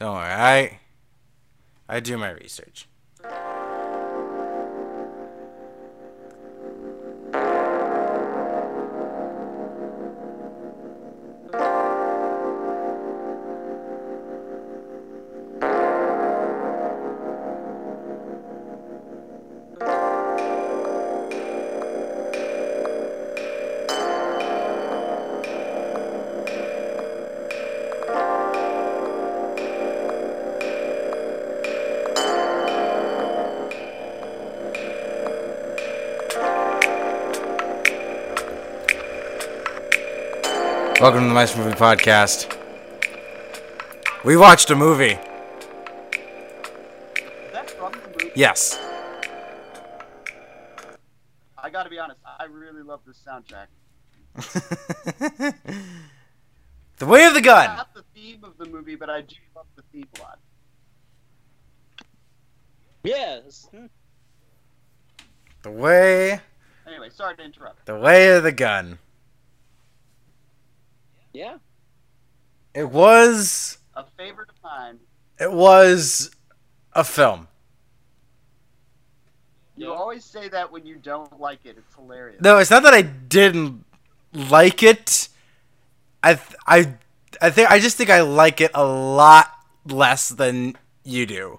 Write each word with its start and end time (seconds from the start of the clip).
Worry, 0.00 0.10
I 0.12 0.80
I 1.88 2.00
do 2.00 2.18
my 2.18 2.30
research. 2.30 2.88
Welcome 41.04 41.24
to 41.24 41.28
the 41.28 41.34
Mice 41.34 41.54
Movie 41.54 41.76
Podcast. 41.76 42.56
We 44.24 44.38
watched 44.38 44.70
a 44.70 44.74
movie. 44.74 45.10
Is 45.10 45.18
that 47.52 47.70
from 47.72 47.92
the 47.92 48.08
movie? 48.08 48.32
Yes. 48.34 48.78
I 51.58 51.68
gotta 51.68 51.90
be 51.90 51.98
honest, 51.98 52.20
I 52.24 52.44
really 52.44 52.80
love 52.82 53.00
this 53.06 53.22
soundtrack. 53.22 53.66
the 56.96 57.06
Way 57.06 57.26
of 57.26 57.34
the 57.34 57.42
Gun. 57.42 57.76
Not 57.76 57.92
the 57.92 58.04
theme 58.14 58.42
of 58.42 58.56
the 58.56 58.64
movie, 58.64 58.96
but 58.96 59.10
I 59.10 59.20
do 59.20 59.36
love 59.54 59.66
the 59.76 59.82
theme 59.92 60.08
a 60.18 60.22
lot. 60.22 60.38
Yes. 63.02 63.68
The 65.60 65.70
Way 65.70 66.40
Anyway, 66.86 67.10
sorry 67.10 67.36
to 67.36 67.42
interrupt. 67.42 67.84
The 67.84 67.98
Way 67.98 68.34
of 68.34 68.42
the 68.42 68.52
Gun. 68.52 68.98
Yeah. 71.34 71.58
It 72.74 72.83
was 72.94 73.78
A 73.94 74.04
favorite 74.16 74.48
of 74.50 74.56
mine. 74.62 74.98
it 75.38 75.52
was 75.52 76.30
a 76.92 77.04
film. 77.04 77.48
You 79.76 79.92
always 79.92 80.24
say 80.24 80.48
that 80.48 80.70
when 80.70 80.86
you 80.86 80.96
don't 80.96 81.40
like 81.40 81.66
it. 81.66 81.76
It's 81.76 81.94
hilarious. 81.96 82.40
No, 82.40 82.58
it's 82.58 82.70
not 82.70 82.84
that 82.84 82.94
I 82.94 83.02
didn't 83.02 83.84
like 84.32 84.82
it. 84.84 85.28
I 86.22 86.34
th- 86.34 86.54
I 86.66 86.94
I 87.42 87.50
think 87.50 87.70
I 87.70 87.80
just 87.80 87.96
think 87.96 88.08
I 88.08 88.20
like 88.22 88.60
it 88.60 88.70
a 88.74 88.84
lot 88.84 89.50
less 89.84 90.28
than 90.28 90.76
you 91.02 91.26
do. 91.26 91.58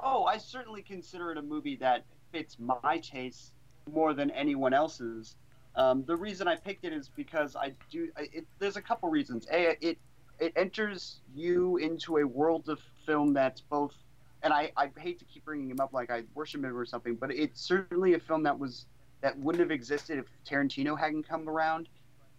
Oh, 0.00 0.24
I 0.24 0.38
certainly 0.38 0.82
consider 0.82 1.30
it 1.30 1.38
a 1.38 1.42
movie 1.42 1.76
that 1.76 2.04
fits 2.32 2.56
my 2.58 2.98
taste 2.98 3.52
more 3.92 4.12
than 4.12 4.30
anyone 4.32 4.74
else's. 4.74 5.36
Um, 5.76 6.04
the 6.06 6.16
reason 6.16 6.48
I 6.48 6.56
picked 6.56 6.84
it 6.84 6.92
is 6.92 7.08
because 7.08 7.54
I 7.54 7.72
do. 7.90 8.08
It, 8.18 8.46
there's 8.58 8.76
a 8.76 8.82
couple 8.82 9.10
reasons. 9.10 9.46
A, 9.52 9.76
it 9.86 9.98
it 10.38 10.52
enters 10.56 11.20
you 11.34 11.76
into 11.76 12.18
a 12.18 12.26
world 12.26 12.68
of 12.68 12.78
film 13.04 13.32
that's 13.32 13.60
both, 13.60 13.94
and 14.42 14.52
I, 14.52 14.72
I 14.76 14.90
hate 14.98 15.18
to 15.18 15.24
keep 15.24 15.44
bringing 15.44 15.70
him 15.70 15.80
up 15.80 15.92
like 15.92 16.10
I 16.10 16.24
worship 16.34 16.64
him 16.64 16.76
or 16.76 16.84
something, 16.84 17.14
but 17.14 17.30
it's 17.30 17.60
certainly 17.60 18.14
a 18.14 18.18
film 18.18 18.42
that 18.44 18.58
was 18.58 18.86
that 19.20 19.38
wouldn't 19.38 19.60
have 19.60 19.70
existed 19.70 20.18
if 20.18 20.26
Tarantino 20.48 20.98
hadn't 20.98 21.28
come 21.28 21.48
around. 21.48 21.88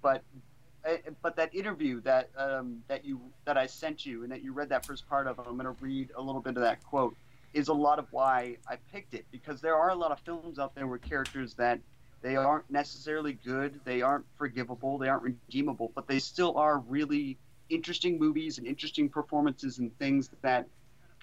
But 0.01 0.23
uh, 0.87 0.97
but 1.21 1.35
that 1.35 1.53
interview 1.53 2.01
that 2.01 2.29
um, 2.37 2.81
that 2.87 3.05
you 3.05 3.21
that 3.45 3.57
I 3.57 3.67
sent 3.67 4.05
you 4.05 4.23
and 4.23 4.31
that 4.31 4.41
you 4.41 4.51
read 4.51 4.69
that 4.69 4.85
first 4.85 5.07
part 5.07 5.27
of, 5.27 5.39
I'm 5.39 5.57
going 5.57 5.65
to 5.65 5.75
read 5.83 6.11
a 6.15 6.21
little 6.21 6.41
bit 6.41 6.55
of 6.55 6.63
that 6.63 6.83
quote 6.83 7.15
is 7.53 7.69
a 7.69 7.73
lot 7.73 7.97
of 7.97 8.07
why 8.11 8.57
I 8.67 8.77
picked 8.91 9.13
it 9.13 9.25
because 9.31 9.61
there 9.61 9.75
are 9.75 9.89
a 9.89 9.95
lot 9.95 10.11
of 10.11 10.19
films 10.19 10.59
out 10.59 10.75
there 10.75 10.85
where 10.85 10.97
characters 10.97 11.53
that 11.55 11.79
they 12.21 12.35
aren't 12.35 12.69
necessarily 12.69 13.33
good, 13.33 13.79
they 13.85 14.01
aren't 14.01 14.25
forgivable, 14.37 14.97
they 14.97 15.07
aren't 15.07 15.23
redeemable, 15.23 15.91
but 15.95 16.07
they 16.07 16.19
still 16.19 16.57
are 16.57 16.79
really 16.79 17.37
interesting 17.69 18.17
movies 18.17 18.57
and 18.57 18.67
interesting 18.67 19.09
performances 19.09 19.79
and 19.79 19.97
things 19.99 20.29
that 20.41 20.67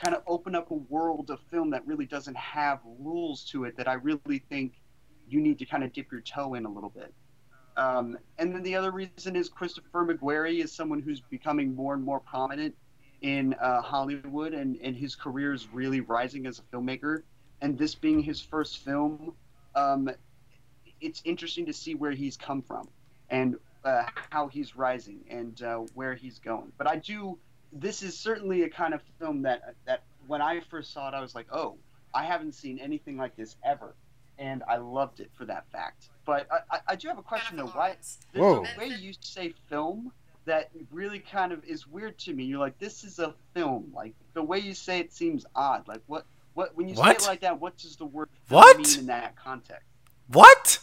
kind 0.02 0.14
of 0.14 0.22
open 0.26 0.54
up 0.54 0.70
a 0.70 0.74
world 0.74 1.30
of 1.30 1.40
film 1.50 1.70
that 1.70 1.86
really 1.86 2.06
doesn't 2.06 2.36
have 2.36 2.80
rules 2.98 3.44
to 3.44 3.64
it 3.64 3.76
that 3.76 3.88
I 3.88 3.94
really 3.94 4.38
think 4.48 4.74
you 5.28 5.40
need 5.40 5.58
to 5.58 5.66
kind 5.66 5.84
of 5.84 5.92
dip 5.92 6.10
your 6.10 6.20
toe 6.20 6.54
in 6.54 6.64
a 6.64 6.70
little 6.70 6.90
bit. 6.90 7.12
Um, 7.76 8.18
and 8.38 8.54
then 8.54 8.62
the 8.62 8.76
other 8.76 8.90
reason 8.90 9.36
is 9.36 9.48
Christopher 9.48 10.06
McQuarrie 10.06 10.62
is 10.62 10.72
someone 10.72 11.00
who's 11.00 11.20
becoming 11.20 11.74
more 11.74 11.94
and 11.94 12.04
more 12.04 12.20
prominent 12.20 12.74
in 13.22 13.54
uh, 13.54 13.80
Hollywood, 13.80 14.52
and, 14.52 14.76
and 14.82 14.94
his 14.94 15.14
career 15.14 15.52
is 15.52 15.66
really 15.72 16.00
rising 16.00 16.46
as 16.46 16.60
a 16.60 16.62
filmmaker. 16.76 17.22
And 17.62 17.78
this 17.78 17.94
being 17.94 18.22
his 18.22 18.40
first 18.40 18.78
film, 18.78 19.32
um, 19.74 20.10
it's 21.00 21.22
interesting 21.24 21.66
to 21.66 21.72
see 21.72 21.94
where 21.94 22.12
he's 22.12 22.36
come 22.36 22.62
from 22.62 22.88
and 23.30 23.56
uh, 23.84 24.04
how 24.30 24.48
he's 24.48 24.76
rising 24.76 25.20
and 25.28 25.62
uh, 25.62 25.76
where 25.94 26.14
he's 26.14 26.38
going. 26.38 26.72
But 26.78 26.86
I 26.86 26.96
do. 26.96 27.38
This 27.72 28.02
is 28.02 28.16
certainly 28.18 28.62
a 28.62 28.68
kind 28.68 28.94
of 28.94 29.02
film 29.18 29.42
that 29.42 29.74
that 29.86 30.02
when 30.26 30.40
I 30.40 30.60
first 30.60 30.92
saw 30.92 31.08
it, 31.08 31.14
I 31.14 31.20
was 31.20 31.34
like, 31.34 31.46
oh, 31.52 31.76
I 32.14 32.24
haven't 32.24 32.52
seen 32.54 32.78
anything 32.78 33.16
like 33.16 33.36
this 33.36 33.56
ever, 33.64 33.94
and 34.38 34.62
I 34.68 34.76
loved 34.76 35.20
it 35.20 35.30
for 35.36 35.44
that 35.46 35.64
fact. 35.72 36.08
But 36.24 36.46
I, 36.50 36.76
I, 36.76 36.80
I 36.88 36.94
do 36.96 37.08
have 37.08 37.18
a 37.18 37.22
question 37.22 37.56
though. 37.56 37.66
Why? 37.66 37.96
There's 38.32 38.44
a 38.56 38.78
way 38.78 38.88
you 39.00 39.12
say 39.20 39.52
film 39.68 40.12
that 40.46 40.70
really 40.90 41.18
kind 41.18 41.52
of 41.52 41.64
is 41.64 41.86
weird 41.86 42.18
to 42.18 42.32
me. 42.32 42.44
You're 42.44 42.58
like, 42.58 42.78
this 42.78 43.02
is 43.04 43.18
a 43.18 43.34
film. 43.54 43.92
Like 43.94 44.14
the 44.34 44.42
way 44.42 44.58
you 44.58 44.74
say 44.74 45.00
it 45.00 45.12
seems 45.12 45.44
odd. 45.54 45.86
Like 45.88 46.02
what? 46.06 46.26
What? 46.54 46.76
When 46.76 46.88
you 46.88 46.94
What? 46.94 47.20
say 47.20 47.24
it 47.24 47.28
like 47.28 47.40
that, 47.40 47.60
what 47.60 47.76
does 47.76 47.96
the 47.96 48.04
word 48.06 48.28
film 48.46 48.60
What? 48.60 48.76
mean 48.78 49.00
in 49.00 49.06
that 49.06 49.34
context? 49.36 49.86
What? 50.28 50.78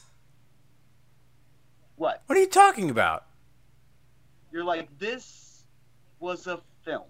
What? 2.01 2.23
What 2.25 2.35
are 2.35 2.41
you 2.41 2.47
talking 2.47 2.89
about? 2.89 3.25
You're 4.51 4.63
like, 4.63 4.89
this 4.97 5.66
was 6.19 6.47
a 6.47 6.59
film. 6.84 7.03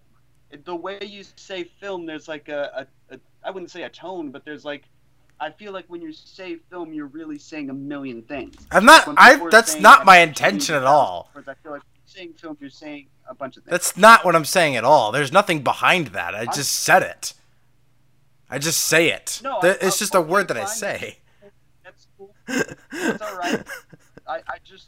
The 0.66 0.76
way 0.76 1.00
you 1.02 1.24
say 1.38 1.64
film, 1.64 2.06
there's 2.06 2.28
like 2.28 2.50
a, 2.50 2.86
a, 3.10 3.16
a 3.16 3.20
I 3.42 3.52
wouldn't 3.52 3.72
say 3.72 3.84
a 3.84 3.90
tone, 3.90 4.32
but 4.32 4.44
there's 4.44 4.66
like, 4.66 4.84
I 5.40 5.50
feel 5.50 5.72
like 5.72 5.86
when 5.88 6.02
you 6.02 6.12
say 6.12 6.58
film, 6.70 6.92
you're 6.92 7.08
really 7.08 7.40
saying 7.40 7.70
a 7.70 7.74
million 7.74 8.22
things. 8.24 8.68
I'm 8.70 8.84
not 8.84 9.06
I 9.16 9.38
that's 9.50 9.72
saying 9.72 9.82
not 9.82 10.06
my 10.06 10.18
intention 10.18 10.76
at 10.76 10.84
all. 10.84 11.32
I 11.38 11.54
feel 11.64 11.72
like 11.72 11.84
saying 12.04 12.34
film, 12.34 12.58
you're 12.60 12.70
saying 12.70 13.08
a 13.30 13.34
bunch 13.34 13.56
of 13.56 13.64
things. 13.64 13.72
That's 13.72 13.96
not 13.96 14.26
what 14.26 14.36
I'm 14.36 14.44
saying 14.44 14.76
at 14.76 14.84
all. 14.84 15.14
There's 15.14 15.32
nothing 15.32 15.64
behind 15.64 16.08
that. 16.08 16.36
I 16.36 16.48
just 16.48 16.74
said 16.84 17.02
it. 17.02 17.34
I 18.50 18.60
just 18.60 18.82
say 18.82 19.10
it. 19.10 19.40
No, 19.42 19.62
it's 19.62 19.96
I- 19.96 20.00
just 20.00 20.16
a 20.16 20.22
word 20.22 20.50
that 20.50 20.58
I 20.58 20.66
say. 20.66 21.20
That's 21.82 22.08
cool. 22.18 22.36
That's 22.46 23.22
all 23.22 23.38
right. 23.38 23.64
I, 24.32 24.38
I 24.48 24.58
just 24.64 24.88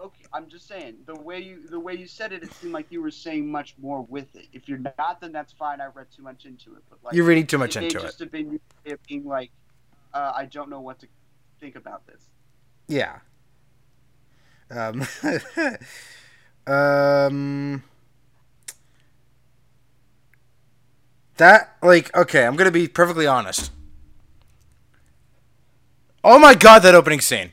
okay. 0.00 0.24
I'm 0.32 0.48
just 0.48 0.66
saying 0.66 0.96
the 1.04 1.14
way 1.14 1.40
you 1.40 1.66
the 1.68 1.78
way 1.78 1.94
you 1.94 2.06
said 2.06 2.32
it, 2.32 2.42
it 2.42 2.52
seemed 2.54 2.72
like 2.72 2.86
you 2.88 3.02
were 3.02 3.10
saying 3.10 3.50
much 3.50 3.74
more 3.80 4.02
with 4.02 4.34
it. 4.34 4.46
If 4.54 4.68
you're 4.68 4.78
not, 4.78 5.20
then 5.20 5.32
that's 5.32 5.52
fine. 5.52 5.80
I 5.82 5.86
read 5.86 6.06
too 6.14 6.22
much 6.22 6.46
into 6.46 6.74
it. 6.74 6.82
But 6.88 7.00
like 7.04 7.14
You're 7.14 7.26
reading 7.26 7.46
too 7.46 7.58
much 7.58 7.76
it 7.76 7.84
into 7.84 7.98
it. 7.98 8.02
just 8.02 8.18
have 8.20 8.32
been 8.32 8.58
it 8.86 9.00
being 9.06 9.26
like, 9.26 9.50
uh, 10.14 10.32
I 10.34 10.46
don't 10.46 10.70
know 10.70 10.80
what 10.80 10.98
to 11.00 11.08
think 11.60 11.76
about 11.76 12.06
this. 12.06 12.22
Yeah. 12.88 13.18
Um. 14.70 15.06
um. 16.66 17.82
That 21.36 21.76
like 21.82 22.14
okay, 22.16 22.46
I'm 22.46 22.56
gonna 22.56 22.70
be 22.70 22.88
perfectly 22.88 23.26
honest. 23.26 23.70
Oh 26.24 26.38
my 26.38 26.54
god, 26.54 26.80
that 26.80 26.94
opening 26.94 27.20
scene! 27.20 27.52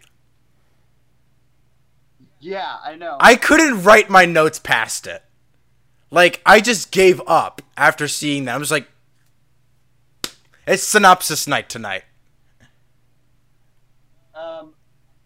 Yeah, 2.40 2.78
I 2.84 2.96
know. 2.96 3.18
I 3.20 3.36
couldn't 3.36 3.84
write 3.84 4.09
my 4.09 4.25
notes 4.25 4.59
past 4.59 5.08
it. 5.08 5.24
Like 6.12 6.42
I 6.46 6.62
just 6.62 6.92
gave 6.92 7.22
up 7.28 7.62
after 7.75 8.07
seeing 8.07 8.45
that. 8.45 8.56
I 8.56 8.57
was 8.57 8.72
like, 8.72 8.88
it's 10.66 10.84
synopsis 10.84 11.48
night 11.48 11.69
tonight. 11.69 12.04
Um, 14.36 14.74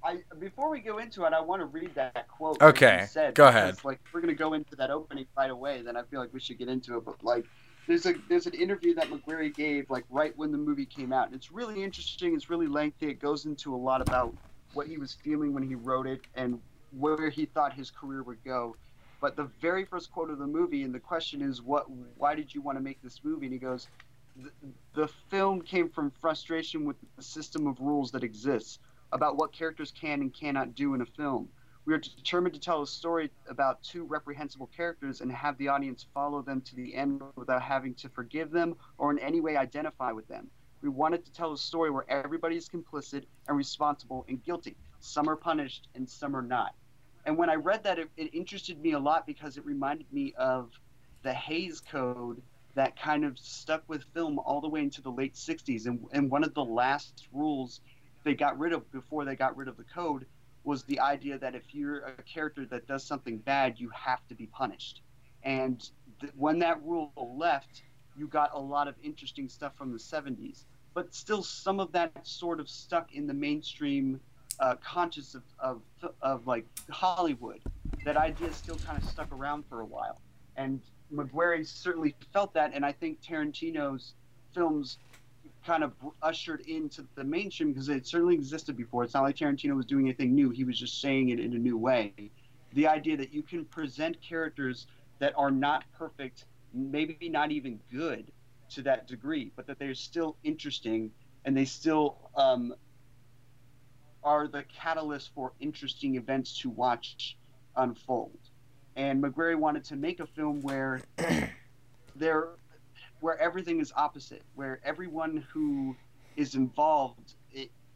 I 0.03 0.19
before 0.39 0.69
we 0.69 0.79
go 0.79 0.97
into 0.99 1.25
it, 1.25 1.33
I 1.33 1.41
want 1.41 1.61
to 1.61 1.65
read 1.65 1.93
that 1.95 2.27
quote. 2.27 2.61
Okay, 2.61 3.05
said, 3.09 3.35
go 3.35 3.47
ahead. 3.47 3.77
Like 3.83 3.99
we're 4.13 4.21
gonna 4.21 4.33
go 4.33 4.53
into 4.53 4.75
that 4.77 4.89
opening 4.89 5.25
right 5.37 5.51
away. 5.51 5.81
Then 5.81 5.97
I 5.97 6.03
feel 6.03 6.19
like 6.19 6.33
we 6.33 6.39
should 6.39 6.57
get 6.57 6.69
into 6.69 6.97
it. 6.97 7.05
But 7.05 7.23
like, 7.23 7.45
there's 7.87 8.05
a 8.05 8.15
there's 8.29 8.47
an 8.47 8.53
interview 8.53 8.95
that 8.95 9.09
McQuarrie 9.09 9.53
gave 9.53 9.89
like 9.89 10.05
right 10.09 10.35
when 10.37 10.51
the 10.51 10.57
movie 10.57 10.85
came 10.85 11.13
out. 11.13 11.27
And 11.27 11.35
it's 11.35 11.51
really 11.51 11.83
interesting. 11.83 12.33
It's 12.35 12.49
really 12.49 12.67
lengthy. 12.67 13.07
It 13.07 13.19
goes 13.19 13.45
into 13.45 13.75
a 13.75 13.77
lot 13.77 14.01
about 14.01 14.33
what 14.73 14.87
he 14.87 14.97
was 14.97 15.17
feeling 15.23 15.53
when 15.53 15.63
he 15.63 15.75
wrote 15.75 16.07
it 16.07 16.21
and 16.35 16.59
where 16.91 17.29
he 17.29 17.45
thought 17.45 17.73
his 17.73 17.91
career 17.91 18.23
would 18.23 18.43
go. 18.43 18.75
But 19.19 19.35
the 19.35 19.51
very 19.61 19.85
first 19.85 20.11
quote 20.11 20.31
of 20.31 20.39
the 20.39 20.47
movie, 20.47 20.83
and 20.83 20.93
the 20.93 20.99
question 20.99 21.41
is, 21.41 21.61
what? 21.61 21.89
Why 21.89 22.35
did 22.35 22.53
you 22.53 22.61
want 22.61 22.77
to 22.77 22.83
make 22.83 23.01
this 23.01 23.23
movie? 23.23 23.45
And 23.45 23.53
he 23.53 23.59
goes, 23.59 23.87
"The- 24.35 24.51
"The 24.93 25.07
film 25.07 25.61
came 25.61 25.89
from 25.89 26.11
frustration 26.11 26.85
with 26.85 26.97
the 27.15 27.23
system 27.23 27.67
of 27.67 27.79
rules 27.79 28.11
that 28.11 28.23
exists 28.23 28.79
about 29.11 29.37
what 29.37 29.51
characters 29.51 29.91
can 29.91 30.21
and 30.21 30.33
cannot 30.33 30.73
do 30.73 30.93
in 30.93 31.01
a 31.01 31.05
film. 31.05 31.49
We 31.85 31.93
are 31.93 31.97
determined 31.97 32.53
to 32.53 32.59
tell 32.59 32.81
a 32.81 32.87
story 32.87 33.31
about 33.47 33.81
two 33.83 34.05
reprehensible 34.05 34.67
characters 34.67 35.21
and 35.21 35.31
have 35.31 35.57
the 35.57 35.67
audience 35.67 36.05
follow 36.13 36.41
them 36.41 36.61
to 36.61 36.75
the 36.75 36.95
end 36.95 37.21
without 37.35 37.61
having 37.61 37.95
to 37.95 38.09
forgive 38.09 38.51
them 38.51 38.75
or 38.97 39.11
in 39.11 39.19
any 39.19 39.41
way 39.41 39.57
identify 39.57 40.11
with 40.11 40.27
them. 40.27 40.49
We 40.81 40.89
wanted 40.89 41.25
to 41.25 41.31
tell 41.31 41.51
a 41.53 41.57
story 41.57 41.89
where 41.91 42.09
everybody 42.09 42.55
is 42.55 42.69
complicit 42.69 43.25
and 43.47 43.57
responsible 43.57 44.25
and 44.27 44.43
guilty. 44.43 44.77
Some 44.99 45.27
are 45.27 45.35
punished 45.35 45.89
and 45.95 46.09
some 46.09 46.35
are 46.35 46.41
not. 46.41 46.75
And 47.25 47.37
when 47.37 47.49
I 47.49 47.55
read 47.55 47.83
that, 47.83 47.99
it, 47.99 48.09
it 48.17 48.33
interested 48.33 48.79
me 48.79 48.93
a 48.93 48.99
lot 48.99 49.25
because 49.25 49.57
it 49.57 49.65
reminded 49.65 50.11
me 50.11 50.33
of 50.37 50.71
the 51.23 51.33
Hays 51.33 51.81
Code 51.81 52.41
that 52.75 52.99
kind 52.99 53.25
of 53.25 53.37
stuck 53.37 53.83
with 53.87 54.03
film 54.13 54.39
all 54.39 54.61
the 54.61 54.69
way 54.69 54.81
into 54.81 55.01
the 55.01 55.11
late 55.11 55.35
60s. 55.35 55.85
And, 55.85 55.99
and 56.13 56.31
one 56.31 56.43
of 56.43 56.53
the 56.53 56.63
last 56.63 57.27
rules 57.31 57.81
they 58.23 58.33
got 58.33 58.57
rid 58.57 58.73
of 58.73 58.89
before 58.91 59.25
they 59.25 59.35
got 59.35 59.57
rid 59.57 59.67
of 59.67 59.77
the 59.77 59.83
code 59.83 60.25
was 60.63 60.83
the 60.83 60.99
idea 60.99 61.37
that 61.39 61.55
if 61.55 61.73
you're 61.73 62.05
a 62.05 62.23
character 62.23 62.65
that 62.67 62.87
does 62.87 63.03
something 63.03 63.39
bad, 63.39 63.79
you 63.79 63.89
have 63.89 64.25
to 64.27 64.35
be 64.35 64.47
punished. 64.47 65.01
And 65.43 65.81
th- 66.19 66.33
when 66.35 66.59
that 66.59 66.81
rule 66.83 67.11
left, 67.17 67.83
you 68.15 68.27
got 68.27 68.51
a 68.53 68.59
lot 68.59 68.87
of 68.87 68.95
interesting 69.03 69.49
stuff 69.49 69.75
from 69.75 69.91
the 69.91 69.97
70s. 69.97 70.65
But 70.93 71.13
still, 71.15 71.41
some 71.41 71.79
of 71.79 71.91
that 71.93 72.27
sort 72.27 72.59
of 72.59 72.69
stuck 72.69 73.13
in 73.13 73.25
the 73.25 73.33
mainstream 73.33 74.19
uh, 74.61 74.75
conscious 74.75 75.35
of, 75.35 75.43
of, 75.59 75.81
of 76.21 76.47
like 76.47 76.65
Hollywood. 76.89 77.59
That 78.05 78.15
idea 78.15 78.53
still 78.53 78.77
kind 78.77 79.01
of 79.01 79.07
stuck 79.09 79.31
around 79.31 79.65
for 79.67 79.81
a 79.81 79.85
while. 79.85 80.21
And 80.55 80.81
McQuarrie 81.13 81.67
certainly 81.67 82.15
felt 82.31 82.53
that, 82.53 82.71
and 82.73 82.85
I 82.85 82.91
think 82.91 83.21
Tarantino's 83.21 84.13
films 84.53 84.99
kind 85.65 85.83
of 85.83 85.93
ushered 86.21 86.61
into 86.61 87.05
the 87.15 87.23
mainstream 87.23 87.73
because 87.73 87.89
it 87.89 88.07
certainly 88.07 88.35
existed 88.35 88.77
before. 88.77 89.03
It's 89.03 89.13
not 89.13 89.23
like 89.23 89.35
Tarantino 89.35 89.75
was 89.75 89.85
doing 89.85 90.05
anything 90.05 90.33
new; 90.33 90.49
he 90.49 90.63
was 90.63 90.79
just 90.79 91.01
saying 91.01 91.29
it 91.29 91.39
in 91.39 91.53
a 91.53 91.59
new 91.59 91.77
way. 91.77 92.13
The 92.73 92.87
idea 92.87 93.17
that 93.17 93.33
you 93.33 93.43
can 93.43 93.65
present 93.65 94.21
characters 94.21 94.87
that 95.19 95.33
are 95.37 95.51
not 95.51 95.83
perfect, 95.97 96.45
maybe 96.73 97.29
not 97.29 97.51
even 97.51 97.79
good 97.91 98.31
to 98.71 98.81
that 98.83 99.07
degree, 99.07 99.51
but 99.55 99.67
that 99.67 99.77
they're 99.77 99.93
still 99.93 100.37
interesting 100.43 101.11
and 101.45 101.57
they 101.57 101.65
still 101.65 102.17
um, 102.35 102.73
are 104.23 104.47
the 104.47 104.63
catalyst 104.63 105.31
for 105.33 105.53
interesting 105.59 106.15
events 106.15 106.57
to 106.59 106.69
watch 106.69 107.37
unfold. 107.75 108.37
And 108.95 109.23
McQuarrie 109.23 109.57
wanted 109.57 109.83
to 109.85 109.95
make 109.95 110.19
a 110.19 110.27
film 110.27 110.61
where 110.61 111.01
there 112.15 112.49
where 113.21 113.39
everything 113.39 113.79
is 113.79 113.93
opposite, 113.95 114.41
where 114.55 114.79
everyone 114.83 115.45
who 115.53 115.95
is 116.35 116.55
involved 116.55 117.35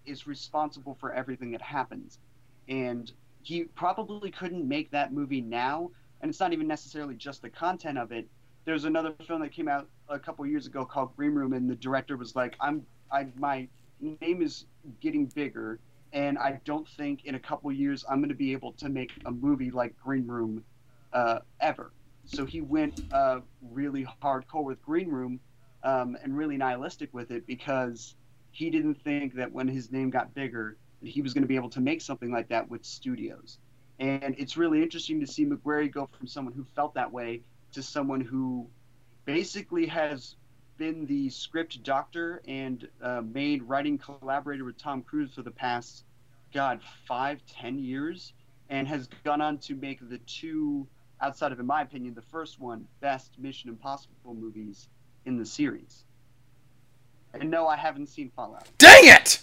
is 0.06 0.28
responsible 0.28 0.96
for 1.00 1.14
everything 1.14 1.52
that 1.52 1.62
happens. 1.62 2.20
And 2.70 3.12
he 3.42 3.64
probably 3.64 4.32
couldn't 4.32 4.68
make 4.68 4.92
that 4.92 5.14
movie 5.14 5.42
now, 5.42 5.92
and 6.22 6.30
it's 6.30 6.40
not 6.40 6.54
even 6.54 6.68
necessarily 6.68 7.16
just 7.16 7.42
the 7.42 7.50
content 7.50 7.98
of 7.98 8.12
it. 8.12 8.28
There's 8.66 8.86
another 8.86 9.14
film 9.28 9.42
that 9.42 9.52
came 9.52 9.68
out 9.68 9.88
a 10.10 10.18
couple 10.18 10.46
years 10.46 10.66
ago 10.66 10.86
called 10.86 11.16
Green 11.16 11.34
Room, 11.34 11.54
and 11.54 11.70
the 11.70 11.76
director 11.76 12.18
was 12.18 12.36
like, 12.36 12.56
"I'm, 12.60 12.86
I, 13.12 13.28
my 13.38 13.68
name 14.00 14.42
is 14.42 14.66
getting 15.02 15.26
bigger, 15.28 15.80
and 16.16 16.40
I 16.40 16.60
don't 16.66 16.90
think 16.90 17.26
in 17.26 17.36
a 17.36 17.40
couple 17.40 17.72
years 17.72 18.06
I'm 18.10 18.20
going 18.20 18.30
to 18.30 18.36
be 18.36 18.54
able 18.54 18.74
to 18.74 18.90
make 18.90 19.12
a 19.26 19.32
movie 19.32 19.72
like 19.72 19.96
Green 19.98 20.28
Room 20.28 20.66
uh, 21.14 21.40
ever." 21.62 21.94
So 22.26 22.46
he 22.46 22.62
went 22.62 23.04
uh, 23.12 23.42
really 23.62 24.08
hardcore 24.24 24.64
with 24.64 24.82
Green 24.82 25.10
Room 25.10 25.42
um, 25.84 26.18
and 26.24 26.36
really 26.36 26.58
nihilistic 26.58 27.14
with 27.14 27.32
it 27.32 27.46
because 27.46 28.16
he 28.52 28.72
didn't 28.72 28.96
think 29.04 29.36
that 29.36 29.52
when 29.52 29.68
his 29.68 29.92
name 29.92 30.10
got 30.10 30.34
bigger, 30.34 30.78
that 31.02 31.10
he 31.10 31.22
was 31.22 31.34
going 31.34 31.44
to 31.44 31.48
be 31.48 31.58
able 31.58 31.70
to 31.72 31.82
make 31.82 32.02
something 32.02 32.32
like 32.32 32.50
that 32.50 32.70
with 32.70 32.84
studios. 32.84 33.60
And 34.00 34.36
it's 34.38 34.58
really 34.58 34.82
interesting 34.82 35.20
to 35.22 35.28
see 35.28 35.46
McQuarrie 35.46 35.92
go 35.92 36.10
from 36.18 36.28
someone 36.28 36.54
who 36.54 36.66
felt 36.76 36.96
that 36.96 37.12
way 37.12 37.44
to 37.74 37.84
someone 37.84 38.22
who 38.22 38.70
basically 39.26 39.86
has 39.88 40.36
been 40.78 41.06
the 41.06 41.30
script 41.30 41.82
doctor 41.84 42.42
and 42.48 42.88
uh, 43.02 43.22
made 43.22 43.64
writing 43.64 43.98
collaborator 43.98 44.66
with 44.66 44.78
Tom 44.78 45.02
Cruise 45.02 45.34
for 45.34 45.42
the 45.42 45.52
past, 45.52 46.04
God, 46.54 46.80
five, 47.08 47.42
ten 47.48 47.80
years, 47.80 48.34
and 48.70 48.88
has 48.88 49.08
gone 49.24 49.42
on 49.42 49.58
to 49.60 49.76
make 49.76 50.08
the 50.10 50.18
two 50.20 50.88
outside 51.22 51.52
of, 51.52 51.60
in 51.60 51.66
my 51.66 51.82
opinion, 51.82 52.14
the 52.14 52.22
first 52.22 52.60
one, 52.60 52.88
best 53.00 53.38
Mission 53.40 53.70
Impossible 53.70 54.34
movies 54.34 54.90
in 55.26 55.38
the 55.38 55.46
series. 55.46 56.04
And 57.34 57.50
no, 57.50 57.68
I 57.68 57.76
haven't 57.76 58.08
seen 58.08 58.32
Fallout. 58.36 58.68
Dang 58.78 59.08
it! 59.08 59.42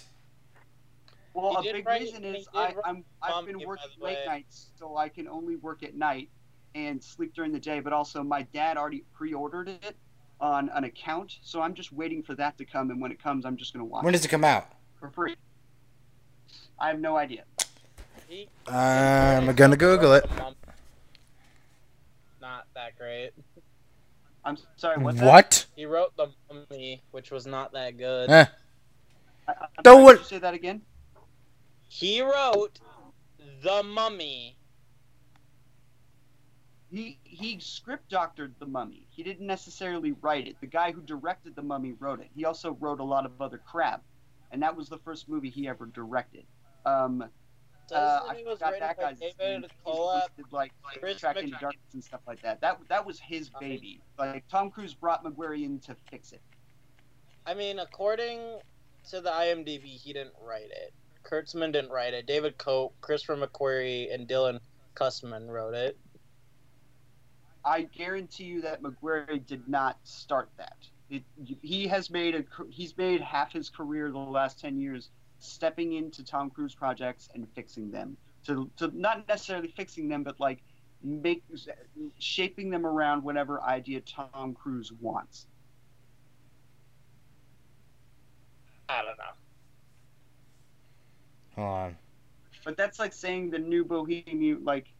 Well, 1.33 1.61
he 1.61 1.69
a 1.69 1.73
big 1.73 1.85
write, 1.85 2.01
reason 2.01 2.23
is 2.23 2.47
I, 2.53 2.73
I'm 2.85 3.03
I've 3.21 3.45
been 3.45 3.59
working 3.65 3.89
late 3.99 4.19
nights, 4.25 4.67
so 4.77 4.97
I 4.97 5.09
can 5.09 5.27
only 5.27 5.55
work 5.55 5.81
at 5.83 5.95
night 5.95 6.29
and 6.75 7.03
sleep 7.03 7.33
during 7.33 7.51
the 7.51 7.59
day. 7.59 7.79
But 7.79 7.91
also, 7.93 8.23
my 8.23 8.43
dad 8.53 8.77
already 8.77 9.03
pre-ordered 9.13 9.69
it 9.69 9.95
on 10.43 10.69
an 10.69 10.83
account, 10.83 11.39
so 11.41 11.61
I'm 11.61 11.73
just 11.73 11.91
waiting 11.91 12.21
for 12.21 12.35
that 12.35 12.57
to 12.59 12.65
come. 12.65 12.91
And 12.91 13.01
when 13.01 13.11
it 13.11 13.21
comes, 13.21 13.45
I'm 13.45 13.57
just 13.57 13.73
gonna 13.73 13.85
watch. 13.85 14.03
When 14.03 14.13
does 14.13 14.23
it 14.23 14.27
come 14.27 14.43
out? 14.43 14.67
For 14.99 15.09
free. 15.09 15.35
I 16.79 16.89
have 16.89 16.99
no 16.99 17.17
idea. 17.17 17.45
I'm 18.67 19.53
gonna 19.55 19.77
Google 19.77 20.13
it 20.13 20.25
not 22.43 22.67
that 22.75 22.97
great. 22.97 23.31
I'm 24.45 24.57
sorry. 24.75 25.01
What? 25.01 25.15
What? 25.15 25.65
He 25.75 25.85
wrote 25.85 26.15
the 26.17 26.27
Mummy, 26.51 27.01
which 27.11 27.31
was 27.31 27.47
not 27.47 27.71
that 27.71 27.97
good. 27.97 28.29
Eh. 28.29 28.45
I, 29.47 29.53
Don't 29.81 30.03
what? 30.03 30.25
Say 30.25 30.39
that 30.39 30.53
again. 30.53 30.81
He 31.87 32.21
wrote 32.21 32.79
the 33.63 33.81
Mummy. 33.83 34.57
He 36.91 37.17
he 37.23 37.59
script 37.59 38.09
doctored 38.09 38.53
the 38.59 38.65
Mummy. 38.65 39.02
He 39.15 39.21
didn't 39.21 39.45
necessarily 39.45 40.13
write 40.21 40.47
it. 40.47 40.55
The 40.59 40.67
guy 40.67 40.91
who 40.91 41.01
directed 41.01 41.55
the 41.55 41.61
Mummy 41.61 41.93
wrote 41.99 42.19
it. 42.19 42.29
He 42.35 42.45
also 42.45 42.71
wrote 42.79 42.99
a 42.99 43.03
lot 43.03 43.25
of 43.25 43.39
other 43.39 43.59
crap, 43.59 44.01
and 44.51 44.61
that 44.63 44.75
was 44.75 44.89
the 44.89 44.97
first 44.97 45.29
movie 45.29 45.49
he 45.49 45.67
ever 45.67 45.85
directed. 45.85 46.45
Um, 46.85 47.23
uh, 47.91 48.21
I 48.27 48.43
forgot 48.43 48.79
that 48.79 48.99
guy's 48.99 49.19
name. 49.39 49.65
Listed, 49.85 50.45
like, 50.51 50.71
like 50.83 51.17
Trek 51.17 51.37
into 51.37 51.51
Darkness 51.59 51.93
and 51.93 52.03
stuff 52.03 52.21
like 52.25 52.41
that. 52.41 52.59
That 52.61 52.79
that 52.89 53.05
was 53.05 53.19
his 53.19 53.49
baby. 53.59 54.01
Like 54.17 54.47
Tom 54.47 54.71
Cruise 54.71 54.93
brought 54.95 55.23
McQuarrie 55.23 55.63
in 55.63 55.79
to 55.81 55.95
fix 56.09 56.31
it. 56.31 56.41
I 57.45 57.53
mean, 57.53 57.79
according 57.79 58.39
to 59.09 59.21
the 59.21 59.29
IMDb, 59.29 59.83
he 59.83 60.13
didn't 60.13 60.33
write 60.41 60.71
it. 60.71 60.93
Kurtzman 61.23 61.71
didn't 61.71 61.91
write 61.91 62.13
it. 62.13 62.25
David 62.25 62.57
Koepp, 62.57 62.91
Christopher 63.01 63.35
McQuarrie, 63.35 64.13
and 64.13 64.27
Dylan 64.27 64.59
Kussman 64.95 65.49
wrote 65.49 65.73
it. 65.73 65.97
I 67.65 67.83
guarantee 67.83 68.45
you 68.45 68.61
that 68.61 68.81
McQuarrie 68.81 69.45
did 69.45 69.67
not 69.67 69.97
start 70.03 70.49
that. 70.57 70.77
It, 71.09 71.23
he 71.61 71.87
has 71.87 72.09
made 72.09 72.35
a 72.35 72.43
he's 72.69 72.97
made 72.97 73.21
half 73.21 73.53
his 73.53 73.69
career 73.69 74.11
the 74.11 74.17
last 74.17 74.59
ten 74.59 74.79
years 74.79 75.09
stepping 75.39 75.93
into 75.93 76.23
Tom 76.23 76.49
Cruise 76.49 76.73
projects 76.73 77.29
and 77.33 77.47
fixing 77.53 77.91
them. 77.91 78.17
To, 78.45 78.69
to 78.77 78.91
not 78.93 79.27
necessarily 79.27 79.69
fixing 79.69 80.09
them, 80.09 80.23
but 80.23 80.39
like 80.39 80.63
make 81.03 81.43
shaping 82.19 82.69
them 82.69 82.85
around 82.85 83.23
whatever 83.23 83.61
idea 83.61 84.01
Tom 84.01 84.53
Cruise 84.53 84.91
wants. 84.99 85.47
I 88.89 89.01
don't 89.01 89.17
know. 89.17 89.23
Hold 91.55 91.77
on. 91.77 91.97
But 92.65 92.77
that's 92.77 92.99
like 92.99 93.13
saying 93.13 93.49
the 93.49 93.59
new 93.59 93.83
Bohemian, 93.83 94.63
like 94.63 94.92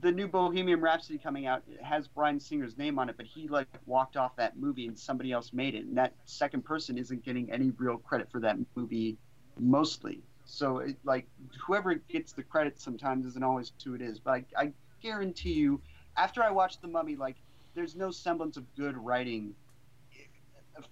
the 0.00 0.12
new 0.12 0.28
Bohemian 0.28 0.80
Rhapsody 0.80 1.18
coming 1.18 1.46
out 1.46 1.62
has 1.82 2.08
Bryan 2.08 2.38
Singer's 2.38 2.76
name 2.76 2.98
on 2.98 3.08
it, 3.08 3.16
but 3.16 3.26
he 3.26 3.48
like 3.48 3.68
walked 3.86 4.16
off 4.16 4.36
that 4.36 4.58
movie 4.58 4.86
and 4.86 4.98
somebody 4.98 5.32
else 5.32 5.52
made 5.52 5.74
it, 5.74 5.84
and 5.84 5.96
that 5.98 6.14
second 6.24 6.64
person 6.64 6.98
isn't 6.98 7.24
getting 7.24 7.50
any 7.50 7.70
real 7.78 7.98
credit 7.98 8.30
for 8.30 8.40
that 8.40 8.56
movie 8.74 9.16
mostly. 9.58 10.22
So 10.44 10.78
it, 10.78 10.96
like 11.04 11.26
whoever 11.66 11.94
gets 11.94 12.32
the 12.32 12.42
credit 12.42 12.80
sometimes 12.80 13.26
isn't 13.26 13.44
always 13.44 13.72
who 13.84 13.94
it 13.94 14.02
is. 14.02 14.18
But 14.18 14.30
I, 14.32 14.44
I 14.56 14.72
guarantee 15.02 15.52
you, 15.52 15.80
after 16.16 16.42
I 16.42 16.50
watched 16.50 16.82
The 16.82 16.88
Mummy, 16.88 17.16
like 17.16 17.36
there's 17.74 17.94
no 17.94 18.10
semblance 18.10 18.56
of 18.56 18.64
good 18.76 18.96
writing 18.96 19.54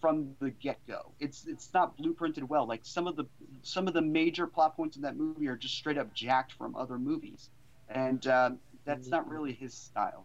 from 0.00 0.35
the 0.40 0.50
get 0.50 0.78
go. 0.87 1.12
It's 1.21 1.47
it's 1.47 1.73
not 1.73 1.97
blueprinted 1.99 2.45
well. 2.45 2.67
Like 2.67 2.81
some 2.85 3.07
of 3.07 3.17
the 3.17 3.25
some 3.62 3.88
of 3.88 3.95
the 3.95 4.02
major 4.02 4.47
plot 4.47 4.76
points 4.76 4.97
in 4.97 5.02
that 5.02 5.17
movie 5.17 5.49
are 5.49 5.57
just 5.57 5.75
straight 5.75 5.99
up 5.99 6.12
jacked 6.14 6.52
from 6.52 6.76
other 6.76 6.99
movies, 6.99 7.50
and 7.88 8.26
uh, 8.26 8.50
that's 8.88 9.09
not 9.09 9.28
really 9.28 9.52
his 9.52 9.75
style. 9.75 10.25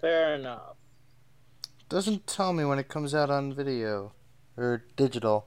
Fair 0.00 0.34
enough. 0.36 0.76
Doesn't 1.90 2.26
tell 2.26 2.54
me 2.54 2.64
when 2.64 2.78
it 2.78 2.88
comes 2.88 3.14
out 3.14 3.28
on 3.28 3.52
video 3.52 4.12
or 4.56 4.84
digital. 4.96 5.46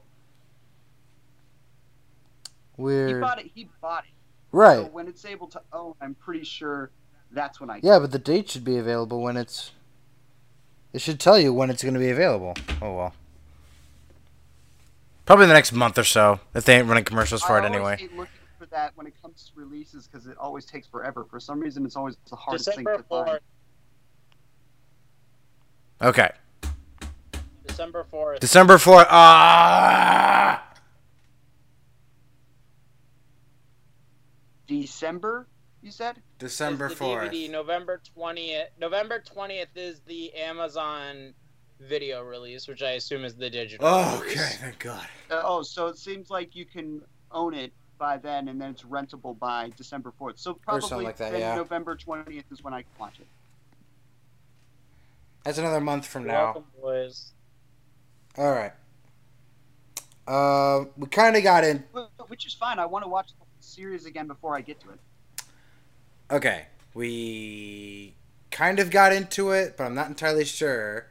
Weird. 2.78 3.16
He 3.16 3.20
bought 3.20 3.40
it. 3.40 3.52
He 3.56 3.70
bought 3.82 4.04
it. 4.04 4.12
Right. 4.52 4.86
So 4.86 4.92
when 4.92 5.08
it's 5.08 5.26
able 5.26 5.48
to 5.48 5.62
own, 5.74 5.96
I'm 6.00 6.14
pretty 6.14 6.46
sure 6.46 6.92
that's 7.32 7.60
when 7.60 7.72
I. 7.72 7.80
Yeah, 7.82 7.98
but 7.98 8.12
the 8.12 8.20
date 8.20 8.52
should 8.52 8.64
be 8.64 8.78
available 8.78 9.20
when 9.22 9.36
it's. 9.36 9.72
It 10.94 11.02
should 11.02 11.20
tell 11.20 11.40
you 11.40 11.54
when 11.54 11.72
it's 11.72 11.82
going 11.82 11.96
to 11.96 12.00
be 12.00 12.12
available. 12.12 12.54
Oh 12.84 12.94
well. 12.96 13.14
Probably 15.26 15.44
in 15.44 15.50
the 15.50 15.56
next 15.56 15.74
month 15.74 15.98
or 15.98 16.04
so, 16.04 16.40
if 16.54 16.66
they 16.66 16.78
ain't 16.78 16.88
running 16.88 17.04
commercials 17.04 17.42
for 17.42 17.60
I 17.60 17.66
it 17.66 17.70
anyway. 17.70 18.08
Hate 18.78 18.84
looking 18.84 18.94
for 18.94 18.96
that 18.96 18.98
when 18.98 19.08
it 19.08 19.22
comes 19.22 19.50
to 19.50 19.60
releases, 19.60 20.08
because 20.08 20.28
it 20.28 20.38
always 20.38 20.66
takes 20.66 20.88
forever. 20.88 21.26
For 21.30 21.40
some 21.40 21.60
reason, 21.60 21.86
it's 21.86 21.96
always 21.96 22.18
the 22.30 22.36
hardest 22.36 22.66
December 22.66 22.96
thing 22.96 23.04
to 23.04 23.10
find. 23.10 23.40
Okay. 26.02 26.30
December 27.66 28.06
4th. 28.12 28.40
December 28.40 28.78
4th. 28.78 29.08
Ah! 29.10 30.64
December, 34.68 35.48
you 35.82 35.92
said? 35.92 36.22
December 36.40 36.88
is 36.88 36.98
the 36.98 37.06
4th. 37.06 37.32
DVD. 37.32 37.50
November 37.52 38.02
20th. 38.18 38.66
November 38.80 39.24
20th 39.36 39.68
is 39.76 40.02
the 40.08 40.34
Amazon 40.34 41.34
video 41.80 42.22
release, 42.22 42.68
which 42.68 42.82
I 42.82 42.92
assume 42.92 43.24
is 43.24 43.36
the 43.36 43.50
digital. 43.50 43.88
Oh, 43.88 44.20
release. 44.20 44.38
okay. 44.38 44.56
Thank 44.60 44.80
God. 44.80 45.08
Uh, 45.32 45.42
oh, 45.46 45.62
so 45.62 45.88
it 45.88 45.98
seems 45.98 46.30
like 46.30 46.56
you 46.56 46.66
can 46.66 47.02
own 47.32 47.54
it 47.54 47.72
by 47.98 48.18
then, 48.18 48.48
and 48.48 48.60
then 48.62 48.72
it's 48.72 48.84
rentable 48.84 49.38
by 49.38 49.72
December 49.76 50.12
fourth. 50.18 50.38
So 50.40 50.54
probably 50.54 50.82
something 50.88 51.06
like 51.06 51.18
that, 51.18 51.38
yeah. 51.38 51.56
November 51.56 51.96
twentieth 51.96 52.46
is 52.52 52.64
when 52.64 52.74
I 52.74 52.82
can 52.82 52.92
watch 53.00 53.20
it. 53.20 53.28
That's 55.44 55.58
another 55.58 55.82
month 55.82 56.06
from 56.06 56.24
You're 56.24 56.34
now. 56.34 56.44
Welcome, 56.46 56.66
boys. 56.82 57.32
All 58.38 58.52
right. 58.52 58.74
Uh, 60.28 60.86
we 60.98 61.08
kind 61.08 61.36
of 61.38 61.44
got 61.44 61.64
in. 61.64 61.84
Which 62.28 62.46
is 62.46 62.54
fine. 62.54 62.80
I 62.80 62.86
want 62.86 63.06
to 63.06 63.10
watch 63.10 63.30
the 63.30 63.46
series 63.60 64.06
again 64.06 64.28
before 64.28 64.58
I 64.58 64.62
get 64.62 64.80
to 64.82 64.90
it. 64.90 65.00
Okay, 66.30 66.66
we 66.94 68.14
kind 68.52 68.80
of 68.80 68.92
got 68.92 69.14
into 69.14 69.52
it, 69.52 69.78
but 69.78 69.86
I'm 69.86 69.96
not 69.96 70.08
entirely 70.08 70.44
sure. 70.44 71.08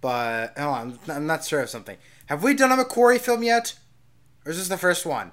But 0.00 0.56
hold 0.56 0.74
on, 0.74 0.98
I'm 1.10 1.26
not 1.26 1.44
sure 1.44 1.60
of 1.60 1.68
something. 1.68 1.98
Have 2.26 2.42
we 2.42 2.54
done 2.54 2.72
a 2.72 2.82
McQuarrie 2.82 3.20
film 3.20 3.42
yet, 3.42 3.74
or 4.46 4.52
is 4.52 4.58
this 4.58 4.68
the 4.68 4.78
first 4.78 5.04
one? 5.04 5.32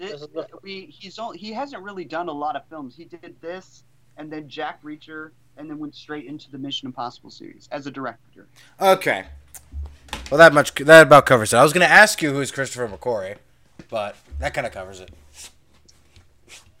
It- 0.00 0.12
This 0.12 0.22
uh-huh. 0.22 0.58
we 0.62 0.86
he's 0.86 1.18
only, 1.18 1.38
he 1.38 1.52
hasn't 1.52 1.82
really 1.82 2.04
done 2.04 2.28
a 2.28 2.32
lot 2.32 2.56
of 2.56 2.66
films. 2.68 2.96
He 2.96 3.04
did 3.04 3.36
this, 3.40 3.84
and 4.16 4.32
then 4.32 4.48
Jack 4.48 4.82
Reacher, 4.82 5.30
and 5.56 5.68
then 5.68 5.78
went 5.78 5.94
straight 5.94 6.24
into 6.24 6.50
the 6.50 6.58
Mission 6.58 6.86
Impossible 6.86 7.30
series 7.30 7.68
as 7.70 7.86
a 7.86 7.90
director. 7.90 8.46
Okay. 8.80 9.26
Well, 10.30 10.38
that 10.38 10.54
much 10.54 10.74
that 10.74 11.06
about 11.06 11.26
covers 11.26 11.52
it. 11.52 11.56
I 11.56 11.62
was 11.62 11.72
going 11.72 11.86
to 11.86 11.92
ask 11.92 12.22
you 12.22 12.32
who's 12.32 12.50
Christopher 12.50 12.88
McQuarrie, 12.88 13.36
but 13.88 14.16
that 14.38 14.54
kind 14.54 14.66
of 14.66 14.72
covers 14.72 15.00
it. 15.00 15.10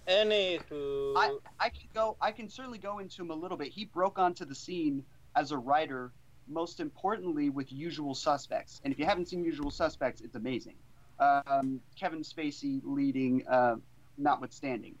Anywho, 0.08 1.12
I 1.16 1.36
I 1.60 1.68
can 1.68 1.88
go. 1.94 2.16
I 2.20 2.32
can 2.32 2.48
certainly 2.48 2.78
go 2.78 2.98
into 2.98 3.22
him 3.22 3.30
a 3.30 3.34
little 3.34 3.56
bit. 3.56 3.68
He 3.68 3.84
broke 3.84 4.18
onto 4.18 4.44
the 4.44 4.54
scene 4.54 5.04
as 5.36 5.52
a 5.52 5.58
writer, 5.58 6.10
most 6.48 6.80
importantly 6.80 7.50
with 7.50 7.72
Usual 7.72 8.14
Suspects. 8.14 8.80
And 8.82 8.92
if 8.92 8.98
you 8.98 9.04
haven't 9.04 9.28
seen 9.28 9.44
Usual 9.44 9.70
Suspects, 9.70 10.20
it's 10.20 10.34
amazing. 10.36 10.74
Um, 11.20 11.80
Kevin 11.98 12.20
Spacey 12.20 12.80
leading, 12.82 13.46
uh, 13.46 13.76
notwithstanding, 14.16 14.94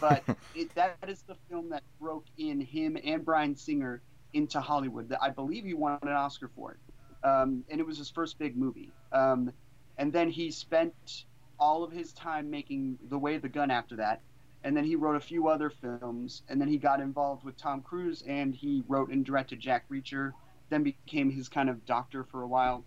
but 0.00 0.22
it, 0.54 0.74
that 0.74 0.96
is 1.06 1.22
the 1.22 1.36
film 1.48 1.68
that 1.70 1.82
broke 2.00 2.24
in 2.38 2.60
him 2.60 2.96
and 3.04 3.24
Bryan 3.24 3.54
Singer 3.54 4.02
into 4.32 4.60
Hollywood. 4.60 5.08
That 5.10 5.22
I 5.22 5.30
believe 5.30 5.64
he 5.64 5.74
won 5.74 5.98
an 6.02 6.08
Oscar 6.08 6.50
for 6.54 6.72
it, 6.72 7.26
um, 7.26 7.64
and 7.68 7.80
it 7.80 7.86
was 7.86 7.98
his 7.98 8.10
first 8.10 8.38
big 8.38 8.56
movie. 8.56 8.90
Um, 9.12 9.52
and 9.98 10.12
then 10.12 10.28
he 10.30 10.50
spent 10.50 11.24
all 11.58 11.84
of 11.84 11.92
his 11.92 12.12
time 12.12 12.50
making 12.50 12.98
The 13.08 13.18
Way 13.18 13.36
of 13.36 13.42
the 13.42 13.48
Gun 13.48 13.70
after 13.70 13.96
that 13.96 14.20
and 14.66 14.76
then 14.76 14.84
he 14.84 14.96
wrote 14.96 15.14
a 15.14 15.20
few 15.20 15.46
other 15.46 15.70
films 15.70 16.42
and 16.48 16.60
then 16.60 16.66
he 16.66 16.76
got 16.76 17.00
involved 17.00 17.44
with 17.44 17.56
tom 17.56 17.80
cruise 17.80 18.22
and 18.26 18.54
he 18.54 18.82
wrote 18.88 19.10
and 19.10 19.24
directed 19.24 19.60
jack 19.60 19.88
reacher 19.88 20.32
then 20.70 20.82
became 20.82 21.30
his 21.30 21.48
kind 21.48 21.70
of 21.70 21.86
doctor 21.86 22.24
for 22.24 22.42
a 22.42 22.48
while 22.48 22.84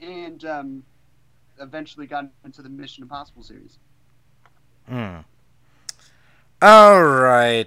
and 0.00 0.44
um, 0.44 0.84
eventually 1.60 2.06
got 2.06 2.24
into 2.44 2.62
the 2.62 2.68
mission 2.68 3.02
impossible 3.02 3.42
series 3.42 3.78
Hmm. 4.88 5.18
All 6.62 7.02
right. 7.04 7.66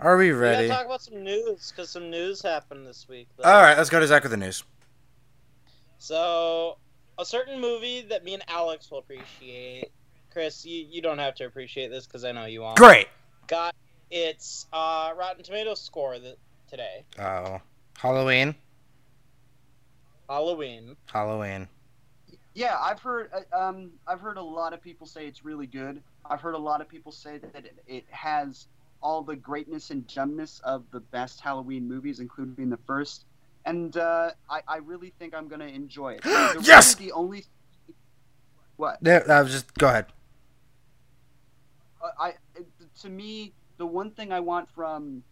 Are 0.00 0.16
we 0.16 0.26
we 0.26 0.32
ready? 0.32 0.68
gotta 0.68 0.78
talk 0.78 0.86
about 0.86 1.02
some 1.02 1.22
news 1.22 1.70
because 1.74 1.90
some 1.90 2.10
news 2.10 2.40
happened 2.42 2.86
this 2.86 3.08
week. 3.08 3.28
Though. 3.36 3.44
All 3.44 3.62
right, 3.62 3.76
let's 3.76 3.90
go 3.90 4.00
to 4.00 4.06
Zach 4.06 4.22
with 4.22 4.30
the 4.32 4.36
news. 4.36 4.64
So, 5.98 6.78
a 7.18 7.24
certain 7.24 7.60
movie 7.60 8.02
that 8.02 8.24
me 8.24 8.34
and 8.34 8.42
Alex 8.48 8.90
will 8.90 8.98
appreciate. 8.98 9.90
Chris, 10.32 10.64
you, 10.64 10.86
you 10.90 11.02
don't 11.02 11.18
have 11.18 11.34
to 11.36 11.44
appreciate 11.46 11.88
this 11.90 12.06
because 12.06 12.24
I 12.24 12.32
know 12.32 12.46
you 12.46 12.62
won't. 12.62 12.76
Great. 12.76 13.08
Got 13.46 13.74
its 14.10 14.66
uh, 14.72 15.12
Rotten 15.16 15.42
Tomatoes 15.44 15.80
score 15.80 16.14
th- 16.18 16.36
today. 16.68 17.04
Oh, 17.18 17.60
Halloween. 17.98 18.54
Halloween. 20.32 20.96
Halloween. 21.12 21.68
yeah 22.54 22.78
i've 22.80 23.00
heard 23.00 23.28
uh, 23.34 23.58
um, 23.58 23.90
i've 24.06 24.20
heard 24.20 24.38
a 24.38 24.42
lot 24.42 24.72
of 24.72 24.80
people 24.80 25.06
say 25.06 25.26
it's 25.26 25.44
really 25.44 25.66
good 25.66 26.02
i've 26.30 26.40
heard 26.40 26.54
a 26.54 26.58
lot 26.58 26.80
of 26.80 26.88
people 26.88 27.12
say 27.12 27.36
that 27.36 27.66
it, 27.66 27.76
it 27.86 28.04
has 28.10 28.66
all 29.02 29.22
the 29.22 29.36
greatness 29.36 29.90
and 29.90 30.06
gemness 30.08 30.60
of 30.62 30.84
the 30.90 31.00
best 31.00 31.38
halloween 31.40 31.86
movies 31.86 32.18
including 32.18 32.70
the 32.70 32.78
first 32.86 33.26
and 33.66 33.98
uh, 33.98 34.30
I, 34.48 34.60
I 34.66 34.76
really 34.78 35.12
think 35.18 35.34
i'm 35.34 35.48
going 35.48 35.60
to 35.60 35.68
enjoy 35.68 36.14
it 36.14 36.22
The- 36.24 36.62
Yes! 36.64 36.94
really 36.98 37.08
the 37.10 37.12
only 37.12 37.44
what 38.76 38.96
There, 39.02 39.30
I 39.30 39.42
was 39.42 39.52
just 39.52 39.74
go 39.74 39.88
ahead. 39.88 40.06
Uh, 42.02 42.08
I 42.18 42.34
to 43.02 43.08
me 43.10 43.52
the 43.76 43.86
one 43.86 44.10
thing 44.12 44.32
I 44.32 44.40
want 44.40 44.68
from 44.70 45.22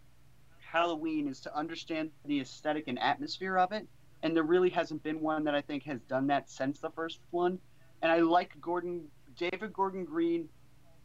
Halloween 0.59 1.27
is 1.27 1.41
to 1.41 1.55
understand 1.57 2.11
the 2.25 2.39
aesthetic 2.39 2.85
and 2.87 2.97
atmosphere 2.99 3.57
of 3.57 3.71
it, 3.71 3.87
and 4.23 4.35
there 4.35 4.43
really 4.43 4.69
hasn't 4.69 5.03
been 5.03 5.19
one 5.19 5.43
that 5.45 5.55
I 5.55 5.61
think 5.61 5.83
has 5.83 6.01
done 6.01 6.27
that 6.27 6.49
since 6.49 6.79
the 6.79 6.89
first 6.91 7.19
one. 7.31 7.59
And 8.01 8.11
I 8.11 8.19
like 8.19 8.59
Gordon 8.61 9.03
David 9.37 9.73
Gordon 9.73 10.05
Green, 10.05 10.49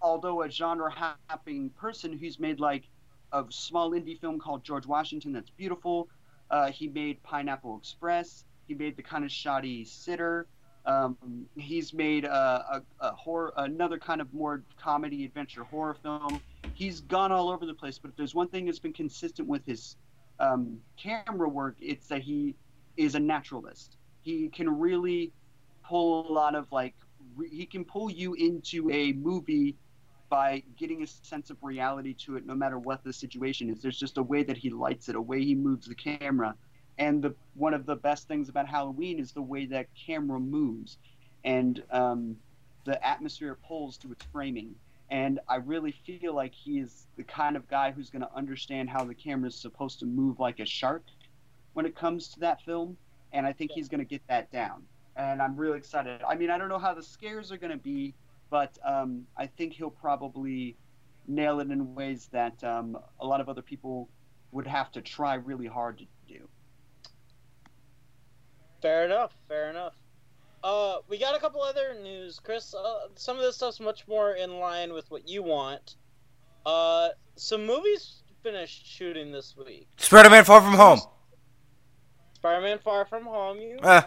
although 0.00 0.42
a 0.42 0.50
genre 0.50 0.90
hopping 0.90 1.70
person 1.70 2.16
who's 2.16 2.38
made 2.38 2.60
like 2.60 2.84
a 3.32 3.44
small 3.50 3.90
indie 3.92 4.20
film 4.20 4.38
called 4.38 4.64
George 4.64 4.86
Washington 4.86 5.32
that's 5.32 5.50
beautiful. 5.50 6.08
Uh, 6.50 6.70
he 6.70 6.88
made 6.88 7.22
Pineapple 7.22 7.76
Express. 7.78 8.44
He 8.68 8.74
made 8.74 8.96
the 8.96 9.02
kind 9.02 9.24
of 9.24 9.30
shoddy 9.30 9.84
Sitter. 9.84 10.46
Um, 10.84 11.16
he's 11.56 11.92
made 11.92 12.24
a, 12.24 12.30
a, 12.30 12.82
a 13.00 13.12
horror, 13.14 13.52
another 13.56 13.98
kind 13.98 14.20
of 14.20 14.32
more 14.32 14.62
comedy 14.80 15.24
adventure 15.24 15.64
horror 15.64 15.96
film. 16.00 16.40
He's 16.74 17.00
gone 17.00 17.32
all 17.32 17.48
over 17.50 17.66
the 17.66 17.74
place, 17.74 17.98
but 17.98 18.10
if 18.10 18.16
there's 18.16 18.34
one 18.34 18.48
thing 18.48 18.66
that's 18.66 18.78
been 18.78 18.92
consistent 18.92 19.48
with 19.48 19.66
his 19.66 19.96
um, 20.38 20.78
camera 20.96 21.48
work, 21.48 21.76
it's 21.80 22.06
that 22.06 22.22
he 22.22 22.54
is 22.96 23.14
a 23.14 23.20
naturalist. 23.20 23.96
He 24.22 24.48
can 24.48 24.68
really 24.78 25.32
pull 25.84 26.28
a 26.28 26.32
lot 26.32 26.54
of 26.54 26.70
like, 26.72 26.94
re- 27.36 27.48
he 27.48 27.66
can 27.66 27.84
pull 27.84 28.10
you 28.10 28.34
into 28.34 28.90
a 28.90 29.12
movie 29.12 29.76
by 30.28 30.62
getting 30.76 31.02
a 31.02 31.06
sense 31.06 31.50
of 31.50 31.56
reality 31.62 32.12
to 32.14 32.36
it, 32.36 32.44
no 32.46 32.54
matter 32.54 32.78
what 32.78 33.04
the 33.04 33.12
situation 33.12 33.70
is. 33.70 33.80
There's 33.80 33.98
just 33.98 34.18
a 34.18 34.22
way 34.22 34.42
that 34.42 34.56
he 34.56 34.70
lights 34.70 35.08
it, 35.08 35.14
a 35.14 35.20
way 35.20 35.44
he 35.44 35.54
moves 35.54 35.86
the 35.86 35.94
camera 35.94 36.56
and 36.98 37.22
the 37.22 37.34
one 37.54 37.74
of 37.74 37.86
the 37.86 37.96
best 37.96 38.28
things 38.28 38.48
about 38.48 38.68
Halloween 38.68 39.18
is 39.18 39.32
the 39.32 39.42
way 39.42 39.66
that 39.66 39.86
camera 40.06 40.40
moves 40.40 40.98
and 41.44 41.82
um, 41.90 42.36
the 42.84 43.04
atmosphere 43.06 43.52
it 43.52 43.58
pulls 43.66 43.98
to 43.98 44.12
its 44.12 44.24
framing. 44.32 44.74
And 45.10 45.38
I 45.48 45.56
really 45.56 45.92
feel 45.92 46.34
like 46.34 46.52
he 46.52 46.80
is 46.80 47.06
the 47.16 47.22
kind 47.22 47.56
of 47.56 47.68
guy 47.68 47.92
who's 47.92 48.10
going 48.10 48.22
to 48.22 48.34
understand 48.34 48.90
how 48.90 49.04
the 49.04 49.14
camera 49.14 49.48
is 49.48 49.54
supposed 49.54 50.00
to 50.00 50.06
move 50.06 50.40
like 50.40 50.58
a 50.58 50.66
shark 50.66 51.04
when 51.76 51.84
it 51.84 51.94
comes 51.94 52.28
to 52.28 52.40
that 52.40 52.62
film. 52.62 52.96
And 53.34 53.46
I 53.46 53.52
think 53.52 53.70
he's 53.70 53.88
going 53.88 53.98
to 53.98 54.06
get 54.06 54.22
that 54.28 54.50
down. 54.50 54.84
And 55.14 55.42
I'm 55.42 55.56
really 55.56 55.76
excited. 55.76 56.22
I 56.26 56.34
mean, 56.34 56.48
I 56.48 56.56
don't 56.56 56.70
know 56.70 56.78
how 56.78 56.94
the 56.94 57.02
scares 57.02 57.52
are 57.52 57.58
going 57.58 57.70
to 57.70 57.76
be, 57.76 58.14
but 58.48 58.78
um, 58.82 59.26
I 59.36 59.46
think 59.46 59.74
he'll 59.74 59.90
probably 59.90 60.78
nail 61.26 61.60
it 61.60 61.70
in 61.70 61.94
ways 61.94 62.30
that 62.32 62.64
um, 62.64 62.96
a 63.20 63.26
lot 63.26 63.42
of 63.42 63.50
other 63.50 63.60
people 63.60 64.08
would 64.52 64.66
have 64.66 64.90
to 64.92 65.02
try 65.02 65.34
really 65.34 65.66
hard 65.66 65.98
to 65.98 66.06
do. 66.26 66.48
Fair 68.80 69.04
enough. 69.04 69.32
Fair 69.46 69.68
enough. 69.68 69.92
Uh, 70.64 70.96
we 71.08 71.18
got 71.18 71.36
a 71.36 71.38
couple 71.38 71.60
other 71.60 71.94
news, 72.02 72.40
Chris. 72.42 72.74
Uh, 72.74 73.08
some 73.16 73.36
of 73.36 73.42
this 73.42 73.56
stuff's 73.56 73.80
much 73.80 74.08
more 74.08 74.32
in 74.32 74.58
line 74.60 74.94
with 74.94 75.10
what 75.10 75.28
you 75.28 75.42
want. 75.42 75.96
Uh, 76.64 77.10
some 77.34 77.66
movies 77.66 78.22
finished 78.42 78.86
shooting 78.86 79.30
this 79.30 79.54
week. 79.58 79.88
Spider-Man: 79.98 80.44
Far 80.44 80.62
From 80.62 80.72
Home. 80.72 81.00
Spider-Man: 82.46 82.78
Far 82.78 83.04
From 83.04 83.24
Home, 83.24 83.58
you 83.58 83.76
Uh, 83.82 84.02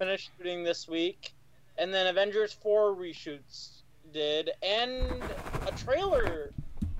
finished 0.00 0.32
shooting 0.36 0.64
this 0.64 0.88
week, 0.88 1.32
and 1.78 1.94
then 1.94 2.08
Avengers 2.08 2.52
4 2.52 2.92
reshoots 2.92 3.82
did, 4.12 4.50
and 4.64 5.22
a 5.64 5.70
trailer 5.76 6.52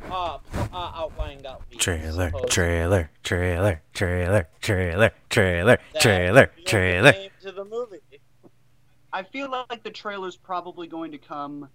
uh, 0.04 0.38
uh 0.72 0.92
outline 0.94 1.40
got 1.40 1.62
leaked. 1.68 1.82
trailer, 1.82 2.30
trailer, 2.48 3.10
trailer, 3.24 3.82
trailer, 3.92 4.48
trailer, 4.60 5.12
trailer, 5.30 5.78
That 5.94 6.00
trailer, 6.00 6.52
trailer. 6.64 7.10
name 7.10 7.30
to 7.42 7.50
the 7.50 7.64
movie. 7.64 7.98
I 9.12 9.24
feel 9.24 9.50
like 9.50 9.82
the 9.82 9.90
trailer's 9.90 10.36
probably 10.36 10.86
going 10.86 11.10
to 11.10 11.18
come 11.18 11.68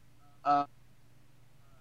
uh, 0.46 0.64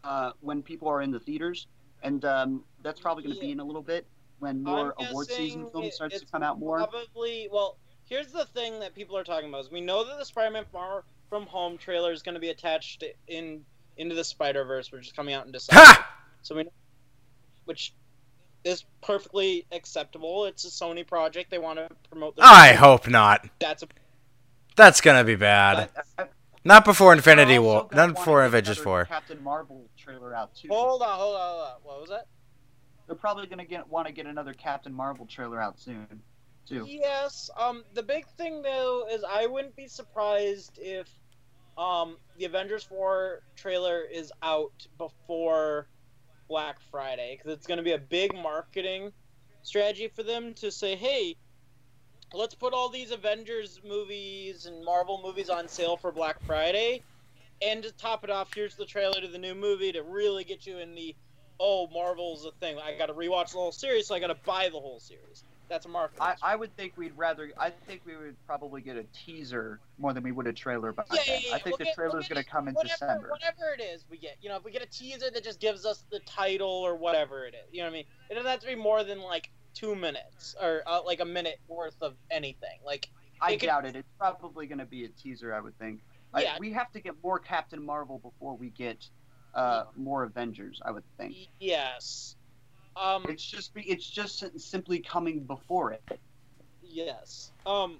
uh, 0.03 0.33
when 0.41 0.61
people 0.65 0.89
are 0.89 1.03
in 1.03 1.13
the 1.13 1.21
theaters, 1.21 1.69
and 2.03 2.25
um, 2.25 2.65
that's 2.83 2.99
probably 2.99 3.23
going 3.23 3.37
to 3.37 3.41
be 3.41 3.53
in 3.53 3.61
a 3.61 3.65
little 3.65 3.81
bit 3.81 4.09
when 4.39 4.63
more 4.63 4.95
award 4.99 5.27
season 5.29 5.63
guessing 5.63 5.71
films 5.71 5.87
it- 5.89 5.95
starts 5.95 6.21
to 6.21 6.27
come 6.27 6.43
out 6.43 6.59
more. 6.59 6.79
Probably. 6.79 7.49
Well, 7.51 7.77
here's 8.05 8.33
the 8.33 8.45
thing 8.47 8.81
that 8.81 8.95
people 8.95 9.17
are 9.17 9.25
talking 9.25 9.49
about: 9.49 9.63
is 9.63 9.71
we 9.71 9.81
know 9.81 10.05
that 10.05 10.19
the 10.19 10.25
Spider-Man 10.25 10.65
Far 10.73 11.05
From 11.29 11.47
Home 11.47 11.79
trailer 11.79 12.13
is 12.13 12.23
going 12.23 12.35
to 12.35 12.41
be 12.41 12.51
attached 12.51 13.05
in 13.27 13.65
into 13.97 14.15
the 14.15 14.25
Spider 14.25 14.65
Verse, 14.65 14.91
which 14.93 15.07
is 15.07 15.13
coming 15.13 15.35
out 15.35 15.47
in 15.47 15.53
December. 15.53 15.81
Ha! 15.83 16.17
So 16.43 16.55
we, 16.57 16.69
which 17.65 17.93
is 18.65 18.85
perfectly 19.03 19.67
acceptable. 19.73 20.45
It's 20.45 20.65
a 20.65 20.69
Sony 20.69 21.07
project. 21.07 21.51
They 21.51 21.59
want 21.59 21.79
to 21.79 21.89
promote. 22.11 22.37
Their 22.37 22.45
I 22.47 22.73
hope 22.73 23.09
not. 23.09 23.47
That's 23.59 23.83
a 23.83 23.89
That's 24.77 25.01
gonna 25.01 25.25
be 25.25 25.37
bad. 25.37 25.91
But 26.17 26.33
Not 26.65 26.85
before 26.85 27.13
Infinity 27.13 27.53
they're 27.55 27.63
War. 27.63 27.89
Not 27.93 28.15
before 28.15 28.41
get 28.41 28.47
Avengers 28.49 28.79
4. 28.79 29.07
Captain 29.07 29.43
Marvel 29.43 29.89
trailer 29.97 30.35
out 30.35 30.55
too. 30.55 30.69
hold 30.69 31.03
on, 31.03 31.19
hold 31.19 31.37
on, 31.37 31.41
hold 31.41 31.61
on. 31.63 31.75
What 31.83 32.01
was 32.01 32.11
that? 32.11 32.27
They're 33.09 33.17
probably 33.17 33.49
gonna 33.49 33.65
get 33.65 33.89
want 33.89 34.07
to 34.07 34.13
get 34.13 34.27
another 34.27 34.55
Captain 34.55 34.95
Marvel 34.95 35.27
trailer 35.27 35.61
out 35.61 35.81
soon, 35.81 36.23
too. 36.65 36.87
Yes. 36.89 37.51
Um. 37.59 37.83
The 37.95 38.03
big 38.05 38.29
thing 38.37 38.63
though 38.63 39.09
is 39.11 39.25
I 39.29 39.47
wouldn't 39.47 39.75
be 39.75 39.89
surprised 39.89 40.79
if, 40.81 41.09
um, 41.77 42.19
the 42.37 42.45
Avengers 42.45 42.85
Four 42.85 43.41
trailer 43.57 44.03
is 44.03 44.31
out 44.43 44.87
before 44.97 45.89
Black 46.49 46.77
Friday 46.93 47.37
because 47.37 47.53
it's 47.57 47.67
going 47.67 47.79
to 47.79 47.85
be 47.85 47.95
a 47.95 47.99
big 47.99 48.33
marketing 48.35 49.11
strategy 49.63 50.07
for 50.15 50.23
them 50.23 50.55
to 50.55 50.71
say, 50.71 50.95
hey. 50.95 51.35
Let's 52.35 52.55
put 52.55 52.75
all 52.75 52.91
these 52.91 53.11
Avengers 53.11 53.81
movies 53.89 54.67
and 54.67 54.85
Marvel 54.85 55.19
movies 55.25 55.49
on 55.49 55.67
sale 55.67 55.97
for 55.97 56.13
Black 56.13 56.37
Friday, 56.45 57.03
and 57.63 57.83
to 57.83 57.91
top 57.93 58.23
it 58.23 58.29
off, 58.29 58.53
here's 58.55 58.75
the 58.75 58.85
trailer 58.85 59.19
to 59.19 59.29
the 59.29 59.39
new 59.39 59.55
movie 59.55 59.93
to 59.93 60.03
really 60.03 60.45
get 60.45 60.67
you 60.67 60.77
in 60.77 60.95
the, 60.95 61.17
oh, 61.61 61.89
Marvel's 61.93 62.45
a 62.45 62.53
thing. 62.61 62.79
I 62.79 62.97
got 62.97 63.07
to 63.07 63.15
rewatch 63.15 63.53
the 63.53 63.59
whole 63.59 63.73
series, 63.73 64.07
so 64.07 64.15
I 64.15 64.21
got 64.21 64.29
to 64.29 64.37
buy 64.47 64.69
the 64.73 64.81
whole 64.81 65.01
series. 65.01 65.45
That's 65.69 65.85
a 65.85 65.89
marketing. 65.89 66.23
I, 66.23 66.35
I 66.43 66.57
would 66.57 66.75
think 66.77 66.95
we'd 66.97 67.13
rather. 67.17 67.51
I 67.59 67.71
think 67.71 68.01
we 68.07 68.17
would 68.17 68.37
probably 68.47 68.81
get 68.81 68.97
a 68.97 69.05
teaser 69.13 69.81
more 69.99 70.15
than 70.15 70.23
we 70.23 70.33
would 70.33 70.47
a 70.47 70.53
trailer. 70.53 70.93
By 70.93 71.05
Yeah, 71.13 71.21
yeah, 71.27 71.39
yeah. 71.49 71.55
I 71.55 71.59
think 71.59 71.79
We'll 71.79 71.87
the 71.87 71.93
trailer's 71.95 72.27
gonna 72.27 72.43
come 72.43 72.69
in 72.69 72.75
whatever, 72.75 72.95
December. 72.95 73.29
Whatever 73.31 73.75
it 73.79 73.83
is, 73.83 74.05
we 74.11 74.17
get. 74.17 74.37
You 74.41 74.49
know, 74.49 74.57
if 74.57 74.65
we 74.65 74.71
get 74.71 74.83
a 74.83 74.87
teaser 74.87 75.31
that 75.31 75.45
just 75.45 75.61
gives 75.61 75.85
us 75.85 76.05
the 76.11 76.21
title 76.21 76.71
or 76.71 76.97
whatever 76.97 77.45
it 77.45 77.55
is, 77.55 77.69
you 77.71 77.81
know 77.81 77.85
what 77.85 77.91
I 77.91 77.93
mean? 77.93 78.05
It 78.31 78.35
doesn't 78.35 78.51
have 78.51 78.61
to 78.61 78.67
be 78.67 78.77
more 78.77 79.05
than 79.05 79.21
like 79.21 79.51
two 79.75 79.95
minutes 79.95 80.57
or 80.61 80.83
uh, 80.87 81.03
like 81.05 81.21
a 81.21 81.27
minute 81.27 81.61
worth 81.69 81.97
of 82.01 82.15
anything. 82.31 82.79
Like, 82.85 83.11
I 83.43 83.53
it 83.53 83.61
could- 83.61 83.67
doubt 83.67 83.85
it. 83.85 83.95
It's 83.95 84.09
probably 84.19 84.67
gonna 84.67 84.87
be 84.87 85.05
a 85.05 85.09
teaser. 85.09 85.53
I 85.53 85.61
would 85.61 85.79
think. 85.79 86.01
I- 86.33 86.45
Yeah. 86.45 86.57
we 86.59 86.73
have 86.73 86.91
to 86.93 87.01
get 87.01 87.23
more 87.23 87.39
Captain 87.39 87.85
Marvel 87.85 88.19
before 88.19 88.57
we 88.57 88.71
get 88.71 89.07
uh, 89.55 89.85
more 89.97 90.25
Avengers. 90.25 90.81
I 90.85 90.91
would 90.91 91.05
think. 91.17 91.35
yes, 91.61 92.37
um, 92.97 93.25
It's 93.29 93.45
just 93.45 93.75
be, 93.75 93.83
it's 93.83 94.09
just 94.09 94.45
simply 94.61 94.99
coming 95.01 95.41
before 95.41 95.93
it. 95.93 96.03
yes. 96.83 97.53
Um, 97.67 97.99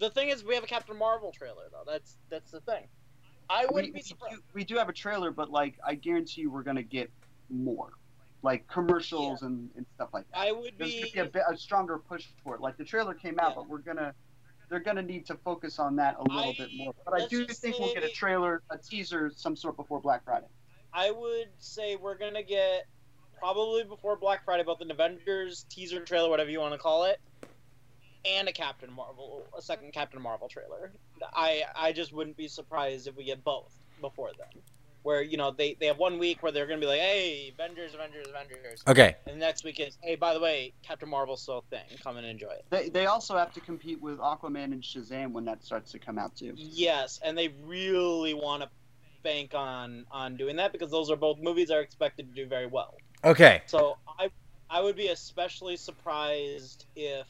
the 0.00 0.10
thing 0.10 0.28
is, 0.28 0.44
we 0.44 0.54
have 0.54 0.64
a 0.64 0.68
Captain 0.68 0.96
Marvel 0.96 1.32
trailer 1.32 1.64
though. 1.70 1.90
That's 1.90 2.16
that's 2.30 2.50
the 2.50 2.60
thing. 2.60 2.84
I 3.50 3.62
We, 3.66 3.74
wouldn't 3.74 3.94
we 3.94 4.00
be 4.00 4.02
surprised. 4.04 4.36
do, 4.36 4.42
we 4.54 4.64
do 4.64 4.76
have 4.76 4.88
a 4.88 4.92
trailer, 4.92 5.30
but 5.30 5.50
like 5.50 5.74
I 5.86 5.94
guarantee 5.94 6.42
you, 6.42 6.50
we're 6.50 6.62
gonna 6.62 6.82
get 6.82 7.10
more, 7.50 7.90
like 8.42 8.66
commercials 8.68 9.42
and, 9.42 9.70
and 9.76 9.86
stuff 9.94 10.10
like 10.12 10.24
that. 10.30 10.38
I 10.38 10.52
would 10.52 10.72
There's 10.78 10.92
be. 10.92 11.00
gonna 11.00 11.12
be 11.12 11.18
a, 11.20 11.24
bit, 11.32 11.42
a 11.50 11.56
stronger 11.56 11.98
push 11.98 12.26
for 12.44 12.54
it. 12.54 12.60
Like 12.60 12.76
the 12.76 12.84
trailer 12.84 13.14
came 13.14 13.38
out, 13.40 13.50
Yeah. 13.50 13.54
but 13.56 13.68
we're 13.68 13.78
gonna 13.78 14.12
they're 14.68 14.80
gonna 14.80 15.02
need 15.02 15.24
to 15.26 15.34
focus 15.36 15.78
on 15.78 15.96
that 15.96 16.16
a 16.18 16.22
little 16.22 16.50
I- 16.50 16.54
bit 16.58 16.68
more. 16.76 16.92
But 17.06 17.22
I 17.22 17.26
do 17.26 17.46
think 17.46 17.78
we'll 17.78 17.94
get 17.94 18.04
a 18.04 18.10
trailer, 18.10 18.62
a 18.70 18.76
teaser, 18.78 19.32
some 19.34 19.56
sort 19.56 19.76
before 19.76 19.98
Black 20.00 20.24
Friday. 20.24 20.46
I 20.98 21.12
would 21.12 21.48
say 21.60 21.94
we're 21.94 22.18
gonna 22.18 22.42
get 22.42 22.86
probably 23.38 23.84
before 23.84 24.16
Black 24.16 24.44
Friday 24.44 24.64
both 24.64 24.80
an 24.80 24.90
Avengers 24.90 25.64
teaser 25.70 26.00
trailer, 26.04 26.28
whatever 26.28 26.50
you 26.50 26.58
want 26.58 26.72
to 26.72 26.78
call 26.78 27.04
it, 27.04 27.20
and 28.24 28.48
a 28.48 28.52
Captain 28.52 28.92
Marvel, 28.92 29.46
a 29.56 29.62
second 29.62 29.92
Captain 29.92 30.20
Marvel 30.20 30.48
trailer. 30.48 30.90
I 31.32 31.62
I 31.76 31.92
just 31.92 32.12
wouldn't 32.12 32.36
be 32.36 32.48
surprised 32.48 33.06
if 33.06 33.16
we 33.16 33.22
get 33.22 33.44
both 33.44 33.72
before 34.00 34.30
then. 34.36 34.62
Where 35.04 35.22
you 35.22 35.36
know 35.36 35.52
they, 35.52 35.76
they 35.78 35.86
have 35.86 35.98
one 35.98 36.18
week 36.18 36.42
where 36.42 36.50
they're 36.50 36.66
gonna 36.66 36.80
be 36.80 36.86
like, 36.86 36.98
hey, 37.00 37.52
Avengers, 37.54 37.94
Avengers, 37.94 38.26
Avengers, 38.28 38.82
Okay. 38.88 39.14
and 39.26 39.36
the 39.36 39.38
next 39.38 39.62
week 39.62 39.78
is, 39.78 39.96
hey, 40.02 40.16
by 40.16 40.34
the 40.34 40.40
way, 40.40 40.72
Captain 40.82 41.08
Marvel's 41.08 41.40
still 41.40 41.58
a 41.58 41.76
thing. 41.76 41.96
Come 42.02 42.16
and 42.16 42.26
enjoy 42.26 42.48
it. 42.50 42.64
They 42.70 42.88
they 42.88 43.06
also 43.06 43.36
have 43.36 43.52
to 43.54 43.60
compete 43.60 44.02
with 44.02 44.18
Aquaman 44.18 44.64
and 44.72 44.82
Shazam 44.82 45.30
when 45.30 45.44
that 45.44 45.62
starts 45.62 45.92
to 45.92 46.00
come 46.00 46.18
out 46.18 46.34
too. 46.34 46.54
Yes, 46.56 47.20
and 47.24 47.38
they 47.38 47.54
really 47.64 48.34
want 48.34 48.64
to 48.64 48.68
bank 49.22 49.54
on 49.54 50.04
on 50.10 50.36
doing 50.36 50.56
that 50.56 50.72
because 50.72 50.90
those 50.90 51.10
are 51.10 51.16
both 51.16 51.38
movies 51.40 51.68
that 51.68 51.76
are 51.76 51.80
expected 51.80 52.28
to 52.28 52.34
do 52.34 52.48
very 52.48 52.66
well. 52.66 52.94
Okay. 53.24 53.62
So 53.66 53.96
I 54.18 54.30
I 54.70 54.80
would 54.80 54.96
be 54.96 55.08
especially 55.08 55.76
surprised 55.76 56.86
if 56.96 57.26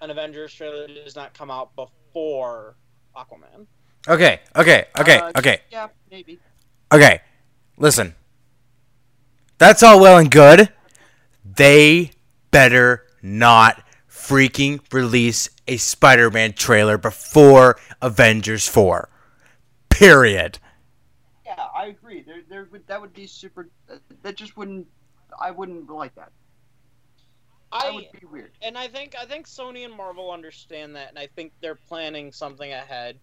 an 0.00 0.10
Avengers 0.10 0.52
trailer 0.54 0.86
does 0.86 1.16
not 1.16 1.34
come 1.34 1.50
out 1.50 1.74
before 1.74 2.76
Aquaman. 3.16 3.66
Okay. 4.06 4.40
Okay. 4.56 4.86
Okay. 4.98 5.18
Uh, 5.18 5.32
Okay. 5.36 5.60
Yeah, 5.70 5.88
maybe. 6.10 6.38
Okay. 6.92 7.20
Listen. 7.76 8.14
That's 9.58 9.82
all 9.82 10.00
well 10.00 10.18
and 10.18 10.30
good. 10.30 10.72
They 11.44 12.12
better 12.50 13.04
not 13.22 13.82
freaking 14.08 14.80
release 14.92 15.48
a 15.66 15.76
Spider-Man 15.76 16.52
trailer 16.52 16.96
before 16.96 17.76
Avengers 18.00 18.68
4. 18.68 19.08
Period. 19.90 20.58
Yeah, 22.58 22.66
I 22.66 22.66
agree. 22.66 22.66
There 22.66 22.68
would 22.72 22.86
that 22.86 23.00
would 23.00 23.14
be 23.14 23.26
super. 23.26 23.68
That 24.22 24.36
just 24.36 24.56
wouldn't. 24.56 24.86
I 25.40 25.50
wouldn't 25.50 25.90
like 25.90 26.14
that. 26.14 26.32
That 27.72 27.84
I 27.84 27.90
would 27.90 28.06
be 28.12 28.26
weird. 28.26 28.52
and 28.62 28.78
I 28.78 28.88
think 28.88 29.14
I 29.20 29.26
think 29.26 29.46
Sony 29.46 29.84
and 29.84 29.94
Marvel 29.94 30.30
understand 30.30 30.96
that, 30.96 31.10
and 31.10 31.18
I 31.18 31.26
think 31.26 31.52
they're 31.60 31.74
planning 31.74 32.32
something 32.32 32.72
ahead. 32.72 33.18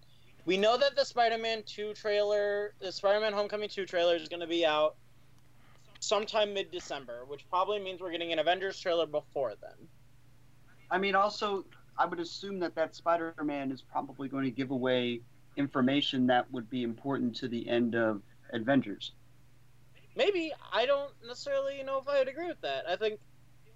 We 0.45 0.57
know 0.57 0.77
that 0.77 0.95
the 0.95 1.03
Spider-Man 1.03 1.63
2 1.65 1.93
trailer, 1.95 2.73
the 2.79 2.91
Spider-Man 2.91 3.33
Homecoming 3.33 3.69
2 3.69 3.87
trailer, 3.87 4.15
is 4.15 4.29
going 4.29 4.41
to 4.41 4.47
be 4.47 4.65
out 4.65 4.95
sometime 5.99 6.53
mid-December, 6.53 7.25
which 7.27 7.49
probably 7.49 7.79
means 7.79 7.99
we're 7.99 8.11
getting 8.11 8.31
an 8.31 8.37
Avengers 8.37 8.79
trailer 8.79 9.07
before 9.07 9.53
then. 9.59 9.87
I 10.91 10.99
mean, 10.99 11.15
also, 11.15 11.65
I 11.97 12.05
would 12.05 12.19
assume 12.19 12.59
that 12.59 12.75
that 12.75 12.95
Spider-Man 12.95 13.71
is 13.71 13.81
probably 13.81 14.27
going 14.29 14.43
to 14.43 14.51
give 14.51 14.69
away 14.69 15.21
information 15.57 16.27
that 16.27 16.51
would 16.51 16.69
be 16.69 16.83
important 16.83 17.35
to 17.37 17.47
the 17.47 17.67
end 17.67 17.95
of 17.95 18.21
Avengers. 18.53 19.13
Maybe 20.15 20.51
I 20.71 20.85
don't 20.85 21.11
necessarily 21.25 21.83
know 21.83 21.99
if 21.99 22.07
I 22.07 22.19
would 22.19 22.27
agree 22.27 22.47
with 22.47 22.61
that. 22.61 22.85
I 22.87 22.95
think 22.95 23.19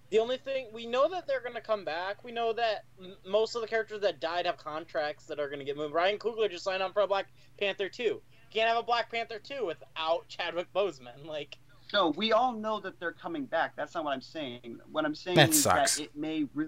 the 0.09 0.19
only 0.19 0.37
thing 0.37 0.67
we 0.73 0.85
know 0.85 1.09
that 1.09 1.27
they're 1.27 1.41
going 1.41 1.55
to 1.55 1.61
come 1.61 1.83
back. 1.85 2.23
We 2.23 2.31
know 2.31 2.53
that 2.53 2.85
m- 2.99 3.15
most 3.27 3.55
of 3.55 3.61
the 3.61 3.67
characters 3.67 4.01
that 4.01 4.19
died 4.19 4.45
have 4.45 4.57
contracts 4.57 5.25
that 5.25 5.39
are 5.39 5.47
going 5.47 5.59
to 5.59 5.65
get 5.65 5.77
moved. 5.77 5.93
Ryan 5.93 6.17
Coogler 6.17 6.49
just 6.49 6.63
signed 6.63 6.81
on 6.81 6.93
for 6.93 7.01
a 7.01 7.07
Black 7.07 7.27
Panther 7.59 7.89
2. 7.89 8.21
Can't 8.51 8.67
have 8.67 8.77
a 8.77 8.83
Black 8.83 9.11
Panther 9.11 9.39
2 9.39 9.65
without 9.65 10.27
Chadwick 10.27 10.71
Boseman. 10.73 11.25
Like, 11.25 11.57
No, 11.93 12.09
we 12.09 12.31
all 12.31 12.53
know 12.53 12.79
that 12.79 12.99
they're 12.99 13.11
coming 13.11 13.45
back. 13.45 13.75
That's 13.75 13.93
not 13.93 14.03
what 14.05 14.11
I'm 14.13 14.21
saying. 14.21 14.79
What 14.91 15.05
I'm 15.05 15.13
saying 15.15 15.35
That 15.35 15.49
is 15.49 15.61
sucks. 15.63 15.97
that 15.97 16.03
it 16.05 16.15
may 16.15 16.45
re- 16.55 16.67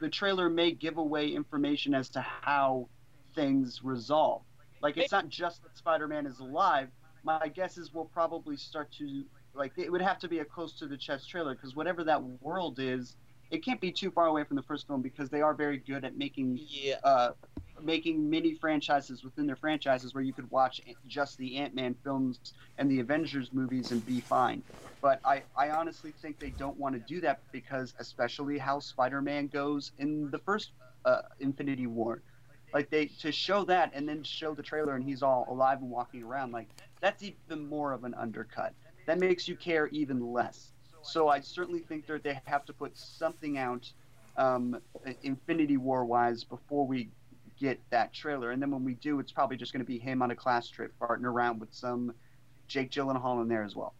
the 0.00 0.08
trailer 0.08 0.48
may 0.48 0.70
give 0.70 0.96
away 0.96 1.28
information 1.28 1.92
as 1.94 2.08
to 2.10 2.20
how 2.20 2.88
things 3.34 3.80
resolve. 3.84 4.42
Like 4.80 4.96
it's 4.96 5.12
not 5.12 5.28
just 5.28 5.62
that 5.64 5.76
Spider-Man 5.76 6.24
is 6.24 6.38
alive. 6.38 6.88
My 7.24 7.48
guess 7.48 7.76
is 7.78 7.92
we'll 7.92 8.06
probably 8.06 8.56
start 8.56 8.92
to 8.98 9.24
like 9.54 9.72
it 9.76 9.90
would 9.90 10.02
have 10.02 10.18
to 10.20 10.28
be 10.28 10.38
a 10.38 10.44
close 10.44 10.78
to 10.78 10.86
the 10.86 10.96
chest 10.96 11.28
trailer 11.28 11.54
because 11.54 11.74
whatever 11.74 12.04
that 12.04 12.22
world 12.22 12.78
is, 12.78 13.16
it 13.50 13.64
can't 13.64 13.80
be 13.80 13.92
too 13.92 14.10
far 14.10 14.26
away 14.26 14.44
from 14.44 14.56
the 14.56 14.62
first 14.62 14.86
film 14.86 15.02
because 15.02 15.30
they 15.30 15.40
are 15.40 15.54
very 15.54 15.78
good 15.78 16.04
at 16.04 16.16
making 16.16 16.58
yeah, 16.68 16.96
uh, 17.02 17.30
making 17.82 18.28
mini 18.28 18.54
franchises 18.54 19.24
within 19.24 19.46
their 19.46 19.56
franchises 19.56 20.14
where 20.14 20.22
you 20.24 20.32
could 20.32 20.50
watch 20.50 20.80
just 21.06 21.38
the 21.38 21.56
Ant-Man 21.56 21.94
films 22.04 22.40
and 22.78 22.90
the 22.90 23.00
Avengers 23.00 23.52
movies 23.52 23.90
and 23.90 24.04
be 24.04 24.20
fine. 24.20 24.62
But 25.00 25.20
I, 25.24 25.44
I 25.56 25.70
honestly 25.70 26.12
think 26.20 26.40
they 26.40 26.50
don't 26.50 26.76
want 26.76 26.94
to 26.94 27.00
do 27.00 27.20
that 27.20 27.42
because 27.52 27.94
especially 27.98 28.58
how 28.58 28.80
Spider-Man 28.80 29.48
goes 29.48 29.92
in 29.98 30.30
the 30.30 30.38
first 30.38 30.72
uh, 31.04 31.22
Infinity 31.38 31.86
War. 31.86 32.22
Like 32.72 32.90
they 32.90 33.06
to 33.06 33.32
show 33.32 33.64
that 33.64 33.92
and 33.94 34.08
then 34.08 34.22
show 34.22 34.54
the 34.54 34.62
trailer 34.62 34.94
and 34.94 35.04
he's 35.04 35.22
all 35.22 35.46
alive 35.48 35.80
and 35.80 35.90
walking 35.90 36.22
around 36.22 36.52
like 36.52 36.68
that's 37.00 37.22
even 37.22 37.68
more 37.68 37.92
of 37.92 38.04
an 38.04 38.14
undercut. 38.14 38.74
That 39.06 39.18
makes 39.18 39.48
you 39.48 39.56
care 39.56 39.86
even 39.88 40.32
less. 40.32 40.72
So 41.02 41.28
I 41.28 41.40
certainly 41.40 41.80
think 41.80 42.06
that 42.06 42.22
they 42.22 42.38
have 42.44 42.64
to 42.66 42.72
put 42.72 42.96
something 42.96 43.56
out 43.56 43.90
um, 44.36 44.78
Infinity 45.22 45.76
War 45.76 46.04
wise 46.04 46.44
before 46.44 46.86
we 46.86 47.08
get 47.58 47.80
that 47.90 48.12
trailer. 48.12 48.50
And 48.50 48.62
then 48.62 48.70
when 48.70 48.84
we 48.84 48.94
do, 48.94 49.18
it's 49.18 49.32
probably 49.32 49.56
just 49.56 49.72
going 49.72 49.84
to 49.84 49.86
be 49.86 49.98
him 49.98 50.22
on 50.22 50.30
a 50.30 50.36
class 50.36 50.68
trip 50.68 50.92
farting 51.00 51.24
around 51.24 51.60
with 51.60 51.72
some 51.72 52.12
Jake 52.68 52.90
Gyllenhaal 52.90 53.42
in 53.42 53.48
there 53.48 53.64
as 53.64 53.74
well. 53.74 53.94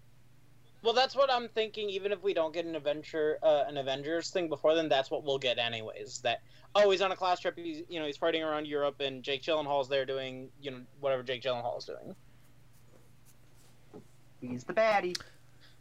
Well, 0.82 0.94
that's 0.94 1.16
what 1.16 1.30
I'm 1.30 1.48
thinking. 1.48 1.90
Even 1.90 2.12
if 2.12 2.22
we 2.22 2.34
don't 2.34 2.54
get 2.54 2.64
an 2.64 2.76
Avenger, 2.76 3.38
uh, 3.42 3.64
an 3.66 3.76
Avengers 3.76 4.30
thing 4.30 4.48
before 4.48 4.74
then, 4.74 4.88
that's 4.88 5.10
what 5.10 5.24
we'll 5.24 5.38
get 5.38 5.58
anyways. 5.58 6.20
That 6.20 6.40
oh, 6.74 6.90
he's 6.90 7.00
on 7.00 7.12
a 7.12 7.16
class 7.16 7.40
trip. 7.40 7.56
He's 7.56 7.82
you 7.88 7.98
know 7.98 8.06
he's 8.06 8.16
fighting 8.16 8.42
around 8.42 8.66
Europe, 8.66 9.00
and 9.00 9.22
Jake 9.22 9.42
Gyllenhaal's 9.42 9.88
there 9.88 10.06
doing 10.06 10.48
you 10.60 10.70
know 10.70 10.80
whatever 11.00 11.22
Jake 11.22 11.42
Gyllenhaal's 11.42 11.86
doing. 11.86 12.14
He's 14.40 14.64
the 14.64 14.72
baddie. 14.72 15.16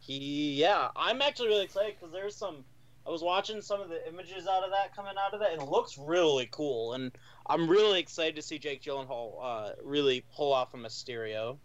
He, 0.00 0.54
yeah, 0.54 0.88
I'm 0.96 1.22
actually 1.22 1.48
really 1.48 1.64
excited 1.64 1.94
because 1.98 2.12
there's 2.12 2.34
some 2.34 2.64
I 3.08 3.10
was 3.10 3.22
watching 3.22 3.62
some 3.62 3.80
of 3.80 3.88
the 3.88 4.06
images 4.06 4.46
out 4.46 4.64
of 4.64 4.70
that 4.72 4.94
coming 4.94 5.14
out 5.18 5.32
of 5.32 5.40
that, 5.40 5.52
and 5.52 5.62
it 5.62 5.68
looks 5.68 5.96
really 5.96 6.46
cool. 6.50 6.92
And 6.92 7.10
I'm 7.46 7.66
really 7.66 8.00
excited 8.00 8.36
to 8.36 8.42
see 8.42 8.58
Jake 8.58 8.82
Gyllenhaal 8.82 9.38
uh, 9.42 9.70
really 9.82 10.24
pull 10.36 10.52
off 10.52 10.74
a 10.74 10.76
Mysterio. 10.76 11.56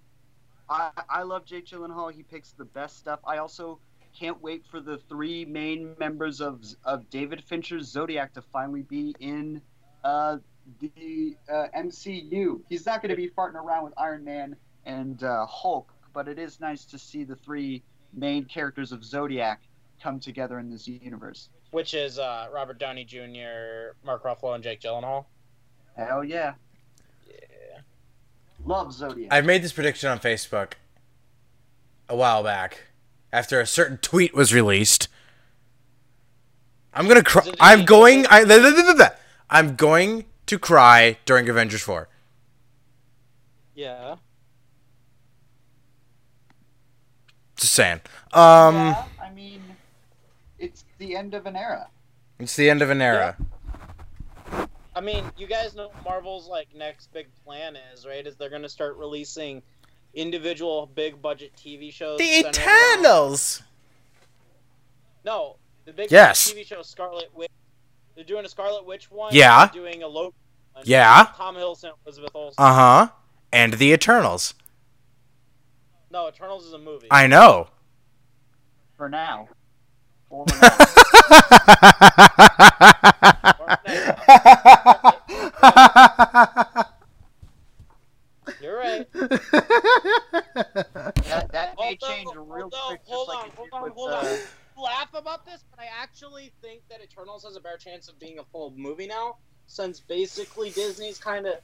I, 0.73 0.89
I 1.07 1.23
love 1.23 1.45
Jake 1.45 1.67
Gyllenhaal. 1.67 2.11
He 2.11 2.23
picks 2.23 2.51
the 2.51 2.65
best 2.65 2.97
stuff. 2.97 3.19
I 3.25 3.37
also 3.37 3.79
can't 4.17 4.41
wait 4.41 4.65
for 4.69 4.79
the 4.79 4.97
three 4.97 5.45
main 5.45 5.95
members 5.99 6.41
of 6.41 6.63
of 6.83 7.09
David 7.09 7.43
Fincher's 7.43 7.87
Zodiac 7.87 8.33
to 8.33 8.41
finally 8.41 8.81
be 8.81 9.15
in 9.19 9.61
uh, 10.03 10.37
the 10.79 11.37
uh, 11.51 11.67
MCU. 11.77 12.61
He's 12.69 12.85
not 12.85 13.01
going 13.01 13.11
to 13.11 13.15
be 13.15 13.29
farting 13.29 13.55
around 13.55 13.83
with 13.83 13.93
Iron 13.97 14.23
Man 14.23 14.55
and 14.85 15.23
uh, 15.23 15.45
Hulk, 15.45 15.93
but 16.11 16.27
it 16.27 16.39
is 16.39 16.59
nice 16.59 16.85
to 16.85 16.97
see 16.97 17.23
the 17.23 17.35
three 17.35 17.83
main 18.11 18.45
characters 18.45 18.91
of 18.91 19.03
Zodiac 19.03 19.61
come 20.01 20.19
together 20.19 20.59
in 20.59 20.71
this 20.71 20.87
universe. 20.87 21.49
Which 21.71 21.93
is 21.93 22.19
uh, 22.19 22.47
Robert 22.53 22.79
Downey 22.79 23.05
Jr., 23.05 23.95
Mark 24.03 24.23
Ruffalo, 24.23 24.55
and 24.55 24.63
Jake 24.63 24.81
Gyllenhaal. 24.81 25.25
Hell 25.95 26.23
yeah. 26.23 26.35
Yeah. 26.35 26.53
Love 28.65 28.93
Zodiac. 28.93 29.31
I've 29.31 29.45
made 29.45 29.63
this 29.63 29.73
prediction 29.73 30.09
on 30.09 30.19
Facebook 30.19 30.73
a 32.09 32.15
while 32.15 32.43
back 32.43 32.81
after 33.31 33.59
a 33.59 33.65
certain 33.65 33.97
tweet 33.97 34.33
was 34.33 34.53
released. 34.53 35.07
I'm 36.93 37.07
gonna 37.07 37.23
cry. 37.23 37.51
I'm 37.59 37.85
going. 37.85 38.25
I, 38.27 38.45
blah, 38.45 38.59
blah, 38.59 38.93
blah. 38.93 39.09
I'm 39.49 39.75
going 39.75 40.25
to 40.45 40.59
cry 40.59 41.17
during 41.25 41.49
Avengers 41.49 41.81
Four. 41.81 42.07
Yeah. 43.75 44.17
Just 47.55 47.73
saying. 47.73 48.01
Um, 48.33 48.75
yeah, 48.75 49.03
I 49.21 49.31
mean, 49.31 49.61
it's 50.59 50.85
the 50.97 51.15
end 51.15 51.33
of 51.33 51.45
an 51.45 51.55
era. 51.55 51.87
it's 52.39 52.55
the 52.55 52.69
end 52.69 52.81
of 52.81 52.89
an 52.89 53.01
era. 53.01 53.37
I 54.95 55.01
mean, 55.01 55.23
you 55.37 55.47
guys 55.47 55.75
know 55.75 55.87
what 55.87 56.03
Marvel's 56.05 56.47
like 56.47 56.67
next 56.75 57.11
big 57.13 57.27
plan 57.45 57.75
is, 57.93 58.05
right? 58.05 58.25
Is 58.25 58.35
they're 58.35 58.49
gonna 58.49 58.69
start 58.69 58.95
releasing 58.97 59.61
individual 60.13 60.85
big 60.93 61.21
budget 61.21 61.51
TV 61.57 61.91
shows. 61.91 62.19
The 62.19 62.41
centered 62.41 62.61
around- 62.67 62.99
Eternals. 62.99 63.63
No, 65.25 65.55
the 65.85 65.93
big 65.93 66.11
Yes. 66.11 66.51
TV 66.51 66.63
show 66.65 66.81
Scarlet 66.81 67.33
Witch. 67.33 67.49
They're 68.15 68.23
doing 68.23 68.45
a 68.45 68.49
Scarlet 68.49 68.85
Witch 68.85 69.09
one. 69.09 69.33
Yeah. 69.33 69.65
They're 69.65 69.81
doing 69.83 70.03
a 70.03 70.07
Loki. 70.07 70.35
one. 70.73 70.83
Yeah. 70.85 71.31
Tom 71.35 71.55
Hiddleston, 71.55 71.93
Elizabeth 72.05 72.31
Olsen. 72.35 72.63
Uh 72.63 72.73
huh. 72.73 73.07
And 73.51 73.73
the 73.73 73.91
Eternals. 73.91 74.53
no, 76.11 76.27
Eternals 76.27 76.65
is 76.65 76.73
a 76.73 76.77
movie. 76.77 77.07
I 77.09 77.25
know. 77.27 77.69
For 78.97 79.09
now. 79.09 79.49
For 80.33 80.45
now. 80.55 80.69
You're 88.61 88.77
right. 88.77 89.07
that, 89.13 89.41
that 91.51 91.75
may 91.77 91.97
Although- 92.01 92.07
change 92.07 92.29
real 92.35 92.63
although- 92.63 92.87
quick. 92.87 93.01
Just 93.01 93.11
hold 93.11 93.27
like 93.29 93.37
on, 93.39 93.45
it 93.45 93.51
hold 93.55 93.69
on, 93.73 93.83
with, 93.83 93.93
hold 93.93 94.09
uh, 94.09 94.15
on. 94.17 94.37
Laugh 94.83 95.13
about 95.13 95.45
this, 95.45 95.63
but 95.69 95.79
I 95.79 95.85
actually 96.01 96.51
think 96.61 96.81
that 96.89 96.99
Eternals 97.01 97.43
has 97.43 97.55
a 97.55 97.59
better 97.59 97.77
chance 97.77 98.07
of 98.09 98.17
being 98.19 98.39
a 98.39 98.43
full 98.45 98.73
movie 98.75 99.05
now, 99.07 99.37
since 99.67 99.99
basically 99.99 100.71
Disney's 100.71 101.19
kind 101.19 101.45
of, 101.45 101.55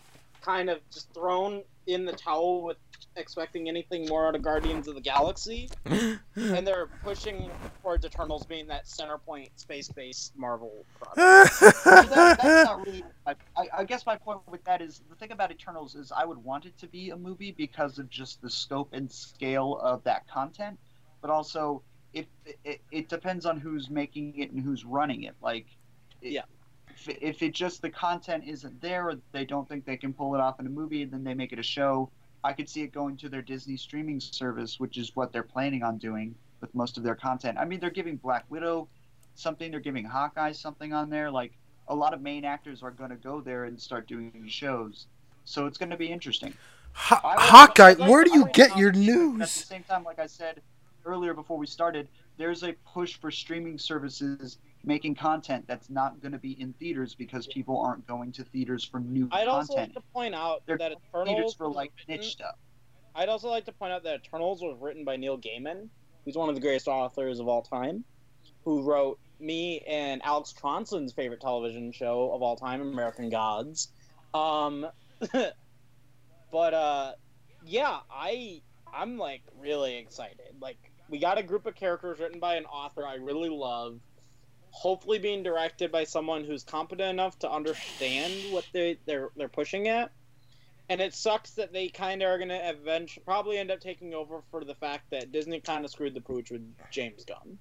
kind 0.41 0.69
of 0.69 0.79
just 0.91 1.11
thrown 1.13 1.63
in 1.87 2.05
the 2.05 2.13
towel 2.13 2.61
with 2.63 2.77
expecting 3.19 3.67
anything 3.69 4.07
more 4.07 4.27
out 4.27 4.35
of 4.35 4.41
Guardians 4.41 4.87
of 4.87 4.95
the 4.95 5.01
Galaxy, 5.01 5.69
and 5.85 6.65
they're 6.65 6.87
pushing 7.03 7.49
towards 7.81 8.05
Eternals 8.05 8.45
being 8.45 8.67
that 8.67 8.87
center 8.87 9.17
point 9.17 9.49
space-based 9.57 10.37
Marvel 10.37 10.85
product. 10.99 11.59
that, 11.85 12.37
that's 12.41 12.65
not 12.65 12.85
really. 12.85 13.03
I, 13.27 13.35
I, 13.77 13.83
guess 13.83 14.05
my 14.05 14.15
point 14.15 14.39
with 14.49 14.63
that 14.63 14.81
is 14.81 15.01
the 15.09 15.15
thing 15.15 15.31
about 15.31 15.51
Eternals 15.51 15.95
is 15.95 16.11
I 16.11 16.25
would 16.25 16.37
want 16.37 16.65
it 16.65 16.77
to 16.79 16.87
be 16.87 17.11
a 17.11 17.17
movie 17.17 17.51
because 17.51 17.99
of 17.99 18.09
just 18.09 18.41
the 18.41 18.49
scope 18.49 18.89
and 18.93 19.11
scale 19.11 19.77
of 19.83 20.03
that 20.05 20.27
content, 20.27 20.79
but 21.21 21.29
also 21.29 21.83
if 22.13 22.25
it, 22.63 22.81
it 22.91 23.09
depends 23.09 23.45
on 23.45 23.59
who's 23.59 23.89
making 23.89 24.37
it 24.37 24.51
and 24.51 24.63
who's 24.63 24.85
running 24.85 25.23
it. 25.23 25.35
Like, 25.41 25.67
it- 26.21 26.31
Yeah. 26.31 26.43
If, 26.89 27.17
if 27.21 27.43
it 27.43 27.53
just 27.53 27.81
the 27.81 27.89
content 27.89 28.43
isn't 28.45 28.81
there, 28.81 29.09
or 29.09 29.15
they 29.31 29.45
don't 29.45 29.69
think 29.69 29.85
they 29.85 29.95
can 29.95 30.11
pull 30.11 30.35
it 30.35 30.41
off 30.41 30.59
in 30.59 30.65
a 30.65 30.69
movie, 30.69 31.01
and 31.03 31.11
then 31.11 31.23
they 31.23 31.33
make 31.33 31.53
it 31.53 31.59
a 31.59 31.63
show. 31.63 32.11
I 32.43 32.53
could 32.53 32.69
see 32.69 32.81
it 32.83 32.93
going 32.93 33.17
to 33.17 33.29
their 33.29 33.41
Disney 33.41 33.77
streaming 33.77 34.19
service, 34.19 34.79
which 34.79 34.97
is 34.97 35.15
what 35.15 35.33
they're 35.33 35.43
planning 35.43 35.83
on 35.83 35.97
doing 35.97 36.35
with 36.61 36.73
most 36.73 36.97
of 36.97 37.03
their 37.03 37.15
content. 37.15 37.57
I 37.57 37.65
mean, 37.65 37.79
they're 37.79 37.89
giving 37.89 38.15
Black 38.17 38.45
Widow 38.49 38.87
something, 39.35 39.71
they're 39.71 39.79
giving 39.79 40.05
Hawkeye 40.05 40.51
something 40.53 40.93
on 40.93 41.09
there. 41.09 41.29
Like, 41.31 41.53
a 41.87 41.95
lot 41.95 42.13
of 42.13 42.21
main 42.21 42.45
actors 42.45 42.83
are 42.83 42.91
going 42.91 43.09
to 43.09 43.15
go 43.15 43.41
there 43.41 43.65
and 43.65 43.79
start 43.79 44.07
doing 44.07 44.45
shows. 44.47 45.07
So 45.43 45.65
it's 45.65 45.77
going 45.77 45.89
to 45.89 45.97
be 45.97 46.07
interesting. 46.07 46.49
Would- 46.49 46.55
Hawkeye, 46.93 47.93
like- 47.93 48.09
where 48.09 48.23
do 48.23 48.33
you 48.33 48.47
get 48.53 48.77
your 48.77 48.91
news? 48.91 49.41
At 49.41 49.47
the 49.47 49.53
same 49.65 49.83
time, 49.83 50.03
like 50.03 50.19
I 50.19 50.27
said 50.27 50.61
earlier 51.05 51.33
before 51.33 51.57
we 51.57 51.67
started, 51.67 52.07
there's 52.37 52.63
a 52.63 52.73
push 52.93 53.17
for 53.17 53.31
streaming 53.31 53.77
services 53.77 54.59
making 54.83 55.15
content 55.15 55.65
that's 55.67 55.89
not 55.89 56.21
going 56.21 56.31
to 56.31 56.37
be 56.37 56.51
in 56.59 56.73
theaters 56.73 57.13
because 57.15 57.47
people 57.47 57.79
aren't 57.79 58.05
going 58.07 58.31
to 58.31 58.43
theaters 58.43 58.83
for 58.83 58.99
new 58.99 59.27
I'd 59.31 59.47
also 59.47 59.75
like 59.75 59.93
to 59.93 60.01
point 60.13 60.33
out 60.33 60.63
They're 60.65 60.77
that 60.77 60.93
Eternals 60.93 61.55
for 61.55 61.67
like 61.67 61.91
written- 62.07 62.21
niche 62.21 62.31
stuff. 62.31 62.55
I'd 63.15 63.29
also 63.29 63.49
like 63.49 63.65
to 63.65 63.71
point 63.71 63.91
out 63.91 64.03
that 64.03 64.21
Eternals 64.25 64.61
was 64.61 64.77
written 64.79 65.03
by 65.03 65.17
Neil 65.17 65.37
Gaiman, 65.37 65.89
who's 66.23 66.35
one 66.35 66.47
of 66.47 66.55
the 66.55 66.61
greatest 66.61 66.87
authors 66.87 67.39
of 67.39 67.47
all 67.47 67.61
time, 67.61 68.03
who 68.63 68.83
wrote 68.83 69.19
me 69.39 69.79
and 69.87 70.21
Alex 70.23 70.53
Tronson's 70.57 71.11
favorite 71.11 71.41
television 71.41 71.91
show 71.91 72.31
of 72.31 72.41
all 72.41 72.55
time, 72.55 72.81
American 72.81 73.29
Gods. 73.29 73.89
Um, 74.33 74.87
but 76.51 76.73
uh, 76.73 77.13
yeah, 77.65 77.99
I 78.11 78.61
I'm 78.93 79.17
like 79.17 79.41
really 79.59 79.97
excited. 79.97 80.55
Like 80.61 80.77
we 81.09 81.19
got 81.19 81.37
a 81.37 81.43
group 81.43 81.65
of 81.65 81.75
characters 81.75 82.19
written 82.19 82.39
by 82.39 82.55
an 82.55 82.65
author 82.65 83.05
I 83.05 83.15
really 83.15 83.49
love. 83.49 83.99
Hopefully, 84.71 85.19
being 85.19 85.43
directed 85.43 85.91
by 85.91 86.03
someone 86.03 86.43
who's 86.43 86.63
competent 86.63 87.09
enough 87.09 87.37
to 87.39 87.51
understand 87.51 88.31
what 88.51 88.65
they 88.73 88.97
they're 89.05 89.29
they're 89.35 89.49
pushing 89.49 89.87
at 89.87 90.11
and 90.89 90.99
it 90.99 91.13
sucks 91.13 91.51
that 91.51 91.71
they 91.71 91.87
kind 91.87 92.21
of 92.21 92.29
are 92.29 92.37
going 92.37 92.49
to 92.49 92.69
eventually 92.69 93.23
probably 93.23 93.57
end 93.57 93.69
up 93.69 93.79
taking 93.79 94.13
over 94.13 94.41
for 94.49 94.65
the 94.65 94.73
fact 94.73 95.03
that 95.11 95.31
Disney 95.31 95.59
kind 95.59 95.85
of 95.85 95.91
screwed 95.91 96.15
the 96.15 96.21
pooch 96.21 96.49
with 96.49 96.61
James 96.91 97.23
Gunn. 97.23 97.57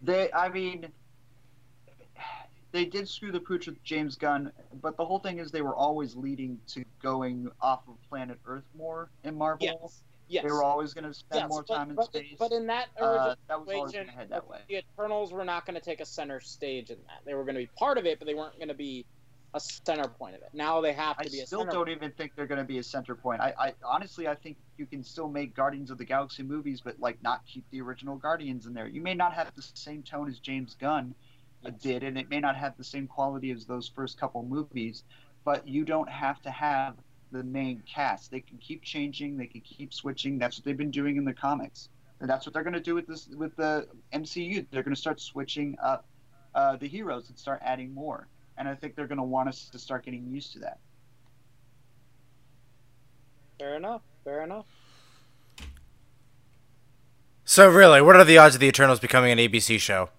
They, 0.00 0.32
I 0.32 0.48
mean, 0.48 0.88
they 2.72 2.86
did 2.86 3.08
screw 3.08 3.30
the 3.30 3.40
pooch 3.40 3.66
with 3.66 3.82
James 3.84 4.16
Gunn, 4.16 4.50
but 4.80 4.96
the 4.96 5.04
whole 5.04 5.18
thing 5.18 5.38
is 5.38 5.50
they 5.50 5.60
were 5.60 5.76
always 5.76 6.16
leading 6.16 6.58
to 6.68 6.82
going 7.02 7.48
off 7.60 7.82
of 7.88 7.96
planet 8.08 8.38
Earth 8.46 8.64
more 8.76 9.10
in 9.22 9.36
Marvel. 9.36 9.66
Yes, 9.66 10.02
yes, 10.28 10.44
They 10.44 10.50
were 10.50 10.62
always 10.62 10.94
going 10.94 11.04
to 11.04 11.14
spend 11.14 11.42
yes, 11.42 11.48
more 11.48 11.64
but, 11.66 11.74
time 11.74 11.90
in 11.90 11.96
but, 11.96 12.06
space. 12.06 12.36
But 12.38 12.52
in 12.52 12.66
that 12.66 12.88
original 13.00 13.30
uh, 13.30 13.34
that 13.48 13.60
was 13.60 13.68
always 13.74 13.92
going 13.92 14.06
to 14.06 14.12
head 14.12 14.28
that 14.30 14.48
way. 14.48 14.58
the 14.68 14.76
Eternals 14.76 15.32
were 15.32 15.44
not 15.44 15.66
going 15.66 15.74
to 15.74 15.80
take 15.80 16.00
a 16.00 16.06
center 16.06 16.40
stage 16.40 16.90
in 16.90 16.98
that. 16.98 17.20
They 17.26 17.34
were 17.34 17.44
going 17.44 17.54
to 17.54 17.62
be 17.62 17.70
part 17.78 17.98
of 17.98 18.06
it, 18.06 18.18
but 18.18 18.26
they 18.26 18.34
weren't 18.34 18.56
going 18.56 18.68
to 18.68 18.74
be 18.74 19.06
a 19.54 19.60
center 19.60 20.08
point 20.08 20.36
of 20.36 20.42
it. 20.42 20.48
Now 20.52 20.80
they 20.80 20.92
have 20.92 21.16
I 21.18 21.24
to 21.24 21.30
be 21.30 21.40
a 21.40 21.46
still 21.46 21.64
don't 21.64 21.88
even 21.88 22.12
think 22.12 22.32
they're 22.36 22.46
going 22.46 22.60
to 22.60 22.66
be 22.66 22.78
a 22.78 22.82
center 22.82 23.14
point. 23.14 23.40
I, 23.40 23.54
I 23.58 23.74
honestly, 23.82 24.28
I 24.28 24.34
think 24.34 24.58
you 24.76 24.86
can 24.86 25.02
still 25.02 25.28
make 25.28 25.54
Guardians 25.54 25.90
of 25.90 25.98
the 25.98 26.04
Galaxy 26.04 26.42
movies, 26.42 26.82
but 26.84 27.00
like 27.00 27.22
not 27.22 27.40
keep 27.46 27.64
the 27.70 27.80
original 27.80 28.16
Guardians 28.16 28.66
in 28.66 28.74
there. 28.74 28.86
You 28.86 29.00
may 29.00 29.14
not 29.14 29.32
have 29.32 29.50
the 29.54 29.62
same 29.74 30.02
tone 30.02 30.28
as 30.28 30.38
James 30.38 30.74
Gunn 30.74 31.14
Yes. 31.62 31.74
did, 31.82 32.02
and 32.04 32.16
it 32.16 32.30
may 32.30 32.40
not 32.40 32.56
have 32.56 32.76
the 32.76 32.84
same 32.84 33.06
quality 33.08 33.50
as 33.50 33.66
those 33.66 33.88
first 33.88 34.18
couple 34.18 34.44
movies, 34.44 35.02
but 35.44 35.66
you 35.66 35.84
don't 35.84 36.08
have 36.08 36.40
to 36.42 36.50
have 36.50 36.94
the 37.32 37.42
main 37.42 37.82
cast. 37.86 38.30
They 38.30 38.40
can 38.40 38.58
keep 38.58 38.82
changing. 38.82 39.36
They 39.36 39.46
can 39.46 39.60
keep 39.60 39.92
switching. 39.92 40.38
That's 40.38 40.58
what 40.58 40.64
they've 40.64 40.76
been 40.76 40.90
doing 40.90 41.16
in 41.16 41.24
the 41.24 41.34
comics, 41.34 41.88
and 42.20 42.28
that's 42.28 42.46
what 42.46 42.52
they're 42.52 42.62
going 42.62 42.74
to 42.74 42.80
do 42.80 42.94
with 42.94 43.06
this 43.06 43.28
with 43.28 43.54
the 43.56 43.86
MCU. 44.12 44.66
They're 44.70 44.82
going 44.82 44.94
to 44.94 45.00
start 45.00 45.20
switching 45.20 45.76
up 45.82 46.06
uh, 46.54 46.76
the 46.76 46.88
heroes 46.88 47.28
and 47.28 47.38
start 47.38 47.60
adding 47.62 47.94
more. 47.94 48.28
And 48.56 48.68
I 48.68 48.74
think 48.74 48.96
they're 48.96 49.06
going 49.06 49.18
to 49.18 49.24
want 49.24 49.48
us 49.48 49.68
to 49.70 49.78
start 49.78 50.04
getting 50.04 50.26
used 50.26 50.52
to 50.54 50.58
that. 50.60 50.78
Fair 53.58 53.76
enough. 53.76 54.02
Fair 54.24 54.42
enough. 54.42 54.66
So 57.44 57.68
really, 57.68 58.02
what 58.02 58.16
are 58.16 58.24
the 58.24 58.38
odds 58.38 58.56
of 58.56 58.60
the 58.60 58.66
Eternals 58.66 59.00
becoming 59.00 59.30
an 59.32 59.38
ABC 59.38 59.78
show? 59.80 60.10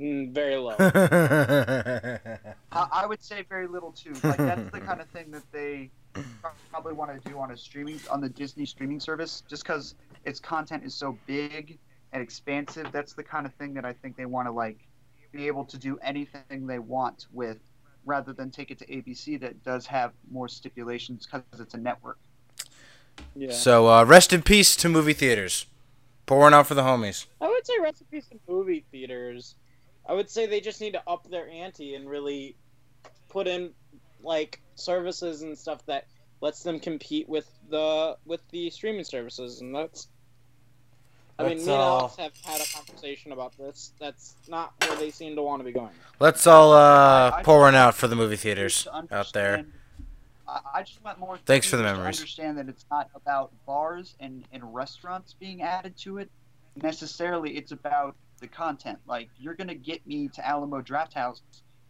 Mm, 0.00 0.32
very 0.32 0.56
low. 0.56 0.76
I, 2.72 2.88
I 2.92 3.06
would 3.06 3.22
say 3.22 3.44
very 3.48 3.66
little 3.66 3.92
too. 3.92 4.12
Like 4.22 4.38
that's 4.38 4.70
the 4.70 4.80
kind 4.86 5.00
of 5.00 5.08
thing 5.08 5.30
that 5.30 5.50
they 5.52 5.90
probably 6.70 6.92
want 6.92 7.22
to 7.22 7.28
do 7.28 7.38
on 7.38 7.50
a 7.50 7.56
streaming 7.56 8.00
on 8.10 8.20
the 8.20 8.28
Disney 8.28 8.66
streaming 8.66 9.00
service, 9.00 9.42
just 9.48 9.62
because 9.62 9.94
its 10.24 10.40
content 10.40 10.84
is 10.84 10.94
so 10.94 11.18
big 11.26 11.78
and 12.12 12.22
expansive. 12.22 12.90
That's 12.92 13.12
the 13.12 13.22
kind 13.22 13.46
of 13.46 13.54
thing 13.54 13.74
that 13.74 13.84
I 13.84 13.92
think 13.92 14.16
they 14.16 14.26
want 14.26 14.48
to 14.48 14.52
like 14.52 14.78
be 15.32 15.46
able 15.46 15.64
to 15.66 15.78
do 15.78 15.98
anything 16.02 16.66
they 16.66 16.78
want 16.78 17.26
with, 17.32 17.58
rather 18.04 18.32
than 18.32 18.50
take 18.50 18.70
it 18.70 18.78
to 18.78 18.86
ABC 18.86 19.40
that 19.40 19.62
does 19.64 19.86
have 19.86 20.12
more 20.30 20.48
stipulations 20.48 21.26
because 21.26 21.60
it's 21.60 21.74
a 21.74 21.78
network. 21.78 22.18
yeah. 23.34 23.52
so 23.52 23.88
uh, 23.88 24.04
rest 24.04 24.32
in 24.32 24.42
peace 24.42 24.76
to 24.76 24.88
movie 24.88 25.12
theaters. 25.12 25.66
Pouring 26.26 26.54
out 26.54 26.66
for 26.66 26.74
the 26.74 26.82
homies. 26.82 27.26
I 27.40 27.46
would 27.46 27.64
say 27.64 27.74
recipes 27.80 28.26
in 28.32 28.38
peace 28.38 28.46
to 28.46 28.52
movie 28.52 28.84
theaters. 28.90 29.54
I 30.08 30.12
would 30.14 30.30
say 30.30 30.46
they 30.46 30.60
just 30.60 30.80
need 30.80 30.92
to 30.92 31.02
up 31.06 31.28
their 31.28 31.48
ante 31.48 31.94
and 31.94 32.08
really 32.08 32.56
put 33.28 33.46
in 33.46 33.70
like 34.22 34.60
services 34.74 35.42
and 35.42 35.56
stuff 35.58 35.84
that 35.86 36.06
lets 36.40 36.62
them 36.62 36.78
compete 36.80 37.28
with 37.28 37.48
the 37.70 38.16
with 38.24 38.40
the 38.50 38.70
streaming 38.70 39.04
services, 39.04 39.60
and 39.60 39.74
that's. 39.74 40.08
I 41.38 41.42
mean, 41.42 41.52
Let's 41.58 41.66
me 41.66 41.72
and 41.74 41.82
all- 41.82 41.98
Alex 41.98 42.16
have 42.16 42.32
had 42.44 42.60
a 42.62 42.72
conversation 42.74 43.32
about 43.32 43.54
this. 43.58 43.92
That's 44.00 44.36
not 44.48 44.72
where 44.86 44.96
they 44.96 45.10
seem 45.10 45.36
to 45.36 45.42
want 45.42 45.60
to 45.60 45.64
be 45.64 45.72
going. 45.72 45.90
Let's 46.18 46.46
all 46.46 46.72
uh, 46.72 47.30
I- 47.30 47.38
I- 47.40 47.42
pouring 47.42 47.74
out 47.74 47.94
for 47.94 48.08
the 48.08 48.16
movie 48.16 48.36
theaters 48.36 48.88
out 49.10 49.32
there. 49.34 49.66
I, 50.48 50.60
I 50.76 50.82
just 50.82 51.04
want 51.04 51.18
more. 51.18 51.38
Thanks 51.44 51.68
for 51.68 51.76
the 51.76 51.82
theaters 51.82 51.96
to 51.96 51.98
memories. 51.98 52.18
Understand 52.20 52.58
that 52.58 52.68
it's 52.70 52.86
not 52.90 53.10
about 53.14 53.52
bars 53.66 54.14
and, 54.18 54.44
and 54.52 54.74
restaurants 54.74 55.34
being 55.34 55.60
added 55.60 55.94
to 55.98 56.18
it 56.18 56.30
necessarily. 56.80 57.54
It's 57.56 57.72
about 57.72 58.16
the 58.40 58.48
content. 58.48 58.98
Like 59.06 59.28
you're 59.38 59.54
gonna 59.54 59.74
get 59.74 60.06
me 60.06 60.28
to 60.28 60.46
Alamo 60.46 60.80
Draft 60.80 61.14
House 61.14 61.42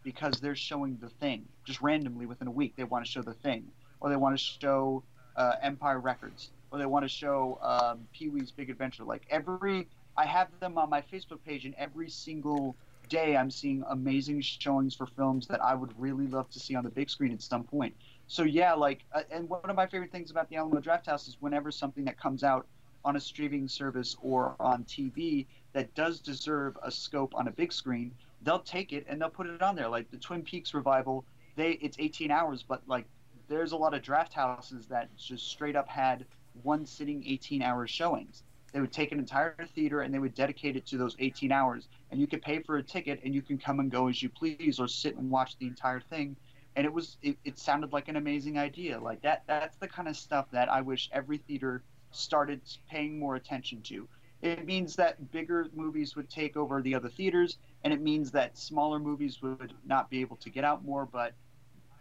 because 0.02 0.40
they're 0.40 0.54
showing 0.56 0.98
the 1.00 1.08
thing 1.08 1.44
just 1.64 1.80
randomly 1.80 2.26
within 2.26 2.46
a 2.46 2.50
week. 2.50 2.74
They 2.76 2.84
want 2.84 3.04
to 3.04 3.10
show 3.10 3.22
the 3.22 3.34
thing, 3.34 3.64
or 4.00 4.08
they 4.08 4.16
want 4.16 4.38
to 4.38 4.42
show 4.42 5.02
uh, 5.36 5.54
Empire 5.62 5.98
Records, 6.00 6.50
or 6.70 6.78
they 6.78 6.86
want 6.86 7.04
to 7.04 7.08
show 7.08 7.58
um, 7.62 8.06
Pee 8.12 8.28
Wee's 8.28 8.50
Big 8.50 8.70
Adventure. 8.70 9.04
Like 9.04 9.22
every, 9.30 9.88
I 10.16 10.24
have 10.26 10.48
them 10.60 10.78
on 10.78 10.90
my 10.90 11.02
Facebook 11.02 11.38
page, 11.44 11.64
and 11.64 11.74
every 11.76 12.08
single 12.08 12.76
day 13.08 13.36
I'm 13.36 13.50
seeing 13.50 13.84
amazing 13.88 14.40
showings 14.40 14.94
for 14.94 15.06
films 15.06 15.46
that 15.48 15.62
I 15.62 15.74
would 15.74 15.92
really 15.98 16.26
love 16.26 16.50
to 16.50 16.60
see 16.60 16.74
on 16.74 16.84
the 16.84 16.90
big 16.90 17.10
screen 17.10 17.32
at 17.32 17.42
some 17.42 17.64
point. 17.64 17.94
So 18.28 18.42
yeah, 18.42 18.74
like, 18.74 19.04
uh, 19.12 19.22
and 19.30 19.48
one 19.48 19.60
of 19.64 19.76
my 19.76 19.86
favorite 19.86 20.10
things 20.10 20.30
about 20.30 20.48
the 20.48 20.56
Alamo 20.56 20.80
Draft 20.80 21.06
House 21.06 21.28
is 21.28 21.36
whenever 21.40 21.70
something 21.70 22.04
that 22.04 22.18
comes 22.18 22.42
out 22.42 22.66
on 23.04 23.14
a 23.14 23.20
streaming 23.20 23.68
service 23.68 24.16
or 24.20 24.56
on 24.58 24.84
TV 24.84 25.46
that 25.76 25.94
does 25.94 26.20
deserve 26.20 26.78
a 26.82 26.90
scope 26.90 27.34
on 27.34 27.48
a 27.48 27.50
big 27.50 27.70
screen, 27.70 28.10
they'll 28.40 28.60
take 28.60 28.94
it 28.94 29.04
and 29.10 29.20
they'll 29.20 29.28
put 29.28 29.46
it 29.46 29.60
on 29.60 29.76
there. 29.76 29.90
Like 29.90 30.10
the 30.10 30.16
Twin 30.16 30.40
Peaks 30.42 30.72
revival, 30.72 31.22
they 31.54 31.72
it's 31.72 31.98
18 32.00 32.30
hours, 32.30 32.64
but 32.66 32.80
like 32.86 33.04
there's 33.46 33.72
a 33.72 33.76
lot 33.76 33.92
of 33.92 34.00
draft 34.00 34.32
houses 34.32 34.86
that 34.86 35.14
just 35.18 35.50
straight 35.50 35.76
up 35.76 35.86
had 35.86 36.24
one 36.62 36.86
sitting 36.86 37.22
18 37.26 37.60
hour 37.60 37.86
showings. 37.86 38.42
They 38.72 38.80
would 38.80 38.90
take 38.90 39.12
an 39.12 39.18
entire 39.18 39.54
theater 39.74 40.00
and 40.00 40.14
they 40.14 40.18
would 40.18 40.34
dedicate 40.34 40.76
it 40.76 40.86
to 40.86 40.96
those 40.96 41.14
18 41.18 41.52
hours, 41.52 41.88
and 42.10 42.18
you 42.18 42.26
could 42.26 42.40
pay 42.40 42.60
for 42.60 42.78
a 42.78 42.82
ticket 42.82 43.20
and 43.22 43.34
you 43.34 43.42
can 43.42 43.58
come 43.58 43.78
and 43.78 43.90
go 43.90 44.08
as 44.08 44.22
you 44.22 44.30
please 44.30 44.80
or 44.80 44.88
sit 44.88 45.16
and 45.16 45.30
watch 45.30 45.58
the 45.58 45.66
entire 45.66 46.00
thing. 46.00 46.36
And 46.76 46.86
it 46.86 46.92
was 46.92 47.18
it, 47.20 47.36
it 47.44 47.58
sounded 47.58 47.92
like 47.92 48.08
an 48.08 48.16
amazing 48.16 48.56
idea. 48.56 48.98
Like 48.98 49.20
that 49.20 49.42
that's 49.46 49.76
the 49.76 49.88
kind 49.88 50.08
of 50.08 50.16
stuff 50.16 50.46
that 50.52 50.72
I 50.72 50.80
wish 50.80 51.10
every 51.12 51.36
theater 51.36 51.82
started 52.12 52.62
paying 52.88 53.18
more 53.18 53.36
attention 53.36 53.82
to. 53.82 54.08
It 54.46 54.64
means 54.64 54.94
that 54.96 55.32
bigger 55.32 55.66
movies 55.74 56.14
would 56.14 56.30
take 56.30 56.56
over 56.56 56.80
the 56.80 56.94
other 56.94 57.08
theaters, 57.08 57.58
and 57.82 57.92
it 57.92 58.00
means 58.00 58.30
that 58.32 58.56
smaller 58.56 58.98
movies 58.98 59.42
would 59.42 59.74
not 59.84 60.08
be 60.08 60.20
able 60.20 60.36
to 60.36 60.50
get 60.50 60.64
out 60.64 60.84
more. 60.84 61.04
But 61.04 61.34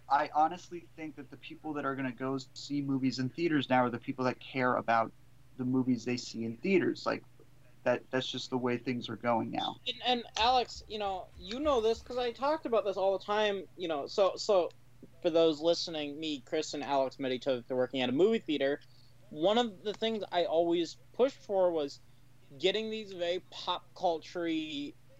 I 0.09 0.29
honestly 0.33 0.85
think 0.95 1.15
that 1.15 1.31
the 1.31 1.37
people 1.37 1.73
that 1.73 1.85
are 1.85 1.95
going 1.95 2.09
to 2.09 2.17
go 2.17 2.37
see 2.53 2.81
movies 2.81 3.19
in 3.19 3.29
theaters 3.29 3.69
now 3.69 3.83
are 3.83 3.89
the 3.89 3.97
people 3.97 4.25
that 4.25 4.39
care 4.39 4.75
about 4.75 5.11
the 5.57 5.65
movies 5.65 6.05
they 6.05 6.17
see 6.17 6.45
in 6.45 6.57
theaters. 6.57 7.05
Like 7.05 7.23
that, 7.83 8.03
that's 8.11 8.27
just 8.27 8.51
the 8.51 8.57
way 8.57 8.77
things 8.77 9.09
are 9.09 9.15
going 9.15 9.49
now. 9.51 9.77
And, 9.87 9.97
and 10.05 10.23
Alex, 10.37 10.83
you 10.87 10.99
know, 10.99 11.25
you 11.39 11.59
know 11.59 11.81
this 11.81 11.99
because 11.99 12.17
I 12.17 12.31
talked 12.31 12.67
about 12.67 12.85
this 12.85 12.97
all 12.97 13.17
the 13.17 13.25
time. 13.25 13.63
You 13.75 13.87
know, 13.87 14.05
so 14.05 14.33
so 14.35 14.69
for 15.23 15.31
those 15.31 15.61
listening, 15.61 16.19
me, 16.19 16.43
Chris, 16.45 16.75
and 16.75 16.83
Alex 16.83 17.17
other 17.17 17.63
through 17.67 17.77
working 17.77 18.01
at 18.01 18.09
a 18.09 18.13
movie 18.13 18.39
theater. 18.39 18.79
One 19.31 19.57
of 19.57 19.83
the 19.83 19.93
things 19.93 20.23
I 20.31 20.45
always 20.45 20.97
pushed 21.13 21.41
for 21.43 21.71
was 21.71 21.99
getting 22.59 22.89
these 22.91 23.11
very 23.13 23.41
pop 23.51 23.85
culture 23.95 24.47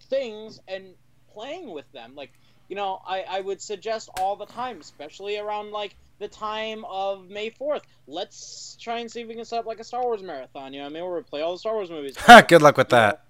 things 0.10 0.60
and 0.68 0.94
playing 1.34 1.72
with 1.72 1.90
them. 1.92 2.14
Like, 2.16 2.32
you 2.70 2.76
know, 2.76 3.02
I, 3.06 3.24
I 3.30 3.42
would 3.42 3.62
suggest 3.62 4.10
all 4.20 4.36
the 4.36 4.46
time, 4.46 4.80
especially 4.80 5.38
around 5.38 5.72
like 5.72 5.96
the 6.20 6.28
time 6.28 6.86
of 6.86 7.30
May 7.30 7.52
4th. 7.52 7.82
Let's 8.08 8.78
try 8.80 9.00
and 9.00 9.12
see 9.12 9.22
if 9.22 9.28
we 9.28 9.36
can 9.36 9.46
set 9.46 9.60
up 9.60 9.66
like 9.66 9.80
a 9.80 9.84
Star 9.84 10.04
Wars 10.04 10.24
marathon. 10.24 10.74
You 10.74 10.80
know 10.80 10.86
what 10.86 10.92
I 10.92 10.94
mean? 10.94 11.04
Where 11.04 11.18
we 11.18 11.24
play 11.24 11.42
all 11.42 11.54
the 11.54 11.60
Star 11.60 11.74
Wars 11.74 11.90
movies. 11.90 12.18
Good 12.48 12.62
luck 12.62 12.78
with 12.78 12.92
You 12.92 12.98
know, 12.98 13.08
that. 13.08 13.26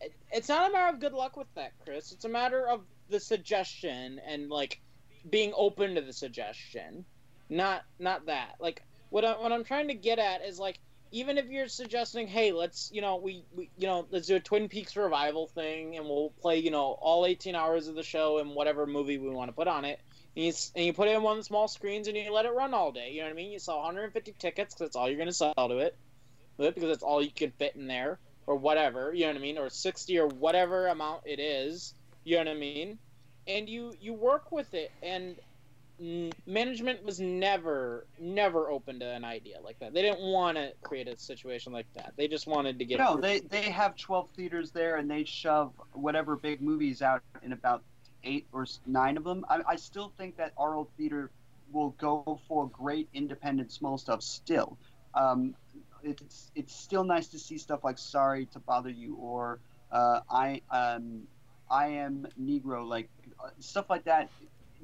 it- 0.00 0.14
it's 0.30 0.48
not 0.48 0.68
a 0.70 0.72
matter 0.72 0.94
of 0.94 1.00
good 1.00 1.12
luck 1.12 1.36
with 1.36 1.52
that, 1.54 1.72
Chris. 1.84 2.12
It's 2.12 2.24
a 2.24 2.28
matter 2.28 2.66
of 2.68 2.82
the 3.08 3.20
suggestion 3.20 4.20
and 4.26 4.48
like 4.50 4.80
being 5.28 5.52
open 5.56 5.94
to 5.94 6.00
the 6.00 6.12
suggestion. 6.12 7.04
Not 7.48 7.84
not 7.98 8.26
that. 8.26 8.56
Like 8.60 8.82
what 9.10 9.24
I, 9.24 9.32
what 9.40 9.52
I'm 9.52 9.64
trying 9.64 9.88
to 9.88 9.94
get 9.94 10.18
at 10.18 10.44
is 10.44 10.58
like 10.58 10.78
even 11.14 11.38
if 11.38 11.48
you're 11.48 11.68
suggesting, 11.68 12.26
hey, 12.26 12.50
let's 12.50 12.90
you 12.92 13.00
know 13.00 13.16
we, 13.16 13.44
we 13.54 13.70
you 13.78 13.86
know 13.86 14.04
let's 14.10 14.26
do 14.26 14.34
a 14.34 14.40
Twin 14.40 14.68
Peaks 14.68 14.96
revival 14.96 15.46
thing 15.46 15.96
and 15.96 16.04
we'll 16.06 16.32
play 16.42 16.58
you 16.58 16.72
know 16.72 16.98
all 17.00 17.24
18 17.24 17.54
hours 17.54 17.86
of 17.86 17.94
the 17.94 18.02
show 18.02 18.38
and 18.38 18.50
whatever 18.50 18.84
movie 18.84 19.16
we 19.16 19.30
want 19.30 19.48
to 19.48 19.54
put 19.54 19.68
on 19.68 19.84
it. 19.84 20.00
And 20.36 20.44
you, 20.44 20.52
and 20.74 20.84
you 20.84 20.92
put 20.92 21.06
it 21.06 21.12
in 21.12 21.22
one 21.22 21.38
of 21.38 21.38
the 21.38 21.44
small 21.44 21.68
screens 21.68 22.08
and 22.08 22.16
you 22.16 22.32
let 22.32 22.46
it 22.46 22.52
run 22.52 22.74
all 22.74 22.90
day. 22.90 23.12
You 23.12 23.20
know 23.20 23.26
what 23.26 23.32
I 23.32 23.36
mean? 23.36 23.52
You 23.52 23.60
sell 23.60 23.76
150 23.76 24.34
tickets 24.40 24.74
because 24.74 24.88
that's 24.88 24.96
all 24.96 25.08
you're 25.08 25.18
gonna 25.18 25.32
sell 25.32 25.54
to 25.56 25.78
it, 25.78 25.96
uh, 26.58 26.72
because 26.72 26.88
that's 26.88 27.04
all 27.04 27.22
you 27.22 27.30
can 27.30 27.52
fit 27.52 27.76
in 27.76 27.86
there 27.86 28.18
or 28.48 28.56
whatever, 28.56 29.14
you 29.14 29.22
know 29.22 29.28
what 29.28 29.36
I 29.36 29.40
mean, 29.40 29.56
or 29.56 29.70
60 29.70 30.18
or 30.18 30.26
whatever 30.26 30.88
amount 30.88 31.22
it 31.24 31.40
is, 31.40 31.94
you 32.24 32.36
know 32.36 32.42
what 32.42 32.56
I 32.56 32.60
mean? 32.60 32.98
And 33.46 33.68
you 33.68 33.94
you 34.00 34.12
work 34.14 34.50
with 34.50 34.74
it 34.74 34.90
and 35.02 35.36
management 36.46 37.04
was 37.04 37.20
never 37.20 38.06
never 38.18 38.70
open 38.70 38.98
to 38.98 39.06
an 39.06 39.24
idea 39.24 39.60
like 39.62 39.78
that. 39.78 39.94
They 39.94 40.02
didn't 40.02 40.20
want 40.20 40.56
to 40.56 40.72
create 40.82 41.08
a 41.08 41.16
situation 41.16 41.72
like 41.72 41.86
that. 41.94 42.14
They 42.16 42.26
just 42.26 42.46
wanted 42.46 42.78
to 42.78 42.84
get 42.84 42.98
No, 42.98 43.16
they 43.16 43.40
they 43.40 43.70
have 43.70 43.96
12 43.96 44.30
theaters 44.36 44.70
there, 44.70 44.96
and 44.96 45.10
they 45.10 45.24
shove 45.24 45.72
whatever 45.92 46.36
big 46.36 46.60
movies 46.60 47.00
out 47.00 47.22
in 47.42 47.52
about 47.52 47.82
eight 48.24 48.46
or 48.52 48.66
nine 48.86 49.16
of 49.16 49.24
them. 49.24 49.44
I, 49.48 49.60
I 49.68 49.76
still 49.76 50.12
think 50.16 50.36
that 50.36 50.52
our 50.58 50.74
old 50.74 50.88
theater 50.96 51.30
will 51.72 51.90
go 51.90 52.40
for 52.48 52.68
great 52.68 53.08
independent 53.14 53.72
small 53.72 53.98
stuff 53.98 54.22
still. 54.22 54.76
Um, 55.14 55.54
it's 56.02 56.50
it's 56.54 56.74
still 56.74 57.04
nice 57.04 57.28
to 57.28 57.38
see 57.38 57.56
stuff 57.56 57.84
like 57.84 57.98
Sorry 57.98 58.46
to 58.46 58.58
Bother 58.58 58.90
You 58.90 59.14
or 59.14 59.60
uh, 59.92 60.20
I 60.28 60.60
um, 60.70 61.22
I 61.70 61.88
am 61.88 62.26
Negro 62.40 62.86
like 62.86 63.08
uh, 63.42 63.50
stuff 63.60 63.88
like 63.88 64.04
that 64.04 64.28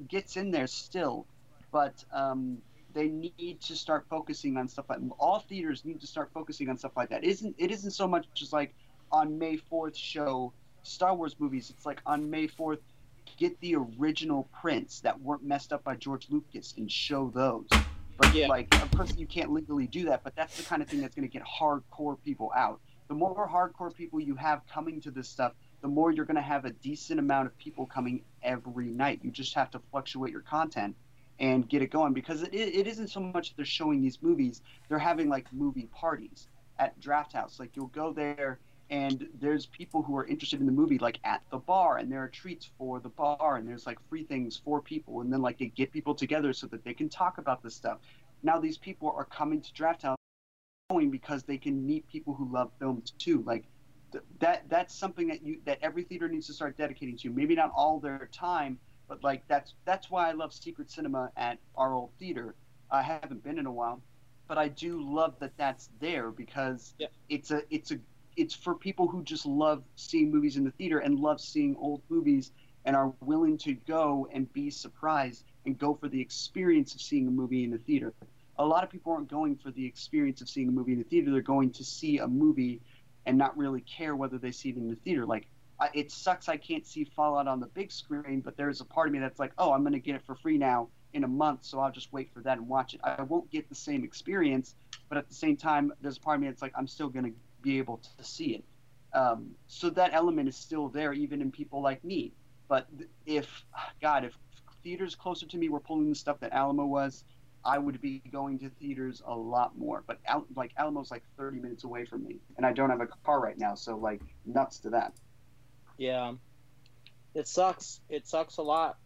gets 0.07 0.37
in 0.37 0.51
there 0.51 0.67
still, 0.67 1.27
but 1.71 2.03
um, 2.11 2.63
they 2.89 3.09
need 3.09 3.61
to 3.61 3.75
start 3.75 4.07
focusing 4.09 4.57
on 4.57 4.67
stuff 4.67 4.85
like 4.89 4.99
all 5.19 5.39
theaters 5.39 5.85
need 5.85 6.01
to 6.01 6.07
start 6.07 6.31
focusing 6.33 6.69
on 6.69 6.77
stuff 6.77 6.93
like 6.95 7.09
that. 7.09 7.23
It 7.23 7.29
isn't 7.29 7.55
it 7.59 7.71
isn't 7.71 7.91
so 7.91 8.07
much 8.07 8.27
just 8.35 8.53
like 8.53 8.75
on 9.11 9.37
May 9.37 9.57
fourth 9.57 9.97
show 9.97 10.55
Star 10.83 11.15
Wars 11.15 11.39
movies. 11.39 11.69
It's 11.69 11.85
like 11.85 12.01
on 12.05 12.29
May 12.29 12.47
fourth 12.47 12.79
get 13.37 13.59
the 13.61 13.75
original 13.75 14.49
prints 14.61 15.01
that 15.01 15.19
weren't 15.21 15.43
messed 15.43 15.73
up 15.73 15.83
by 15.83 15.95
George 15.95 16.29
Lucas 16.29 16.73
and 16.77 16.91
show 16.91 17.29
those. 17.31 17.81
But 18.17 18.35
Yeah. 18.35 18.47
like 18.47 18.73
of 18.81 18.93
course 18.93 19.15
you 19.17 19.27
can't 19.27 19.51
legally 19.51 19.87
do 19.87 20.05
that, 20.05 20.23
but 20.23 20.35
that's 20.35 20.55
the 20.55 20.63
kind 20.63 20.81
of 20.81 20.89
thing 20.89 21.01
that's 21.01 21.15
going 21.15 21.29
to 21.29 21.37
get 21.37 21.45
hardcore 21.47 22.21
people 22.21 22.51
out. 22.55 22.81
The 23.09 23.15
more 23.15 23.47
hardcore 23.49 23.93
people 23.93 24.19
you 24.19 24.35
have 24.35 24.65
coming 24.67 25.01
to 25.01 25.11
this 25.11 25.29
stuff, 25.29 25.53
the 25.81 25.87
more 25.87 26.11
you're 26.11 26.25
going 26.25 26.35
to 26.35 26.41
have 26.41 26.65
a 26.65 26.71
decent 26.71 27.19
amount 27.19 27.47
of 27.47 27.57
people 27.57 27.85
coming 27.85 28.23
every 28.43 28.87
night. 28.87 29.19
You 29.23 29.31
just 29.31 29.53
have 29.55 29.71
to 29.71 29.81
fluctuate 29.91 30.31
your 30.31 30.41
content 30.41 30.95
and 31.39 31.67
get 31.67 31.81
it 31.81 31.89
going 31.89 32.13
because 32.13 32.43
it, 32.43 32.53
it 32.53 32.87
isn't 32.87 33.09
so 33.09 33.19
much 33.19 33.55
they're 33.55 33.65
showing 33.65 34.01
these 34.01 34.21
movies 34.21 34.61
they're 34.87 34.99
having 34.99 35.27
like 35.27 35.51
movie 35.51 35.89
parties 35.91 36.47
at 36.77 36.99
draft 36.99 37.33
house. 37.33 37.59
Like 37.59 37.75
you'll 37.75 37.87
go 37.87 38.13
there 38.13 38.59
and 38.91 39.27
there's 39.39 39.65
people 39.67 40.03
who 40.03 40.15
are 40.17 40.27
interested 40.27 40.59
in 40.59 40.65
the 40.65 40.71
movie 40.71 40.99
like 40.99 41.19
at 41.23 41.41
the 41.49 41.57
bar 41.57 41.97
and 41.97 42.11
there 42.11 42.21
are 42.21 42.27
treats 42.27 42.69
for 42.77 42.99
the 42.99 43.09
bar 43.09 43.55
and 43.55 43.67
there's 43.67 43.85
like 43.85 43.97
free 44.09 44.23
things 44.23 44.61
for 44.63 44.81
people 44.81 45.21
and 45.21 45.31
then 45.31 45.41
like 45.41 45.57
they 45.57 45.67
get 45.67 45.91
people 45.91 46.13
together 46.13 46.53
so 46.53 46.67
that 46.67 46.83
they 46.83 46.93
can 46.93 47.09
talk 47.09 47.37
about 47.37 47.63
this 47.63 47.73
stuff. 47.73 47.99
Now 48.43 48.59
these 48.59 48.77
people 48.77 49.13
are 49.15 49.25
coming 49.25 49.61
to 49.61 49.73
draft 49.73 50.03
house 50.03 50.17
going 50.89 51.09
because 51.09 51.43
they 51.43 51.57
can 51.57 51.85
meet 51.85 52.07
people 52.07 52.33
who 52.33 52.51
love 52.51 52.71
films 52.79 53.13
too. 53.17 53.43
Like 53.47 53.63
that 54.39 54.69
that's 54.69 54.95
something 54.95 55.27
that 55.27 55.41
you 55.43 55.59
that 55.65 55.79
every 55.81 56.03
theater 56.03 56.27
needs 56.27 56.47
to 56.47 56.53
start 56.53 56.77
dedicating 56.77 57.17
to 57.17 57.29
maybe 57.29 57.55
not 57.55 57.71
all 57.75 57.99
their 57.99 58.29
time 58.31 58.79
but 59.07 59.23
like 59.23 59.43
that's 59.47 59.75
that's 59.85 60.09
why 60.09 60.29
I 60.29 60.31
love 60.31 60.53
secret 60.53 60.89
cinema 60.89 61.31
at 61.35 61.59
our 61.75 61.93
old 61.93 62.11
theater. 62.17 62.55
I 62.89 63.01
haven't 63.01 63.43
been 63.43 63.59
in 63.59 63.65
a 63.65 63.71
while, 63.71 64.01
but 64.47 64.57
I 64.57 64.69
do 64.69 65.01
love 65.01 65.35
that 65.39 65.57
that's 65.57 65.89
there 65.99 66.31
because 66.31 66.93
Yeah. 66.97 67.07
it's 67.29 67.51
a 67.51 67.61
it's 67.69 67.91
a 67.91 67.99
it's 68.37 68.53
for 68.55 68.75
people 68.75 69.07
who 69.07 69.23
just 69.23 69.45
love 69.45 69.83
seeing 69.95 70.31
movies 70.31 70.55
in 70.55 70.63
the 70.63 70.71
theater 70.71 70.99
and 70.99 71.19
love 71.19 71.41
seeing 71.41 71.75
old 71.75 72.01
movies 72.09 72.51
and 72.85 72.95
are 72.95 73.13
willing 73.21 73.57
to 73.59 73.73
go 73.73 74.27
and 74.31 74.51
be 74.53 74.69
surprised 74.69 75.43
and 75.65 75.77
go 75.77 75.93
for 75.93 76.07
the 76.07 76.21
experience 76.21 76.95
of 76.95 77.01
seeing 77.01 77.27
a 77.27 77.31
movie 77.31 77.63
in 77.65 77.71
the 77.71 77.77
theater. 77.79 78.13
A 78.57 78.65
lot 78.65 78.83
of 78.83 78.89
people 78.89 79.11
aren't 79.11 79.29
going 79.29 79.57
for 79.57 79.71
the 79.71 79.85
experience 79.85 80.41
of 80.41 80.49
seeing 80.49 80.69
a 80.69 80.71
movie 80.71 80.93
in 80.93 80.99
the 80.99 81.03
theater. 81.05 81.31
They're 81.31 81.41
going 81.41 81.71
to 81.71 81.83
see 81.83 82.19
a 82.19 82.27
movie 82.27 82.81
and 83.25 83.37
not 83.37 83.57
really 83.57 83.81
care 83.81 84.15
whether 84.15 84.37
they 84.37 84.51
see 84.51 84.69
it 84.69 84.77
in 84.77 84.89
the 84.89 84.95
theater. 84.95 85.25
Like 85.25 85.47
I, 85.79 85.89
it 85.93 86.11
sucks 86.11 86.49
I 86.49 86.57
can't 86.57 86.85
see 86.85 87.03
Fallout 87.03 87.47
on 87.47 87.59
the 87.59 87.67
big 87.67 87.91
screen, 87.91 88.41
but 88.41 88.55
there's 88.55 88.81
a 88.81 88.85
part 88.85 89.07
of 89.07 89.13
me 89.13 89.19
that's 89.19 89.39
like, 89.39 89.51
oh, 89.57 89.73
I'm 89.73 89.81
going 89.81 89.93
to 89.93 89.99
get 89.99 90.15
it 90.15 90.21
for 90.25 90.35
free 90.35 90.57
now 90.57 90.89
in 91.13 91.23
a 91.23 91.27
month, 91.27 91.65
so 91.65 91.79
I'll 91.79 91.91
just 91.91 92.13
wait 92.13 92.31
for 92.33 92.41
that 92.41 92.57
and 92.57 92.67
watch 92.67 92.93
it. 92.93 93.01
I 93.03 93.23
won't 93.23 93.49
get 93.51 93.67
the 93.67 93.75
same 93.75 94.03
experience, 94.03 94.75
but 95.09 95.17
at 95.17 95.27
the 95.27 95.35
same 95.35 95.57
time, 95.57 95.91
there's 96.01 96.17
a 96.17 96.21
part 96.21 96.35
of 96.35 96.41
me 96.41 96.47
that's 96.47 96.61
like, 96.61 96.71
I'm 96.75 96.87
still 96.87 97.09
going 97.09 97.25
to 97.25 97.31
be 97.61 97.79
able 97.79 97.97
to 98.17 98.23
see 98.23 98.55
it. 98.55 98.63
Um, 99.13 99.51
so 99.67 99.89
that 99.89 100.13
element 100.13 100.47
is 100.47 100.55
still 100.55 100.87
there, 100.87 101.11
even 101.11 101.41
in 101.41 101.51
people 101.51 101.81
like 101.81 102.03
me. 102.03 102.31
But 102.69 102.87
if, 103.25 103.65
God, 104.01 104.23
if 104.23 104.37
theaters 104.83 105.15
closer 105.15 105.45
to 105.47 105.57
me 105.57 105.67
were 105.67 105.81
pulling 105.81 106.09
the 106.09 106.15
stuff 106.15 106.39
that 106.39 106.53
Alamo 106.53 106.85
was, 106.85 107.25
I 107.63 107.77
would 107.77 108.01
be 108.01 108.21
going 108.31 108.59
to 108.59 108.69
theaters 108.69 109.21
a 109.25 109.35
lot 109.35 109.77
more. 109.77 110.03
But 110.07 110.19
Al- 110.25 110.47
like 110.55 110.71
Alamo's 110.77 111.11
like 111.11 111.23
30 111.37 111.59
minutes 111.59 111.83
away 111.83 112.05
from 112.05 112.23
me, 112.23 112.37
and 112.57 112.65
I 112.65 112.73
don't 112.73 112.89
have 112.89 113.01
a 113.01 113.07
car 113.25 113.39
right 113.39 113.57
now, 113.57 113.75
so 113.75 113.95
like 113.97 114.21
nuts 114.45 114.79
to 114.79 114.91
that. 114.91 115.13
Yeah. 115.97 116.33
It 117.33 117.47
sucks. 117.47 118.01
It 118.09 118.27
sucks 118.27 118.57
a 118.57 118.61
lot. 118.61 118.97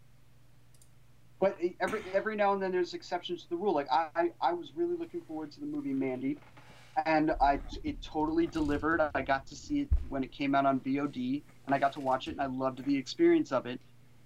But 1.38 1.58
every 1.80 2.02
every 2.14 2.36
now 2.36 2.54
and 2.54 2.62
then 2.62 2.72
there's 2.72 2.94
exceptions 2.94 3.42
to 3.44 3.50
the 3.50 3.56
rule. 3.56 3.74
Like 3.74 3.88
I, 3.92 4.08
I, 4.16 4.30
I 4.40 4.52
was 4.54 4.72
really 4.74 4.96
looking 4.96 5.20
forward 5.20 5.52
to 5.52 5.60
the 5.60 5.66
movie 5.66 5.92
Mandy, 5.92 6.38
and 7.04 7.32
I 7.40 7.60
it 7.84 8.02
totally 8.02 8.46
delivered. 8.46 9.02
I 9.14 9.22
got 9.22 9.46
to 9.48 9.56
see 9.56 9.82
it 9.82 9.88
when 10.08 10.24
it 10.24 10.32
came 10.32 10.54
out 10.54 10.64
on 10.64 10.80
VOD, 10.80 11.42
and 11.66 11.74
I 11.74 11.78
got 11.78 11.92
to 11.92 12.00
watch 12.00 12.26
it, 12.26 12.32
and 12.32 12.40
I 12.40 12.46
loved 12.46 12.84
the 12.84 12.96
experience 12.96 13.52
of 13.52 13.66
it. 13.66 13.80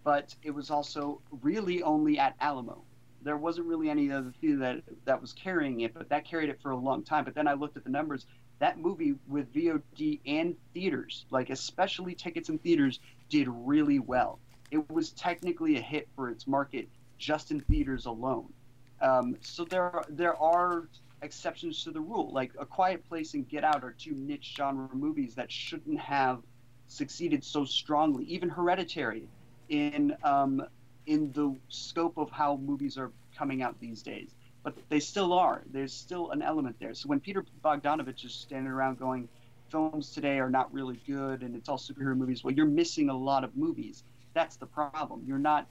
But 0.05 0.35
it 0.43 0.53
was 0.53 0.71
also 0.71 1.21
really 1.43 1.83
only 1.83 2.19
at 2.19 2.37
Alamo. 2.41 2.87
There 3.23 3.37
wasn't 3.37 3.67
really 3.67 3.91
any 3.91 4.11
other 4.11 4.33
theater 4.41 4.59
that 4.59 4.83
that 5.05 5.21
was 5.21 5.33
carrying 5.33 5.81
it, 5.81 5.95
but 5.95 6.09
that 6.09 6.25
carried 6.25 6.49
it 6.49 6.61
for 6.63 6.71
a 6.71 6.77
long 6.77 7.03
time. 7.03 7.25
But 7.25 7.35
then 7.35 7.47
I 7.47 7.55
looked 7.55 7.77
at 7.77 7.85
the 7.85 7.91
numbers. 7.91 8.27
That 8.59 8.79
movie 8.79 9.15
with 9.27 9.53
VOD 9.55 10.21
and 10.27 10.55
theaters, 10.75 11.25
like 11.31 11.51
especially 11.51 12.15
tickets 12.15 12.49
in 12.49 12.59
theaters, 12.59 13.01
did 13.29 13.49
really 13.49 13.99
well. 13.99 14.39
It 14.71 14.89
was 14.91 15.11
technically 15.13 15.77
a 15.77 15.81
hit 15.81 16.09
for 16.15 16.29
its 16.31 16.47
market 16.47 16.89
just 17.19 17.51
in 17.51 17.61
theaters 17.61 18.07
alone. 18.07 18.53
Um, 19.01 19.37
so 19.41 19.65
there 19.65 19.85
are, 19.85 20.05
there 20.09 20.37
are 20.37 20.89
exceptions 21.23 21.85
to 21.85 21.91
the 21.91 22.01
rule. 22.01 22.31
Like 22.33 22.53
A 22.59 22.67
Quiet 22.67 23.07
Place 23.09 23.35
and 23.35 23.49
Get 23.49 23.65
Out 23.65 23.83
are 23.83 23.93
two 23.93 24.13
niche 24.15 24.55
genre 24.57 24.89
movies 24.93 25.35
that 25.35 25.51
shouldn't 25.51 25.99
have 25.99 26.43
succeeded 26.87 27.45
so 27.45 27.65
strongly. 27.65 28.25
Even 28.25 28.49
Hereditary, 28.49 29.29
in 29.69 30.15
um, 30.25 30.63
in 31.07 31.33
the 31.33 31.55
scope 31.69 32.19
of 32.19 32.31
how 32.31 32.57
movies 32.57 32.99
are 32.99 33.11
coming 33.37 33.63
out 33.63 33.79
these 33.81 34.03
days, 34.03 34.35
but 34.63 34.77
they 34.89 35.01
still 35.01 35.33
are. 35.33 35.63
There's 35.73 35.93
still 35.93 36.31
an 36.31 36.43
element 36.43 36.77
there. 36.81 36.95
So 36.95 37.09
when 37.09 37.21
Peter 37.21 37.45
Bogdanovich 37.65 38.25
is 38.25 38.33
standing 38.35 38.71
around 38.71 38.99
going, 38.99 39.29
films 39.71 40.11
today 40.11 40.39
are 40.41 40.51
not 40.51 40.73
really 40.75 41.01
good 41.07 41.43
and 41.43 41.55
it's 41.55 41.69
all 41.69 41.79
superhero 41.79 42.17
movies, 42.17 42.43
well, 42.43 42.53
you're 42.53 42.67
missing 42.67 43.09
a 43.09 43.17
lot 43.17 43.45
of 43.45 43.57
movies. 43.57 44.05
That's 44.35 44.57
the 44.57 44.67
problem. 44.67 45.23
You're 45.27 45.39
not 45.39 45.67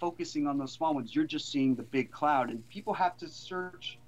focusing 0.00 0.46
on 0.46 0.58
those 0.58 0.72
small 0.72 0.94
ones. 0.94 1.14
You're 1.14 1.24
just 1.24 1.50
seeing 1.50 1.74
the 1.74 1.82
big 1.82 2.10
cloud, 2.10 2.50
and 2.50 2.68
people 2.68 2.94
have 2.94 3.16
to 3.18 3.28
search 3.28 3.98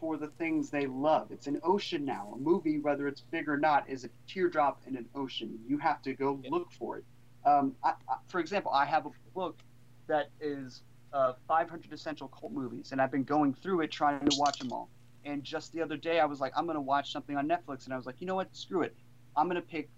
for 0.00 0.16
the 0.16 0.26
things 0.26 0.70
they 0.70 0.86
love. 0.86 1.30
It's 1.30 1.46
an 1.46 1.60
ocean 1.62 2.04
now. 2.04 2.32
A 2.34 2.38
movie, 2.38 2.78
whether 2.78 3.06
it's 3.06 3.20
big 3.20 3.48
or 3.48 3.56
not, 3.56 3.88
is 3.88 4.04
a 4.04 4.10
teardrop 4.26 4.80
in 4.86 4.96
an 4.96 5.06
ocean. 5.14 5.58
You 5.66 5.78
have 5.78 6.02
to 6.02 6.12
go 6.12 6.40
look 6.48 6.72
for 6.72 6.98
it. 6.98 7.04
Um, 7.46 7.74
I, 7.82 7.90
I, 8.08 8.16
for 8.26 8.40
example, 8.40 8.72
I 8.72 8.84
have 8.84 9.06
a 9.06 9.10
book 9.34 9.58
that 10.06 10.30
is 10.40 10.82
uh, 11.12 11.34
500 11.48 11.92
essential 11.92 12.28
cult 12.28 12.52
movies, 12.52 12.92
and 12.92 13.00
I've 13.00 13.12
been 13.12 13.24
going 13.24 13.54
through 13.54 13.82
it 13.82 13.90
trying 13.90 14.26
to 14.26 14.36
watch 14.38 14.58
them 14.58 14.72
all. 14.72 14.88
And 15.24 15.42
just 15.42 15.72
the 15.72 15.80
other 15.80 15.96
day, 15.96 16.20
I 16.20 16.26
was 16.26 16.40
like, 16.40 16.52
I'm 16.56 16.66
going 16.66 16.76
to 16.76 16.82
watch 16.82 17.12
something 17.12 17.36
on 17.36 17.48
Netflix, 17.48 17.84
and 17.84 17.94
I 17.94 17.96
was 17.96 18.06
like, 18.06 18.16
you 18.20 18.26
know 18.26 18.34
what? 18.34 18.54
Screw 18.54 18.82
it. 18.82 18.94
I'm 19.36 19.48
going 19.48 19.60
to 19.60 19.66
pick 19.66 19.88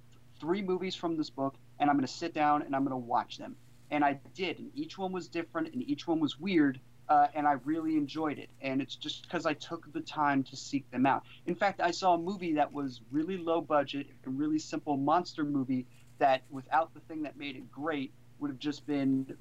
three 0.40 0.62
movies 0.62 0.94
from 0.94 1.16
this 1.16 1.30
book, 1.30 1.56
and 1.78 1.90
I'm 1.90 1.96
going 1.96 2.06
to 2.06 2.12
sit 2.12 2.32
down 2.32 2.62
and 2.62 2.76
I'm 2.76 2.82
going 2.82 2.92
to 2.92 2.96
watch 2.96 3.38
them 3.38 3.56
and 3.90 4.04
I 4.04 4.18
did, 4.34 4.58
and 4.58 4.70
each 4.74 4.98
one 4.98 5.12
was 5.12 5.28
different, 5.28 5.72
and 5.72 5.82
each 5.88 6.06
one 6.06 6.20
was 6.20 6.38
weird, 6.38 6.80
uh, 7.08 7.28
and 7.34 7.46
I 7.46 7.52
really 7.64 7.96
enjoyed 7.96 8.38
it. 8.38 8.50
And 8.60 8.82
it's 8.82 8.96
just 8.96 9.22
because 9.22 9.46
I 9.46 9.54
took 9.54 9.92
the 9.92 10.00
time 10.00 10.42
to 10.44 10.56
seek 10.56 10.90
them 10.90 11.06
out. 11.06 11.22
In 11.46 11.54
fact, 11.54 11.80
I 11.80 11.92
saw 11.92 12.14
a 12.14 12.18
movie 12.18 12.54
that 12.54 12.72
was 12.72 13.00
really 13.10 13.38
low 13.38 13.60
budget, 13.60 14.08
a 14.26 14.30
really 14.30 14.58
simple 14.58 14.96
monster 14.96 15.44
movie 15.44 15.86
that, 16.18 16.42
without 16.50 16.94
the 16.94 17.00
thing 17.00 17.22
that 17.22 17.36
made 17.36 17.56
it 17.56 17.70
great, 17.70 18.12
would 18.38 18.50
have 18.50 18.58
just 18.58 18.86
been, 18.86 19.36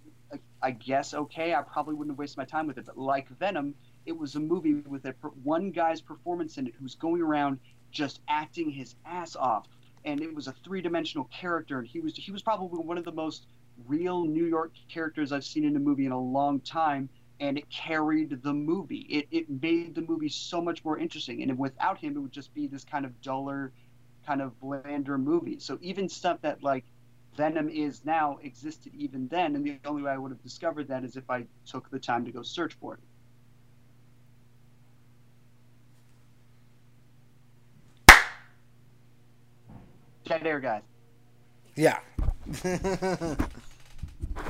I 0.65 0.71
guess, 0.71 1.13
okay. 1.13 1.54
I 1.54 1.62
probably 1.62 1.93
wouldn't 1.93 2.13
have 2.13 2.17
wasted 2.17 2.39
my 2.39 2.45
time 2.45 2.65
with 2.65 2.80
it. 2.80 2.88
But 2.88 2.97
like 2.97 3.30
Venom, 3.38 3.75
it 4.08 4.17
was 4.17 4.34
a 4.34 4.39
movie 4.39 4.73
with 4.73 5.06
a, 5.06 5.13
one 5.43 5.69
guy's 5.69 6.01
performance 6.01 6.58
in 6.58 6.65
it 6.65 6.73
who's 6.80 6.95
going 6.95 7.21
around 7.21 7.60
just 7.91 8.19
acting 8.28 8.71
his 8.71 8.95
ass 9.06 9.36
off. 9.36 9.67
And 10.06 10.21
it 10.21 10.34
was 10.34 10.47
a 10.47 10.56
three-dimensional 10.63 11.25
character, 11.25 11.78
and 11.78 11.88
he 11.88 11.99
was 11.99 12.15
he 12.15 12.32
was 12.32 12.41
probably 12.41 12.84
one 12.84 12.97
of 12.97 13.06
the 13.06 13.12
most 13.12 13.45
real 13.88 14.25
New 14.25 14.45
York 14.45 14.73
characters 14.89 15.32
I've 15.32 15.45
seen 15.45 15.65
in 15.65 15.75
a 15.75 15.80
movie 15.80 16.08
in 16.08 16.12
a 16.12 16.19
long 16.19 16.60
time, 16.62 17.10
and 17.39 17.60
it 17.60 17.69
carried 17.69 18.41
the 18.41 18.54
movie. 18.54 19.01
It, 19.01 19.28
it 19.30 19.62
made 19.62 19.93
the 19.93 20.01
movie 20.01 20.30
so 20.30 20.62
much 20.62 20.84
more 20.84 20.97
interesting. 20.97 21.43
And 21.43 21.60
without 21.60 21.99
him, 21.99 22.17
it 22.17 22.19
would 22.19 22.32
just 22.32 22.51
be 22.56 22.65
this 22.65 22.84
kind 22.84 23.06
of 23.06 23.21
duller, 23.21 23.71
kind 24.25 24.41
of 24.41 24.60
blander 24.60 25.19
movie. 25.19 25.60
So 25.60 25.78
even 25.82 26.10
stuff 26.10 26.41
that 26.41 26.63
like 26.63 26.86
Venom 27.35 27.69
is 27.69 28.05
now 28.05 28.39
existed 28.43 28.93
even 28.95 29.27
then, 29.27 29.55
and 29.55 29.65
the 29.65 29.77
only 29.85 30.03
way 30.03 30.11
I 30.11 30.17
would 30.17 30.31
have 30.31 30.41
discovered 30.41 30.87
that 30.87 31.03
is 31.03 31.17
if 31.17 31.29
I 31.29 31.45
took 31.65 31.89
the 31.89 31.99
time 31.99 32.23
to 32.25 32.31
go 32.31 32.41
search 32.41 32.73
for 32.75 32.93
it. 32.95 32.99
Dead 40.25 40.47
air, 40.47 40.59
guys. 40.59 40.81
Yeah. 41.75 41.99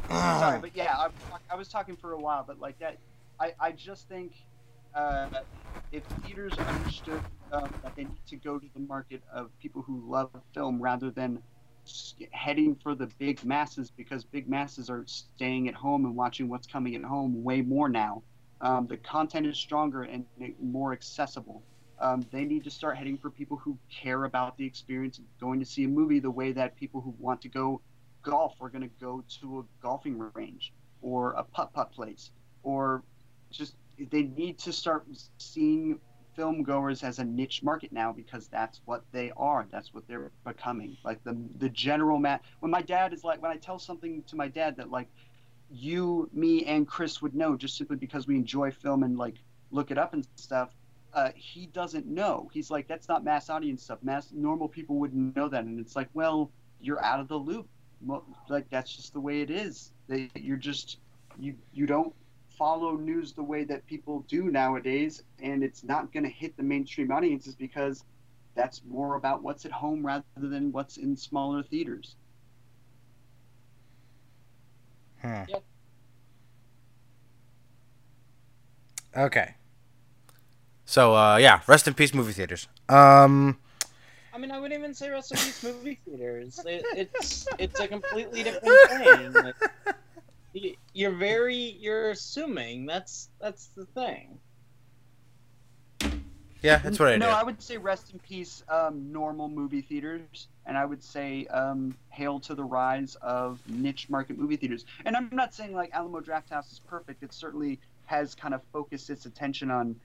Sorry, 0.10 0.60
but 0.60 0.76
yeah, 0.76 0.96
I, 0.96 1.10
I, 1.50 1.56
was 1.56 1.68
talking 1.68 1.96
for 1.96 2.14
a 2.14 2.18
while, 2.18 2.44
but 2.46 2.60
like 2.60 2.78
that, 2.80 2.98
I, 3.40 3.54
I 3.60 3.72
just 3.72 4.08
think 4.08 4.34
uh, 4.94 5.28
if 5.92 6.04
theaters 6.24 6.54
understood 6.58 7.22
um, 7.52 7.74
that 7.84 7.96
they 7.96 8.04
need 8.04 8.26
to 8.28 8.36
go 8.38 8.60
to 8.60 8.68
the 8.74 8.80
market 8.80 9.22
of 9.34 9.50
people 9.60 9.82
who 9.82 10.04
love 10.10 10.30
film 10.54 10.82
rather 10.82 11.10
than 11.12 11.42
heading 12.32 12.76
for 12.76 12.96
the 12.96 13.08
big 13.20 13.44
masses 13.44 13.92
because 13.92 14.24
big 14.24 14.50
masses 14.50 14.90
are 14.90 15.04
staying 15.06 15.68
at 15.68 15.74
home 15.74 16.06
and 16.06 16.16
watching 16.16 16.50
what's 16.50 16.68
coming 16.68 16.96
at 16.96 17.04
home 17.04 17.44
way 17.44 17.62
more 17.62 17.90
now. 17.90 18.24
Um, 18.62 18.88
the 18.88 18.98
content 18.98 19.46
is 19.46 19.58
stronger 19.58 20.04
and 20.04 20.26
more 20.62 20.94
accessible. 20.94 21.62
Um, 22.00 22.26
they 22.32 22.44
need 22.44 22.64
to 22.66 22.72
start 22.72 22.98
heading 22.98 23.18
for 23.18 23.30
people 23.30 23.58
who 23.58 23.78
care 23.90 24.26
about 24.26 24.58
the 24.58 24.66
experience 24.66 25.18
of 25.18 25.26
going 25.40 25.60
to 25.60 25.66
see 25.66 25.86
a 25.86 25.88
movie 25.88 26.20
the 26.20 26.32
way 26.32 26.52
that 26.52 26.76
people 26.76 27.02
who 27.02 27.14
want 27.20 27.42
to 27.42 27.50
go 27.50 27.82
golf 28.26 28.56
are 28.60 28.70
going 28.70 28.82
to 28.82 28.90
go 29.00 29.24
to 29.40 29.60
a 29.60 29.84
golfing 29.84 30.18
range 30.34 30.74
or 31.02 31.34
a 31.34 31.44
putt 31.44 31.72
putt 31.74 31.92
place 31.92 32.32
or 32.64 33.04
just 33.52 33.76
they 34.12 34.24
need 34.24 34.58
to 34.58 34.74
start 34.74 35.06
seeing 35.38 36.00
film 36.36 36.64
goers 36.64 37.04
as 37.04 37.20
a 37.20 37.24
niche 37.24 37.64
market 37.64 37.92
now 37.92 38.12
because 38.12 38.48
that's 38.48 38.82
what 38.86 39.04
they 39.12 39.32
are 39.38 39.68
that's 39.72 39.94
what 39.94 40.08
they're 40.08 40.32
becoming. 40.46 40.98
Like 41.04 41.24
the 41.24 41.38
the 41.58 41.70
general 41.70 42.20
mat 42.20 42.42
when 42.60 42.72
my 42.72 42.82
dad 42.82 43.14
is 43.14 43.24
like 43.24 43.42
when 43.42 43.52
i 43.52 43.58
tell 43.58 43.80
something 43.80 44.24
to 44.24 44.36
my 44.36 44.48
dad 44.48 44.78
that 44.78 44.92
like 44.92 45.08
you 45.72 46.30
me 46.34 46.66
and 46.66 46.88
chris 46.88 47.22
would 47.22 47.34
know 47.34 47.56
just 47.56 47.78
simply 47.78 47.96
because 47.96 48.28
we 48.28 48.36
enjoy 48.36 48.70
film 48.72 49.04
and 49.04 49.18
like 49.18 49.36
look 49.72 49.90
it 49.92 49.98
up 49.98 50.14
and 50.14 50.28
stuff 50.36 50.70
uh, 51.16 51.32
he 51.34 51.68
doesn't 51.68 52.06
know. 52.06 52.50
He's 52.54 52.70
like 52.70 52.88
that's 52.88 53.08
not 53.08 53.24
mass 53.24 53.50
audience 53.50 53.82
stuff. 53.82 54.00
Mass 54.04 54.28
normal 54.34 54.68
people 54.68 54.98
wouldn't 54.98 55.36
know 55.36 55.48
that. 55.48 55.64
And 55.64 55.80
it's 55.80 55.96
like 55.96 56.10
well 56.14 56.52
you're 56.82 57.04
out 57.04 57.22
of 57.22 57.30
the 57.30 57.38
loop. 57.38 57.68
Like 58.50 58.70
that's 58.70 58.94
just 58.94 59.14
the 59.14 59.22
way 59.22 59.42
it 59.42 59.50
is. 59.50 59.94
You're 60.36 60.58
just 60.58 61.00
you 61.40 61.56
you 61.74 61.88
don't 61.88 62.14
follow 62.58 62.96
news 62.96 63.34
the 63.34 63.44
way 63.44 63.64
that 63.66 63.86
people 63.86 64.26
do 64.28 64.46
nowadays, 64.46 65.24
and 65.42 65.64
it's 65.64 65.84
not 65.84 66.12
going 66.12 66.24
to 66.24 66.30
hit 66.30 66.56
the 66.58 66.64
mainstream 66.64 67.12
audiences 67.12 67.56
because 67.56 68.04
that's 68.56 68.82
more 68.88 69.16
about 69.16 69.44
what's 69.44 69.66
at 69.66 69.72
home 69.72 70.06
rather 70.06 70.24
than 70.38 70.72
what's 70.72 70.98
in 70.98 71.16
smaller 71.16 71.64
theaters. 71.64 72.16
Hmm. 75.22 75.44
Yep. 75.48 75.64
Okay. 79.18 79.56
So 80.86 81.16
uh, 81.16 81.38
yeah, 81.38 81.62
rest 81.68 81.88
in 81.88 81.94
peace, 81.94 82.14
movie 82.14 82.34
theaters. 82.34 82.68
Um, 82.90 83.58
I 84.34 84.38
mean, 84.38 84.52
I 84.52 84.60
wouldn't 84.60 84.78
even 84.80 84.94
say 84.94 85.10
rest 85.10 85.32
in 85.32 85.38
peace 85.38 85.64
movie 85.64 86.00
theaters. 86.06 86.60
It, 86.66 86.84
it's 86.96 87.48
it's 87.58 87.80
a 87.80 87.88
completely 87.88 88.44
different 88.44 88.78
thing. 88.90 89.34
Like, 89.34 89.56
you're 90.94 91.12
very 91.12 91.56
you're 91.80 92.12
assuming 92.12 92.86
that's 92.86 93.30
that's 93.40 93.68
the 93.68 93.86
thing. 93.86 94.40
Yeah, 96.62 96.78
that's 96.78 96.98
what 96.98 97.10
I 97.10 97.18
no, 97.18 97.28
do. 97.28 97.32
No, 97.32 97.38
I 97.38 97.44
would 97.44 97.62
say 97.62 97.78
rest 97.78 98.12
in 98.12 98.18
peace, 98.20 98.64
um, 98.70 99.12
normal 99.12 99.48
movie 99.50 99.82
theaters, 99.82 100.48
and 100.66 100.76
I 100.76 100.84
would 100.84 101.04
say 101.04 101.46
um, 101.48 101.96
hail 102.10 102.40
to 102.40 102.56
the 102.56 102.64
rise 102.64 103.16
of 103.22 103.60
niche 103.68 104.10
market 104.10 104.40
movie 104.40 104.56
theaters. 104.56 104.86
And 105.06 105.16
I'm 105.16 105.30
not 105.32 105.54
saying 105.54 105.76
like 105.76 105.92
Alamo 105.94 106.22
Drafthouse 106.22 106.72
is 106.72 106.80
perfect. 106.80 107.22
It 107.22 107.34
certainly 107.34 107.80
has 108.06 108.34
kind 108.34 108.56
of 108.56 108.62
focused 108.74 109.12
its 109.12 109.28
attention 109.28 109.70
on 109.70 109.96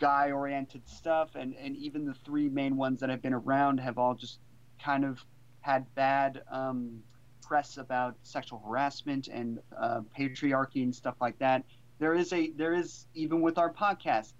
guy 0.00 0.32
oriented 0.32 0.82
stuff 0.88 1.36
and, 1.36 1.54
and 1.54 1.76
even 1.76 2.04
the 2.04 2.14
three 2.24 2.48
main 2.48 2.76
ones 2.76 2.98
that 2.98 3.08
have 3.08 3.22
been 3.22 3.32
around 3.32 3.78
have 3.78 3.98
all 3.98 4.14
just 4.14 4.40
kind 4.82 5.04
of 5.04 5.24
had 5.60 5.86
bad 5.94 6.42
um, 6.50 7.00
press 7.42 7.76
about 7.76 8.14
sexual 8.22 8.62
harassment 8.66 9.28
and 9.28 9.58
uh, 9.78 10.00
patriarchy 10.18 10.82
and 10.82 10.94
stuff 10.94 11.16
like 11.20 11.38
that 11.38 11.64
there 11.98 12.14
is 12.14 12.32
a 12.32 12.50
there 12.56 12.74
is 12.74 13.06
even 13.14 13.40
with 13.40 13.58
our 13.58 13.72
podcast 13.72 14.32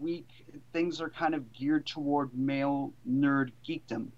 week 0.00 0.28
things 0.72 1.00
are 1.00 1.08
kind 1.08 1.34
of 1.34 1.52
geared 1.52 1.86
toward 1.86 2.36
male 2.36 2.92
nerd 3.08 3.52
geekdom, 3.66 4.08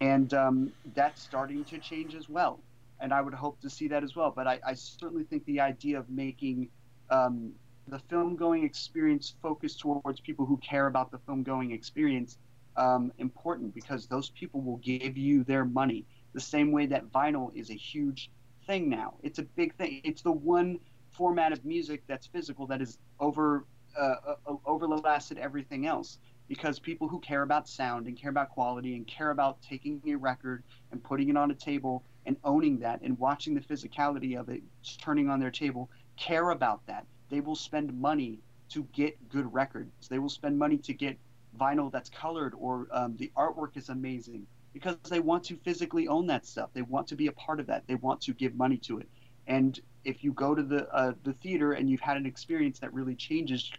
and 0.00 0.32
um, 0.34 0.72
that's 0.94 1.22
starting 1.22 1.64
to 1.64 1.78
change 1.78 2.14
as 2.14 2.28
well. 2.28 2.60
And 3.00 3.12
I 3.12 3.20
would 3.20 3.34
hope 3.34 3.60
to 3.60 3.70
see 3.70 3.88
that 3.88 4.02
as 4.02 4.14
well. 4.14 4.32
But 4.34 4.46
I, 4.46 4.60
I 4.66 4.74
certainly 4.74 5.24
think 5.24 5.44
the 5.44 5.60
idea 5.60 5.98
of 5.98 6.08
making 6.08 6.68
um, 7.10 7.52
the 7.88 7.98
film 7.98 8.36
going 8.36 8.64
experience 8.64 9.34
focused 9.42 9.80
towards 9.80 10.20
people 10.20 10.46
who 10.46 10.56
care 10.58 10.86
about 10.86 11.10
the 11.10 11.18
film 11.18 11.42
going 11.42 11.72
experience 11.72 12.38
um, 12.76 13.12
important 13.18 13.74
because 13.74 14.06
those 14.06 14.30
people 14.30 14.60
will 14.60 14.78
give 14.78 15.18
you 15.18 15.44
their 15.44 15.64
money 15.64 16.06
the 16.32 16.40
same 16.40 16.72
way 16.72 16.86
that 16.86 17.10
vinyl 17.12 17.54
is 17.54 17.70
a 17.70 17.74
huge 17.74 18.30
thing 18.66 18.88
now. 18.88 19.14
It's 19.22 19.38
a 19.38 19.42
big 19.42 19.74
thing. 19.76 20.00
It's 20.04 20.22
the 20.22 20.32
one 20.32 20.78
format 21.12 21.52
of 21.52 21.64
music 21.64 22.02
that's 22.06 22.26
physical 22.26 22.66
that 22.66 22.80
is 22.80 22.98
over 23.20 23.66
uh, 23.98 24.14
uh, 24.46 24.54
overlasted 24.66 25.36
everything 25.36 25.86
else 25.86 26.18
because 26.48 26.78
people 26.78 27.08
who 27.08 27.20
care 27.20 27.42
about 27.42 27.68
sound 27.68 28.06
and 28.06 28.16
care 28.16 28.30
about 28.30 28.48
quality 28.50 28.96
and 28.96 29.06
care 29.06 29.30
about 29.30 29.60
taking 29.62 30.00
a 30.06 30.14
record 30.14 30.62
and 30.90 31.02
putting 31.02 31.28
it 31.28 31.36
on 31.36 31.50
a 31.50 31.54
table 31.54 32.02
and 32.26 32.36
owning 32.44 32.78
that 32.78 33.00
and 33.02 33.18
watching 33.18 33.54
the 33.54 33.60
physicality 33.60 34.38
of 34.38 34.48
it 34.48 34.62
turning 34.98 35.28
on 35.28 35.40
their 35.40 35.50
table 35.50 35.90
care 36.16 36.50
about 36.50 36.84
that 36.86 37.04
they 37.30 37.40
will 37.40 37.54
spend 37.54 37.98
money 38.00 38.38
to 38.68 38.84
get 38.92 39.16
good 39.28 39.52
records 39.52 40.08
they 40.08 40.18
will 40.18 40.28
spend 40.28 40.58
money 40.58 40.78
to 40.78 40.94
get 40.94 41.18
vinyl 41.58 41.92
that's 41.92 42.08
colored 42.10 42.54
or 42.58 42.86
um, 42.92 43.14
the 43.18 43.30
artwork 43.36 43.76
is 43.76 43.88
amazing 43.88 44.46
because 44.72 44.96
they 45.08 45.20
want 45.20 45.44
to 45.44 45.56
physically 45.56 46.08
own 46.08 46.26
that 46.26 46.46
stuff. 46.46 46.70
They 46.72 46.82
want 46.82 47.08
to 47.08 47.16
be 47.16 47.26
a 47.26 47.32
part 47.32 47.60
of 47.60 47.66
that. 47.66 47.86
They 47.86 47.94
want 47.96 48.22
to 48.22 48.32
give 48.32 48.54
money 48.54 48.78
to 48.78 48.98
it. 48.98 49.08
And 49.46 49.78
if 50.04 50.24
you 50.24 50.32
go 50.32 50.54
to 50.54 50.62
the 50.62 50.88
uh, 50.92 51.12
the 51.22 51.32
theater 51.34 51.72
and 51.72 51.88
you've 51.88 52.00
had 52.00 52.16
an 52.16 52.26
experience 52.26 52.80
that 52.80 52.92
really 52.92 53.14
changes 53.14 53.70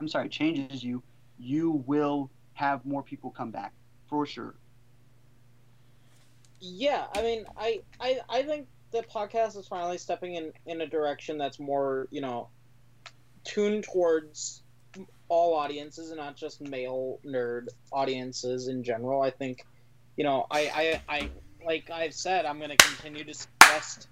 i'm 0.00 0.08
sorry 0.08 0.28
changes 0.28 0.82
you 0.82 1.02
you 1.38 1.82
will 1.86 2.30
have 2.54 2.84
more 2.84 3.02
people 3.02 3.30
come 3.30 3.50
back 3.50 3.72
for 4.08 4.26
sure. 4.26 4.54
Yeah 6.60 7.06
i 7.14 7.22
mean 7.22 7.44
i 7.56 7.80
i, 8.00 8.20
I 8.28 8.42
think 8.42 8.68
the 8.92 9.02
podcast 9.02 9.56
is 9.56 9.66
finally 9.68 9.98
stepping 9.98 10.34
in 10.34 10.52
in 10.66 10.80
a 10.80 10.86
direction 10.86 11.38
that's 11.38 11.58
more 11.58 12.08
you 12.10 12.20
know 12.20 12.48
tuned 13.44 13.84
towards 13.84 14.62
all 15.28 15.54
audiences 15.54 16.10
and 16.10 16.18
not 16.18 16.36
just 16.36 16.60
male 16.60 17.18
nerd 17.24 17.68
audiences 17.90 18.68
in 18.68 18.84
general. 18.84 19.22
I 19.22 19.30
think 19.30 19.64
you 20.16 20.24
know 20.24 20.46
i 20.50 21.00
i, 21.08 21.16
I 21.16 21.30
like 21.64 21.90
i've 21.90 22.14
said 22.14 22.46
i'm 22.46 22.58
going 22.58 22.70
to 22.70 22.76
continue 22.76 23.24
to 23.24 23.34
suggest 23.34 24.08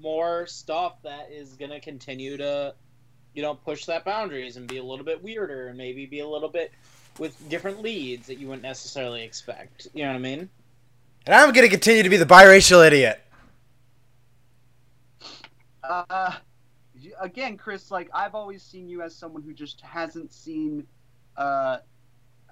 more 0.00 0.46
stuff 0.46 1.02
that 1.02 1.30
is 1.30 1.54
going 1.56 1.70
to 1.70 1.80
continue 1.80 2.36
to 2.38 2.74
you 3.34 3.42
know 3.42 3.54
push 3.54 3.86
that 3.86 4.04
boundaries 4.04 4.56
and 4.56 4.66
be 4.68 4.78
a 4.78 4.84
little 4.84 5.04
bit 5.04 5.22
weirder 5.22 5.68
and 5.68 5.78
maybe 5.78 6.06
be 6.06 6.20
a 6.20 6.28
little 6.28 6.48
bit 6.48 6.72
with 7.18 7.36
different 7.48 7.82
leads 7.82 8.26
that 8.28 8.36
you 8.36 8.48
wouldn't 8.48 8.62
necessarily 8.62 9.22
expect 9.22 9.88
you 9.94 10.02
know 10.02 10.10
what 10.10 10.16
i 10.16 10.20
mean 10.20 10.48
And 11.26 11.34
I'm 11.34 11.52
going 11.52 11.64
to 11.66 11.70
continue 11.70 12.02
to 12.02 12.08
be 12.08 12.16
the 12.16 12.26
biracial 12.26 12.86
idiot. 12.86 13.20
uh 15.82 16.34
again 17.20 17.56
chris 17.56 17.90
like 17.90 18.08
i've 18.14 18.34
always 18.34 18.62
seen 18.62 18.88
you 18.88 19.02
as 19.02 19.14
someone 19.16 19.42
who 19.42 19.52
just 19.54 19.80
hasn't 19.80 20.32
seen 20.32 20.86
uh 21.36 21.78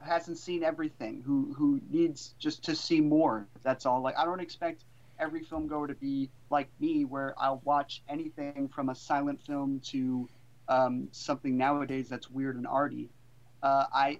hasn't 0.02 0.38
seen 0.38 0.62
everything 0.62 1.22
who 1.24 1.54
who 1.56 1.80
needs 1.90 2.34
just 2.38 2.64
to 2.64 2.74
see 2.74 3.00
more 3.00 3.46
that's 3.62 3.86
all 3.86 4.00
like 4.00 4.16
i 4.18 4.24
don't 4.24 4.40
expect 4.40 4.84
every 5.18 5.42
film 5.42 5.66
goer 5.66 5.86
to 5.86 5.94
be 5.94 6.30
like 6.50 6.68
me 6.80 7.04
where 7.04 7.34
i'll 7.38 7.60
watch 7.64 8.02
anything 8.08 8.68
from 8.68 8.88
a 8.88 8.94
silent 8.94 9.40
film 9.40 9.80
to 9.80 10.28
um, 10.68 11.08
something 11.12 11.56
nowadays 11.56 12.08
that's 12.08 12.30
weird 12.30 12.56
and 12.56 12.66
arty 12.66 13.08
uh, 13.62 13.84
i 13.92 14.18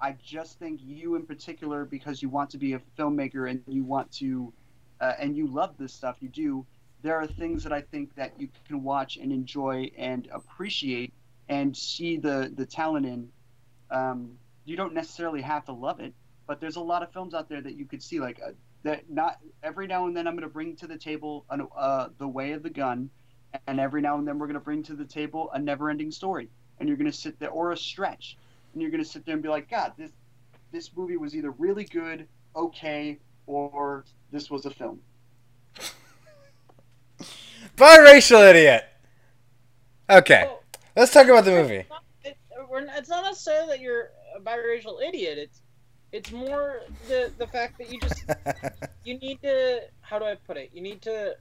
i 0.00 0.14
just 0.22 0.58
think 0.58 0.80
you 0.84 1.14
in 1.14 1.24
particular 1.24 1.84
because 1.84 2.22
you 2.22 2.28
want 2.28 2.50
to 2.50 2.58
be 2.58 2.74
a 2.74 2.80
filmmaker 2.98 3.50
and 3.50 3.62
you 3.66 3.82
want 3.82 4.10
to 4.12 4.52
uh, 5.00 5.14
and 5.18 5.36
you 5.36 5.46
love 5.46 5.74
this 5.78 5.92
stuff 5.92 6.16
you 6.20 6.28
do 6.28 6.66
there 7.02 7.16
are 7.16 7.26
things 7.26 7.62
that 7.62 7.72
I 7.72 7.80
think 7.80 8.14
that 8.16 8.38
you 8.38 8.48
can 8.66 8.82
watch 8.82 9.16
and 9.16 9.32
enjoy 9.32 9.90
and 9.96 10.28
appreciate 10.32 11.12
and 11.48 11.76
see 11.76 12.16
the 12.16 12.52
the 12.54 12.66
talent 12.66 13.06
in. 13.06 13.28
Um, 13.90 14.38
you 14.64 14.76
don't 14.76 14.94
necessarily 14.94 15.42
have 15.42 15.64
to 15.66 15.72
love 15.72 16.00
it, 16.00 16.12
but 16.46 16.60
there's 16.60 16.76
a 16.76 16.80
lot 16.80 17.02
of 17.02 17.12
films 17.12 17.34
out 17.34 17.48
there 17.48 17.60
that 17.60 17.74
you 17.76 17.84
could 17.84 18.02
see 18.02 18.20
like 18.20 18.40
uh, 18.44 18.50
that. 18.82 19.08
Not 19.10 19.38
every 19.62 19.86
now 19.86 20.06
and 20.06 20.16
then 20.16 20.26
I'm 20.26 20.34
going 20.34 20.42
to 20.48 20.52
bring 20.52 20.76
to 20.76 20.86
the 20.86 20.98
table 20.98 21.44
an, 21.50 21.66
uh, 21.76 22.08
the 22.18 22.28
Way 22.28 22.52
of 22.52 22.62
the 22.62 22.70
Gun, 22.70 23.10
and 23.66 23.80
every 23.80 24.00
now 24.02 24.18
and 24.18 24.26
then 24.26 24.38
we're 24.38 24.46
going 24.46 24.54
to 24.54 24.60
bring 24.60 24.82
to 24.84 24.94
the 24.94 25.04
table 25.04 25.50
a 25.52 25.58
never-ending 25.58 26.10
story, 26.10 26.48
and 26.78 26.88
you're 26.88 26.98
going 26.98 27.10
to 27.10 27.16
sit 27.16 27.38
there 27.38 27.50
or 27.50 27.72
a 27.72 27.76
stretch, 27.76 28.36
and 28.72 28.82
you're 28.82 28.90
going 28.90 29.02
to 29.02 29.08
sit 29.08 29.24
there 29.26 29.34
and 29.34 29.42
be 29.42 29.48
like, 29.48 29.68
God, 29.70 29.92
this 29.96 30.10
this 30.72 30.90
movie 30.96 31.16
was 31.16 31.34
either 31.34 31.50
really 31.52 31.84
good, 31.84 32.28
okay, 32.54 33.18
or 33.46 34.04
this 34.30 34.50
was 34.50 34.66
a 34.66 34.70
film. 34.70 35.00
Biracial 37.76 38.48
idiot. 38.48 38.84
Okay, 40.08 40.42
Well, 40.44 40.62
let's 40.96 41.12
talk 41.12 41.26
about 41.26 41.44
the 41.44 41.52
movie. 41.52 41.74
It's 41.76 41.88
not, 41.90 42.02
it, 42.24 42.36
we're 42.68 42.84
not- 42.84 42.98
it's 42.98 43.08
not 43.08 43.24
necessarily 43.24 43.68
that 43.68 43.80
you're 43.80 44.10
a 44.40 44.50
biracial 44.50 45.02
idiot. 45.02 45.38
It's 45.38 45.62
it's 46.12 46.32
more 46.32 46.80
the 47.08 47.32
the 47.38 47.46
fact 47.46 47.78
that 47.78 47.92
you 47.92 48.00
just 48.00 48.24
you 49.04 49.18
need 49.18 49.40
to 49.42 49.82
how 50.00 50.18
do 50.18 50.24
I 50.24 50.34
put 50.34 50.56
it? 50.56 50.70
You 50.72 50.82
need 50.82 51.02
to 51.02 51.36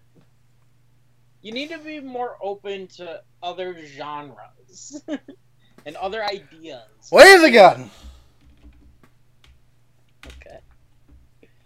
you 1.42 1.52
need 1.52 1.70
to 1.70 1.78
be 1.80 2.00
more 2.00 2.38
open 2.42 2.88
to 2.88 3.22
other 3.42 3.76
genres 3.86 5.02
and 5.86 5.96
other 5.96 6.24
ideas. 6.24 6.84
Wave 7.12 7.42
the 7.42 7.52
gun. 7.52 7.90
Okay. 10.26 10.60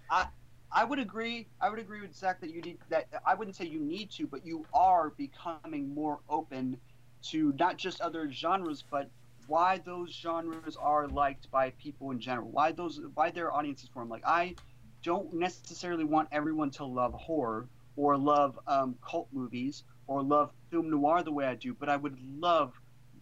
I 0.10 0.28
I 0.72 0.84
would 0.84 1.00
agree. 1.00 1.48
I 1.62 1.70
would 1.70 1.80
agree 1.80 2.02
with 2.02 2.16
Zach 2.16 2.40
that 2.42 2.52
you 2.52 2.62
need 2.62 2.78
that. 2.90 3.08
I 3.26 3.36
wouldn't 3.36 3.56
say 3.56 3.66
you 3.66 3.80
need 3.80 4.12
to, 4.12 4.28
but 4.28 4.46
you 4.46 4.66
are 4.74 5.10
becoming 5.12 5.94
more 5.94 6.20
open 6.30 6.78
to 7.24 7.54
not 7.60 7.78
just 7.78 8.02
other 8.02 8.32
genres, 8.32 8.84
but 8.90 9.10
why 9.48 9.80
those 9.80 10.14
genres 10.14 10.78
are 10.80 11.08
liked 11.08 11.50
by 11.52 11.72
people 11.72 12.12
in 12.12 12.20
general. 12.20 12.50
Why 12.50 12.72
those 12.72 13.00
why 13.14 13.32
their 13.32 13.54
audiences 13.54 13.90
form. 13.90 14.10
Like 14.10 14.24
I 14.26 14.56
don't 15.04 15.34
necessarily 15.34 16.06
want 16.06 16.30
everyone 16.32 16.72
to 16.72 16.86
love 16.86 17.14
horror 17.14 17.68
or 17.96 18.18
love 18.18 18.58
um, 18.68 18.96
cult 19.08 19.28
movies 19.32 19.84
or 20.08 20.24
love 20.24 20.52
film 20.72 20.90
noir 20.90 21.24
the 21.24 21.32
way 21.32 21.46
I 21.46 21.56
do, 21.56 21.74
but 21.74 21.90
I 21.90 21.98
would 21.98 22.18
love 22.38 22.74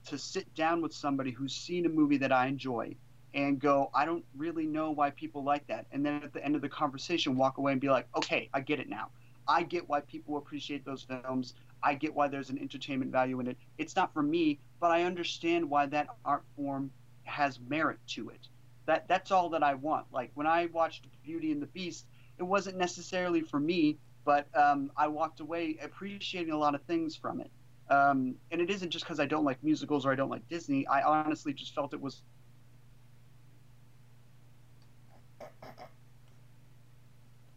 to 0.07 0.17
sit 0.17 0.53
down 0.55 0.81
with 0.81 0.93
somebody 0.93 1.31
who's 1.31 1.55
seen 1.55 1.85
a 1.85 1.89
movie 1.89 2.17
that 2.17 2.31
I 2.31 2.47
enjoy 2.47 2.95
and 3.33 3.59
go, 3.59 3.89
I 3.93 4.05
don't 4.05 4.25
really 4.35 4.65
know 4.65 4.91
why 4.91 5.11
people 5.11 5.43
like 5.43 5.65
that. 5.67 5.85
And 5.91 6.05
then 6.05 6.21
at 6.23 6.33
the 6.33 6.43
end 6.43 6.55
of 6.55 6.61
the 6.61 6.69
conversation, 6.69 7.37
walk 7.37 7.57
away 7.57 7.71
and 7.71 7.79
be 7.79 7.89
like, 7.89 8.07
okay, 8.15 8.49
I 8.53 8.61
get 8.61 8.79
it 8.79 8.89
now. 8.89 9.09
I 9.47 9.63
get 9.63 9.87
why 9.87 10.01
people 10.01 10.37
appreciate 10.37 10.85
those 10.85 11.03
films. 11.03 11.53
I 11.83 11.95
get 11.95 12.13
why 12.13 12.27
there's 12.27 12.49
an 12.49 12.59
entertainment 12.59 13.11
value 13.11 13.39
in 13.39 13.47
it. 13.47 13.57
It's 13.77 13.95
not 13.95 14.13
for 14.13 14.21
me, 14.21 14.59
but 14.79 14.91
I 14.91 15.03
understand 15.03 15.69
why 15.69 15.85
that 15.87 16.07
art 16.25 16.43
form 16.55 16.91
has 17.23 17.59
merit 17.59 17.99
to 18.07 18.29
it. 18.29 18.47
That 18.85 19.07
that's 19.07 19.31
all 19.31 19.49
that 19.49 19.63
I 19.63 19.75
want. 19.75 20.07
Like 20.11 20.31
when 20.33 20.47
I 20.47 20.67
watched 20.67 21.07
Beauty 21.23 21.51
and 21.51 21.61
the 21.61 21.67
Beast, 21.67 22.05
it 22.37 22.43
wasn't 22.43 22.77
necessarily 22.77 23.41
for 23.41 23.59
me, 23.59 23.97
but 24.25 24.47
um, 24.55 24.91
I 24.97 25.07
walked 25.07 25.39
away 25.39 25.77
appreciating 25.81 26.53
a 26.53 26.57
lot 26.57 26.75
of 26.75 26.81
things 26.83 27.15
from 27.15 27.41
it. 27.41 27.51
Um, 27.89 28.35
and 28.51 28.61
it 28.61 28.69
isn't 28.69 28.89
just 28.89 29.05
because 29.05 29.19
I 29.19 29.25
don't 29.25 29.43
like 29.43 29.61
musicals 29.63 30.05
or 30.05 30.11
I 30.11 30.15
don't 30.15 30.29
like 30.29 30.47
Disney. 30.47 30.87
I 30.87 31.01
honestly 31.01 31.53
just 31.53 31.75
felt 31.75 31.93
it 31.93 32.01
was 32.01 32.23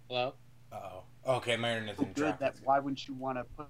Hello. 0.08 0.34
oh. 0.72 1.02
Okay, 1.26 1.56
my 1.56 1.72
internet's 1.72 1.98
so 1.98 2.04
in 2.04 2.12
good 2.12 2.36
that 2.38 2.54
why 2.62 2.78
wouldn't 2.78 3.08
you 3.08 3.14
want 3.14 3.38
to 3.38 3.44
put 3.56 3.66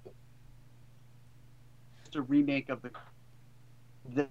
a 2.17 2.23
remake 2.23 2.69
of 2.69 2.83
the 2.83 2.91
that 4.11 4.31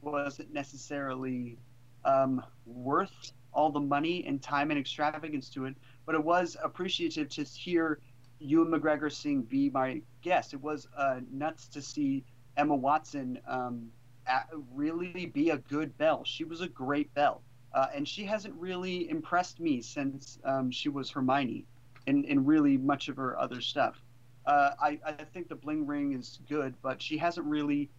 wasn't 0.00 0.52
necessarily 0.52 1.58
um, 2.04 2.42
worth 2.66 3.32
all 3.52 3.70
the 3.70 3.80
money 3.80 4.24
and 4.26 4.42
time 4.42 4.70
and 4.70 4.80
extravagance 4.80 5.48
to 5.50 5.66
it, 5.66 5.76
but 6.06 6.14
it 6.14 6.24
was 6.24 6.56
appreciative 6.62 7.28
to 7.28 7.44
hear 7.44 8.00
Ewan 8.40 8.68
McGregor 8.68 9.12
sing 9.12 9.42
"Be 9.42 9.70
My 9.70 10.02
Guest." 10.22 10.54
It 10.54 10.60
was 10.60 10.88
uh, 10.96 11.20
nuts 11.30 11.68
to 11.68 11.82
see 11.82 12.24
Emma 12.56 12.74
Watson 12.74 13.38
um, 13.46 13.90
at, 14.26 14.48
really 14.72 15.26
be 15.26 15.50
a 15.50 15.58
good 15.58 15.96
Belle. 15.98 16.24
She 16.24 16.44
was 16.44 16.60
a 16.60 16.68
great 16.68 17.12
Belle, 17.14 17.42
uh, 17.72 17.86
and 17.94 18.06
she 18.08 18.24
hasn't 18.24 18.54
really 18.54 19.08
impressed 19.08 19.60
me 19.60 19.80
since 19.80 20.38
um, 20.44 20.70
she 20.70 20.88
was 20.88 21.10
Hermione 21.10 21.66
in 22.06 22.44
really 22.44 22.76
much 22.76 23.08
of 23.08 23.16
her 23.16 23.38
other 23.38 23.60
stuff. 23.60 24.02
Uh, 24.46 24.70
I, 24.80 24.98
I 25.04 25.12
think 25.12 25.48
the 25.48 25.54
bling 25.54 25.86
ring 25.86 26.14
is 26.14 26.40
good, 26.48 26.74
but 26.82 27.00
she 27.00 27.16
hasn't 27.16 27.46
really 27.46 27.90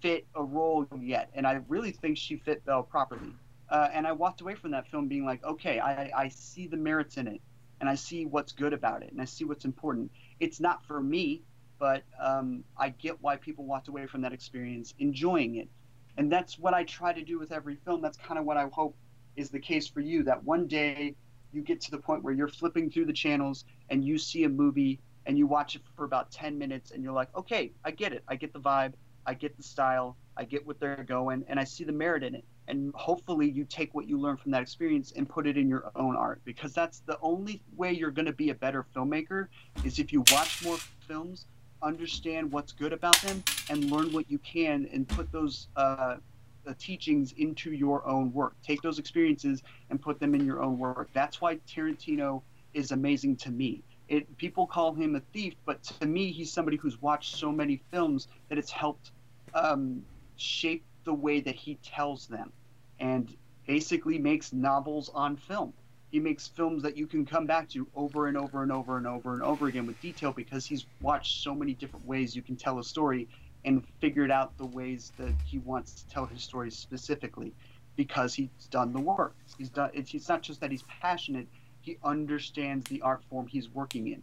fit 0.00 0.26
a 0.34 0.42
role 0.42 0.86
yet, 1.00 1.30
and 1.34 1.46
I 1.46 1.60
really 1.68 1.90
think 1.90 2.16
she 2.16 2.36
fit 2.36 2.64
Belle 2.64 2.82
properly. 2.82 3.34
Uh, 3.68 3.88
and 3.92 4.06
I 4.06 4.12
walked 4.12 4.40
away 4.40 4.54
from 4.54 4.70
that 4.70 4.86
film 4.88 5.08
being 5.08 5.24
like, 5.24 5.44
okay, 5.44 5.80
I, 5.80 6.10
I 6.16 6.28
see 6.28 6.68
the 6.68 6.76
merits 6.76 7.16
in 7.16 7.26
it, 7.26 7.40
and 7.80 7.88
I 7.88 7.96
see 7.96 8.24
what's 8.24 8.52
good 8.52 8.72
about 8.72 9.02
it, 9.02 9.10
and 9.10 9.20
I 9.20 9.24
see 9.24 9.44
what's 9.44 9.64
important. 9.64 10.10
It's 10.38 10.60
not 10.60 10.84
for 10.84 11.00
me, 11.00 11.42
but 11.78 12.04
um, 12.20 12.64
I 12.78 12.90
get 12.90 13.20
why 13.20 13.36
people 13.36 13.64
walked 13.64 13.88
away 13.88 14.06
from 14.06 14.20
that 14.22 14.32
experience 14.32 14.94
enjoying 14.98 15.56
it. 15.56 15.68
And 16.16 16.32
that's 16.32 16.58
what 16.58 16.72
I 16.72 16.84
try 16.84 17.12
to 17.12 17.22
do 17.22 17.38
with 17.38 17.52
every 17.52 17.76
film. 17.84 18.00
That's 18.00 18.16
kind 18.16 18.38
of 18.38 18.46
what 18.46 18.56
I 18.56 18.66
hope 18.72 18.96
is 19.36 19.50
the 19.50 19.58
case 19.58 19.86
for 19.86 20.00
you. 20.00 20.22
That 20.22 20.42
one 20.44 20.66
day 20.66 21.14
you 21.52 21.60
get 21.62 21.80
to 21.82 21.90
the 21.90 21.98
point 21.98 22.22
where 22.22 22.32
you're 22.32 22.48
flipping 22.48 22.90
through 22.90 23.06
the 23.06 23.12
channels 23.12 23.64
and 23.90 24.04
you 24.04 24.16
see 24.18 24.44
a 24.44 24.48
movie 24.48 25.00
and 25.26 25.36
you 25.36 25.46
watch 25.46 25.76
it 25.76 25.82
for 25.96 26.04
about 26.04 26.30
10 26.30 26.56
minutes 26.56 26.92
and 26.92 27.02
you're 27.02 27.12
like, 27.12 27.34
okay, 27.36 27.72
I 27.84 27.90
get 27.90 28.12
it. 28.12 28.22
I 28.28 28.36
get 28.36 28.52
the 28.52 28.60
vibe. 28.60 28.94
I 29.26 29.34
get 29.34 29.56
the 29.56 29.62
style. 29.62 30.16
I 30.36 30.44
get 30.44 30.66
what 30.66 30.78
they're 30.78 31.04
going 31.06 31.44
and 31.48 31.58
I 31.58 31.64
see 31.64 31.84
the 31.84 31.92
merit 31.92 32.22
in 32.22 32.34
it. 32.34 32.44
And 32.68 32.92
hopefully 32.94 33.50
you 33.50 33.64
take 33.64 33.94
what 33.94 34.08
you 34.08 34.18
learn 34.18 34.36
from 34.36 34.52
that 34.52 34.62
experience 34.62 35.12
and 35.16 35.28
put 35.28 35.46
it 35.46 35.56
in 35.56 35.68
your 35.68 35.90
own 35.96 36.16
art 36.16 36.40
because 36.44 36.72
that's 36.72 37.00
the 37.00 37.18
only 37.20 37.62
way 37.76 37.92
you're 37.92 38.10
going 38.10 38.26
to 38.26 38.32
be 38.32 38.50
a 38.50 38.54
better 38.54 38.86
filmmaker 38.94 39.48
is 39.84 39.98
if 39.98 40.12
you 40.12 40.24
watch 40.32 40.64
more 40.64 40.78
films, 41.06 41.46
understand 41.82 42.50
what's 42.50 42.72
good 42.72 42.92
about 42.92 43.20
them, 43.22 43.42
and 43.68 43.90
learn 43.90 44.12
what 44.12 44.30
you 44.30 44.38
can 44.38 44.88
and 44.92 45.06
put 45.08 45.30
those 45.30 45.68
uh, 45.76 46.16
the 46.64 46.74
teachings 46.74 47.32
into 47.38 47.72
your 47.72 48.04
own 48.06 48.32
work. 48.32 48.56
Take 48.62 48.82
those 48.82 48.98
experiences 48.98 49.62
and 49.90 50.00
put 50.00 50.18
them 50.18 50.34
in 50.34 50.44
your 50.44 50.62
own 50.62 50.78
work. 50.78 51.08
That's 51.12 51.40
why 51.40 51.56
Tarantino 51.68 52.42
is 52.74 52.90
amazing 52.90 53.36
to 53.36 53.50
me. 53.50 53.84
It, 54.08 54.36
people 54.36 54.66
call 54.66 54.94
him 54.94 55.16
a 55.16 55.20
thief, 55.32 55.54
but 55.64 55.82
to 55.82 56.06
me, 56.06 56.30
he's 56.30 56.52
somebody 56.52 56.76
who's 56.76 57.00
watched 57.00 57.36
so 57.36 57.50
many 57.50 57.82
films 57.90 58.28
that 58.48 58.58
it's 58.58 58.70
helped 58.70 59.10
um, 59.54 60.02
shape 60.36 60.84
the 61.04 61.14
way 61.14 61.40
that 61.40 61.54
he 61.54 61.76
tells 61.82 62.26
them 62.26 62.52
and 63.00 63.34
basically 63.66 64.18
makes 64.18 64.52
novels 64.52 65.10
on 65.14 65.36
film. 65.36 65.72
He 66.10 66.20
makes 66.20 66.46
films 66.46 66.82
that 66.82 66.96
you 66.96 67.06
can 67.06 67.26
come 67.26 67.46
back 67.46 67.68
to 67.70 67.88
over 67.94 68.28
and 68.28 68.36
over 68.36 68.62
and 68.62 68.70
over 68.70 68.96
and 68.96 69.06
over 69.06 69.34
and 69.34 69.42
over 69.42 69.66
again 69.66 69.86
with 69.86 70.00
detail 70.00 70.32
because 70.32 70.64
he's 70.64 70.86
watched 71.00 71.42
so 71.42 71.54
many 71.54 71.74
different 71.74 72.06
ways 72.06 72.36
you 72.36 72.42
can 72.42 72.56
tell 72.56 72.78
a 72.78 72.84
story 72.84 73.28
and 73.64 73.84
figured 74.00 74.30
out 74.30 74.56
the 74.56 74.66
ways 74.66 75.12
that 75.18 75.34
he 75.44 75.58
wants 75.58 76.02
to 76.02 76.08
tell 76.08 76.26
his 76.26 76.42
stories 76.42 76.78
specifically 76.78 77.52
because 77.96 78.34
he's 78.34 78.48
done 78.70 78.92
the 78.92 79.00
work. 79.00 79.34
He's 79.58 79.70
done 79.70 79.90
it's, 79.94 80.14
it's 80.14 80.28
not 80.28 80.42
just 80.42 80.60
that 80.60 80.70
he's 80.70 80.84
passionate, 81.02 81.48
he 81.86 81.96
understands 82.02 82.84
the 82.88 83.00
art 83.00 83.22
form 83.30 83.46
he's 83.46 83.68
working 83.70 84.08
in. 84.08 84.22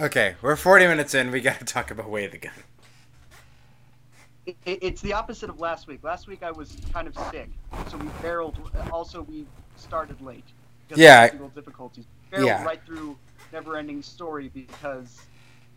Okay, 0.00 0.34
we're 0.42 0.56
40 0.56 0.88
minutes 0.88 1.14
in. 1.14 1.30
We 1.30 1.40
got 1.40 1.60
to 1.60 1.64
talk 1.64 1.92
about 1.92 2.10
Way 2.10 2.24
of 2.24 2.32
the 2.32 2.38
Gun. 2.38 2.52
it, 4.46 4.56
it's 4.66 5.00
the 5.00 5.12
opposite 5.12 5.48
of 5.48 5.60
last 5.60 5.86
week. 5.86 6.02
Last 6.02 6.26
week 6.26 6.42
I 6.42 6.50
was 6.50 6.76
kind 6.92 7.06
of 7.06 7.16
sick, 7.30 7.48
so 7.88 7.96
we 7.96 8.08
barreled. 8.20 8.58
Also, 8.90 9.22
we 9.22 9.46
started 9.76 10.20
late 10.20 10.44
because 10.88 11.00
Yeah. 11.00 11.22
of 11.22 11.30
technical 11.30 11.48
difficulties. 11.50 12.04
Barreled 12.32 12.48
Yeah. 12.48 12.64
right 12.64 12.84
through 12.84 13.16
Never-Ending 13.52 14.02
Story 14.02 14.48
because 14.48 15.20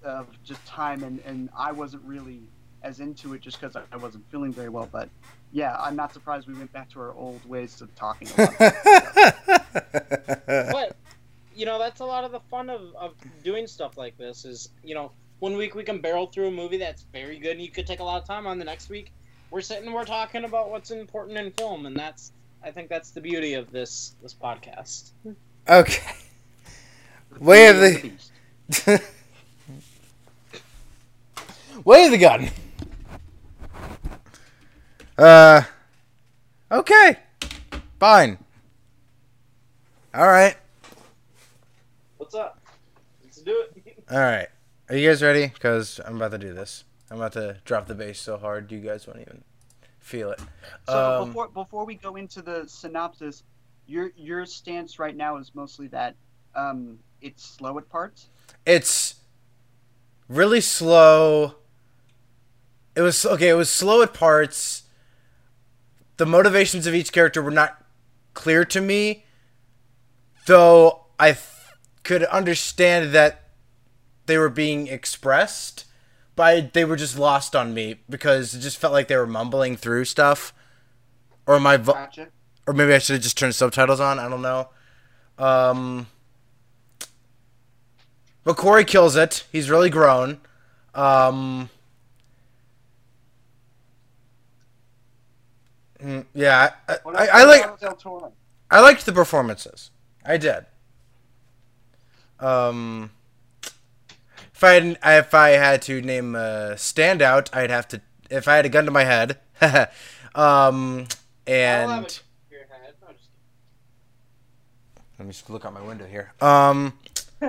of 0.03 0.25
just 0.43 0.65
time, 0.65 1.03
and 1.03 1.19
and 1.19 1.49
I 1.55 1.71
wasn't 1.71 2.03
really 2.03 2.41
as 2.81 2.99
into 2.99 3.33
it 3.35 3.41
just 3.41 3.59
because 3.61 3.75
I, 3.75 3.83
I 3.91 3.97
wasn't 3.97 4.25
feeling 4.31 4.51
very 4.51 4.69
well. 4.69 4.89
But 4.91 5.09
yeah, 5.51 5.77
I'm 5.79 5.95
not 5.95 6.11
surprised 6.11 6.47
we 6.47 6.55
went 6.55 6.73
back 6.73 6.89
to 6.91 6.99
our 7.01 7.13
old 7.13 7.45
ways 7.47 7.79
of 7.81 7.93
talking. 7.93 8.27
But 10.45 10.95
you 11.55 11.65
know 11.65 11.79
that's 11.79 12.01
a 12.01 12.05
lot 12.05 12.23
of 12.23 12.31
the 12.31 12.39
fun 12.51 12.69
of, 12.69 12.95
of 12.95 13.13
doing 13.43 13.67
stuff 13.67 13.97
like 13.97 14.17
this 14.17 14.45
is 14.45 14.69
you 14.83 14.95
know 14.95 15.11
one 15.39 15.55
week 15.57 15.75
we 15.75 15.83
can 15.83 15.99
barrel 16.01 16.27
through 16.27 16.47
a 16.47 16.51
movie 16.51 16.77
that's 16.77 17.03
very 17.13 17.39
good 17.39 17.53
and 17.53 17.61
you 17.61 17.71
could 17.71 17.87
take 17.87 17.99
a 17.99 18.03
lot 18.03 18.21
of 18.21 18.27
time 18.27 18.45
on 18.45 18.59
the 18.59 18.65
next 18.65 18.89
week 18.89 19.11
we're 19.49 19.61
sitting 19.61 19.91
we're 19.91 20.05
talking 20.05 20.43
about 20.43 20.69
what's 20.69 20.91
important 20.91 21.37
in 21.37 21.51
film 21.51 21.87
and 21.87 21.95
that's 21.95 22.31
i 22.63 22.69
think 22.69 22.89
that's 22.89 23.09
the 23.09 23.21
beauty 23.21 23.55
of 23.55 23.71
this 23.71 24.15
this 24.21 24.35
podcast 24.35 25.09
okay. 25.67 26.13
Way 27.39 27.67
of 27.67 27.77
the. 27.77 28.11
Way 31.83 32.05
of 32.05 32.11
the 32.11 32.17
Gun. 32.17 32.49
Uh. 35.17 35.61
Okay. 36.71 37.17
Fine. 37.99 38.37
All 40.17 40.25
right. 40.27 40.57
what's 42.17 42.33
up 42.33 42.59
let's 43.23 43.39
do 43.41 43.65
it 43.75 44.03
All 44.11 44.17
right. 44.19 44.47
Are 44.89 44.95
you 44.95 45.07
guys 45.07 45.21
ready? 45.21 45.47
Because 45.47 45.99
I'm 46.05 46.15
about 46.15 46.31
to 46.31 46.37
do 46.37 46.53
this. 46.53 46.85
I'm 47.11 47.17
about 47.17 47.33
to 47.33 47.57
drop 47.65 47.87
the 47.87 47.93
bass 47.93 48.19
so 48.19 48.37
hard 48.37 48.71
you 48.71 48.79
guys 48.79 49.05
won't 49.05 49.19
even 49.19 49.43
feel 49.99 50.31
it. 50.31 50.39
So 50.87 51.21
Um, 51.21 51.27
before 51.27 51.49
before 51.49 51.85
we 51.85 51.95
go 51.95 52.15
into 52.15 52.41
the 52.41 52.63
synopsis, 52.67 53.43
your 53.85 54.11
your 54.15 54.45
stance 54.45 54.97
right 54.97 55.15
now 55.15 55.37
is 55.37 55.53
mostly 55.53 55.87
that 55.89 56.15
um, 56.55 56.97
it's 57.21 57.45
slow 57.45 57.77
at 57.77 57.89
parts. 57.89 58.29
it's 58.65 59.15
really 60.29 60.61
slow. 60.61 61.55
It 62.95 63.01
was 63.01 63.25
okay. 63.25 63.49
It 63.49 63.55
was 63.55 63.69
slow 63.69 64.01
at 64.01 64.13
parts. 64.13 64.83
The 66.15 66.25
motivations 66.25 66.87
of 66.87 66.95
each 66.95 67.11
character 67.11 67.41
were 67.41 67.51
not 67.51 67.83
clear 68.33 68.63
to 68.65 68.81
me, 68.81 69.25
though 70.47 71.05
I 71.19 71.33
th- 71.33 71.43
could 72.03 72.23
understand 72.25 73.11
that 73.13 73.43
they 74.25 74.37
were 74.37 74.49
being 74.49 74.87
expressed, 74.87 75.85
but 76.35 76.43
I, 76.43 76.61
they 76.73 76.83
were 76.85 76.95
just 76.95 77.17
lost 77.17 77.55
on 77.55 77.73
me 77.73 77.99
because 78.09 78.53
it 78.55 78.59
just 78.59 78.77
felt 78.77 78.93
like 78.93 79.07
they 79.07 79.15
were 79.17 79.27
mumbling 79.27 79.77
through 79.77 80.05
stuff, 80.05 80.53
or 81.45 81.59
my 81.59 81.77
vo- 81.77 81.93
Gotcha. 81.93 82.27
or 82.65 82.73
maybe 82.73 82.93
I 82.93 82.97
should 82.97 83.13
have 83.13 83.23
just 83.23 83.37
turned 83.37 83.55
subtitles 83.55 83.99
on. 83.99 84.19
I 84.19 84.27
don't 84.27 84.41
know. 84.41 84.69
Um, 85.37 86.07
but 88.43 88.57
Corey 88.57 88.85
kills 88.85 89.15
it. 89.15 89.45
He's 89.51 89.69
really 89.69 89.89
grown. 89.89 90.39
Um, 90.95 91.69
mm, 96.01 96.25
yeah, 96.33 96.71
I, 96.87 96.93
I, 96.93 97.27
I 97.27 97.43
like 97.43 97.63
about 97.63 97.79
Del 97.79 97.95
Toro? 97.95 98.33
I 98.71 98.79
liked 98.81 99.05
the 99.05 99.13
performances. 99.13 99.91
I 100.27 100.37
did. 100.37 100.65
Um, 102.39 103.11
if 104.53 104.63
I 104.63 104.73
had, 104.73 104.97
if 105.03 105.33
I 105.33 105.49
had 105.51 105.81
to 105.83 106.01
name 106.01 106.35
a 106.35 106.73
standout, 106.75 107.49
I'd 107.55 107.69
have 107.71 107.87
to. 107.89 108.01
If 108.29 108.47
I 108.47 108.57
had 108.57 108.65
a 108.65 108.69
gun 108.69 108.85
to 108.85 108.91
my 108.91 109.05
head, 109.05 109.39
um, 110.35 111.07
and 111.47 112.03
it 112.03 112.09
to 112.09 112.21
your 112.51 112.59
head. 112.67 112.93
No, 113.01 113.07
just 113.13 113.29
let 115.17 115.25
me 115.25 115.31
just 115.31 115.49
look 115.49 115.63
out 115.65 115.73
my 115.73 115.81
window 115.81 116.05
here. 116.05 116.33
Um, 116.41 116.93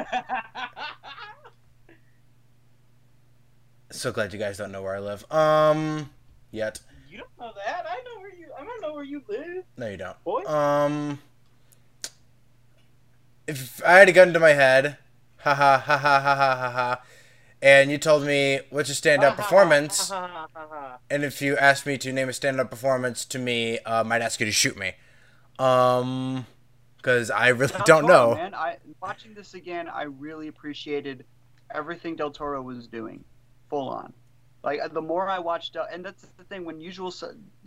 so 3.91 4.13
glad 4.13 4.33
you 4.33 4.39
guys 4.39 4.57
don't 4.59 4.71
know 4.73 4.83
where 4.83 4.95
I 4.97 5.01
live. 5.01 5.31
Um, 5.33 6.11
yet. 6.51 6.81
you 7.11 7.19
don't 7.19 7.29
know 7.41 7.53
that 7.67 7.87
i 7.89 7.97
know 8.05 8.21
where 8.21 8.35
you 8.35 8.47
i 8.59 8.65
don't 8.65 8.81
know 8.83 8.93
where 8.95 9.05
you 9.05 9.23
live 9.29 9.65
No, 9.77 9.89
you 9.89 9.97
don't. 9.97 10.23
boy 10.25 10.45
Um, 10.45 11.19
if 13.49 13.83
I 13.85 13.99
had 13.99 14.09
a 14.09 14.13
gun 14.13 14.33
to 14.35 14.39
my 14.39 14.51
head, 14.53 14.99
ha 15.39 15.55
ha 15.55 15.79
ha 15.79 15.97
ha 15.97 16.21
ha 16.21 16.35
ha 16.35 16.57
ha 16.57 16.71
ha, 16.71 17.03
and 17.63 17.91
you 17.91 17.99
told 17.99 18.25
me 18.25 18.61
what's 18.71 18.89
your 18.89 18.95
stand-up 18.95 19.37
performance, 19.37 20.13
and 21.11 21.25
if 21.25 21.41
you 21.41 21.57
asked 21.57 21.87
me 21.87 21.97
to 21.99 22.13
name 22.13 22.29
a 22.29 22.33
stand-up 22.33 22.71
performance 22.71 23.25
to 23.25 23.39
me, 23.39 23.79
um, 23.81 24.13
I'd 24.13 24.23
ask 24.23 24.39
you 24.39 24.47
to 24.47 24.53
shoot 24.53 24.77
me. 24.77 24.93
Um, 25.59 26.47
because 26.99 27.31
I 27.31 27.49
really 27.49 27.73
Del 27.73 27.85
don't 27.87 28.03
Toro, 28.03 28.31
know. 28.31 28.35
Man, 28.35 28.55
I 28.55 28.77
watching 29.01 29.33
this 29.33 29.55
again, 29.55 29.89
I 29.89 30.03
really 30.03 30.49
appreciated 30.49 31.25
everything 31.75 32.17
Del 32.17 32.31
Toro 32.31 32.61
was 32.61 32.87
doing, 32.87 33.25
full 33.71 33.89
on. 33.89 34.13
Like 34.63 34.81
uh, 34.83 34.89
the 34.89 35.01
more 35.01 35.29
I 35.29 35.39
watched, 35.39 35.73
Del, 35.75 35.87
and 35.91 36.05
that's 36.05 36.27
the 36.37 36.45
thing 36.45 36.65
when 36.65 36.81
usual 36.81 37.15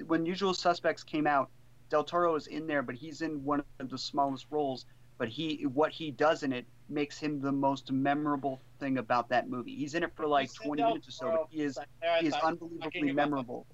when 0.05 0.25
Usual 0.25 0.53
Suspects 0.53 1.03
came 1.03 1.25
out, 1.25 1.49
Del 1.89 2.03
Toro 2.03 2.35
is 2.35 2.47
in 2.47 2.67
there, 2.67 2.83
but 2.83 2.95
he's 2.95 3.21
in 3.21 3.43
one 3.43 3.63
of 3.79 3.89
the 3.89 3.97
smallest 3.97 4.45
roles. 4.51 4.85
But 5.17 5.29
he, 5.29 5.65
what 5.65 5.91
he 5.91 6.11
does 6.11 6.43
in 6.43 6.51
it, 6.51 6.65
makes 6.89 7.17
him 7.17 7.39
the 7.41 7.51
most 7.51 7.91
memorable 7.91 8.61
thing 8.79 8.97
about 8.97 9.29
that 9.29 9.49
movie. 9.49 9.75
He's 9.75 9.95
in 9.95 10.03
it 10.03 10.11
for 10.15 10.27
like 10.27 10.53
20 10.53 10.83
minutes 10.83 11.07
or 11.07 11.11
so, 11.11 11.31
but 11.31 11.47
he 11.49 11.61
is 11.61 11.75
for 11.75 11.81
a 11.81 11.83
second 11.83 11.91
there, 12.01 12.11
I 12.11 12.19
he 12.19 12.27
is 12.27 12.33
unbelievably 12.33 13.11
memorable. 13.13 13.65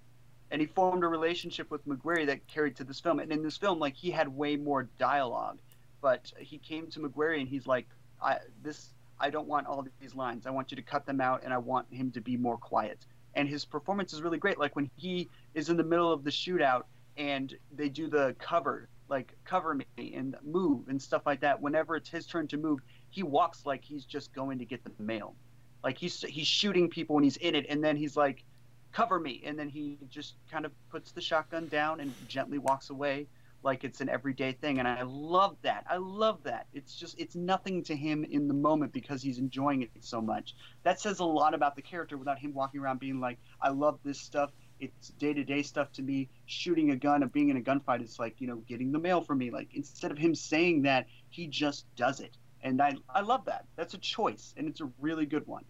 And 0.52 0.62
he 0.62 0.68
formed 0.68 1.04
a 1.04 1.08
relationship 1.08 1.70
with 1.72 1.86
McQuarrie 1.88 2.26
that 2.28 2.46
carried 2.48 2.76
to 2.78 2.84
this 2.84 3.00
film. 3.00 3.20
And 3.20 3.32
in 3.32 3.44
this 3.44 3.58
film, 3.58 3.80
like 3.80 3.96
he 3.96 4.12
had 4.12 4.28
way 4.30 4.56
more 4.56 4.84
dialogue, 4.98 5.60
but 6.02 6.32
he 6.38 6.58
came 6.58 6.88
to 6.88 7.00
McQuarrie 7.00 7.40
and 7.40 7.50
he's 7.50 7.68
like, 7.68 7.88
"I 8.22 8.38
this 8.64 8.94
I 9.20 9.30
don't 9.30 9.48
want 9.48 9.68
all 9.68 9.86
these 10.00 10.16
lines. 10.16 10.46
I 10.46 10.52
want 10.52 10.72
you 10.72 10.76
to 10.78 10.84
cut 10.84 11.06
them 11.06 11.20
out, 11.20 11.44
and 11.44 11.54
I 11.54 11.58
want 11.58 11.92
him 11.92 12.12
to 12.12 12.22
be 12.22 12.38
more 12.38 12.58
quiet." 12.58 13.06
And 13.34 13.50
his 13.50 13.66
performance 13.66 14.14
is 14.14 14.22
really 14.22 14.38
great. 14.38 14.58
Like 14.58 14.76
when 14.76 14.90
he 14.96 15.28
is 15.54 15.70
in 15.70 15.76
the 15.76 15.84
middle 15.84 16.12
of 16.12 16.24
the 16.24 16.32
shootout 16.32 16.84
and 17.18 17.54
they 17.76 17.90
do 17.90 18.08
the 18.08 18.36
cover, 18.40 18.88
like 19.10 19.34
cover 19.45 19.74
me 19.74 19.86
and 19.97 20.36
move 20.43 20.88
and 20.89 21.01
stuff 21.01 21.24
like 21.26 21.41
that. 21.41 21.62
Whenever 21.62 21.95
it's 21.95 22.10
his 22.10 22.26
turn 22.26 22.47
to 22.49 22.58
move, 22.58 22.80
he 23.10 23.24
walks 23.24 23.66
like 23.66 23.84
he's 23.84 24.05
just 24.05 24.34
going 24.34 24.60
to 24.60 24.66
get 24.66 24.84
the 24.84 25.03
mail. 25.03 25.36
Like 25.84 25.97
he's 25.97 26.22
he's 26.22 26.47
shooting 26.47 26.89
people 26.89 27.16
when 27.16 27.24
he's 27.24 27.38
in 27.38 27.55
it, 27.55 27.66
and 27.70 27.84
then 27.84 27.95
he's 27.95 28.18
like, 28.18 28.43
"Cover 28.91 29.20
me," 29.20 29.43
and 29.45 29.58
then 29.58 29.70
he 29.70 29.97
just 30.10 30.36
kind 30.51 30.66
of 30.66 30.72
puts 30.89 31.12
the 31.12 31.22
shotgun 31.22 31.68
down 31.68 31.99
and 31.99 32.14
gently 32.28 32.58
walks 32.58 32.89
away, 32.89 33.28
like 33.64 33.84
it's 33.84 34.01
an 34.01 34.10
everyday 34.10 34.51
thing. 34.53 34.80
And 34.80 34.88
I 34.88 35.03
love 35.03 35.55
that. 35.62 35.86
I 35.89 35.97
love 35.97 36.43
that. 36.43 36.68
It's 36.74 36.95
just 36.95 37.20
it's 37.20 37.36
nothing 37.36 37.84
to 37.84 37.95
him 37.95 38.24
in 38.24 38.47
the 38.47 38.53
moment 38.53 38.91
because 38.91 39.22
he's 39.22 39.38
enjoying 39.38 39.84
it 39.84 39.91
so 39.99 40.22
much. 40.22 40.55
That 40.84 40.99
says 40.99 41.20
a 41.20 41.26
lot 41.26 41.53
about 41.53 41.76
the 41.76 41.82
character 41.82 42.18
without 42.18 42.39
him 42.39 42.53
walking 42.53 42.82
around 42.82 42.99
being 42.99 43.20
like, 43.20 43.39
"I 43.62 43.70
love 43.70 43.99
this 44.03 44.20
stuff." 44.20 44.51
It's 44.80 45.09
day 45.09 45.34
to 45.34 45.43
day 45.43 45.61
stuff 45.61 45.91
to 45.93 46.01
me. 46.01 46.30
Shooting 46.45 46.91
a 46.91 46.95
gun 46.95 47.23
and 47.23 47.32
being 47.32 47.49
in 47.49 47.57
a 47.57 47.61
gunfight 47.61 48.03
is 48.03 48.19
like 48.19 48.39
you 48.39 48.47
know 48.47 48.57
getting 48.67 48.91
the 48.91 48.99
mail 48.99 49.21
for 49.21 49.36
me. 49.36 49.51
Like 49.51 49.69
instead 49.73 50.11
of 50.11 50.17
him 50.17 50.36
saying 50.36 50.84
that, 50.84 51.07
he 51.30 51.47
just 51.47 51.86
does 51.95 52.19
it, 52.19 52.38
and 52.61 52.82
I 52.82 52.95
I 53.09 53.21
love 53.21 53.45
that. 53.45 53.65
That's 53.75 53.93
a 53.93 53.99
choice, 53.99 54.53
and 54.57 54.67
it's 54.67 54.82
a 54.82 54.89
really 54.99 55.25
good 55.25 55.45
one. 55.47 55.65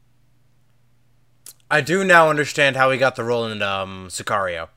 I 1.70 1.82
do 1.82 2.04
now 2.04 2.30
understand 2.30 2.76
how 2.76 2.92
he 2.92 2.98
got 2.98 3.16
the 3.16 3.24
role 3.24 3.46
in 3.46 3.62
um, 3.62 4.08
Sicario. 4.10 4.70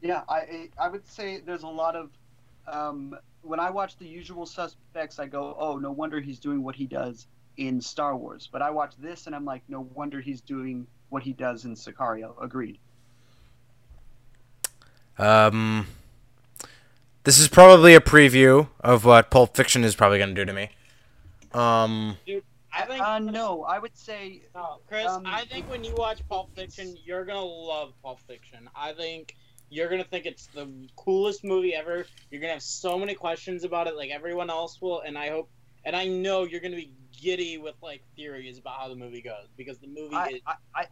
Yeah, 0.00 0.22
I 0.28 0.70
I 0.78 0.88
would 0.88 1.06
say 1.06 1.40
there's 1.44 1.62
a 1.62 1.68
lot 1.68 1.96
of 1.96 2.10
um, 2.66 3.16
when 3.42 3.60
I 3.60 3.70
watch 3.70 3.96
The 3.96 4.06
Usual 4.06 4.46
Suspects, 4.46 5.18
I 5.18 5.26
go, 5.26 5.54
oh, 5.58 5.76
no 5.76 5.92
wonder 5.92 6.20
he's 6.20 6.38
doing 6.38 6.62
what 6.62 6.74
he 6.74 6.86
does 6.86 7.26
in 7.56 7.80
Star 7.80 8.16
Wars. 8.16 8.48
But 8.50 8.62
I 8.62 8.70
watch 8.70 8.94
this 8.98 9.26
and 9.26 9.34
I'm 9.34 9.44
like, 9.44 9.62
no 9.68 9.88
wonder 9.94 10.20
he's 10.20 10.40
doing 10.40 10.86
what 11.08 11.22
he 11.22 11.32
does 11.32 11.64
in 11.64 11.74
Sicario. 11.74 12.34
Agreed. 12.42 12.78
Um, 15.18 15.86
this 17.22 17.38
is 17.38 17.48
probably 17.48 17.94
a 17.94 18.00
preview 18.00 18.68
of 18.80 19.04
what 19.04 19.30
Pulp 19.30 19.56
Fiction 19.56 19.84
is 19.84 19.94
probably 19.94 20.18
going 20.18 20.34
to 20.34 20.34
do 20.34 20.44
to 20.44 20.52
me. 20.52 20.70
Um, 21.52 22.16
Dude, 22.26 22.42
I 22.72 22.84
think. 22.84 23.00
Uh, 23.00 23.18
no, 23.20 23.62
I 23.62 23.78
would 23.78 23.96
say 23.96 24.42
No, 24.54 24.80
Chris, 24.88 25.06
um, 25.06 25.22
I 25.24 25.44
think 25.44 25.70
when 25.70 25.84
you 25.84 25.94
watch 25.94 26.20
Pulp 26.28 26.54
Fiction, 26.54 26.96
you're 27.04 27.24
gonna 27.24 27.40
love 27.40 27.92
Pulp 28.02 28.20
Fiction. 28.26 28.68
I 28.74 28.92
think 28.92 29.36
you're 29.70 29.88
gonna 29.88 30.04
think 30.04 30.26
it's 30.26 30.46
the 30.48 30.68
coolest 30.96 31.44
movie 31.44 31.74
ever. 31.74 32.06
You're 32.30 32.40
gonna 32.40 32.54
have 32.54 32.62
so 32.62 32.98
many 32.98 33.14
questions 33.14 33.62
about 33.64 33.86
it, 33.86 33.96
like 33.96 34.10
everyone 34.10 34.50
else 34.50 34.82
will, 34.82 35.00
and 35.00 35.16
I 35.16 35.30
hope, 35.30 35.48
and 35.84 35.94
I 35.94 36.06
know 36.06 36.44
you're 36.44 36.60
gonna 36.60 36.76
be 36.76 36.92
giddy 37.12 37.58
with 37.58 37.74
like 37.82 38.02
theories 38.16 38.58
about 38.58 38.78
how 38.78 38.88
the 38.88 38.96
movie 38.96 39.22
goes 39.22 39.48
because 39.56 39.78
the 39.78 39.86
movie 39.86 40.14
I, 40.14 40.26
is. 40.28 40.40
I, 40.46 40.54
I, 40.74 40.86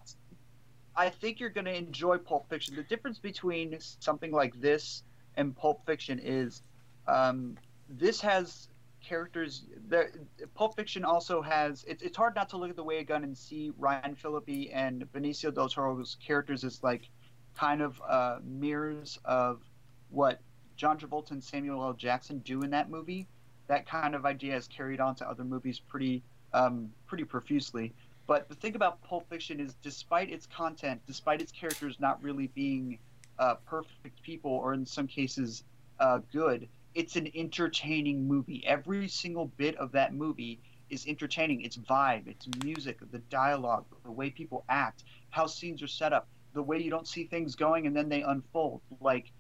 I 0.94 1.08
think 1.08 1.40
you're 1.40 1.50
going 1.50 1.64
to 1.64 1.74
enjoy 1.74 2.18
Pulp 2.18 2.48
Fiction. 2.50 2.76
The 2.76 2.82
difference 2.82 3.18
between 3.18 3.78
something 3.80 4.30
like 4.30 4.60
this 4.60 5.04
and 5.36 5.56
Pulp 5.56 5.86
Fiction 5.86 6.20
is 6.22 6.62
um, 7.06 7.56
this 7.88 8.20
has 8.20 8.68
characters. 9.02 9.64
There, 9.88 10.10
Pulp 10.54 10.76
Fiction 10.76 11.04
also 11.04 11.40
has. 11.40 11.84
It, 11.84 12.02
it's 12.02 12.16
hard 12.16 12.34
not 12.34 12.48
to 12.50 12.56
look 12.56 12.70
at 12.70 12.76
the 12.76 12.84
way 12.84 12.98
a 12.98 13.04
gun 13.04 13.24
and 13.24 13.36
see 13.36 13.72
Ryan 13.78 14.14
Phillippe 14.14 14.70
and 14.72 15.10
Benicio 15.12 15.52
del 15.54 15.68
Toro's 15.68 16.16
characters 16.24 16.64
as 16.64 16.82
like 16.82 17.08
kind 17.54 17.80
of 17.80 18.00
uh, 18.06 18.38
mirrors 18.44 19.18
of 19.24 19.62
what 20.10 20.40
John 20.76 20.98
Travolta 20.98 21.32
and 21.32 21.42
Samuel 21.42 21.82
L. 21.82 21.92
Jackson 21.94 22.38
do 22.40 22.62
in 22.62 22.70
that 22.70 22.90
movie. 22.90 23.26
That 23.72 23.86
kind 23.86 24.14
of 24.14 24.26
idea 24.26 24.54
is 24.54 24.68
carried 24.68 25.00
on 25.00 25.14
to 25.14 25.26
other 25.26 25.44
movies 25.44 25.80
pretty 25.80 26.22
um, 26.52 26.92
pretty 27.06 27.24
profusely. 27.24 27.94
But 28.26 28.46
the 28.50 28.54
thing 28.54 28.76
about 28.76 29.02
Pulp 29.02 29.26
Fiction 29.30 29.60
is, 29.60 29.76
despite 29.82 30.28
its 30.30 30.44
content, 30.44 31.00
despite 31.06 31.40
its 31.40 31.50
characters 31.50 31.96
not 31.98 32.22
really 32.22 32.48
being 32.48 32.98
uh, 33.38 33.54
perfect 33.64 34.22
people, 34.22 34.50
or 34.50 34.74
in 34.74 34.84
some 34.84 35.06
cases 35.06 35.64
uh, 36.00 36.18
good, 36.30 36.68
it's 36.94 37.16
an 37.16 37.30
entertaining 37.34 38.28
movie. 38.28 38.62
Every 38.66 39.08
single 39.08 39.46
bit 39.46 39.74
of 39.76 39.90
that 39.92 40.12
movie 40.12 40.60
is 40.90 41.06
entertaining. 41.06 41.62
Its 41.62 41.78
vibe, 41.78 42.28
its 42.28 42.46
music, 42.62 42.98
the 43.10 43.20
dialogue, 43.30 43.86
the 44.04 44.12
way 44.12 44.28
people 44.28 44.66
act, 44.68 45.04
how 45.30 45.46
scenes 45.46 45.80
are 45.82 45.86
set 45.86 46.12
up, 46.12 46.28
the 46.52 46.62
way 46.62 46.78
you 46.78 46.90
don't 46.90 47.08
see 47.08 47.24
things 47.24 47.56
going 47.56 47.86
and 47.86 47.96
then 47.96 48.10
they 48.10 48.20
unfold. 48.20 48.82
Like 49.00 49.32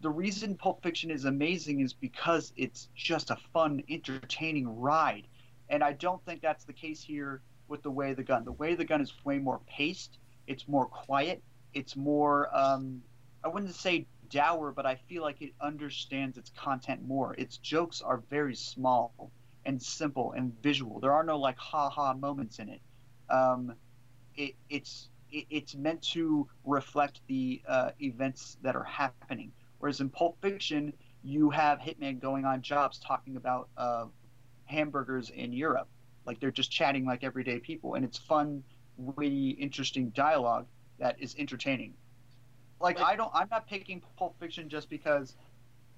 the 0.00 0.10
reason 0.10 0.54
Pulp 0.54 0.82
Fiction 0.82 1.10
is 1.10 1.24
amazing 1.24 1.80
is 1.80 1.92
because 1.92 2.52
it's 2.56 2.88
just 2.94 3.30
a 3.30 3.36
fun, 3.52 3.82
entertaining 3.88 4.80
ride. 4.80 5.26
And 5.68 5.82
I 5.84 5.92
don't 5.92 6.24
think 6.24 6.40
that's 6.40 6.64
the 6.64 6.72
case 6.72 7.02
here 7.02 7.42
with 7.68 7.82
the 7.82 7.90
way 7.90 8.10
of 8.10 8.16
the 8.16 8.24
gun. 8.24 8.44
The 8.44 8.52
way 8.52 8.72
of 8.72 8.78
the 8.78 8.84
gun 8.84 9.00
is 9.00 9.12
way 9.24 9.38
more 9.38 9.60
paced. 9.66 10.18
It's 10.46 10.66
more 10.66 10.86
quiet. 10.86 11.42
It's 11.74 11.96
more. 11.96 12.54
Um, 12.56 13.02
I 13.44 13.48
wouldn't 13.48 13.74
say 13.74 14.06
dour, 14.28 14.72
but 14.72 14.86
I 14.86 14.96
feel 14.96 15.22
like 15.22 15.42
it 15.42 15.52
understands 15.60 16.38
its 16.38 16.50
content 16.50 17.06
more. 17.06 17.34
Its 17.38 17.58
jokes 17.58 18.00
are 18.02 18.22
very 18.30 18.54
small 18.54 19.30
and 19.64 19.80
simple 19.80 20.32
and 20.32 20.52
visual. 20.62 21.00
There 21.00 21.12
are 21.12 21.24
no 21.24 21.38
like 21.38 21.58
ha 21.58 21.90
ha 21.90 22.14
moments 22.14 22.58
in 22.58 22.68
it. 22.68 22.80
Um, 23.28 23.74
it 24.34 24.54
it's 24.68 25.08
it, 25.30 25.46
it's 25.50 25.74
meant 25.74 26.02
to 26.12 26.48
reflect 26.64 27.20
the 27.28 27.62
uh, 27.68 27.90
events 28.00 28.56
that 28.62 28.74
are 28.74 28.84
happening. 28.84 29.52
Whereas 29.80 30.00
in 30.00 30.10
Pulp 30.10 30.40
Fiction, 30.40 30.92
you 31.24 31.50
have 31.50 31.78
hitmen 31.80 32.20
going 32.20 32.44
on 32.44 32.62
jobs 32.62 32.98
talking 32.98 33.36
about 33.36 33.68
uh, 33.76 34.06
hamburgers 34.66 35.30
in 35.30 35.52
Europe. 35.52 35.88
Like 36.26 36.38
they're 36.38 36.50
just 36.50 36.70
chatting 36.70 37.04
like 37.04 37.24
everyday 37.24 37.58
people, 37.58 37.94
and 37.94 38.04
it's 38.04 38.18
fun, 38.18 38.62
witty, 38.96 39.50
interesting 39.50 40.10
dialogue 40.10 40.66
that 40.98 41.16
is 41.18 41.34
entertaining. 41.38 41.94
Like, 42.78 43.00
Like- 43.00 43.08
I 43.14 43.16
don't, 43.16 43.30
I'm 43.34 43.48
not 43.50 43.66
picking 43.66 44.02
Pulp 44.16 44.38
Fiction 44.38 44.68
just 44.68 44.88
because 44.88 45.34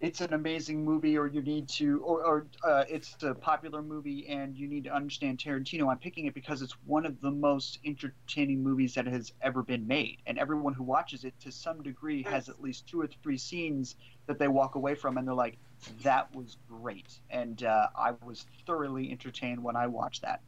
it's 0.03 0.21
an 0.21 0.35
amazing 0.35 0.85
movie, 0.85 1.17
or 1.17 1.29
you 1.29 1.41
need 1.43 1.69
to, 1.69 2.01
or, 2.01 2.25
or 2.25 2.47
uh, 2.65 2.85
it's 2.89 3.15
a 3.23 3.35
popular 3.35 3.83
movie 3.83 4.27
and 4.29 4.57
you 4.57 4.67
need 4.67 4.83
to 4.83 4.91
understand 4.91 5.39
Tarantino. 5.39 5.89
I'm 5.89 5.99
picking 5.99 6.27
it 6.27 6.35
because 6.35 6.61
it's 6.61 6.75
one 6.87 7.07
of 7.07 7.21
the 7.21 7.31
most 7.31 7.79
entertaining 7.85 8.65
movies 8.65 8.95
that 8.95 9.07
has 9.07 9.33
ever 9.41 9.63
been 9.63 9.87
made, 9.87 10.19
and 10.27 10.39
everyone 10.39 10.75
who 10.75 10.83
watches 10.83 11.23
it 11.23 11.35
to 11.41 11.53
some 11.53 11.85
degree 11.85 12.25
has 12.25 12.49
at 12.49 12.61
least 12.61 12.89
two 12.89 13.01
or 13.01 13.09
three 13.23 13.39
scenes 13.39 13.95
that 14.27 14.41
they 14.41 14.49
walk 14.49 14.75
away 14.75 14.97
from 14.97 15.19
and 15.19 15.27
they're 15.27 15.35
like, 15.35 15.57
that 16.03 16.35
was 16.35 16.57
great, 16.69 17.21
and 17.31 17.63
uh, 17.63 17.87
I 17.97 18.13
was 18.25 18.45
thoroughly 18.67 19.13
entertained 19.13 19.63
when 19.63 19.77
I 19.77 19.87
watched 19.87 20.23
that. 20.23 20.41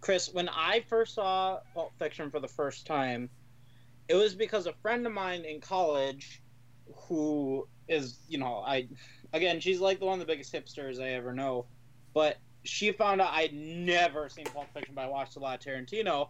Chris, 0.00 0.30
when 0.32 0.48
I 0.48 0.82
first 0.88 1.14
saw 1.14 1.58
Pulp 1.74 1.92
Fiction 1.98 2.30
for 2.30 2.40
the 2.40 2.48
first 2.48 2.86
time, 2.86 3.28
it 4.08 4.14
was 4.14 4.34
because 4.34 4.66
a 4.66 4.72
friend 4.72 5.06
of 5.06 5.12
mine 5.12 5.44
in 5.44 5.60
college, 5.60 6.40
who 6.94 7.66
is, 7.88 8.18
you 8.28 8.38
know, 8.38 8.62
I, 8.66 8.88
again, 9.32 9.60
she's 9.60 9.80
like 9.80 9.98
the 9.98 10.06
one 10.06 10.20
of 10.20 10.26
the 10.26 10.32
biggest 10.32 10.52
hipsters 10.52 11.00
I 11.00 11.10
ever 11.10 11.32
know, 11.32 11.66
but 12.14 12.38
she 12.64 12.92
found 12.92 13.20
out 13.20 13.32
I'd 13.32 13.54
never 13.54 14.28
seen 14.28 14.46
Pulp 14.46 14.66
Fiction, 14.74 14.94
but 14.94 15.02
I 15.02 15.08
watched 15.08 15.36
a 15.36 15.38
lot 15.38 15.58
of 15.58 15.72
Tarantino, 15.72 16.28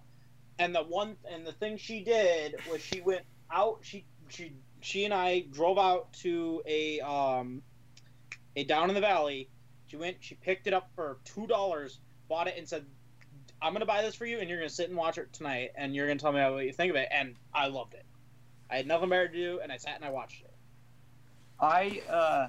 and 0.59 0.75
the 0.75 0.83
one, 0.83 1.17
and 1.31 1.47
the 1.47 1.53
thing 1.53 1.77
she 1.77 2.03
did 2.03 2.57
was 2.71 2.83
she 2.83 3.01
went 3.01 3.23
out, 3.51 3.79
she, 3.83 4.05
she, 4.29 4.53
she 4.81 5.05
and 5.05 5.15
I 5.15 5.47
drove 5.51 5.79
out 5.79 6.13
to 6.15 6.63
a, 6.67 7.01
um, 7.01 7.63
a 8.57 8.65
down 8.65 8.89
in 8.89 8.95
the 8.95 9.01
valley. 9.01 9.49
She 9.87 9.97
went, 9.97 10.17
she 10.21 10.35
picked 10.35 10.67
it 10.67 10.75
up 10.75 10.91
for 10.95 11.19
two 11.25 11.47
dollars, 11.47 12.01
bought 12.29 12.49
it, 12.49 12.55
and 12.59 12.69
said, 12.69 12.85
I'm 13.63 13.73
gonna 13.73 13.87
buy 13.87 14.03
this 14.03 14.15
for 14.15 14.27
you, 14.27 14.39
and 14.39 14.49
you're 14.49 14.59
gonna 14.59 14.69
sit 14.69 14.89
and 14.89 14.99
watch 14.99 15.19
it 15.19 15.33
tonight, 15.33 15.71
and 15.77 15.95
you're 15.95 16.07
gonna 16.07 16.19
tell 16.19 16.33
me 16.33 16.41
what 16.41 16.65
you 16.65 16.73
think 16.73 16.91
of 16.91 16.97
it. 16.97 17.09
And 17.11 17.37
I 17.55 17.69
loved 17.69 17.95
it. 17.95 18.05
I 18.71 18.77
had 18.77 18.87
nothing 18.87 19.09
better 19.09 19.29
to 19.29 19.35
do, 19.35 19.61
and 19.63 19.71
I 19.71 19.77
sat 19.77 19.97
and 19.97 20.05
I 20.05 20.11
watched 20.11 20.43
it. 20.43 20.55
I 21.61 22.03
uh, 22.09 22.49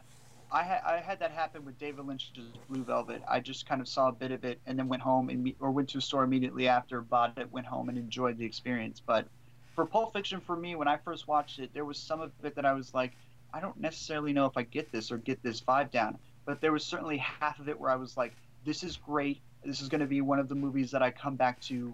I, 0.52 0.64
ha- 0.64 0.82
I 0.86 0.98
had 0.98 1.20
that 1.20 1.32
happen 1.32 1.66
with 1.66 1.78
David 1.78 2.06
Lynch's 2.06 2.32
Blue 2.70 2.84
Velvet. 2.84 3.22
I 3.28 3.40
just 3.40 3.68
kind 3.68 3.82
of 3.82 3.88
saw 3.88 4.10
a 4.10 4.12
bit 4.14 4.32
of 4.32 4.46
it 4.46 4.60
and 4.66 4.80
then 4.80 4.88
went 4.88 5.02
home 5.02 5.30
and 5.30 5.54
or 5.60 5.72
went 5.72 5.90
to 5.90 5.98
a 5.98 6.02
store 6.02 6.24
immediately 6.24 6.68
after, 6.68 7.02
bought 7.02 7.38
it, 7.38 7.52
went 7.52 7.68
home 7.68 7.90
and 7.90 7.98
enjoyed 7.98 8.38
the 8.38 8.46
experience. 8.46 9.02
But 9.06 9.28
for 9.76 9.86
Pulp 9.86 10.14
Fiction, 10.14 10.40
for 10.40 10.56
me, 10.56 10.76
when 10.76 10.88
I 10.88 10.98
first 10.98 11.28
watched 11.28 11.60
it, 11.60 11.74
there 11.74 11.86
was 11.86 12.00
some 12.00 12.22
of 12.22 12.32
it 12.44 12.56
that 12.56 12.66
I 12.66 12.74
was 12.74 12.94
like, 12.94 13.12
I 13.54 13.60
don't 13.60 13.80
necessarily 13.80 14.34
know 14.34 14.46
if 14.46 14.58
I 14.58 14.64
get 14.64 14.92
this 14.92 15.12
or 15.12 15.18
get 15.18 15.44
this 15.44 15.62
vibe 15.62 15.92
down. 15.92 16.18
But 16.46 16.62
there 16.62 16.72
was 16.72 16.86
certainly 16.86 17.18
half 17.18 17.60
of 17.60 17.68
it 17.68 17.80
where 17.80 17.92
I 17.92 17.96
was 17.98 18.16
like, 18.16 18.34
this 18.66 18.84
is 18.84 18.96
great. 18.98 19.42
This 19.66 19.82
is 19.82 19.90
going 19.90 20.02
to 20.02 20.08
be 20.08 20.22
one 20.22 20.40
of 20.40 20.48
the 20.48 20.56
movies 20.56 20.92
that 20.92 21.04
I 21.04 21.12
come 21.12 21.36
back 21.36 21.60
to 21.64 21.94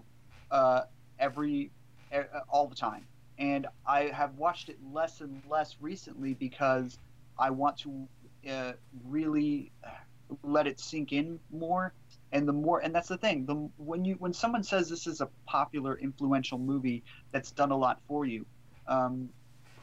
uh, 0.50 0.82
every 1.18 1.70
all 2.48 2.68
the 2.68 2.76
time. 2.76 3.04
And 3.38 3.66
I 3.86 4.04
have 4.04 4.34
watched 4.36 4.68
it 4.68 4.78
less 4.92 5.20
and 5.20 5.42
less 5.48 5.76
recently 5.80 6.34
because 6.34 6.98
I 7.38 7.50
want 7.50 7.78
to 7.78 8.08
uh, 8.48 8.72
really 9.04 9.72
let 10.42 10.66
it 10.66 10.80
sink 10.80 11.12
in 11.12 11.40
more. 11.50 11.94
And 12.32 12.48
the 12.48 12.52
more, 12.52 12.80
and 12.80 12.94
that's 12.94 13.08
the 13.08 13.18
thing. 13.18 13.46
The 13.46 13.54
when 13.76 14.04
you 14.04 14.16
when 14.18 14.32
someone 14.32 14.64
says 14.64 14.88
this 14.88 15.06
is 15.06 15.20
a 15.20 15.28
popular, 15.46 15.96
influential 15.98 16.58
movie 16.58 17.04
that's 17.32 17.52
done 17.52 17.70
a 17.70 17.76
lot 17.76 18.00
for 18.08 18.24
you, 18.24 18.44
um, 18.88 19.28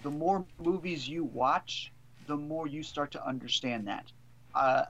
the 0.03 0.11
more 0.11 0.45
movies 0.59 1.07
you 1.07 1.23
watch, 1.23 1.93
the 2.27 2.35
more 2.35 2.67
you 2.67 2.83
start 2.83 3.11
to 3.11 3.25
understand 3.25 3.87
that. 3.87 4.11
Uh, 4.53 4.83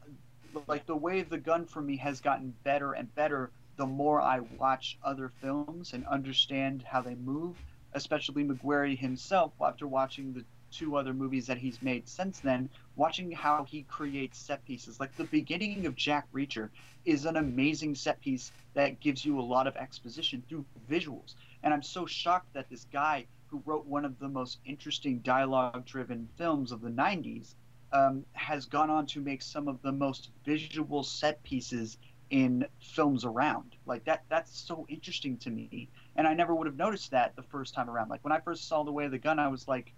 like 0.67 0.85
the 0.85 0.95
way 0.95 1.19
of 1.19 1.29
the 1.29 1.37
gun 1.37 1.65
for 1.65 1.81
me 1.81 1.97
has 1.97 2.19
gotten 2.19 2.53
better 2.63 2.93
and 2.93 3.13
better 3.13 3.51
the 3.77 3.85
more 3.85 4.21
I 4.21 4.39
watch 4.39 4.97
other 5.03 5.29
films 5.41 5.93
and 5.93 6.05
understand 6.05 6.83
how 6.83 7.01
they 7.01 7.15
move, 7.15 7.57
especially 7.93 8.43
McQuarrie 8.43 8.97
himself 8.97 9.53
after 9.61 9.87
watching 9.87 10.33
the 10.33 10.45
two 10.71 10.95
other 10.95 11.13
movies 11.13 11.47
that 11.47 11.57
he's 11.57 11.81
made 11.81 12.07
since 12.07 12.39
then, 12.39 12.69
watching 12.95 13.31
how 13.31 13.63
he 13.65 13.83
creates 13.83 14.37
set 14.37 14.63
pieces. 14.65 14.99
Like 14.99 15.15
the 15.15 15.25
beginning 15.25 15.85
of 15.85 15.95
Jack 15.95 16.27
Reacher 16.33 16.69
is 17.05 17.25
an 17.25 17.35
amazing 17.35 17.95
set 17.95 18.21
piece 18.21 18.51
that 18.73 18.99
gives 18.99 19.25
you 19.25 19.39
a 19.39 19.41
lot 19.41 19.67
of 19.67 19.75
exposition 19.75 20.43
through 20.47 20.65
visuals. 20.89 21.35
And 21.63 21.73
I'm 21.73 21.83
so 21.83 22.05
shocked 22.05 22.53
that 22.53 22.69
this 22.69 22.87
guy 22.91 23.25
who 23.47 23.61
wrote 23.65 23.85
one 23.85 24.05
of 24.05 24.17
the 24.19 24.29
most 24.29 24.59
interesting 24.65 25.19
dialogue 25.19 25.85
driven 25.85 26.29
films 26.37 26.71
of 26.71 26.81
the 26.81 26.89
90s 26.89 27.55
um, 27.91 28.25
has 28.31 28.65
gone 28.65 28.89
on 28.89 29.05
to 29.07 29.19
make 29.19 29.41
some 29.41 29.67
of 29.67 29.81
the 29.81 29.91
most 29.91 30.29
visual 30.45 31.03
set 31.03 31.43
pieces 31.43 31.97
in 32.29 32.65
films 32.79 33.25
around. 33.25 33.75
Like 33.85 34.05
that 34.05 34.23
that's 34.29 34.57
so 34.57 34.85
interesting 34.87 35.37
to 35.39 35.49
me 35.49 35.89
and 36.15 36.27
I 36.27 36.33
never 36.33 36.53
would 36.53 36.67
have 36.67 36.75
noticed 36.75 37.11
that 37.11 37.35
the 37.35 37.43
first 37.43 37.73
time 37.73 37.89
around. 37.89 38.09
Like 38.09 38.23
when 38.23 38.33
I 38.33 38.39
first 38.39 38.67
saw 38.67 38.83
the 38.83 38.91
way 38.91 39.05
of 39.05 39.11
the 39.11 39.17
gun, 39.17 39.39
I 39.39 39.47
was 39.47 39.67
like, 39.67 39.93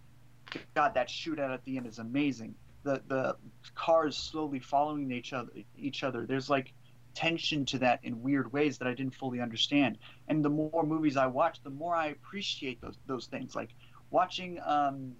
God, 0.76 0.94
that 0.96 1.08
shootout 1.08 1.54
at 1.54 1.64
the 1.66 1.78
end 1.78 1.88
is 1.88 2.00
amazing. 2.00 2.56
The 2.84 3.02
the 3.08 3.38
cars 3.76 4.18
slowly 4.18 4.60
following 4.60 5.12
each 5.12 5.34
other 5.34 5.52
each 5.78 6.04
other. 6.04 6.26
There's 6.26 6.50
like 6.50 6.74
tension 7.14 7.66
to 7.66 7.78
that 7.80 8.00
in 8.04 8.22
weird 8.22 8.52
ways 8.52 8.78
that 8.80 8.88
I 8.88 8.94
didn't 8.94 9.16
fully 9.16 9.40
understand. 9.40 9.98
And 10.28 10.44
the 10.44 10.50
more 10.50 10.84
movies 10.84 11.16
I 11.18 11.28
watch, 11.28 11.62
the 11.64 11.70
more 11.70 11.96
I 11.96 12.08
appreciate 12.08 12.82
those 12.82 12.98
those 13.08 13.28
things. 13.28 13.56
Like 13.56 13.70
watching 14.10 14.60
um, 14.66 15.14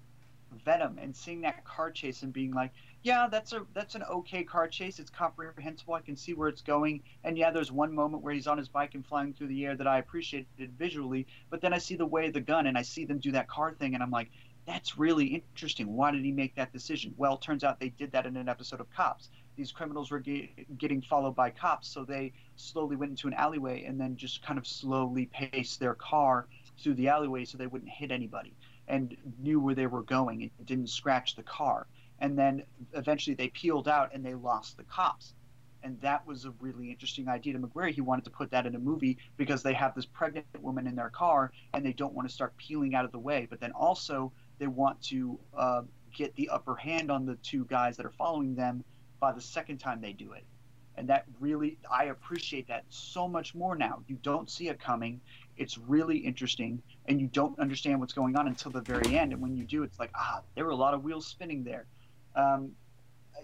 Venom 0.66 0.98
and 1.00 1.16
seeing 1.16 1.42
that 1.42 1.64
car 1.66 1.92
chase 1.92 2.24
and 2.24 2.34
being 2.34 2.54
like, 2.54 2.72
yeah, 3.04 3.28
that's 3.30 3.52
a 3.52 3.66
that's 3.74 3.96
an 3.96 4.04
okay 4.04 4.44
car 4.44 4.68
chase. 4.68 4.98
It's 4.98 5.10
comprehensible. 5.10 5.94
I 5.94 6.02
can 6.02 6.16
see 6.16 6.34
where 6.34 6.48
it's 6.48 6.62
going. 6.62 7.04
And 7.26 7.38
yeah, 7.38 7.52
there's 7.52 7.72
one 7.72 7.94
moment 7.94 8.24
where 8.24 8.34
he's 8.34 8.48
on 8.48 8.58
his 8.58 8.70
bike 8.70 8.96
and 8.96 9.06
flying 9.06 9.34
through 9.34 9.48
the 9.48 9.66
air 9.66 9.76
that 9.76 9.88
I 9.88 10.00
appreciated 10.00 10.72
visually. 10.78 11.28
But 11.50 11.62
then 11.62 11.74
I 11.74 11.78
see 11.78 11.96
the 11.96 12.06
way 12.06 12.28
of 12.28 12.34
the 12.34 12.42
gun 12.42 12.66
and 12.66 12.78
I 12.78 12.82
see 12.82 13.06
them 13.06 13.20
do 13.20 13.34
that 13.34 13.50
car 13.50 13.74
thing, 13.74 13.94
and 13.94 14.02
I'm 14.02 14.12
like, 14.12 14.32
that's 14.66 14.98
really 14.98 15.26
interesting. 15.26 15.94
Why 15.94 16.12
did 16.12 16.24
he 16.24 16.32
make 16.32 16.56
that 16.56 16.72
decision? 16.72 17.14
Well, 17.18 17.38
turns 17.38 17.66
out 17.66 17.80
they 17.80 17.90
did 17.90 18.14
that 18.14 18.26
in 18.26 18.38
an 18.38 18.48
episode 18.48 18.80
of 18.80 18.90
Cops. 18.92 19.30
These 19.58 19.74
criminals 19.74 20.10
were 20.10 20.22
ge- 20.22 20.50
getting 20.78 21.02
followed 21.02 21.36
by 21.36 21.50
cops, 21.52 21.88
so 21.88 22.06
they 22.06 22.32
slowly 22.56 22.96
went 22.96 23.12
into 23.12 23.28
an 23.28 23.34
alleyway 23.34 23.84
and 23.84 24.00
then 24.00 24.16
just 24.16 24.42
kind 24.42 24.58
of 24.58 24.66
slowly 24.66 25.28
paced 25.28 25.80
their 25.80 25.94
car 25.94 26.48
through 26.80 26.96
the 26.96 27.10
alleyway 27.10 27.46
so 27.46 27.58
they 27.58 27.68
wouldn't 27.68 27.92
hit 27.92 28.12
anybody 28.12 28.54
and 28.88 29.16
knew 29.40 29.60
where 29.60 29.76
they 29.76 29.88
were 29.88 30.02
going. 30.02 30.42
It 30.42 30.66
didn't 30.66 30.90
scratch 30.90 31.36
the 31.36 31.44
car. 31.44 31.86
And 32.24 32.40
then 32.40 32.64
eventually 32.94 33.36
they 33.36 33.50
peeled 33.50 33.90
out 33.90 34.12
and 34.14 34.26
they 34.26 34.34
lost 34.34 34.78
the 34.78 34.84
cops. 34.84 35.36
And 35.84 36.00
that 36.00 36.26
was 36.26 36.46
a 36.46 36.52
really 36.62 36.90
interesting 36.90 37.28
idea 37.28 37.52
to 37.52 37.60
McQuarrie. 37.60 37.92
He 37.92 38.00
wanted 38.00 38.24
to 38.24 38.32
put 38.32 38.50
that 38.52 38.66
in 38.66 38.76
a 38.76 38.80
movie 38.80 39.18
because 39.36 39.62
they 39.62 39.74
have 39.74 39.94
this 39.94 40.06
pregnant 40.06 40.46
woman 40.62 40.88
in 40.88 40.96
their 40.96 41.10
car 41.10 41.52
and 41.74 41.86
they 41.86 41.92
don't 41.92 42.14
want 42.14 42.26
to 42.28 42.34
start 42.34 42.56
peeling 42.56 42.96
out 42.96 43.04
of 43.04 43.12
the 43.12 43.20
way. 43.20 43.46
But 43.50 43.60
then 43.60 43.74
also 43.74 44.32
they 44.58 44.68
want 44.68 45.02
to 45.04 45.38
uh, 45.56 45.82
get 46.16 46.34
the 46.36 46.48
upper 46.48 46.76
hand 46.76 47.12
on 47.12 47.26
the 47.26 47.36
two 47.44 47.66
guys 47.66 47.98
that 47.98 48.06
are 48.06 48.14
following 48.18 48.56
them 48.56 48.86
by 49.20 49.34
the 49.34 49.42
second 49.42 49.80
time 49.80 50.00
they 50.00 50.14
do 50.14 50.32
it. 50.32 50.46
And 50.96 51.10
that 51.10 51.26
really, 51.42 51.78
I 51.92 52.06
appreciate 52.06 52.68
that 52.70 52.86
so 52.88 53.28
much 53.28 53.54
more 53.54 53.76
now. 53.76 54.04
You 54.08 54.18
don't 54.22 54.50
see 54.50 54.70
it 54.70 54.80
coming. 54.80 55.20
It's 55.58 55.78
really 55.78 56.18
interesting, 56.18 56.82
and 57.08 57.20
you 57.20 57.28
don't 57.28 57.58
understand 57.60 58.00
what's 58.00 58.14
going 58.14 58.38
on 58.38 58.48
until 58.48 58.72
the 58.72 58.82
very 58.82 59.18
end. 59.18 59.34
And 59.34 59.42
when 59.42 59.58
you 59.58 59.66
do, 59.66 59.84
it's 59.84 60.00
like, 60.00 60.12
ah, 60.16 60.42
there 60.56 60.66
were 60.66 60.72
a 60.72 60.76
lot 60.76 60.94
of 60.94 61.04
wheels 61.04 61.26
spinning 61.26 61.64
there. 61.64 61.88
Um, 62.36 62.72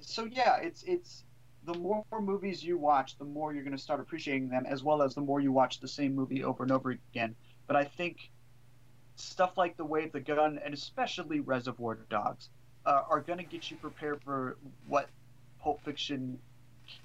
so 0.01 0.25
yeah, 0.25 0.57
it's 0.57 0.83
it's 0.83 1.23
the 1.65 1.73
more 1.73 2.05
movies 2.19 2.63
you 2.63 2.77
watch, 2.77 3.17
the 3.17 3.25
more 3.25 3.53
you're 3.53 3.63
going 3.63 3.75
to 3.75 3.81
start 3.81 3.99
appreciating 3.99 4.49
them, 4.49 4.65
as 4.65 4.83
well 4.83 5.01
as 5.01 5.13
the 5.13 5.21
more 5.21 5.39
you 5.39 5.51
watch 5.51 5.79
the 5.79 5.87
same 5.87 6.15
movie 6.15 6.43
over 6.43 6.63
and 6.63 6.71
over 6.71 6.91
again. 6.91 7.35
But 7.67 7.75
I 7.75 7.83
think 7.83 8.29
stuff 9.15 9.57
like 9.57 9.77
The 9.77 9.85
Way 9.85 10.05
of 10.05 10.11
the 10.11 10.21
Gun, 10.21 10.59
and 10.63 10.73
especially 10.73 11.41
Reservoir 11.41 11.99
Dogs, 12.09 12.49
uh, 12.85 13.03
are 13.09 13.21
going 13.21 13.39
to 13.39 13.43
get 13.43 13.69
you 13.69 13.77
prepared 13.77 14.21
for 14.23 14.57
what 14.87 15.09
Pulp 15.61 15.83
Fiction 15.83 16.39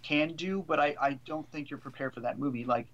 can 0.03 0.35
do. 0.35 0.65
But 0.67 0.81
I, 0.81 0.95
I 1.01 1.19
don't 1.27 1.51
think 1.51 1.71
you're 1.71 1.79
prepared 1.79 2.15
for 2.15 2.21
that 2.21 2.39
movie. 2.39 2.65
Like, 2.65 2.87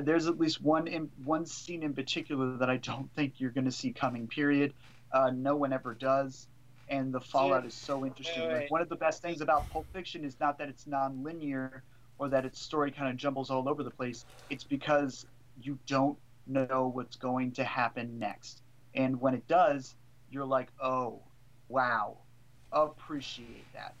there's 0.00 0.28
at 0.28 0.38
least 0.38 0.62
one 0.62 0.86
in, 0.86 1.10
one 1.24 1.44
scene 1.44 1.82
in 1.82 1.92
particular 1.92 2.56
that 2.58 2.70
I 2.70 2.76
don't 2.76 3.12
think 3.14 3.34
you're 3.38 3.50
going 3.50 3.64
to 3.64 3.72
see 3.72 3.92
coming. 3.92 4.28
Period. 4.28 4.72
Uh, 5.12 5.30
no 5.34 5.56
one 5.56 5.72
ever 5.72 5.94
does 5.94 6.46
and 6.88 7.12
the 7.12 7.20
fallout 7.20 7.66
is 7.66 7.74
so 7.74 8.04
interesting. 8.06 8.42
Wait, 8.42 8.48
wait. 8.48 8.62
Like 8.62 8.70
one 8.70 8.82
of 8.82 8.88
the 8.88 8.96
best 8.96 9.22
things 9.22 9.40
about 9.40 9.68
Pulp 9.70 9.88
Fiction 9.92 10.24
is 10.24 10.38
not 10.40 10.58
that 10.58 10.68
it's 10.68 10.86
non-linear 10.86 11.84
or 12.18 12.28
that 12.28 12.44
its 12.44 12.60
story 12.60 12.90
kind 12.90 13.08
of 13.10 13.16
jumbles 13.16 13.50
all 13.50 13.68
over 13.68 13.82
the 13.82 13.90
place. 13.90 14.24
It's 14.50 14.64
because 14.64 15.26
you 15.60 15.78
don't 15.86 16.18
know 16.46 16.90
what's 16.94 17.16
going 17.16 17.52
to 17.52 17.64
happen 17.64 18.18
next, 18.18 18.62
and 18.94 19.20
when 19.20 19.34
it 19.34 19.46
does, 19.48 19.96
you're 20.30 20.46
like, 20.46 20.68
oh, 20.82 21.22
wow, 21.68 22.18
appreciate 22.72 23.66
that. 23.74 23.94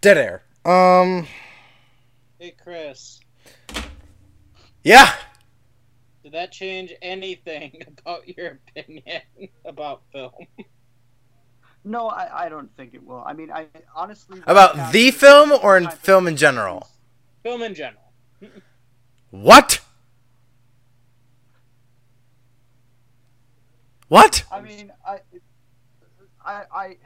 Dead 0.00 0.16
air. 0.18 0.42
Um. 0.64 1.26
Hey, 2.38 2.54
Chris, 2.62 3.20
Yeah. 4.88 5.12
did 6.22 6.32
that 6.32 6.50
change 6.50 6.94
anything 7.02 7.82
about 7.98 8.26
your 8.26 8.58
opinion 8.68 9.20
about 9.66 10.00
film? 10.12 10.32
No, 11.84 12.08
I, 12.08 12.46
I 12.46 12.48
don't 12.48 12.74
think 12.74 12.94
it 12.94 13.04
will. 13.04 13.22
I 13.26 13.34
mean, 13.34 13.52
I 13.52 13.66
honestly 13.94 14.40
About 14.46 14.92
the 14.92 15.10
film 15.10 15.52
or 15.62 15.76
in 15.76 15.90
film 15.90 16.26
in 16.26 16.38
general? 16.38 16.88
Film 17.42 17.60
in 17.60 17.74
general. 17.74 18.02
What? 19.30 19.80
What? 24.08 24.42
I 24.50 24.62
mean, 24.62 24.90
I, 25.06 25.18
I, 26.42 26.62
I, 26.74 26.96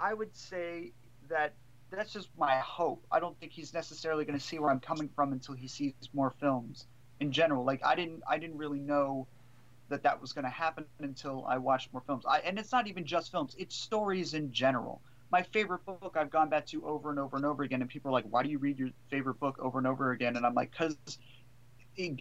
I 0.00 0.14
would 0.14 0.36
say 0.36 0.92
that 1.28 1.54
that's 1.90 2.12
just 2.12 2.28
my 2.38 2.56
hope. 2.58 3.04
I 3.10 3.18
don't 3.18 3.36
think 3.40 3.50
he's 3.50 3.74
necessarily 3.74 4.24
going 4.24 4.38
to 4.38 4.44
see 4.44 4.60
where 4.60 4.70
I'm 4.70 4.78
coming 4.78 5.08
from 5.08 5.32
until 5.32 5.56
he 5.56 5.66
sees 5.66 5.94
more 6.14 6.32
films 6.38 6.86
in 7.20 7.32
general. 7.32 7.64
Like 7.64 7.84
I 7.84 7.94
didn't, 7.94 8.22
I 8.28 8.38
didn't 8.38 8.58
really 8.58 8.80
know 8.80 9.28
that 9.88 10.02
that 10.04 10.20
was 10.20 10.32
going 10.32 10.44
to 10.44 10.50
happen 10.50 10.86
until 11.00 11.44
I 11.46 11.58
watched 11.58 11.92
more 11.92 12.02
films. 12.06 12.24
I, 12.28 12.40
and 12.40 12.58
it's 12.58 12.72
not 12.72 12.86
even 12.86 13.04
just 13.04 13.30
films; 13.30 13.54
it's 13.58 13.76
stories 13.76 14.34
in 14.34 14.52
general. 14.52 15.02
My 15.30 15.42
favorite 15.42 15.84
book 15.86 16.16
I've 16.16 16.30
gone 16.30 16.48
back 16.48 16.66
to 16.66 16.84
over 16.84 17.10
and 17.10 17.18
over 17.18 17.36
and 17.36 17.46
over 17.46 17.62
again, 17.62 17.82
and 17.82 17.90
people 17.90 18.10
are 18.10 18.12
like, 18.12 18.26
"Why 18.26 18.42
do 18.42 18.50
you 18.50 18.58
read 18.58 18.78
your 18.78 18.90
favorite 19.10 19.38
book 19.40 19.58
over 19.60 19.78
and 19.78 19.86
over 19.86 20.10
again?" 20.12 20.36
And 20.36 20.44
I'm 20.46 20.54
like, 20.54 20.72
"Cause 20.72 20.96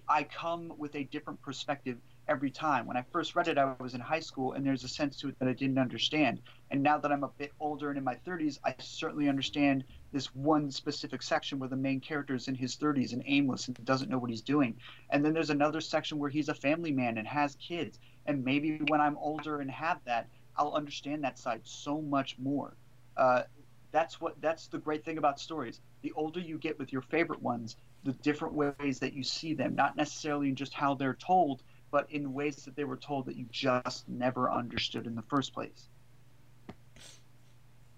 I 0.09 0.23
come 0.23 0.73
with 0.77 0.95
a 0.95 1.05
different 1.05 1.41
perspective 1.41 1.97
every 2.27 2.51
time. 2.51 2.85
When 2.85 2.97
I 2.97 3.05
first 3.11 3.35
read 3.35 3.47
it, 3.47 3.57
I 3.57 3.75
was 3.79 3.93
in 3.93 4.01
high 4.01 4.19
school, 4.19 4.53
and 4.53 4.65
there's 4.65 4.83
a 4.83 4.89
sense 4.89 5.17
to 5.17 5.29
it 5.29 5.39
that 5.39 5.47
I 5.47 5.53
didn't 5.53 5.79
understand. 5.79 6.41
And 6.69 6.83
now 6.83 6.97
that 6.97 7.11
I'm 7.11 7.23
a 7.23 7.31
bit 7.37 7.51
older 7.59 7.89
and 7.89 7.97
in 7.97 8.03
my 8.03 8.15
30s, 8.15 8.59
I 8.65 8.75
certainly 8.79 9.29
understand 9.29 9.85
this 10.11 10.33
one 10.33 10.71
specific 10.71 11.21
section 11.21 11.59
where 11.59 11.69
the 11.69 11.75
main 11.75 11.99
character 11.99 12.35
is 12.35 12.47
in 12.47 12.55
his 12.55 12.75
30s 12.75 13.13
and 13.13 13.23
aimless 13.25 13.67
and 13.67 13.85
doesn't 13.85 14.09
know 14.09 14.17
what 14.17 14.29
he's 14.29 14.41
doing. 14.41 14.75
And 15.09 15.23
then 15.23 15.33
there's 15.33 15.49
another 15.49 15.81
section 15.81 16.17
where 16.17 16.29
he's 16.29 16.49
a 16.49 16.53
family 16.53 16.91
man 16.91 17.17
and 17.17 17.27
has 17.27 17.55
kids. 17.55 17.99
And 18.25 18.43
maybe 18.43 18.79
when 18.87 19.01
I'm 19.01 19.17
older 19.17 19.59
and 19.59 19.69
have 19.69 19.99
that, 20.05 20.27
I'll 20.55 20.73
understand 20.73 21.23
that 21.23 21.37
side 21.37 21.61
so 21.63 22.01
much 22.01 22.37
more. 22.37 22.75
Uh, 23.15 23.43
that's 23.91 24.21
what 24.21 24.39
that's 24.41 24.67
the 24.67 24.77
great 24.77 25.03
thing 25.03 25.17
about 25.17 25.39
stories. 25.39 25.81
The 26.01 26.11
older 26.15 26.39
you 26.39 26.57
get 26.57 26.77
with 26.77 26.93
your 26.93 27.01
favorite 27.01 27.41
ones, 27.41 27.75
the 28.03 28.13
different 28.13 28.53
ways 28.53 28.99
that 28.99 29.13
you 29.13 29.23
see 29.23 29.53
them, 29.53 29.75
not 29.75 29.95
necessarily 29.95 30.49
in 30.49 30.55
just 30.55 30.73
how 30.73 30.93
they're 30.93 31.15
told, 31.15 31.63
but 31.91 32.09
in 32.11 32.33
ways 32.33 32.57
that 32.65 32.75
they 32.75 32.83
were 32.83 32.97
told 32.97 33.25
that 33.25 33.35
you 33.35 33.45
just 33.51 34.07
never 34.07 34.51
understood 34.51 35.07
in 35.07 35.15
the 35.15 35.23
first 35.23 35.53
place. 35.53 35.88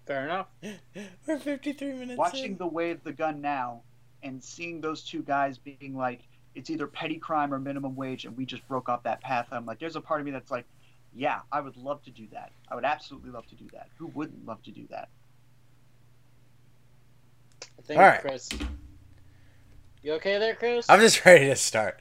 Fair 0.05 0.25
enough. 0.25 0.47
We're 1.27 1.39
53 1.39 1.93
minutes 1.93 2.17
Watching 2.17 2.57
The 2.57 2.67
Way 2.67 2.91
of 2.91 3.03
the 3.03 3.13
Gun 3.13 3.41
now 3.41 3.81
and 4.23 4.43
seeing 4.43 4.81
those 4.81 5.03
two 5.03 5.21
guys 5.23 5.57
being 5.57 5.95
like, 5.95 6.21
it's 6.53 6.69
either 6.69 6.87
petty 6.87 7.17
crime 7.17 7.53
or 7.53 7.59
minimum 7.59 7.95
wage, 7.95 8.25
and 8.25 8.35
we 8.35 8.45
just 8.45 8.67
broke 8.67 8.89
off 8.89 9.03
that 9.03 9.21
path. 9.21 9.47
I'm 9.51 9.65
like, 9.65 9.79
there's 9.79 9.95
a 9.95 10.01
part 10.01 10.19
of 10.19 10.25
me 10.25 10.31
that's 10.31 10.51
like, 10.51 10.65
yeah, 11.13 11.39
I 11.51 11.61
would 11.61 11.77
love 11.77 12.03
to 12.03 12.11
do 12.11 12.27
that. 12.31 12.51
I 12.69 12.75
would 12.75 12.85
absolutely 12.85 13.31
love 13.31 13.47
to 13.47 13.55
do 13.55 13.67
that. 13.73 13.87
Who 13.97 14.07
wouldn't 14.07 14.45
love 14.45 14.61
to 14.63 14.71
do 14.71 14.85
that? 14.89 15.09
I 17.79 17.81
think 17.83 17.99
All 17.99 18.05
right. 18.05 18.21
Chris. 18.21 18.49
You 20.03 20.13
okay 20.13 20.39
there, 20.39 20.55
Chris? 20.55 20.89
I'm 20.89 20.99
just 20.99 21.23
ready 21.25 21.45
to 21.45 21.55
start. 21.55 21.99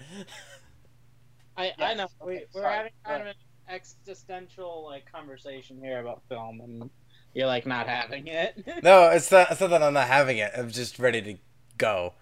I, 1.57 1.72
I 1.78 1.94
know. 1.94 2.09
We, 2.24 2.36
okay, 2.36 2.46
we're 2.55 2.62
sorry, 2.62 2.76
having 2.76 2.92
go 3.05 3.11
kind 3.11 3.22
of 3.22 3.28
an 3.28 3.34
existential 3.68 4.84
like 4.84 5.11
conversation 5.11 5.78
here 5.80 6.01
about 6.01 6.22
film, 6.28 6.61
and 6.61 6.90
you're 7.35 7.47
like 7.47 7.66
not 7.66 7.87
having 7.87 8.26
it. 8.26 8.64
No, 8.83 9.11
it's 9.11 9.31
not. 9.31 9.51
It's 9.51 9.61
not 9.61 9.70
that 9.70 9.83
I'm 9.83 9.95
not 9.95 10.09
having 10.09 10.39
it. 10.39 10.53
I'm 10.57 10.70
just 10.70 10.99
ready 10.99 11.22
to 11.22 11.37
go. 11.78 12.14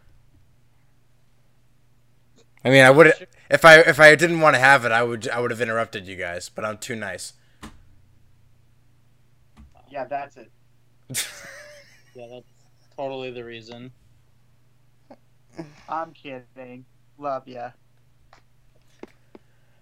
I 2.65 2.71
mean, 2.71 2.85
I 2.85 2.91
would 2.91 3.27
if 3.51 3.65
I 3.65 3.79
if 3.81 4.01
I 4.01 4.15
didn't 4.15 4.41
want 4.41 4.57
to 4.57 4.61
have 4.61 4.85
it, 4.85 4.93
I 4.93 5.03
would 5.03 5.29
I 5.29 5.41
would 5.41 5.51
have 5.51 5.61
interrupted 5.61 6.07
you 6.07 6.17
guys. 6.17 6.49
But 6.49 6.65
I'm 6.65 6.79
too 6.79 6.97
nice. 6.97 7.35
Yeah, 9.91 10.05
that's 10.05 10.37
it. 10.37 10.51
yeah, 12.15 12.27
that's 12.31 12.47
totally 12.97 13.31
the 13.31 13.45
reason. 13.45 13.93
I'm 15.89 16.13
kidding. 16.13 16.85
Love 17.17 17.49
ya. 17.49 17.71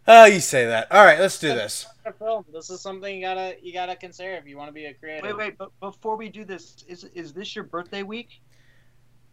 oh, 0.06 0.26
you 0.26 0.40
say 0.40 0.64
that. 0.66 0.90
All 0.92 1.04
right, 1.04 1.18
let's 1.18 1.38
do 1.38 1.48
this. 1.48 1.86
For 2.06 2.12
film, 2.12 2.44
this 2.52 2.70
is 2.70 2.80
something 2.80 3.16
you 3.16 3.20
gotta 3.20 3.56
you 3.60 3.72
gotta 3.72 3.96
consider 3.96 4.34
if 4.34 4.46
you 4.46 4.56
want 4.56 4.68
to 4.68 4.72
be 4.72 4.84
a 4.84 4.94
creator. 4.94 5.26
Wait, 5.26 5.36
wait, 5.36 5.58
but 5.58 5.72
before 5.80 6.16
we 6.16 6.28
do 6.28 6.44
this, 6.44 6.84
is 6.86 7.02
is 7.14 7.32
this 7.32 7.56
your 7.56 7.64
birthday 7.64 8.04
week? 8.04 8.40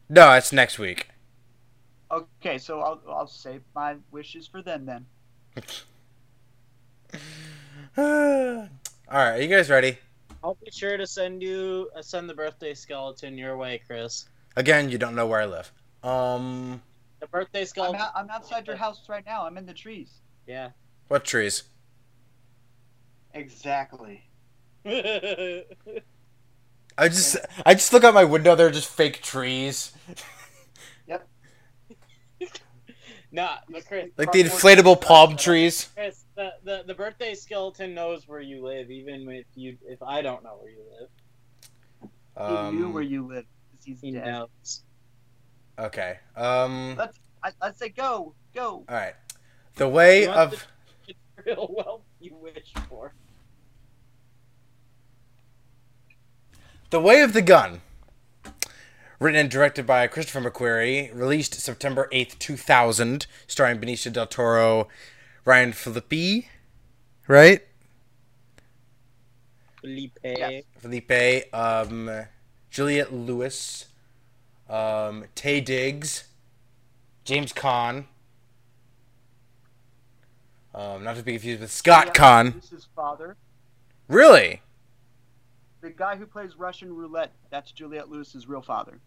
No, 0.10 0.34
it's 0.34 0.52
next 0.52 0.80
week. 0.80 1.08
Okay, 2.10 2.58
so 2.58 2.80
I'll 2.80 3.00
I'll 3.08 3.28
save 3.28 3.62
my 3.76 3.98
wishes 4.10 4.48
for 4.48 4.64
then 4.64 4.88
then. 4.88 5.06
All 7.96 8.68
right, 9.12 9.38
are 9.38 9.42
you 9.42 9.48
guys 9.48 9.70
ready? 9.70 10.00
I'll 10.44 10.58
be 10.66 10.72
sure 10.72 10.98
to 10.98 11.06
send 11.06 11.44
you 11.44 11.92
uh, 11.96 12.02
send 12.02 12.28
the 12.28 12.34
birthday 12.34 12.74
skeleton 12.74 13.38
your 13.38 13.56
way, 13.56 13.82
Chris. 13.86 14.26
Again, 14.56 14.90
you 14.90 14.98
don't 14.98 15.14
know 15.14 15.28
where 15.28 15.42
I 15.42 15.46
live. 15.46 15.72
Um, 16.04 16.82
The 17.20 17.28
birthday 17.28 17.62
I'm, 17.62 17.66
skeleton. 17.68 18.02
out, 18.02 18.14
I'm 18.16 18.32
outside 18.32 18.66
your 18.66 18.78
house 18.78 19.08
right 19.08 19.26
now. 19.28 19.46
I'm 19.46 19.58
in 19.58 19.68
the 19.68 19.74
trees. 19.76 20.22
Yeah. 20.48 20.70
what 21.08 21.24
trees? 21.24 21.64
Exactly. 23.34 24.24
I 24.86 25.64
just 27.08 27.38
I 27.66 27.74
just 27.74 27.92
look 27.94 28.04
out 28.04 28.14
my 28.14 28.24
window. 28.26 28.56
They're 28.56 28.70
just 28.70 28.88
fake 28.90 29.22
trees, 29.24 29.94
Yep. 31.08 31.28
nah, 33.32 33.56
but 33.70 33.86
Chris, 33.88 34.10
like 34.18 34.32
the 34.32 34.44
inflatable 34.44 35.02
palm 35.02 35.36
trees. 35.38 35.90
Chris, 35.96 36.26
the, 36.36 36.52
the 36.64 36.84
the 36.86 36.94
birthday 36.94 37.34
skeleton 37.34 37.94
knows 37.96 38.28
where 38.28 38.42
you 38.42 38.64
live, 38.64 38.92
even 38.92 39.28
if 39.30 39.46
you 39.56 39.78
if 39.88 40.04
I 40.04 40.22
don't 40.22 40.44
know 40.44 40.58
where 40.62 40.70
you 40.72 40.84
live. 41.00 41.10
He 42.72 42.78
knew 42.78 42.86
Um, 42.88 42.94
where 42.94 43.04
you 43.04 43.26
live. 43.28 43.46
'cause 43.72 43.86
He's 43.86 44.02
He 44.02 44.12
dead. 44.12 44.26
knows. 44.26 44.84
okay. 45.80 46.20
Um. 46.36 46.96
Let's 46.98 47.20
I, 47.44 47.52
let's 47.62 47.80
say 47.80 47.90
go 47.90 48.36
go. 48.54 48.84
All 48.88 48.96
right. 48.96 49.16
The 49.76 49.88
way 49.90 50.28
of 50.28 50.54
It's 51.08 51.18
real 51.46 51.68
wealth 51.76 52.02
you 52.20 52.36
wish 52.36 52.72
for. 52.88 53.14
The 56.94 57.00
Way 57.00 57.22
of 57.22 57.34
the 57.34 57.42
Gun. 57.42 57.82
Written 59.20 59.40
and 59.40 59.50
directed 59.50 59.88
by 59.88 60.06
Christopher 60.06 60.42
McQuarrie, 60.42 61.10
released 61.12 61.56
September 61.56 62.08
8th, 62.14 62.38
2000, 62.38 63.26
starring 63.48 63.80
Benicio 63.80 64.14
del 64.14 64.28
Toro, 64.28 64.88
Ryan 65.44 65.74
Phillippe, 65.74 66.50
right? 67.28 67.62
Felipe. 69.82 70.20
Yes. 70.24 70.66
Felipe, 70.78 71.52
um, 71.52 72.28
Juliette 72.70 73.12
Lewis, 73.12 73.88
um, 74.70 75.26
Taye 75.36 75.66
Diggs, 75.66 76.26
James 77.24 77.54
Caan, 77.54 78.06
um, 80.76 81.04
not 81.04 81.16
to 81.16 81.24
be 81.24 81.32
confused 81.32 81.62
with 81.62 81.72
Scott 81.72 82.10
Yeah, 82.10 82.14
Caan. 82.14 82.54
This 82.62 82.72
is 82.72 82.88
father. 82.96 83.36
Really? 84.08 84.62
The 85.84 85.90
guy 85.90 86.16
who 86.16 86.26
plays 86.26 86.56
Russian 86.58 86.96
roulette. 86.96 87.34
That's 87.50 87.74
Juliette 87.74 88.10
Lewis's 88.10 88.48
real 88.48 88.62
father. 88.62 89.02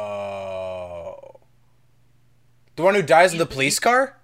Oh. 0.00 1.40
The 2.74 2.82
one 2.82 2.96
who 2.96 3.02
dies 3.02 3.32
in 3.32 3.38
the 3.38 3.46
police 3.46 3.78
car? 3.78 4.16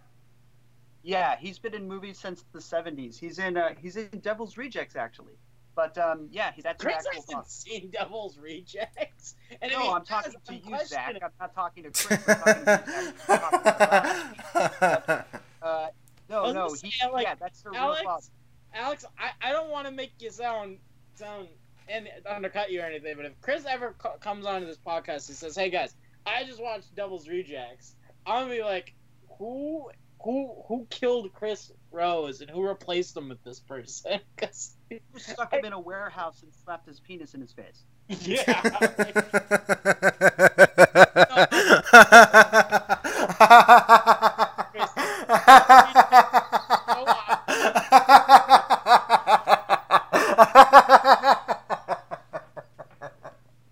Yeah, 1.05 1.37
he's 1.39 1.61
been 1.61 1.73
in 1.75 1.87
movies 1.87 2.19
since 2.19 2.43
the 2.53 2.59
'70s. 2.59 3.17
He's 3.17 3.39
in 3.39 3.57
uh, 3.57 3.75
he's 3.81 3.97
in 3.97 4.09
Devil's 4.21 4.57
Rejects 4.57 4.97
actually. 4.97 5.35
But 5.77 5.97
um, 5.99 6.27
yeah, 6.33 6.51
he's 6.53 6.65
that's 6.65 6.83
Chris 6.83 6.97
hasn't 6.97 7.27
father. 7.31 7.45
seen 7.47 7.91
Devil's 7.91 8.39
Rejects. 8.39 9.37
And 9.63 9.71
if 9.71 9.79
No, 9.79 9.85
he 9.85 9.89
I'm 9.93 10.05
talking 10.05 10.33
to 10.33 10.39
I'm 10.53 10.61
you, 10.65 10.85
Zach. 10.85 11.17
I'm 11.23 11.31
not 11.41 11.55
talking 11.55 11.85
to 11.85 11.91
Chris. 11.93 12.21
I'm 12.29 12.35
talking 12.41 12.65
to 12.65 12.73
you, 12.73 12.83
Zach. 12.89 13.15
I'm 13.29 13.39
talking 13.39 13.61
to 13.63 13.75
Zach. 13.79 15.27
Uh, 15.63 15.89
I 15.89 16.06
no, 16.29 16.53
no, 16.53 16.69
he, 16.83 16.91
say, 16.91 17.11
like, 17.11 17.25
yeah, 17.25 17.35
that's 17.35 17.63
the 17.63 17.71
real 17.71 17.81
father. 17.81 18.01
Alex, 18.09 18.31
Alex, 18.75 19.05
I, 19.19 19.31
I 19.49 19.53
don't 19.53 19.71
want 19.71 19.87
to 19.87 19.93
make 19.93 20.13
you 20.19 20.31
sound 20.31 20.79
sound 21.15 21.49
and 21.89 22.09
undercut 22.29 22.71
you 22.71 22.81
or 22.81 22.85
anything, 22.85 23.15
but 23.17 23.27
if 23.27 23.41
Chris 23.41 23.65
ever 23.69 23.95
co- 23.99 24.17
comes 24.21 24.45
onto 24.45 24.67
this 24.67 24.79
podcast 24.79 25.29
and 25.29 25.37
says, 25.37 25.55
"Hey 25.57 25.71
guys, 25.71 25.95
I 26.27 26.45
just 26.45 26.61
watched 26.61 26.95
Devil's 26.95 27.29
Rejects," 27.29 27.95
I'm 28.27 28.45
gonna 28.45 28.55
be 28.57 28.63
like, 28.63 28.95
"Who 29.39 29.91
who 30.23 30.65
who 30.67 30.87
killed 30.91 31.33
Chris 31.33 31.71
Rose 31.93 32.41
and 32.41 32.51
who 32.51 32.67
replaced 32.67 33.17
him 33.17 33.29
with 33.29 33.43
this 33.45 33.61
person?" 33.61 34.21
'Cause- 34.37 34.77
Who 34.91 34.99
stuck 35.19 35.53
him 35.53 35.65
in 35.65 35.73
a 35.73 35.81
warehouse 35.81 36.43
and 36.43 36.53
slapped 36.65 36.87
his 36.87 37.01
penis 37.01 37.35
in 37.35 37.41
his 37.41 37.53
face? 37.53 37.85
Yeah, 38.09 38.63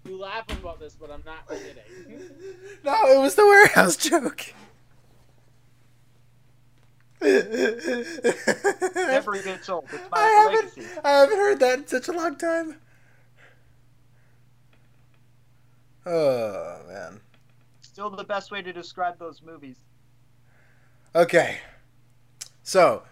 you 0.04 0.18
laughing 0.18 0.58
about 0.58 0.80
this, 0.80 0.96
but 1.00 1.10
I'm 1.10 1.22
not 1.24 1.48
kidding. 1.48 1.82
no, 2.84 3.06
it 3.06 3.20
was 3.20 3.34
the 3.34 3.44
warehouse 3.44 3.96
joke. 3.96 4.52
Never 9.06 9.42
gets 9.42 9.68
old. 9.68 9.84
It's 9.92 10.02
I 10.12 10.20
my 10.20 10.50
haven't. 10.52 10.72
I 11.04 11.10
haven't 11.10 11.38
heard 11.38 11.60
that 11.60 11.78
in 11.78 11.86
such 11.86 12.08
a 12.08 12.12
long 12.12 12.36
time. 12.36 12.76
Oh 16.06 16.80
man. 16.88 17.20
Still 17.80 18.10
the 18.10 18.24
best 18.24 18.50
way 18.50 18.62
to 18.62 18.72
describe 18.72 19.18
those 19.18 19.40
movies. 19.42 19.76
Okay. 21.14 21.58
So, 22.62 23.02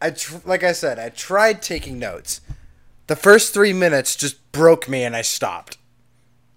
I 0.00 0.10
tr- 0.10 0.36
like 0.44 0.62
I 0.62 0.72
said, 0.72 0.98
I 0.98 1.08
tried 1.08 1.62
taking 1.62 1.98
notes. 1.98 2.40
The 3.06 3.16
first 3.16 3.52
three 3.52 3.72
minutes 3.72 4.16
just 4.16 4.52
broke 4.52 4.88
me, 4.88 5.04
and 5.04 5.16
I 5.16 5.22
stopped. 5.22 5.78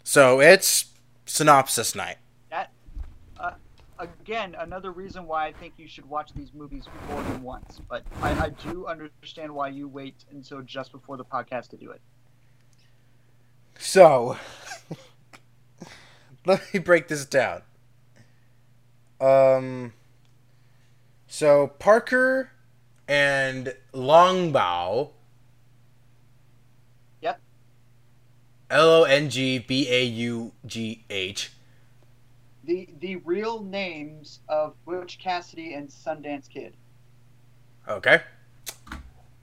So 0.03 0.39
it's 0.39 0.85
synopsis 1.25 1.95
night. 1.95 2.17
That 2.49 2.71
uh, 3.39 3.51
Again, 3.99 4.55
another 4.59 4.91
reason 4.91 5.25
why 5.25 5.47
I 5.47 5.53
think 5.53 5.73
you 5.77 5.87
should 5.87 6.07
watch 6.07 6.31
these 6.33 6.53
movies 6.53 6.85
more 7.09 7.23
than 7.23 7.41
once. 7.41 7.81
But 7.89 8.03
I, 8.21 8.45
I 8.45 8.49
do 8.49 8.85
understand 8.85 9.53
why 9.53 9.69
you 9.69 9.87
wait 9.87 10.23
until 10.31 10.61
just 10.61 10.91
before 10.91 11.17
the 11.17 11.25
podcast 11.25 11.69
to 11.69 11.77
do 11.77 11.91
it. 11.91 12.01
So, 13.79 14.37
let 16.45 16.73
me 16.73 16.79
break 16.79 17.07
this 17.07 17.25
down. 17.25 17.61
Um, 19.19 19.93
so 21.27 21.67
Parker 21.79 22.51
and 23.07 23.73
Longbaugh. 23.93 25.11
Yep. 27.21 27.39
L 28.69 28.89
O 28.89 29.03
N 29.03 29.29
G 29.29 29.59
B 29.59 29.87
A 29.89 30.03
U 30.03 30.51
G 30.65 31.03
H. 31.09 31.51
The 32.63 32.89
the 32.99 33.17
real 33.17 33.63
names 33.63 34.39
of 34.49 34.73
Butch 34.85 35.19
Cassidy 35.19 35.73
and 35.73 35.87
Sundance 35.89 36.49
Kid. 36.49 36.75
Okay. 37.87 38.21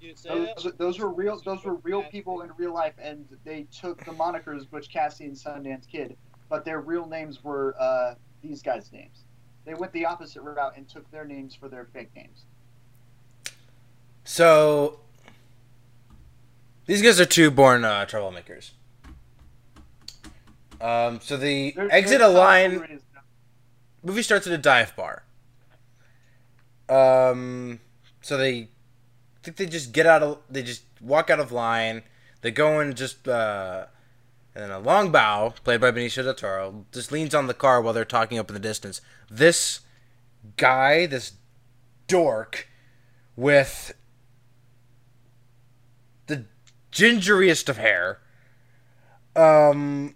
You 0.05 0.15
say 0.15 0.29
Those, 0.55 0.65
that? 0.65 0.79
those 0.79 0.99
were 0.99 1.09
real. 1.09 1.41
Those 1.45 1.65
were 1.65 1.77
real 1.77 2.03
people 2.03 2.43
in 2.43 2.51
real 2.59 2.75
life, 2.75 2.93
and 2.99 3.25
they 3.45 3.67
took 3.77 4.05
the 4.05 4.11
monikers 4.13 4.69
Butch 4.69 4.91
Cassidy 4.91 5.27
and 5.31 5.37
Sundance 5.37 5.89
Kid, 5.89 6.17
but 6.51 6.65
their 6.65 6.81
real 6.81 7.07
names 7.07 7.43
were 7.43 7.75
uh, 7.81 8.15
these 8.43 8.61
guys' 8.63 8.93
names. 8.93 9.25
They 9.65 9.73
went 9.75 9.93
the 9.95 10.05
opposite 10.05 10.43
route 10.43 10.75
and 10.77 10.87
took 10.89 11.11
their 11.11 11.25
names 11.25 11.55
for 11.55 11.69
their 11.71 11.87
fake 11.95 12.11
names. 12.15 12.45
So 14.25 15.01
these 16.87 17.01
guys 17.01 17.19
are 17.19 17.25
two 17.25 17.51
born 17.51 17.85
uh, 17.85 18.05
troublemakers. 18.07 18.73
Um, 20.83 21.19
so 21.23 21.39
the 21.39 21.73
They're- 21.75 21.89
exit 21.91 22.21
a 22.21 22.29
line. 22.29 23.01
movie 24.03 24.23
starts 24.23 24.47
at 24.47 24.53
a 24.53 24.59
dive 24.59 24.95
bar. 24.97 25.23
Um, 26.91 27.81
so 28.21 28.37
they 28.37 28.59
I 28.63 28.69
think 29.45 29.59
they 29.59 29.67
just 29.67 29.93
get 29.93 30.07
out 30.07 30.23
of 30.23 30.39
they 30.51 30.63
just 30.63 30.83
walk 31.01 31.31
out 31.31 31.39
of 31.39 31.53
line. 31.53 32.03
They 32.41 32.51
go 32.51 32.81
in 32.81 32.95
just 32.95 33.29
uh, 33.29 33.87
and 34.55 34.65
then 34.65 34.71
a 34.71 34.81
Longbaugh 34.81 35.55
played 35.63 35.81
by 35.81 35.91
Benicio 35.91 36.25
del 36.25 36.35
Toro 36.35 36.87
just 36.93 37.13
leans 37.13 37.35
on 37.35 37.47
the 37.47 37.55
car 37.55 37.81
while 37.81 37.93
they're 37.93 38.05
talking 38.05 38.39
up 38.39 38.49
in 38.49 38.55
the 38.55 38.61
distance. 38.61 39.01
This 39.31 39.81
guy, 40.57 41.07
this 41.07 41.33
dork, 42.07 42.69
with 43.37 43.95
the 46.27 46.47
gingeriest 46.93 47.69
of 47.69 47.77
hair, 47.77 48.21
um, 49.37 50.15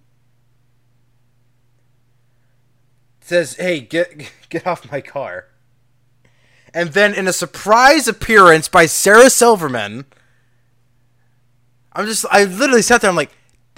says, 3.21 3.57
"Hey, 3.57 3.81
get 3.81 4.33
get 4.49 4.67
off 4.67 4.91
my 4.91 5.03
car." 5.03 5.49
And 6.75 6.93
then 6.93 7.15
in 7.15 7.27
a 7.27 7.33
surprise 7.33 8.09
appearance 8.09 8.69
by 8.69 8.87
Sarah 8.87 9.31
Silverman, 9.31 10.05
I'm 11.93 12.07
just 12.07 12.25
I 12.31 12.45
literally 12.45 12.83
sat 12.83 13.01
there 13.01 13.11
I'm 13.11 13.17
like, 13.17 13.33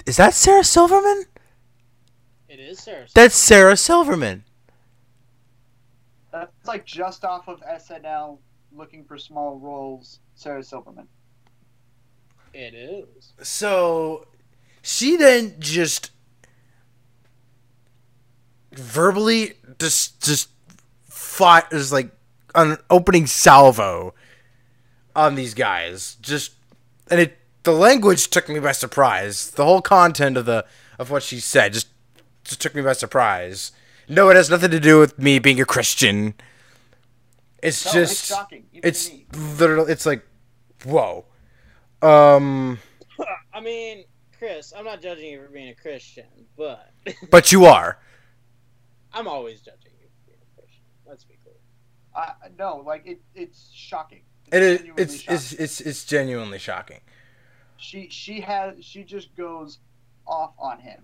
"Is 0.05 0.17
that 0.17 0.33
Sarah 0.33 0.63
Silverman?" 0.63 1.25
It 2.49 2.59
is 2.59 2.79
Sarah. 2.79 3.07
That's 3.13 3.35
Sarah 3.35 3.77
Silverman. 3.77 4.43
That's 6.31 6.51
like 6.65 6.85
just 6.85 7.25
off 7.25 7.47
of 7.47 7.61
SNL, 7.61 8.37
looking 8.73 9.03
for 9.05 9.17
small 9.17 9.57
roles. 9.59 10.19
Sarah 10.35 10.63
Silverman. 10.63 11.07
It 12.53 12.73
is. 12.73 13.33
So 13.41 14.27
she 14.81 15.15
then 15.15 15.55
just 15.59 16.11
verbally 18.73 19.53
just 19.79 20.23
just 20.23 20.49
fought 21.09 21.71
is 21.73 21.91
like 21.91 22.11
an 22.55 22.77
opening 22.89 23.27
salvo 23.27 24.13
on 25.15 25.35
these 25.35 25.53
guys. 25.53 26.17
Just 26.21 26.53
and 27.09 27.19
it 27.19 27.37
the 27.63 27.71
language 27.73 28.29
took 28.29 28.49
me 28.49 28.59
by 28.59 28.71
surprise. 28.71 29.51
The 29.51 29.65
whole 29.65 29.81
content 29.81 30.37
of 30.37 30.45
the 30.45 30.65
of 30.97 31.09
what 31.11 31.23
she 31.23 31.39
said 31.39 31.73
just 31.73 31.87
just 32.43 32.61
took 32.61 32.75
me 32.75 32.81
by 32.81 32.93
surprise. 32.93 33.71
No, 34.07 34.29
it 34.29 34.35
has 34.35 34.49
nothing 34.49 34.71
to 34.71 34.79
do 34.79 34.99
with 34.99 35.17
me 35.19 35.39
being 35.39 35.61
a 35.61 35.65
Christian. 35.65 36.33
It's 37.61 37.85
No, 37.85 37.91
just 37.93 38.13
it's 38.13 38.27
shocking. 38.27 38.65
It's 38.73 39.11
literally 39.59 39.91
it's 39.91 40.05
like 40.05 40.25
whoa. 40.85 41.25
Um 42.01 42.79
I 43.53 43.59
mean, 43.59 44.05
Chris, 44.37 44.73
I'm 44.75 44.85
not 44.85 45.01
judging 45.01 45.25
you 45.25 45.43
for 45.43 45.49
being 45.51 45.69
a 45.69 45.75
Christian, 45.75 46.25
but 46.57 46.91
but 47.29 47.51
you 47.51 47.65
are. 47.65 47.99
I'm 49.13 49.27
always 49.27 49.59
judging 49.59 49.91
you 50.01 50.07
for 50.07 50.25
being 50.31 50.39
a 50.41 50.59
Christian. 50.59 50.83
Let's 51.05 51.25
be 51.25 51.35
I, 52.15 52.33
no, 52.57 52.83
like 52.85 53.03
it, 53.05 53.21
it's 53.35 53.69
shocking. 53.73 54.21
It 54.51 54.63
is 54.63 54.81
it's 54.97 55.21
shocking. 55.21 55.35
it's 55.35 55.53
it's 55.53 55.81
it's 55.81 56.05
genuinely 56.05 56.59
shocking. 56.59 56.99
she 57.77 58.09
she 58.09 58.41
has 58.41 58.83
she 58.83 59.03
just 59.03 59.35
goes 59.35 59.79
off 60.27 60.53
on 60.59 60.79
him. 60.79 61.03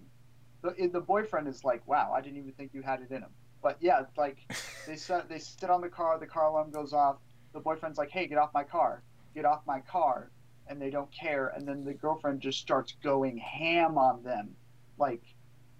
The 0.61 0.89
the 0.91 1.01
boyfriend 1.01 1.47
is 1.47 1.63
like, 1.63 1.87
wow, 1.87 2.11
I 2.15 2.21
didn't 2.21 2.37
even 2.37 2.51
think 2.51 2.73
you 2.73 2.81
had 2.81 3.01
it 3.01 3.11
in 3.11 3.21
him. 3.21 3.29
But 3.61 3.77
yeah, 3.79 4.01
like 4.17 4.37
they 4.87 4.95
sit 4.95 5.29
they 5.29 5.39
sit 5.39 5.69
on 5.69 5.81
the 5.81 5.89
car, 5.89 6.19
the 6.19 6.27
car 6.27 6.47
alarm 6.47 6.71
goes 6.71 6.93
off. 6.93 7.17
The 7.53 7.59
boyfriend's 7.59 7.97
like, 7.97 8.11
hey, 8.11 8.27
get 8.27 8.37
off 8.37 8.53
my 8.53 8.63
car, 8.63 9.01
get 9.33 9.45
off 9.45 9.61
my 9.65 9.79
car, 9.79 10.29
and 10.67 10.81
they 10.81 10.89
don't 10.89 11.11
care. 11.11 11.47
And 11.55 11.67
then 11.67 11.83
the 11.83 11.93
girlfriend 11.93 12.41
just 12.41 12.59
starts 12.59 12.95
going 13.01 13.37
ham 13.37 13.97
on 13.97 14.23
them, 14.23 14.55
like 14.97 15.23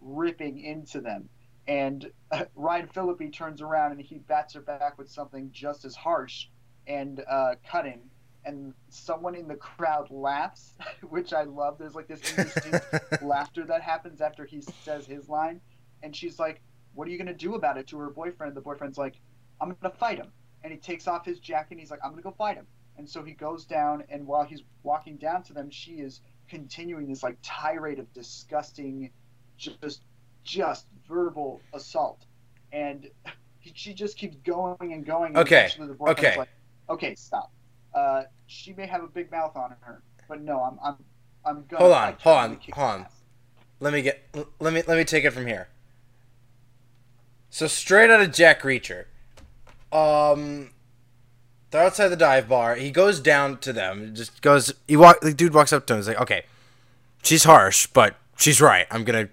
ripping 0.02 0.60
into 0.60 1.02
them. 1.02 1.30
And 1.68 2.10
uh, 2.32 2.46
Ryan 2.56 2.88
Phillippe 2.88 3.32
turns 3.34 3.62
around 3.62 3.92
and 3.94 4.02
he 4.02 4.20
bats 4.20 4.54
her 4.54 4.62
back 4.62 4.98
with 4.98 5.10
something 5.10 5.50
just 5.52 5.86
as 5.86 5.96
harsh 5.96 6.48
and 6.88 7.24
uh, 7.30 7.56
cutting 7.70 8.10
and 8.48 8.74
someone 8.90 9.36
in 9.36 9.48
the 9.48 9.56
crowd 9.56 10.10
laughs, 10.10 10.74
which 11.10 11.34
I 11.34 11.44
love. 11.44 11.78
There's 11.78 11.96
like 11.96 12.08
this 12.08 12.22
indistinct 12.32 12.86
laughter 13.22 13.66
that 13.66 13.82
happens 13.82 14.22
after 14.22 14.46
he 14.46 14.62
says 14.62 15.06
his 15.06 15.28
line, 15.28 15.60
and 16.02 16.16
she's 16.16 16.40
like, 16.40 16.62
"What 16.96 17.08
are 17.08 17.12
you 17.12 17.18
gonna 17.18 17.34
do 17.34 17.56
about 17.56 17.78
it?" 17.78 17.88
To 17.88 18.00
her 18.00 18.10
boyfriend, 18.10 18.56
the 18.56 18.62
boyfriend's 18.62 18.98
like, 18.98 19.20
"I'm 19.60 19.76
gonna 19.82 19.94
fight 19.94 20.18
him," 20.18 20.32
and 20.64 20.72
he 20.72 20.80
takes 20.80 21.08
off 21.08 21.26
his 21.26 21.40
jacket. 21.40 21.72
and 21.72 21.80
He's 21.82 21.92
like, 21.92 22.00
"I'm 22.04 22.12
gonna 22.12 22.22
go 22.22 22.32
fight 22.32 22.56
him," 22.56 22.68
and 22.98 23.08
so 23.08 23.22
he 23.22 23.34
goes 23.34 23.66
down, 23.66 24.04
and 24.10 24.26
while 24.26 24.46
he's 24.46 24.64
walking 24.82 25.18
down 25.18 25.44
to 25.44 25.54
them, 25.54 25.70
she 25.70 25.96
is 25.96 26.22
continuing 26.48 27.08
this 27.10 27.24
like 27.24 27.38
tirade 27.44 28.00
of 28.00 28.12
disgusting, 28.14 29.12
just 29.58 30.02
just 30.48 30.86
verbal 31.08 31.62
assault, 31.74 32.26
and 32.72 33.08
she 33.74 33.94
just 33.94 34.18
keeps 34.18 34.38
going 34.38 34.94
and 34.94 35.06
going. 35.06 35.28
And 35.30 35.38
Okay, 35.40 35.66
eventually 35.66 35.88
the 35.90 35.94
boyfriend's 35.94 36.20
okay. 36.24 36.38
Like, 36.40 36.50
okay, 36.90 37.16
stop. 37.16 37.52
Uh, 37.94 38.24
she 38.48 38.74
may 38.74 38.88
have 38.88 39.04
a 39.04 39.08
big 39.08 39.30
mouth 39.30 39.56
on 39.56 39.76
her, 39.82 40.02
but 40.28 40.42
no, 40.42 40.62
I'm 40.62 40.80
I'm 40.84 40.96
I'm 41.46 41.66
gonna. 41.68 41.84
Hold 41.84 41.94
on, 41.94 42.16
hold 42.22 42.38
on, 42.38 42.60
hold 42.74 42.90
on. 43.02 43.06
let 43.80 43.94
me 43.94 44.02
get 44.02 44.24
let 44.60 44.74
me 44.74 44.82
let 44.88 44.98
me 44.98 45.04
take 45.04 45.26
it 45.26 45.32
from 45.32 45.46
here. 45.46 45.68
So 47.50 47.68
straight 47.68 48.10
out 48.10 48.22
of 48.22 48.32
Jack 48.32 48.62
Reacher, 48.62 49.06
um, 49.92 50.72
they're 51.72 51.84
outside 51.84 52.10
the 52.10 52.16
dive 52.16 52.48
bar. 52.48 52.76
He 52.76 52.92
goes 52.92 53.20
down 53.20 53.58
to 53.60 53.74
them. 53.74 54.14
Just 54.16 54.42
goes. 54.42 54.74
He 54.88 54.96
walk. 54.96 55.22
The 55.22 55.34
dude 55.34 55.54
walks 55.54 55.74
up 55.74 55.86
to 55.88 55.94
him. 55.94 56.00
He's 56.00 56.08
like, 56.08 56.22
"Okay, 56.22 56.46
she's 57.24 57.44
harsh, 57.46 57.88
but 57.88 58.16
she's 58.38 58.62
right. 58.62 58.86
I'm 58.92 59.04
gonna 59.04 59.30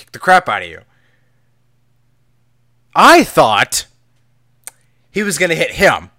kick 0.00 0.12
the 0.12 0.18
crap 0.18 0.48
out 0.48 0.62
of 0.62 0.68
you." 0.68 0.80
I 2.94 3.24
thought 3.24 3.86
he 5.10 5.22
was 5.22 5.38
gonna 5.38 5.54
hit 5.54 5.72
him. 5.72 6.10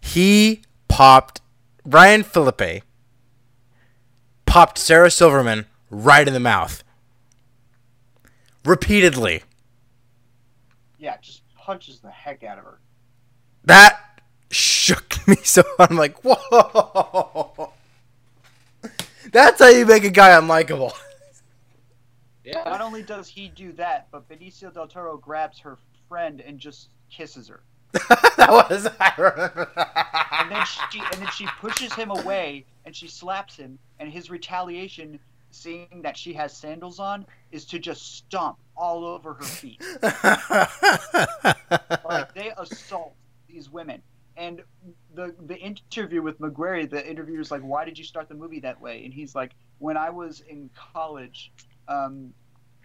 He 0.00 0.62
popped 0.88 1.40
Ryan 1.84 2.22
Phillippe 2.22 2.82
popped 4.48 4.78
Sarah 4.78 5.10
Silverman 5.10 5.66
right 5.90 6.26
in 6.26 6.32
the 6.32 6.40
mouth. 6.40 6.82
Repeatedly. 8.64 9.42
Yeah, 10.98 11.16
just 11.20 11.42
punches 11.54 12.00
the 12.00 12.10
heck 12.10 12.42
out 12.42 12.58
of 12.58 12.64
her. 12.64 12.80
That 13.64 14.22
shook 14.50 15.16
me 15.28 15.36
so 15.44 15.62
I'm 15.78 15.96
like, 15.96 16.18
whoa. 16.24 17.67
That's 19.32 19.60
how 19.60 19.68
you 19.68 19.86
make 19.86 20.04
a 20.04 20.10
guy 20.10 20.30
unlikable. 20.30 20.92
Yeah. 22.44 22.62
Not 22.64 22.80
only 22.80 23.02
does 23.02 23.28
he 23.28 23.48
do 23.48 23.72
that, 23.72 24.08
but 24.10 24.28
Benicio 24.28 24.72
del 24.72 24.86
Toro 24.86 25.18
grabs 25.18 25.58
her 25.60 25.76
friend 26.08 26.40
and 26.40 26.58
just 26.58 26.88
kisses 27.10 27.48
her. 27.48 27.62
that 28.36 28.50
was 28.50 28.86
I 29.00 29.12
remember 29.16 29.70
And 30.32 30.50
then 30.50 30.64
she 30.66 31.00
and 31.00 31.22
then 31.22 31.30
she 31.30 31.46
pushes 31.58 31.92
him 31.94 32.10
away 32.10 32.66
and 32.84 32.94
she 32.94 33.08
slaps 33.08 33.56
him 33.56 33.78
and 33.98 34.10
his 34.10 34.30
retaliation 34.30 35.18
seeing 35.50 36.02
that 36.02 36.16
she 36.16 36.32
has 36.34 36.56
sandals 36.56 36.98
on 36.98 37.26
is 37.50 37.64
to 37.66 37.78
just 37.78 38.16
stomp 38.16 38.58
all 38.76 39.04
over 39.04 39.34
her 39.34 39.44
feet. 39.44 39.82
like 42.04 42.34
they 42.34 42.52
assault 42.58 43.14
these 43.48 43.70
women. 43.70 44.02
And 44.38 44.62
the 45.14 45.34
the 45.46 45.58
interview 45.58 46.22
with 46.22 46.38
McQuarrie, 46.40 46.88
the 46.90 47.08
interviewer's 47.08 47.50
like, 47.50 47.62
"Why 47.62 47.84
did 47.84 47.98
you 47.98 48.04
start 48.04 48.28
the 48.28 48.36
movie 48.36 48.60
that 48.60 48.80
way?" 48.80 49.04
And 49.04 49.12
he's 49.12 49.34
like, 49.34 49.56
"When 49.78 49.96
I 49.96 50.10
was 50.10 50.40
in 50.42 50.70
college, 50.94 51.52
um, 51.88 52.34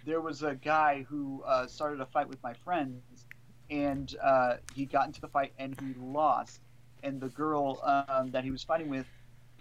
there 0.04 0.22
was 0.22 0.44
a 0.44 0.56
guy 0.56 1.04
who 1.10 1.44
uh, 1.48 1.68
started 1.68 2.02
a 2.02 2.08
fight 2.08 2.28
with 2.30 2.44
my 2.44 2.56
friends, 2.66 3.28
and 3.70 4.14
uh, 4.24 4.56
he 4.68 4.88
got 4.88 5.08
into 5.08 5.22
the 5.22 5.30
fight 5.30 5.54
and 5.60 5.76
he 5.76 5.94
lost, 5.98 6.62
and 7.04 7.22
the 7.22 7.30
girl 7.30 7.82
um, 8.10 8.32
that 8.32 8.44
he 8.46 8.52
was 8.52 8.64
fighting 8.64 8.90
with 8.90 9.08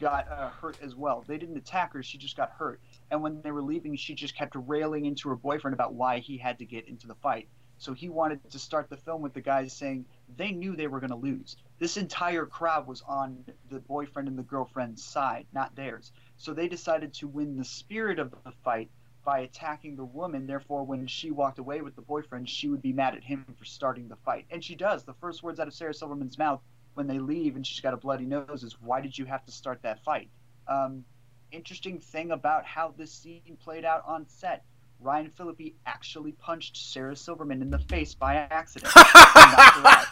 got 0.01 0.26
uh, 0.32 0.51
hurt 0.51 0.78
as 0.82 0.97
well. 0.97 1.24
They 1.28 1.38
didn't 1.38 1.59
attack 1.59 1.93
her; 1.93 2.03
she 2.03 2.18
just 2.18 2.36
got 2.36 2.51
hurt. 2.59 2.80
And 3.11 3.22
when 3.22 3.43
they 3.43 3.53
were 3.53 3.62
leaving, 3.62 3.97
she 3.97 4.14
just 4.14 4.36
kept 4.36 4.55
railing 4.57 5.05
into 5.07 5.28
her 5.28 5.36
boyfriend 5.36 5.74
about 5.74 5.95
why 5.95 6.20
he 6.20 6.38
had 6.38 6.59
to 6.61 6.66
get 6.66 6.88
into 6.88 7.07
the 7.07 7.16
fight. 7.16 7.51
So 7.83 7.95
he 7.95 8.09
wanted 8.09 8.49
to 8.49 8.61
start 8.61 8.89
the 8.89 8.97
film 8.97 9.22
with 9.22 9.35
the 9.35 9.41
guys 9.41 9.72
saying 9.72 10.07
they 10.37 10.53
knew 10.53 10.76
they 10.76 10.87
were 10.87 11.01
going 11.01 11.11
to 11.11 11.16
lose. 11.16 11.57
This 11.80 11.97
entire 11.97 12.47
crowd 12.47 12.87
was 12.87 13.03
on 13.09 13.45
the 13.70 13.80
boyfriend 13.80 14.28
and 14.28 14.39
the 14.39 14.45
girlfriend's 14.45 15.03
side, 15.03 15.47
not 15.53 15.74
theirs. 15.74 16.12
So 16.37 16.55
they 16.55 16.68
decided 16.68 17.12
to 17.14 17.26
win 17.26 17.57
the 17.57 17.64
spirit 17.64 18.20
of 18.20 18.30
the 18.30 18.53
fight 18.62 18.89
by 19.24 19.41
attacking 19.41 19.97
the 19.97 20.05
woman. 20.05 20.47
Therefore, 20.47 20.85
when 20.85 21.09
she 21.09 21.33
walked 21.33 21.59
away 21.59 21.80
with 21.80 21.97
the 21.97 22.03
boyfriend, 22.03 22.49
she 22.49 22.68
would 22.68 22.83
be 22.83 22.93
mad 22.93 23.16
at 23.16 23.24
him 23.24 23.45
for 23.59 23.64
starting 23.64 24.07
the 24.07 24.14
fight. 24.14 24.47
And 24.53 24.62
she 24.62 24.76
does. 24.76 25.03
The 25.03 25.14
first 25.14 25.43
words 25.43 25.59
out 25.59 25.66
of 25.66 25.74
Sarah 25.74 25.93
Silverman's 25.93 26.39
mouth 26.39 26.61
when 26.95 27.09
they 27.09 27.18
leave 27.18 27.57
and 27.57 27.66
she's 27.66 27.80
got 27.80 27.95
a 27.95 27.97
bloody 27.97 28.26
nose 28.26 28.62
is, 28.62 28.80
Why 28.80 29.01
did 29.01 29.18
you 29.18 29.24
have 29.24 29.45
to 29.47 29.51
start 29.51 29.83
that 29.83 30.05
fight? 30.05 30.30
Um, 30.68 31.05
interesting 31.51 31.99
thing 31.99 32.30
about 32.30 32.64
how 32.64 32.95
this 32.97 33.11
scene 33.12 33.59
played 33.61 33.85
out 33.85 34.05
on 34.07 34.28
set. 34.28 34.64
Ryan 35.03 35.30
Phillippe 35.30 35.74
actually 35.86 36.32
punched 36.32 36.76
Sarah 36.76 37.16
Silverman 37.16 37.61
in 37.62 37.70
the 37.70 37.78
face 37.78 38.14
by 38.14 38.36
accident. 38.36 38.92
out. 38.96 40.07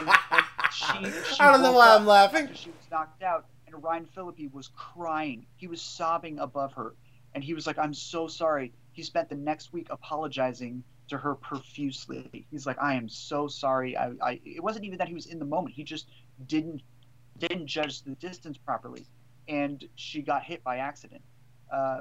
And- 0.00 0.08
and 0.08 1.14
she- 1.14 1.34
she 1.34 1.40
I 1.40 1.50
don't 1.52 1.62
know 1.62 1.72
why 1.72 1.94
I'm 1.94 2.06
laughing. 2.06 2.48
she 2.54 2.70
was 2.70 2.90
knocked 2.90 3.22
out, 3.22 3.46
and 3.66 3.82
Ryan 3.82 4.06
Phillippe 4.06 4.52
was 4.52 4.68
crying. 4.76 5.46
He 5.56 5.66
was 5.66 5.80
sobbing 5.80 6.38
above 6.38 6.72
her, 6.74 6.94
and 7.34 7.42
he 7.42 7.54
was 7.54 7.66
like, 7.66 7.78
"I'm 7.78 7.94
so 7.94 8.26
sorry." 8.28 8.72
He 8.92 9.02
spent 9.02 9.28
the 9.28 9.36
next 9.36 9.72
week 9.72 9.86
apologizing 9.90 10.82
to 11.08 11.16
her 11.18 11.34
profusely. 11.34 12.46
He's 12.50 12.66
like, 12.66 12.80
"I 12.82 12.94
am 12.94 13.08
so 13.08 13.46
sorry." 13.48 13.96
I, 13.96 14.12
I 14.22 14.40
it 14.44 14.62
wasn't 14.62 14.84
even 14.84 14.98
that 14.98 15.08
he 15.08 15.14
was 15.14 15.26
in 15.26 15.38
the 15.38 15.44
moment. 15.44 15.74
He 15.74 15.84
just 15.84 16.08
didn't 16.46 16.82
didn't 17.38 17.66
judge 17.66 18.02
the 18.02 18.14
distance 18.16 18.58
properly, 18.58 19.06
and 19.48 19.84
she 19.94 20.20
got 20.22 20.42
hit 20.42 20.62
by 20.64 20.78
accident. 20.78 21.22
Uh, 21.72 22.00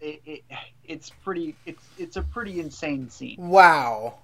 it, 0.00 0.20
it 0.24 0.42
it's 0.84 1.10
pretty 1.10 1.54
it's 1.66 1.84
it's 1.98 2.16
a 2.16 2.22
pretty 2.22 2.60
insane 2.60 3.08
scene 3.10 3.36
wow. 3.38 4.14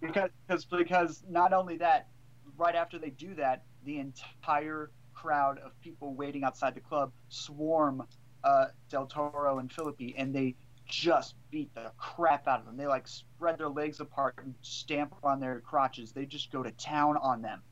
because 0.00 0.30
because 0.46 0.64
because 0.64 1.22
not 1.28 1.52
only 1.52 1.76
that, 1.78 2.08
right 2.56 2.74
after 2.74 2.98
they 2.98 3.10
do 3.10 3.34
that, 3.34 3.64
the 3.84 3.98
entire 3.98 4.90
crowd 5.14 5.58
of 5.58 5.78
people 5.80 6.14
waiting 6.14 6.44
outside 6.44 6.74
the 6.74 6.80
club 6.80 7.12
swarm 7.28 8.02
uh, 8.44 8.66
Del 8.90 9.06
Toro 9.06 9.58
and 9.58 9.72
Phillippe, 9.72 10.14
and 10.16 10.34
they 10.34 10.54
just 10.86 11.34
beat 11.50 11.74
the 11.74 11.90
crap 11.98 12.46
out 12.46 12.60
of 12.60 12.66
them. 12.66 12.76
They 12.76 12.86
like 12.86 13.08
spread 13.08 13.58
their 13.58 13.68
legs 13.68 13.98
apart 14.00 14.34
and 14.44 14.54
stamp 14.62 15.14
on 15.24 15.40
their 15.40 15.60
crotches. 15.60 16.12
They 16.12 16.26
just 16.26 16.52
go 16.52 16.62
to 16.62 16.70
town 16.72 17.16
on 17.16 17.42
them, 17.42 17.62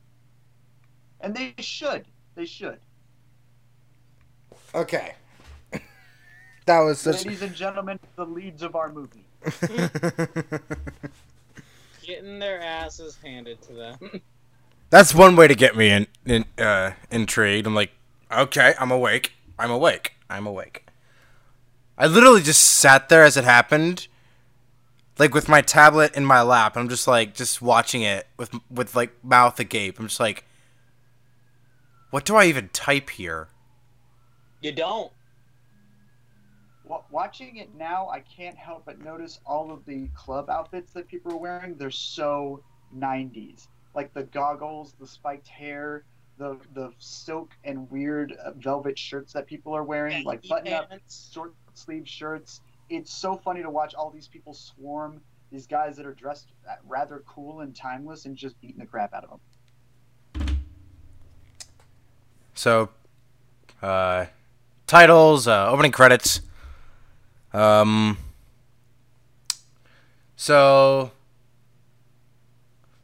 and 1.21 1.33
they 1.33 1.53
should. 1.59 2.05
They 2.35 2.45
should. 2.45 2.79
Okay. 4.73 5.15
That 6.65 6.79
was 6.79 6.99
such 6.99 7.25
Ladies 7.25 7.41
and 7.43 7.55
gentlemen, 7.55 7.99
the 8.15 8.25
leads 8.25 8.63
of 8.63 8.75
our 8.75 8.91
movie. 8.91 9.25
Getting 12.03 12.39
their 12.39 12.61
asses 12.61 13.17
handed 13.23 13.61
to 13.63 13.73
them. 13.73 14.21
That's 14.89 15.13
one 15.13 15.35
way 15.35 15.47
to 15.47 15.55
get 15.55 15.75
me 15.75 15.89
in, 15.89 16.07
in 16.25 16.45
uh, 16.63 16.91
intrigued. 17.11 17.67
I'm 17.67 17.75
like, 17.75 17.91
okay, 18.31 18.73
I'm 18.79 18.91
awake. 18.91 19.33
I'm 19.59 19.71
awake. 19.71 20.13
I'm 20.29 20.47
awake. 20.47 20.87
I 21.97 22.07
literally 22.07 22.41
just 22.41 22.63
sat 22.63 23.09
there 23.09 23.23
as 23.23 23.37
it 23.37 23.43
happened, 23.43 24.07
like 25.17 25.33
with 25.33 25.47
my 25.47 25.61
tablet 25.61 26.13
in 26.15 26.25
my 26.25 26.41
lap. 26.41 26.75
I'm 26.75 26.89
just 26.89 27.07
like 27.07 27.33
just 27.35 27.61
watching 27.61 28.01
it 28.01 28.27
with 28.37 28.51
with 28.69 28.95
like 28.95 29.23
mouth 29.23 29.59
agape. 29.59 29.99
I'm 29.99 30.07
just 30.07 30.19
like, 30.19 30.45
what 32.09 32.25
do 32.25 32.35
I 32.35 32.45
even 32.45 32.69
type 32.69 33.11
here? 33.11 33.47
You 34.61 34.71
don't. 34.71 35.11
Wa- 36.85 37.03
Watching 37.09 37.57
it 37.57 37.73
now, 37.75 38.09
I 38.09 38.19
can't 38.19 38.57
help 38.57 38.85
but 38.85 39.03
notice 39.03 39.39
all 39.45 39.71
of 39.71 39.85
the 39.85 40.07
club 40.15 40.49
outfits 40.49 40.93
that 40.93 41.07
people 41.07 41.33
are 41.33 41.37
wearing. 41.37 41.75
They're 41.75 41.91
so 41.91 42.63
90s. 42.95 43.67
Like 43.93 44.13
the 44.13 44.23
goggles, 44.23 44.93
the 44.99 45.07
spiked 45.07 45.47
hair, 45.47 46.03
the 46.37 46.57
the 46.73 46.91
silk 46.99 47.51
and 47.63 47.89
weird 47.89 48.33
uh, 48.33 48.51
velvet 48.51 48.99
shirts 48.99 49.31
that 49.33 49.47
people 49.47 49.73
are 49.73 49.83
wearing, 49.83 50.25
like 50.25 50.45
button 50.47 50.73
up 50.73 50.91
short 51.09 51.53
sleeve 51.73 52.07
shirts. 52.07 52.61
It's 52.89 53.11
so 53.11 53.37
funny 53.37 53.63
to 53.63 53.69
watch 53.69 53.95
all 53.95 54.11
these 54.11 54.27
people 54.27 54.53
swarm 54.53 55.21
these 55.51 55.65
guys 55.65 55.95
that 55.95 56.05
are 56.05 56.13
dressed 56.13 56.51
uh, 56.69 56.73
rather 56.85 57.23
cool 57.25 57.61
and 57.61 57.75
timeless 57.75 58.25
and 58.25 58.35
just 58.35 58.59
beating 58.59 58.79
the 58.79 58.85
crap 58.85 59.13
out 59.13 59.23
of 59.23 59.29
them. 59.29 60.57
So, 62.53 62.89
uh, 63.81 64.25
titles, 64.87 65.47
uh, 65.47 65.69
opening 65.69 65.91
credits. 65.91 66.41
Um, 67.55 68.17
so, 70.35 71.11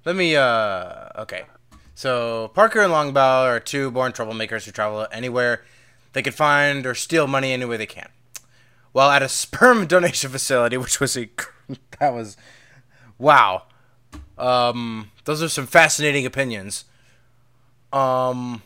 let 0.04 0.16
me, 0.16 0.36
uh, 0.36 1.08
okay. 1.20 1.44
So, 1.96 2.52
Parker 2.54 2.82
and 2.82 2.92
Longbaugh 2.92 3.46
are 3.46 3.60
two 3.62 3.92
born 3.92 4.12
troublemakers 4.12 4.66
who 4.66 4.72
travel 4.72 5.08
anywhere 5.12 5.64
they 6.14 6.22
can 6.22 6.34
find 6.34 6.86
or 6.86 6.94
steal 6.94 7.28
money 7.28 7.54
any 7.54 7.64
way 7.64 7.78
they 7.78 7.86
can. 7.86 8.10
While 8.92 9.10
at 9.12 9.24
a 9.24 9.30
sperm 9.30 9.88
donation 9.88 10.30
facility, 10.30 10.76
which 10.76 11.00
was 11.00 11.16
a, 11.16 11.30
that 12.00 12.14
was, 12.14 12.36
wow. 13.18 13.64
Um, 14.38 15.12
those 15.24 15.42
are 15.42 15.48
some 15.50 15.68
fascinating 15.68 16.26
opinions. 16.26 16.86
Um, 17.94 18.62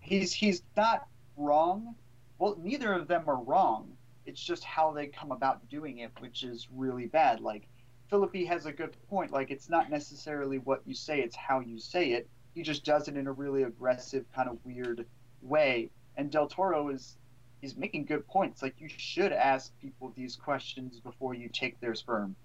He's 0.00 0.32
he's 0.32 0.62
not 0.76 1.08
wrong. 1.36 1.96
Well, 2.38 2.56
neither 2.62 2.92
of 2.92 3.08
them 3.08 3.24
are 3.26 3.36
wrong. 3.42 3.95
It's 4.26 4.42
just 4.42 4.64
how 4.64 4.92
they 4.92 5.06
come 5.06 5.32
about 5.32 5.68
doing 5.68 5.98
it, 5.98 6.10
which 6.18 6.42
is 6.42 6.68
really 6.74 7.06
bad. 7.06 7.40
Like 7.40 7.68
Phillippe 8.08 8.46
has 8.46 8.66
a 8.66 8.72
good 8.72 8.96
point. 9.08 9.32
Like 9.32 9.50
it's 9.50 9.68
not 9.68 9.90
necessarily 9.90 10.58
what 10.58 10.82
you 10.86 10.94
say; 10.94 11.20
it's 11.20 11.36
how 11.36 11.60
you 11.60 11.78
say 11.78 12.12
it. 12.12 12.28
He 12.54 12.62
just 12.62 12.84
does 12.84 13.08
it 13.08 13.16
in 13.16 13.26
a 13.26 13.32
really 13.32 13.64
aggressive, 13.64 14.24
kind 14.34 14.48
of 14.48 14.58
weird 14.64 15.06
way. 15.42 15.90
And 16.16 16.30
Del 16.30 16.48
Toro 16.48 16.88
is 16.88 17.16
he's 17.60 17.76
making 17.76 18.06
good 18.06 18.26
points. 18.26 18.62
Like 18.62 18.74
you 18.78 18.88
should 18.88 19.32
ask 19.32 19.72
people 19.80 20.12
these 20.16 20.36
questions 20.36 21.00
before 21.00 21.34
you 21.34 21.48
take 21.48 21.80
their 21.80 21.94
sperm. 21.94 22.36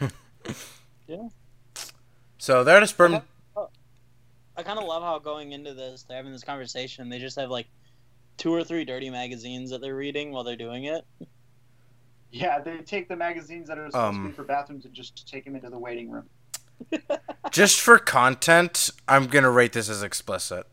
yeah. 1.08 1.28
so 2.38 2.62
they're 2.62 2.76
at 2.76 2.82
a 2.82 2.86
sperm. 2.86 3.22
I 4.56 4.62
kind 4.62 4.78
of 4.78 4.84
oh, 4.84 4.88
love 4.88 5.02
how 5.02 5.18
going 5.18 5.52
into 5.52 5.72
this, 5.72 6.02
they're 6.02 6.18
having 6.18 6.32
this 6.32 6.44
conversation. 6.44 7.08
They 7.08 7.18
just 7.18 7.38
have 7.38 7.50
like 7.50 7.66
two 8.40 8.52
or 8.54 8.64
three 8.64 8.84
dirty 8.86 9.10
magazines 9.10 9.70
that 9.70 9.82
they're 9.82 9.94
reading 9.94 10.32
while 10.32 10.42
they're 10.42 10.56
doing 10.56 10.84
it. 10.84 11.04
Yeah, 12.32 12.60
they 12.60 12.78
take 12.78 13.08
the 13.08 13.16
magazines 13.16 13.68
that 13.68 13.78
are 13.78 13.90
supposed 13.90 14.14
to 14.14 14.20
Um, 14.20 14.28
be 14.28 14.32
for 14.32 14.44
bathrooms 14.44 14.84
and 14.86 14.94
just 14.94 15.28
take 15.28 15.44
them 15.44 15.54
into 15.56 15.68
the 15.70 15.78
waiting 15.78 16.10
room. 16.10 16.28
Just 17.50 17.80
for 17.80 17.98
content, 17.98 18.90
I'm 19.06 19.26
gonna 19.26 19.50
rate 19.50 19.74
this 19.74 19.90
as 19.90 20.02
explicit. 20.02 20.66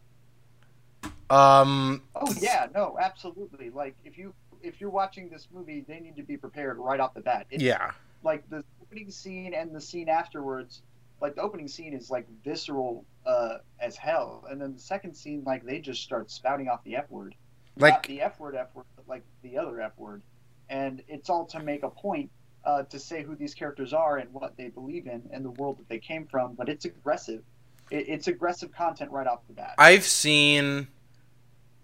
Um, 1.30 2.04
Oh 2.16 2.34
yeah, 2.40 2.68
no, 2.74 2.98
absolutely. 3.00 3.70
Like 3.70 3.96
if 4.06 4.18
you 4.18 4.34
if 4.62 4.80
you're 4.80 4.90
watching 4.90 5.30
this 5.30 5.50
movie, 5.52 5.84
they 5.88 6.00
need 6.00 6.16
to 6.16 6.24
be 6.24 6.38
prepared 6.38 6.78
right 6.78 7.00
off 7.00 7.14
the 7.14 7.22
bat. 7.22 7.48
It's 7.50 7.62
yeah, 7.62 7.92
like 8.24 8.50
the 8.50 8.64
opening 8.82 9.12
scene 9.12 9.54
and 9.54 9.76
the 9.76 9.82
scene 9.82 10.08
afterwards. 10.10 10.82
Like 11.20 11.36
the 11.36 11.42
opening 11.42 11.68
scene 11.68 11.94
is 11.94 12.10
like 12.10 12.28
visceral 12.44 13.04
uh, 13.26 13.58
as 13.80 13.98
hell, 13.98 14.46
and 14.50 14.62
then 14.62 14.74
the 14.74 14.80
second 14.80 15.16
scene, 15.16 15.44
like 15.46 15.66
they 15.66 15.80
just 15.80 16.04
start 16.04 16.32
spouting 16.32 16.70
off 16.70 16.84
the 16.86 16.96
f 16.96 17.10
word, 17.10 17.36
not 17.80 17.92
like 17.92 18.08
the 18.08 18.22
f 18.22 18.40
word, 18.40 18.56
f 18.56 18.68
word, 18.74 18.86
but 18.96 19.08
like 19.08 19.24
the 19.42 19.58
other 19.58 19.82
f 19.82 19.94
word, 19.98 20.22
and 20.70 21.02
it's 21.08 21.30
all 21.30 21.46
to 21.48 21.60
make 21.60 21.84
a 21.84 21.90
point 21.90 22.30
uh, 22.66 22.84
to 22.84 23.00
say 23.00 23.24
who 23.24 23.36
these 23.36 23.54
characters 23.54 23.94
are 23.94 24.18
and 24.18 24.32
what 24.34 24.58
they 24.58 24.68
believe 24.70 25.08
in 25.08 25.24
and 25.32 25.44
the 25.44 25.52
world 25.52 25.80
that 25.80 25.88
they 25.88 26.00
came 26.00 26.26
from. 26.26 26.54
But 26.54 26.70
it's 26.70 26.86
aggressive. 26.86 27.44
It, 27.90 28.10
it's 28.10 28.28
aggressive 28.28 28.74
content 28.74 29.12
right 29.12 29.28
off 29.28 29.40
the 29.48 29.54
bat. 29.54 29.76
I've 29.78 30.04
seen 30.04 30.88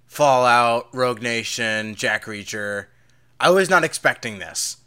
Fallout, 0.05 0.93
Rogue 0.93 1.21
Nation, 1.21 1.95
Jack 1.95 2.25
Reacher. 2.25 2.87
I 3.39 3.49
was 3.49 3.69
not 3.69 3.83
expecting 3.83 4.39
this 4.39 4.77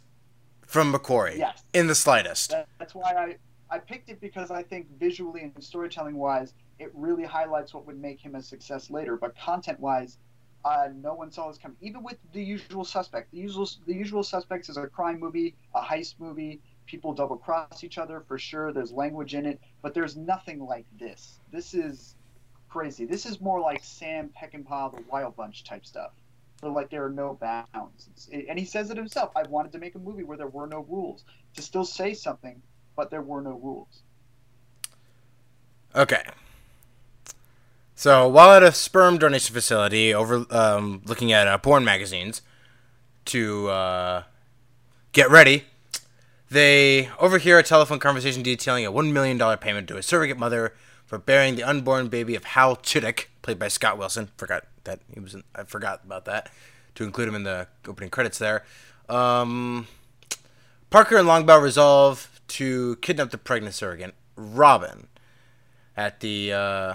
from 0.65 0.93
McQuarrie 0.93 1.37
yes. 1.37 1.63
in 1.73 1.87
the 1.87 1.95
slightest. 1.95 2.51
That, 2.51 2.67
that's 2.77 2.93
why 2.93 3.13
I, 3.13 3.75
I 3.75 3.79
picked 3.79 4.09
it 4.09 4.21
because 4.21 4.51
I 4.51 4.63
think 4.63 4.87
visually 4.99 5.41
and 5.41 5.63
storytelling 5.63 6.15
wise, 6.15 6.53
it 6.79 6.91
really 6.93 7.23
highlights 7.23 7.73
what 7.73 7.85
would 7.87 7.99
make 7.99 8.21
him 8.21 8.35
a 8.35 8.41
success 8.41 8.89
later. 8.89 9.17
But 9.17 9.35
content 9.37 9.79
wise, 9.79 10.17
uh, 10.65 10.89
no 10.95 11.13
one 11.13 11.31
saw 11.31 11.47
this 11.47 11.57
coming. 11.57 11.77
Even 11.81 12.03
with 12.03 12.17
the 12.33 12.43
usual 12.43 12.83
suspect, 12.83 13.31
the 13.31 13.37
usual 13.37 13.69
the 13.85 13.93
usual 13.93 14.23
suspects 14.23 14.69
is 14.69 14.77
a 14.77 14.87
crime 14.87 15.19
movie, 15.19 15.55
a 15.73 15.81
heist 15.81 16.15
movie. 16.19 16.61
People 16.85 17.13
double 17.13 17.37
cross 17.37 17.83
each 17.83 17.97
other 17.97 18.21
for 18.27 18.37
sure. 18.37 18.71
There's 18.71 18.91
language 18.91 19.35
in 19.35 19.45
it, 19.45 19.59
but 19.81 19.93
there's 19.93 20.15
nothing 20.15 20.65
like 20.65 20.85
this. 20.97 21.39
This 21.51 21.73
is 21.73 22.15
crazy. 22.69 23.05
This 23.05 23.25
is 23.25 23.41
more 23.41 23.59
like 23.59 23.83
Sam 23.83 24.29
Peckinpah, 24.41 24.95
the 24.95 25.03
Wild 25.09 25.35
Bunch 25.35 25.63
type 25.63 25.85
stuff. 25.85 26.11
So 26.61 26.71
like 26.71 26.89
there 26.89 27.05
are 27.05 27.09
no 27.09 27.33
bounds, 27.39 28.07
It's- 28.07 28.45
and 28.49 28.57
he 28.57 28.65
says 28.65 28.89
it 28.89 28.97
himself. 28.97 29.31
I 29.35 29.43
wanted 29.43 29.71
to 29.73 29.79
make 29.79 29.95
a 29.95 29.99
movie 29.99 30.23
where 30.23 30.37
there 30.37 30.47
were 30.47 30.65
no 30.67 30.79
rules 30.89 31.23
to 31.55 31.61
still 31.61 31.85
say 31.85 32.13
something 32.13 32.61
but 32.95 33.11
there 33.11 33.21
were 33.21 33.41
no 33.41 33.51
rules. 33.51 34.01
Okay. 35.95 36.23
So 37.97 38.27
while 38.27 38.51
at 38.51 38.61
a 38.61 38.71
sperm 38.71 39.17
donation 39.17 39.55
facility, 39.55 40.13
over 40.13 40.45
um, 40.51 41.01
looking 41.07 41.31
at 41.31 41.47
uh, 41.47 41.57
porn 41.57 41.83
magazines 41.83 42.43
to 43.25 43.69
uh, 43.69 44.23
get 45.13 45.31
ready, 45.31 45.63
they 46.51 47.09
overhear 47.19 47.57
a 47.57 47.63
telephone 47.63 47.97
conversation 47.97 48.43
detailing 48.43 48.85
a 48.85 48.91
one 48.91 49.11
million 49.11 49.39
dollar 49.39 49.57
payment 49.57 49.87
to 49.87 49.97
a 49.97 50.03
surrogate 50.03 50.37
mother 50.37 50.75
for 51.07 51.17
bearing 51.17 51.55
the 51.55 51.63
unborn 51.63 52.07
baby 52.07 52.35
of 52.35 52.43
Hal 52.43 52.75
Chittick, 52.75 53.25
played 53.41 53.57
by 53.57 53.67
Scott 53.67 53.97
Wilson. 53.97 54.29
Forgot 54.37 54.65
that 54.83 54.99
he 55.11 55.19
was. 55.19 55.33
In, 55.33 55.43
I 55.55 55.63
forgot 55.63 56.01
about 56.05 56.25
that 56.25 56.51
to 56.93 57.03
include 57.03 57.29
him 57.29 57.35
in 57.35 57.45
the 57.45 57.67
opening 57.87 58.11
credits 58.11 58.37
there. 58.37 58.63
Um, 59.09 59.87
Parker 60.91 61.17
and 61.17 61.27
Longbaugh 61.27 61.63
resolve 61.63 62.39
to 62.49 62.97
kidnap 62.97 63.31
the 63.31 63.39
pregnant 63.39 63.73
surrogate, 63.73 64.13
Robin, 64.35 65.07
at 65.95 66.19
the. 66.19 66.53
Uh... 66.53 66.93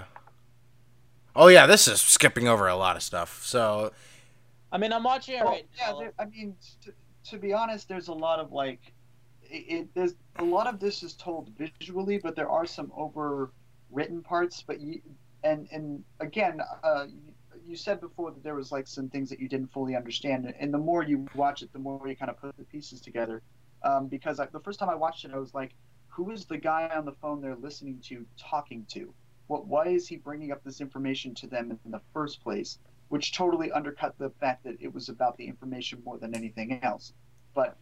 Oh 1.35 1.47
yeah, 1.47 1.65
this 1.65 1.87
is 1.87 2.01
skipping 2.01 2.47
over 2.47 2.67
a 2.67 2.75
lot 2.75 2.95
of 2.95 3.03
stuff. 3.03 3.43
So 3.43 3.91
I 4.73 4.77
mean, 4.79 4.91
I'm 4.91 5.03
watching 5.03 5.35
it 5.35 5.43
Well, 5.43 5.53
right 5.53 5.67
yeah, 5.77 5.93
there, 5.99 6.13
I 6.17 6.25
mean, 6.25 6.55
to, 6.83 6.93
to 7.29 7.37
be 7.37 7.53
honest, 7.53 7.87
there's 7.87 8.07
a 8.07 8.13
lot 8.13 8.39
of 8.39 8.51
like, 8.51 8.81
it, 9.43 9.65
it. 9.67 9.93
There's 9.93 10.15
a 10.37 10.43
lot 10.43 10.65
of 10.65 10.79
this 10.79 11.03
is 11.03 11.13
told 11.13 11.51
visually, 11.57 12.17
but 12.17 12.35
there 12.35 12.49
are 12.49 12.65
some 12.65 12.87
overwritten 12.97 14.23
parts. 14.23 14.63
But 14.65 14.79
you, 14.79 14.99
and 15.43 15.67
and 15.71 16.03
again, 16.19 16.59
uh, 16.83 17.05
you, 17.07 17.33
you 17.67 17.75
said 17.75 18.01
before 18.01 18.31
that 18.31 18.43
there 18.43 18.55
was 18.55 18.71
like 18.71 18.87
some 18.87 19.09
things 19.09 19.29
that 19.29 19.39
you 19.39 19.47
didn't 19.47 19.71
fully 19.71 19.95
understand, 19.95 20.51
and 20.59 20.73
the 20.73 20.79
more 20.79 21.03
you 21.03 21.27
watch 21.35 21.61
it, 21.61 21.71
the 21.71 21.79
more 21.79 22.07
you 22.07 22.15
kind 22.15 22.31
of 22.31 22.41
put 22.41 22.57
the 22.57 22.63
pieces 22.65 22.99
together. 22.99 23.43
Um, 23.83 24.07
because 24.07 24.39
I, 24.39 24.47
the 24.47 24.61
first 24.61 24.79
time 24.79 24.89
I 24.89 24.95
watched 24.95 25.23
it, 25.23 25.31
I 25.33 25.37
was 25.37 25.53
like, 25.53 25.75
who 26.07 26.31
is 26.31 26.45
the 26.45 26.57
guy 26.57 26.89
on 26.95 27.05
the 27.05 27.11
phone 27.11 27.41
they're 27.41 27.55
listening 27.55 27.99
to 28.05 28.25
talking 28.39 28.85
to? 28.93 29.13
What? 29.47 29.67
Why 29.67 29.87
is 29.87 30.07
he 30.07 30.17
bringing 30.17 30.51
up 30.51 30.63
this 30.63 30.81
information 30.81 31.35
to 31.35 31.47
them 31.47 31.77
in 31.85 31.91
the 31.91 32.01
first 32.13 32.41
place? 32.41 32.79
which 33.13 33.31
totally 33.31 33.71
undercut 33.71 34.17
the 34.17 34.31
fact 34.39 34.63
that 34.63 34.75
it 34.79 34.91
was 34.91 35.07
about 35.07 35.37
the 35.37 35.45
information 35.45 36.01
more 36.03 36.17
than 36.17 36.35
anything 36.35 36.79
else. 36.81 37.13
But 37.53 37.77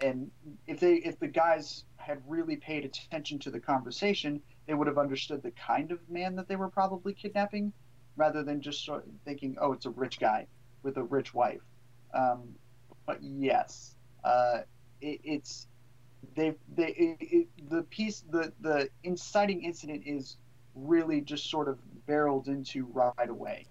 and 0.00 0.30
if 0.66 0.80
they 0.80 0.94
if 0.94 1.18
the 1.18 1.28
guys 1.28 1.84
had 1.98 2.22
really 2.26 2.56
paid 2.56 2.86
attention 2.86 3.38
to 3.40 3.50
the 3.50 3.60
conversation, 3.60 4.40
they 4.66 4.72
would 4.72 4.86
have 4.86 4.96
understood 4.96 5.42
the 5.42 5.50
kind 5.50 5.92
of 5.92 5.98
man 6.08 6.36
that 6.36 6.48
they 6.48 6.56
were 6.56 6.70
probably 6.70 7.12
kidnapping, 7.12 7.70
rather 8.16 8.42
than 8.42 8.62
just 8.62 8.82
sort 8.82 9.04
of 9.04 9.12
thinking, 9.26 9.58
oh, 9.60 9.72
it's 9.72 9.84
a 9.84 9.90
rich 9.90 10.18
guy 10.18 10.46
with 10.82 10.96
a 10.96 11.02
rich 11.02 11.34
wife. 11.34 11.60
Um, 12.14 12.54
but 13.04 13.22
yes, 13.22 13.94
uh, 14.24 14.60
it, 15.02 15.20
it's 15.22 15.66
they 16.34 16.54
they 16.74 17.16
it, 17.20 17.48
the 17.68 17.82
piece 17.82 18.24
the 18.30 18.54
the 18.62 18.88
inciting 19.04 19.64
incident 19.64 20.04
is 20.06 20.38
really 20.74 21.20
just 21.20 21.50
sort 21.50 21.68
of 21.68 21.78
barreled 22.06 22.48
into 22.48 22.86
right 22.86 23.28
away 23.28 23.66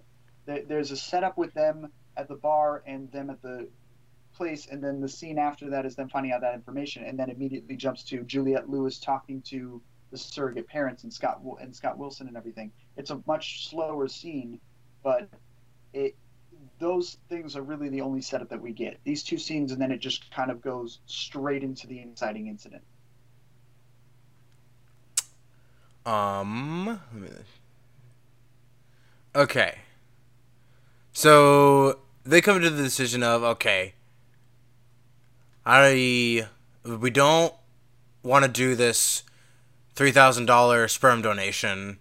there's 0.67 0.91
a 0.91 0.97
setup 0.97 1.37
with 1.37 1.53
them 1.53 1.91
at 2.17 2.27
the 2.27 2.35
bar 2.35 2.83
and 2.85 3.11
them 3.11 3.29
at 3.29 3.41
the 3.41 3.67
place, 4.33 4.67
and 4.67 4.83
then 4.83 5.01
the 5.01 5.09
scene 5.09 5.37
after 5.37 5.69
that 5.69 5.85
is 5.85 5.95
them 5.95 6.09
finding 6.09 6.31
out 6.31 6.41
that 6.41 6.53
information, 6.53 7.03
and 7.03 7.19
then 7.19 7.29
immediately 7.29 7.75
jumps 7.75 8.03
to 8.03 8.23
Juliette 8.23 8.69
Lewis 8.69 8.99
talking 8.99 9.41
to 9.43 9.81
the 10.11 10.17
surrogate 10.17 10.67
parents 10.67 11.03
and 11.03 11.13
Scott 11.13 11.41
and 11.61 11.75
Scott 11.75 11.97
Wilson 11.97 12.27
and 12.27 12.35
everything. 12.35 12.71
It's 12.97 13.11
a 13.11 13.21
much 13.27 13.69
slower 13.69 14.07
scene, 14.07 14.59
but 15.03 15.29
it 15.93 16.15
those 16.77 17.17
things 17.29 17.55
are 17.55 17.61
really 17.61 17.89
the 17.89 18.01
only 18.01 18.21
setup 18.21 18.49
that 18.49 18.61
we 18.61 18.71
get. 18.71 18.99
These 19.03 19.23
two 19.23 19.37
scenes, 19.37 19.71
and 19.71 19.81
then 19.81 19.91
it 19.91 19.99
just 19.99 20.31
kind 20.31 20.51
of 20.51 20.61
goes 20.61 20.99
straight 21.05 21.63
into 21.63 21.87
the 21.87 21.99
inciting 22.01 22.47
incident. 22.47 22.83
Um. 26.05 26.99
Okay. 29.35 29.79
So 31.13 31.99
they 32.23 32.41
come 32.41 32.61
to 32.61 32.69
the 32.69 32.83
decision 32.83 33.23
of 33.23 33.43
okay. 33.43 33.93
I 35.65 36.47
we 36.83 37.09
don't 37.09 37.53
want 38.23 38.45
to 38.45 38.51
do 38.51 38.75
this 38.75 39.23
three 39.95 40.11
thousand 40.11 40.45
dollar 40.45 40.87
sperm 40.87 41.21
donation. 41.21 41.99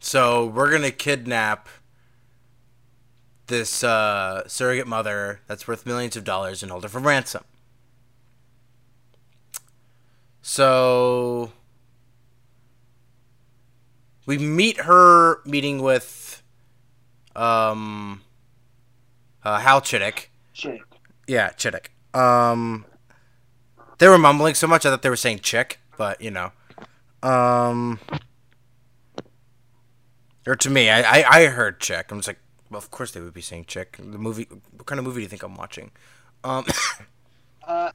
So 0.00 0.46
we're 0.46 0.70
gonna 0.70 0.90
kidnap 0.90 1.68
this 3.46 3.82
uh, 3.82 4.46
surrogate 4.46 4.86
mother 4.86 5.40
that's 5.46 5.66
worth 5.66 5.86
millions 5.86 6.16
of 6.16 6.24
dollars 6.24 6.62
and 6.62 6.70
hold 6.70 6.82
her 6.82 6.88
for 6.88 7.00
ransom. 7.00 7.44
So 10.42 11.52
we 14.26 14.38
meet 14.38 14.80
her 14.80 15.40
meeting 15.44 15.80
with 15.82 16.42
um 17.34 18.22
uh, 19.44 19.58
Hal 19.58 19.80
Chittick. 19.80 20.26
Chick. 20.52 20.82
Yeah, 21.26 21.50
Chittick. 21.50 21.88
Um 22.18 22.84
they 23.98 24.08
were 24.08 24.18
mumbling 24.18 24.54
so 24.54 24.66
much 24.66 24.84
I 24.84 24.90
thought 24.90 25.02
they 25.02 25.10
were 25.10 25.16
saying 25.16 25.40
chick, 25.40 25.80
but 25.96 26.20
you 26.20 26.30
know. 26.30 26.52
Um 27.22 27.98
or 30.46 30.54
to 30.54 30.70
me, 30.70 30.88
I, 30.90 31.00
I, 31.00 31.38
I 31.40 31.46
heard 31.46 31.80
chick. 31.80 32.06
I'm 32.10 32.18
just 32.18 32.28
like, 32.28 32.38
well, 32.70 32.78
of 32.78 32.90
course 32.90 33.10
they 33.10 33.20
would 33.20 33.34
be 33.34 33.40
saying 33.40 33.64
chick. 33.64 33.96
The 33.98 34.18
movie, 34.18 34.46
what 34.70 34.86
kind 34.86 34.98
of 35.00 35.04
movie 35.04 35.16
do 35.16 35.22
you 35.22 35.28
think 35.28 35.42
I'm 35.42 35.56
watching? 35.56 35.90
Um, 36.44 36.64
Uh, 37.66 37.90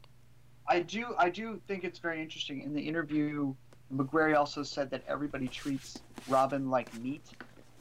I 0.67 0.81
do. 0.81 1.15
I 1.17 1.29
do 1.29 1.61
think 1.65 1.85
it's 1.85 1.97
very 1.97 2.21
interesting. 2.21 2.61
In 2.61 2.73
the 2.73 2.81
interview, 2.81 3.55
McQuarrie 3.93 4.37
also 4.37 4.63
said 4.63 4.89
that 4.91 5.03
everybody 5.07 5.47
treats 5.47 6.01
Robin 6.27 6.69
like 6.69 6.93
meat, 7.01 7.23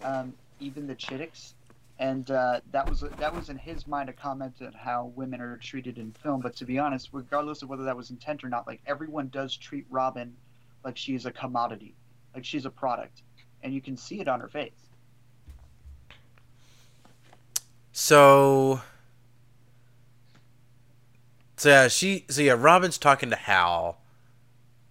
um, 0.03 0.33
even 0.59 0.87
the 0.87 0.95
Chitticks, 0.95 1.55
and 1.99 2.31
uh, 2.31 2.61
that 2.73 2.89
was 2.89 3.05
that 3.19 3.35
was 3.35 3.51
in 3.51 3.59
his 3.59 3.87
mind 3.87 4.09
a 4.09 4.13
comment 4.13 4.55
on 4.61 4.73
how 4.73 5.13
women 5.15 5.41
are 5.41 5.57
treated 5.59 5.99
in 5.99 6.13
film. 6.13 6.41
But 6.41 6.57
to 6.57 6.65
be 6.65 6.79
honest, 6.79 7.11
regardless 7.13 7.63
of 7.63 7.69
whether 7.69 7.85
that 7.85 7.97
was 7.97 8.11
intent 8.11 8.43
or 8.43 8.49
not, 8.49 8.67
like 8.67 8.81
everyone 8.87 9.29
does 9.29 9.57
treat 9.57 9.87
Robin 9.91 10.35
like 10.85 10.97
she 10.97 11.15
is 11.15 11.27
a 11.27 11.31
commodity, 11.31 11.95
like 12.35 12.45
she's 12.45 12.65
a 12.65 12.71
product, 12.71 13.23
and 13.63 13.75
you 13.75 13.81
can 13.81 13.97
see 13.97 14.21
it 14.21 14.29
on 14.29 14.41
her 14.41 14.49
face. 14.49 14.89
So, 17.93 18.81
so 21.57 21.69
yeah, 21.69 21.89
she. 21.89 22.25
So 22.31 22.41
yeah, 22.41 22.57
Robin's 22.59 22.99
talking 22.99 23.31
to 23.31 23.37
Hal. 23.37 23.99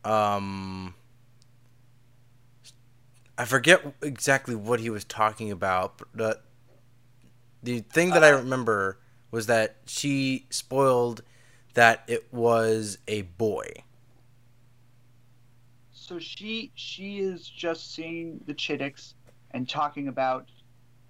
Um, 0.04 0.94
I 3.40 3.46
forget 3.46 3.96
exactly 4.02 4.54
what 4.54 4.80
he 4.82 4.90
was 4.90 5.06
talking 5.06 5.50
about, 5.50 6.02
but 6.14 6.44
the 7.64 7.80
thing 7.80 8.12
that 8.12 8.24
I 8.24 8.30
remember 8.30 9.00
was 9.32 9.48
that 9.48 9.78
she 9.86 10.46
spoiled 10.50 11.24
that 11.74 12.04
it 12.08 12.32
was 12.34 12.98
a 13.08 13.24
boy. 13.24 13.84
so 16.10 16.18
she 16.18 16.72
she 16.74 17.20
is 17.20 17.48
just 17.48 17.94
seeing 17.94 18.42
the 18.48 18.54
Chitticks 18.54 19.14
and 19.52 19.70
talking 19.70 20.08
about 20.08 20.50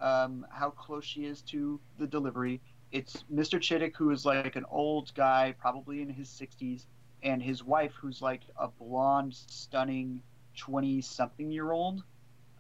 um, 0.02 0.46
how 0.52 0.70
close 0.72 1.06
she 1.06 1.24
is 1.24 1.42
to 1.44 1.80
the 1.98 2.06
delivery. 2.06 2.60
It's 2.92 3.24
Mr. 3.34 3.60
Chittick 3.60 3.96
who 3.96 4.12
is 4.12 4.26
like 4.26 4.58
an 4.58 4.66
old 4.70 5.14
guy, 5.16 5.56
probably 5.58 6.02
in 6.02 6.10
his 6.10 6.28
60s, 6.28 6.86
and 7.24 7.42
his 7.42 7.64
wife 7.64 7.94
who's 7.94 8.22
like 8.22 8.42
a 8.58 8.68
blonde, 8.68 9.34
stunning 9.36 10.22
20 10.58 11.00
something 11.00 11.50
year 11.50 11.72
old 11.72 12.04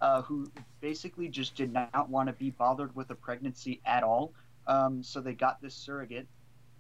uh, 0.02 0.22
who 0.22 0.50
basically 0.82 1.28
just 1.28 1.56
did 1.56 1.72
not 1.74 2.10
want 2.10 2.28
to 2.28 2.34
be 2.34 2.52
bothered 2.52 2.96
with 2.96 3.10
a 3.10 3.16
pregnancy 3.16 3.82
at 3.86 4.04
all. 4.04 4.34
Um, 4.68 5.02
so 5.04 5.20
they 5.20 5.34
got 5.34 5.62
this 5.62 5.74
surrogate 5.74 6.28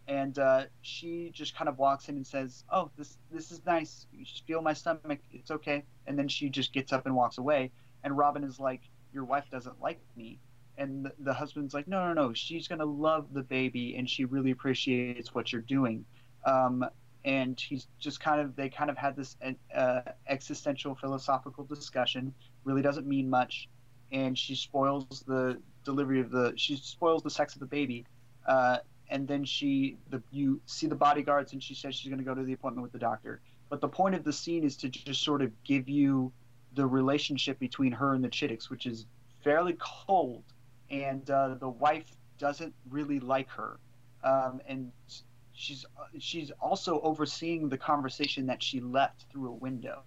and 0.09 0.39
uh, 0.39 0.63
she 0.81 1.29
just 1.31 1.55
kind 1.55 1.69
of 1.69 1.77
walks 1.77 2.09
in 2.09 2.15
and 2.15 2.25
says, 2.25 2.63
"Oh, 2.71 2.89
this 2.97 3.19
this 3.31 3.51
is 3.51 3.61
nice. 3.65 4.07
You 4.11 4.25
just 4.25 4.45
feel 4.47 4.61
my 4.61 4.73
stomach. 4.73 5.19
It's 5.31 5.51
okay." 5.51 5.83
And 6.07 6.17
then 6.17 6.27
she 6.27 6.49
just 6.49 6.73
gets 6.73 6.91
up 6.91 7.05
and 7.05 7.15
walks 7.15 7.37
away. 7.37 7.71
And 8.03 8.17
Robin 8.17 8.43
is 8.43 8.59
like, 8.59 8.81
"Your 9.13 9.23
wife 9.23 9.45
doesn't 9.51 9.79
like 9.79 9.99
me." 10.17 10.39
And 10.79 11.05
the, 11.05 11.13
the 11.19 11.33
husband's 11.33 11.75
like, 11.75 11.87
"No, 11.87 12.07
no, 12.07 12.13
no. 12.13 12.33
She's 12.33 12.67
gonna 12.67 12.85
love 12.85 13.27
the 13.33 13.43
baby, 13.43 13.95
and 13.97 14.09
she 14.09 14.25
really 14.25 14.49
appreciates 14.49 15.35
what 15.35 15.53
you're 15.53 15.61
doing." 15.61 16.03
Um, 16.43 16.83
and 17.23 17.59
he's 17.59 17.85
just 17.99 18.19
kind 18.19 18.41
of 18.41 18.55
they 18.55 18.69
kind 18.69 18.89
of 18.89 18.97
had 18.97 19.15
this 19.15 19.37
uh, 19.75 20.01
existential 20.27 20.95
philosophical 20.95 21.65
discussion. 21.65 22.33
Really 22.63 22.81
doesn't 22.81 23.07
mean 23.07 23.29
much, 23.29 23.69
and 24.11 24.37
she 24.37 24.55
spoils 24.55 25.23
the 25.27 25.59
delivery 25.83 26.19
of 26.19 26.31
the 26.31 26.53
she 26.55 26.75
spoils 26.75 27.23
the 27.23 27.29
sex 27.29 27.53
of 27.53 27.59
the 27.59 27.65
baby. 27.65 28.05
Uh, 28.47 28.77
and 29.09 29.27
then 29.27 29.43
she 29.43 29.97
the 30.09 30.21
you 30.31 30.61
see 30.65 30.87
the 30.87 30.95
bodyguards 30.95 31.53
and 31.53 31.61
she 31.61 31.73
says 31.73 31.95
she's 31.95 32.09
going 32.09 32.19
to 32.19 32.25
go 32.25 32.35
to 32.35 32.43
the 32.43 32.53
appointment 32.53 32.83
with 32.83 32.91
the 32.91 32.99
doctor. 32.99 33.41
But 33.69 33.81
the 33.81 33.87
point 33.87 34.15
of 34.15 34.23
the 34.23 34.33
scene 34.33 34.63
is 34.63 34.75
to 34.77 34.89
just 34.89 35.23
sort 35.23 35.41
of 35.41 35.51
give 35.63 35.89
you 35.89 36.31
the 36.75 36.85
relationship 36.85 37.59
between 37.59 37.91
her 37.91 38.13
and 38.13 38.23
the 38.23 38.29
chitticks 38.29 38.69
which 38.69 38.85
is 38.85 39.05
fairly 39.43 39.77
cold. 39.79 40.43
And 40.89 41.29
uh, 41.29 41.55
the 41.59 41.69
wife 41.69 42.05
doesn't 42.37 42.73
really 42.89 43.19
like 43.19 43.49
her. 43.49 43.79
Um, 44.23 44.61
and 44.67 44.91
she's 45.53 45.85
she's 46.19 46.51
also 46.59 46.99
overseeing 47.01 47.69
the 47.69 47.77
conversation 47.77 48.47
that 48.47 48.61
she 48.61 48.79
left 48.79 49.25
through 49.31 49.49
a 49.49 49.53
window 49.53 50.03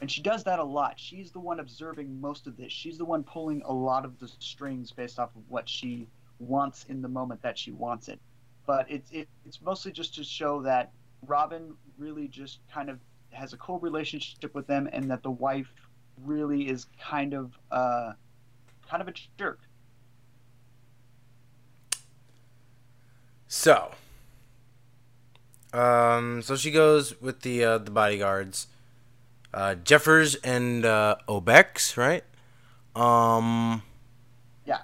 and 0.00 0.10
she 0.10 0.22
does 0.22 0.42
that 0.44 0.58
a 0.58 0.64
lot. 0.64 0.94
She's 0.98 1.30
the 1.30 1.38
one 1.40 1.60
observing 1.60 2.20
most 2.20 2.46
of 2.46 2.56
this. 2.56 2.72
She's 2.72 2.98
the 2.98 3.04
one 3.04 3.22
pulling 3.22 3.62
a 3.64 3.72
lot 3.72 4.04
of 4.04 4.18
the 4.18 4.28
strings 4.38 4.90
based 4.90 5.18
off 5.18 5.34
of 5.36 5.42
what 5.48 5.68
she 5.68 6.08
wants 6.38 6.84
in 6.88 7.02
the 7.02 7.08
moment 7.08 7.42
that 7.42 7.56
she 7.56 7.70
wants 7.70 8.08
it. 8.08 8.18
But 8.66 8.90
it's 8.90 9.10
it, 9.10 9.28
it's 9.44 9.60
mostly 9.62 9.92
just 9.92 10.14
to 10.16 10.24
show 10.24 10.62
that 10.62 10.92
Robin 11.26 11.74
really 11.98 12.28
just 12.28 12.60
kind 12.72 12.90
of 12.90 12.98
has 13.30 13.52
a 13.52 13.56
cool 13.56 13.78
relationship 13.78 14.54
with 14.54 14.66
them, 14.66 14.88
and 14.92 15.10
that 15.10 15.22
the 15.22 15.30
wife 15.30 15.72
really 16.24 16.68
is 16.68 16.86
kind 17.00 17.34
of 17.34 17.52
uh, 17.70 18.12
kind 18.88 19.00
of 19.00 19.08
a 19.08 19.14
jerk. 19.38 19.60
So, 23.48 23.92
um, 25.72 26.42
so 26.42 26.56
she 26.56 26.70
goes 26.70 27.20
with 27.20 27.42
the 27.42 27.64
uh, 27.64 27.78
the 27.78 27.90
bodyguards, 27.90 28.66
uh, 29.54 29.74
Jeffers 29.76 30.34
and 30.36 30.84
uh, 30.84 31.16
Obecks, 31.28 31.96
right? 31.96 32.24
Um, 32.94 33.82
Yeah. 34.64 34.78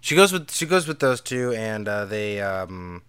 She 0.00 0.14
goes 0.14 0.32
with 0.32 0.50
she 0.50 0.66
goes 0.66 0.86
with 0.86 1.00
those 1.00 1.20
two, 1.20 1.52
and 1.52 1.86
uh, 1.88 2.04
they 2.04 2.40
um, 2.40 3.02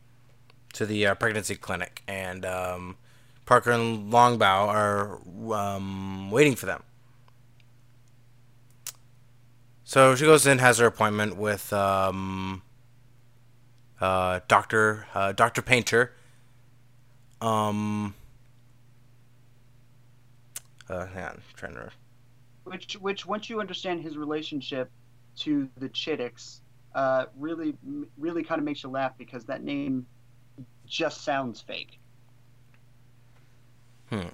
to 0.73 0.85
the 0.85 1.07
uh, 1.07 1.15
pregnancy 1.15 1.55
clinic, 1.55 2.03
and 2.07 2.45
um, 2.45 2.97
Parker 3.45 3.71
and 3.71 4.11
Longbaugh 4.11 4.67
are 4.67 5.19
um, 5.53 6.29
waiting 6.31 6.55
for 6.55 6.65
them. 6.65 6.83
So 9.83 10.15
she 10.15 10.25
goes 10.25 10.45
in, 10.45 10.57
has 10.59 10.79
her 10.79 10.85
appointment 10.85 11.37
with 11.37 11.71
um, 11.71 12.61
uh, 14.01 14.41
Doctor 14.47 15.07
uh, 15.13 15.31
Doctor 15.31 15.61
Painter. 15.61 16.13
Um, 17.39 18.15
uh, 20.89 21.05
hang 21.07 21.23
on, 21.23 21.31
I'm 21.31 21.41
trying 21.55 21.73
to. 21.73 21.89
Which 22.63 22.93
which 22.95 23.25
once 23.25 23.49
you 23.49 23.59
understand 23.59 24.03
his 24.03 24.17
relationship 24.17 24.89
to 25.37 25.69
the 25.77 25.89
Chitticks, 25.89 26.61
uh, 26.95 27.25
really 27.37 27.75
really 28.17 28.43
kind 28.43 28.59
of 28.59 28.65
makes 28.65 28.83
you 28.83 28.89
laugh 28.89 29.13
because 29.17 29.45
that 29.45 29.63
name 29.63 30.05
just 30.85 31.23
sounds 31.23 31.61
fake. 31.61 31.99
Hmm. 34.09 34.29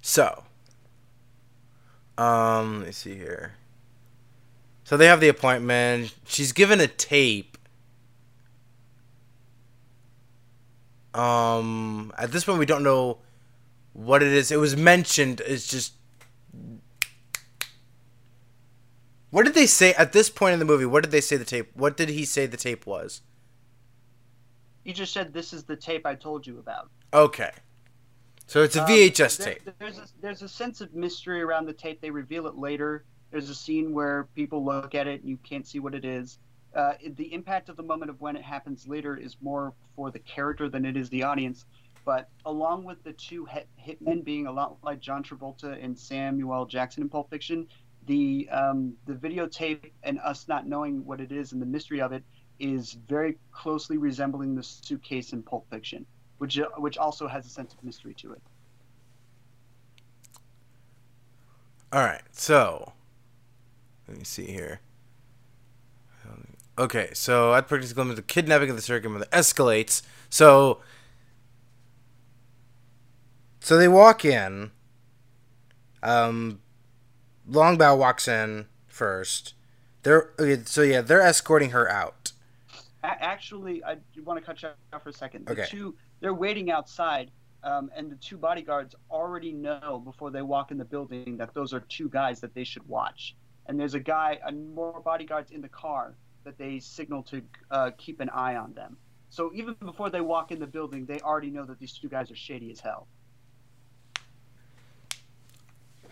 So, 0.00 0.44
um, 2.18 2.78
let 2.78 2.86
me 2.86 2.92
see 2.92 3.16
here. 3.16 3.54
So 4.84 4.96
they 4.96 5.06
have 5.06 5.20
the 5.20 5.28
appointment. 5.28 6.14
She's 6.26 6.52
given 6.52 6.80
a 6.80 6.86
tape. 6.86 7.56
Um, 11.14 12.12
at 12.18 12.32
this 12.32 12.44
point, 12.44 12.58
we 12.58 12.66
don't 12.66 12.82
know 12.82 13.18
what 13.94 14.22
it 14.22 14.32
is. 14.32 14.50
It 14.52 14.58
was 14.58 14.76
mentioned. 14.76 15.40
It's 15.46 15.66
just. 15.66 15.94
What 19.30 19.44
did 19.44 19.54
they 19.54 19.66
say 19.66 19.94
at 19.94 20.12
this 20.12 20.30
point 20.30 20.52
in 20.52 20.58
the 20.58 20.64
movie? 20.64 20.84
What 20.86 21.02
did 21.02 21.10
they 21.10 21.20
say 21.20 21.36
the 21.36 21.44
tape? 21.44 21.70
What 21.74 21.96
did 21.96 22.08
he 22.08 22.24
say 22.24 22.46
the 22.46 22.56
tape 22.56 22.86
was? 22.86 23.22
He 24.84 24.92
just 24.92 25.12
said, 25.12 25.32
"This 25.32 25.52
is 25.52 25.64
the 25.64 25.74
tape 25.76 26.06
I 26.06 26.14
told 26.14 26.46
you 26.46 26.58
about." 26.58 26.90
Okay. 27.12 27.50
So 28.46 28.62
it's 28.62 28.76
a 28.76 28.82
Um, 28.82 28.88
VHS 28.88 29.38
there- 29.38 29.54
tape. 29.54 29.70
There's 29.78 29.98
a, 29.98 30.06
there's 30.20 30.42
a 30.42 30.48
sense 30.48 30.80
of 30.82 30.92
mystery 30.94 31.40
around 31.40 31.64
the 31.66 31.72
tape. 31.72 32.00
They 32.00 32.10
reveal 32.10 32.46
it 32.46 32.56
later. 32.56 33.04
There's 33.30 33.48
a 33.48 33.54
scene 33.54 33.92
where 33.94 34.24
people 34.34 34.62
look 34.64 34.94
at 34.94 35.06
it 35.06 35.20
and 35.22 35.28
you 35.30 35.38
can't 35.38 35.66
see 35.66 35.80
what 35.80 35.94
it 35.94 36.04
is. 36.04 36.38
Uh, 36.76 36.94
the 37.16 37.32
impact 37.32 37.68
of 37.68 37.76
the 37.76 37.82
moment 37.82 38.10
of 38.10 38.20
when 38.20 38.36
it 38.36 38.42
happens 38.42 38.86
later 38.86 39.16
is 39.16 39.36
more 39.40 39.72
for 39.96 40.10
the 40.10 40.18
character 40.18 40.68
than 40.68 40.84
it 40.84 40.96
is 40.96 41.08
the 41.08 41.22
audience. 41.22 41.64
But 42.04 42.28
along 42.44 42.84
with 42.84 43.02
the 43.02 43.12
two 43.12 43.46
hit- 43.46 43.68
hitmen 43.80 44.24
being 44.24 44.46
a 44.46 44.52
lot 44.52 44.76
like 44.82 45.00
John 45.00 45.22
Travolta 45.22 45.82
and 45.82 45.98
Samuel 45.98 46.66
Jackson 46.66 47.02
in 47.02 47.08
Pulp 47.08 47.30
Fiction, 47.30 47.66
the 48.06 48.48
um, 48.50 48.94
the 49.06 49.14
videotape 49.14 49.90
and 50.02 50.18
us 50.20 50.46
not 50.46 50.66
knowing 50.66 51.04
what 51.06 51.20
it 51.20 51.32
is 51.32 51.52
and 51.52 51.62
the 51.62 51.66
mystery 51.66 52.00
of 52.00 52.12
it 52.12 52.22
is 52.58 52.92
very 53.08 53.38
closely 53.52 53.96
resembling 53.96 54.54
the 54.54 54.62
suitcase 54.62 55.32
in 55.32 55.42
Pulp 55.42 55.66
Fiction, 55.70 56.04
which 56.38 56.60
which 56.76 56.98
also 56.98 57.26
has 57.26 57.46
a 57.46 57.48
sense 57.48 57.72
of 57.72 57.82
mystery 57.82 58.14
to 58.14 58.32
it. 58.32 58.42
All 61.92 62.02
right, 62.02 62.22
so 62.32 62.92
let 64.08 64.18
me 64.18 64.24
see 64.24 64.46
here. 64.46 64.80
Okay, 66.76 67.10
so 67.12 67.54
at 67.54 67.68
practice 67.68 67.96
limit 67.96 68.16
the 68.16 68.22
kidnapping 68.22 68.68
of 68.68 68.74
the 68.74 68.82
circuit 68.82 69.08
mother 69.08 69.28
escalates. 69.32 70.02
So, 70.28 70.80
so 73.64 73.78
they 73.78 73.88
walk 73.88 74.24
in. 74.26 74.70
Um, 76.02 76.60
Longbaugh 77.50 77.96
walks 77.96 78.28
in 78.28 78.66
first. 78.88 79.54
They're 80.02 80.32
okay, 80.38 80.62
so 80.66 80.82
yeah, 80.82 81.00
they're 81.00 81.22
escorting 81.22 81.70
her 81.70 81.90
out. 81.90 82.32
Actually, 83.02 83.82
I 83.84 83.96
want 84.22 84.38
to 84.38 84.44
cut 84.44 84.62
you 84.62 84.68
off 84.92 85.02
for 85.02 85.08
a 85.08 85.12
second. 85.12 85.46
The 85.46 85.52
Okay. 85.52 85.66
two 85.66 85.94
they're 86.20 86.34
waiting 86.34 86.70
outside, 86.70 87.30
um, 87.62 87.90
and 87.96 88.10
the 88.10 88.16
two 88.16 88.36
bodyguards 88.36 88.94
already 89.10 89.52
know 89.52 90.00
before 90.04 90.30
they 90.30 90.42
walk 90.42 90.70
in 90.70 90.76
the 90.78 90.84
building 90.84 91.36
that 91.38 91.52
those 91.54 91.72
are 91.72 91.80
two 91.80 92.08
guys 92.10 92.40
that 92.40 92.54
they 92.54 92.64
should 92.64 92.86
watch. 92.86 93.34
And 93.66 93.80
there's 93.80 93.94
a 93.94 94.00
guy, 94.00 94.38
and 94.44 94.74
more 94.74 95.00
bodyguards 95.00 95.50
in 95.52 95.62
the 95.62 95.68
car 95.70 96.16
that 96.44 96.58
they 96.58 96.78
signal 96.80 97.22
to 97.24 97.42
uh, 97.70 97.90
keep 97.96 98.20
an 98.20 98.28
eye 98.28 98.56
on 98.56 98.74
them. 98.74 98.98
So 99.30 99.50
even 99.54 99.74
before 99.80 100.10
they 100.10 100.20
walk 100.20 100.52
in 100.52 100.58
the 100.60 100.66
building, 100.66 101.06
they 101.06 101.18
already 101.20 101.50
know 101.50 101.64
that 101.64 101.78
these 101.78 101.94
two 101.98 102.08
guys 102.08 102.30
are 102.30 102.36
shady 102.36 102.70
as 102.70 102.80
hell. 102.80 103.08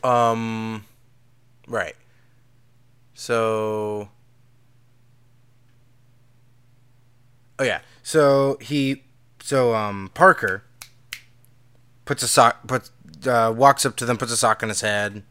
Um, 0.05 0.85
right. 1.69 1.95
So, 3.15 4.09
oh 7.59 7.65
yeah. 7.65 7.81
So 8.03 8.59
he, 8.61 9.05
so 9.41 9.75
um, 9.75 10.11
Parker 10.15 10.65
puts 12.05 12.23
a 12.23 12.29
sock, 12.29 12.67
puts 12.67 12.91
uh, 13.27 13.53
walks 13.57 13.87
up 13.87 13.97
to 13.97 14.05
them, 14.05 14.17
puts 14.17 14.33
a 14.33 14.37
sock 14.37 14.63
on 14.63 14.69
his 14.69 14.81
head. 14.81 15.23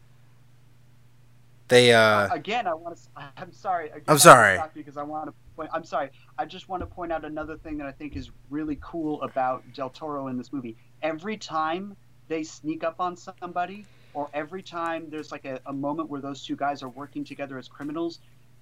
They 1.68 1.94
uh, 1.94 2.28
again, 2.32 2.66
I 2.66 2.74
want 2.74 2.96
to. 2.96 3.02
I'm 3.36 3.52
sorry. 3.52 3.88
Again, 3.88 4.02
I'm 4.08 4.18
sorry. 4.18 4.58
wanna 4.58 4.68
stop 4.68 4.76
you 4.76 4.82
Because 4.82 4.96
I 4.98 5.02
want 5.02 5.28
to. 5.28 5.34
Point, 5.56 5.70
I'm 5.72 5.84
sorry. 5.84 6.10
I 6.38 6.44
just 6.44 6.68
want 6.68 6.80
to 6.80 6.86
point 6.86 7.12
out 7.12 7.24
another 7.24 7.56
thing 7.56 7.78
that 7.78 7.86
I 7.86 7.92
think 7.92 8.14
is 8.16 8.30
really 8.50 8.78
cool 8.82 9.22
about 9.22 9.62
Del 9.74 9.88
Toro 9.90 10.28
in 10.28 10.36
this 10.36 10.52
movie. 10.52 10.76
Every 11.02 11.36
time 11.36 11.96
they 12.28 12.42
sneak 12.42 12.84
up 12.84 13.00
on 13.00 13.16
somebody, 13.16 13.86
or 14.14 14.28
every 14.34 14.62
time 14.62 15.08
there's 15.10 15.32
like 15.32 15.44
a, 15.44 15.60
a 15.66 15.72
moment 15.72 16.10
where 16.10 16.20
those 16.20 16.44
two 16.44 16.56
guys 16.56 16.82
are 16.82 16.88
working 16.88 17.24
together 17.24 17.58
as 17.58 17.68
criminals, 17.68 18.18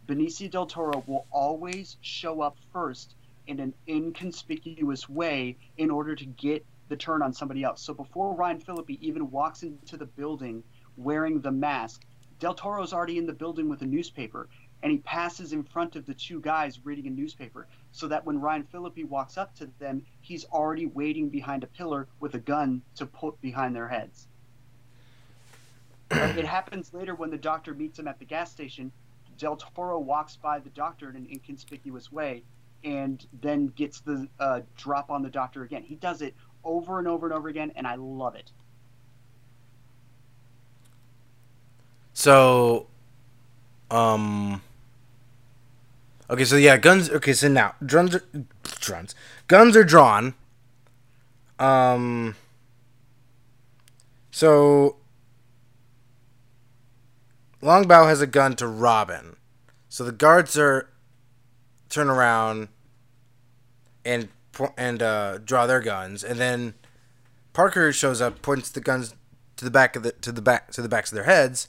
Benicio 0.07 0.51
del 0.51 0.67
Toro 0.67 1.03
will 1.07 1.27
always 1.31 1.97
show 2.01 2.41
up 2.41 2.57
first 2.73 3.15
in 3.47 3.61
an 3.61 3.75
inconspicuous 3.89 5.09
way 5.09 5.57
in 5.77 5.91
order 5.91 6.15
to 6.15 6.25
get 6.25 6.65
the 6.89 6.97
turn 6.97 7.23
on 7.23 7.33
somebody 7.33 7.63
else. 7.63 7.83
So 7.83 7.95
before 7.95 8.35
Ryan 8.35 8.61
Phillippe 8.61 8.99
even 9.01 9.31
walks 9.31 9.63
into 9.63 9.97
the 9.97 10.07
building 10.07 10.63
wearing 10.97 11.41
the 11.41 11.53
mask, 11.53 12.05
Del 12.39 12.55
Toro's 12.55 12.93
already 12.93 13.19
in 13.19 13.27
the 13.27 13.33
building 13.33 13.69
with 13.69 13.83
a 13.83 13.87
newspaper, 13.87 14.49
and 14.83 14.91
he 14.91 14.99
passes 14.99 15.53
in 15.53 15.63
front 15.63 15.95
of 15.95 16.07
the 16.07 16.15
two 16.15 16.41
guys 16.41 16.85
reading 16.85 17.07
a 17.07 17.11
newspaper, 17.11 17.67
so 17.93 18.09
that 18.09 18.25
when 18.25 18.41
Ryan 18.41 18.65
Phillippe 18.65 19.05
walks 19.05 19.37
up 19.37 19.55
to 19.57 19.69
them, 19.79 20.03
he's 20.21 20.45
already 20.47 20.87
waiting 20.87 21.29
behind 21.29 21.65
a 21.65 21.69
pillar 21.69 22.09
with 22.19 22.35
a 22.35 22.39
gun 22.39 22.83
to 22.97 23.07
put 23.07 23.41
behind 23.41 23.77
their 23.77 23.89
heads. 23.89 24.27
It 26.11 26.45
happens 26.45 26.93
later 26.93 27.15
when 27.15 27.31
the 27.31 27.39
doctor 27.39 27.75
meets 27.75 27.99
him 27.99 28.09
at 28.09 28.19
the 28.19 28.25
gas 28.25 28.51
station. 28.51 28.91
Del 29.39 29.57
Toro 29.57 29.99
walks 29.99 30.37
by 30.37 30.59
the 30.59 30.71
doctor 30.71 31.09
in 31.09 31.17
an 31.17 31.27
inconspicuous 31.31 32.13
way, 32.13 32.43
and 32.85 33.25
then 33.41 33.69
gets 33.69 34.01
the 34.01 34.29
uh, 34.39 34.61
drop 34.77 35.11
on 35.11 35.23
the 35.23 35.31
doctor 35.31 35.63
again. 35.63 35.83
He 35.83 35.95
does 35.95 36.21
it 36.21 36.35
over 36.65 36.99
and 36.99 37.09
over 37.09 37.27
and 37.27 37.35
over 37.35 37.49
again, 37.49 37.73
and 37.77 37.87
I 37.87 37.95
love 37.95 38.35
it. 38.35 38.53
so, 42.13 42.87
um. 43.91 44.61
Okay, 46.29 46.45
so 46.45 46.57
yeah, 46.57 46.77
guns. 46.77 47.09
Okay, 47.09 47.33
so 47.33 47.49
now 47.49 47.75
drums 47.85 48.15
are 48.15 48.23
drums. 48.63 49.15
Guns 49.47 49.75
are 49.75 49.85
drawn. 49.85 50.35
Um. 51.59 52.37
So 54.31 54.97
Longbaugh 57.63 58.07
has 58.07 58.21
a 58.21 58.27
gun 58.27 58.57
to 58.57 58.67
Robin. 58.67 59.37
So 59.89 60.05
the 60.05 60.13
guards 60.13 60.57
are 60.57 60.89
turn 61.89 62.09
around 62.09 62.69
and 64.05 64.29
and 64.77 65.03
uh, 65.03 65.39
draw 65.39 65.67
their 65.67 65.81
guns, 65.81 66.23
and 66.25 66.39
then 66.39 66.75
Parker 67.53 67.93
shows 67.93 68.21
up, 68.21 68.43
points 68.43 68.71
the 68.71 68.81
guns 68.81 69.15
to 69.57 69.65
the 69.65 69.71
back 69.71 69.97
of 69.97 70.03
the 70.03 70.13
to 70.13 70.33
the 70.33 70.43
back 70.43 70.71
to 70.73 70.83
the 70.83 70.89
backs 70.89 71.11
of 71.11 71.17
their 71.17 71.25
heads, 71.25 71.69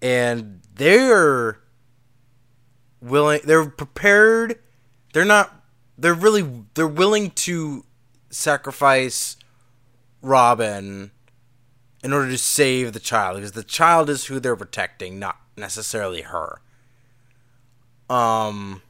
and 0.00 0.60
they're 0.74 1.58
willing. 3.00 3.40
They're 3.44 3.66
prepared. 3.66 4.58
They're 5.12 5.24
not. 5.24 5.64
They're 5.98 6.14
really. 6.14 6.64
They're 6.74 6.86
willing 6.86 7.30
to 7.30 7.84
sacrifice 8.30 9.36
Robin 10.22 11.10
in 12.02 12.12
order 12.12 12.30
to 12.30 12.38
save 12.38 12.92
the 12.92 13.00
child 13.00 13.36
because 13.36 13.52
the 13.52 13.62
child 13.62 14.10
is 14.10 14.26
who 14.26 14.40
they're 14.40 14.56
protecting, 14.56 15.18
not 15.18 15.36
necessarily 15.56 16.22
her. 16.22 16.60
Um. 18.10 18.82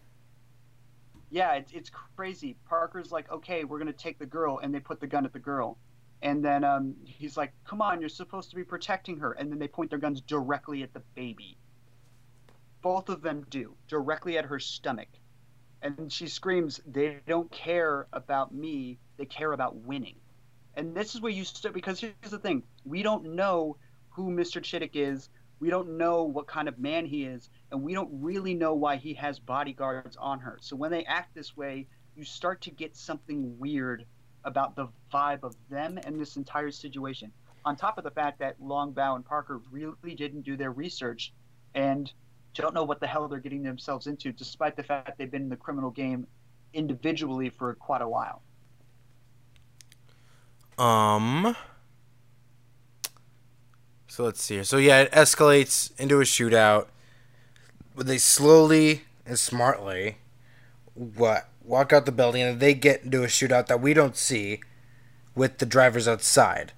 Yeah, 1.31 1.55
it's, 1.55 1.73
it's 1.73 1.91
crazy. 1.91 2.57
Parker's 2.69 3.11
like, 3.11 3.31
okay, 3.31 3.65
we're 3.65 3.79
gonna 3.79 3.93
take 3.93 4.19
the 4.19 4.27
girl, 4.27 4.59
and 4.63 4.75
they 4.75 4.81
put 4.81 5.01
the 5.01 5.07
gun 5.07 5.25
at 5.25 5.33
the 5.33 5.39
girl, 5.39 5.79
and 6.21 6.45
then 6.45 6.63
um, 6.63 6.95
he's 7.05 7.37
like, 7.37 7.53
come 7.65 7.81
on, 7.81 8.01
you're 8.01 8.11
supposed 8.11 8.51
to 8.51 8.57
be 8.57 8.65
protecting 8.65 9.19
her, 9.19 9.33
and 9.33 9.51
then 9.51 9.59
they 9.59 9.69
point 9.69 9.91
their 9.91 9.99
guns 9.99 10.21
directly 10.21 10.83
at 10.83 10.93
the 10.93 11.03
baby. 11.15 11.57
Both 12.83 13.09
of 13.09 13.23
them 13.23 13.47
do 13.49 13.77
directly 13.89 14.37
at 14.37 14.45
her 14.45 14.59
stomach, 14.59 15.09
and 15.83 16.13
she 16.13 16.27
screams, 16.29 16.81
"They 16.87 17.21
don't 17.27 17.51
care 17.51 18.09
about 18.13 18.53
me. 18.55 18.99
They 19.17 19.25
care 19.25 19.53
about 19.53 19.77
winning." 19.77 20.17
And 20.75 20.95
this 20.95 21.15
is 21.15 21.21
where 21.21 21.33
you 21.33 21.45
start 21.45 21.75
because 21.75 22.01
here's 22.01 22.31
the 22.31 22.39
thing: 22.39 22.63
we 22.85 23.03
don't 23.03 23.35
know 23.35 23.77
who 24.11 24.31
Mr. 24.31 24.61
Chittick 24.61 24.93
is. 24.95 25.29
We 25.61 25.71
don't 25.71 25.97
know 25.97 26.25
what 26.25 26.49
kind 26.49 26.69
of 26.69 26.79
man 26.79 27.07
he 27.07 27.25
is, 27.25 27.51
and 27.71 27.83
we 27.83 27.95
don't 27.95 28.11
really 28.13 28.53
know 28.53 28.75
why 28.75 28.97
he 28.97 29.15
has 29.15 29.39
bodyguards 29.39 30.17
on 30.17 30.41
her. 30.41 30.59
So 30.61 30.75
when 30.75 30.91
they 30.91 31.05
act 31.05 31.35
this 31.35 31.57
way, 31.57 31.87
you 32.17 32.25
start 32.25 32.61
to 32.63 32.71
get 32.71 32.97
something 32.97 33.57
weird 33.59 34.05
about 34.45 34.75
the 34.75 34.89
vibe 35.13 35.45
of 35.45 35.55
them 35.71 35.99
and 36.05 36.21
this 36.21 36.37
entire 36.37 36.73
situation. 36.73 37.33
On 37.65 37.77
top 37.77 37.97
of 37.97 38.03
the 38.03 38.11
fact 38.11 38.41
that 38.41 38.61
Longbaugh 38.61 39.15
and 39.15 39.25
Parker 39.25 39.61
really 39.71 40.17
didn't 40.17 40.43
do 40.43 40.57
their 40.57 40.73
research 40.73 41.33
and 41.75 42.13
don't 42.55 42.75
know 42.75 42.85
what 42.85 42.99
the 43.01 43.07
hell 43.07 43.29
they're 43.29 43.39
getting 43.39 43.63
themselves 43.63 44.09
into, 44.09 44.33
despite 44.33 44.77
the 44.77 44.83
fact 44.83 45.17
they've 45.17 45.31
been 45.31 45.43
in 45.43 45.49
the 45.49 45.57
criminal 45.57 45.91
game 45.91 46.27
individually 46.75 47.51
for 47.51 47.75
quite 47.75 48.03
a 48.03 48.09
while. 48.09 48.43
Um. 50.83 51.57
So 54.09 54.25
let's 54.25 54.43
see 54.43 54.55
here. 54.55 54.65
So 54.65 54.79
yeah, 54.79 55.03
it 55.03 55.13
escalates 55.13 55.93
into 55.99 56.21
a 56.21 56.25
shootout. 56.25 56.89
But 57.95 58.07
they 58.07 58.19
slowly 58.19 59.03
and 59.25 59.39
smartly 59.39 60.17
what 60.95 61.49
walk 61.63 61.93
out 61.93 62.05
the 62.05 62.13
building 62.13 62.43
and 62.43 62.59
they 62.59 62.75
get 62.75 63.05
into 63.05 63.23
a 63.23 63.27
shootout 63.27 63.67
that 63.69 63.81
we 63.81 63.95
don't 63.95 64.17
see 64.17 64.61
with 65.37 65.59
the 65.59 65.67
drivers 65.67 66.09
outside. 66.09 66.73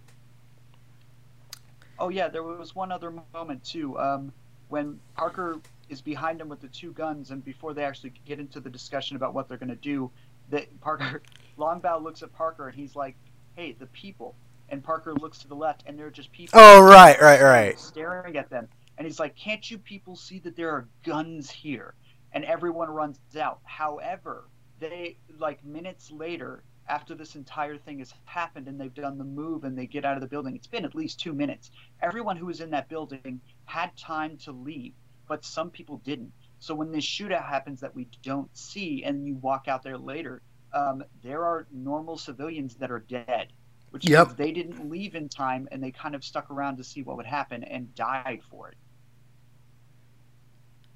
Oh 1.99 2.11
yeah, 2.11 2.29
there 2.29 2.43
was 2.43 2.75
one 2.75 2.93
other 2.93 3.13
moment 3.33 3.65
too. 3.65 3.99
Um, 3.99 4.33
when 4.69 5.01
Parker 5.17 5.57
is 5.89 6.03
behind 6.03 6.41
him 6.41 6.49
with 6.51 6.61
the 6.61 6.69
two 6.69 6.93
guns, 6.93 7.31
and 7.31 7.43
before 7.43 7.73
they 7.73 7.85
actually 7.85 8.13
get 8.27 8.39
into 8.39 8.61
the 8.61 8.69
discussion 8.69 9.17
about 9.17 9.33
what 9.33 9.49
they're 9.49 9.57
going 9.57 9.69
to 9.71 9.77
do, 9.77 10.11
that 10.51 10.81
Parker 10.83 11.23
Longbaugh 11.59 12.03
looks 12.03 12.23
at 12.23 12.35
Parker 12.35 12.69
and 12.69 12.77
he's 12.77 12.95
like, 12.95 13.17
"Hey, 13.57 13.73
the 13.73 13.87
people." 13.87 14.37
And 14.69 14.83
Parker 14.83 15.15
looks 15.15 15.39
to 15.41 15.49
the 15.49 15.55
left, 15.55 15.85
and 15.87 15.99
they're 15.99 16.11
just 16.11 16.33
people. 16.33 16.59
Oh 16.59 16.83
right, 16.83 17.21
right, 17.21 17.41
right. 17.43 17.79
Staring 17.79 18.37
at 18.37 18.51
them, 18.51 18.69
and 18.99 19.07
he's 19.07 19.21
like, 19.21 19.37
"Can't 19.37 19.71
you 19.71 19.79
people 19.79 20.17
see 20.17 20.39
that 20.41 20.57
there 20.57 20.71
are 20.71 20.89
guns 21.05 21.51
here?" 21.51 21.95
And 22.33 22.45
everyone 22.45 22.91
runs 22.91 23.19
out. 23.37 23.61
However, 23.65 24.49
they 24.81 25.19
like 25.39 25.65
minutes 25.65 26.11
later, 26.11 26.65
after 26.89 27.15
this 27.15 27.37
entire 27.37 27.79
thing 27.79 27.99
has 28.01 28.13
happened 28.25 28.69
and 28.69 28.81
they've 28.81 28.93
done 28.93 29.19
the 29.19 29.25
move 29.25 29.65
and 29.65 29.77
they 29.77 29.87
get 29.87 30.05
out 30.05 30.17
of 30.17 30.21
the 30.21 30.27
building, 30.29 30.55
it's 30.57 30.67
been 30.67 30.85
at 30.85 30.95
least 30.95 31.21
two 31.21 31.33
minutes. 31.33 31.71
Everyone 32.03 32.37
who 32.37 32.47
was 32.47 32.61
in 32.61 32.71
that 32.71 32.89
building 32.89 33.41
had 33.65 33.97
time 33.97 34.37
to 34.39 34.53
leave, 34.53 34.95
but 35.27 35.45
some 35.45 35.71
people 35.71 35.99
didn't. 35.99 36.33
So 36.59 36.75
when 36.75 36.93
this 36.93 37.05
shootout 37.05 37.47
happens 37.47 37.81
that 37.81 37.95
we 37.95 38.09
don't 38.23 38.55
see, 38.57 39.05
and 39.05 39.27
you 39.27 39.37
walk 39.37 39.69
out 39.69 39.83
there 39.83 39.99
later, 39.99 40.43
um, 40.75 41.05
there 41.23 41.45
are 41.45 41.69
normal 41.73 42.19
civilians 42.19 42.77
that 42.77 42.91
are 42.93 43.01
dead, 43.01 43.53
which 43.91 44.07
Yep. 44.07 44.29
means 44.29 44.35
they 44.37 44.53
didn't 44.53 44.91
leave 44.91 45.15
in 45.17 45.29
time, 45.31 45.69
and 45.73 45.83
they 45.83 45.93
kind 45.93 46.15
of 46.17 46.25
stuck 46.25 46.51
around 46.51 46.79
to 46.79 46.85
see 46.85 47.03
what 47.03 47.17
would 47.19 47.27
happen 47.27 47.65
and 47.65 47.95
died 47.95 48.43
for 48.51 48.71
it. 48.71 48.79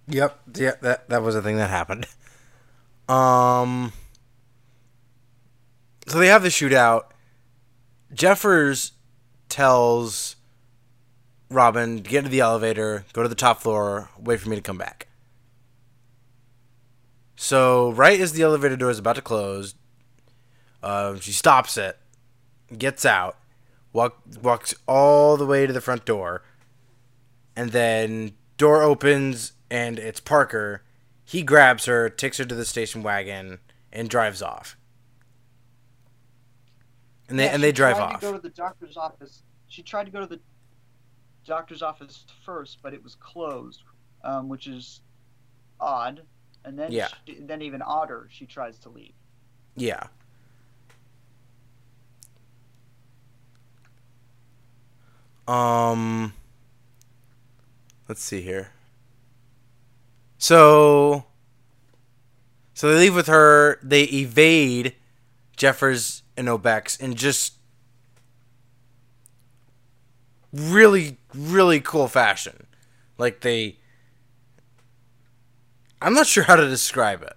Yep. 0.08 0.40
Yeah, 0.56 0.72
that 0.82 1.08
that 1.08 1.22
was 1.22 1.34
a 1.36 1.42
thing 1.42 1.56
that 1.56 1.70
happened. 1.70 2.06
Um. 3.08 3.92
So 6.08 6.18
they 6.18 6.28
have 6.28 6.42
the 6.42 6.48
shootout. 6.50 7.04
Jeffers 8.12 8.92
tells 9.48 10.36
Robin 11.50 12.02
to 12.02 12.10
get 12.10 12.18
into 12.20 12.30
the 12.30 12.40
elevator, 12.40 13.04
go 13.12 13.22
to 13.22 13.28
the 13.28 13.34
top 13.34 13.60
floor, 13.62 14.10
wait 14.18 14.40
for 14.40 14.48
me 14.48 14.56
to 14.56 14.62
come 14.62 14.78
back. 14.78 15.07
So 17.40 17.92
right 17.92 18.20
as 18.20 18.32
the 18.32 18.42
elevator 18.42 18.76
door 18.76 18.90
is 18.90 18.98
about 18.98 19.14
to 19.14 19.22
close, 19.22 19.76
um, 20.82 21.20
she 21.20 21.30
stops 21.30 21.76
it, 21.76 21.96
gets 22.76 23.06
out, 23.06 23.36
walk, 23.92 24.20
walks 24.42 24.74
all 24.88 25.36
the 25.36 25.46
way 25.46 25.64
to 25.64 25.72
the 25.72 25.80
front 25.80 26.04
door, 26.04 26.42
and 27.54 27.70
then 27.70 28.32
door 28.56 28.82
opens 28.82 29.52
and 29.70 30.00
it's 30.00 30.18
Parker. 30.18 30.82
He 31.24 31.44
grabs 31.44 31.84
her, 31.84 32.10
takes 32.10 32.38
her 32.38 32.44
to 32.44 32.56
the 32.56 32.64
station 32.64 33.04
wagon, 33.04 33.60
and 33.92 34.10
drives 34.10 34.42
off. 34.42 34.76
And 37.28 37.38
they 37.38 37.44
Yeah, 37.44 37.54
and 37.54 37.62
they 37.62 37.70
drive 37.70 37.98
tried 37.98 38.14
off. 38.14 38.20
To 38.20 38.26
go 38.26 38.32
to 38.32 38.42
the 38.42 38.48
doctor's 38.48 38.96
office. 38.96 39.44
She 39.68 39.84
tried 39.84 40.06
to 40.06 40.10
go 40.10 40.18
to 40.18 40.26
the 40.26 40.40
doctor's 41.46 41.82
office 41.82 42.24
first, 42.44 42.78
but 42.82 42.94
it 42.94 43.04
was 43.04 43.14
closed, 43.14 43.84
um, 44.24 44.48
which 44.48 44.66
is 44.66 45.02
odd. 45.78 46.22
And 46.68 46.78
then, 46.78 46.92
Yeah. 46.92 47.08
she, 47.26 47.38
then 47.40 47.62
even 47.62 47.80
odder, 47.80 48.28
she 48.30 48.44
tries 48.44 48.78
to 48.80 48.90
leave. 48.90 49.14
Yeah. 49.74 50.08
Um 55.46 56.34
let's 58.06 58.22
see 58.22 58.42
here. 58.42 58.72
So 60.36 61.24
so 62.74 62.92
they 62.92 62.98
leave 63.00 63.14
with 63.16 63.28
her, 63.28 63.78
they 63.82 64.02
evade 64.02 64.94
Jeffers 65.56 66.22
and 66.36 66.48
Obecks 66.48 67.00
in 67.00 67.14
just 67.14 67.54
really 70.52 71.16
really 71.32 71.80
cool 71.80 72.08
fashion. 72.08 72.66
Like 73.16 73.40
they 73.40 73.78
I'm 76.00 76.14
not 76.14 76.26
sure 76.26 76.44
how 76.44 76.56
to 76.56 76.68
describe 76.68 77.22
it 77.22 77.34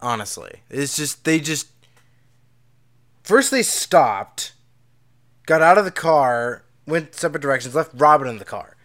honestly. 0.00 0.62
It's 0.70 0.96
just 0.96 1.24
they 1.24 1.40
just 1.40 1.68
first 3.22 3.50
they 3.50 3.62
stopped, 3.62 4.52
got 5.46 5.62
out 5.62 5.78
of 5.78 5.84
the 5.84 5.90
car, 5.90 6.64
went 6.86 7.14
separate 7.14 7.40
directions, 7.40 7.74
left 7.74 7.90
Robin 7.94 8.28
in 8.28 8.38
the 8.38 8.44
car. 8.44 8.76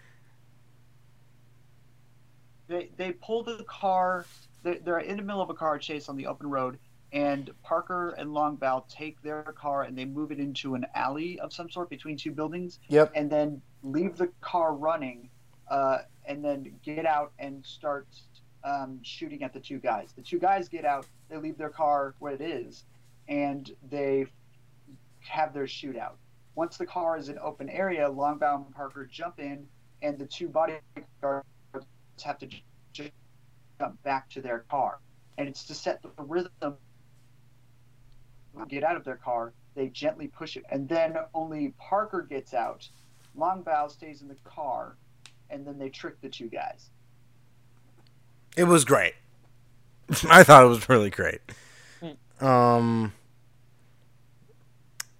They 2.68 2.90
they 2.98 3.12
pull 3.14 3.44
the 3.44 3.64
car. 3.68 4.26
They, 4.64 4.78
they're 4.78 5.00
in 5.00 5.18
the 5.18 5.24
middle 5.24 5.42
of 5.42 5.50
a 5.50 5.54
car 5.56 5.78
chase 5.78 6.08
on 6.08 6.16
the 6.16 6.28
open 6.28 6.48
road, 6.50 6.78
and 7.12 7.50
Parker 7.64 8.12
and 8.18 8.30
Longbaugh 8.30 8.88
take 8.88 9.22
their 9.22 9.44
car 9.58 9.84
and 9.84 9.98
they 9.98 10.06
move 10.06 10.32
it 10.32 10.40
into 10.40 10.76
an 10.76 10.86
alley 10.96 11.40
of 11.40 11.52
some 11.52 11.70
sort 11.70 11.90
between 11.90 12.16
two 12.16 12.32
buildings, 12.32 12.80
Yep. 12.90 13.12
and 13.16 13.30
then 13.30 13.62
leave 13.84 14.18
the 14.18 14.28
car 14.40 14.76
running, 14.76 15.30
uh, 15.72 16.00
and 16.26 16.44
then 16.44 16.72
get 16.84 17.06
out 17.06 17.32
and 17.40 17.66
start 17.66 18.08
um, 18.64 19.00
shooting 19.02 19.42
at 19.42 19.54
the 19.54 19.60
two 19.60 19.80
guys. 19.80 20.12
The 20.12 20.22
two 20.22 20.38
guys 20.38 20.68
get 20.68 20.86
out. 20.86 21.08
They 21.30 21.38
leave 21.38 21.58
their 21.58 21.70
car 21.70 22.14
where 22.20 22.34
it 22.34 22.42
is, 22.42 22.84
and 23.28 23.74
they 23.90 24.28
have 25.20 25.54
their 25.54 25.66
shootout. 25.66 26.16
Once 26.56 26.78
the 26.78 26.86
car 26.86 27.18
is 27.18 27.30
in 27.30 27.40
open 27.40 27.70
area, 27.70 28.08
Longbaugh 28.08 28.66
and 28.66 28.76
Parker 28.76 29.06
jump 29.10 29.40
in, 29.40 29.66
and 30.02 30.20
the 30.20 30.26
two 30.26 30.50
bodyguards 30.50 31.46
have 32.24 32.38
to 32.40 32.48
jump 32.92 34.04
back 34.04 34.30
to 34.32 34.42
their 34.42 34.60
car. 34.70 35.00
And 35.38 35.48
it's 35.48 35.64
to 35.66 35.74
set 35.74 36.02
the 36.04 36.10
rhythm. 36.18 36.76
Get 38.68 38.84
out 38.84 38.98
of 38.98 39.06
their 39.06 39.16
car. 39.16 39.54
They 39.74 39.88
gently 39.88 40.28
push 40.28 40.58
it, 40.58 40.66
and 40.70 40.90
then 40.90 41.16
only 41.34 41.74
Parker 41.80 42.28
gets 42.30 42.54
out. 42.54 42.90
Longbaugh 43.38 43.90
stays 43.90 44.22
in 44.22 44.28
the 44.28 44.36
car, 44.44 44.98
and 45.52 45.66
then 45.66 45.78
they 45.78 45.90
trick 45.90 46.20
the 46.22 46.30
two 46.30 46.48
guys. 46.48 46.90
It 48.58 48.66
was 48.66 48.86
great. 48.86 49.14
I 50.30 50.44
thought 50.44 50.64
it 50.64 50.68
was 50.68 50.90
really 50.90 51.10
great. 51.10 51.42
Um 52.40 53.14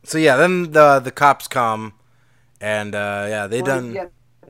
So 0.04 0.18
yeah, 0.18 0.36
then 0.38 0.72
the 0.72 1.00
the 1.00 1.12
cops 1.12 1.48
come 1.48 1.94
and 2.60 2.96
uh 2.96 3.26
yeah, 3.30 3.48
they 3.48 3.62
Well, 3.62 3.66
done 3.82 3.94
Yeah, 3.94 4.06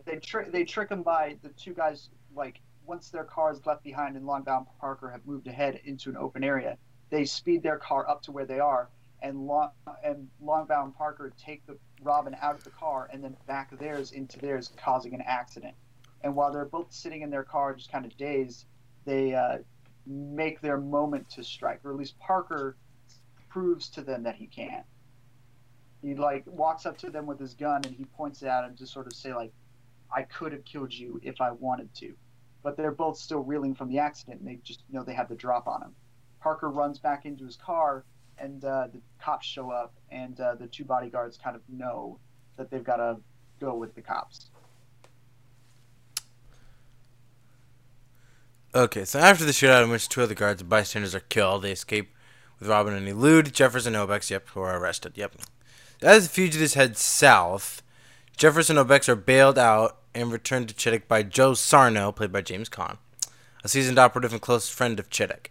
they 0.06 0.18
trick 0.18 0.52
they 0.52 0.64
trick 0.64 0.90
them 0.90 1.03
by 1.03 1.38
the 1.44 1.49
two 1.49 1.74
guys. 1.74 2.10
Like 2.34 2.62
once 2.86 3.10
their 3.10 3.24
car 3.24 3.52
is 3.52 3.66
left 3.66 3.84
behind 3.84 4.16
and 4.16 4.26
Longbaugh 4.26 4.66
Parker 4.80 5.10
have 5.10 5.26
moved 5.26 5.48
ahead 5.48 5.80
into 5.84 6.10
an 6.10 6.18
open 6.18 6.44
area, 6.44 6.78
they 7.10 7.26
speed 7.26 7.62
their 7.64 7.78
car 7.78 8.08
up 8.10 8.22
to 8.24 8.32
where 8.32 8.45
they 8.45 8.60
are, 8.60 8.90
and 9.22 9.45
Long 9.45 9.72
and 10.03 10.28
Longbaugh 10.44 10.84
and 10.86 10.95
Parker 10.95 11.34
take 11.38 11.66
the 11.68 11.78
Robin 12.02 12.36
out 12.41 12.56
of 12.56 12.64
the 12.64 12.72
car 12.72 13.10
and 13.11 13.23
then 13.23 13.38
back 13.48 13.69
theirs 13.78 14.11
into 14.11 14.40
theirs, 14.40 14.72
causing 14.78 15.14
an 15.14 15.22
accident. 15.22 15.76
And 16.22 16.36
while 16.36 16.52
they're 16.52 16.65
both 16.65 16.91
sitting 16.91 17.22
in 17.22 17.30
their 17.30 17.44
car, 17.44 17.73
just 17.73 17.91
kind 17.91 18.06
of 18.06 18.15
dazed, 18.18 18.65
they 19.06 19.34
uh, 19.34 19.60
make 20.06 20.61
their 20.61 20.78
moment 20.78 21.30
to 21.32 21.44
strike, 21.44 21.82
or 21.84 21.91
at 21.91 21.98
least 21.98 22.18
Parker 22.19 22.78
proves 23.49 23.90
to 23.90 24.02
them 24.02 24.23
that 24.23 24.36
he 24.36 24.48
can. 24.48 24.84
He 26.02 26.15
like 26.15 26.44
walks 26.48 26.86
up 26.86 26.98
to 26.99 27.10
them 27.10 27.26
with 27.28 27.40
his 27.40 27.53
gun 27.53 27.82
and 27.86 27.95
he 27.95 28.06
points 28.06 28.41
it 28.41 28.48
at 28.48 28.65
him 28.65 28.76
to 28.78 28.88
sort 28.88 29.07
of 29.07 29.14
say 29.14 29.34
like, 29.34 29.53
"I 30.14 30.23
could 30.23 30.52
have 30.52 30.65
killed 30.65 30.94
you 30.94 31.19
if 31.22 31.41
I 31.41 31.52
wanted 31.52 31.94
to," 31.95 32.15
but 32.64 32.76
they're 32.76 32.91
both 32.91 33.18
still 33.18 33.41
reeling 33.44 33.76
from 33.76 33.90
the 33.90 33.99
accident 33.99 34.40
and 34.40 34.48
they 34.48 34.56
just 34.64 34.84
know 34.90 35.03
they 35.03 35.14
have 35.14 35.30
the 35.30 35.36
drop 35.36 35.68
on 35.68 35.84
him. 35.84 35.95
Parker 36.40 36.69
runs 36.69 36.98
back 36.98 37.26
into 37.26 37.45
his 37.45 37.56
car 37.56 38.03
and 38.42 38.66
uh, 38.66 38.88
the 38.92 39.00
cops 39.22 39.46
show 39.46 39.70
up 39.70 39.94
and 40.10 40.40
uh, 40.40 40.56
the 40.56 40.68
two 40.68 40.84
bodyguards 40.84 41.38
kind 41.38 41.56
of 41.56 41.62
know 41.70 42.18
that 42.58 42.72
they've 42.72 42.84
got 42.84 42.98
to 42.98 43.18
go 43.60 43.76
with 43.76 43.94
the 43.96 44.02
cops. 44.02 44.50
Okay, 48.74 49.04
so 49.04 49.20
after 49.20 49.44
the 49.44 49.52
shootout 49.52 49.84
in 49.84 49.90
which 49.90 50.08
two 50.08 50.22
other 50.22 50.34
guards 50.34 50.62
and 50.62 50.70
bystanders 50.70 51.14
are 51.14 51.20
killed, 51.20 51.64
they 51.64 51.74
escape 51.74 52.14
with 52.58 52.70
Robin 52.70 52.94
and 52.94 53.08
elude 53.08 53.54
Jefferson 53.54 53.94
Obecks, 53.94 54.30
yep, 54.30 54.48
who 54.50 54.62
are 54.62 54.80
arrested, 54.80 55.14
yep. 55.16 55.36
As 56.02 56.28
the 56.28 56.34
fugitives 56.34 56.76
head 56.76 56.98
south, 56.98 57.84
Jefferson 58.38 58.78
Obecks 58.78 59.10
are 59.10 59.16
bailed 59.16 59.58
out 59.58 59.98
and 60.16 60.32
returned 60.32 60.70
to 60.70 60.74
Chittick 60.74 61.08
by 61.08 61.22
Joe 61.22 61.54
Sarno, 61.54 62.12
played 62.12 62.32
by 62.32 62.42
James 62.42 62.70
Caan, 62.70 62.98
a 63.64 63.68
seasoned 63.68 64.00
operative 64.00 64.32
and 64.32 64.42
close 64.42 64.70
friend 64.70 65.00
of 65.00 65.10
Chittick. 65.10 65.48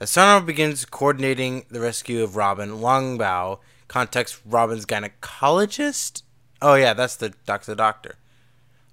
As 0.00 0.10
Sarno 0.10 0.44
begins 0.44 0.84
coordinating 0.84 1.66
the 1.70 1.80
rescue 1.80 2.24
of 2.24 2.34
Robin, 2.34 2.70
Longbaugh 2.70 3.60
contacts 3.86 4.40
Robin's 4.44 4.86
gynecologist. 4.86 6.22
Oh 6.60 6.74
yeah, 6.74 6.94
that's 6.94 7.14
the 7.16 7.32
doctor. 7.46 7.72
The 7.72 7.76
doctor. 7.76 8.16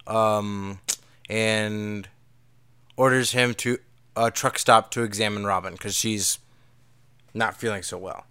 Um, 0.06 0.78
and 1.28 2.08
orders 2.96 3.32
him 3.32 3.54
to 3.54 3.78
a 4.14 4.30
truck 4.30 4.58
stop 4.58 4.92
to 4.92 5.02
examine 5.02 5.44
Robin 5.44 5.72
because 5.72 5.94
she's 5.96 6.38
not 7.34 7.56
feeling 7.56 7.82
so 7.82 7.98
well. 7.98 8.26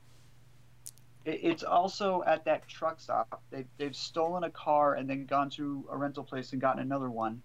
It's 1.25 1.63
also 1.63 2.23
at 2.25 2.45
that 2.45 2.67
truck 2.67 2.99
stop. 3.01 3.43
They, 3.51 3.65
they've 3.77 3.95
stolen 3.95 4.45
a 4.45 4.49
car 4.49 4.95
and 4.95 5.09
then 5.09 5.25
gone 5.25 5.49
to 5.51 5.85
a 5.91 5.97
rental 5.97 6.23
place 6.23 6.51
and 6.53 6.61
gotten 6.61 6.81
another 6.81 7.09
one. 7.09 7.41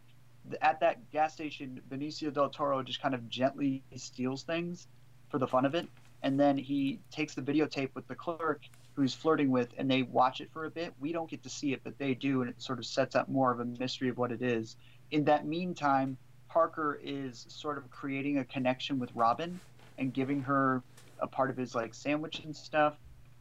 At 0.62 0.78
that 0.80 1.10
gas 1.10 1.34
station, 1.34 1.80
Benicio 1.90 2.32
del 2.32 2.48
Toro 2.48 2.82
just 2.82 3.02
kind 3.02 3.14
of 3.14 3.28
gently 3.28 3.82
steals 3.96 4.44
things 4.44 4.86
for 5.28 5.38
the 5.38 5.46
fun 5.46 5.64
of 5.64 5.74
it. 5.74 5.86
And 6.22 6.38
then 6.38 6.56
he 6.56 7.00
takes 7.10 7.34
the 7.34 7.42
videotape 7.42 7.90
with 7.94 8.06
the 8.08 8.14
clerk 8.14 8.62
who's 8.94 9.14
flirting 9.14 9.50
with 9.50 9.68
and 9.76 9.90
they 9.90 10.02
watch 10.02 10.40
it 10.40 10.50
for 10.52 10.64
a 10.64 10.70
bit. 10.70 10.94
We 10.98 11.12
don't 11.12 11.28
get 11.28 11.42
to 11.42 11.50
see 11.50 11.72
it, 11.72 11.82
but 11.84 11.98
they 11.98 12.14
do. 12.14 12.40
And 12.40 12.50
it 12.50 12.60
sort 12.60 12.78
of 12.78 12.86
sets 12.86 13.14
up 13.14 13.28
more 13.28 13.52
of 13.52 13.60
a 13.60 13.64
mystery 13.64 14.08
of 14.08 14.18
what 14.18 14.32
it 14.32 14.42
is. 14.42 14.76
In 15.10 15.24
that 15.24 15.46
meantime, 15.46 16.16
Parker 16.48 16.98
is 17.02 17.44
sort 17.48 17.76
of 17.76 17.90
creating 17.90 18.38
a 18.38 18.44
connection 18.44 18.98
with 18.98 19.10
Robin 19.14 19.60
and 19.98 20.12
giving 20.12 20.42
her 20.42 20.82
a 21.20 21.26
part 21.26 21.50
of 21.50 21.56
his 21.56 21.74
like 21.74 21.94
sandwich 21.94 22.40
and 22.40 22.54
stuff 22.54 22.94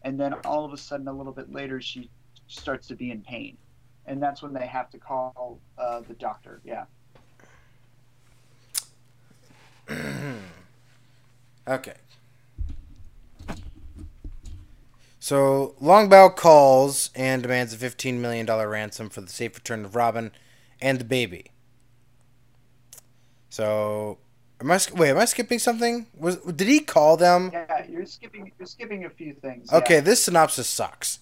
and 0.04 0.20
then 0.20 0.34
all 0.46 0.64
of 0.64 0.72
a 0.72 0.78
sudden 0.78 1.08
a 1.08 1.14
little 1.14 1.34
bit 1.34 1.52
later 1.52 1.82
she 1.82 2.10
starts 2.48 2.88
to 2.88 2.96
be 2.96 3.12
in 3.12 3.22
pain 3.22 3.58
and 4.06 4.22
that's 4.22 4.42
when 4.42 4.54
they 4.54 4.68
have 4.68 4.90
to 4.90 4.98
call 4.98 5.60
uh, 5.78 6.02
the 6.08 6.14
doctor 6.14 6.62
yeah 6.64 6.86
Okay. 11.68 11.96
So 15.20 15.76
Longbaugh 15.82 16.36
calls 16.36 17.10
and 17.16 17.42
demands 17.42 17.74
a 17.74 17.78
$15 17.78 18.20
million 18.20 18.46
ransom 18.46 19.10
for 19.10 19.22
the 19.22 19.30
safe 19.30 19.56
return 19.56 19.84
of 19.84 19.96
Robin 19.96 20.32
and 20.80 21.00
the 21.00 21.04
baby. 21.04 21.52
So, 23.50 24.18
am 24.60 24.70
I 24.70 24.80
wait? 24.94 25.12
Am 25.12 25.18
I 25.18 25.26
skipping 25.26 25.60
something? 25.60 26.08
Was 26.16 26.36
did 26.38 26.68
he 26.68 26.82
call 26.82 27.16
them? 27.16 27.52
Yeah, 27.54 27.86
you're 27.88 28.06
skipping. 28.06 28.52
You're 28.60 28.68
skipping 28.68 29.06
a 29.06 29.10
few 29.10 29.34
things. 29.34 29.72
Okay, 29.72 29.96
yeah. 29.96 30.02
this 30.02 30.26
synopsis 30.26 30.68
sucks. 30.68 31.20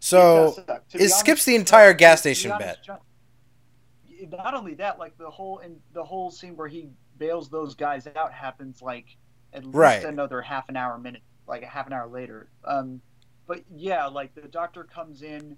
So 0.00 0.54
does 0.56 0.66
suck. 0.66 0.84
It 0.92 1.10
skips 1.10 1.44
the 1.44 1.54
entire 1.54 1.94
gas 1.94 2.20
station 2.20 2.50
honest, 2.50 2.88
bit. 2.88 4.30
Not 4.32 4.54
only 4.54 4.74
that, 4.74 4.98
like 4.98 5.16
the 5.16 5.30
whole 5.30 5.58
in 5.58 5.76
the 5.94 6.02
whole 6.02 6.32
scene 6.32 6.56
where 6.56 6.66
he 6.68 6.90
bails 7.18 7.48
those 7.48 7.74
guys 7.74 8.08
out 8.16 8.32
happens 8.32 8.82
like 8.82 9.16
at 9.52 9.64
least 9.64 9.76
Right. 9.76 10.04
another 10.04 10.40
half 10.42 10.68
an 10.68 10.76
hour, 10.76 10.98
minute, 10.98 11.22
like 11.46 11.62
a 11.62 11.66
half 11.66 11.86
an 11.86 11.92
hour 11.92 12.06
later. 12.06 12.48
Um, 12.64 13.00
but 13.46 13.62
yeah, 13.74 14.06
like 14.06 14.34
the 14.34 14.48
doctor 14.48 14.84
comes 14.84 15.22
in 15.22 15.56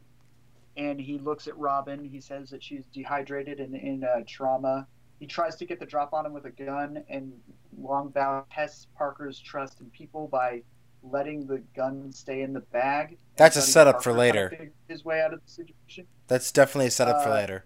and 0.76 1.00
he 1.00 1.18
looks 1.18 1.48
at 1.48 1.56
Robin. 1.58 2.04
He 2.04 2.20
says 2.20 2.50
that 2.50 2.62
she's 2.62 2.84
dehydrated 2.86 3.58
and 3.60 3.74
in 3.74 4.04
uh, 4.04 4.22
trauma. 4.26 4.86
He 5.18 5.26
tries 5.26 5.56
to 5.56 5.66
get 5.66 5.80
the 5.80 5.86
drop 5.86 6.14
on 6.14 6.24
him 6.24 6.32
with 6.32 6.46
a 6.46 6.50
gun, 6.50 7.04
and 7.10 7.32
Longbaugh 7.78 8.44
tests 8.50 8.86
Parker's 8.96 9.38
trust 9.38 9.80
in 9.80 9.90
people 9.90 10.28
by 10.28 10.62
letting 11.02 11.46
the 11.46 11.58
gun 11.76 12.10
stay 12.12 12.40
in 12.42 12.52
the 12.54 12.60
bag. 12.60 13.18
That's 13.36 13.56
a 13.56 13.62
setup 13.62 14.02
for 14.02 14.14
Parker 14.14 14.32
kinda 14.32 14.56
later. 14.56 14.72
His 14.88 15.04
way 15.04 15.20
out 15.20 15.34
of 15.34 15.40
the 15.44 15.50
situation. 15.50 16.06
That's 16.28 16.50
definitely 16.52 16.86
a 16.86 16.90
setup 16.90 17.22
for 17.22 17.30
Uh, 17.30 17.34
later. 17.34 17.64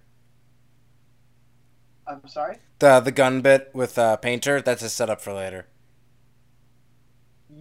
I'm 2.06 2.26
sorry. 2.26 2.59
The 2.80 3.01
the 3.01 3.12
gun 3.12 3.40
bit 3.40 3.70
with 3.72 3.98
uh, 3.98 4.16
Painter. 4.16 4.60
That's 4.60 4.82
a 4.82 4.90
setup 4.90 5.20
for 5.20 5.32
later. 5.32 5.66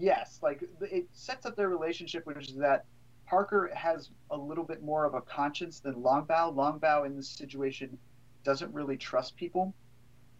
Yes, 0.04 0.40
like 0.44 0.62
it 0.82 1.08
sets 1.14 1.46
up 1.46 1.56
their 1.56 1.70
relationship, 1.70 2.26
which 2.26 2.50
is 2.50 2.58
that 2.58 2.84
Parker 3.26 3.72
has 3.74 4.10
a 4.32 4.38
little 4.38 4.66
bit 4.66 4.84
more 4.84 5.06
of 5.06 5.14
a 5.14 5.22
conscience 5.22 5.80
than 5.80 5.94
Longbaugh. 5.94 6.54
Longbaugh 6.54 7.06
in 7.06 7.16
this 7.16 7.30
situation 7.30 7.98
doesn't 8.44 8.74
really 8.74 8.98
trust 8.98 9.38
people, 9.38 9.74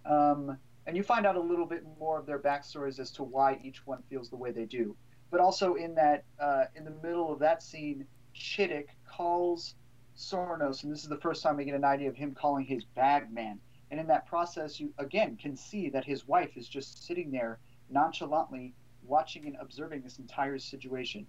um, 0.06 0.57
and 0.85 0.98
you 0.98 1.02
find 1.02 1.26
out 1.26 1.38
a 1.38 1.40
little 1.40 1.65
bit 1.65 1.85
more 1.98 2.19
of 2.19 2.26
their 2.26 2.40
backstories 2.40 2.99
as 2.99 3.10
to 3.11 3.23
why 3.23 3.57
each 3.64 3.88
one 3.88 4.03
feels 4.10 4.30
the 4.30 4.35
way 4.35 4.52
they 4.52 4.65
do. 4.65 4.98
But 5.31 5.40
also 5.40 5.76
in 5.76 5.95
that, 5.95 6.26
uh, 6.41 6.65
in 6.76 6.84
the 6.84 6.95
middle 7.02 7.31
of 7.31 7.40
that 7.40 7.64
scene, 7.64 8.06
Chittick 8.35 8.88
calls 9.06 9.76
Sornos, 10.18 10.84
and 10.84 10.91
this 10.91 11.03
is 11.03 11.07
the 11.07 11.22
first 11.22 11.41
time 11.41 11.56
we 11.56 11.64
get 11.64 11.73
an 11.73 11.85
idea 11.85 12.10
of 12.10 12.18
him 12.18 12.35
calling 12.35 12.65
his 12.65 12.84
bag 12.84 13.31
man. 13.31 13.61
And 13.91 13.99
in 14.02 14.07
that 14.07 14.27
process, 14.27 14.77
you 14.77 14.94
again 14.98 15.38
can 15.38 15.56
see 15.56 15.90
that 15.91 16.03
his 16.03 16.27
wife 16.27 16.57
is 16.57 16.68
just 16.68 17.07
sitting 17.07 17.31
there 17.31 17.60
nonchalantly 17.90 18.73
watching 19.05 19.45
and 19.45 19.55
observing 19.59 20.01
this 20.01 20.19
entire 20.19 20.57
situation. 20.57 21.25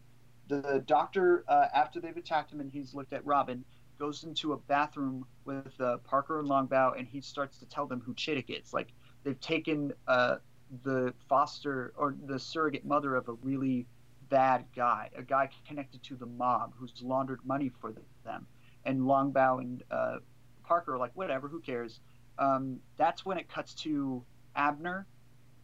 The 0.49 0.83
doctor, 0.87 1.45
uh, 1.49 1.67
after 1.75 2.01
they've 2.01 2.17
attacked 2.17 2.53
him 2.53 2.61
and 2.61 2.71
he's 2.71 2.95
looked 2.95 3.13
at 3.13 3.25
Robin, 3.25 3.65
goes 3.99 4.25
into 4.25 4.53
a 4.53 4.57
bathroom 4.57 5.25
with 5.45 5.81
uh, 5.81 5.99
Parker 5.99 6.41
and 6.41 6.49
Longbaugh, 6.49 6.99
and 6.99 7.07
he 7.07 7.21
starts 7.21 7.59
to 7.59 7.67
tell 7.67 7.87
them 7.87 8.03
who 8.05 8.13
Chittick 8.15 8.47
is. 8.49 8.73
Like 8.73 8.89
they've 9.23 9.41
taken 9.41 9.93
uh, 10.09 10.37
the 10.83 11.15
foster 11.29 11.93
or 11.97 12.17
the 12.27 12.39
surrogate 12.39 12.85
mother 12.85 13.15
of 13.15 13.29
a 13.29 13.33
really 13.35 13.87
bad 14.29 14.65
guy, 14.75 15.11
a 15.17 15.23
guy 15.23 15.49
connected 15.67 16.03
to 16.03 16.17
the 16.17 16.27
mob 16.27 16.75
who's 16.77 16.93
laundered 17.03 17.41
money 17.45 17.71
for 17.81 17.95
them. 18.25 18.47
And 18.85 19.03
Longbaugh 19.03 19.61
and 19.61 19.83
uh, 19.91 20.17
Parker 20.65 20.95
are 20.95 20.99
like, 20.99 21.13
whatever, 21.15 21.49
who 21.49 21.61
cares? 21.61 22.01
Um, 22.39 22.81
that's 22.97 23.25
when 23.25 23.39
it 23.39 23.49
cuts 23.49 23.75
to 23.75 24.25
Abner, 24.57 25.07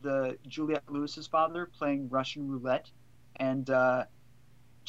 the 0.02 0.38
Juliette 0.46 0.84
Lewis's 0.88 1.26
father, 1.26 1.66
playing 1.66 2.08
Russian 2.08 2.48
roulette, 2.48 2.90
and 3.36 3.68
uh, 3.70 4.04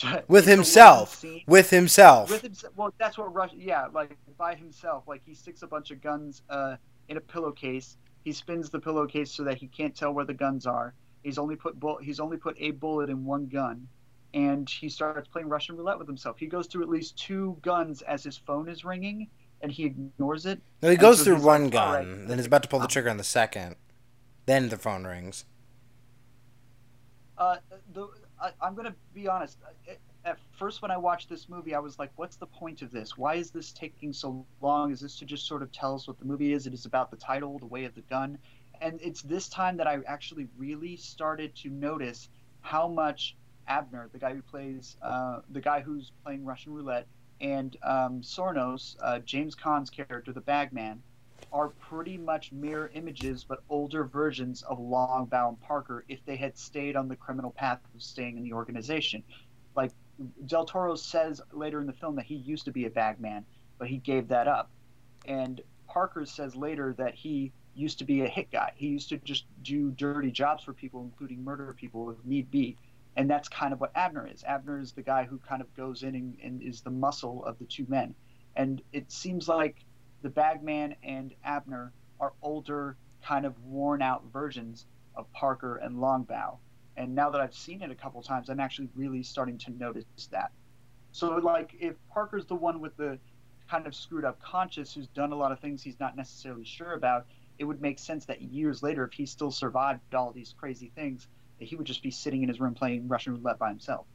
With 0.28 0.46
himself. 0.46 1.24
With 1.48 1.70
himself. 1.70 2.32
With 2.32 2.42
himself. 2.42 2.74
Well, 2.76 2.94
that's 2.98 3.18
what 3.18 3.34
Russia. 3.34 3.56
Yeah, 3.58 3.88
like 3.94 4.18
by 4.38 4.56
himself. 4.56 5.04
Like 5.08 5.22
he 5.26 5.34
sticks 5.34 5.62
a 5.62 5.68
bunch 5.68 5.92
of 5.92 6.02
guns 6.02 6.42
uh, 6.50 6.76
in 7.10 7.18
a 7.18 7.22
pillowcase. 7.22 7.98
He 8.24 8.32
spins 8.32 8.70
the 8.70 8.80
pillowcase 8.80 9.32
so 9.32 9.44
that 9.44 9.58
he 9.58 9.68
can't 9.68 9.96
tell 9.96 10.14
where 10.14 10.26
the 10.26 10.34
guns 10.34 10.66
are. 10.66 10.94
He's 11.24 11.38
only 11.38 11.56
put 11.56 11.80
bull- 11.80 12.00
he's 12.02 12.20
only 12.20 12.38
put 12.38 12.56
a 12.60 12.72
bullet 12.72 13.10
in 13.10 13.26
one 13.26 13.48
gun, 13.48 13.88
and 14.34 14.70
he 14.70 14.90
starts 14.90 15.28
playing 15.28 15.50
Russian 15.50 15.78
roulette 15.78 16.00
with 16.00 16.08
himself. 16.08 16.38
He 16.40 16.48
goes 16.48 16.68
through 16.68 16.84
at 16.84 16.90
least 16.90 17.18
two 17.18 17.58
guns 17.62 18.02
as 18.04 18.24
his 18.24 18.38
phone 18.38 18.68
is 18.70 18.84
ringing, 18.84 19.28
and 19.62 19.72
he 19.72 19.86
ignores 19.86 20.46
it. 20.46 20.62
no, 20.82 20.90
he 20.90 20.98
goes 20.98 21.20
so 21.20 21.26
through 21.26 21.42
one 21.42 21.64
like, 21.66 21.74
gun, 21.74 21.94
right." 21.94 22.28
then 22.28 22.38
he's 22.38 22.48
about 22.48 22.64
to 22.64 22.70
pull 22.70 22.80
the 22.80 22.88
trigger 22.88 23.10
on 23.10 23.18
the 23.18 23.24
second. 23.24 23.76
Then 24.46 24.70
the 24.70 24.78
phone 24.78 25.06
rings. 25.06 25.46
Uh, 27.38 27.58
the 27.94 28.08
I, 28.40 28.52
I'm 28.62 28.76
gonna 28.76 28.96
be 29.14 29.28
honest. 29.28 29.58
At- 29.88 29.98
At 30.24 30.38
first, 30.52 30.84
when 30.84 30.92
I 30.92 30.98
watched 30.98 31.30
this 31.30 31.50
movie, 31.50 31.74
I 31.74 31.80
was 31.80 31.98
like, 31.98 32.12
"What's 32.16 32.36
the 32.36 32.46
point 32.46 32.84
of 32.84 32.92
this? 32.92 33.18
Why 33.18 33.36
is 33.36 33.50
this 33.50 33.72
taking 33.72 34.14
so 34.14 34.46
long? 34.62 34.92
Is 34.92 35.00
this 35.00 35.18
to 35.18 35.26
just 35.26 35.48
sort 35.48 35.64
of 35.64 35.72
tell 35.72 35.96
us 35.96 36.08
what 36.08 36.20
the 36.20 36.26
movie 36.26 36.54
is? 36.54 36.68
It 36.68 36.74
is 36.76 36.86
about 36.86 37.10
the 37.10 37.18
title, 37.18 37.58
the 37.58 37.66
way 37.66 37.86
of 37.86 37.96
the 37.96 38.02
gun." 38.02 38.38
And 38.82 39.00
it's 39.02 39.24
this 39.24 39.50
time 39.50 39.78
that 39.78 39.88
I 39.88 40.00
actually 40.08 40.48
really 40.58 40.96
started 40.96 41.56
to 41.58 41.70
notice 41.70 42.30
how 42.62 42.88
much 42.88 43.36
Abner, 43.68 44.10
the 44.12 44.20
guy 44.20 44.36
who 44.36 44.42
plays, 44.44 44.96
uh, 45.02 45.40
the 45.50 45.62
guy 45.62 45.82
who's 45.82 46.12
playing 46.24 46.46
Russian 46.46 46.74
roulette, 46.74 47.08
and 47.40 47.76
um, 47.82 48.22
Sornos, 48.22 48.96
uh, 49.02 49.20
James 49.20 49.56
Caan's 49.56 49.90
character, 49.90 50.32
the 50.32 50.42
Bagman, 50.42 51.02
are 51.52 51.70
pretty 51.70 52.18
much 52.18 52.52
mirror 52.52 52.92
images, 52.94 53.44
but 53.44 53.64
older 53.70 54.04
versions 54.04 54.64
of 54.64 54.80
Longbaugh 54.80 55.50
and 55.50 55.62
Parker 55.62 56.06
if 56.08 56.24
they 56.26 56.36
had 56.36 56.58
stayed 56.58 56.96
on 56.96 57.08
the 57.08 57.16
criminal 57.16 57.52
path 57.52 57.80
of 57.94 58.02
staying 58.02 58.38
in 58.38 58.44
the 58.44 58.54
organization. 58.54 59.24
Like 59.76 59.92
Del 60.46 60.66
Toro 60.66 60.96
says 60.96 61.42
later 61.52 61.80
in 61.80 61.88
the 61.88 61.94
film 61.94 62.16
that 62.16 62.26
he 62.26 62.36
used 62.36 62.66
to 62.66 62.72
be 62.72 62.86
a 62.86 62.90
bagman, 62.90 63.46
but 63.78 63.88
he 63.88 63.98
gave 63.98 64.28
that 64.30 64.48
up. 64.48 64.70
And 65.26 65.62
Parker 65.88 66.26
says 66.26 66.56
later 66.56 66.94
that 66.98 67.16
he 67.16 67.52
used 67.76 68.00
to 68.00 68.06
be 68.06 68.22
a 68.22 68.28
hit 68.28 68.52
guy. 68.52 68.74
He 68.76 68.88
used 68.88 69.10
to 69.10 69.18
just 69.18 69.46
do 69.64 69.92
dirty 69.92 70.32
jobs 70.32 70.64
for 70.64 70.74
people, 70.74 71.04
including 71.04 71.44
murder 71.44 71.74
people 71.78 72.10
if 72.10 72.18
need 72.26 72.52
be. 72.52 72.78
And 73.16 73.30
that's 73.30 73.50
kind 73.50 73.74
of 73.74 73.82
what 73.82 73.92
Abner 73.96 74.28
is. 74.28 74.44
Abner 74.44 74.80
is 74.80 74.94
the 74.94 75.02
guy 75.02 75.26
who 75.26 75.38
kind 75.40 75.62
of 75.62 75.74
goes 75.76 76.04
in 76.04 76.16
and, 76.16 76.38
and 76.44 76.62
is 76.62 76.82
the 76.82 76.90
muscle 76.90 77.44
of 77.46 77.60
the 77.60 77.66
two 77.66 77.86
men. 77.90 78.16
And 78.56 78.82
it 78.94 79.12
seems 79.12 79.48
like 79.48 79.78
the 80.22 80.30
Bagman 80.30 80.96
and 81.04 81.34
Abner 81.44 81.92
are 82.20 82.34
older, 82.42 82.98
kind 83.24 83.46
of 83.46 83.60
worn 83.64 84.02
out 84.02 84.24
versions 84.32 84.86
of 85.16 85.32
Parker 85.34 85.78
and 85.78 85.98
Longbaugh. 85.98 86.58
And 86.98 87.16
now 87.16 87.30
that 87.30 87.42
I've 87.42 87.56
seen 87.56 87.82
it 87.82 87.92
a 87.92 87.96
couple 87.96 88.22
times, 88.22 88.50
I'm 88.50 88.60
actually 88.60 88.90
really 88.96 89.24
starting 89.24 89.58
to 89.60 89.72
notice 89.72 90.06
that. 90.32 90.52
So, 91.12 91.36
like, 91.38 91.76
if 91.80 91.96
Parker's 92.14 92.46
the 92.46 92.56
one 92.56 92.80
with 92.80 92.96
the 92.98 93.18
kind 93.70 93.88
of 93.88 93.96
screwed 93.96 94.26
up 94.26 94.42
conscience 94.42 94.94
who's 94.94 95.08
done 95.08 95.32
a 95.32 95.36
lot 95.36 95.52
of 95.52 95.60
things 95.60 95.82
he's 95.82 96.00
not 96.00 96.16
necessarily 96.16 96.66
sure 96.66 96.94
about, 96.94 97.26
it 97.58 97.64
would 97.64 97.82
make 97.82 98.00
sense 98.00 98.26
that 98.26 98.42
years 98.42 98.84
later, 98.84 99.06
if 99.06 99.14
he 99.14 99.26
still 99.26 99.52
survived 99.52 100.14
all 100.14 100.32
these 100.32 100.54
crazy 100.58 100.92
things, 100.96 101.28
that 101.60 101.66
he 101.66 101.76
would 101.76 101.86
just 101.86 102.04
be 102.04 102.12
sitting 102.12 102.44
in 102.44 102.50
his 102.50 102.60
room 102.60 102.74
playing 102.74 103.08
Russian 103.08 103.34
roulette 103.34 103.60
by 103.60 103.70
himself. 103.70 104.06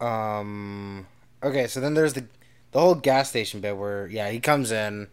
Um. 0.00 1.06
Okay, 1.42 1.66
so 1.66 1.80
then 1.80 1.94
there's 1.94 2.14
the 2.14 2.26
the 2.72 2.80
whole 2.80 2.94
gas 2.94 3.30
station 3.30 3.60
bit 3.60 3.76
where 3.76 4.06
yeah 4.08 4.30
he 4.30 4.40
comes 4.40 4.70
in. 4.70 5.08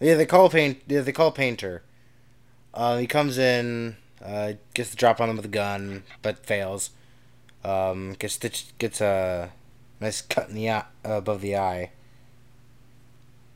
Yeah, 0.00 0.14
they 0.14 0.26
call 0.26 0.48
paint. 0.48 0.80
Yeah, 0.86 1.02
they 1.02 1.12
call 1.12 1.30
painter. 1.30 1.82
Uh, 2.72 2.98
he 2.98 3.06
comes 3.06 3.36
in, 3.36 3.96
uh, 4.24 4.52
gets 4.74 4.90
the 4.90 4.96
drop 4.96 5.20
on 5.20 5.28
him 5.28 5.36
with 5.36 5.44
a 5.44 5.48
gun, 5.48 6.04
but 6.22 6.46
fails. 6.46 6.90
Um, 7.64 8.14
gets 8.18 8.34
stitched, 8.34 8.78
gets 8.78 9.00
a 9.00 9.52
nice 10.00 10.22
cut 10.22 10.48
in 10.48 10.54
the 10.54 10.70
eye, 10.70 10.84
above 11.04 11.40
the 11.40 11.56
eye. 11.56 11.90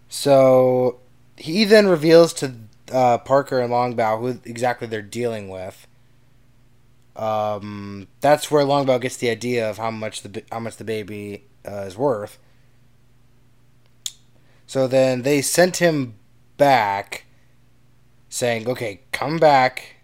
So 0.08 1.00
he 1.36 1.64
then 1.64 1.86
reveals 1.86 2.32
to 2.34 2.54
uh, 2.92 3.18
Parker 3.18 3.60
and 3.60 3.72
Longbaugh 3.72 4.20
who 4.20 4.40
exactly 4.44 4.86
they're 4.86 5.02
dealing 5.02 5.48
with. 5.48 5.86
Um, 7.16 8.08
that's 8.20 8.50
where 8.50 8.64
Longbaugh 8.64 9.00
gets 9.00 9.16
the 9.16 9.30
idea 9.30 9.68
of 9.68 9.78
how 9.78 9.90
much 9.90 10.22
the 10.22 10.42
how 10.50 10.60
much 10.60 10.76
the 10.76 10.84
baby 10.84 11.44
uh, 11.66 11.84
is 11.86 11.96
worth. 11.96 12.38
So 14.66 14.86
then 14.88 15.22
they 15.22 15.42
sent 15.42 15.76
him 15.76 16.14
back, 16.56 17.26
saying, 18.28 18.68
"Okay, 18.68 19.02
come 19.12 19.38
back, 19.38 19.96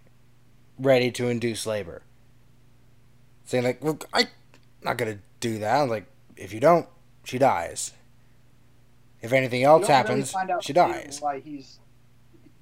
ready 0.77 1.11
to 1.11 1.27
induce 1.27 1.65
labor." 1.65 2.03
Saying 3.43 3.63
like, 3.63 3.83
"Look, 3.83 4.05
I'm 4.13 4.27
not 4.81 4.97
gonna 4.97 5.19
do 5.39 5.59
that." 5.59 5.81
I'm 5.81 5.89
like, 5.89 6.05
if 6.37 6.53
you 6.53 6.59
don't, 6.59 6.87
she 7.23 7.37
dies. 7.37 7.93
If 9.21 9.33
anything 9.33 9.63
else 9.63 9.83
really 9.83 9.93
happens, 9.93 10.35
out 10.35 10.63
she 10.63 10.73
dies. 10.73 11.19
Why 11.21 11.39
he's? 11.39 11.79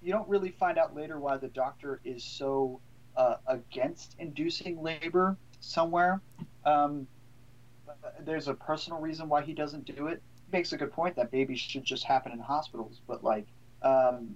You 0.02 0.12
don't 0.12 0.28
really 0.28 0.52
find 0.52 0.78
out 0.78 0.96
later 0.96 1.20
why 1.20 1.38
the 1.38 1.48
doctor 1.50 2.02
is 2.04 2.24
so 2.24 2.80
uh, 3.16 3.36
against 3.48 4.16
inducing 4.20 4.82
labor 4.82 5.38
somewhere. 5.60 6.22
Um, 6.66 7.08
there's 8.22 8.48
a 8.48 8.54
personal 8.54 9.00
reason 9.00 9.30
why 9.30 9.42
he 9.42 9.54
doesn't 9.54 9.86
do 9.86 10.08
it. 10.08 10.22
He 10.46 10.58
makes 10.58 10.74
a 10.74 10.78
good 10.78 10.92
point 10.92 11.16
that 11.16 11.32
babies 11.32 11.60
should 11.60 11.84
just 11.84 12.04
happen 12.04 12.32
in 12.32 12.40
hospitals, 12.40 13.02
but 13.08 13.24
like, 13.24 13.48
um, 13.82 14.36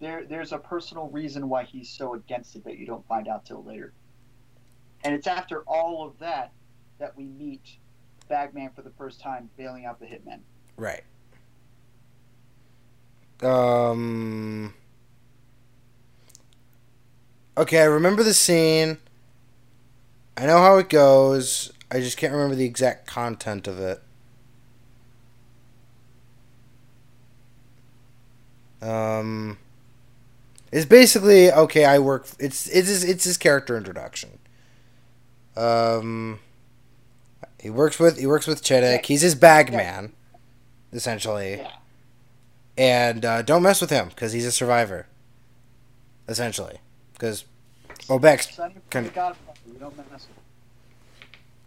there 0.00 0.24
there's 0.24 0.52
a 0.52 0.58
personal 0.58 1.08
reason 1.08 1.48
why 1.48 1.64
he's 1.64 1.88
so 1.88 2.14
against 2.14 2.56
it 2.56 2.64
that 2.64 2.78
you 2.78 2.86
don't 2.86 3.06
find 3.06 3.28
out 3.28 3.44
till 3.44 3.62
later. 3.64 3.92
And 5.04 5.14
it's 5.14 5.26
after 5.26 5.62
all 5.62 6.06
of 6.06 6.18
that 6.18 6.52
that 6.98 7.16
we 7.16 7.24
meet 7.24 7.62
Bagman 8.28 8.70
for 8.74 8.82
the 8.82 8.90
first 8.90 9.20
time, 9.20 9.50
bailing 9.56 9.84
out 9.84 10.00
the 10.00 10.06
hitmen. 10.06 10.40
Right. 10.76 11.02
Um. 13.42 14.74
Okay, 17.56 17.80
I 17.80 17.84
remember 17.84 18.22
the 18.22 18.34
scene. 18.34 18.98
I 20.36 20.46
know 20.46 20.58
how 20.58 20.78
it 20.78 20.88
goes. 20.88 21.72
I 21.92 22.00
just 22.00 22.16
can't 22.16 22.32
remember 22.32 22.54
the 22.54 22.64
exact 22.64 23.06
content 23.06 23.68
of 23.68 23.78
it. 23.78 24.02
Um. 28.80 29.58
It's 30.72 30.86
basically 30.86 31.52
okay. 31.52 31.84
I 31.84 31.98
work. 31.98 32.26
It's 32.38 32.66
it's 32.68 32.88
his, 32.88 33.04
it's 33.04 33.24
his 33.24 33.36
character 33.36 33.76
introduction. 33.76 34.38
Um. 35.56 36.40
He 37.60 37.70
works 37.70 38.00
with 38.00 38.18
he 38.18 38.26
works 38.26 38.46
with 38.46 38.62
Chittick. 38.62 39.06
He's 39.06 39.20
his 39.20 39.34
bag 39.36 39.70
man, 39.70 40.14
essentially. 40.92 41.58
Yeah. 41.58 41.70
And 42.76 43.24
uh, 43.24 43.42
don't 43.42 43.62
mess 43.62 43.80
with 43.80 43.90
him 43.90 44.08
because 44.08 44.32
he's 44.32 44.46
a 44.46 44.50
survivor. 44.50 45.06
Essentially, 46.26 46.78
because 47.12 47.44
Obecks 48.08 48.50
Sonny 48.54 48.74
Can- 48.90 49.04
from 49.04 49.04
the 49.04 49.10
Godfather. 49.10 49.58
You 49.66 49.78
don't 49.78 49.96
mess 49.96 50.26
with. 50.26 50.38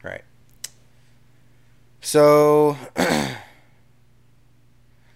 Right. 0.06 0.22
So, 2.00 2.78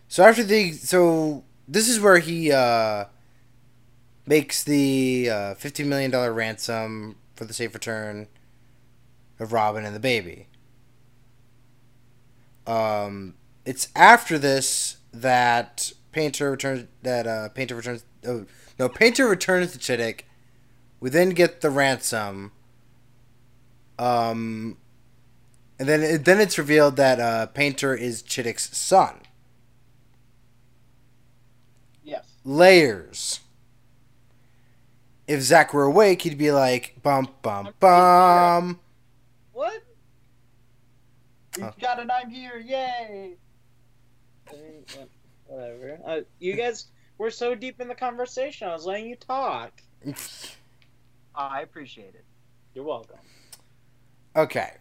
so 0.07 0.23
after 0.23 0.43
the 0.43 0.71
so 0.71 1.43
this 1.67 1.87
is 1.87 1.99
where 1.99 2.17
he 2.17 2.51
uh, 2.51 3.05
makes 4.25 4.63
the 4.63 5.29
uh, 5.29 5.53
fifteen 5.53 5.87
million 5.89 6.09
dollar 6.09 6.33
ransom 6.33 7.17
for 7.35 7.45
the 7.45 7.53
safe 7.53 7.75
return 7.75 8.27
of 9.39 9.53
Robin 9.53 9.85
and 9.85 9.95
the 9.95 9.99
baby. 9.99 10.47
Um, 12.65 13.35
it's 13.65 13.89
after 13.95 14.39
this 14.39 14.97
that 15.13 15.91
Painter 16.11 16.49
returns 16.49 16.87
that 17.03 17.27
uh, 17.27 17.49
Painter 17.49 17.75
returns. 17.75 18.03
Oh 18.25 18.47
no, 18.79 18.89
Painter 18.89 19.27
returns 19.27 19.71
to 19.73 19.77
Chittick. 19.77 20.21
We 20.99 21.11
then 21.11 21.29
get 21.29 21.61
the 21.61 21.69
ransom. 21.69 22.53
Um, 23.99 24.77
and 25.79 25.87
then 25.87 26.01
it, 26.03 26.25
then 26.25 26.39
it's 26.41 26.57
revealed 26.57 26.97
that 26.97 27.19
uh, 27.19 27.45
Painter 27.47 27.95
is 27.95 28.21
Chittick's 28.21 28.75
son. 28.77 29.21
Yes. 32.03 32.25
Layers. 32.43 33.39
If 35.27 35.41
Zach 35.41 35.73
were 35.73 35.83
awake, 35.83 36.23
he'd 36.23 36.37
be 36.37 36.51
like, 36.51 36.95
bum, 37.03 37.29
bum, 37.41 37.69
bum. 37.79 38.79
What? 39.53 39.83
We 41.55 41.63
Huh. 41.63 41.71
got 41.79 41.99
an 41.99 42.09
I'm 42.11 42.29
here, 42.29 42.57
yay! 42.57 43.35
I 44.49 44.53
mean, 44.55 44.85
yeah, 44.95 45.03
Whatever. 45.45 45.99
Uh, 46.05 46.21
you 46.39 46.55
guys 46.55 46.85
were 47.17 47.31
so 47.31 47.53
deep 47.55 47.79
in 47.81 47.87
the 47.87 47.95
conversation. 47.95 48.67
I 48.67 48.73
was 48.73 48.85
letting 48.85 49.07
you 49.07 49.15
talk. 49.15 49.71
I 51.35 51.61
appreciate 51.61 52.15
it. 52.15 52.25
You're 52.73 52.85
welcome. 52.85 53.17
okay. 54.35 54.73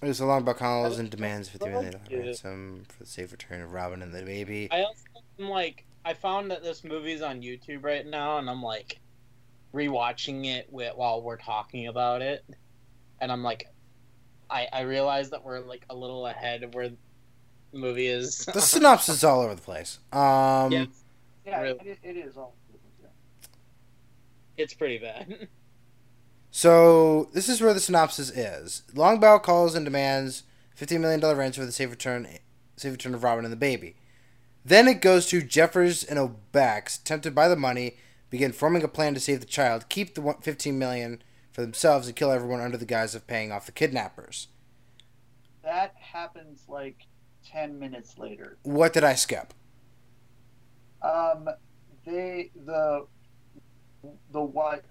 There's 0.00 0.20
a 0.20 0.26
long 0.26 0.42
about 0.42 0.58
Connells 0.58 0.98
and 0.98 1.10
demands 1.10 1.48
$50 1.48 1.70
million 1.70 1.94
Yeah. 2.10 2.18
ransom 2.18 2.84
for 2.88 2.98
the 3.04 3.06
safe 3.08 3.32
return 3.32 3.62
of 3.62 3.72
Robin 3.72 4.02
and 4.02 4.12
the 4.12 4.22
baby. 4.22 4.68
I 4.70 4.82
also 4.82 5.02
am 5.38 5.48
like, 5.48 5.84
I 6.04 6.12
found 6.14 6.50
that 6.50 6.62
this 6.62 6.84
movie's 6.84 7.22
on 7.22 7.40
YouTube 7.40 7.82
right 7.82 8.06
now, 8.06 8.38
and 8.38 8.48
I'm 8.50 8.62
like 8.62 9.00
rewatching 9.74 10.46
it 10.46 10.66
wi- 10.70 10.92
while 10.94 11.22
we're 11.22 11.36
talking 11.38 11.86
about 11.88 12.22
it, 12.22 12.44
and 13.20 13.32
I'm 13.32 13.42
like, 13.42 13.66
I 14.48 14.68
I 14.72 14.82
realize 14.82 15.30
that 15.30 15.42
we're 15.44 15.60
like 15.60 15.84
a 15.90 15.94
little 15.96 16.26
ahead 16.26 16.62
of 16.62 16.74
where 16.74 16.90
the 16.90 16.96
movie 17.72 18.06
is. 18.06 18.44
The 18.54 18.60
synopsis 18.60 19.16
is 19.16 19.24
all 19.24 19.40
over 19.40 19.54
the 19.54 19.62
place. 19.62 19.98
Um, 20.12 20.70
yeah, 20.70 20.84
Yeah, 21.46 21.60
Really? 21.62 21.80
it, 21.84 21.98
it 22.04 22.16
is 22.16 22.36
all. 22.36 22.54
Yeah. 23.02 23.08
it's 24.56 24.74
pretty 24.74 24.98
bad. 24.98 25.48
So 26.56 27.28
this 27.34 27.50
is 27.50 27.60
where 27.60 27.74
the 27.74 27.80
synopsis 27.80 28.30
is. 28.30 28.80
Longbaugh 28.94 29.42
calls 29.42 29.74
and 29.74 29.84
demands 29.84 30.44
$15 30.80 31.00
million 31.00 31.20
ransom 31.20 31.60
for 31.60 31.66
the 31.66 31.70
safe 31.70 31.90
return, 31.90 32.26
safe 32.78 32.92
return 32.92 33.12
of 33.12 33.22
Robin 33.22 33.44
and 33.44 33.52
the 33.52 33.58
baby. 33.58 33.96
Then 34.64 34.88
it 34.88 35.02
goes 35.02 35.26
to 35.26 35.42
Jeffers 35.42 36.02
and 36.02 36.18
Obecks, 36.18 36.96
tempted 37.04 37.34
by 37.34 37.48
the 37.48 37.56
money, 37.56 37.98
begin 38.30 38.52
forming 38.52 38.82
a 38.82 38.88
plan 38.88 39.12
to 39.12 39.20
save 39.20 39.40
the 39.40 39.46
child, 39.46 39.90
keep 39.90 40.14
the 40.14 40.22
$15 40.22 40.72
million 40.72 41.22
for 41.52 41.60
themselves, 41.60 42.06
and 42.06 42.16
kill 42.16 42.30
everyone 42.30 42.62
under 42.62 42.78
the 42.78 42.86
guise 42.86 43.14
of 43.14 43.26
paying 43.26 43.52
off 43.52 43.66
the 43.66 43.72
kidnappers. 43.72 44.48
That 45.62 45.94
happens 46.00 46.62
like 46.68 47.02
ten 47.44 47.78
minutes 47.78 48.16
later. 48.16 48.56
What 48.62 48.94
did 48.94 49.04
I 49.04 49.14
skip? 49.14 49.52
Um, 51.02 51.50
they 52.06 52.50
the 52.64 53.06
the 54.32 54.40
what 54.40 54.84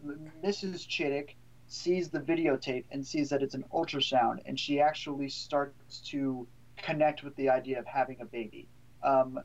Mrs. 0.44 0.88
Chittick 0.88 1.30
sees 1.68 2.10
the 2.10 2.20
videotape 2.20 2.86
and 2.92 3.06
sees 3.06 3.30
that 3.30 3.42
it's 3.42 3.56
an 3.56 3.64
ultrasound, 3.74 4.40
and 4.46 4.60
she 4.60 4.80
actually 4.80 5.30
starts 5.30 6.00
to 6.00 6.48
connect 6.78 7.24
with 7.24 7.36
the 7.36 7.50
idea 7.50 7.80
of 7.80 7.86
having 7.86 8.20
a 8.22 8.26
baby. 8.26 8.68
Um, 9.04 9.40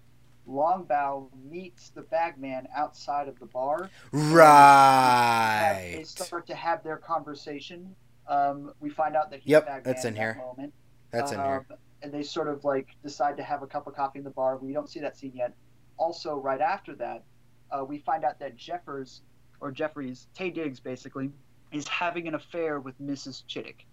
Longbaugh 0.49 1.29
meets 1.49 1.91
the 1.91 2.03
bagman 2.03 2.67
outside 2.75 3.29
of 3.29 3.39
the 3.39 3.47
bar. 3.47 3.85
have- 4.13 5.77
They 5.83 5.97
Right. 5.99 6.07
start 6.07 6.47
to 6.49 6.55
have 6.55 6.83
their 6.83 6.97
conversation. 6.97 7.95
Um, 8.27 8.73
we 8.81 8.91
find 8.91 9.17
out 9.17 9.31
that 9.31 9.41
he's 9.41 9.51
Yep, 9.51 9.67
Bagman 9.67 9.83
that's 9.85 10.05
in 10.05 10.15
at 10.15 10.17
that 10.17 10.21
here. 10.21 10.35
Moment. 10.45 10.75
That's 11.11 11.33
in 11.33 11.39
here. 11.41 11.67
Um, 11.71 11.77
and 12.03 12.13
they 12.13 12.23
sort 12.23 12.49
of 12.49 12.65
like 12.65 12.89
decide 13.03 13.37
to 13.37 13.43
have 13.43 13.63
a 13.63 13.67
cup 13.67 13.87
of 13.87 13.95
coffee 13.95 14.19
in 14.19 14.25
the 14.25 14.31
bar. 14.31 14.57
We 14.57 14.73
don't 14.73 14.89
see 14.89 15.01
that 15.01 15.17
scene 15.17 15.33
yet. 15.35 15.53
Also, 15.99 16.37
right 16.37 16.61
after 16.61 16.95
that, 16.97 17.23
uh, 17.71 17.85
we 17.85 17.99
find 17.99 18.25
out 18.25 18.39
that 18.39 18.57
Jeffers 18.57 19.23
or 19.61 19.71
Jeffries, 19.71 20.29
Taye 20.35 20.53
Diggs 20.53 20.81
basically, 20.81 21.31
is 21.73 21.87
having 21.89 22.29
an 22.29 22.35
affair 22.35 22.81
with 22.81 23.01
Mrs. 23.01 23.45
Chittick. 23.47 23.85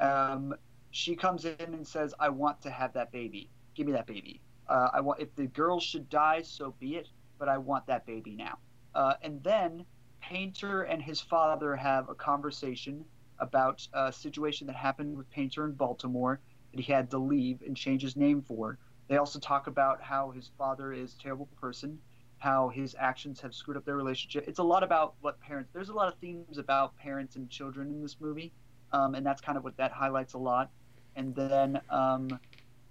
Um, 0.00 0.54
she 0.90 1.14
comes 1.14 1.44
in 1.44 1.54
and 1.58 1.86
says, 1.86 2.14
"I 2.18 2.28
want 2.30 2.60
to 2.62 2.70
have 2.70 2.92
that 2.94 3.12
baby. 3.12 3.50
Give 3.74 3.86
me 3.86 3.92
that 3.92 4.06
baby. 4.06 4.40
Uh, 4.68 4.90
I 4.92 5.00
want. 5.00 5.20
If 5.20 5.34
the 5.36 5.46
girl 5.46 5.78
should 5.80 6.08
die, 6.08 6.42
so 6.42 6.74
be 6.80 6.96
it. 6.96 7.08
But 7.38 7.48
I 7.48 7.58
want 7.58 7.86
that 7.86 8.06
baby 8.06 8.34
now." 8.34 8.58
Uh, 8.94 9.14
and 9.22 9.42
then 9.42 9.84
Painter 10.20 10.82
and 10.82 11.00
his 11.02 11.20
father 11.20 11.76
have 11.76 12.08
a 12.08 12.14
conversation 12.14 13.04
about 13.38 13.86
a 13.94 14.12
situation 14.12 14.66
that 14.66 14.76
happened 14.76 15.16
with 15.16 15.30
Painter 15.30 15.64
in 15.64 15.72
Baltimore 15.72 16.40
that 16.72 16.80
he 16.80 16.92
had 16.92 17.10
to 17.10 17.18
leave 17.18 17.62
and 17.62 17.76
change 17.76 18.02
his 18.02 18.16
name 18.16 18.42
for. 18.42 18.78
They 19.08 19.16
also 19.16 19.38
talk 19.38 19.66
about 19.66 20.02
how 20.02 20.30
his 20.30 20.50
father 20.56 20.92
is 20.92 21.14
a 21.14 21.18
terrible 21.18 21.48
person, 21.60 21.98
how 22.40 22.70
his 22.70 22.96
actions 22.98 23.38
have 23.40 23.54
screwed 23.54 23.76
up 23.76 23.84
their 23.84 23.96
relationship. 23.96 24.48
It's 24.48 24.58
a 24.58 24.64
lot 24.64 24.82
about 24.82 25.14
what 25.20 25.38
parents. 25.40 25.70
There's 25.72 25.90
a 25.90 25.92
lot 25.92 26.08
of 26.08 26.18
themes 26.18 26.56
about 26.56 26.96
parents 26.96 27.36
and 27.36 27.48
children 27.50 27.90
in 27.90 28.00
this 28.02 28.16
movie, 28.18 28.50
um, 28.92 29.14
and 29.14 29.24
that's 29.24 29.42
kind 29.42 29.58
of 29.58 29.62
what 29.62 29.76
that 29.76 29.92
highlights 29.92 30.32
a 30.32 30.38
lot. 30.38 30.70
And 31.16 31.34
then 31.34 31.80
um, 31.90 32.40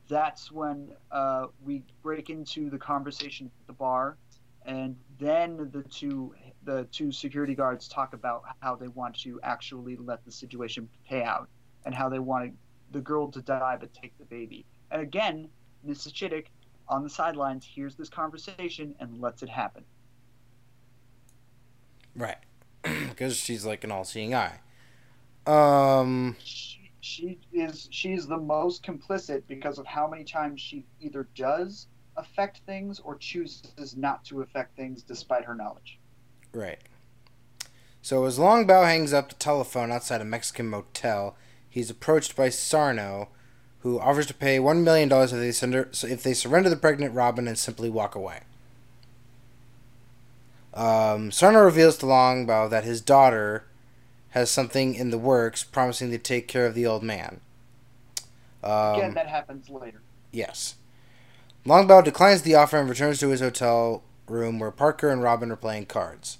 that's 0.07 0.51
when 0.51 0.89
uh, 1.11 1.47
we 1.63 1.83
break 2.03 2.29
into 2.29 2.69
the 2.69 2.77
conversation 2.77 3.47
at 3.47 3.67
the 3.67 3.73
bar, 3.73 4.17
and 4.65 4.95
then 5.19 5.69
the 5.73 5.81
two 5.83 6.35
the 6.63 6.87
two 6.91 7.11
security 7.11 7.55
guards 7.55 7.87
talk 7.87 8.13
about 8.13 8.43
how 8.59 8.75
they 8.75 8.89
want 8.89 9.17
to 9.21 9.39
actually 9.41 9.95
let 9.95 10.23
the 10.25 10.31
situation 10.31 10.87
pay 11.07 11.23
out 11.23 11.49
and 11.85 11.95
how 11.95 12.07
they 12.07 12.19
want 12.19 12.53
the 12.91 12.99
girl 12.99 13.31
to 13.31 13.41
die 13.41 13.77
but 13.79 13.91
take 13.95 14.15
the 14.19 14.25
baby. 14.25 14.63
And 14.91 15.01
again, 15.01 15.49
Mrs. 15.87 16.13
Chittick 16.13 16.47
on 16.89 17.03
the 17.03 17.09
sidelines 17.09 17.65
hears 17.65 17.95
this 17.95 18.09
conversation 18.09 18.95
and 18.99 19.21
lets 19.21 19.43
it 19.43 19.49
happen. 19.49 19.83
Right. 22.15 22.37
Because 23.09 23.35
she's 23.35 23.65
like 23.65 23.83
an 23.83 23.91
all-seeing 23.91 24.33
eye. 24.33 24.59
Um. 25.45 26.37
She, 26.43 26.79
she 27.01 27.39
is 27.51 27.87
she's 27.91 28.27
the 28.27 28.37
most 28.37 28.83
complicit 28.83 29.43
because 29.47 29.77
of 29.77 29.85
how 29.85 30.07
many 30.07 30.23
times 30.23 30.61
she 30.61 30.85
either 31.01 31.27
does 31.35 31.87
affect 32.17 32.59
things 32.65 32.99
or 32.99 33.17
chooses 33.17 33.95
not 33.97 34.23
to 34.25 34.41
affect 34.41 34.75
things 34.75 35.03
despite 35.03 35.45
her 35.45 35.55
knowledge. 35.55 35.99
Right. 36.53 36.79
So 38.01 38.25
as 38.25 38.39
Longbaugh 38.39 38.85
hangs 38.85 39.13
up 39.13 39.29
the 39.29 39.35
telephone 39.35 39.91
outside 39.91 40.21
a 40.21 40.25
Mexican 40.25 40.67
motel, 40.67 41.35
he's 41.69 41.89
approached 41.89 42.35
by 42.35 42.49
Sarno, 42.49 43.29
who 43.81 43.99
offers 43.99 44.25
to 44.27 44.33
pay 44.33 44.59
one 44.59 44.83
million 44.83 45.09
dollars 45.09 45.31
if 45.33 45.39
they 45.39 45.51
surrender 45.51 45.89
if 46.03 46.23
they 46.23 46.33
surrender 46.33 46.69
the 46.69 46.75
pregnant 46.75 47.13
Robin 47.13 47.47
and 47.47 47.57
simply 47.57 47.89
walk 47.89 48.15
away. 48.15 48.41
Um, 50.73 51.31
Sarno 51.31 51.61
reveals 51.63 51.97
to 51.97 52.05
Longbaugh 52.05 52.69
that 52.69 52.83
his 52.83 53.01
daughter 53.01 53.65
has 54.29 54.51
something 54.51 54.93
in 54.93 55.09
the 55.09 55.17
works, 55.17 55.63
promising 55.63 56.11
to 56.11 56.17
take 56.19 56.47
care 56.47 56.65
of 56.65 56.75
the 56.75 56.85
old 56.85 57.03
man. 57.03 57.41
Again, 58.63 59.05
Um, 59.09 59.13
that 59.15 59.27
happens 59.27 59.69
later. 59.69 60.01
Yes. 60.31 60.75
Longbaugh 61.65 62.03
declines 62.03 62.43
the 62.43 62.55
offer 62.55 62.77
and 62.77 62.87
returns 62.89 63.19
to 63.19 63.29
his 63.29 63.39
hotel 63.41 64.03
room 64.27 64.59
where 64.59 64.71
Parker 64.71 65.09
and 65.09 65.23
Robin 65.23 65.51
are 65.51 65.55
playing 65.55 65.87
cards. 65.87 66.37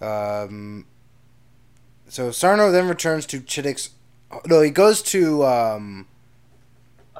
Um, 0.00 0.86
so 2.08 2.30
Sarno 2.30 2.70
then 2.70 2.88
returns 2.88 3.24
to 3.26 3.40
Chittick's 3.40 3.90
No, 4.46 4.60
he 4.60 4.70
goes 4.70 5.00
to 5.02 5.44
um. 5.44 6.06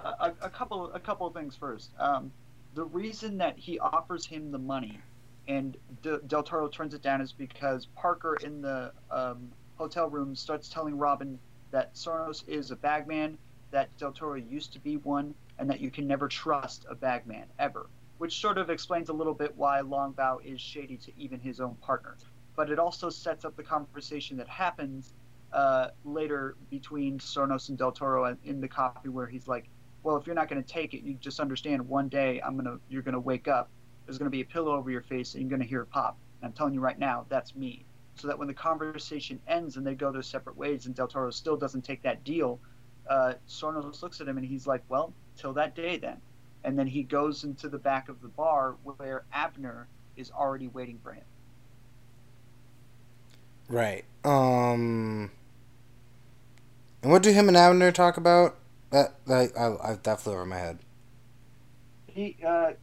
A, 0.05 0.33
a, 0.43 0.51
couple 0.51 0.93
a 0.93 1.01
couple 1.01 1.27
of 1.27 1.35
things 1.35 1.57
first. 1.57 1.91
Um, 1.99 2.31
the 2.75 2.85
reason 2.85 3.39
that 3.39 3.59
he 3.59 3.79
offers 3.79 4.27
him 4.27 4.51
the 4.51 4.59
money 4.59 5.01
and 5.49 5.77
D- 6.03 6.19
Del 6.27 6.43
Toro 6.43 6.69
turns 6.69 6.95
it 6.95 7.03
down 7.03 7.21
is 7.21 7.33
because 7.33 7.87
Parker 7.97 8.37
in 8.43 8.63
the 8.63 8.93
um, 9.11 9.51
hotel 9.77 10.09
room 10.09 10.35
starts 10.35 10.69
telling 10.69 10.97
Robin 10.97 11.39
that 11.71 11.95
Sonos 11.95 12.47
is 12.49 12.71
a 12.71 12.77
bagman, 12.77 13.39
that 13.71 13.97
Del 13.99 14.13
Toro 14.13 14.35
used 14.35 14.73
to 14.75 14.81
be 14.81 14.97
one, 14.99 15.35
and 15.59 15.69
that 15.69 15.81
you 15.81 15.91
can 15.91 16.07
never 16.07 16.29
trust 16.29 16.87
a 16.89 16.95
bagman 16.95 17.47
ever. 17.59 17.87
Which 18.19 18.41
sort 18.41 18.59
of 18.59 18.71
explains 18.71 19.09
a 19.09 19.13
little 19.13 19.35
bit 19.35 19.57
why 19.57 19.81
Longbaugh 19.81 20.45
is 20.45 20.61
shady 20.61 20.97
to 20.99 21.13
even 21.19 21.41
his 21.41 21.61
own 21.61 21.75
partner. 21.77 22.17
But 22.57 22.71
it 22.71 22.79
also 22.79 23.11
sets 23.11 23.45
up 23.45 23.57
the 23.57 23.63
conversation 23.63 24.37
that 24.37 24.49
happens 24.49 25.15
uh, 25.53 25.89
later 26.05 26.57
between 26.71 27.19
Sonos 27.19 27.69
and 27.69 27.77
Del 27.77 27.93
Toro 27.93 28.37
in 28.45 28.61
the 28.61 28.69
copy 28.69 29.09
where 29.09 29.27
he's 29.27 29.49
like, 29.49 29.69
"Well, 30.05 30.17
if 30.17 30.27
you're 30.27 30.37
not 30.37 30.49
going 30.49 30.63
to 30.63 30.69
take 30.69 30.95
it, 30.95 31.03
you 31.03 31.15
just 31.15 31.41
understand. 31.41 31.89
One 31.89 32.09
day, 32.09 32.41
I'm 32.45 32.57
gonna, 32.57 32.79
you're 32.89 33.03
gonna 33.03 33.19
wake 33.19 33.49
up. 33.49 33.71
There's 34.07 34.19
gonna 34.19 34.31
be 34.31 34.43
a 34.43 34.45
pillow 34.45 34.77
over 34.77 34.91
your 34.91 35.03
face, 35.03 35.35
and 35.35 35.43
you're 35.43 35.51
gonna 35.51 35.69
hear 35.69 35.83
a 35.83 35.87
pop. 35.87 36.17
And 36.41 36.49
I'm 36.49 36.53
telling 36.53 36.75
you 36.75 36.81
right 36.81 36.99
now, 36.99 37.27
that's 37.29 37.57
me." 37.57 37.85
So 38.15 38.29
that 38.29 38.39
when 38.39 38.47
the 38.47 38.55
conversation 38.55 39.41
ends 39.49 39.77
and 39.77 39.85
they 39.85 39.97
go 39.97 40.13
their 40.13 40.23
separate 40.23 40.57
ways, 40.57 40.87
and 40.87 40.95
Del 40.95 41.09
Toro 41.09 41.31
still 41.33 41.57
doesn't 41.57 41.83
take 41.83 42.03
that 42.03 42.23
deal, 42.23 42.61
uh, 43.09 43.35
Sonos 43.49 44.03
looks 44.03 44.21
at 44.21 44.29
him 44.29 44.37
and 44.37 44.47
he's 44.47 44.67
like, 44.67 44.85
"Well, 44.89 45.13
till 45.37 45.53
that 45.55 45.75
day 45.75 45.97
then." 45.97 46.21
And 46.63 46.79
then 46.79 46.87
he 46.87 47.03
goes 47.03 47.45
into 47.45 47.69
the 47.69 47.79
back 47.79 48.09
of 48.09 48.23
the 48.23 48.29
bar 48.29 48.77
where 48.85 49.25
Abner 49.33 49.89
is 50.17 50.31
already 50.31 50.69
waiting 50.69 50.99
for 51.03 51.13
him. 51.13 51.25
Right. 53.69 54.05
Um. 54.25 55.31
And 57.03 57.13
what 57.13 57.23
do 57.23 57.33
him 57.33 57.49
and 57.49 57.57
Abner 57.57 57.93
talk 57.93 58.17
about? 58.17 58.57
That 58.95 59.27
that 59.27 59.59
I, 59.59 59.91
I 59.91 59.99
that 60.05 60.21
flew 60.21 60.35
over 60.35 60.47
my 60.47 60.57
head. 60.57 60.79
He 62.07 62.37
uh, 62.47 62.75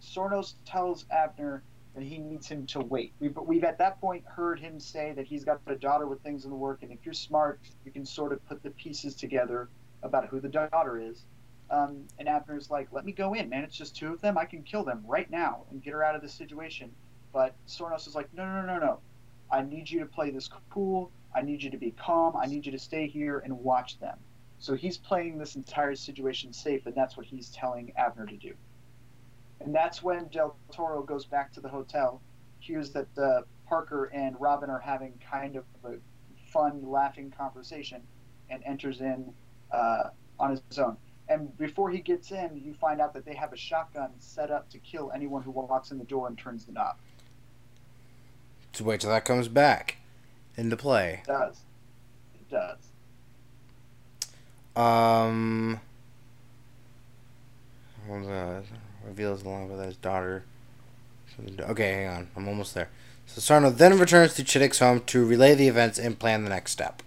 Sonos 0.00 0.54
tells 0.64 1.04
Abner 1.10 1.62
that 1.94 2.02
he 2.02 2.16
needs 2.16 2.48
him 2.48 2.64
to 2.68 2.80
wait. 2.80 3.12
We've 3.20 3.36
we've 3.36 3.64
at 3.64 3.76
that 3.76 4.00
point 4.00 4.24
heard 4.24 4.58
him 4.58 4.80
say 4.80 5.12
that 5.12 5.26
he's 5.26 5.44
got 5.44 5.60
a 5.66 5.74
daughter 5.74 6.06
with 6.06 6.22
things 6.22 6.44
in 6.44 6.50
the 6.50 6.56
work, 6.56 6.82
and 6.82 6.90
if 6.90 7.04
you're 7.04 7.12
smart, 7.12 7.60
you 7.84 7.92
can 7.92 8.06
sort 8.06 8.32
of 8.32 8.42
put 8.48 8.62
the 8.62 8.70
pieces 8.70 9.14
together 9.14 9.68
about 10.02 10.28
who 10.28 10.40
the 10.40 10.48
daughter 10.48 10.98
is. 10.98 11.26
Um, 11.68 12.04
and 12.18 12.30
Abner's 12.30 12.70
like, 12.70 12.90
"Let 12.90 13.04
me 13.04 13.12
go 13.12 13.34
in, 13.34 13.50
man. 13.50 13.62
It's 13.62 13.76
just 13.76 13.94
two 13.94 14.10
of 14.10 14.22
them. 14.22 14.38
I 14.38 14.46
can 14.46 14.62
kill 14.62 14.84
them 14.84 15.04
right 15.06 15.30
now 15.30 15.64
and 15.70 15.82
get 15.82 15.92
her 15.92 16.02
out 16.02 16.14
of 16.14 16.22
this 16.22 16.32
situation." 16.32 16.90
But 17.30 17.54
Sornos 17.66 18.08
is 18.08 18.14
like, 18.14 18.32
"No, 18.32 18.46
no, 18.46 18.62
no, 18.62 18.78
no. 18.78 19.00
I 19.52 19.60
need 19.60 19.90
you 19.90 20.00
to 20.00 20.06
play 20.06 20.30
this 20.30 20.48
cool. 20.70 21.10
I 21.34 21.42
need 21.42 21.62
you 21.62 21.68
to 21.68 21.76
be 21.76 21.90
calm. 21.90 22.38
I 22.38 22.46
need 22.46 22.64
you 22.64 22.72
to 22.72 22.78
stay 22.78 23.06
here 23.06 23.40
and 23.40 23.52
watch 23.52 23.98
them." 24.00 24.16
So 24.60 24.74
he's 24.74 24.98
playing 24.98 25.38
this 25.38 25.56
entire 25.56 25.94
situation 25.94 26.52
safe, 26.52 26.86
and 26.86 26.94
that's 26.94 27.16
what 27.16 27.26
he's 27.26 27.50
telling 27.50 27.92
Abner 27.96 28.26
to 28.26 28.36
do. 28.36 28.54
And 29.60 29.74
that's 29.74 30.02
when 30.02 30.28
Del 30.28 30.56
Toro 30.72 31.02
goes 31.02 31.24
back 31.24 31.52
to 31.52 31.60
the 31.60 31.68
hotel, 31.68 32.20
hears 32.60 32.90
that 32.90 33.06
uh, 33.16 33.42
Parker 33.68 34.06
and 34.06 34.40
Robin 34.40 34.70
are 34.70 34.80
having 34.80 35.12
kind 35.30 35.56
of 35.56 35.64
a 35.84 35.94
fun, 36.52 36.82
laughing 36.88 37.32
conversation, 37.36 38.02
and 38.50 38.62
enters 38.64 39.00
in 39.00 39.32
uh, 39.70 40.04
on 40.38 40.50
his 40.50 40.78
own. 40.78 40.96
And 41.28 41.56
before 41.58 41.90
he 41.90 42.00
gets 42.00 42.30
in, 42.30 42.60
you 42.64 42.74
find 42.74 43.00
out 43.00 43.12
that 43.14 43.24
they 43.24 43.34
have 43.34 43.52
a 43.52 43.56
shotgun 43.56 44.10
set 44.18 44.50
up 44.50 44.70
to 44.70 44.78
kill 44.78 45.12
anyone 45.14 45.42
who 45.42 45.50
walks 45.50 45.90
in 45.90 45.98
the 45.98 46.04
door 46.04 46.26
and 46.26 46.38
turns 46.38 46.64
the 46.64 46.72
knob. 46.72 46.96
To 48.74 48.84
wait 48.84 49.00
till 49.00 49.10
that 49.10 49.24
comes 49.24 49.48
back 49.48 49.98
into 50.56 50.76
play. 50.76 51.20
It 51.24 51.26
does. 51.26 51.60
It 52.34 52.50
does. 52.50 52.87
Um. 54.78 55.80
that? 58.08 58.62
Reveals 59.04 59.42
along 59.42 59.70
with 59.70 59.84
his 59.84 59.96
daughter. 59.96 60.44
Okay, 61.60 61.92
hang 61.92 62.06
on. 62.06 62.28
I'm 62.36 62.48
almost 62.48 62.74
there. 62.74 62.88
So 63.26 63.40
Sarno 63.40 63.70
then 63.70 63.98
returns 63.98 64.34
to 64.34 64.44
Chiddick's 64.44 64.78
home 64.78 65.00
to 65.06 65.24
relay 65.24 65.54
the 65.54 65.68
events 65.68 65.98
and 65.98 66.18
plan 66.18 66.44
the 66.44 66.50
next 66.50 66.72
step. 66.72 67.02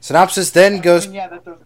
Synopsis 0.00 0.50
then 0.50 0.80
goes. 0.80 1.04
I 1.04 1.08
mean, 1.08 1.16
yeah, 1.16 1.28
that 1.28 1.44
does. 1.44 1.58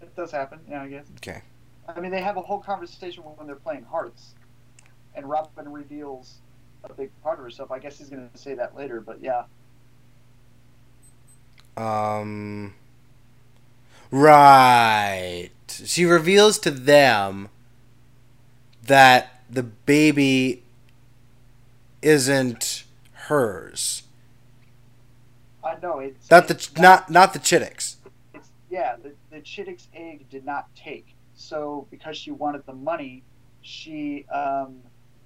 That 0.00 0.16
does 0.16 0.30
happen. 0.30 0.60
Yeah, 0.68 0.82
I 0.82 0.88
guess. 0.88 1.06
Okay. 1.18 1.42
I 1.88 2.00
mean, 2.00 2.10
they 2.10 2.20
have 2.20 2.36
a 2.36 2.42
whole 2.42 2.60
conversation 2.60 3.22
when 3.22 3.46
they're 3.46 3.56
playing 3.56 3.84
Hearts, 3.84 4.34
and 5.14 5.28
Robin 5.28 5.70
reveals 5.70 6.38
a 6.84 6.92
big 6.92 7.10
part 7.22 7.38
of 7.38 7.44
herself. 7.44 7.70
I 7.70 7.78
guess 7.78 7.98
he's 7.98 8.10
going 8.10 8.28
to 8.28 8.38
say 8.38 8.54
that 8.54 8.76
later, 8.76 9.00
but 9.00 9.20
yeah. 9.22 9.44
Um. 11.76 12.74
Right. 14.10 15.50
She 15.68 16.04
reveals 16.04 16.58
to 16.60 16.70
them 16.70 17.48
that 18.84 19.42
the 19.48 19.62
baby 19.62 20.62
isn't 22.02 22.84
hers. 23.12 24.02
I 25.64 25.76
know 25.80 26.00
it's 26.00 26.30
Not 26.30 26.48
the 26.48 26.54
it's 26.54 26.76
not 26.76 27.08
not 27.08 27.32
the 27.32 27.38
Chiddicks. 27.38 27.96
It's, 28.34 28.50
yeah, 28.68 28.96
the 29.02 29.12
the 29.30 29.40
Chiddick's 29.40 29.88
egg 29.94 30.28
did 30.28 30.44
not 30.44 30.74
take. 30.74 31.14
So 31.34 31.86
because 31.90 32.16
she 32.16 32.30
wanted 32.30 32.66
the 32.66 32.74
money, 32.74 33.22
she 33.62 34.26
um, 34.28 34.76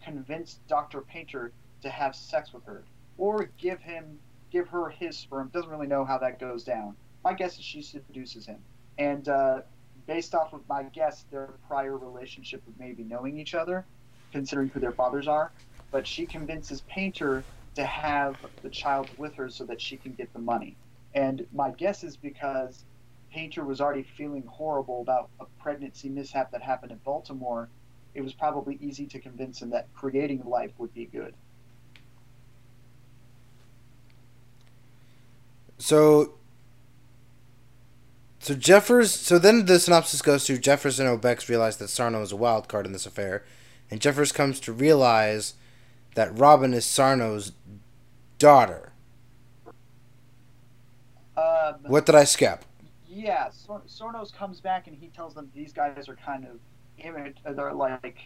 convinced 0.02 0.66
Doctor 0.68 1.00
Painter 1.00 1.52
to 1.82 1.90
have 1.90 2.14
sex 2.14 2.52
with 2.52 2.64
her 2.64 2.84
or 3.18 3.50
give 3.58 3.80
him 3.80 4.18
give 4.56 4.68
her 4.68 4.88
his 4.88 5.18
sperm. 5.18 5.50
Doesn't 5.52 5.70
really 5.70 5.86
know 5.86 6.04
how 6.04 6.18
that 6.18 6.40
goes 6.40 6.64
down. 6.64 6.96
My 7.24 7.34
guess 7.34 7.58
is 7.58 7.64
she 7.64 7.82
seduces 7.82 8.46
him, 8.46 8.64
and 8.98 9.28
uh, 9.28 9.62
based 10.06 10.34
off 10.34 10.52
of 10.54 10.62
my 10.68 10.84
guess, 10.84 11.24
their 11.30 11.58
prior 11.68 11.98
relationship 11.98 12.62
of 12.66 12.74
maybe 12.78 13.04
knowing 13.04 13.38
each 13.38 13.54
other, 13.54 13.86
considering 14.32 14.70
who 14.70 14.80
their 14.80 14.92
fathers 14.92 15.28
are. 15.28 15.52
But 15.92 16.06
she 16.06 16.26
convinces 16.26 16.82
Painter 16.82 17.46
to 17.74 17.84
have 17.84 18.36
the 18.62 18.70
child 18.70 19.10
with 19.18 19.34
her 19.36 19.50
so 19.50 19.66
that 19.66 19.80
she 19.80 19.98
can 19.98 20.14
get 20.14 20.32
the 20.32 20.38
money. 20.40 20.78
And 21.14 21.46
my 21.52 21.72
guess 21.72 22.04
is 22.04 22.16
because 22.16 22.84
Painter 23.32 23.64
was 23.64 23.80
already 23.80 24.04
feeling 24.04 24.44
horrible 24.46 25.02
about 25.02 25.30
a 25.40 25.46
pregnancy 25.60 26.08
mishap 26.08 26.50
that 26.52 26.62
happened 26.62 26.92
in 26.92 26.98
Baltimore, 27.04 27.70
it 28.14 28.22
was 28.22 28.34
probably 28.34 28.76
easy 28.76 29.06
to 29.08 29.20
convince 29.20 29.60
him 29.60 29.70
that 29.70 29.92
creating 29.92 30.44
life 30.44 30.72
would 30.78 30.94
be 30.94 31.06
good. 31.06 31.34
So. 35.78 36.34
So 38.38 38.54
Jeffers. 38.54 39.10
So 39.12 39.38
then 39.38 39.66
the 39.66 39.80
synopsis 39.80 40.22
goes 40.22 40.44
to 40.46 40.58
Jeffers 40.58 41.00
and 41.00 41.08
Obecks 41.08 41.48
realize 41.48 41.78
that 41.78 41.88
Sarno 41.88 42.22
is 42.22 42.30
a 42.32 42.36
wild 42.36 42.68
card 42.68 42.86
in 42.86 42.92
this 42.92 43.06
affair, 43.06 43.44
and 43.90 44.00
Jeffers 44.00 44.30
comes 44.30 44.60
to 44.60 44.72
realize 44.72 45.54
that 46.14 46.36
Robin 46.38 46.72
is 46.72 46.84
Sarno's 46.86 47.52
daughter. 48.38 48.92
Um, 51.36 51.74
What 51.86 52.06
did 52.06 52.14
I 52.14 52.24
skip? 52.24 52.64
Yeah, 53.08 53.50
Sor- 53.50 53.82
Sornos 53.86 54.32
comes 54.32 54.60
back 54.60 54.86
and 54.86 54.96
he 54.96 55.08
tells 55.08 55.34
them 55.34 55.50
these 55.54 55.72
guys 55.72 56.08
are 56.08 56.16
kind 56.16 56.44
of 56.46 56.58
ama- 57.04 57.32
they're 57.54 57.72
like 57.74 58.18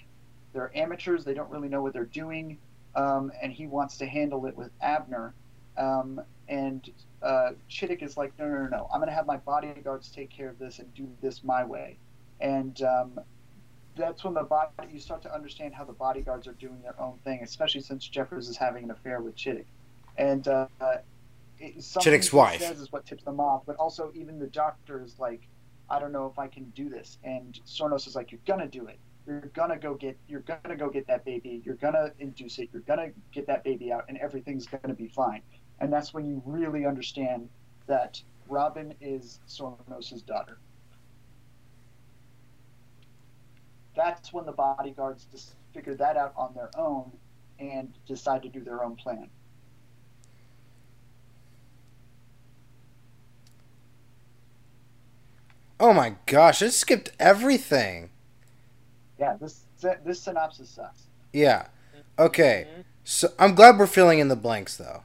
they're 0.52 0.76
amateurs. 0.76 1.24
They 1.24 1.34
don't 1.34 1.50
really 1.50 1.68
know 1.68 1.82
what 1.82 1.92
they're 1.92 2.04
doing, 2.04 2.58
um, 2.94 3.32
and 3.42 3.52
he 3.52 3.66
wants 3.66 3.96
to 3.98 4.06
handle 4.06 4.46
it 4.46 4.56
with 4.56 4.70
Abner. 4.80 5.34
Um, 5.78 6.20
and 6.48 6.88
uh, 7.22 7.50
Chittick 7.68 8.02
is 8.02 8.16
like, 8.16 8.32
no, 8.38 8.48
no, 8.48 8.62
no, 8.62 8.68
no. 8.68 8.88
I'm 8.92 9.00
going 9.00 9.08
to 9.08 9.14
have 9.14 9.26
my 9.26 9.36
bodyguards 9.36 10.10
take 10.10 10.30
care 10.30 10.48
of 10.48 10.58
this 10.58 10.78
and 10.78 10.92
do 10.94 11.08
this 11.20 11.44
my 11.44 11.64
way. 11.64 11.96
And 12.40 12.80
um, 12.82 13.20
that's 13.96 14.24
when 14.24 14.34
the 14.34 14.42
body 14.42 14.70
you 14.90 14.98
start 14.98 15.22
to 15.22 15.34
understand 15.34 15.74
how 15.74 15.84
the 15.84 15.92
bodyguards 15.92 16.46
are 16.46 16.52
doing 16.52 16.80
their 16.82 16.98
own 17.00 17.18
thing, 17.24 17.40
especially 17.42 17.82
since 17.82 18.06
Jeffers 18.08 18.48
is 18.48 18.56
having 18.56 18.84
an 18.84 18.90
affair 18.90 19.20
with 19.20 19.36
Chittick. 19.36 19.66
And 20.16 20.46
uh, 20.48 20.66
it, 21.58 21.78
Chittick's 21.78 22.32
wife. 22.32 22.60
says 22.60 22.80
is 22.80 22.90
what 22.90 23.04
tips 23.06 23.24
them 23.24 23.40
off. 23.40 23.62
But 23.66 23.76
also, 23.76 24.10
even 24.14 24.38
the 24.38 24.46
doctor 24.46 25.02
is 25.02 25.18
like, 25.18 25.42
I 25.90 25.98
don't 25.98 26.12
know 26.12 26.26
if 26.26 26.38
I 26.38 26.46
can 26.48 26.64
do 26.70 26.88
this. 26.88 27.18
And 27.24 27.58
Sornos 27.66 28.06
is 28.06 28.16
like, 28.16 28.32
you're 28.32 28.40
gonna 28.46 28.68
do 28.68 28.86
it. 28.86 28.98
You're 29.26 29.40
gonna 29.54 29.78
go 29.78 29.94
get. 29.94 30.16
You're 30.28 30.40
gonna 30.40 30.76
go 30.76 30.88
get 30.88 31.06
that 31.08 31.24
baby. 31.24 31.62
You're 31.64 31.76
gonna 31.76 32.10
induce 32.18 32.58
it. 32.58 32.70
You're 32.72 32.82
gonna 32.82 33.10
get 33.32 33.46
that 33.46 33.62
baby 33.62 33.92
out, 33.92 34.06
and 34.08 34.16
everything's 34.18 34.66
gonna 34.66 34.94
be 34.94 35.08
fine. 35.08 35.42
And 35.80 35.92
that's 35.92 36.12
when 36.12 36.26
you 36.26 36.42
really 36.44 36.84
understand 36.84 37.48
that 37.86 38.22
Robin 38.48 38.94
is 39.00 39.40
Sornos's 39.48 40.22
daughter. 40.22 40.58
That's 43.96 44.32
when 44.32 44.46
the 44.46 44.52
bodyguards 44.52 45.26
just 45.32 45.54
figure 45.72 45.94
that 45.94 46.16
out 46.16 46.32
on 46.36 46.54
their 46.54 46.70
own 46.76 47.10
and 47.58 47.92
decide 48.06 48.42
to 48.42 48.48
do 48.48 48.60
their 48.60 48.84
own 48.84 48.96
plan. 48.96 49.28
Oh 55.78 55.94
my 55.94 56.16
gosh, 56.26 56.62
I 56.62 56.68
skipped 56.68 57.10
everything. 57.18 58.10
Yeah, 59.18 59.36
this 59.40 59.64
this 60.04 60.20
synopsis 60.20 60.68
sucks. 60.68 61.04
Yeah. 61.32 61.68
Okay. 62.18 62.66
So 63.02 63.32
I'm 63.38 63.54
glad 63.54 63.78
we're 63.78 63.86
filling 63.86 64.18
in 64.18 64.28
the 64.28 64.36
blanks 64.36 64.76
though. 64.76 65.02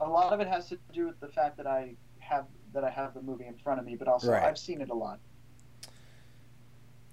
A 0.00 0.08
lot 0.08 0.32
of 0.32 0.40
it 0.40 0.48
has 0.48 0.68
to 0.68 0.78
do 0.92 1.06
with 1.06 1.18
the 1.20 1.28
fact 1.28 1.56
that 1.56 1.66
I 1.66 1.94
have 2.18 2.46
that 2.74 2.84
I 2.84 2.90
have 2.90 3.14
the 3.14 3.22
movie 3.22 3.46
in 3.46 3.56
front 3.56 3.80
of 3.80 3.86
me, 3.86 3.96
but 3.96 4.08
also 4.08 4.30
Right. 4.32 4.42
I've 4.42 4.58
seen 4.58 4.80
it 4.80 4.90
a 4.90 4.94
lot. 4.94 5.18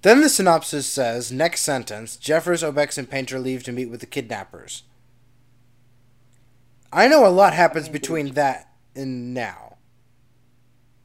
Then 0.01 0.21
the 0.21 0.29
synopsis 0.29 0.85
says, 0.85 1.31
next 1.31 1.61
sentence, 1.61 2.15
Jeffers, 2.17 2.61
Obecks, 2.61 2.97
and 2.97 3.09
Painter 3.09 3.39
leave 3.39 3.63
to 3.63 3.71
meet 3.71 3.89
with 3.89 4.01
the 4.01 4.05
kidnappers. 4.05 4.83
I 6.93 7.07
know 7.07 7.25
a 7.25 7.29
lot 7.29 7.53
happens 7.53 7.85
I 7.85 7.87
mean, 7.87 7.93
between 7.93 8.33
that 8.35 8.69
and 8.95 9.33
now. 9.33 9.77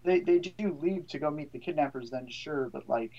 They 0.04 0.20
they 0.20 0.38
do 0.38 0.76
leave 0.80 1.06
to 1.08 1.18
go 1.18 1.30
meet 1.30 1.52
the 1.52 1.58
kidnappers, 1.58 2.10
then 2.10 2.28
sure, 2.28 2.68
but 2.72 2.88
like, 2.88 3.12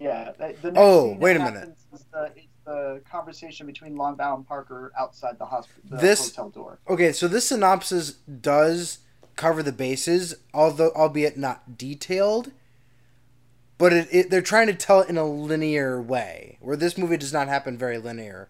yeah. 0.00 0.32
The, 0.38 0.72
Oh, 0.76 1.16
wait 1.18 1.36
a 1.36 1.40
minute. 1.40 1.76
Is 1.92 2.06
the, 2.12 2.32
is 2.36 2.44
the 2.68 3.00
conversation 3.10 3.66
between 3.66 3.96
Longbaugh 3.96 4.36
and 4.36 4.46
Parker 4.46 4.92
outside 4.98 5.38
the 5.38 5.46
hospital, 5.46 5.82
the 5.88 5.96
This- 5.96 6.36
hotel 6.36 6.50
door. 6.50 6.78
Okay, 6.86 7.12
so 7.12 7.26
this 7.26 7.48
synopsis 7.48 8.12
does 8.12 8.98
cover 9.36 9.62
the 9.62 9.72
bases, 9.72 10.34
although 10.52 10.90
albeit 10.94 11.38
not 11.38 11.78
detailed. 11.78 12.52
But 13.78 13.92
it, 13.92 14.08
it, 14.10 14.30
they're 14.30 14.42
trying 14.42 14.66
to 14.66 14.74
tell 14.74 15.00
it 15.00 15.08
in 15.08 15.16
a 15.16 15.24
linear 15.24 16.02
way, 16.02 16.58
where 16.60 16.76
this 16.76 16.98
movie 16.98 17.16
does 17.16 17.32
not 17.32 17.48
happen 17.48 17.78
very 17.78 17.96
linear. 17.96 18.48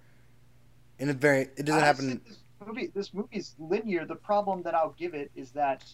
In 0.99 1.11
a 1.11 1.13
very, 1.13 1.43
it 1.57 1.65
doesn't 1.67 1.83
Honestly, 1.85 2.09
happen. 2.09 2.23
This 2.27 2.39
movie, 2.67 2.87
this 2.95 3.15
movie's 3.15 3.55
linear. 3.59 4.05
The 4.05 4.17
problem 4.17 4.63
that 4.63 4.75
I'll 4.75 4.97
give 4.99 5.15
it 5.15 5.31
is 5.37 5.51
that 5.51 5.85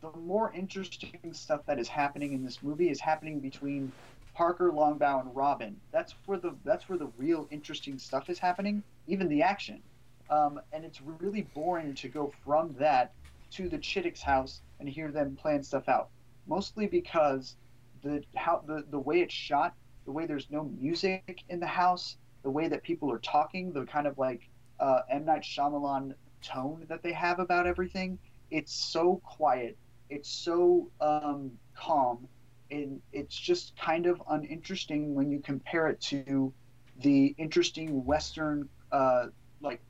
the 0.00 0.12
more 0.18 0.52
interesting 0.52 1.18
stuff 1.32 1.62
that 1.66 1.78
is 1.78 1.88
happening 1.88 2.34
in 2.34 2.44
this 2.44 2.62
movie 2.62 2.90
is 2.90 3.00
happening 3.00 3.40
between 3.40 3.90
Parker, 4.34 4.72
Longbaugh, 4.72 5.22
and 5.22 5.34
Robin. 5.34 5.80
That's 5.92 6.14
where 6.26 6.38
the 6.38 6.54
that's 6.64 6.88
where 6.88 6.98
the 6.98 7.10
real 7.16 7.46
interesting 7.50 7.98
stuff 7.98 8.28
is 8.28 8.38
happening. 8.38 8.82
Even 9.06 9.28
the 9.28 9.42
action, 9.42 9.82
um, 10.30 10.60
and 10.72 10.84
it's 10.84 11.00
really 11.00 11.42
boring 11.54 11.94
to 11.94 12.08
go 12.08 12.32
from 12.44 12.74
that 12.78 13.12
to 13.52 13.68
the 13.68 13.78
Chittick's 13.78 14.22
house 14.22 14.62
and 14.80 14.88
hear 14.88 15.10
them 15.10 15.36
plan 15.36 15.62
stuff 15.62 15.88
out. 15.88 16.08
Mostly 16.46 16.86
because 16.86 17.56
the 18.02 18.22
how 18.34 18.62
the 18.66 18.84
the 18.90 18.98
way 18.98 19.20
it's 19.20 19.34
shot, 19.34 19.74
the 20.04 20.12
way 20.12 20.26
there's 20.26 20.50
no 20.50 20.64
music 20.80 21.42
in 21.48 21.60
the 21.60 21.66
house, 21.66 22.16
the 22.42 22.50
way 22.50 22.68
that 22.68 22.82
people 22.82 23.10
are 23.10 23.18
talking, 23.18 23.72
the 23.72 23.84
kind 23.84 24.06
of 24.06 24.18
like 24.18 24.48
uh, 24.80 25.00
M 25.10 25.24
Night 25.24 25.42
Shyamalan 25.42 26.14
tone 26.42 26.84
that 26.88 27.02
they 27.02 27.12
have 27.12 27.38
about 27.38 27.66
everything. 27.66 28.18
It's 28.50 28.74
so 28.74 29.20
quiet. 29.24 29.76
It's 30.10 30.28
so 30.28 30.90
um, 31.00 31.52
calm, 31.74 32.28
and 32.74 33.00
it's 33.12 33.36
just 33.36 33.76
kind 33.76 34.06
of 34.06 34.22
uninteresting 34.28 35.14
when 35.14 35.30
you 35.30 35.40
compare 35.40 35.88
it 35.88 36.00
to 36.00 36.52
the 37.00 37.34
interesting 37.38 38.04
Western 38.04 38.68
uh, 38.92 39.26
like 39.60 39.80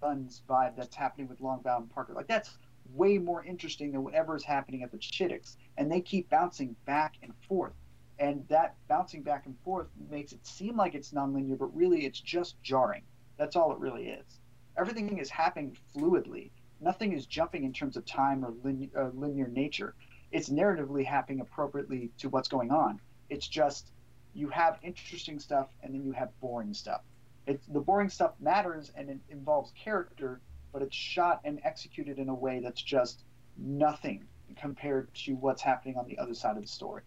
guns 0.00 0.42
vibe 0.48 0.76
that's 0.76 0.94
happening 0.94 1.28
with 1.28 1.40
Longbaugh 1.40 1.78
and 1.78 1.90
Parker. 1.90 2.14
Like 2.14 2.28
that's 2.28 2.56
way 2.94 3.18
more 3.18 3.44
interesting 3.44 3.92
than 3.92 4.02
whatever 4.04 4.36
is 4.36 4.44
happening 4.44 4.82
at 4.82 4.92
the 4.92 4.98
Chitticks, 4.98 5.56
and 5.76 5.90
they 5.90 6.00
keep 6.00 6.30
bouncing 6.30 6.74
back 6.86 7.14
and 7.22 7.32
forth. 7.48 7.74
And 8.20 8.46
that 8.48 8.74
bouncing 8.88 9.22
back 9.22 9.46
and 9.46 9.56
forth 9.64 9.88
makes 10.10 10.32
it 10.32 10.44
seem 10.46 10.76
like 10.76 10.94
it's 10.94 11.12
nonlinear, 11.12 11.58
but 11.58 11.74
really 11.76 12.04
it's 12.04 12.20
just 12.20 12.60
jarring. 12.62 13.02
That's 13.36 13.54
all 13.54 13.72
it 13.72 13.78
really 13.78 14.08
is. 14.08 14.40
Everything 14.76 15.18
is 15.18 15.30
happening 15.30 15.76
fluidly. 15.94 16.50
Nothing 16.80 17.12
is 17.12 17.26
jumping 17.26 17.64
in 17.64 17.72
terms 17.72 17.96
of 17.96 18.04
time 18.06 18.44
or 18.44 18.54
uh, 18.96 19.10
linear 19.14 19.48
nature. 19.48 19.94
It's 20.32 20.48
narratively 20.48 21.04
happening 21.04 21.40
appropriately 21.40 22.10
to 22.18 22.28
what's 22.28 22.48
going 22.48 22.70
on. 22.70 23.00
It's 23.30 23.48
just 23.48 23.90
you 24.34 24.48
have 24.50 24.78
interesting 24.82 25.38
stuff 25.38 25.68
and 25.82 25.94
then 25.94 26.04
you 26.04 26.12
have 26.12 26.28
boring 26.40 26.74
stuff. 26.74 27.00
It's, 27.46 27.66
the 27.66 27.80
boring 27.80 28.10
stuff 28.10 28.32
matters 28.40 28.92
and 28.94 29.08
it 29.08 29.18
involves 29.30 29.72
character, 29.72 30.40
but 30.72 30.82
it's 30.82 30.94
shot 30.94 31.40
and 31.44 31.60
executed 31.64 32.18
in 32.18 32.28
a 32.28 32.34
way 32.34 32.60
that's 32.60 32.82
just 32.82 33.22
nothing 33.56 34.26
compared 34.56 35.12
to 35.14 35.34
what's 35.34 35.62
happening 35.62 35.96
on 35.96 36.06
the 36.06 36.18
other 36.18 36.34
side 36.34 36.56
of 36.56 36.62
the 36.62 36.68
story. 36.68 37.02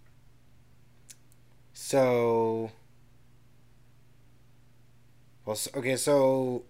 So, 1.74 2.72
well, 5.46 5.56
so, 5.56 5.72
okay, 5.76 5.96
so 5.96 6.64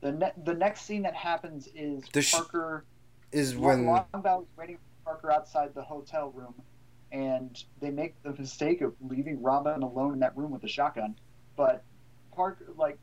The 0.00 0.12
ne- 0.12 0.32
the 0.44 0.54
next 0.54 0.82
scene 0.82 1.02
that 1.02 1.14
happens 1.14 1.68
is 1.74 2.04
The 2.12 2.22
sh- 2.22 2.32
Parker 2.32 2.84
is 3.32 3.56
when 3.56 3.84
Longbaugh 3.84 4.42
is 4.42 4.48
waiting 4.56 4.76
for 4.76 5.12
Parker 5.12 5.32
outside 5.32 5.74
the 5.74 5.82
hotel 5.82 6.30
room, 6.30 6.54
and 7.12 7.62
they 7.80 7.90
make 7.90 8.20
the 8.22 8.32
mistake 8.32 8.80
of 8.80 8.94
leaving 9.00 9.42
Robin 9.42 9.82
alone 9.82 10.14
in 10.14 10.20
that 10.20 10.36
room 10.36 10.50
with 10.50 10.64
a 10.64 10.68
shotgun. 10.68 11.16
But 11.56 11.82
Parker, 12.34 12.72
like 12.76 12.98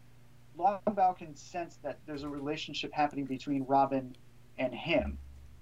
Longbaugh, 0.58 1.18
can 1.18 1.36
sense 1.36 1.78
that 1.84 2.00
there's 2.06 2.24
a 2.24 2.30
relationship 2.30 2.92
happening 2.94 3.26
between 3.26 3.66
Robin 3.66 4.16
and 4.58 4.74
him, 4.74 5.18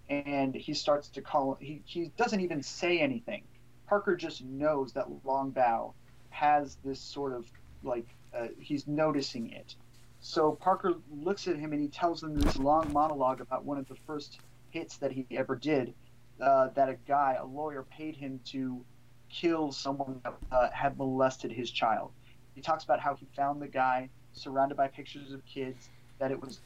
and 0.10 0.54
he 0.56 0.74
starts 0.74 1.10
to 1.10 1.22
call. 1.22 1.58
He 1.60 1.82
he 1.86 2.12
doesn't 2.18 2.40
even 2.40 2.62
say 2.62 3.00
anything. 3.00 3.44
Parker 3.88 4.16
just 4.16 4.44
knows 4.44 4.94
that 4.94 5.08
Longbaugh 5.26 5.94
has 6.30 6.78
this 6.84 7.00
sort 7.00 7.34
of 7.34 7.46
like 7.84 8.08
uh, 8.36 8.48
he's 8.60 8.88
noticing 8.88 9.52
it. 9.52 9.76
So 10.20 10.54
Parker 10.54 10.94
looks 11.12 11.48
at 11.48 11.58
him 11.58 11.74
and 11.74 11.82
he 11.82 11.90
tells 11.90 12.24
him 12.24 12.34
this 12.34 12.58
long 12.58 12.92
monologue 12.94 13.42
about 13.42 13.66
one 13.66 13.78
of 13.78 13.88
the 13.90 13.96
first 14.08 14.40
hits 14.74 14.98
that 14.98 15.12
he 15.12 15.26
ever 15.32 15.56
did. 15.56 15.94
Uh, 16.42 16.70
that 16.70 16.90
a 16.90 16.96
guy, 17.08 17.38
a 17.40 17.46
lawyer, 17.46 17.84
paid 17.84 18.16
him 18.16 18.40
to 18.44 18.84
kill 19.30 19.72
someone 19.72 20.20
that 20.24 20.34
uh, 20.52 20.70
had 20.72 20.98
molested 20.98 21.52
his 21.52 21.70
child. 21.70 22.12
He 22.56 22.62
talks 22.62 22.84
about 22.84 23.00
how 23.00 23.16
he 23.16 23.28
found 23.36 23.62
the 23.62 23.68
guy 23.68 24.10
surrounded 24.34 24.76
by 24.76 24.88
pictures 24.88 25.32
of 25.32 25.46
kids. 25.46 25.90
That 26.18 26.32
it 26.32 26.42
was 26.42 26.60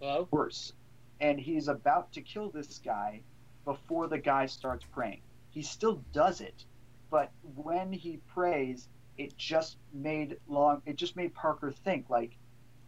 Hello? 0.00 0.28
worse. 0.30 0.72
And 1.20 1.38
he's 1.40 1.68
about 1.68 2.12
to 2.12 2.20
kill 2.20 2.50
this 2.50 2.78
guy 2.84 3.22
before 3.64 4.06
the 4.06 4.18
guy 4.18 4.46
starts 4.46 4.84
praying. 4.92 5.20
He 5.50 5.62
still 5.62 6.02
does 6.12 6.40
it, 6.40 6.64
but 7.10 7.30
when 7.54 7.92
he 7.92 8.18
prays, 8.34 8.88
it 9.16 9.36
just 9.36 9.76
made 9.92 10.36
long 10.48 10.82
it 10.86 10.96
just 10.96 11.16
made 11.16 11.34
Parker 11.34 11.70
think 11.70 12.10
like 12.10 12.36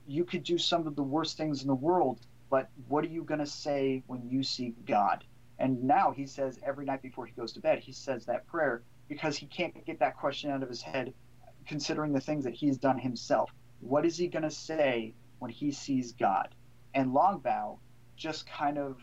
you 0.07 0.24
could 0.24 0.43
do 0.43 0.59
some 0.59 0.86
of 0.86 0.97
the 0.97 1.03
worst 1.03 1.36
things 1.36 1.62
in 1.62 1.69
the 1.69 1.74
world, 1.74 2.20
but 2.48 2.69
what 2.89 3.05
are 3.05 3.09
you 3.09 3.24
going 3.24 3.40
to 3.40 3.47
say 3.47 4.03
when 4.07 4.28
you 4.28 4.43
see 4.43 4.74
God? 4.86 5.24
And 5.59 5.85
now 5.85 6.12
he 6.12 6.27
says 6.27 6.61
every 6.65 6.85
night 6.85 7.03
before 7.03 7.27
he 7.27 7.32
goes 7.32 7.53
to 7.55 7.61
bed, 7.61 7.81
he 7.81 7.93
says 7.93 8.27
that 8.27 8.47
prayer 8.47 8.82
because 9.09 9.36
he 9.36 9.47
can't 9.47 9.85
get 9.85 9.98
that 10.01 10.16
question 10.16 10.51
out 10.51 10.62
of 10.62 10.69
his 10.69 10.82
head 10.82 11.12
considering 11.66 12.12
the 12.12 12.20
things 12.20 12.44
that 12.44 12.55
he's 12.55 12.78
done 12.78 12.98
himself. 12.98 13.51
What 13.81 14.05
is 14.05 14.16
he 14.16 14.28
going 14.28 14.44
to 14.44 14.51
say 14.51 15.15
when 15.39 15.51
he 15.51 15.73
sees 15.73 16.12
God? 16.12 16.55
And 16.94 17.12
Longbaugh 17.12 17.78
just 18.16 18.47
kind 18.47 18.78
of 18.78 18.98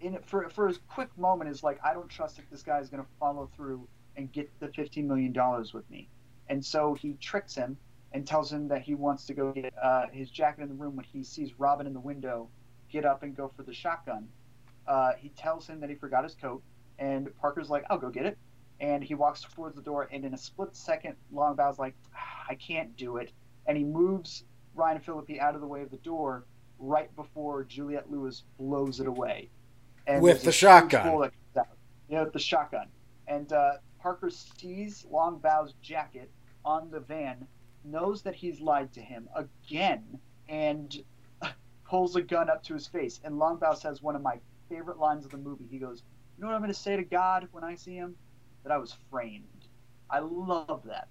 in 0.00 0.18
for 0.24 0.48
for 0.48 0.68
a 0.68 0.74
quick 0.88 1.16
moment 1.16 1.50
is 1.50 1.62
like 1.62 1.78
I 1.84 1.92
don't 1.92 2.08
trust 2.08 2.36
that 2.36 2.50
this 2.50 2.62
guy 2.62 2.78
is 2.78 2.88
going 2.88 3.02
to 3.02 3.08
follow 3.20 3.50
through 3.54 3.86
and 4.16 4.32
get 4.32 4.50
the 4.60 4.68
15 4.68 5.06
million 5.06 5.32
dollars 5.32 5.72
with 5.72 5.88
me. 5.90 6.08
And 6.48 6.64
so 6.64 6.94
he 6.94 7.14
tricks 7.14 7.54
him 7.54 7.76
and 8.12 8.26
tells 8.26 8.52
him 8.52 8.68
that 8.68 8.82
he 8.82 8.94
wants 8.94 9.26
to 9.26 9.34
go 9.34 9.52
get 9.52 9.72
uh, 9.82 10.06
his 10.12 10.30
jacket 10.30 10.62
in 10.62 10.68
the 10.68 10.74
room 10.74 10.96
when 10.96 11.04
he 11.04 11.22
sees 11.24 11.58
Robin 11.58 11.86
in 11.86 11.94
the 11.94 12.00
window 12.00 12.48
get 12.90 13.04
up 13.06 13.22
and 13.22 13.34
go 13.34 13.50
for 13.56 13.62
the 13.62 13.72
shotgun. 13.72 14.28
Uh, 14.86 15.12
he 15.16 15.30
tells 15.30 15.66
him 15.66 15.80
that 15.80 15.88
he 15.88 15.96
forgot 15.96 16.24
his 16.24 16.34
coat, 16.34 16.62
and 16.98 17.34
Parker's 17.40 17.70
like, 17.70 17.84
"I'll 17.88 17.98
go 17.98 18.10
get 18.10 18.26
it." 18.26 18.36
And 18.80 19.02
he 19.02 19.14
walks 19.14 19.40
towards 19.54 19.76
the 19.76 19.82
door, 19.82 20.08
and 20.12 20.24
in 20.24 20.34
a 20.34 20.38
split 20.38 20.76
second, 20.76 21.14
Longbaugh's 21.32 21.78
like, 21.78 21.94
"Ah, 22.14 22.44
"I 22.50 22.54
can't 22.56 22.94
do 22.96 23.16
it," 23.16 23.32
and 23.66 23.78
he 23.78 23.84
moves 23.84 24.44
Ryan 24.74 25.00
Phillippe 25.00 25.40
out 25.40 25.54
of 25.54 25.60
the 25.60 25.66
way 25.66 25.82
of 25.82 25.90
the 25.90 25.98
door 25.98 26.44
right 26.78 27.14
before 27.16 27.64
Juliette 27.64 28.10
Lewis 28.10 28.42
blows 28.58 29.00
it 29.00 29.06
away. 29.06 29.48
And 30.06 30.20
With 30.22 30.42
the 30.42 30.52
shotgun. 30.52 31.06
hole 31.06 31.20
that 31.20 31.32
comes 31.32 31.68
out. 31.68 31.76
Yeah, 32.08 32.24
with 32.24 32.32
the 32.32 32.40
shotgun. 32.40 32.88
And 33.28 33.52
uh, 33.52 33.74
Parker 34.02 34.30
sees 34.30 35.06
Longbaugh's 35.10 35.74
jacket 35.80 36.28
on 36.64 36.90
the 36.90 36.98
van, 36.98 37.46
knows 37.84 38.22
that 38.22 38.34
he's 38.34 38.60
lied 38.60 38.92
to 38.94 39.00
him 39.00 39.28
again, 39.36 40.18
and 40.48 41.04
pulls 41.84 42.16
a 42.16 42.22
gun 42.22 42.50
up 42.50 42.64
to 42.64 42.74
his 42.74 42.88
face. 42.88 43.20
And 43.22 43.36
Longbaugh 43.36 43.76
says 43.76 44.02
one 44.02 44.16
of 44.16 44.22
my 44.22 44.40
favorite 44.68 44.98
lines 44.98 45.24
of 45.24 45.30
the 45.30 45.38
movie. 45.38 45.68
He 45.70 45.78
goes, 45.78 46.02
"You 46.36 46.42
know 46.42 46.48
what 46.48 46.54
I'm 46.54 46.62
going 46.62 46.72
to 46.72 46.78
say 46.78 46.96
to 46.96 47.04
God 47.04 47.46
when 47.52 47.62
I 47.62 47.76
see 47.76 47.94
him? 47.94 48.16
That 48.64 48.72
I 48.72 48.78
was 48.78 48.96
framed." 49.08 49.68
I 50.10 50.18
love 50.18 50.82
that. 50.84 51.08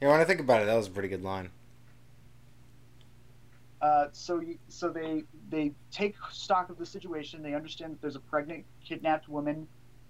yeah, 0.00 0.10
when 0.10 0.20
I 0.20 0.24
think 0.24 0.40
about 0.40 0.62
it, 0.62 0.64
that 0.64 0.74
was 0.74 0.88
a 0.88 0.90
pretty 0.90 1.08
good 1.08 1.22
line. 1.22 1.50
Uh, 3.82 4.06
so 4.12 4.38
you, 4.40 4.56
so 4.68 4.88
they 4.88 5.24
they 5.50 5.72
take 5.90 6.14
stock 6.30 6.70
of 6.70 6.78
the 6.78 6.86
situation. 6.86 7.42
They 7.42 7.54
understand 7.54 7.92
that 7.92 8.00
there's 8.00 8.14
a 8.14 8.20
pregnant, 8.20 8.64
kidnapped 8.84 9.28
woman 9.28 9.66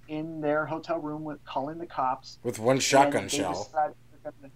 in 0.09 0.43
their 0.43 0.66
hotel 0.66 0.99
room 0.99 1.24
with 1.24 1.43
calling 1.47 1.78
the 1.78 1.86
cops. 1.86 2.39
With 2.43 2.59
one 2.59 2.78
shotgun 2.78 3.28
shell. 3.28 3.65
decide 3.65 3.94
they're 4.23 4.32
gonna- 4.32 4.53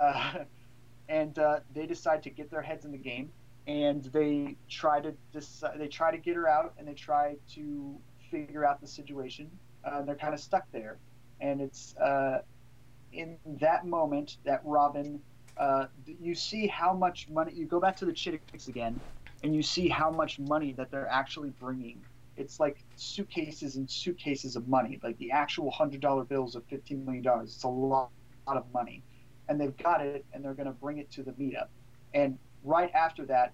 uh, 0.00 0.44
and 1.08 1.38
uh, 1.38 1.60
they 1.72 1.86
decide 1.86 2.24
to 2.24 2.30
get 2.30 2.50
their 2.50 2.62
heads 2.62 2.84
in 2.84 2.90
the 2.90 2.98
game, 2.98 3.30
and 3.68 4.02
they 4.04 4.56
try 4.68 5.00
to 5.00 5.14
decide. 5.32 5.78
They 5.78 5.86
try 5.88 6.10
to 6.10 6.18
get 6.18 6.34
her 6.34 6.48
out, 6.48 6.74
and 6.76 6.88
they 6.88 6.94
try 6.94 7.36
to 7.54 7.96
figure 8.32 8.64
out 8.66 8.80
the 8.80 8.88
situation. 8.88 9.48
Uh, 9.84 10.02
they're 10.02 10.16
kind 10.16 10.34
of 10.34 10.40
stuck 10.40 10.64
there, 10.72 10.98
and 11.40 11.60
it's 11.60 11.94
uh, 11.98 12.40
in 13.12 13.38
that 13.60 13.86
moment 13.86 14.38
that 14.44 14.60
Robin. 14.64 15.20
Uh, 15.60 15.86
you 16.06 16.34
see 16.34 16.66
how 16.66 16.94
much 16.94 17.28
money. 17.28 17.52
You 17.54 17.66
go 17.66 17.80
back 17.80 17.96
to 17.98 18.06
the 18.06 18.12
Chitticks 18.12 18.68
again, 18.68 19.02
and 19.44 19.54
you 19.54 19.62
see 19.62 19.88
how 19.88 20.10
much 20.10 20.38
money 20.40 20.72
that 20.72 20.90
they're 20.90 21.08
actually 21.08 21.50
bringing. 21.50 22.02
It's 22.38 22.58
like 22.58 22.82
suitcases 22.96 23.76
and 23.76 23.90
suitcases 23.90 24.56
of 24.56 24.68
money, 24.68 24.98
like 25.02 25.18
the 25.18 25.32
actual 25.32 25.70
hundred 25.70 26.00
dollar 26.00 26.24
bills 26.24 26.56
of 26.56 26.64
fifteen 26.64 27.04
million 27.04 27.22
dollars. 27.22 27.54
It's 27.54 27.64
a 27.64 27.68
lot, 27.68 28.10
lot 28.48 28.56
of 28.56 28.72
money, 28.72 29.04
and 29.48 29.60
they've 29.60 29.76
got 29.76 30.00
it, 30.00 30.24
and 30.32 30.42
they're 30.42 30.54
going 30.54 30.66
to 30.66 30.72
bring 30.72 30.96
it 30.98 31.10
to 31.12 31.22
the 31.22 31.32
meetup. 31.32 31.68
And 32.14 32.38
right 32.64 32.90
after 32.94 33.26
that, 33.26 33.52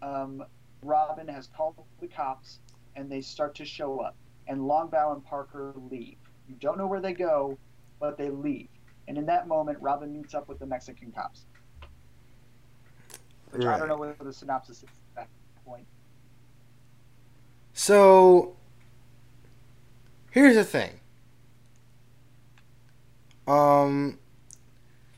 um, 0.00 0.42
Robin 0.82 1.28
has 1.28 1.48
called 1.54 1.74
the 2.00 2.08
cops, 2.08 2.60
and 2.96 3.12
they 3.12 3.20
start 3.20 3.54
to 3.56 3.66
show 3.66 4.00
up. 4.00 4.16
And 4.46 4.60
Longbaugh 4.60 5.12
and 5.12 5.24
Parker 5.24 5.74
leave. 5.90 6.16
You 6.48 6.54
don't 6.58 6.78
know 6.78 6.86
where 6.86 7.02
they 7.02 7.12
go, 7.12 7.58
but 8.00 8.16
they 8.16 8.30
leave. 8.30 8.70
And 9.08 9.16
in 9.16 9.24
that 9.26 9.48
moment, 9.48 9.78
Robin 9.80 10.12
meets 10.12 10.34
up 10.34 10.48
with 10.48 10.58
the 10.58 10.66
Mexican 10.66 11.10
cops. 11.10 11.46
Which 13.50 13.64
I 13.64 13.78
don't 13.78 13.88
know 13.88 13.96
what 13.96 14.18
the 14.18 14.32
synopsis 14.32 14.78
is 14.78 14.82
at 14.84 14.90
that 15.16 15.28
point. 15.64 15.86
So 17.72 18.54
here's 20.30 20.54
the 20.54 20.64
thing. 20.64 21.00
Um 23.46 24.18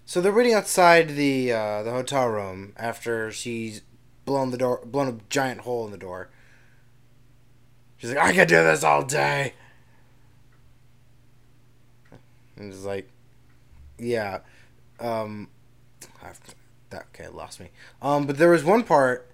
so 0.06 0.20
they're 0.20 0.32
waiting 0.32 0.54
outside 0.54 1.10
the 1.10 1.52
uh, 1.52 1.82
the 1.82 1.90
hotel 1.90 2.28
room 2.28 2.72
after 2.76 3.32
she's 3.32 3.82
blown 4.24 4.50
the 4.52 4.58
door 4.58 4.82
blown 4.84 5.08
a 5.08 5.18
giant 5.28 5.62
hole 5.62 5.84
in 5.84 5.90
the 5.90 5.98
door. 5.98 6.30
She's 7.96 8.10
like, 8.10 8.24
I 8.24 8.32
could 8.32 8.48
do 8.48 8.56
this 8.56 8.84
all 8.84 9.04
day. 9.04 9.54
And 12.56 12.72
it's 12.72 12.84
like 12.84 13.10
Yeah. 14.00 14.40
Um 14.98 15.48
I've, 16.22 16.40
that 16.90 17.06
okay, 17.14 17.28
lost 17.28 17.60
me. 17.60 17.70
Um 18.02 18.26
but 18.26 18.38
there 18.38 18.50
was 18.50 18.64
one 18.64 18.84
part 18.84 19.30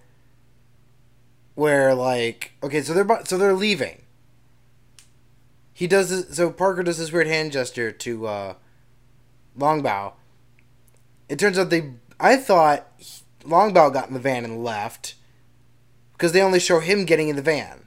where 1.56 1.94
like 1.94 2.52
okay 2.62 2.82
so 2.82 2.92
they're 2.92 3.24
so 3.24 3.36
they're 3.36 3.54
leaving 3.54 4.02
he 5.72 5.86
does 5.86 6.10
this 6.10 6.36
so 6.36 6.50
parker 6.50 6.82
does 6.82 6.98
this 6.98 7.10
weird 7.10 7.26
hand 7.26 7.50
gesture 7.50 7.90
to 7.90 8.26
uh 8.26 8.54
longbaugh 9.58 10.12
it 11.28 11.38
turns 11.38 11.58
out 11.58 11.70
they 11.70 11.94
i 12.20 12.36
thought 12.36 12.86
longbaugh 13.42 13.92
got 13.92 14.08
in 14.08 14.14
the 14.14 14.20
van 14.20 14.44
and 14.44 14.62
left 14.62 15.14
because 16.12 16.32
they 16.32 16.42
only 16.42 16.60
show 16.60 16.80
him 16.80 17.06
getting 17.06 17.28
in 17.28 17.36
the 17.36 17.42
van 17.42 17.86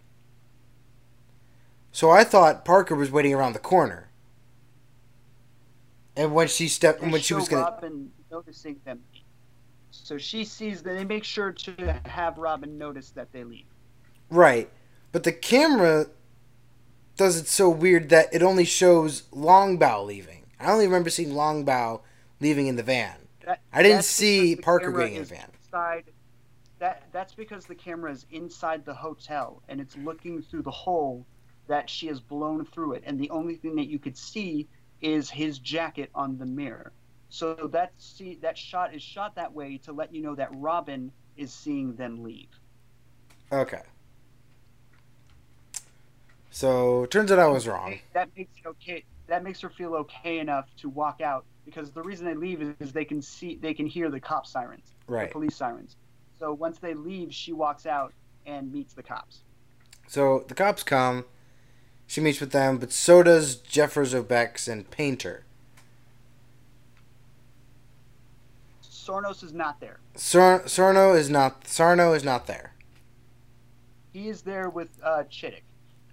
so 1.92 2.10
i 2.10 2.24
thought 2.24 2.66
parker 2.66 2.96
was 2.96 3.12
waiting 3.12 3.36
around 3.36 3.54
the 3.54 3.60
corner 3.60 4.09
and 6.20 6.34
when 6.34 6.50
she 6.50 6.68
stepped 6.68 7.02
when 7.02 7.22
she 7.22 7.34
was 7.34 7.48
gonna 7.48 7.64
Robin 7.64 8.12
noticing 8.30 8.80
them. 8.84 9.00
So 9.92 10.18
she 10.18 10.44
sees 10.44 10.84
that 10.84 10.94
they 10.94 11.06
make 11.06 11.24
sure 11.24 11.52
to 11.52 12.02
have 12.06 12.38
Robin 12.38 12.78
notice 12.78 13.12
that 13.12 13.32
they 13.32 13.44
leave. 13.44 13.66
Right. 14.30 14.70
But 15.12 15.24
the 15.24 15.32
camera 15.32 16.08
does 17.16 17.38
it 17.38 17.48
so 17.48 17.70
weird 17.70 18.10
that 18.10 18.34
it 18.34 18.44
only 18.44 18.66
shows 18.66 19.24
Longbaugh 19.32 20.06
leaving. 20.06 20.46
I 20.60 20.72
only 20.72 20.86
remember 20.86 21.10
seeing 21.10 21.32
Longbaugh 21.32 22.02
leaving 22.40 22.68
in 22.68 22.76
the 22.76 22.84
van. 22.84 23.16
That, 23.46 23.62
I 23.74 23.82
didn't 23.82 24.04
see 24.04 24.56
Parker 24.58 24.92
getting 24.92 25.16
in 25.16 25.22
the 25.22 25.28
van. 25.28 25.50
Inside, 25.64 26.04
that 26.80 27.04
that's 27.14 27.34
because 27.34 27.66
the 27.66 27.76
camera 27.76 28.12
is 28.12 28.26
inside 28.32 28.86
the 28.86 28.94
hotel 28.94 29.64
and 29.70 29.80
it's 29.80 29.96
looking 29.98 30.42
through 30.42 30.64
the 30.64 30.72
hole 30.72 31.26
that 31.68 31.90
she 31.90 32.08
has 32.08 32.20
blown 32.20 32.66
through 32.66 32.94
it, 32.94 33.04
and 33.06 33.20
the 33.20 33.30
only 33.30 33.56
thing 33.56 33.76
that 33.76 33.88
you 33.88 34.00
could 34.00 34.18
see 34.18 34.68
is 35.02 35.30
his 35.30 35.60
jacket 35.60 36.10
on 36.14 36.38
the 36.38 36.46
mirror. 36.46 36.92
So 37.30 37.54
that 37.72 37.94
see 37.98 38.40
that 38.42 38.58
shot 38.58 38.94
is 38.94 39.04
shot 39.04 39.36
that 39.36 39.54
way 39.54 39.78
to 39.86 39.94
let 39.94 40.14
you 40.14 40.22
know 40.22 40.36
that 40.36 40.50
Robin 40.54 41.12
is 41.38 41.54
seeing 41.54 41.96
them 41.96 42.24
leave. 42.24 42.50
Okay. 43.52 43.82
So 46.50 47.06
turns 47.06 47.32
out 47.32 47.40
I 47.40 47.48
was 47.48 47.68
wrong. 47.68 48.00
That 48.14 48.30
makes 48.36 48.52
it 48.58 48.68
okay. 48.68 49.04
That 49.28 49.44
makes 49.44 49.62
her 49.62 49.70
feel 49.70 49.94
okay 49.96 50.40
enough 50.40 50.66
to 50.78 50.90
walk 50.90 51.22
out 51.22 51.46
because 51.66 51.92
the 51.92 52.02
reason 52.02 52.26
they 52.26 52.34
leave 52.34 52.62
is, 52.62 52.74
is 52.80 52.92
they 52.92 53.06
can 53.06 53.22
see 53.22 53.60
they 53.62 53.74
can 53.74 53.86
hear 53.86 54.10
the 54.10 54.20
cop 54.20 54.48
sirens. 54.48 54.96
Right. 55.08 55.30
the 55.30 55.34
police 55.34 55.56
sirens. 55.56 55.96
So 56.40 56.54
once 56.54 56.80
they 56.80 56.94
leave, 56.94 57.34
she 57.34 57.54
walks 57.54 57.86
out 57.86 58.14
and 58.46 58.72
meets 58.72 58.94
the 58.94 59.04
cops. 59.04 59.44
So 60.08 60.46
the 60.48 60.56
cops 60.56 60.84
come. 60.84 61.26
She 62.10 62.22
meets 62.22 62.40
with 62.40 62.52
them, 62.52 62.80
but 62.80 62.92
so 62.92 63.22
does 63.22 63.58
Jeffers 63.58 64.16
Obecks 64.16 64.68
and 64.68 64.90
Painter. 64.90 65.44
Sornos 68.82 69.44
is 69.44 69.54
not 69.54 69.80
there. 69.80 70.00
Sor- 70.16 70.64
Sorno 70.64 71.16
is 71.16 71.30
not. 71.30 71.68
Sarno 71.68 72.14
is 72.14 72.24
not 72.24 72.48
there. 72.48 72.74
He 74.12 74.28
is 74.28 74.42
there 74.42 74.72
with 74.72 74.90
uh, 75.04 75.26
Chittick. 75.30 75.62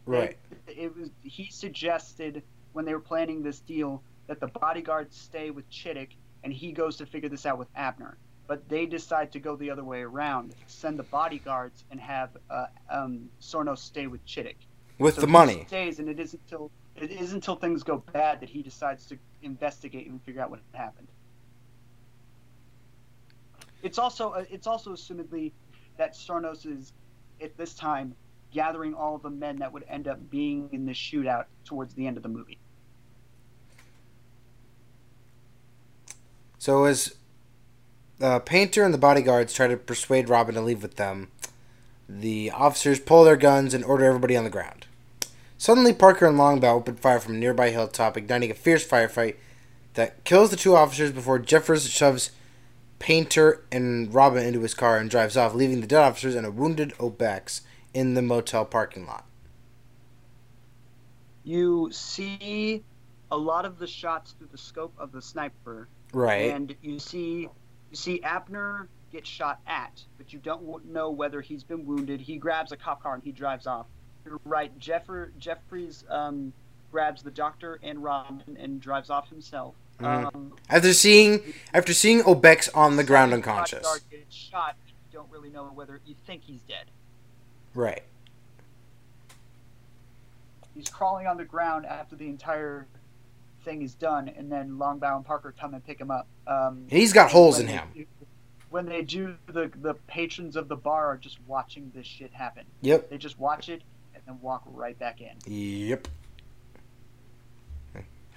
Right. 0.05 0.36
It 0.66 0.94
was 0.94 1.09
he 1.23 1.48
suggested 1.51 2.43
when 2.74 2.85
they 2.85 2.93
were 2.93 3.01
planning 3.01 3.43
this 3.43 3.60
deal 3.60 4.02
that 4.27 4.39
the 4.39 4.48
bodyguards 4.48 5.16
stay 5.16 5.48
with 5.48 5.68
Chittick 5.70 6.10
and 6.44 6.52
he 6.52 6.73
goes 6.73 6.98
to 6.98 7.06
figure 7.06 7.31
this 7.31 7.47
out 7.47 7.56
with 7.56 7.68
Abner. 7.74 8.18
But 8.47 8.68
they 8.68 8.85
decide 8.85 9.32
to 9.32 9.40
go 9.40 9.56
the 9.56 9.70
other 9.70 9.82
way 9.82 10.02
around, 10.02 10.55
send 10.66 10.98
the 10.98 11.05
bodyguards 11.05 11.85
and 11.90 11.98
have 11.98 12.36
uh, 12.51 12.66
um, 12.90 13.31
Sornos 13.40 13.78
stay 13.78 14.09
with 14.09 14.24
Chittick. 14.27 14.56
With 14.98 15.16
So 15.16 15.20
the 15.23 15.27
he 15.27 15.32
money. 15.32 15.64
stays, 15.66 15.98
and 15.98 16.09
it 16.09 16.18
isn't 16.18 16.40
until 16.44 16.70
it 16.94 17.10
isn't 17.10 17.36
until 17.36 17.56
things 17.56 17.82
go 17.82 17.98
bad 18.12 18.40
that 18.40 18.48
he 18.48 18.62
decides 18.62 19.06
to 19.06 19.18
investigate 19.43 20.09
and 20.09 20.23
figure 20.23 20.40
out 20.40 20.51
what 20.51 20.60
happened. 20.73 21.09
It's 23.82 23.98
also 23.98 24.31
uh, 24.31 24.44
it's 24.51 24.66
also 24.66 24.93
assumedly 24.93 25.52
that 25.98 26.14
Sarnos 26.14 26.66
is 26.66 26.93
at 27.43 27.56
this 27.56 27.74
time 27.74 28.14
gathering 28.52 28.94
all 28.94 29.18
the 29.18 29.31
men 29.31 29.59
that 29.59 29.73
would 29.73 29.85
end 29.89 30.09
up 30.09 30.31
being 30.31 30.68
in 30.73 30.86
the 30.86 30.93
shootout 30.93 31.44
towards 31.64 31.94
the 31.94 32.06
end 32.06 32.16
of 32.16 32.23
the 32.23 32.28
movie. 32.28 32.59
So 36.59 36.85
as 36.85 37.16
the 38.18 38.40
Painter 38.40 38.82
and 38.82 38.94
the 38.94 38.98
bodyguards 38.98 39.52
try 39.52 39.66
to 39.68 39.77
persuade 39.77 40.28
Robin 40.28 40.55
to 40.55 40.60
leave 40.60 40.82
with 40.82 40.97
them, 40.97 41.31
the 42.09 42.51
officers 42.51 42.98
pull 42.98 43.24
their 43.24 43.36
guns 43.36 43.74
and 43.74 43.85
order 43.85 44.05
everybody 44.05 44.36
on 44.36 44.44
the 44.44 44.51
ground. 44.51 44.85
Suddenly, 45.59 45.95
Parker 45.95 46.27
and 46.27 46.39
Longbaugh 46.39 46.74
open 46.74 46.97
fire 46.97 47.19
from 47.19 47.35
a 47.35 47.39
nearby 47.39 47.70
hilltop, 47.70 48.16
igniting 48.16 48.51
a 48.51 48.55
fierce 48.55 48.87
firefight 48.87 49.37
that 49.95 50.23
kills 50.24 50.51
the 50.51 50.57
two 50.57 50.77
officers 50.77 51.12
before 51.12 51.39
Jeffers 51.39 51.89
shoves 51.89 52.31
Painter 52.99 53.65
and 53.73 54.12
Robin 54.12 54.45
into 54.45 54.61
his 54.61 54.74
car 54.74 54.99
and 54.99 55.09
drives 55.11 55.37
off, 55.37 55.55
leaving 55.55 55.81
the 55.81 55.87
dead 55.87 56.03
officers 56.03 56.35
and 56.35 56.47
a 56.47 56.51
wounded 56.51 56.93
Obecks 56.99 57.62
in 57.95 58.15
the 58.15 58.23
motel 58.23 58.65
parking 58.65 59.07
lot. 59.07 59.24
You 61.45 61.91
see 61.93 62.85
a 63.31 63.37
lot 63.37 63.65
of 63.65 63.78
the 63.78 63.87
shots 63.87 64.33
through 64.33 64.49
the 64.53 64.59
scope 64.59 64.95
of 64.99 65.12
the 65.12 65.23
sniper, 65.23 65.89
Right. 66.12 66.51
and 66.51 66.74
you 66.83 66.99
see 66.99 67.49
you 67.91 67.97
see 67.97 68.20
Abner 68.23 68.89
get 69.12 69.27
shot 69.27 69.61
at, 69.66 70.03
but 70.19 70.33
you 70.33 70.39
don't 70.41 70.85
know 70.87 71.11
whether 71.11 71.41
he's 71.41 71.62
been 71.62 71.87
wounded. 71.87 72.20
He 72.20 72.37
grabs 72.37 72.73
a 72.73 72.77
cop 72.77 73.03
car 73.03 73.15
and 73.15 73.23
he 73.23 73.31
drives 73.33 73.66
off. 73.66 73.87
You're 74.27 74.40
right. 74.44 74.77
Jeffer 74.78 75.32
Jeffries 75.39 76.05
um, 76.11 76.53
grabs 76.90 77.23
the 77.23 77.31
doctor 77.31 77.78
and 77.82 78.03
Robin 78.03 78.57
and 78.61 78.81
drives 78.81 79.09
off 79.09 79.28
himself. 79.28 79.74
Mhm. 80.01 80.35
Um, 80.35 80.53
After 80.69 80.93
seeing 80.93 81.55
after 81.73 81.94
seeing 81.94 82.23
Obecks 82.23 82.69
on 82.74 82.97
the 82.97 83.05
ground 83.05 83.32
unconscious. 83.32 83.86
shot. 84.28 84.74
You 84.86 85.19
don't 85.20 85.31
really 85.31 85.48
know 85.48 85.65
whether 85.74 86.01
you 86.05 86.15
think 86.27 86.43
he's 86.44 86.61
dead. 86.62 86.86
Right. 87.74 88.03
He's 90.74 90.89
crawling 90.90 91.27
on 91.27 91.39
the 91.39 91.44
ground 91.44 91.86
after 91.86 92.16
the 92.16 92.27
entire 92.28 92.86
thing 93.65 93.81
is 93.82 93.94
done, 93.94 94.28
and 94.28 94.53
then 94.53 94.73
Longbaugh 94.73 95.16
and 95.16 95.24
Parker 95.24 95.55
come 95.59 95.73
and 95.73 95.85
pick 95.85 95.98
him 95.98 96.11
up. 96.11 96.27
Um, 96.47 96.85
He's 96.89 97.12
got 97.15 97.31
holes 97.31 97.59
in 97.59 97.66
him. 97.66 97.89
do- 97.94 98.07
when 98.69 98.85
they 98.85 99.01
do, 99.03 99.36
the 99.47 99.70
the 99.81 99.94
patrons 100.07 100.57
of 100.57 100.69
the 100.69 100.77
bar 100.77 101.07
are 101.07 101.16
just 101.16 101.39
watching 101.47 101.90
this 101.94 102.07
shit 102.07 102.32
happen. 102.35 102.66
Yep. 102.82 103.09
They 103.09 103.16
just 103.16 103.39
watch 103.39 103.69
it 103.70 103.82
and 104.27 104.40
walk 104.43 104.62
right 104.66 104.98
back 104.98 105.20
in. 105.20 105.36
Yep. 105.47 106.09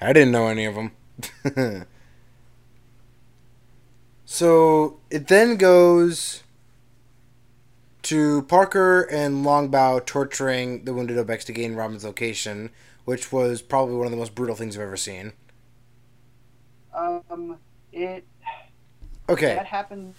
I 0.02 0.14
didn't 0.14 0.32
know 0.32 0.48
any 0.48 0.66
of 0.66 0.76
them. 0.76 0.92
so 4.26 5.00
it 5.10 5.28
then 5.28 5.58
goes 5.58 6.44
to 8.04 8.44
Parker 8.44 9.02
and 9.04 9.46
Longbaugh 9.46 10.06
torturing 10.06 10.86
the 10.86 10.94
wounded 10.94 11.18
Obecks 11.18 11.44
to 11.46 11.52
gain 11.52 11.76
Robin's 11.76 12.06
location, 12.06 12.70
which 13.06 13.32
was 13.32 13.62
probably 13.62 13.96
one 13.96 14.06
of 14.06 14.12
the 14.12 14.18
most 14.18 14.36
brutal 14.36 14.56
things 14.56 14.78
I've 14.78 14.84
ever 14.84 14.98
seen. 14.98 15.34
Um, 16.94 17.58
it 17.92 18.26
Okay. 19.28 19.54
that 19.56 19.66
happens. 19.66 20.16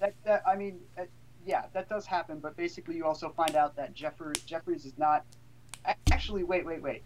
That, 0.00 0.14
that 0.24 0.42
I 0.46 0.56
mean, 0.56 0.78
uh, 0.98 1.02
yeah, 1.46 1.66
that 1.72 1.88
does 1.88 2.04
happen. 2.04 2.40
But 2.40 2.56
basically, 2.56 2.96
you 2.96 3.04
also 3.06 3.30
find 3.30 3.54
out 3.54 3.76
that 3.76 3.94
Jeffrey 3.94 4.34
Jeffries 4.44 4.84
is 4.84 4.98
not. 4.98 5.24
Actually, 6.10 6.42
wait, 6.44 6.66
wait, 6.66 6.82
wait. 6.82 7.02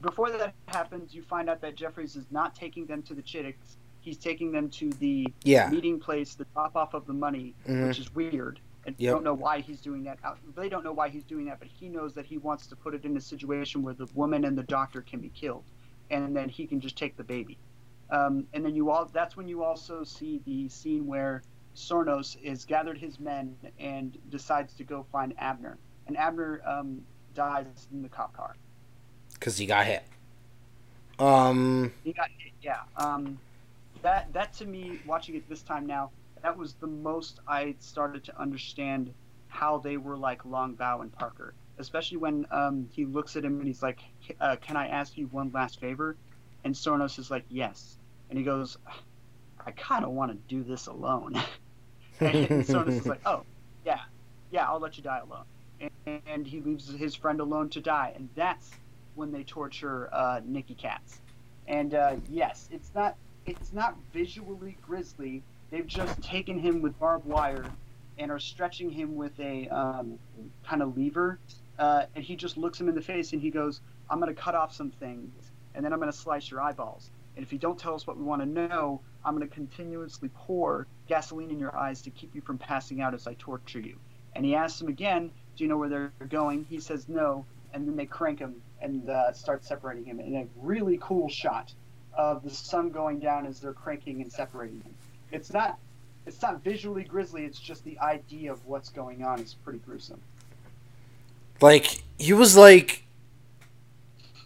before 0.00 0.30
that 0.32 0.52
happens, 0.66 1.14
you 1.14 1.22
find 1.22 1.48
out 1.48 1.60
that 1.60 1.76
Jeffries 1.76 2.16
is 2.16 2.24
not 2.32 2.56
taking 2.56 2.86
them 2.86 3.02
to 3.02 3.14
the 3.14 3.22
Chittix. 3.22 3.54
He's 4.00 4.16
taking 4.18 4.50
them 4.50 4.68
to 4.70 4.90
the 4.94 5.28
Yeah. 5.44 5.70
meeting 5.70 6.00
place, 6.00 6.34
the 6.34 6.44
drop 6.54 6.74
off 6.74 6.92
of 6.94 7.06
the 7.06 7.12
money, 7.12 7.54
Mhm. 7.68 7.86
which 7.86 8.00
is 8.00 8.12
weird. 8.12 8.58
And 8.84 8.96
you 8.98 9.04
Yep. 9.06 9.14
don't 9.14 9.22
know 9.22 9.34
why 9.34 9.60
he's 9.60 9.80
doing 9.80 10.02
that. 10.04 10.18
Out- 10.24 10.38
They 10.56 10.68
don't 10.68 10.82
know 10.82 10.92
why 10.92 11.08
he's 11.08 11.22
doing 11.22 11.44
that, 11.44 11.60
but 11.60 11.68
he 11.68 11.88
knows 11.88 12.14
that 12.14 12.26
he 12.26 12.36
wants 12.38 12.66
to 12.66 12.74
put 12.74 12.94
it 12.96 13.04
in 13.04 13.16
a 13.16 13.20
situation 13.20 13.80
where 13.84 13.94
the 13.94 14.08
woman 14.12 14.44
and 14.44 14.58
the 14.58 14.64
doctor 14.64 15.02
can 15.02 15.20
be 15.20 15.28
killed, 15.28 15.62
and 16.10 16.34
then 16.34 16.48
he 16.48 16.66
can 16.66 16.80
just 16.80 16.96
take 16.98 17.16
the 17.16 17.22
baby. 17.22 17.56
Um, 18.10 18.48
and 18.54 18.64
then 18.64 18.74
you 18.74 18.90
all 18.90 19.04
that's 19.04 19.36
when 19.36 19.46
you 19.46 19.62
also 19.62 20.02
see 20.02 20.40
the 20.44 20.68
scene 20.68 21.06
where 21.06 21.44
Sornos 21.74 22.36
is 22.42 22.64
gathered 22.64 22.98
his 22.98 23.18
men 23.18 23.56
and 23.78 24.16
decides 24.30 24.74
to 24.74 24.84
go 24.84 25.06
find 25.10 25.34
Abner. 25.38 25.78
And 26.06 26.16
Abner 26.16 26.60
um, 26.66 27.02
dies 27.34 27.88
in 27.92 28.02
the 28.02 28.08
cop 28.08 28.36
car. 28.36 28.54
Because 29.34 29.56
he 29.56 29.66
got 29.66 29.86
hit. 29.86 30.02
Um. 31.18 31.92
He 32.04 32.12
got 32.12 32.28
hit, 32.38 32.52
yeah. 32.62 32.80
Um, 32.96 33.38
that 34.02 34.32
that 34.32 34.52
to 34.54 34.66
me, 34.66 35.00
watching 35.06 35.36
it 35.36 35.48
this 35.48 35.62
time 35.62 35.86
now, 35.86 36.10
that 36.42 36.56
was 36.56 36.74
the 36.74 36.86
most 36.86 37.40
I 37.46 37.74
started 37.78 38.24
to 38.24 38.40
understand 38.40 39.12
how 39.48 39.78
they 39.78 39.96
were 39.96 40.16
like 40.16 40.42
Longbaugh 40.42 41.02
and 41.02 41.12
Parker, 41.12 41.54
especially 41.78 42.16
when 42.16 42.46
um, 42.50 42.88
he 42.92 43.04
looks 43.04 43.36
at 43.36 43.44
him 43.44 43.58
and 43.58 43.66
he's 43.66 43.82
like, 43.82 44.00
uh, 44.40 44.56
"Can 44.60 44.76
I 44.76 44.88
ask 44.88 45.16
you 45.16 45.26
one 45.28 45.50
last 45.52 45.80
favor?" 45.80 46.16
And 46.64 46.74
Sornos 46.74 47.18
is 47.18 47.30
like, 47.30 47.44
"Yes," 47.48 47.98
and 48.30 48.38
he 48.38 48.44
goes, 48.44 48.76
"I 49.64 49.70
kind 49.72 50.04
of 50.04 50.10
want 50.10 50.32
to 50.32 50.54
do 50.54 50.62
this 50.64 50.86
alone." 50.86 51.40
and 52.26 52.88
is 52.88 53.06
like, 53.06 53.20
"Oh, 53.26 53.42
yeah, 53.84 54.00
yeah, 54.50 54.68
I'll 54.68 54.80
let 54.80 54.96
you 54.96 55.02
die 55.02 55.20
alone," 55.20 55.44
and, 56.06 56.20
and 56.26 56.46
he 56.46 56.60
leaves 56.60 56.92
his 56.92 57.14
friend 57.14 57.40
alone 57.40 57.68
to 57.70 57.80
die, 57.80 58.12
and 58.14 58.28
that's 58.34 58.70
when 59.14 59.32
they 59.32 59.42
torture 59.42 60.08
uh, 60.12 60.40
Nicky 60.44 60.74
Katt. 60.74 61.02
And 61.68 61.94
uh, 61.94 62.16
yes, 62.28 62.68
it's 62.72 62.90
not 62.94 63.16
it's 63.46 63.72
not 63.72 63.96
visually 64.12 64.76
grisly. 64.82 65.42
They've 65.70 65.86
just 65.86 66.22
taken 66.22 66.58
him 66.58 66.82
with 66.82 66.98
barbed 66.98 67.26
wire 67.26 67.64
and 68.18 68.30
are 68.30 68.38
stretching 68.38 68.90
him 68.90 69.16
with 69.16 69.38
a 69.40 69.68
um, 69.68 70.18
kind 70.66 70.82
of 70.82 70.96
lever, 70.96 71.38
uh, 71.78 72.04
and 72.14 72.24
he 72.24 72.36
just 72.36 72.56
looks 72.56 72.80
him 72.80 72.88
in 72.88 72.94
the 72.94 73.02
face 73.02 73.32
and 73.32 73.40
he 73.40 73.50
goes, 73.50 73.80
"I'm 74.10 74.20
going 74.20 74.34
to 74.34 74.40
cut 74.40 74.54
off 74.54 74.74
some 74.74 74.90
things, 74.90 75.50
and 75.74 75.84
then 75.84 75.92
I'm 75.92 75.98
going 75.98 76.12
to 76.12 76.16
slice 76.16 76.50
your 76.50 76.60
eyeballs. 76.60 77.10
And 77.36 77.44
if 77.44 77.52
you 77.52 77.58
don't 77.58 77.78
tell 77.78 77.94
us 77.94 78.06
what 78.06 78.18
we 78.18 78.24
want 78.24 78.42
to 78.42 78.46
know, 78.46 79.00
I'm 79.24 79.36
going 79.36 79.48
to 79.48 79.54
continuously 79.54 80.30
pour 80.34 80.86
gasoline 81.12 81.50
in 81.50 81.58
your 81.58 81.76
eyes 81.76 82.00
to 82.02 82.10
keep 82.10 82.34
you 82.34 82.40
from 82.40 82.58
passing 82.58 83.00
out 83.00 83.12
as 83.14 83.26
I 83.26 83.34
torture 83.34 83.80
you." 83.80 83.96
And 84.34 84.44
he 84.44 84.54
asks 84.54 84.80
him 84.80 84.88
again, 84.88 85.30
"Do 85.56 85.64
you 85.64 85.68
know 85.68 85.76
where 85.76 85.88
they're 85.88 86.28
going?" 86.28 86.64
He 86.68 86.80
says, 86.80 87.08
"No." 87.08 87.44
And 87.74 87.86
then 87.86 87.96
they 87.96 88.06
crank 88.06 88.38
him 88.38 88.54
and 88.80 89.08
uh, 89.08 89.32
start 89.32 89.64
separating 89.64 90.04
him 90.04 90.20
in 90.20 90.34
a 90.34 90.46
really 90.56 90.98
cool 91.00 91.28
shot 91.28 91.72
of 92.14 92.42
the 92.42 92.50
sun 92.50 92.90
going 92.90 93.18
down 93.18 93.46
as 93.46 93.60
they're 93.60 93.72
cranking 93.72 94.20
and 94.20 94.30
separating 94.30 94.80
him. 94.82 94.94
It's 95.30 95.52
not 95.52 95.78
it's 96.26 96.40
not 96.40 96.62
visually 96.62 97.04
grisly, 97.04 97.44
it's 97.44 97.58
just 97.58 97.84
the 97.84 97.98
idea 97.98 98.52
of 98.52 98.64
what's 98.66 98.90
going 98.90 99.24
on 99.24 99.40
is 99.40 99.54
pretty 99.54 99.80
gruesome. 99.80 100.20
Like 101.60 102.02
he 102.18 102.32
was 102.32 102.56
like, 102.56 103.04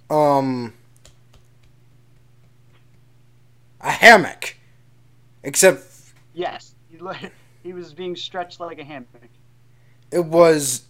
um, 0.08 0.72
a 3.80 3.90
hammock, 3.90 4.56
except 5.42 5.82
Yes, 6.36 6.74
he, 6.90 6.98
he 7.62 7.72
was 7.72 7.94
being 7.94 8.14
stretched 8.14 8.60
like 8.60 8.78
a 8.78 8.84
hammock. 8.84 9.08
it 10.12 10.24
was, 10.24 10.84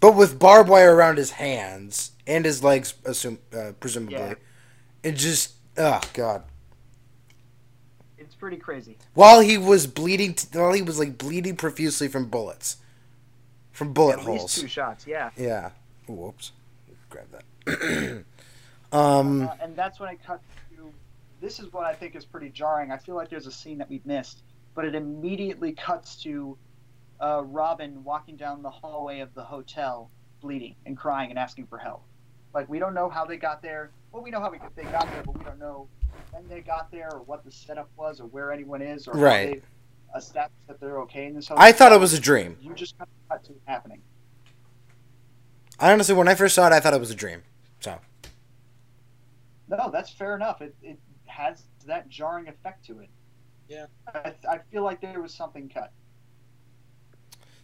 but 0.00 0.14
with 0.14 0.38
barbed 0.38 0.68
wire 0.68 0.94
around 0.94 1.16
his 1.16 1.32
hands 1.32 2.12
and 2.26 2.44
his 2.44 2.62
legs, 2.62 2.94
assume 3.06 3.38
uh, 3.56 3.72
presumably. 3.80 4.18
Yeah. 4.18 4.34
It 5.02 5.12
just, 5.12 5.54
oh 5.78 6.00
god. 6.12 6.42
It's 8.18 8.34
pretty 8.34 8.58
crazy. 8.58 8.98
While 9.14 9.40
he 9.40 9.56
was 9.56 9.86
bleeding, 9.86 10.34
t- 10.34 10.46
while 10.52 10.74
he 10.74 10.82
was 10.82 10.98
like 10.98 11.16
bleeding 11.16 11.56
profusely 11.56 12.08
from 12.08 12.26
bullets, 12.26 12.76
from 13.72 13.94
bullet 13.94 14.18
At 14.18 14.24
holes. 14.26 14.54
two 14.56 14.68
shots, 14.68 15.06
yeah. 15.06 15.30
Yeah. 15.38 15.70
Ooh, 16.10 16.12
whoops. 16.12 16.52
Grab 17.08 17.26
that. 17.30 18.24
um. 18.92 19.42
Uh, 19.42 19.54
and 19.62 19.74
that's 19.74 19.98
when 19.98 20.10
I 20.10 20.16
cut. 20.16 20.42
This 21.40 21.60
is 21.60 21.72
what 21.72 21.84
I 21.84 21.94
think 21.94 22.16
is 22.16 22.24
pretty 22.24 22.48
jarring. 22.48 22.90
I 22.90 22.96
feel 22.96 23.14
like 23.14 23.28
there's 23.28 23.46
a 23.46 23.52
scene 23.52 23.78
that 23.78 23.88
we 23.90 24.00
missed, 24.04 24.42
but 24.74 24.84
it 24.84 24.94
immediately 24.94 25.72
cuts 25.72 26.16
to 26.22 26.56
uh, 27.20 27.42
Robin 27.44 28.02
walking 28.04 28.36
down 28.36 28.62
the 28.62 28.70
hallway 28.70 29.20
of 29.20 29.32
the 29.34 29.42
hotel, 29.44 30.10
bleeding 30.40 30.74
and 30.86 30.96
crying 30.96 31.30
and 31.30 31.38
asking 31.38 31.66
for 31.66 31.78
help. 31.78 32.02
Like 32.54 32.68
we 32.68 32.78
don't 32.78 32.94
know 32.94 33.08
how 33.08 33.24
they 33.24 33.36
got 33.36 33.62
there. 33.62 33.90
Well, 34.12 34.22
we 34.22 34.30
know 34.30 34.40
how 34.40 34.50
we, 34.50 34.58
they 34.74 34.84
got 34.84 35.10
there, 35.12 35.22
but 35.24 35.38
we 35.38 35.44
don't 35.44 35.58
know 35.58 35.88
when 36.30 36.48
they 36.48 36.60
got 36.60 36.90
there 36.90 37.10
or 37.12 37.20
what 37.22 37.44
the 37.44 37.50
setup 37.50 37.90
was 37.96 38.20
or 38.20 38.26
where 38.26 38.50
anyone 38.52 38.80
is 38.80 39.06
or 39.06 39.12
Right. 39.14 39.46
how 39.48 39.54
they 39.54 39.62
established 40.16 40.66
that 40.68 40.80
they're 40.80 41.00
okay 41.02 41.26
in 41.26 41.34
this 41.34 41.48
hotel. 41.48 41.62
I 41.62 41.72
thought 41.72 41.92
it 41.92 42.00
was 42.00 42.14
a 42.14 42.20
dream. 42.20 42.56
You 42.62 42.72
just 42.72 42.96
kind 42.96 43.08
of 43.08 43.28
cut 43.28 43.44
to 43.44 43.52
it 43.52 43.60
happening. 43.66 44.00
I 45.78 45.92
honestly, 45.92 46.14
when 46.14 46.28
I 46.28 46.34
first 46.34 46.54
saw 46.54 46.66
it, 46.66 46.72
I 46.72 46.80
thought 46.80 46.94
it 46.94 47.00
was 47.00 47.10
a 47.10 47.14
dream. 47.14 47.42
So 47.80 47.98
No, 49.68 49.90
that's 49.92 50.10
fair 50.10 50.34
enough. 50.34 50.62
It, 50.62 50.74
it 50.82 50.98
has 51.36 51.64
that 51.86 52.08
jarring 52.08 52.48
effect 52.48 52.86
to 52.86 53.00
it. 53.00 53.10
Yeah. 53.68 53.86
I, 54.14 54.32
I 54.48 54.58
feel 54.70 54.82
like 54.82 55.00
there 55.00 55.20
was 55.20 55.34
something 55.34 55.68
cut. 55.68 55.92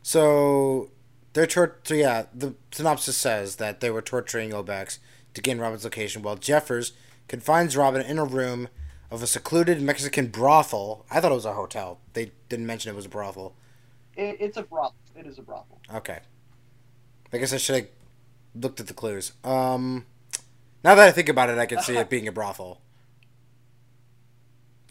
So 0.02 0.90
they're 1.32 1.46
tor- 1.46 1.78
so 1.84 1.94
yeah, 1.94 2.24
the 2.34 2.54
synopsis 2.70 3.16
says 3.16 3.56
that 3.56 3.80
they 3.80 3.90
were 3.90 4.02
torturing 4.02 4.50
Obecks 4.52 4.98
to 5.34 5.40
gain 5.40 5.58
Robin's 5.58 5.84
location 5.84 6.22
while 6.22 6.36
Jeffers 6.36 6.92
confines 7.28 7.76
Robin 7.76 8.02
in 8.02 8.18
a 8.18 8.24
room 8.24 8.68
of 9.10 9.22
a 9.22 9.26
secluded 9.26 9.80
Mexican 9.80 10.26
brothel. 10.26 11.06
I 11.10 11.20
thought 11.20 11.32
it 11.32 11.36
was 11.36 11.44
a 11.44 11.54
hotel. 11.54 12.00
They 12.12 12.32
didn't 12.48 12.66
mention 12.66 12.92
it 12.92 12.96
was 12.96 13.06
a 13.06 13.10
brothel. 13.10 13.54
It, 14.16 14.36
it's 14.40 14.56
a 14.56 14.62
brothel. 14.62 14.96
It 15.16 15.26
is 15.26 15.38
a 15.38 15.42
brothel. 15.42 15.78
Okay. 15.94 16.20
I 17.32 17.38
guess 17.38 17.52
I 17.52 17.58
should 17.58 17.76
have 17.76 17.88
looked 18.54 18.80
at 18.80 18.88
the 18.88 18.94
clues. 18.94 19.32
Um 19.44 20.06
now 20.84 20.96
that 20.96 21.06
I 21.06 21.12
think 21.12 21.28
about 21.28 21.48
it, 21.48 21.58
I 21.58 21.66
can 21.66 21.80
see 21.80 21.96
it 21.96 22.10
being 22.10 22.26
a 22.26 22.32
brothel. 22.32 22.81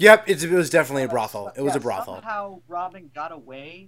Yep, 0.02 0.24
it's, 0.28 0.44
it 0.44 0.50
was 0.50 0.72
definitely 0.72 1.04
a 1.04 1.08
brothel. 1.08 1.52
It 1.56 1.62
was 1.62 1.74
Yeah, 1.74 1.78
a 1.78 1.82
brothel. 1.82 2.16
Somehow 2.16 2.62
Robin 2.68 3.12
got 3.14 3.32
away 3.32 3.88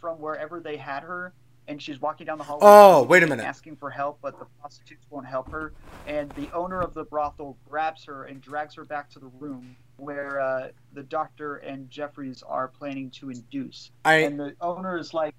from 0.00 0.18
wherever 0.18 0.58
they 0.58 0.76
had 0.76 1.04
her, 1.04 1.32
and 1.68 1.80
she's 1.80 2.00
walking 2.00 2.26
down 2.26 2.38
the 2.38 2.44
hallway. 2.44 2.66
Oh, 2.66 3.04
wait 3.04 3.22
a 3.22 3.26
minute. 3.28 3.44
Asking 3.44 3.76
for 3.76 3.88
help, 3.88 4.18
but 4.20 4.36
the 4.36 4.46
prostitutes 4.60 5.06
won't 5.10 5.26
help 5.26 5.48
her. 5.52 5.72
And 6.08 6.30
the 6.32 6.50
owner 6.52 6.80
of 6.80 6.92
the 6.92 7.04
brothel 7.04 7.56
grabs 7.70 8.04
her 8.04 8.24
and 8.24 8.40
drags 8.40 8.74
her 8.74 8.84
back 8.84 9.08
to 9.10 9.20
the 9.20 9.28
room 9.38 9.76
where 9.96 10.40
uh, 10.40 10.68
the 10.92 11.04
doctor 11.04 11.56
and 11.56 11.88
Jeffries 11.88 12.42
are 12.42 12.66
planning 12.66 13.10
to 13.12 13.30
induce. 13.30 13.92
I 14.04 14.16
And 14.16 14.38
the 14.38 14.56
owner 14.60 14.98
is 14.98 15.14
like, 15.14 15.36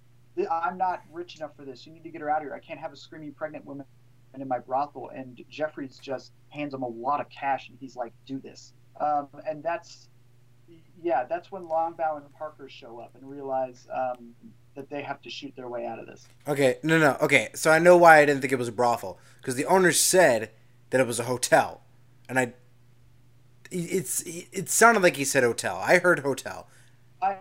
I'm 0.50 0.78
not 0.78 1.02
rich 1.12 1.36
enough 1.36 1.56
for 1.58 1.66
this. 1.66 1.86
You 1.86 1.92
need 1.92 2.04
to 2.04 2.10
get 2.10 2.22
her 2.22 2.30
out 2.30 2.38
of 2.38 2.44
here. 2.44 2.54
I 2.54 2.60
can't 2.60 2.80
have 2.80 2.94
a 2.94 2.98
screaming 2.98 3.34
pregnant 3.34 3.66
woman 3.66 3.86
And 4.34 4.42
in 4.42 4.48
my 4.48 4.60
brothel. 4.60 5.10
And 5.14 5.44
Jeffries 5.50 5.98
just 5.98 6.32
hands 6.50 6.74
him 6.74 6.84
a 6.84 6.88
lot 6.88 7.20
of 7.20 7.30
cash, 7.30 7.68
and 7.68 7.78
he's 7.82 7.98
like, 7.98 8.14
do 8.26 8.40
this. 8.40 8.74
Um, 9.00 9.28
and 9.48 9.62
that's, 9.62 10.10
yeah, 11.02 11.26
that's 11.26 11.52
when 11.52 11.64
Longbaugh 11.64 12.18
and 12.18 12.34
Parker 12.34 12.70
show 12.70 13.00
up 13.00 13.16
and 13.16 13.30
realize 13.30 13.88
um, 13.94 14.34
that 14.76 14.90
they 14.90 15.02
have 15.02 15.22
to 15.24 15.30
shoot 15.30 15.54
their 15.56 15.70
way 15.70 15.86
out 15.86 16.00
of 16.00 16.08
this. 16.08 16.28
Okay, 16.48 16.78
no, 16.84 16.98
no, 16.98 17.18
okay. 17.22 17.50
So 17.56 17.72
I 17.72 17.80
know 17.80 17.98
why 17.98 18.20
I 18.20 18.26
didn't 18.26 18.42
think 18.42 18.54
it 18.54 18.60
was 18.60 18.68
a 18.68 18.74
brothel 18.74 19.20
because 19.42 19.56
the 19.56 19.66
owner 19.66 19.92
said 19.92 20.52
that 20.90 21.02
it 21.02 21.08
was 21.08 21.20
a 21.20 21.24
hotel, 21.24 21.82
and 22.30 22.40
I, 22.40 22.54
it's 23.72 24.22
it 24.26 24.70
sounded 24.70 25.04
like 25.04 25.18
he 25.18 25.26
said 25.26 25.44
hotel. 25.44 25.78
I 25.78 25.98
heard 25.98 26.20
hotel. 26.20 26.68
I, 27.22 27.38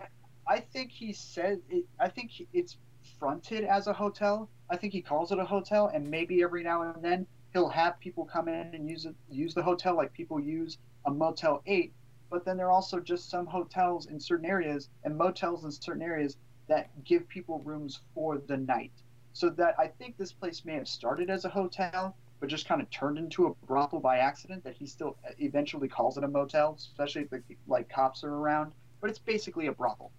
I 0.47 0.61
think 0.61 0.91
he 0.91 1.13
said, 1.13 1.61
it, 1.69 1.85
I 2.01 2.09
think 2.09 2.31
it's 2.53 2.77
fronted 3.19 3.65
as 3.65 3.87
a 3.87 3.93
hotel. 3.93 4.49
I 4.71 4.77
think 4.77 4.93
he 4.93 5.03
calls 5.03 5.31
it 5.33 5.39
a 5.39 5.45
hotel, 5.45 5.91
and 5.93 6.09
maybe 6.11 6.43
every 6.43 6.63
now 6.63 6.83
and 6.83 7.03
then 7.03 7.27
he'll 7.53 7.69
have 7.69 7.99
people 8.01 8.25
come 8.25 8.49
in 8.49 8.75
and 8.75 8.89
use 8.89 9.07
it, 9.07 9.15
use 9.31 9.55
the 9.55 9.63
hotel 9.63 9.97
like 9.97 10.13
people 10.13 10.41
use 10.41 10.79
a 11.07 11.11
Motel 11.11 11.63
Eight. 11.67 11.93
But 12.31 12.45
then 12.45 12.57
there 12.57 12.67
are 12.67 12.73
also 12.73 12.99
just 13.01 13.31
some 13.31 13.47
hotels 13.47 14.07
in 14.07 14.19
certain 14.19 14.47
areas 14.47 14.89
and 15.05 15.17
motels 15.17 15.65
in 15.65 15.71
certain 15.71 16.03
areas 16.03 16.37
that 16.69 16.89
give 17.05 17.29
people 17.29 17.61
rooms 17.61 18.01
for 18.15 18.39
the 18.39 18.57
night. 18.57 18.93
So 19.33 19.51
that 19.51 19.75
I 19.79 19.89
think 19.89 20.17
this 20.17 20.33
place 20.33 20.65
may 20.65 20.75
have 20.75 20.89
started 20.89 21.31
as 21.31 21.45
a 21.45 21.49
hotel, 21.49 22.17
but 22.41 22.49
just 22.49 22.67
kind 22.67 22.81
of 22.81 22.91
turned 22.91 23.19
into 23.19 23.47
a 23.47 23.67
brothel 23.67 24.01
by 24.01 24.19
accident. 24.19 24.65
That 24.65 24.75
he 24.75 24.87
still 24.87 25.17
eventually 25.39 25.89
calls 25.89 26.17
it 26.17 26.25
a 26.25 26.29
motel, 26.29 26.75
especially 26.79 27.23
if 27.23 27.31
the, 27.31 27.43
like 27.67 27.89
cops 27.89 28.25
are 28.25 28.33
around. 28.35 28.73
But 29.01 29.11
it's 29.11 29.19
basically 29.19 29.67
a 29.67 29.73
brothel. 29.73 30.11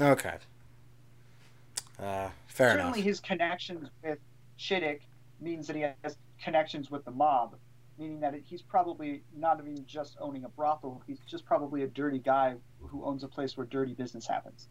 Okay. 0.00 0.36
Uh, 1.98 2.28
fair 2.46 2.70
Certainly, 2.70 2.98
enough. 2.98 3.04
his 3.06 3.20
connections 3.20 3.88
with 4.02 4.18
Chittick 4.58 5.00
means 5.40 5.66
that 5.66 5.76
he 5.76 5.84
has 6.02 6.16
connections 6.42 6.90
with 6.90 7.04
the 7.04 7.10
mob, 7.10 7.54
meaning 7.98 8.20
that 8.20 8.34
he's 8.44 8.62
probably 8.62 9.22
not 9.36 9.60
even 9.60 9.84
just 9.86 10.16
owning 10.20 10.44
a 10.44 10.48
brothel. 10.48 11.02
He's 11.06 11.20
just 11.20 11.44
probably 11.44 11.82
a 11.82 11.86
dirty 11.86 12.18
guy 12.18 12.54
who 12.80 13.04
owns 13.04 13.22
a 13.22 13.28
place 13.28 13.56
where 13.56 13.66
dirty 13.66 13.94
business 13.94 14.26
happens. 14.26 14.68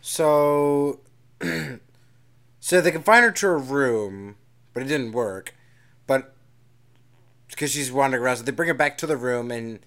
So, 0.00 1.00
so 2.60 2.80
they 2.80 2.90
confined 2.90 3.24
her 3.24 3.30
to 3.30 3.48
a 3.48 3.56
room, 3.56 4.36
but 4.72 4.82
it 4.82 4.86
didn't 4.86 5.12
work. 5.12 5.54
but 6.06 6.34
because 7.48 7.70
she's 7.70 7.92
wandering 7.92 8.22
around, 8.22 8.38
so 8.38 8.42
they 8.42 8.50
bring 8.50 8.68
her 8.68 8.74
back 8.74 8.96
to 8.98 9.06
the 9.06 9.16
room, 9.16 9.50
and 9.50 9.78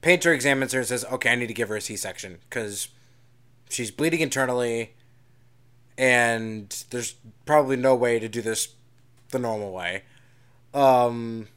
Painter 0.00 0.32
examines 0.32 0.72
her 0.72 0.80
and 0.80 0.88
says, 0.88 1.04
"Okay, 1.04 1.30
I 1.30 1.36
need 1.36 1.46
to 1.46 1.54
give 1.54 1.68
her 1.68 1.76
a 1.76 1.80
C-section 1.80 2.38
because 2.48 2.88
she's 3.70 3.90
bleeding 3.92 4.20
internally, 4.20 4.94
and 5.96 6.84
there's 6.90 7.14
probably 7.46 7.76
no 7.76 7.94
way 7.94 8.18
to 8.18 8.28
do 8.28 8.42
this 8.42 8.74
the 9.30 9.38
normal 9.38 9.72
way." 9.72 10.02
Um, 10.74 11.48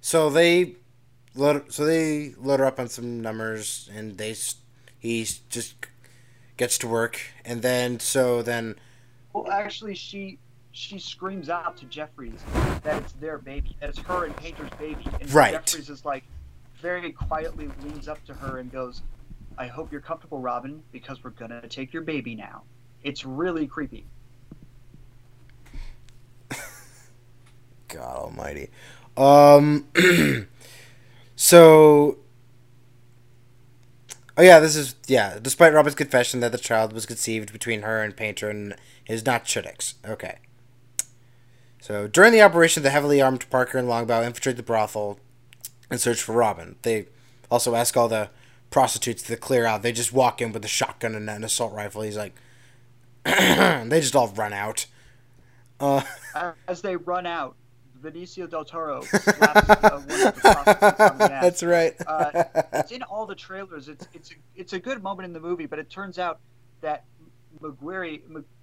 so 0.00 0.30
they 0.30 0.76
load, 1.34 1.72
so 1.72 1.84
they 1.84 2.34
load 2.38 2.60
her 2.60 2.66
up 2.66 2.78
on 2.78 2.88
some 2.88 3.20
numbers, 3.20 3.88
and 3.94 4.18
they 4.18 4.34
he 4.98 5.26
just 5.48 5.86
gets 6.56 6.78
to 6.78 6.88
work, 6.88 7.20
and 7.44 7.62
then 7.62 8.00
so 8.00 8.42
then. 8.42 8.76
Well, 9.32 9.50
actually, 9.50 9.94
she 9.94 10.38
she 10.72 10.98
screams 10.98 11.48
out 11.48 11.76
to 11.78 11.86
Jeffries 11.86 12.42
that 12.82 13.00
it's 13.02 13.12
their 13.12 13.38
baby, 13.38 13.76
that 13.80 13.90
it's 13.90 13.98
her 14.00 14.24
and 14.24 14.36
Painter's 14.36 14.70
baby, 14.78 15.06
and 15.20 15.32
Right. 15.32 15.52
Jeffries 15.52 15.88
is 15.90 16.04
like 16.04 16.24
very 16.80 17.12
quietly 17.12 17.70
leans 17.82 18.08
up 18.08 18.24
to 18.26 18.34
her 18.34 18.58
and 18.58 18.70
goes, 18.70 19.02
"I 19.56 19.66
hope 19.66 19.92
you're 19.92 20.00
comfortable, 20.00 20.40
Robin, 20.40 20.82
because 20.92 21.22
we're 21.22 21.30
gonna 21.30 21.66
take 21.68 21.92
your 21.92 22.02
baby 22.02 22.34
now." 22.34 22.62
It's 23.02 23.24
really 23.24 23.66
creepy. 23.66 24.06
God 27.94 28.16
Almighty. 28.16 28.70
Um. 29.16 29.86
so. 31.36 32.18
Oh 34.36 34.42
yeah, 34.42 34.58
this 34.58 34.74
is 34.74 34.96
yeah. 35.06 35.38
Despite 35.40 35.72
Robin's 35.72 35.94
confession 35.94 36.40
that 36.40 36.52
the 36.52 36.58
child 36.58 36.92
was 36.92 37.06
conceived 37.06 37.52
between 37.52 37.82
her 37.82 38.02
and 38.02 38.16
Painter 38.16 38.50
and 38.50 38.74
is 39.06 39.24
not 39.24 39.44
Chudix. 39.44 39.94
Okay. 40.04 40.38
So 41.80 42.08
during 42.08 42.32
the 42.32 42.40
operation, 42.40 42.82
the 42.82 42.90
heavily 42.90 43.20
armed 43.20 43.48
Parker 43.50 43.76
and 43.76 43.86
Longbaugh 43.86 44.24
infiltrate 44.24 44.56
the 44.56 44.62
brothel 44.62 45.18
and 45.90 46.00
search 46.00 46.22
for 46.22 46.32
Robin. 46.32 46.76
They 46.80 47.06
also 47.50 47.74
ask 47.74 47.96
all 47.96 48.08
the 48.08 48.30
prostitutes 48.70 49.22
to 49.24 49.36
clear 49.36 49.66
out. 49.66 49.82
They 49.82 49.92
just 49.92 50.12
walk 50.12 50.40
in 50.40 50.52
with 50.52 50.64
a 50.64 50.68
shotgun 50.68 51.14
and 51.14 51.28
an 51.28 51.44
assault 51.44 51.74
rifle. 51.74 52.00
He's 52.02 52.16
like, 52.16 52.34
they 53.24 54.00
just 54.00 54.16
all 54.16 54.28
run 54.28 54.52
out. 54.52 54.86
Uh, 55.78 56.02
As 56.66 56.80
they 56.82 56.96
run 56.96 57.26
out, 57.26 57.54
Benicio 58.04 58.48
del 58.48 58.64
Toro 58.64 58.98
uh, 59.02 59.02
one 59.02 59.92
of 59.92 60.06
the 60.06 60.34
prostitutes 60.40 61.00
on 61.00 61.18
the 61.18 61.32
ass. 61.32 61.42
That's 61.42 61.62
right. 61.62 61.94
Uh, 62.06 62.44
it's 62.74 62.92
in 62.92 63.02
all 63.02 63.26
the 63.26 63.34
trailers. 63.34 63.88
It's 63.88 64.06
it's 64.12 64.30
a, 64.30 64.34
it's 64.54 64.72
a 64.74 64.78
good 64.78 65.02
moment 65.02 65.26
in 65.26 65.32
the 65.32 65.40
movie, 65.40 65.66
but 65.66 65.78
it 65.78 65.88
turns 65.88 66.18
out 66.18 66.40
that 66.82 67.04
McQuarrie, 67.60 68.20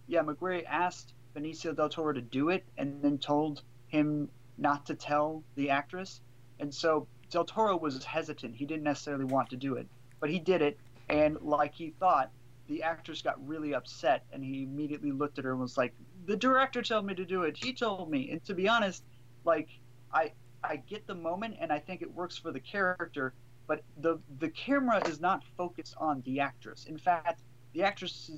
yeah, 0.07 0.21
McQuarrie 0.21 0.63
asked 0.67 1.13
Benicio 1.35 1.75
del 1.75 1.89
Toro 1.89 2.13
to 2.13 2.21
do 2.21 2.49
it, 2.49 2.63
and 2.77 3.01
then 3.01 3.17
told 3.17 3.63
him 3.87 4.29
not 4.57 4.85
to 4.85 4.95
tell 4.95 5.43
the 5.55 5.71
actress, 5.71 6.21
and 6.59 6.73
so 6.73 7.07
del 7.31 7.45
Toro 7.45 7.75
was 7.77 8.03
hesitant. 8.03 8.55
He 8.55 8.65
didn't 8.65 8.83
necessarily 8.83 9.25
want 9.25 9.49
to 9.49 9.57
do 9.57 9.75
it, 9.75 9.87
but 10.19 10.29
he 10.29 10.39
did 10.39 10.61
it, 10.61 10.77
and 11.09 11.41
like 11.41 11.73
he 11.73 11.89
thought, 11.99 12.31
the 12.67 12.83
actress 12.83 13.21
got 13.21 13.35
really 13.47 13.73
upset, 13.73 14.23
and 14.31 14.43
he 14.43 14.63
immediately 14.63 15.11
looked 15.11 15.39
at 15.39 15.45
her 15.45 15.51
and 15.51 15.59
was 15.59 15.77
like, 15.77 15.93
"The 16.25 16.37
director 16.37 16.81
told 16.83 17.05
me 17.05 17.15
to 17.15 17.25
do 17.25 17.43
it. 17.43 17.57
He 17.57 17.73
told 17.73 18.09
me." 18.11 18.29
And 18.29 18.43
to 18.45 18.53
be 18.53 18.67
honest, 18.67 19.03
like 19.43 19.69
I 20.13 20.31
I 20.63 20.75
get 20.77 21.07
the 21.07 21.15
moment, 21.15 21.57
and 21.59 21.71
I 21.71 21.79
think 21.79 22.01
it 22.01 22.13
works 22.13 22.37
for 22.37 22.51
the 22.51 22.59
character 22.59 23.33
but 23.71 23.83
the 24.01 24.19
the 24.39 24.49
camera 24.49 25.01
is 25.07 25.21
not 25.21 25.45
focused 25.55 25.95
on 25.97 26.21
the 26.25 26.41
actress. 26.41 26.87
In 26.87 26.97
fact, 26.97 27.41
the 27.71 27.83
actress 27.83 28.29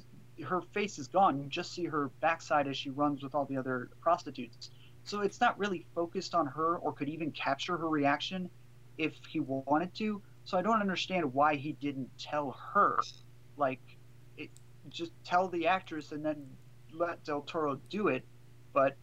her 0.45 0.61
face 0.61 0.99
is 0.99 1.07
gone. 1.07 1.41
You 1.41 1.47
just 1.47 1.71
see 1.71 1.85
her 1.85 2.09
backside 2.21 2.67
as 2.67 2.77
she 2.77 2.91
runs 2.91 3.23
with 3.23 3.33
all 3.33 3.45
the 3.45 3.57
other 3.57 3.89
prostitutes. 3.99 4.69
So 5.05 5.21
it's 5.21 5.41
not 5.41 5.57
really 5.57 5.87
focused 5.95 6.35
on 6.35 6.45
her 6.45 6.77
or 6.77 6.93
could 6.93 7.09
even 7.09 7.31
capture 7.31 7.77
her 7.77 7.89
reaction 7.89 8.47
if 8.99 9.13
he 9.27 9.39
wanted 9.39 9.95
to. 9.95 10.21
So 10.45 10.55
I 10.55 10.61
don't 10.61 10.81
understand 10.81 11.33
why 11.33 11.55
he 11.55 11.73
didn't 11.73 12.09
tell 12.19 12.51
her. 12.73 12.99
Like 13.57 13.81
it 14.37 14.51
just 14.89 15.13
tell 15.23 15.47
the 15.47 15.65
actress 15.65 16.11
and 16.11 16.23
then 16.23 16.45
let 16.91 17.23
Del 17.23 17.41
Toro 17.41 17.79
do 17.89 18.09
it, 18.09 18.23
but 18.71 18.95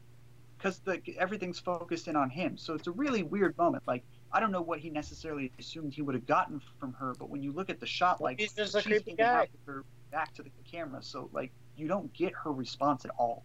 because 0.61 0.79
the 0.81 1.01
everything's 1.19 1.59
focused 1.59 2.07
in 2.09 2.17
on 2.17 2.29
him. 2.29 2.57
So 2.59 2.75
it's 2.75 2.87
a 2.87 2.91
really 2.93 3.23
weird 3.23 3.57
moment. 3.57 3.83
Like 3.87 4.05
I 4.33 4.41
don't 4.41 4.53
know 4.53 4.61
what 4.63 4.79
he 4.81 4.91
necessarily 4.91 5.51
assumed 5.59 5.95
he 5.95 6.03
would 6.03 6.15
have 6.15 6.27
gotten 6.27 6.61
from 6.79 6.93
her, 6.95 7.15
but 7.19 7.31
when 7.31 7.43
you 7.43 7.53
look 7.53 7.71
at 7.71 7.81
the 7.81 7.87
shot, 7.87 8.21
like 8.21 8.39
He's 8.39 8.53
just 8.53 8.75
a 8.75 8.83
creepy 8.83 9.15
guy. 9.15 9.49
her 9.67 9.85
back 10.13 10.35
to 10.35 10.43
the 10.43 10.51
camera, 10.71 11.03
so 11.03 11.31
like 11.33 11.51
you 11.77 11.89
don't 11.89 12.13
get 12.13 12.33
her 12.45 12.53
response 12.53 13.05
at 13.05 13.11
all. 13.19 13.45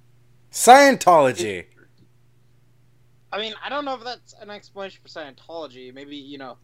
Scientology. 0.51 1.65
I 3.31 3.39
mean, 3.39 3.53
I 3.63 3.69
don't 3.69 3.85
know 3.85 3.95
if 3.95 4.03
that's 4.03 4.33
an 4.41 4.49
explanation 4.49 5.01
for 5.01 5.09
Scientology. 5.09 5.93
Maybe 5.93 6.15
you 6.15 6.37
know, 6.37 6.57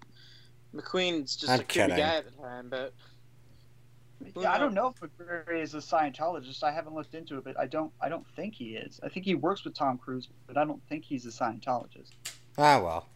McQueen's 0.76 1.36
just 1.36 1.52
I'm 1.52 1.62
a 1.62 1.64
creepy 1.64 1.80
kidding. 1.80 1.98
guy 1.98 2.16
at 2.18 2.26
the 2.26 2.42
time, 2.42 2.68
but 2.70 2.94
Who 4.34 4.42
Yeah, 4.42 4.52
I 4.52 4.58
don't 4.58 4.74
know 4.74 4.88
if 4.88 5.00
McQuarrie 5.00 5.62
is 5.62 5.74
a 5.74 5.78
Scientologist. 5.78 6.64
I 6.64 6.72
haven't 6.72 6.94
looked 6.94 7.16
into 7.16 7.38
it, 7.38 7.44
but 7.44 7.60
I 7.60 7.66
don't. 7.66 7.92
I 8.02 8.10
don't 8.10 8.26
think 8.36 8.56
he 8.56 8.76
is. 8.76 9.00
I 9.04 9.10
think 9.10 9.26
he 9.26 9.36
works 9.36 9.64
with 9.64 9.74
Tom 9.74 9.98
Cruise, 9.98 10.30
but 10.48 10.58
I 10.58 10.66
don't 10.66 10.82
think 10.88 11.04
he's 11.04 11.26
a 11.26 11.30
Scientologist. 11.30 12.12
Ah 12.58 12.82
well. 12.82 13.08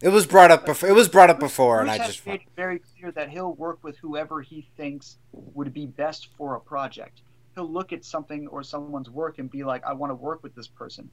It 0.00 0.08
was 0.08 0.26
brought 0.26 0.50
up 0.50 0.66
before. 0.66 0.88
It 0.88 0.94
was 0.94 1.08
brought 1.08 1.30
up 1.30 1.38
before, 1.38 1.80
and 1.80 1.90
I 1.90 1.98
just 1.98 2.26
made 2.26 2.40
it 2.40 2.48
very 2.56 2.80
clear 2.80 3.12
that 3.12 3.30
he'll 3.30 3.54
work 3.54 3.78
with 3.82 3.96
whoever 3.98 4.42
he 4.42 4.66
thinks 4.76 5.18
would 5.32 5.72
be 5.72 5.86
best 5.86 6.28
for 6.36 6.56
a 6.56 6.60
project. 6.60 7.22
He'll 7.54 7.70
look 7.70 7.92
at 7.92 8.04
something 8.04 8.48
or 8.48 8.64
someone's 8.64 9.10
work 9.10 9.38
and 9.38 9.48
be 9.48 9.62
like, 9.62 9.84
"I 9.84 9.92
want 9.92 10.10
to 10.10 10.16
work 10.16 10.42
with 10.42 10.56
this 10.56 10.66
person," 10.66 11.08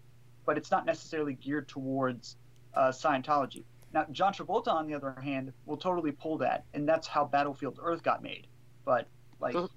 but 0.45 0.57
it's 0.57 0.71
not 0.71 0.85
necessarily 0.87 1.33
geared 1.33 1.67
towards 1.67 2.37
uh, 2.73 2.89
Scientology. 2.89 3.63
Now, 3.93 4.05
John 4.11 4.33
Travolta, 4.33 4.69
on 4.69 4.87
the 4.87 4.93
other 4.93 5.19
hand, 5.21 5.53
will 5.65 5.77
totally 5.77 6.11
pull 6.11 6.37
that, 6.39 6.65
and 6.73 6.87
that's 6.87 7.07
how 7.07 7.25
Battlefield 7.25 7.79
Earth 7.81 8.03
got 8.03 8.21
made. 8.23 8.47
But 8.89 9.05
like, 9.39 9.53
Mhm. 9.53 9.69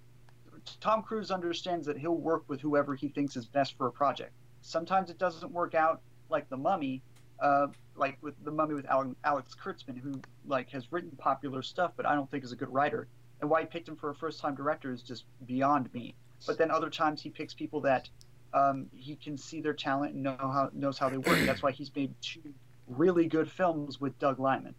Tom 0.80 1.02
Cruise 1.02 1.30
understands 1.30 1.84
that 1.84 1.98
he'll 1.98 2.16
work 2.16 2.48
with 2.48 2.62
whoever 2.62 2.94
he 2.94 3.08
thinks 3.08 3.36
is 3.36 3.44
best 3.44 3.76
for 3.76 3.86
a 3.88 3.92
project. 3.92 4.32
Sometimes 4.62 5.10
it 5.10 5.18
doesn't 5.18 5.52
work 5.52 5.74
out, 5.74 6.00
like 6.30 6.48
The 6.48 6.56
Mummy, 6.56 7.02
uh, 7.38 7.66
like 7.94 8.16
with 8.22 8.42
The 8.42 8.50
Mummy 8.50 8.72
with 8.72 8.86
Alan, 8.86 9.14
Alex 9.22 9.54
Kurtzman, 9.54 9.98
who 9.98 10.18
like 10.46 10.70
has 10.70 10.90
written 10.90 11.10
popular 11.18 11.60
stuff, 11.60 11.92
but 11.94 12.06
I 12.06 12.14
don't 12.14 12.30
think 12.30 12.42
is 12.42 12.52
a 12.52 12.56
good 12.56 12.72
writer. 12.72 13.06
And 13.42 13.50
why 13.50 13.60
he 13.60 13.66
picked 13.66 13.86
him 13.86 13.96
for 13.96 14.08
a 14.08 14.14
first-time 14.14 14.54
director 14.54 14.90
is 14.90 15.02
just 15.02 15.26
beyond 15.44 15.92
me. 15.92 16.14
But 16.46 16.56
then 16.56 16.70
other 16.70 16.88
times 16.88 17.20
he 17.20 17.28
picks 17.28 17.52
people 17.52 17.82
that 17.82 18.08
um, 18.54 18.88
he 18.94 19.16
can 19.16 19.36
see 19.36 19.60
their 19.60 19.74
talent 19.74 20.14
and 20.14 20.22
know 20.22 20.36
how 20.38 20.70
knows 20.72 20.96
how 20.96 21.10
they 21.10 21.18
work. 21.18 21.38
That's 21.44 21.62
why 21.62 21.72
he's 21.72 21.94
made 21.94 22.14
two 22.22 22.54
really 22.86 23.26
good 23.26 23.50
films 23.50 24.00
with 24.00 24.18
Doug 24.18 24.40
Liman. 24.40 24.74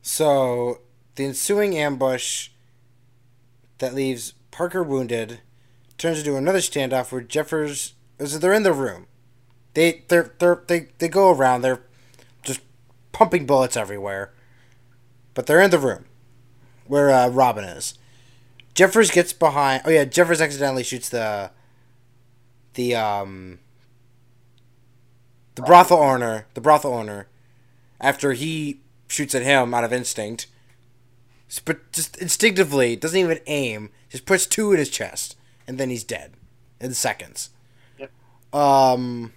So, 0.00 0.80
the 1.14 1.24
ensuing 1.24 1.76
ambush 1.76 2.50
that 3.78 3.94
leaves 3.94 4.34
Parker 4.50 4.82
wounded 4.82 5.40
turns 5.98 6.18
into 6.18 6.36
another 6.36 6.58
standoff 6.58 7.12
where 7.12 7.20
Jeffers. 7.20 7.94
So 8.24 8.38
they're 8.38 8.52
in 8.52 8.62
the 8.62 8.72
room. 8.72 9.06
They 9.74 10.04
they're, 10.08 10.32
they 10.66 10.88
they 10.98 11.08
go 11.08 11.30
around. 11.30 11.62
They're 11.62 11.82
just 12.42 12.60
pumping 13.12 13.46
bullets 13.46 13.76
everywhere, 13.76 14.32
but 15.34 15.46
they're 15.46 15.60
in 15.60 15.70
the 15.70 15.78
room 15.78 16.04
where 16.86 17.10
uh, 17.10 17.28
Robin 17.28 17.64
is. 17.64 17.98
Jeffers 18.74 19.10
gets 19.10 19.32
behind. 19.32 19.82
Oh 19.84 19.90
yeah, 19.90 20.04
Jeffers 20.04 20.40
accidentally 20.40 20.82
shoots 20.82 21.08
the 21.08 21.50
the 22.74 22.94
um 22.94 23.58
the 25.54 25.62
brothel 25.62 25.98
owner. 25.98 26.46
The 26.54 26.60
brothel 26.60 26.94
owner 26.94 27.28
after 28.00 28.32
he 28.32 28.80
shoots 29.08 29.34
at 29.34 29.42
him 29.42 29.72
out 29.72 29.84
of 29.84 29.92
instinct. 29.92 30.46
But 31.60 31.92
just 31.92 32.16
instinctively, 32.16 32.96
doesn't 32.96 33.18
even 33.18 33.40
aim. 33.46 33.90
Just 34.08 34.26
puts 34.26 34.46
two 34.46 34.72
in 34.72 34.78
his 34.78 34.88
chest, 34.88 35.36
and 35.66 35.78
then 35.78 35.90
he's 35.90 36.04
dead 36.04 36.32
in 36.80 36.94
seconds. 36.94 37.50
Yep. 37.98 38.10
Um, 38.54 39.32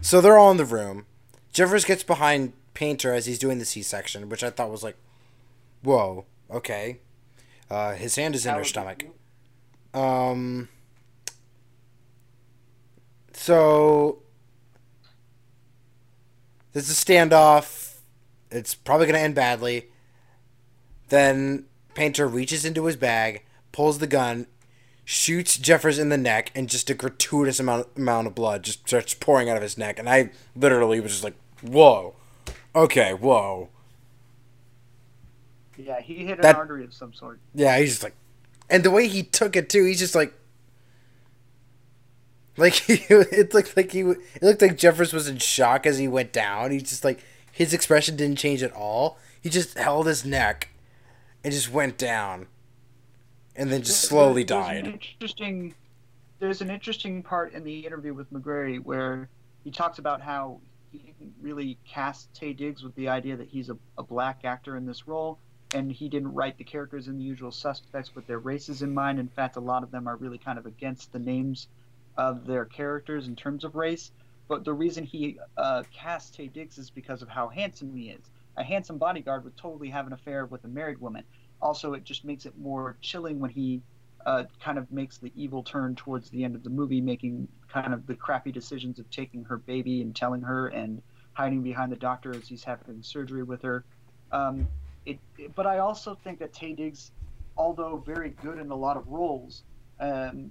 so 0.00 0.20
they're 0.20 0.38
all 0.38 0.50
in 0.50 0.56
the 0.56 0.64
room. 0.64 1.06
Jeffers 1.52 1.84
gets 1.84 2.02
behind 2.02 2.52
Painter 2.74 3.12
as 3.12 3.26
he's 3.26 3.38
doing 3.38 3.58
the 3.58 3.64
C-section, 3.64 4.28
which 4.28 4.42
I 4.42 4.50
thought 4.50 4.70
was 4.70 4.82
like, 4.82 4.96
whoa, 5.82 6.24
okay. 6.50 6.98
Uh, 7.70 7.94
his 7.94 8.16
hand 8.16 8.34
is 8.34 8.44
in 8.44 8.52
That 8.52 8.58
her 8.58 8.64
stomach. 8.64 9.04
Um. 9.92 10.68
So 13.32 14.22
there's 16.72 16.90
a 16.90 16.92
standoff. 16.92 17.98
It's 18.50 18.74
probably 18.74 19.06
going 19.06 19.14
to 19.14 19.20
end 19.20 19.34
badly. 19.34 19.88
Then 21.14 21.66
Painter 21.94 22.26
reaches 22.26 22.64
into 22.64 22.86
his 22.86 22.96
bag, 22.96 23.44
pulls 23.70 24.00
the 24.00 24.08
gun, 24.08 24.48
shoots 25.04 25.56
Jeffers 25.56 25.96
in 25.96 26.08
the 26.08 26.18
neck, 26.18 26.50
and 26.56 26.68
just 26.68 26.90
a 26.90 26.94
gratuitous 26.94 27.60
amount 27.60 27.86
amount 27.96 28.26
of 28.26 28.34
blood 28.34 28.64
just 28.64 28.80
starts 28.88 29.14
pouring 29.14 29.48
out 29.48 29.56
of 29.56 29.62
his 29.62 29.78
neck. 29.78 30.00
And 30.00 30.08
I 30.08 30.30
literally 30.56 30.98
was 30.98 31.12
just 31.12 31.22
like, 31.22 31.36
"Whoa, 31.62 32.16
okay, 32.74 33.14
whoa." 33.14 33.68
Yeah, 35.76 36.00
he 36.00 36.26
hit 36.26 36.40
an 36.40 36.46
artery 36.46 36.82
of 36.82 36.92
some 36.92 37.12
sort. 37.12 37.38
Yeah, 37.54 37.78
he's 37.78 37.90
just 37.90 38.02
like, 38.02 38.16
and 38.68 38.82
the 38.82 38.90
way 38.90 39.06
he 39.06 39.22
took 39.22 39.54
it 39.54 39.68
too, 39.68 39.84
he's 39.84 40.00
just 40.00 40.16
like, 40.16 40.34
Like 42.56 42.74
he, 42.88 42.94
it 43.08 43.54
looked 43.54 43.76
like 43.76 43.92
he, 43.92 44.00
it 44.00 44.42
looked 44.42 44.62
like 44.62 44.76
Jeffers 44.76 45.12
was 45.12 45.28
in 45.28 45.38
shock 45.38 45.86
as 45.86 45.98
he 45.98 46.08
went 46.08 46.32
down. 46.32 46.72
He 46.72 46.78
just 46.78 47.04
like 47.04 47.22
his 47.52 47.72
expression 47.72 48.16
didn't 48.16 48.38
change 48.38 48.64
at 48.64 48.72
all. 48.72 49.16
He 49.40 49.48
just 49.48 49.78
held 49.78 50.08
his 50.08 50.24
neck, 50.24 50.70
and 51.44 51.52
just 51.52 51.70
went 51.70 51.98
down, 51.98 52.46
and 53.54 53.70
then 53.70 53.82
just 53.82 54.00
slowly 54.02 54.42
There's 54.42 54.64
died. 54.64 54.86
An 54.86 54.92
interesting. 54.94 55.74
There's 56.40 56.60
an 56.60 56.70
interesting 56.70 57.22
part 57.22 57.52
in 57.52 57.62
the 57.62 57.86
interview 57.86 58.12
with 58.12 58.32
McQuarrie 58.32 58.82
where 58.82 59.28
he 59.62 59.70
talks 59.70 59.98
about 59.98 60.20
how 60.20 60.60
he 60.90 60.98
didn't 60.98 61.34
really 61.40 61.78
cast 61.86 62.32
Taye 62.34 62.56
Diggs 62.56 62.82
with 62.82 62.94
the 62.96 63.08
idea 63.08 63.36
that 63.36 63.48
he's 63.48 63.70
a, 63.70 63.76
a 63.96 64.02
black 64.02 64.40
actor 64.44 64.76
in 64.76 64.84
this 64.84 65.06
role, 65.06 65.38
and 65.74 65.92
he 65.92 66.08
didn't 66.08 66.34
write 66.34 66.58
the 66.58 66.64
characters 66.64 67.08
in 67.08 67.18
the 67.18 67.24
usual 67.24 67.52
suspects 67.52 68.14
with 68.14 68.26
their 68.26 68.38
races 68.38 68.82
in 68.82 68.92
mind. 68.92 69.18
In 69.18 69.28
fact, 69.28 69.56
a 69.56 69.60
lot 69.60 69.82
of 69.82 69.90
them 69.90 70.08
are 70.08 70.16
really 70.16 70.38
kind 70.38 70.58
of 70.58 70.66
against 70.66 71.12
the 71.12 71.18
names 71.18 71.68
of 72.16 72.46
their 72.46 72.64
characters 72.64 73.28
in 73.28 73.36
terms 73.36 73.64
of 73.64 73.74
race. 73.74 74.10
But 74.48 74.64
the 74.64 74.74
reason 74.74 75.04
he 75.04 75.38
uh, 75.56 75.84
cast 75.92 76.36
Taye 76.36 76.52
Diggs 76.52 76.78
is 76.78 76.90
because 76.90 77.22
of 77.22 77.28
how 77.28 77.48
handsome 77.48 77.96
he 77.96 78.10
is. 78.10 78.20
A 78.56 78.62
handsome 78.64 78.98
bodyguard 78.98 79.44
would 79.44 79.56
totally 79.56 79.88
have 79.90 80.06
an 80.06 80.12
affair 80.12 80.46
with 80.46 80.64
a 80.64 80.68
married 80.68 81.00
woman. 81.00 81.24
Also, 81.60 81.94
it 81.94 82.04
just 82.04 82.24
makes 82.24 82.46
it 82.46 82.56
more 82.58 82.96
chilling 83.00 83.38
when 83.40 83.50
he 83.50 83.80
uh, 84.26 84.44
kind 84.62 84.78
of 84.78 84.90
makes 84.90 85.18
the 85.18 85.32
evil 85.34 85.62
turn 85.62 85.94
towards 85.94 86.30
the 86.30 86.44
end 86.44 86.54
of 86.54 86.62
the 86.62 86.70
movie, 86.70 87.00
making 87.00 87.48
kind 87.72 87.92
of 87.92 88.06
the 88.06 88.14
crappy 88.14 88.52
decisions 88.52 88.98
of 88.98 89.10
taking 89.10 89.44
her 89.44 89.58
baby 89.58 90.02
and 90.02 90.14
telling 90.14 90.40
her 90.40 90.68
and 90.68 91.02
hiding 91.32 91.62
behind 91.62 91.90
the 91.90 91.96
doctor 91.96 92.30
as 92.34 92.48
he's 92.48 92.64
having 92.64 93.02
surgery 93.02 93.42
with 93.42 93.60
her. 93.62 93.84
Um, 94.32 94.68
it, 95.04 95.18
it- 95.38 95.54
but 95.54 95.66
I 95.66 95.78
also 95.78 96.14
think 96.14 96.38
that 96.38 96.52
Taye 96.52 96.76
Diggs, 96.76 97.10
although 97.56 98.02
very 98.06 98.30
good 98.42 98.58
in 98.58 98.70
a 98.70 98.76
lot 98.76 98.96
of 98.96 99.06
roles, 99.08 99.64
um, 100.00 100.50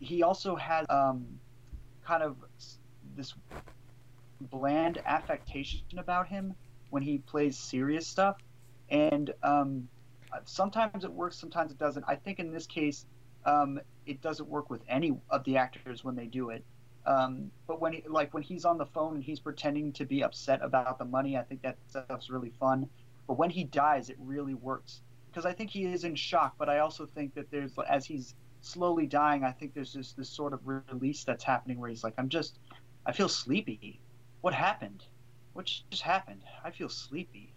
he 0.00 0.22
also 0.22 0.54
has 0.56 0.86
um, 0.90 1.26
kind 2.04 2.22
of 2.22 2.36
this 3.16 3.34
bland 4.40 5.00
affectation 5.04 5.80
about 5.98 6.28
him 6.28 6.54
when 6.90 7.02
he 7.02 7.18
plays 7.18 7.58
serious 7.58 8.06
stuff, 8.06 8.36
and 8.88 9.32
um, 9.42 9.88
sometimes 10.44 11.04
it 11.04 11.12
works, 11.12 11.36
sometimes 11.36 11.72
it 11.72 11.78
doesn't. 11.78 12.04
I 12.08 12.16
think 12.16 12.38
in 12.38 12.52
this 12.52 12.66
case, 12.66 13.06
um, 13.44 13.80
it 14.06 14.20
doesn't 14.22 14.48
work 14.48 14.70
with 14.70 14.82
any 14.88 15.18
of 15.30 15.44
the 15.44 15.56
actors 15.56 16.04
when 16.04 16.16
they 16.16 16.26
do 16.26 16.50
it. 16.50 16.64
Um, 17.06 17.50
but 17.66 17.80
when 17.80 17.94
he, 17.94 18.04
like 18.06 18.34
when 18.34 18.42
he's 18.42 18.64
on 18.64 18.76
the 18.76 18.86
phone 18.86 19.14
and 19.14 19.24
he's 19.24 19.40
pretending 19.40 19.92
to 19.94 20.04
be 20.04 20.22
upset 20.22 20.60
about 20.62 20.98
the 20.98 21.04
money, 21.04 21.36
I 21.36 21.42
think 21.42 21.62
that 21.62 21.76
stuff's 21.88 22.28
really 22.28 22.52
fun. 22.60 22.88
But 23.26 23.38
when 23.38 23.50
he 23.50 23.64
dies, 23.64 24.10
it 24.10 24.16
really 24.18 24.54
works 24.54 25.00
because 25.30 25.46
I 25.46 25.52
think 25.52 25.70
he 25.70 25.84
is 25.84 26.04
in 26.04 26.14
shock. 26.14 26.54
But 26.58 26.68
I 26.68 26.80
also 26.80 27.06
think 27.06 27.34
that 27.34 27.50
there's 27.50 27.72
as 27.88 28.04
he's 28.04 28.34
slowly 28.60 29.06
dying, 29.06 29.44
I 29.44 29.52
think 29.52 29.74
there's 29.74 29.92
just 29.92 30.16
this 30.16 30.28
sort 30.28 30.52
of 30.52 30.60
release 30.66 31.24
that's 31.24 31.44
happening 31.44 31.78
where 31.78 31.88
he's 31.88 32.04
like, 32.04 32.14
I'm 32.18 32.28
just, 32.28 32.58
I 33.06 33.12
feel 33.12 33.28
sleepy. 33.28 34.00
What 34.40 34.54
happened? 34.54 35.04
What 35.52 35.66
just 35.90 36.02
happened? 36.02 36.42
I 36.64 36.70
feel 36.70 36.88
sleepy. 36.88 37.52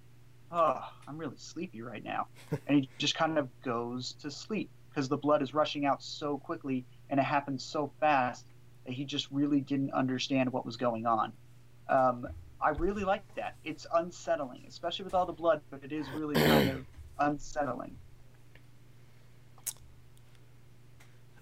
Oh, 0.52 0.82
I'm 1.08 1.18
really 1.18 1.38
sleepy 1.38 1.82
right 1.82 2.03
now. 2.03 2.28
and 2.68 2.80
he 2.80 2.90
just 2.98 3.16
kind 3.16 3.38
of 3.38 3.49
goes 3.62 4.14
to 4.22 4.32
sleep 4.32 4.70
because 4.90 5.08
the 5.08 5.18
blood 5.18 5.41
is 5.41 5.53
rushing 5.53 5.86
out 5.86 6.03
so 6.03 6.38
quickly 6.38 6.86
and 7.10 7.20
it 7.20 7.24
happens 7.24 7.64
so 7.64 7.91
fast 7.99 8.45
that 8.86 8.94
he 8.94 9.06
just 9.06 9.28
really 9.32 9.62
didn't 9.62 9.91
understand 9.91 10.52
what 10.52 10.66
was 10.66 10.78
going 10.78 11.06
on. 11.06 11.32
Um, 11.88 12.28
I 12.62 12.70
really 12.70 13.03
like 13.03 13.24
that. 13.36 13.56
It's 13.64 13.88
unsettling, 13.94 14.64
especially 14.68 15.06
with 15.06 15.14
all 15.14 15.26
the 15.26 15.34
blood, 15.34 15.62
but 15.70 15.84
it 15.84 15.91
is 15.91 16.06
really 16.16 16.36
kind 16.36 16.70
of 16.70 16.86
unsettling. 17.20 17.95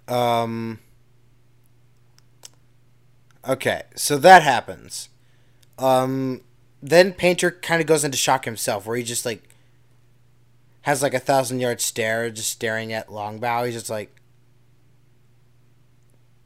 Um. 0.08 0.80
Okay, 3.48 3.84
so 3.96 4.18
that 4.18 4.44
happens. 4.44 5.10
Um, 5.80 6.42
then 6.84 7.14
Painter 7.14 7.52
kind 7.52 7.82
of 7.82 7.88
goes 7.88 8.04
into 8.04 8.18
shock 8.18 8.46
himself, 8.46 8.86
where 8.86 8.98
he 8.98 9.04
just 9.04 9.26
like 9.26 9.44
has 10.82 11.02
like 11.02 11.14
a 11.14 11.20
thousand 11.20 11.60
yard 11.60 11.82
stare, 11.82 12.30
just 12.30 12.50
staring 12.50 12.94
at 12.94 13.08
Longbaugh. 13.08 13.66
He's 13.66 13.76
just 13.76 13.90
like, 13.90 14.16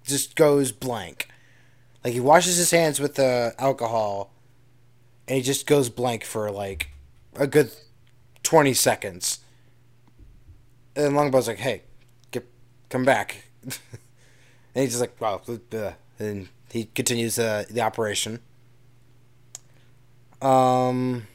just 0.06 0.36
goes 0.36 0.72
blank. 0.72 1.28
Like 2.04 2.14
he 2.14 2.20
washes 2.20 2.58
his 2.58 2.72
hands 2.72 3.00
with 3.00 3.16
the 3.16 3.54
alcohol, 3.58 4.32
and 5.28 5.38
he 5.38 5.44
just 5.44 5.66
goes 5.66 5.90
blank 5.90 6.24
for 6.24 6.52
like 6.52 6.90
a 7.36 7.48
good 7.48 7.72
twenty 8.44 8.74
seconds. 8.74 9.40
And 10.96 11.14
Longbaugh's 11.14 11.48
like, 11.48 11.58
"Hey, 11.58 11.84
get 12.32 12.48
come 12.90 13.04
back," 13.04 13.46
and 13.64 13.74
he's 14.76 14.92
just 14.92 15.02
like, 15.02 15.20
"Well," 15.20 15.42
uh, 15.74 15.92
and 16.20 16.50
he 16.72 16.86
continues 16.86 17.40
uh, 17.40 17.66
the 17.70 17.82
operation. 17.82 18.40
Um. 20.44 21.28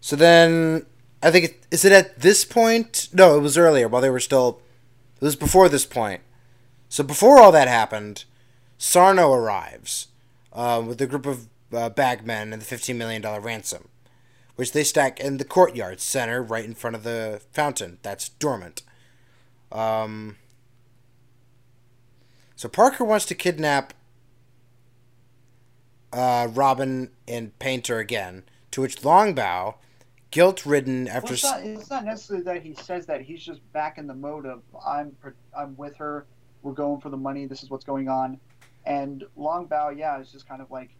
So 0.00 0.16
then, 0.16 0.86
I 1.22 1.30
think 1.30 1.44
it, 1.44 1.66
is 1.70 1.84
it 1.84 1.92
at 1.92 2.20
this 2.20 2.44
point? 2.44 3.08
No, 3.12 3.36
it 3.36 3.40
was 3.40 3.58
earlier 3.58 3.88
while 3.88 4.00
they 4.00 4.10
were 4.10 4.20
still. 4.20 4.62
It 5.20 5.24
was 5.24 5.36
before 5.36 5.68
this 5.68 5.84
point. 5.84 6.22
So 6.88 7.04
before 7.04 7.38
all 7.38 7.52
that 7.52 7.68
happened, 7.68 8.24
Sarno 8.78 9.32
arrives 9.32 10.08
uh, 10.52 10.82
with 10.86 11.00
a 11.00 11.06
group 11.06 11.26
of 11.26 11.48
uh, 11.72 11.90
bagmen 11.90 12.52
and 12.52 12.62
the 12.62 12.66
fifteen 12.66 12.96
million 12.96 13.20
dollar 13.20 13.40
ransom, 13.40 13.88
which 14.54 14.72
they 14.72 14.84
stack 14.84 15.20
in 15.20 15.36
the 15.36 15.44
courtyard 15.44 16.00
center 16.00 16.42
right 16.42 16.64
in 16.64 16.74
front 16.74 16.96
of 16.96 17.02
the 17.02 17.42
fountain 17.52 17.98
that's 18.02 18.30
dormant. 18.30 18.82
Um. 19.70 20.36
So 22.54 22.70
Parker 22.70 23.04
wants 23.04 23.26
to 23.26 23.34
kidnap 23.34 23.92
uh, 26.12 26.48
Robin 26.52 27.10
and 27.26 27.58
Painter 27.58 27.98
again, 27.98 28.44
to 28.70 28.80
which 28.80 29.02
Longbaugh, 29.02 29.74
guilt 30.30 30.66
ridden 30.66 31.08
after. 31.08 31.28
Well, 31.28 31.32
it's, 31.34 31.44
not, 31.44 31.62
it's 31.64 31.90
not 31.90 32.04
necessarily 32.04 32.44
that 32.44 32.62
he 32.62 32.74
says 32.74 33.06
that. 33.06 33.22
He's 33.22 33.42
just 33.42 33.60
back 33.72 33.98
in 33.98 34.06
the 34.06 34.14
mode 34.14 34.46
of 34.46 34.62
I'm 34.86 35.16
I'm 35.56 35.76
with 35.76 35.96
her. 35.96 36.26
We're 36.62 36.72
going 36.72 37.00
for 37.00 37.10
the 37.10 37.16
money. 37.16 37.46
This 37.46 37.62
is 37.62 37.70
what's 37.70 37.84
going 37.84 38.08
on. 38.08 38.38
And 38.84 39.24
Longbaugh, 39.36 39.96
yeah, 39.98 40.20
is 40.20 40.30
just 40.30 40.48
kind 40.48 40.62
of 40.62 40.70
like 40.70 40.90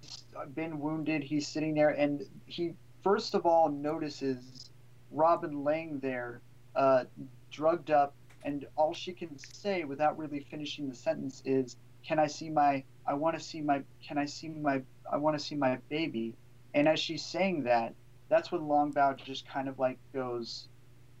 he's 0.00 0.24
been 0.54 0.80
wounded. 0.80 1.22
He's 1.22 1.46
sitting 1.46 1.74
there, 1.74 1.90
and 1.90 2.22
he 2.46 2.74
first 3.02 3.34
of 3.34 3.46
all 3.46 3.68
notices 3.68 4.70
Robin 5.10 5.62
laying 5.62 5.98
there, 6.00 6.40
uh, 6.74 7.04
drugged 7.50 7.90
up, 7.90 8.14
and 8.44 8.66
all 8.76 8.94
she 8.94 9.12
can 9.12 9.38
say 9.38 9.84
without 9.84 10.18
really 10.18 10.40
finishing 10.50 10.88
the 10.88 10.96
sentence 10.96 11.42
is, 11.44 11.76
"Can 12.06 12.18
I 12.18 12.26
see 12.26 12.50
my? 12.50 12.84
I 13.06 13.14
want 13.14 13.36
to 13.36 13.42
see 13.42 13.60
my. 13.60 13.82
Can 14.06 14.18
I 14.18 14.26
see 14.26 14.48
my? 14.48 14.82
I 15.10 15.16
want 15.16 15.38
to 15.38 15.44
see 15.44 15.54
my 15.54 15.78
baby." 15.88 16.34
And 16.74 16.88
as 16.88 16.98
she's 16.98 17.24
saying 17.24 17.64
that, 17.64 17.94
that's 18.28 18.50
when 18.50 18.62
Longbaugh 18.62 19.18
just 19.18 19.46
kind 19.48 19.68
of 19.68 19.78
like 19.78 19.98
goes, 20.12 20.68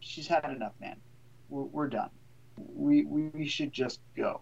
"She's 0.00 0.26
had 0.26 0.44
enough, 0.44 0.72
man. 0.80 0.96
We're, 1.48 1.64
we're 1.64 1.88
done. 1.88 2.10
We, 2.56 3.04
we 3.04 3.28
we 3.28 3.46
should 3.46 3.72
just 3.72 4.00
go." 4.16 4.40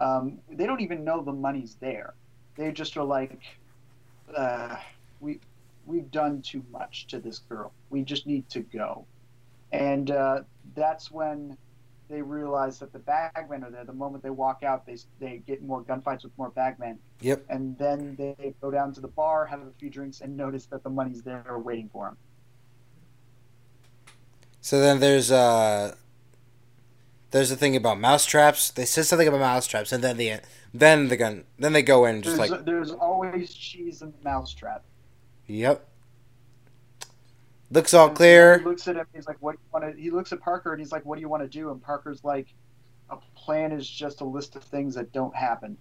Um, 0.00 0.38
they 0.48 0.66
don't 0.66 0.80
even 0.80 1.04
know 1.04 1.22
the 1.22 1.32
money's 1.32 1.76
there. 1.80 2.14
They 2.56 2.72
just 2.72 2.96
are 2.96 3.04
like, 3.04 3.42
uh, 4.36 4.76
"We 5.20 5.40
we've 5.86 6.10
done 6.10 6.42
too 6.42 6.64
much 6.70 7.06
to 7.08 7.20
this 7.20 7.38
girl. 7.38 7.72
We 7.90 8.02
just 8.02 8.26
need 8.26 8.48
to 8.50 8.60
go." 8.60 9.06
And 9.72 10.10
uh, 10.10 10.42
that's 10.74 11.10
when 11.10 11.56
they 12.10 12.22
realize 12.22 12.78
that 12.80 12.92
the 12.92 12.98
bagmen 12.98 13.64
are 13.64 13.70
there. 13.70 13.84
The 13.84 13.92
moment 13.92 14.22
they 14.22 14.30
walk 14.30 14.62
out, 14.62 14.84
they 14.84 14.96
they 15.18 15.38
get 15.46 15.62
more 15.62 15.82
gunfights 15.82 16.24
with 16.24 16.36
more 16.36 16.50
bagmen. 16.50 16.98
Yep. 17.20 17.46
And 17.48 17.78
then 17.78 18.16
they 18.16 18.54
go 18.60 18.70
down 18.70 18.92
to 18.94 19.00
the 19.00 19.08
bar, 19.08 19.46
have 19.46 19.60
a 19.60 19.70
few 19.78 19.88
drinks, 19.88 20.20
and 20.20 20.36
notice 20.36 20.66
that 20.66 20.82
the 20.82 20.90
money's 20.90 21.22
there 21.22 21.56
waiting 21.58 21.88
for 21.92 22.06
them. 22.06 22.16
So 24.60 24.80
then 24.80 25.00
there's 25.00 25.30
uh 25.30 25.94
there's 27.30 27.50
a 27.50 27.56
thing 27.56 27.76
about 27.76 28.00
mousetraps. 28.00 28.70
They 28.70 28.84
said 28.84 29.06
something 29.06 29.28
about 29.28 29.40
mousetraps, 29.40 29.92
and 29.92 30.02
then 30.02 30.16
the 30.16 30.40
then 30.74 31.08
the 31.08 31.16
gun 31.16 31.44
then 31.58 31.72
they 31.72 31.82
go 31.82 32.04
in 32.04 32.22
just 32.22 32.36
There's, 32.36 32.50
like 32.50 32.64
there's 32.64 32.90
always 32.90 33.54
cheese 33.54 34.02
in 34.02 34.12
the 34.12 34.24
mousetrap. 34.24 34.84
yep. 35.46 35.86
Looks 37.70 37.94
all 37.94 38.10
clear. 38.10 38.58
He 38.58 38.64
looks 38.64 38.88
at 38.88 38.96
him. 38.96 39.06
He's 39.14 39.28
like, 39.28 39.36
"What 39.40 39.52
do 39.52 39.58
you 39.62 39.68
want 39.72 39.96
to?" 39.96 40.02
He 40.02 40.10
looks 40.10 40.32
at 40.32 40.40
Parker 40.40 40.72
and 40.72 40.80
he's 40.80 40.90
like, 40.90 41.04
"What 41.04 41.14
do 41.16 41.20
you 41.20 41.28
want 41.28 41.42
to 41.42 41.48
do?" 41.48 41.70
And 41.70 41.80
Parker's 41.80 42.24
like, 42.24 42.48
"A 43.10 43.16
plan 43.36 43.70
is 43.70 43.88
just 43.88 44.20
a 44.20 44.24
list 44.24 44.56
of 44.56 44.64
things 44.64 44.94
that 44.96 45.12
don't 45.12 45.34
happen." 45.36 45.76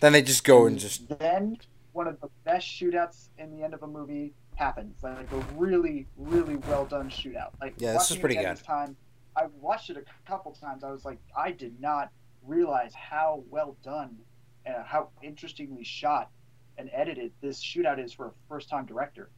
Then 0.00 0.12
they 0.12 0.22
just 0.22 0.44
go 0.44 0.66
and 0.66 0.78
just 0.78 1.08
then 1.18 1.58
one 1.92 2.06
of 2.06 2.20
the 2.20 2.28
best 2.44 2.68
shootouts 2.68 3.30
in 3.38 3.50
the 3.50 3.64
end 3.64 3.74
of 3.74 3.82
a 3.82 3.86
movie 3.86 4.32
happens. 4.54 5.02
Like 5.02 5.30
a 5.32 5.38
really, 5.56 6.06
really 6.16 6.56
well 6.56 6.84
done 6.84 7.10
shootout. 7.10 7.50
Like 7.60 7.74
Yeah, 7.78 7.94
this 7.94 8.12
is 8.12 8.16
pretty 8.18 8.36
good. 8.36 8.52
This 8.52 8.62
time, 8.62 8.96
I 9.36 9.46
watched 9.60 9.90
it 9.90 9.96
a 9.96 10.04
couple 10.28 10.52
times. 10.52 10.84
I 10.84 10.92
was 10.92 11.04
like, 11.04 11.18
I 11.36 11.50
did 11.50 11.80
not 11.80 12.10
realize 12.44 12.94
how 12.94 13.42
well 13.50 13.76
done, 13.82 14.16
and 14.64 14.76
how 14.84 15.08
interestingly 15.20 15.82
shot 15.82 16.30
and 16.76 16.88
edited 16.92 17.32
this 17.40 17.60
shootout 17.60 17.98
is 17.98 18.12
for 18.12 18.28
a 18.28 18.32
first-time 18.48 18.86
director. 18.86 19.30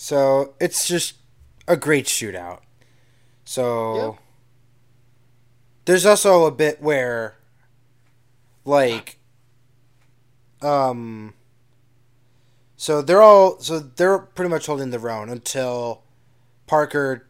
So 0.00 0.54
it's 0.60 0.86
just 0.86 1.16
a 1.66 1.76
great 1.76 2.06
shootout. 2.06 2.60
So 3.44 4.16
there's 5.86 6.06
also 6.06 6.44
a 6.44 6.52
bit 6.52 6.80
where 6.80 7.36
like 8.64 9.18
um 10.62 11.34
so 12.76 13.02
they're 13.02 13.20
all 13.20 13.58
so 13.58 13.80
they're 13.80 14.20
pretty 14.20 14.48
much 14.48 14.66
holding 14.66 14.90
their 14.90 15.10
own 15.10 15.28
until 15.28 16.04
Parker 16.68 17.26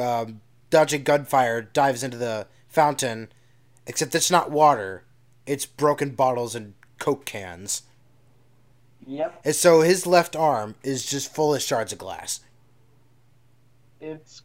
um, 0.00 0.40
dodging 0.70 1.02
gunfire 1.02 1.62
dives 1.62 2.04
into 2.04 2.16
the 2.16 2.46
fountain. 2.68 3.32
Except 3.88 4.14
it's 4.14 4.30
not 4.30 4.52
water. 4.52 5.02
It's 5.46 5.66
broken 5.66 6.10
bottles 6.10 6.54
and 6.54 6.74
coke 7.00 7.24
cans 7.24 7.82
Yep, 9.06 9.40
and 9.44 9.54
so 9.54 9.80
his 9.80 10.06
left 10.06 10.36
arm 10.36 10.76
is 10.82 11.04
just 11.04 11.34
full 11.34 11.54
of 11.54 11.62
shards 11.62 11.92
of 11.92 11.98
glass 11.98 12.40
it's 14.02 14.42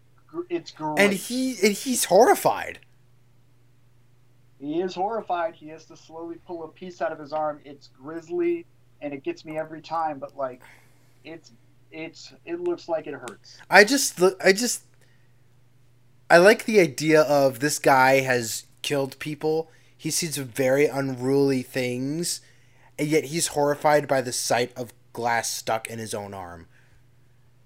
it's 0.50 0.72
great. 0.72 1.00
and 1.00 1.14
he 1.14 1.56
and 1.64 1.74
he's 1.74 2.06
horrified 2.06 2.80
He 4.60 4.82
is 4.82 4.96
horrified. 4.96 5.56
He 5.56 5.68
has 5.70 5.86
to 5.86 5.98
slowly 5.98 6.38
pull 6.46 6.64
a 6.64 6.68
piece 6.68 7.02
out 7.02 7.12
of 7.12 7.20
his 7.20 7.34
arm. 7.34 7.60
It's 7.64 7.90
grisly, 7.90 8.66
and 9.02 9.14
it 9.14 9.24
gets 9.24 9.46
me 9.46 9.58
every 9.58 9.82
time. 9.82 10.20
But 10.20 10.36
like, 10.36 10.62
it's 11.24 11.52
it's 11.92 12.34
it 12.46 12.60
looks 12.60 12.88
like 12.90 13.08
it 13.08 13.14
hurts. 13.14 13.58
I 13.70 13.84
just 13.84 14.20
look. 14.20 14.40
I 14.44 14.54
just. 14.54 14.84
I 16.30 16.38
like 16.38 16.66
the 16.66 16.80
idea 16.80 17.22
of 17.22 17.60
this 17.60 17.80
guy 17.80 18.22
has 18.22 18.66
killed 18.82 19.18
people. 19.20 19.70
He 19.96 20.12
sees 20.12 20.38
very 20.38 20.88
unruly 20.88 21.62
things, 21.64 22.42
and 23.00 23.08
yet 23.08 23.26
he's 23.26 23.48
horrified 23.48 24.08
by 24.08 24.22
the 24.22 24.32
sight 24.34 24.72
of 24.78 24.94
glass 25.14 25.50
stuck 25.50 25.88
in 25.88 26.00
his 26.00 26.14
own 26.14 26.34
arm. 26.34 26.68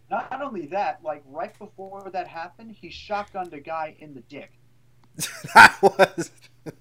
Not 0.09 0.41
only 0.41 0.65
that, 0.67 0.99
like 1.03 1.23
right 1.25 1.57
before 1.57 2.09
that 2.11 2.27
happened, 2.27 2.71
he 2.79 2.89
shotgunned 2.89 3.53
a 3.53 3.59
guy 3.59 3.95
in 3.99 4.13
the 4.13 4.21
dick. 4.21 4.51
that 5.55 5.77
was. 5.81 6.31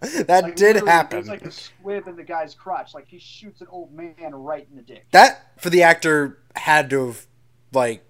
that 0.00 0.44
Like, 0.44 0.56
did 0.56 0.74
literally, 0.74 0.90
happen. 0.90 1.16
There's 1.18 1.28
like 1.28 1.46
a 1.46 1.50
squib 1.50 2.08
in 2.08 2.16
the 2.16 2.24
guy's 2.24 2.54
crotch. 2.54 2.92
Like 2.94 3.06
he 3.08 3.18
shoots 3.18 3.60
an 3.60 3.68
old 3.70 3.92
man 3.92 4.34
right 4.34 4.66
in 4.68 4.76
the 4.76 4.82
dick. 4.82 5.06
that 5.12 5.52
for 5.60 5.70
the 5.70 5.82
actor 5.82 6.38
had 6.56 6.90
to 6.90 7.06
have 7.06 7.26
like 7.72 8.04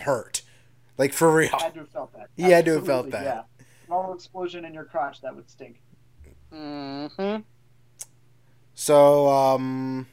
hurt, 0.00 0.42
like 0.96 1.12
for 1.12 1.32
real. 1.32 1.50
Had 1.50 1.74
to 1.74 1.80
have 1.80 1.90
felt 1.90 2.12
that. 2.14 2.28
He 2.36 2.44
had 2.44 2.64
to 2.64 2.74
have 2.76 2.86
felt 2.86 3.10
that. 3.10 3.24
Yeah. 3.24 3.42
Small 3.86 4.12
explosion 4.14 4.64
in 4.64 4.74
your 4.74 4.84
crotch 4.84 5.20
that 5.22 5.34
would 5.34 5.48
stink. 5.50 5.80
Mm-hmm. 6.52 7.42
So, 8.80 9.26
um, 9.26 10.06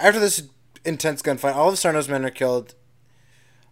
after 0.00 0.18
this 0.18 0.48
intense 0.84 1.22
gunfight, 1.22 1.54
all 1.54 1.68
of 1.68 1.78
Sarno's 1.78 2.08
men 2.08 2.24
are 2.24 2.30
killed. 2.30 2.74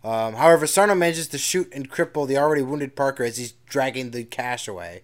Um, 0.05 0.35
however, 0.35 0.65
Sarno 0.69 0.95
manages 0.95 1.27
to 1.27 1.39
shoot 1.39 1.69
and 1.75 1.91
cripple 1.91 2.25
the 2.29 2.39
already 2.39 2.63
wounded 2.63 2.95
Parker 2.95 3.25
as 3.25 3.39
he's 3.39 3.51
dragging 3.67 4.13
the 4.13 4.23
cash 4.23 4.69
away. 4.69 5.03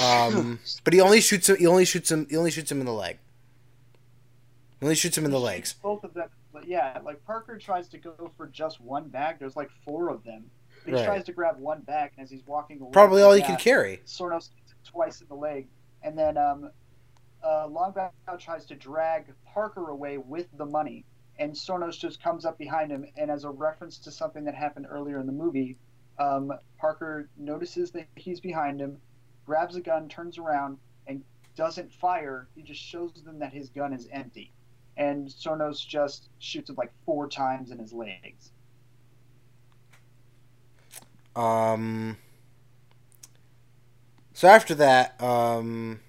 Um, 0.00 0.60
but 0.84 0.94
he 0.94 1.00
only 1.00 1.20
shoots 1.20 1.48
him. 1.48 1.56
He 1.56 1.66
only 1.66 1.84
shoots 1.84 2.08
him. 2.08 2.28
He 2.30 2.36
only 2.36 2.52
shoots 2.52 2.70
him 2.70 2.78
in 2.78 2.86
the 2.86 2.92
leg. 2.92 3.18
He 4.78 4.86
only 4.86 4.94
shoots 4.94 5.18
him 5.18 5.24
in 5.24 5.32
the 5.32 5.40
legs. 5.40 5.74
Both 5.82 6.04
of 6.04 6.14
them. 6.14 6.28
But 6.52 6.68
yeah, 6.68 7.00
like 7.04 7.24
Parker 7.26 7.58
tries 7.58 7.88
to 7.88 7.98
go 7.98 8.30
for 8.36 8.46
just 8.46 8.80
one 8.80 9.08
bag. 9.08 9.40
There's 9.40 9.56
like 9.56 9.70
four 9.84 10.08
of 10.08 10.22
them. 10.22 10.44
He 10.84 10.92
Right. 10.92 11.04
tries 11.04 11.24
to 11.24 11.32
grab 11.32 11.58
one 11.58 11.80
bag, 11.80 12.12
and 12.16 12.22
as 12.22 12.30
he's 12.30 12.46
walking 12.46 12.80
away, 12.80 12.92
Probably 12.92 13.22
all 13.22 13.32
he 13.32 13.42
can 13.42 13.56
carry. 13.56 13.94
Him 13.96 14.40
twice 14.84 15.20
in 15.20 15.26
the 15.26 15.34
leg, 15.34 15.66
and 16.02 16.18
then 16.18 16.36
um, 16.36 16.70
uh, 17.42 17.66
Longbaugh 17.68 18.10
tries 18.38 18.66
to 18.66 18.74
drag 18.74 19.32
Parker 19.52 19.90
away 19.90 20.18
with 20.18 20.46
the 20.56 20.66
money, 20.66 21.04
and 21.38 21.52
Sornos 21.52 21.98
just 21.98 22.22
comes 22.22 22.44
up 22.44 22.58
behind 22.58 22.90
him, 22.90 23.04
and 23.16 23.30
as 23.30 23.44
a 23.44 23.50
reference 23.50 23.98
to 23.98 24.10
something 24.10 24.44
that 24.44 24.54
happened 24.54 24.86
earlier 24.88 25.20
in 25.20 25.26
the 25.26 25.32
movie, 25.32 25.76
um, 26.18 26.52
Parker 26.78 27.28
notices 27.36 27.90
that 27.92 28.08
he's 28.16 28.40
behind 28.40 28.80
him, 28.80 28.98
grabs 29.44 29.76
a 29.76 29.80
gun, 29.80 30.08
turns 30.08 30.38
around, 30.38 30.78
and 31.06 31.22
doesn't 31.54 31.92
fire. 31.92 32.48
He 32.54 32.62
just 32.62 32.80
shows 32.80 33.12
them 33.24 33.38
that 33.38 33.52
his 33.52 33.68
gun 33.68 33.92
is 33.92 34.08
empty, 34.10 34.52
and 34.96 35.28
Sornos 35.28 35.86
just 35.86 36.30
shoots 36.38 36.70
him 36.70 36.76
like 36.76 36.92
four 37.04 37.28
times 37.28 37.70
in 37.70 37.78
his 37.78 37.92
legs. 37.92 38.52
Um. 41.34 42.16
So 44.36 44.48
after 44.48 44.74
that, 44.74 45.18
um, 45.18 46.00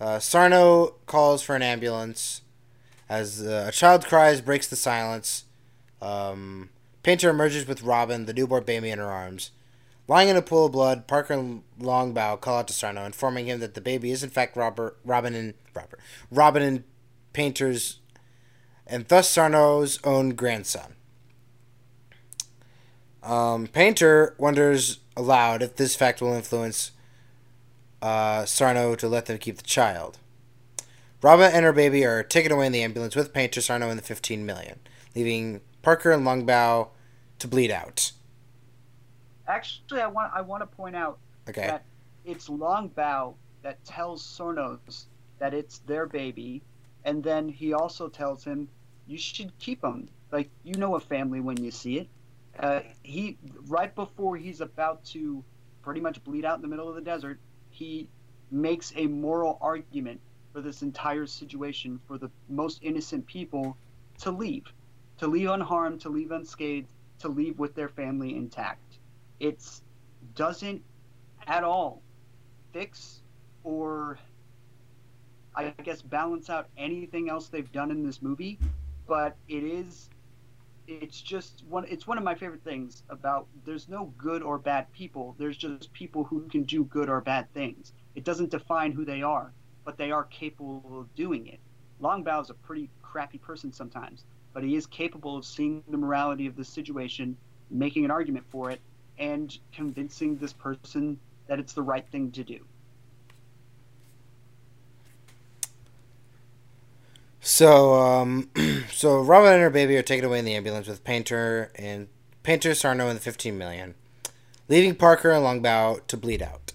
uh, 0.00 0.18
Sarno 0.18 0.96
calls 1.06 1.40
for 1.40 1.54
an 1.54 1.62
ambulance. 1.62 2.42
As 3.08 3.46
uh, 3.46 3.66
a 3.68 3.70
child 3.70 4.06
cries, 4.06 4.40
breaks 4.40 4.66
the 4.66 4.74
silence. 4.74 5.44
Um, 6.02 6.70
Painter 7.04 7.30
emerges 7.30 7.68
with 7.68 7.84
Robin, 7.84 8.26
the 8.26 8.32
newborn 8.32 8.64
baby 8.64 8.90
in 8.90 8.98
her 8.98 9.08
arms. 9.08 9.52
Lying 10.08 10.30
in 10.30 10.36
a 10.36 10.42
pool 10.42 10.66
of 10.66 10.72
blood, 10.72 11.06
Parker 11.06 11.34
and 11.34 11.62
Longbaugh 11.78 12.40
call 12.40 12.58
out 12.58 12.66
to 12.66 12.74
Sarno, 12.74 13.04
informing 13.04 13.46
him 13.46 13.60
that 13.60 13.74
the 13.74 13.80
baby 13.80 14.10
is 14.10 14.24
in 14.24 14.30
fact 14.30 14.56
Robert, 14.56 14.98
Robin 15.04 15.36
and 15.36 15.54
Robert, 15.74 16.00
Robin 16.28 16.62
and 16.64 16.84
Painter's, 17.32 18.00
and 18.84 19.06
thus 19.06 19.30
Sarno's 19.30 20.00
own 20.02 20.30
grandson. 20.30 20.96
Um, 23.22 23.68
Painter 23.68 24.34
wonders 24.38 24.98
aloud 25.20 25.62
if 25.62 25.76
this 25.76 25.94
fact 25.94 26.20
will 26.20 26.32
influence 26.32 26.92
uh, 28.02 28.44
Sarno 28.46 28.94
to 28.96 29.08
let 29.08 29.26
them 29.26 29.38
keep 29.38 29.56
the 29.56 29.62
child. 29.62 30.18
Robin 31.22 31.50
and 31.52 31.64
her 31.64 31.72
baby 31.72 32.04
are 32.04 32.22
taken 32.22 32.50
away 32.50 32.66
in 32.66 32.72
the 32.72 32.82
ambulance 32.82 33.14
with 33.14 33.32
Painter, 33.34 33.60
Sarno, 33.60 33.90
and 33.90 33.98
the 33.98 34.02
15 34.02 34.46
million, 34.46 34.80
leaving 35.14 35.60
Parker 35.82 36.10
and 36.10 36.26
Longbaugh 36.26 36.88
to 37.38 37.48
bleed 37.48 37.70
out. 37.70 38.12
Actually, 39.46 40.00
I 40.00 40.06
want 40.06 40.32
I 40.34 40.40
want 40.40 40.62
to 40.62 40.66
point 40.66 40.96
out 40.96 41.18
Okay. 41.48 41.66
that 41.66 41.84
it's 42.24 42.48
Longbaugh 42.48 43.34
that 43.62 43.84
tells 43.84 44.22
Sornos 44.22 45.04
that 45.38 45.52
it's 45.52 45.78
their 45.80 46.06
baby, 46.06 46.62
and 47.04 47.22
then 47.22 47.48
he 47.48 47.72
also 47.74 48.08
tells 48.08 48.44
him, 48.44 48.68
"You 49.06 49.18
should 49.18 49.56
keep 49.58 49.80
them. 49.82 50.08
Like 50.30 50.48
you 50.62 50.74
know 50.74 50.94
a 50.94 51.00
family 51.00 51.40
when 51.40 51.62
you 51.62 51.70
see 51.70 51.98
it." 51.98 52.08
Uh, 52.58 52.80
he 53.02 53.38
right 53.68 53.94
before 53.94 54.36
he's 54.36 54.60
about 54.60 55.04
to 55.04 55.42
pretty 55.82 56.00
much 56.00 56.22
bleed 56.24 56.44
out 56.44 56.56
in 56.56 56.62
the 56.62 56.68
middle 56.68 56.88
of 56.88 56.94
the 56.94 57.00
desert, 57.00 57.38
he 57.70 58.08
makes 58.50 58.92
a 58.96 59.06
moral 59.06 59.58
argument 59.60 60.20
for 60.52 60.60
this 60.60 60.82
entire 60.82 61.26
situation 61.26 62.00
for 62.06 62.18
the 62.18 62.30
most 62.48 62.80
innocent 62.82 63.24
people 63.26 63.76
to 64.18 64.30
leave, 64.30 64.72
to 65.18 65.26
leave 65.26 65.48
unharmed, 65.48 66.00
to 66.00 66.08
leave 66.08 66.32
unscathed, 66.32 66.88
to 67.20 67.28
leave 67.28 67.58
with 67.58 67.74
their 67.74 67.88
family 67.88 68.36
intact. 68.36 68.98
It's 69.38 69.82
doesn't 70.34 70.82
at 71.46 71.64
all 71.64 72.02
fix 72.72 73.22
or 73.64 74.18
I 75.54 75.70
guess 75.82 76.02
balance 76.02 76.48
out 76.50 76.68
anything 76.76 77.28
else 77.28 77.48
they've 77.48 77.70
done 77.72 77.90
in 77.90 78.04
this 78.04 78.22
movie, 78.22 78.58
but 79.06 79.36
it 79.48 79.64
is 79.64 80.08
it's 80.90 81.20
just 81.20 81.64
one 81.68 81.84
it's 81.88 82.06
one 82.06 82.18
of 82.18 82.24
my 82.24 82.34
favorite 82.34 82.64
things 82.64 83.04
about 83.08 83.46
there's 83.64 83.88
no 83.88 84.12
good 84.18 84.42
or 84.42 84.58
bad 84.58 84.90
people. 84.92 85.36
There's 85.38 85.56
just 85.56 85.92
people 85.92 86.24
who 86.24 86.48
can 86.48 86.64
do 86.64 86.84
good 86.84 87.08
or 87.08 87.20
bad 87.20 87.52
things. 87.54 87.92
It 88.16 88.24
doesn't 88.24 88.50
define 88.50 88.90
who 88.92 89.04
they 89.04 89.22
are, 89.22 89.52
but 89.84 89.96
they 89.96 90.10
are 90.10 90.24
capable 90.24 91.00
of 91.00 91.14
doing 91.14 91.46
it. 91.46 91.60
Longbaugh 92.02 92.42
is 92.42 92.50
a 92.50 92.54
pretty 92.54 92.90
crappy 93.02 93.38
person 93.38 93.72
sometimes, 93.72 94.24
but 94.52 94.64
he 94.64 94.74
is 94.74 94.86
capable 94.86 95.36
of 95.36 95.44
seeing 95.44 95.84
the 95.88 95.96
morality 95.96 96.46
of 96.46 96.56
the 96.56 96.64
situation, 96.64 97.36
making 97.70 98.04
an 98.04 98.10
argument 98.10 98.46
for 98.50 98.70
it, 98.70 98.80
and 99.18 99.56
convincing 99.72 100.36
this 100.36 100.52
person 100.52 101.20
that 101.46 101.60
it's 101.60 101.74
the 101.74 101.82
right 101.82 102.08
thing 102.08 102.32
to 102.32 102.42
do. 102.42 102.64
So, 107.40 107.94
um, 107.94 108.50
so 108.90 109.20
Robin 109.20 109.52
and 109.52 109.62
her 109.62 109.70
baby 109.70 109.96
are 109.96 110.02
taken 110.02 110.24
away 110.24 110.38
in 110.38 110.44
the 110.44 110.54
ambulance 110.54 110.86
with 110.86 111.04
Painter 111.04 111.72
and 111.74 112.08
Painter, 112.42 112.74
Sarno, 112.74 113.08
and 113.08 113.16
the 113.16 113.22
15 113.22 113.56
million, 113.56 113.94
leaving 114.68 114.94
Parker 114.94 115.30
and 115.30 115.44
Longbaugh 115.44 116.06
to 116.06 116.16
bleed 116.16 116.42
out. 116.42 116.72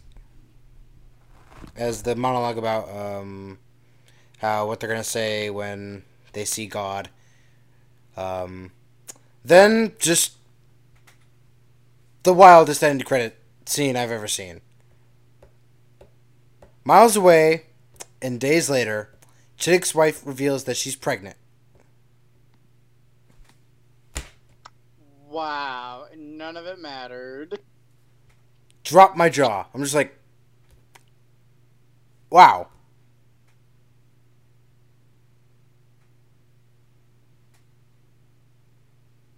As 1.75 2.03
the 2.03 2.15
monologue 2.15 2.57
about 2.57 2.89
um, 2.89 3.59
how 4.39 4.67
what 4.67 4.79
they're 4.79 4.89
gonna 4.89 5.03
say 5.03 5.49
when 5.49 6.03
they 6.33 6.45
see 6.45 6.67
God. 6.67 7.09
Um, 8.17 8.71
then 9.43 9.93
just 9.99 10.33
the 12.23 12.33
wildest 12.33 12.83
end 12.83 13.05
credit 13.05 13.37
scene 13.65 13.95
I've 13.95 14.11
ever 14.11 14.27
seen. 14.27 14.61
Miles 16.83 17.15
away, 17.15 17.63
and 18.21 18.39
days 18.39 18.69
later, 18.69 19.09
Chidduck's 19.57 19.95
wife 19.95 20.21
reveals 20.25 20.65
that 20.65 20.77
she's 20.77 20.95
pregnant. 20.95 21.37
Wow, 25.27 26.05
none 26.15 26.55
of 26.55 26.65
it 26.65 26.79
mattered. 26.79 27.59
Drop 28.83 29.15
my 29.15 29.29
jaw. 29.29 29.65
I'm 29.73 29.81
just 29.81 29.95
like, 29.95 30.17
wow. 32.29 32.67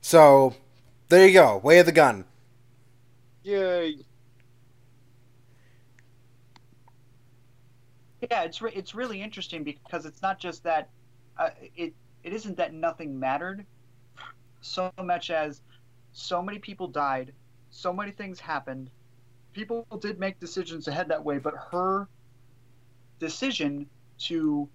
So, 0.01 0.55
there 1.09 1.27
you 1.27 1.33
go. 1.33 1.57
Way 1.57 1.79
of 1.79 1.85
the 1.85 1.91
gun. 1.91 2.25
Yay. 3.43 4.06
Yeah, 8.29 8.43
it's 8.43 8.61
re- 8.61 8.73
it's 8.73 8.93
really 8.95 9.21
interesting 9.21 9.63
because 9.63 10.05
it's 10.05 10.21
not 10.21 10.39
just 10.39 10.63
that 10.63 10.89
uh, 11.37 11.49
it 11.75 11.93
it 12.23 12.33
isn't 12.33 12.57
that 12.57 12.73
nothing 12.73 13.17
mattered 13.19 13.65
so 14.61 14.91
much 15.03 15.29
as 15.29 15.61
so 16.11 16.41
many 16.41 16.59
people 16.59 16.87
died, 16.87 17.33
so 17.69 17.93
many 17.93 18.11
things 18.11 18.39
happened. 18.39 18.91
People 19.53 19.85
did 20.01 20.19
make 20.19 20.39
decisions 20.39 20.85
to 20.85 20.91
head 20.91 21.09
that 21.09 21.23
way, 21.23 21.39
but 21.39 21.53
her 21.71 22.09
decision 23.19 23.89
to 24.19 24.69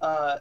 uh, 0.00 0.38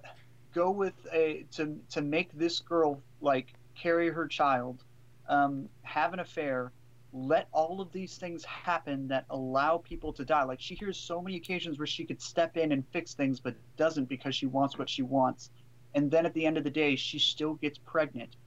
go 0.54 0.72
with 0.72 1.08
a 1.12 1.44
to 1.52 1.82
to 1.90 2.02
make 2.02 2.32
this 2.34 2.60
girl 2.60 3.04
like 3.22 3.54
carry 3.76 4.10
her 4.10 4.28
child, 4.28 4.84
um, 5.28 5.70
have 5.84 6.14
an 6.14 6.20
affair, 6.20 6.72
let 7.14 7.48
all 7.52 7.82
of 7.82 7.92
these 7.92 8.18
things 8.18 8.44
happen 8.46 9.08
that 9.10 9.26
allow 9.30 9.78
people 9.78 10.14
to 10.14 10.24
die. 10.24 10.44
Like 10.44 10.62
she 10.62 10.76
hears 10.76 10.98
so 10.98 11.22
many 11.22 11.36
occasions 11.36 11.78
where 11.78 11.88
she 11.88 12.06
could 12.06 12.22
step 12.22 12.56
in 12.56 12.72
and 12.72 12.88
fix 12.92 13.14
things, 13.14 13.40
but 13.40 13.56
doesn't 13.76 14.08
because 14.08 14.36
she 14.36 14.46
wants 14.46 14.78
what 14.78 14.90
she 14.90 15.02
wants. 15.02 15.50
And 15.94 16.10
then 16.10 16.26
at 16.26 16.34
the 16.34 16.46
end 16.46 16.58
of 16.58 16.64
the 16.64 16.70
day, 16.70 16.96
she 16.96 17.20
still 17.20 17.56
gets 17.56 17.78
pregnant, 17.78 18.38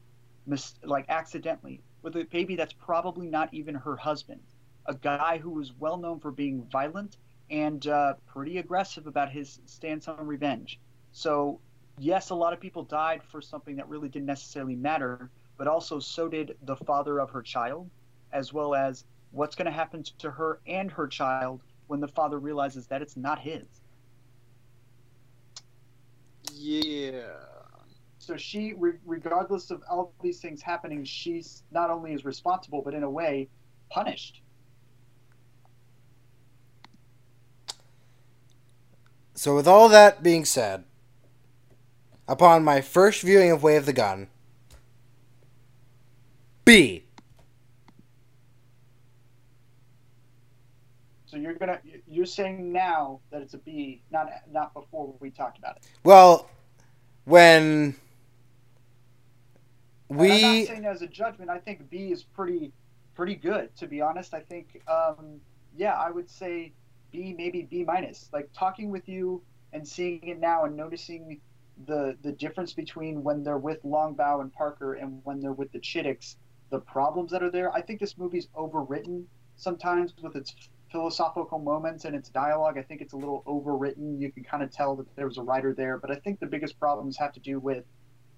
mis- 0.47 0.79
like 0.83 1.05
accidentally, 1.11 1.83
with 2.03 2.17
a 2.17 2.25
baby 2.25 2.57
that's 2.57 2.73
probably 2.73 3.27
not 3.27 3.53
even 3.53 3.75
her 3.75 3.97
husband. 3.97 4.41
A 4.87 4.95
guy 4.95 5.39
who 5.39 5.51
was 5.51 5.73
well 5.79 5.99
known 5.99 6.19
for 6.21 6.31
being 6.31 6.67
violent 6.73 7.19
and 7.51 7.87
uh, 7.87 8.15
pretty 8.27 8.59
aggressive 8.59 9.07
about 9.07 9.31
his 9.31 9.61
stance 9.67 10.09
on 10.09 10.27
revenge. 10.27 10.81
So, 11.13 11.61
yes, 11.99 12.31
a 12.31 12.35
lot 12.35 12.55
of 12.55 12.61
people 12.61 12.83
died 12.83 13.23
for 13.23 13.43
something 13.43 13.77
that 13.77 13.89
really 13.91 14.09
didn't 14.09 14.27
necessarily 14.27 14.75
matter, 14.75 15.31
but 15.59 15.69
also 15.69 15.99
so 15.99 16.29
did 16.29 16.57
the 16.63 16.77
father 16.77 17.21
of 17.21 17.31
her 17.31 17.43
child 17.43 17.91
as 18.35 18.53
well 18.53 18.75
as 18.75 19.05
what's 19.31 19.57
going 19.57 19.67
to 19.67 19.73
happen 19.73 20.05
to 20.19 20.31
her 20.31 20.61
and 20.67 20.91
her 20.91 21.07
child 21.07 21.63
when 21.87 22.01
the 22.01 22.09
father 22.09 22.39
realizes 22.39 22.87
that 22.89 23.01
it's 23.01 23.17
not 23.17 23.39
his. 23.39 23.65
Yeah. 26.53 27.23
So 28.19 28.37
she, 28.37 28.75
re- 28.75 28.99
regardless 29.05 29.71
of 29.71 29.83
all 29.91 30.13
these 30.23 30.41
things 30.41 30.63
happening, 30.63 31.05
she's 31.05 31.63
not 31.71 31.91
only 31.91 32.13
is 32.13 32.25
responsible, 32.25 32.83
but 32.83 32.95
in 32.95 33.03
a 33.03 33.11
way, 33.11 33.49
punished. 33.91 34.41
So, 39.35 39.55
with 39.55 39.67
all 39.67 39.89
that 39.89 40.23
being 40.23 40.45
said, 40.45 40.85
upon 42.29 42.65
my 42.65 42.81
first 42.81 43.21
viewing 43.23 43.51
of 43.51 43.63
Way 43.63 43.77
of 43.77 43.85
the 43.85 43.93
Gun, 43.93 44.29
B. 46.65 47.04
So 51.35 51.41
you're 51.41 51.55
gonna 51.55 51.81
you're 52.07 52.27
saying 52.27 52.73
now 52.73 53.19
that 53.33 53.43
it's 53.43 53.55
a 53.55 53.59
B, 53.59 54.03
not 54.13 54.31
not 54.53 54.73
before 54.73 55.17
we 55.19 55.31
talked 55.33 55.59
about 55.59 55.79
it. 55.79 55.83
Well, 56.05 56.49
when 57.25 57.97
And 60.21 60.21
I'm 60.21 60.29
we 60.29 60.43
not 60.43 60.67
saying 60.69 60.87
as 60.87 61.03
a 61.03 61.09
judgment. 61.09 61.51
I 61.51 61.59
think 61.59 61.91
B 61.91 62.13
is 62.13 62.23
pretty 62.23 62.71
pretty 63.17 63.35
good. 63.35 63.75
To 63.79 63.89
be 63.89 64.01
honest, 64.01 64.33
I 64.33 64.43
think 64.43 64.81
um, 64.87 65.41
yeah, 65.77 65.95
I 65.95 66.13
would 66.13 66.31
say 66.31 66.73
B, 67.11 67.35
maybe 67.37 67.63
B 67.63 67.83
minus. 67.83 68.31
Like 68.33 68.49
talking 68.53 68.93
with 68.93 69.09
you 69.09 69.43
and 69.73 69.87
seeing 69.87 70.29
it 70.29 70.39
now 70.39 70.67
and 70.67 70.77
noticing 70.77 71.41
the 71.89 72.17
the 72.23 72.31
difference 72.31 72.75
between 72.75 73.25
when 73.25 73.43
they're 73.43 73.59
with 73.59 73.83
Longbaugh 73.83 74.41
and 74.41 74.53
Parker 74.53 74.95
and 74.95 75.21
when 75.25 75.41
they're 75.41 75.53
with 75.53 75.73
the 75.73 75.81
Chidducks, 75.81 76.37
the 76.71 76.79
problems 76.79 77.33
that 77.33 77.43
are 77.43 77.51
there. 77.51 77.73
I 77.73 77.81
think 77.81 77.99
this 77.99 78.17
movie's 78.17 78.47
overwritten 78.57 79.25
sometimes 79.57 80.15
with 80.23 80.37
its 80.37 80.55
philosophical 80.95 81.59
moments 81.59 82.05
and 82.05 82.15
its 82.15 82.29
dialogue. 82.29 82.79
I 82.79 82.83
think 82.83 83.01
it's 83.01 83.15
a 83.15 83.17
little 83.17 83.43
overwritten. 83.49 84.21
You 84.21 84.31
can 84.31 84.45
kind 84.45 84.63
of 84.63 84.71
tell 84.71 84.95
that 84.95 85.17
there 85.17 85.27
was 85.27 85.39
a 85.39 85.43
writer 85.43 85.75
there, 85.75 85.99
but 85.99 86.13
I 86.13 86.15
think 86.15 86.39
the 86.39 86.47
biggest 86.47 86.79
problems 86.79 87.17
have 87.17 87.33
to 87.33 87.41
do 87.41 87.59
with 87.59 87.85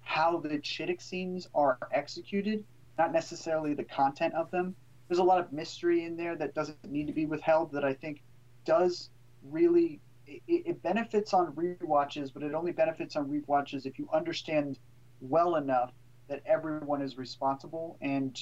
how 0.01 0.39
the 0.39 0.57
Chidducks 0.57 1.03
scenes 1.03 1.47
are 1.53 1.77
executed, 1.93 2.65
not 2.97 3.13
necessarily 3.13 3.75
the 3.75 3.83
content 3.83 4.33
of 4.33 4.49
them. 4.49 4.75
There's 5.07 5.19
a 5.19 5.23
lot 5.23 5.39
of 5.39 5.53
mystery 5.53 6.03
in 6.03 6.17
there 6.17 6.35
that 6.35 6.55
doesn't 6.55 6.83
need 6.89 7.05
to 7.05 7.13
be 7.13 7.27
withheld 7.27 7.73
that 7.73 7.85
I 7.85 7.93
think 7.93 8.23
does 8.65 9.11
really 9.43 10.01
it, 10.25 10.41
it 10.47 10.81
benefits 10.81 11.35
on 11.35 11.53
rewatches, 11.53 12.33
but 12.33 12.41
it 12.41 12.55
only 12.55 12.71
benefits 12.71 13.15
on 13.15 13.29
rewatches 13.29 13.85
if 13.85 13.99
you 13.99 14.09
understand 14.11 14.79
well 15.21 15.57
enough 15.57 15.91
that 16.27 16.41
everyone 16.47 17.03
is 17.03 17.19
responsible 17.19 17.97
and 18.01 18.35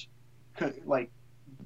co- 0.56 0.72
like 0.86 1.10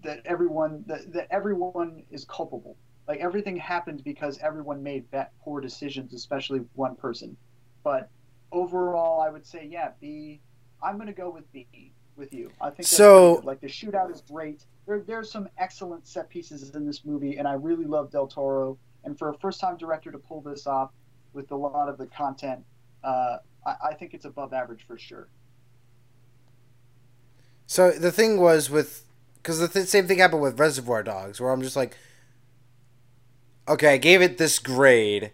that 0.02 0.20
everyone 0.24 0.84
that, 0.86 1.12
that 1.12 1.28
everyone 1.30 2.02
is 2.10 2.24
culpable. 2.24 2.76
Like 3.08 3.20
everything 3.20 3.56
happened 3.56 4.04
because 4.04 4.38
everyone 4.38 4.82
made 4.82 5.10
bad, 5.10 5.28
poor 5.42 5.60
decisions, 5.60 6.14
especially 6.14 6.60
one 6.74 6.96
person. 6.96 7.36
But 7.82 8.08
overall, 8.52 9.20
I 9.20 9.30
would 9.30 9.46
say 9.46 9.66
yeah, 9.70 9.90
B. 10.00 10.40
I'm 10.82 10.96
gonna 10.98 11.12
go 11.12 11.30
with 11.30 11.50
B 11.52 11.66
with 12.16 12.32
you. 12.32 12.50
I 12.60 12.70
think 12.70 12.86
So- 12.86 13.40
like 13.44 13.60
the 13.60 13.66
shootout 13.66 14.10
is 14.12 14.22
great. 14.22 14.64
There, 14.86 15.00
there's 15.00 15.30
some 15.30 15.48
excellent 15.58 16.06
set 16.06 16.28
pieces 16.28 16.70
in 16.70 16.86
this 16.86 17.04
movie, 17.04 17.36
and 17.38 17.46
I 17.46 17.52
really 17.52 17.84
love 17.84 18.10
Del 18.10 18.26
Toro. 18.26 18.78
And 19.04 19.18
for 19.18 19.30
a 19.30 19.34
first-time 19.38 19.76
director 19.76 20.10
to 20.12 20.18
pull 20.18 20.40
this 20.40 20.66
off 20.66 20.90
with 21.32 21.50
a 21.52 21.56
lot 21.56 21.88
of 21.88 21.96
the 21.96 22.06
content, 22.06 22.64
uh, 23.02 23.38
I, 23.64 23.74
I 23.90 23.94
think 23.94 24.14
it's 24.14 24.24
above 24.26 24.52
average 24.52 24.86
for 24.86 24.98
sure. 24.98 25.28
So 27.66 27.92
the 27.92 28.10
thing 28.12 28.40
was 28.40 28.68
with, 28.68 29.04
because 29.42 29.58
the 29.58 29.68
th- 29.68 29.86
same 29.86 30.06
thing 30.06 30.18
happened 30.18 30.42
with 30.42 30.58
Reservoir 30.58 31.02
Dogs, 31.02 31.40
where 31.40 31.50
I'm 31.50 31.62
just 31.62 31.76
like, 31.76 31.96
okay, 33.68 33.94
I 33.94 33.96
gave 33.96 34.22
it 34.22 34.38
this 34.38 34.58
grade. 34.58 35.32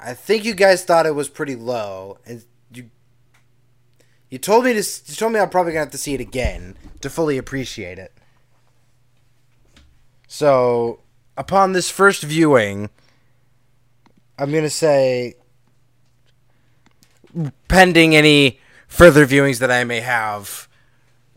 I 0.00 0.14
think 0.14 0.44
you 0.44 0.54
guys 0.54 0.84
thought 0.84 1.06
it 1.06 1.14
was 1.14 1.28
pretty 1.28 1.54
low, 1.54 2.18
and 2.26 2.44
you 2.72 2.90
you 4.30 4.38
told 4.38 4.64
me 4.64 4.72
to 4.72 4.78
you 4.78 5.14
told 5.14 5.32
me 5.32 5.38
I'm 5.38 5.50
probably 5.50 5.72
gonna 5.72 5.84
have 5.84 5.92
to 5.92 5.98
see 5.98 6.14
it 6.14 6.20
again 6.20 6.76
to 7.00 7.10
fully 7.10 7.38
appreciate 7.38 7.98
it. 7.98 8.12
So 10.26 11.00
upon 11.36 11.72
this 11.72 11.90
first 11.90 12.22
viewing, 12.22 12.90
I'm 14.38 14.50
gonna 14.50 14.70
say, 14.70 15.34
pending 17.68 18.16
any 18.16 18.58
further 18.88 19.26
viewings 19.26 19.58
that 19.60 19.70
I 19.70 19.84
may 19.84 20.00
have. 20.00 20.68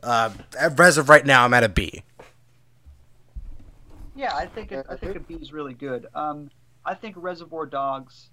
Uh, 0.05 0.29
as 0.59 0.97
of 0.99 1.09
right 1.09 1.25
now, 1.25 1.43
I'm 1.43 1.53
at 1.55 1.63
a 1.63 1.69
B. 1.69 2.03
Yeah, 4.15 4.35
I 4.35 4.45
think 4.45 4.71
I 4.71 4.95
think 4.95 5.15
a 5.15 5.19
B 5.19 5.33
is 5.33 5.51
really 5.51 5.73
good. 5.73 6.05
Um, 6.13 6.51
I 6.85 6.93
think 6.93 7.15
Reservoir 7.17 7.65
Dogs, 7.65 8.29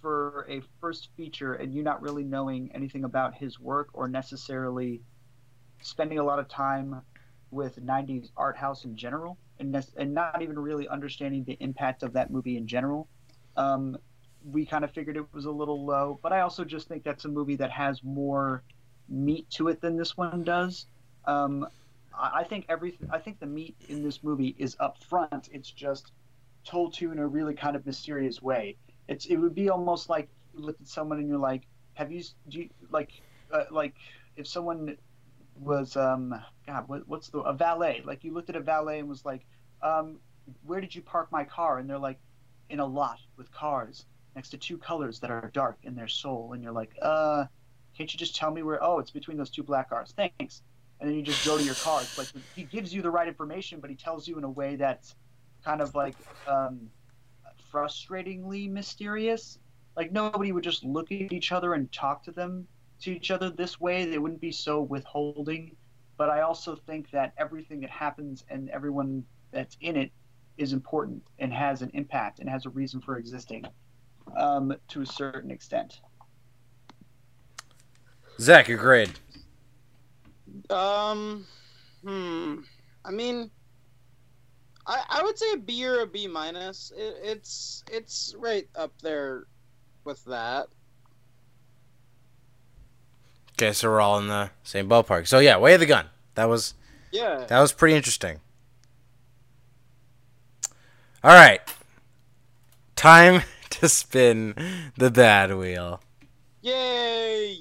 for 0.00 0.44
a 0.50 0.60
first 0.80 1.10
feature, 1.16 1.54
and 1.54 1.72
you 1.72 1.84
not 1.84 2.02
really 2.02 2.24
knowing 2.24 2.70
anything 2.74 3.04
about 3.04 3.36
his 3.36 3.60
work 3.60 3.88
or 3.92 4.08
necessarily 4.08 5.00
spending 5.80 6.18
a 6.18 6.24
lot 6.24 6.40
of 6.40 6.48
time 6.48 7.00
with 7.52 7.80
'90s 7.80 8.30
art 8.36 8.56
house 8.56 8.84
in 8.84 8.96
general, 8.96 9.38
and 9.60 9.74
and 9.96 10.12
not 10.12 10.42
even 10.42 10.58
really 10.58 10.88
understanding 10.88 11.44
the 11.44 11.56
impact 11.60 12.02
of 12.02 12.12
that 12.14 12.32
movie 12.32 12.56
in 12.56 12.66
general, 12.66 13.06
um, 13.56 13.96
we 14.44 14.66
kind 14.66 14.82
of 14.82 14.90
figured 14.90 15.16
it 15.16 15.24
was 15.32 15.44
a 15.44 15.50
little 15.50 15.86
low. 15.86 16.18
But 16.20 16.32
I 16.32 16.40
also 16.40 16.64
just 16.64 16.88
think 16.88 17.04
that's 17.04 17.26
a 17.26 17.28
movie 17.28 17.56
that 17.56 17.70
has 17.70 18.02
more 18.02 18.64
meat 19.08 19.48
to 19.50 19.68
it 19.68 19.80
than 19.80 19.96
this 19.96 20.16
one 20.16 20.42
does. 20.42 20.86
Um, 21.24 21.66
I 22.14 22.44
think 22.44 22.66
everything. 22.68 23.08
I 23.10 23.18
think 23.18 23.40
the 23.40 23.46
meat 23.46 23.74
in 23.88 24.02
this 24.02 24.22
movie 24.22 24.54
is 24.58 24.76
up 24.80 25.02
front. 25.02 25.48
It's 25.52 25.70
just 25.70 26.12
told 26.64 26.94
to 26.94 27.10
in 27.10 27.18
a 27.18 27.26
really 27.26 27.54
kind 27.54 27.74
of 27.74 27.86
mysterious 27.86 28.42
way. 28.42 28.76
It's 29.08 29.26
it 29.26 29.36
would 29.36 29.54
be 29.54 29.70
almost 29.70 30.08
like 30.08 30.28
you 30.54 30.60
look 30.60 30.76
at 30.80 30.86
someone 30.86 31.18
and 31.18 31.28
you're 31.28 31.38
like, 31.38 31.62
have 31.94 32.12
you 32.12 32.22
do 32.48 32.60
you, 32.60 32.68
like 32.90 33.10
uh, 33.52 33.64
like 33.70 33.94
if 34.36 34.46
someone 34.46 34.96
was 35.56 35.96
um 35.96 36.34
God 36.66 36.88
what, 36.88 37.06
what's 37.08 37.28
the 37.28 37.38
a 37.40 37.52
valet 37.52 38.02
like 38.04 38.24
you 38.24 38.32
looked 38.32 38.48
at 38.48 38.56
a 38.56 38.60
valet 38.60 39.00
and 39.00 39.08
was 39.08 39.24
like 39.24 39.44
um 39.82 40.18
where 40.64 40.80
did 40.80 40.94
you 40.94 41.02
park 41.02 41.30
my 41.30 41.44
car 41.44 41.78
and 41.78 41.88
they're 41.88 41.98
like 41.98 42.18
in 42.70 42.80
a 42.80 42.86
lot 42.86 43.18
with 43.36 43.52
cars 43.52 44.06
next 44.34 44.50
to 44.50 44.56
two 44.56 44.78
colors 44.78 45.20
that 45.20 45.30
are 45.30 45.50
dark 45.52 45.76
in 45.82 45.94
their 45.94 46.08
soul 46.08 46.52
and 46.54 46.62
you're 46.62 46.72
like 46.72 46.96
uh 47.02 47.44
can't 47.96 48.12
you 48.12 48.18
just 48.18 48.34
tell 48.34 48.50
me 48.50 48.62
where 48.62 48.82
oh 48.82 48.98
it's 48.98 49.10
between 49.10 49.36
those 49.36 49.50
two 49.50 49.62
black 49.62 49.90
cars 49.90 50.14
thanks 50.16 50.62
and 51.02 51.10
then 51.10 51.16
you 51.16 51.22
just 51.22 51.44
go 51.44 51.58
to 51.58 51.64
your 51.64 51.74
car. 51.74 52.00
It's 52.00 52.16
like 52.16 52.28
he 52.54 52.62
gives 52.62 52.94
you 52.94 53.02
the 53.02 53.10
right 53.10 53.26
information, 53.26 53.80
but 53.80 53.90
he 53.90 53.96
tells 53.96 54.28
you 54.28 54.38
in 54.38 54.44
a 54.44 54.50
way 54.50 54.76
that's 54.76 55.16
kind 55.64 55.80
of 55.80 55.96
like 55.96 56.14
um, 56.46 56.88
frustratingly 57.72 58.70
mysterious. 58.70 59.58
Like 59.96 60.12
nobody 60.12 60.52
would 60.52 60.62
just 60.62 60.84
look 60.84 61.10
at 61.10 61.32
each 61.32 61.50
other 61.50 61.74
and 61.74 61.90
talk 61.90 62.22
to 62.24 62.30
them 62.30 62.68
to 63.00 63.10
each 63.10 63.32
other 63.32 63.50
this 63.50 63.80
way. 63.80 64.04
They 64.04 64.18
wouldn't 64.18 64.40
be 64.40 64.52
so 64.52 64.80
withholding. 64.80 65.74
But 66.16 66.30
I 66.30 66.42
also 66.42 66.76
think 66.76 67.10
that 67.10 67.32
everything 67.36 67.80
that 67.80 67.90
happens 67.90 68.44
and 68.48 68.70
everyone 68.70 69.24
that's 69.50 69.76
in 69.80 69.96
it 69.96 70.12
is 70.56 70.72
important 70.72 71.24
and 71.40 71.52
has 71.52 71.82
an 71.82 71.90
impact 71.94 72.38
and 72.38 72.48
has 72.48 72.64
a 72.64 72.70
reason 72.70 73.00
for 73.00 73.18
existing 73.18 73.64
um, 74.36 74.72
to 74.86 75.00
a 75.00 75.06
certain 75.06 75.50
extent. 75.50 76.00
Zach, 78.38 78.68
your 78.68 78.78
grade. 78.78 79.10
Um, 80.70 81.46
hmm. 82.04 82.60
I 83.04 83.10
mean, 83.10 83.50
I 84.86 85.02
I 85.08 85.22
would 85.22 85.38
say 85.38 85.52
a 85.52 85.56
B 85.58 85.86
or 85.86 86.00
a 86.00 86.06
B 86.06 86.26
minus. 86.26 86.92
It, 86.96 87.16
it's 87.22 87.84
it's 87.90 88.34
right 88.38 88.68
up 88.74 88.92
there 89.02 89.46
with 90.04 90.24
that. 90.26 90.68
Okay, 93.52 93.72
so 93.72 93.90
we're 93.90 94.00
all 94.00 94.18
in 94.18 94.28
the 94.28 94.50
same 94.64 94.88
ballpark. 94.88 95.26
So 95.28 95.38
yeah, 95.38 95.56
Way 95.56 95.74
of 95.74 95.80
the 95.80 95.86
Gun. 95.86 96.06
That 96.34 96.48
was 96.48 96.74
Yeah. 97.12 97.44
that 97.48 97.60
was 97.60 97.72
pretty 97.72 97.94
interesting. 97.94 98.40
All 101.24 101.30
right, 101.34 101.60
time 102.96 103.42
to 103.70 103.88
spin 103.88 104.54
the 104.96 105.10
bad 105.10 105.54
wheel. 105.54 106.00
Yay! 106.62 107.58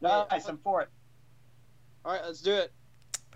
Nice, 0.00 0.48
I'm 0.48 0.58
for 0.58 0.82
it. 0.82 0.88
All 2.04 2.12
right, 2.12 2.22
let's 2.24 2.40
do 2.40 2.52
it. 2.54 2.72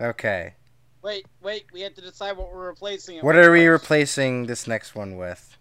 Okay, 0.01 0.53
Wait, 1.01 1.25
wait. 1.41 1.65
We 1.71 1.81
have 1.81 1.93
to 1.93 2.01
decide 2.01 2.35
what 2.35 2.51
we're 2.51 2.67
replacing 2.67 3.17
it. 3.17 3.23
what 3.23 3.35
with 3.35 3.45
are 3.45 3.51
we 3.51 3.65
first. 3.67 3.83
replacing 3.83 4.47
this 4.47 4.65
next 4.67 4.95
one 4.95 5.15
with? 5.17 5.55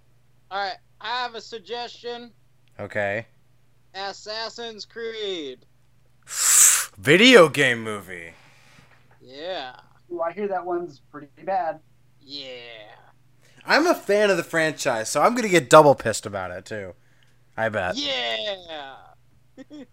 All 0.51 0.59
right, 0.65 0.79
I 1.01 1.23
have 1.23 1.35
a 1.35 1.41
suggestion. 1.41 2.33
Okay, 2.81 3.27
Assassin's 3.95 4.87
Creed. 4.87 5.67
video 6.97 7.49
game 7.49 7.83
movie. 7.83 8.33
Yeah. 9.21 9.77
Ooh, 10.13 10.21
I 10.23 10.33
hear 10.33 10.49
that 10.49 10.65
one's 10.65 11.01
pretty 11.11 11.29
bad. 11.45 11.81
Yeah. 12.21 12.49
I'm 13.67 13.87
a 13.87 13.95
fan 13.95 14.31
of 14.31 14.37
the 14.37 14.45
franchise, 14.45 15.11
so 15.11 15.23
I'm 15.23 15.35
gonna 15.35 15.49
get 15.49 15.69
double 15.71 15.95
pissed 15.95 16.27
about 16.27 16.51
it 16.51 16.65
too. 16.65 16.95
I 17.57 17.69
bet. 17.69 17.97
Yeah. 17.97 18.97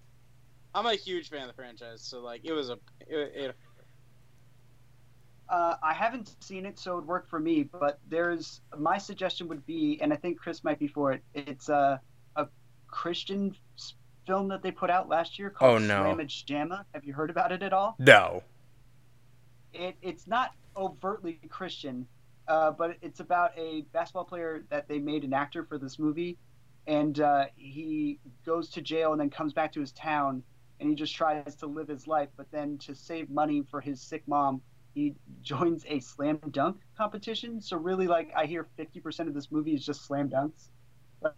I'm 0.73 0.85
a 0.85 0.95
huge 0.95 1.29
fan 1.29 1.41
of 1.41 1.47
the 1.47 1.53
franchise, 1.53 2.01
so 2.01 2.21
like 2.21 2.41
it 2.45 2.53
was 2.53 2.69
a 2.69 2.77
it, 3.07 3.33
it 3.35 3.55
Uh, 5.49 5.75
I 5.83 5.93
haven't 5.93 6.35
seen 6.41 6.65
it, 6.65 6.79
so 6.79 6.97
it 6.97 7.05
worked 7.05 7.29
for 7.29 7.39
me. 7.39 7.63
But 7.63 7.99
there's 8.07 8.61
my 8.77 8.97
suggestion 8.97 9.47
would 9.49 9.65
be, 9.65 9.99
and 10.01 10.13
I 10.13 10.15
think 10.15 10.39
Chris 10.39 10.63
might 10.63 10.79
be 10.79 10.87
for 10.87 11.11
it. 11.11 11.23
It's 11.33 11.67
a 11.69 11.99
a 12.35 12.47
Christian 12.87 13.55
film 14.27 14.47
that 14.49 14.61
they 14.61 14.71
put 14.71 14.89
out 14.89 15.09
last 15.09 15.37
year 15.39 15.49
called 15.49 15.81
Oh, 15.81 15.85
no. 15.85 16.03
Slamma 16.03 16.25
Jamma. 16.45 16.85
Have 16.93 17.03
you 17.03 17.13
heard 17.13 17.29
about 17.29 17.51
it 17.51 17.63
at 17.63 17.73
all? 17.73 17.95
No. 17.99 18.43
It 19.73 19.95
it's 20.01 20.25
not 20.27 20.51
overtly 20.77 21.39
Christian, 21.49 22.07
uh, 22.47 22.71
but 22.71 22.95
it's 23.01 23.19
about 23.19 23.51
a 23.57 23.81
basketball 23.91 24.23
player 24.25 24.63
that 24.69 24.87
they 24.87 24.99
made 24.99 25.25
an 25.25 25.33
actor 25.33 25.65
for 25.65 25.77
this 25.77 25.99
movie, 25.99 26.37
and 26.87 27.19
uh, 27.19 27.45
he 27.55 28.19
goes 28.45 28.69
to 28.69 28.81
jail 28.81 29.11
and 29.11 29.19
then 29.19 29.29
comes 29.29 29.51
back 29.53 29.73
to 29.73 29.81
his 29.81 29.91
town, 29.91 30.43
and 30.81 30.89
he 30.89 30.95
just 30.95 31.15
tries 31.15 31.55
to 31.55 31.67
live 31.67 31.87
his 31.87 32.07
life. 32.07 32.29
But 32.35 32.51
then 32.51 32.77
to 32.79 32.95
save 32.95 33.29
money 33.29 33.63
for 33.69 33.79
his 33.79 34.01
sick 34.01 34.23
mom, 34.27 34.61
he 34.93 35.15
joins 35.41 35.85
a 35.87 35.99
slam 35.99 36.39
dunk 36.49 36.77
competition. 36.97 37.61
So 37.61 37.77
really, 37.77 38.07
like 38.07 38.31
I 38.35 38.45
hear 38.45 38.67
fifty 38.75 38.99
percent 38.99 39.29
of 39.29 39.35
this 39.35 39.51
movie 39.51 39.73
is 39.73 39.85
just 39.85 40.05
slam 40.05 40.29
dunks, 40.29 40.69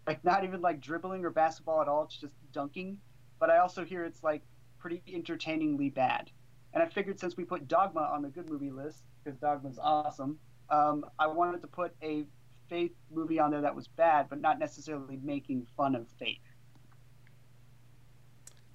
like 0.06 0.24
not 0.24 0.42
even 0.42 0.60
like 0.60 0.80
dribbling 0.80 1.24
or 1.24 1.30
basketball 1.30 1.80
at 1.82 1.88
all. 1.88 2.04
It's 2.04 2.16
just 2.16 2.34
dunking. 2.52 2.98
But 3.38 3.50
I 3.50 3.58
also 3.58 3.84
hear 3.84 4.04
it's 4.04 4.22
like 4.22 4.42
pretty 4.78 5.02
entertainingly 5.12 5.90
bad. 5.90 6.30
And 6.72 6.82
I 6.82 6.86
figured 6.86 7.20
since 7.20 7.36
we 7.36 7.44
put 7.44 7.68
Dogma 7.68 8.00
on 8.00 8.22
the 8.22 8.28
good 8.28 8.48
movie 8.50 8.70
list, 8.70 9.04
because 9.22 9.38
Dogma's 9.38 9.78
awesome, 9.80 10.38
um, 10.70 11.04
I 11.18 11.26
wanted 11.28 11.60
to 11.60 11.68
put 11.68 11.94
a 12.02 12.24
faith 12.68 12.92
movie 13.12 13.38
on 13.38 13.50
there 13.50 13.60
that 13.60 13.74
was 13.74 13.86
bad, 13.88 14.28
but 14.28 14.40
not 14.40 14.58
necessarily 14.58 15.18
making 15.22 15.66
fun 15.76 15.94
of 15.94 16.08
faith. 16.18 16.40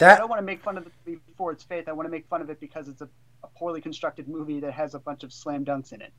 I 0.02 0.18
don't 0.18 0.30
want 0.30 0.40
to 0.40 0.46
make 0.46 0.62
fun 0.62 0.78
of 0.78 0.88
it 0.88 0.94
before 1.06 1.52
it's 1.52 1.64
faith. 1.64 1.88
I 1.88 1.92
want 1.92 2.06
to 2.08 2.12
make 2.12 2.28
fun 2.28 2.42
of 2.42 2.50
it 2.50 2.60
because 2.60 2.88
it's 2.88 3.02
a, 3.02 3.10
a 3.44 3.48
poorly 3.58 3.82
constructed 3.82 4.28
movie 4.28 4.60
that 4.62 4.74
has 4.74 4.96
a 4.96 5.00
bunch 5.00 5.24
of 5.24 5.34
slam 5.34 5.66
dunks 5.66 5.94
in 5.94 6.02
it. 6.02 6.14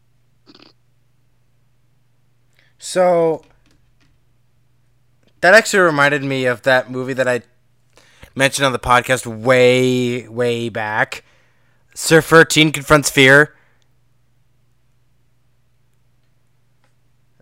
so 2.79 3.43
that 5.41 5.55
actually 5.55 5.81
reminded 5.81 6.23
me 6.23 6.47
of 6.47 6.63
that 6.63 6.91
movie 6.91 7.13
that 7.13 7.29
I 7.29 7.43
mentioned 8.35 8.67
on 8.67 8.73
the 8.73 8.79
podcast 8.79 9.27
way 9.27 10.29
way 10.29 10.69
back. 10.69 11.25
Surfer 11.95 12.45
Teen 12.45 12.73
Confronts 12.73 13.11
Fear. 13.11 13.55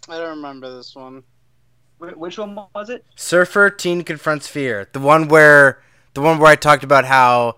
I 0.09 0.19
don't 0.19 0.37
remember 0.37 0.75
this 0.75 0.95
one. 0.95 1.23
Which 1.99 2.39
one 2.39 2.57
was 2.75 2.91
it? 2.91 3.05
Surfer 3.17 3.71
Teen 3.71 4.03
Confronts 4.03 4.47
Fear. 4.47 4.89
The 4.93 5.01
one 5.01 5.29
where 5.29 5.83
the 6.15 6.21
one 6.21 6.39
where 6.39 6.51
I 6.51 6.57
talked 6.57 6.85
about 6.85 7.05
how 7.05 7.57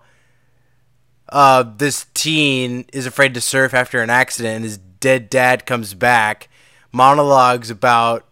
uh, 1.29 1.63
this 1.63 2.05
teen 2.13 2.85
is 2.93 3.05
afraid 3.05 3.33
to 3.33 3.41
surf 3.41 3.73
after 3.73 4.01
an 4.01 4.09
accident 4.09 4.57
and 4.57 4.65
his 4.65 4.77
dead 4.77 5.29
dad 5.29 5.65
comes 5.65 5.93
back. 5.93 6.49
Monologues 6.91 7.69
about 7.69 8.25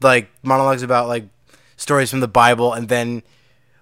like 0.00 0.28
monologues 0.42 0.82
about 0.82 1.08
like 1.08 1.28
stories 1.76 2.10
from 2.10 2.20
the 2.20 2.28
Bible 2.28 2.72
and 2.72 2.88
then 2.88 3.22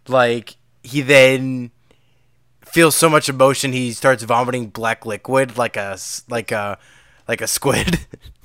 like 0.08 0.56
he 0.82 1.00
then 1.00 1.70
feels 2.64 2.94
so 2.94 3.08
much 3.08 3.28
emotion 3.28 3.72
he 3.72 3.92
starts 3.92 4.22
vomiting 4.22 4.68
black 4.68 5.04
liquid 5.04 5.56
like 5.56 5.76
a 5.76 5.98
like 6.28 6.52
a 6.52 6.78
like 7.26 7.40
a 7.40 7.46
squid. 7.46 8.06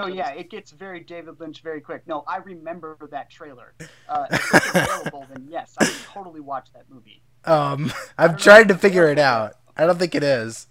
No, 0.00 0.06
yeah, 0.06 0.30
it 0.30 0.50
gets 0.50 0.70
very 0.70 1.00
David 1.00 1.40
Lynch 1.40 1.62
very 1.62 1.80
quick. 1.80 2.06
No, 2.06 2.24
I 2.26 2.38
remember 2.38 2.96
that 3.10 3.30
trailer. 3.30 3.74
Uh, 4.08 4.26
if 4.30 4.50
it's 4.54 4.68
available, 4.70 5.26
then 5.32 5.46
yes, 5.50 5.74
I 5.78 5.84
would 5.84 5.94
totally 6.12 6.40
watch 6.40 6.68
that 6.72 6.84
movie. 6.88 7.22
um 7.44 7.92
I'm 8.16 8.36
trying 8.36 8.68
to 8.68 8.76
figure 8.76 9.08
it 9.08 9.18
out. 9.18 9.54
I 9.76 9.86
don't 9.86 9.98
think 9.98 10.14
it 10.14 10.22
is. 10.22 10.66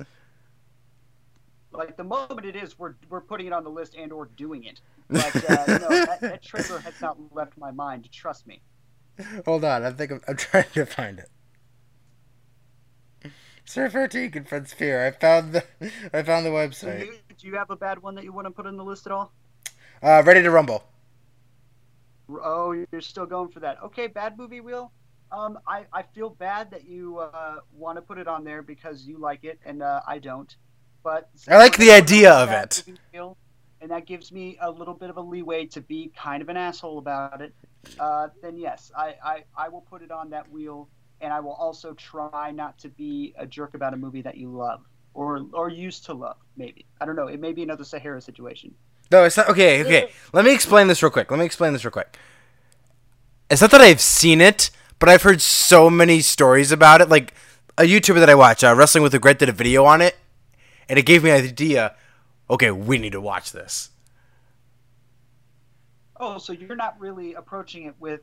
Like 1.72 1.98
the 1.98 2.04
moment 2.04 2.46
it 2.46 2.56
is, 2.56 2.80
we're 2.80 2.96
we're 3.10 3.22
putting 3.22 3.48
it 3.48 3.54
on 3.54 3.64
the 3.64 3.70
list 3.70 3.96
and 3.96 4.12
or 4.12 4.26
doing 4.26 4.64
it. 4.64 4.82
But 5.12 5.36
uh, 5.50 5.66
no, 5.80 5.90
that, 5.90 6.22
that 6.22 6.44
trailer 6.44 6.78
has 6.80 7.02
not 7.02 7.18
left 7.32 7.58
my 7.58 7.72
mind. 7.72 8.12
Trust 8.12 8.46
me. 8.46 8.62
Hold 9.46 9.66
on, 9.66 9.84
I 9.84 9.92
think 9.92 10.12
I'm, 10.12 10.22
I'm 10.28 10.36
trying 10.38 10.66
to 10.74 10.86
find 10.86 11.20
it. 11.20 13.32
Surfer 13.66 14.08
Teen 14.08 14.32
confronts 14.32 14.74
fear. 14.74 15.06
I 15.06 15.12
found 15.12 15.54
the 15.54 15.64
I 16.14 16.24
found 16.24 16.46
the 16.46 16.50
website. 16.52 17.10
Do 17.40 17.48
you 17.48 17.56
have 17.56 17.70
a 17.70 17.76
bad 17.76 18.02
one 18.02 18.16
that 18.16 18.24
you 18.24 18.34
want 18.34 18.48
to 18.48 18.52
put 18.52 18.66
on 18.66 18.76
the 18.76 18.84
list 18.84 19.06
at 19.06 19.14
all? 19.14 19.32
Uh, 20.04 20.22
ready 20.26 20.42
to 20.42 20.52
rumble. 20.52 20.84
Oh, 22.30 22.72
you're 22.72 23.02
still 23.02 23.26
going 23.26 23.50
for 23.50 23.62
that. 23.62 23.82
Okay, 23.84 24.08
bad 24.08 24.38
movie 24.38 24.62
wheel. 24.62 24.92
Um, 25.32 25.60
I, 25.68 25.86
I 25.94 26.04
feel 26.04 26.30
bad 26.30 26.72
that 26.72 26.88
you 26.88 27.20
uh, 27.20 27.58
want 27.72 27.98
to 27.98 28.02
put 28.02 28.18
it 28.18 28.28
on 28.28 28.44
there 28.44 28.62
because 28.62 29.06
you 29.06 29.18
like 29.18 29.44
it 29.44 29.60
and 29.66 29.82
uh, 29.82 30.02
I 30.08 30.20
don't. 30.20 30.54
But 31.04 31.30
I 31.48 31.58
like 31.58 31.78
the 31.78 31.92
idea 31.92 32.32
of 32.32 32.50
it. 32.52 32.84
wheel, 33.14 33.38
and 33.80 33.92
that 33.92 34.06
gives 34.06 34.32
me 34.32 34.58
a 34.60 34.70
little 34.70 34.94
bit 34.94 35.10
of 35.10 35.18
a 35.18 35.22
leeway 35.22 35.66
to 35.68 35.82
be 35.82 36.12
kind 36.16 36.42
of 36.42 36.50
an 36.50 36.58
asshole 36.58 36.98
about 36.98 37.42
it. 37.42 37.54
Uh, 37.98 38.28
then 38.42 38.58
yes, 38.58 38.92
I, 38.98 39.16
I, 39.24 39.44
I 39.58 39.70
will 39.70 39.82
put 39.82 40.02
it 40.02 40.12
on 40.12 40.32
that 40.32 40.52
wheel, 40.52 40.90
and 41.22 41.32
I 41.32 41.40
will 41.40 41.54
also 41.54 41.94
try 41.94 42.52
not 42.52 42.78
to 42.80 42.90
be 42.90 43.34
a 43.38 43.46
jerk 43.46 43.76
about 43.76 43.94
a 43.94 43.98
movie 43.98 44.22
that 44.24 44.38
you 44.38 44.50
love 44.50 44.82
or 45.14 45.46
or 45.54 45.70
used 45.70 46.06
to 46.06 46.14
love. 46.14 46.38
Maybe 46.58 46.86
I 47.00 47.06
don't 47.06 47.16
know. 47.16 47.28
It 47.28 47.40
may 47.40 47.54
be 47.54 47.64
another 47.64 47.84
Sahara 47.84 48.22
situation. 48.22 48.74
No, 49.12 49.24
it's 49.24 49.38
not. 49.38 49.50
Okay, 49.50 49.82
okay. 49.82 50.12
Let 50.34 50.46
me 50.46 50.54
explain 50.54 50.88
this 50.88 51.02
real 51.02 51.10
quick. 51.10 51.32
Let 51.32 51.40
me 51.40 51.46
explain 51.46 51.74
this 51.74 51.84
real 51.84 51.92
quick. 51.92 52.18
It's 53.50 53.62
not 53.62 53.72
that 53.72 53.82
I've 53.82 54.02
seen 54.02 54.42
it, 54.42 54.70
but 55.00 55.10
I've 55.10 55.24
heard 55.24 55.42
so 55.42 55.90
many 55.90 56.22
stories 56.22 56.72
about 56.72 57.02
it. 57.02 57.10
Like 57.10 57.34
a 57.78 57.84
YouTuber 57.84 58.20
that 58.20 58.30
I 58.30 58.36
watch, 58.36 58.64
uh, 58.64 58.76
Wrestling 58.76 59.04
with 59.04 59.14
Regret, 59.14 59.40
did 59.40 59.50
a 59.50 59.54
video 59.54 59.86
on 59.86 60.02
it, 60.02 60.16
and 60.88 61.00
it 61.00 61.06
gave 61.06 61.24
me 61.24 61.32
an 61.32 61.44
idea. 61.44 61.96
Okay, 62.50 62.70
we 62.72 62.98
need 62.98 63.14
to 63.14 63.22
watch 63.22 63.52
this. 63.52 63.90
Oh, 66.18 66.38
so 66.38 66.52
you're 66.54 66.76
not 66.76 67.00
really 67.00 67.34
approaching 67.34 67.86
it 67.86 67.96
with, 67.98 68.22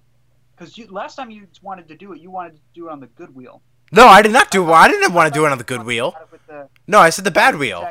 because 0.55 0.77
you 0.77 0.87
last 0.89 1.17
time 1.17 1.31
you 1.31 1.49
wanted 1.63 1.89
to 1.89 1.97
do 1.97 2.13
it, 2.13 2.21
you 2.21 2.31
wanted 2.31 2.57
to 2.57 2.61
do 2.75 2.89
it 2.89 2.93
on 2.93 3.01
the 3.01 3.07
good 3.07 3.35
wheel. 3.35 3.63
No, 3.93 4.07
I 4.07 4.23
did 4.23 4.33
not 4.33 4.51
do. 4.51 4.73
I 4.73 4.89
didn't 4.89 5.13
want 5.13 5.33
to 5.33 5.39
do 5.39 5.47
it 5.47 5.53
on 5.53 5.59
the 5.59 5.65
good 5.65 5.85
wheel. 5.85 6.15
No, 6.87 6.99
I 6.99 7.11
said 7.11 7.25
the 7.25 7.31
bad 7.31 7.57
wheel. 7.57 7.89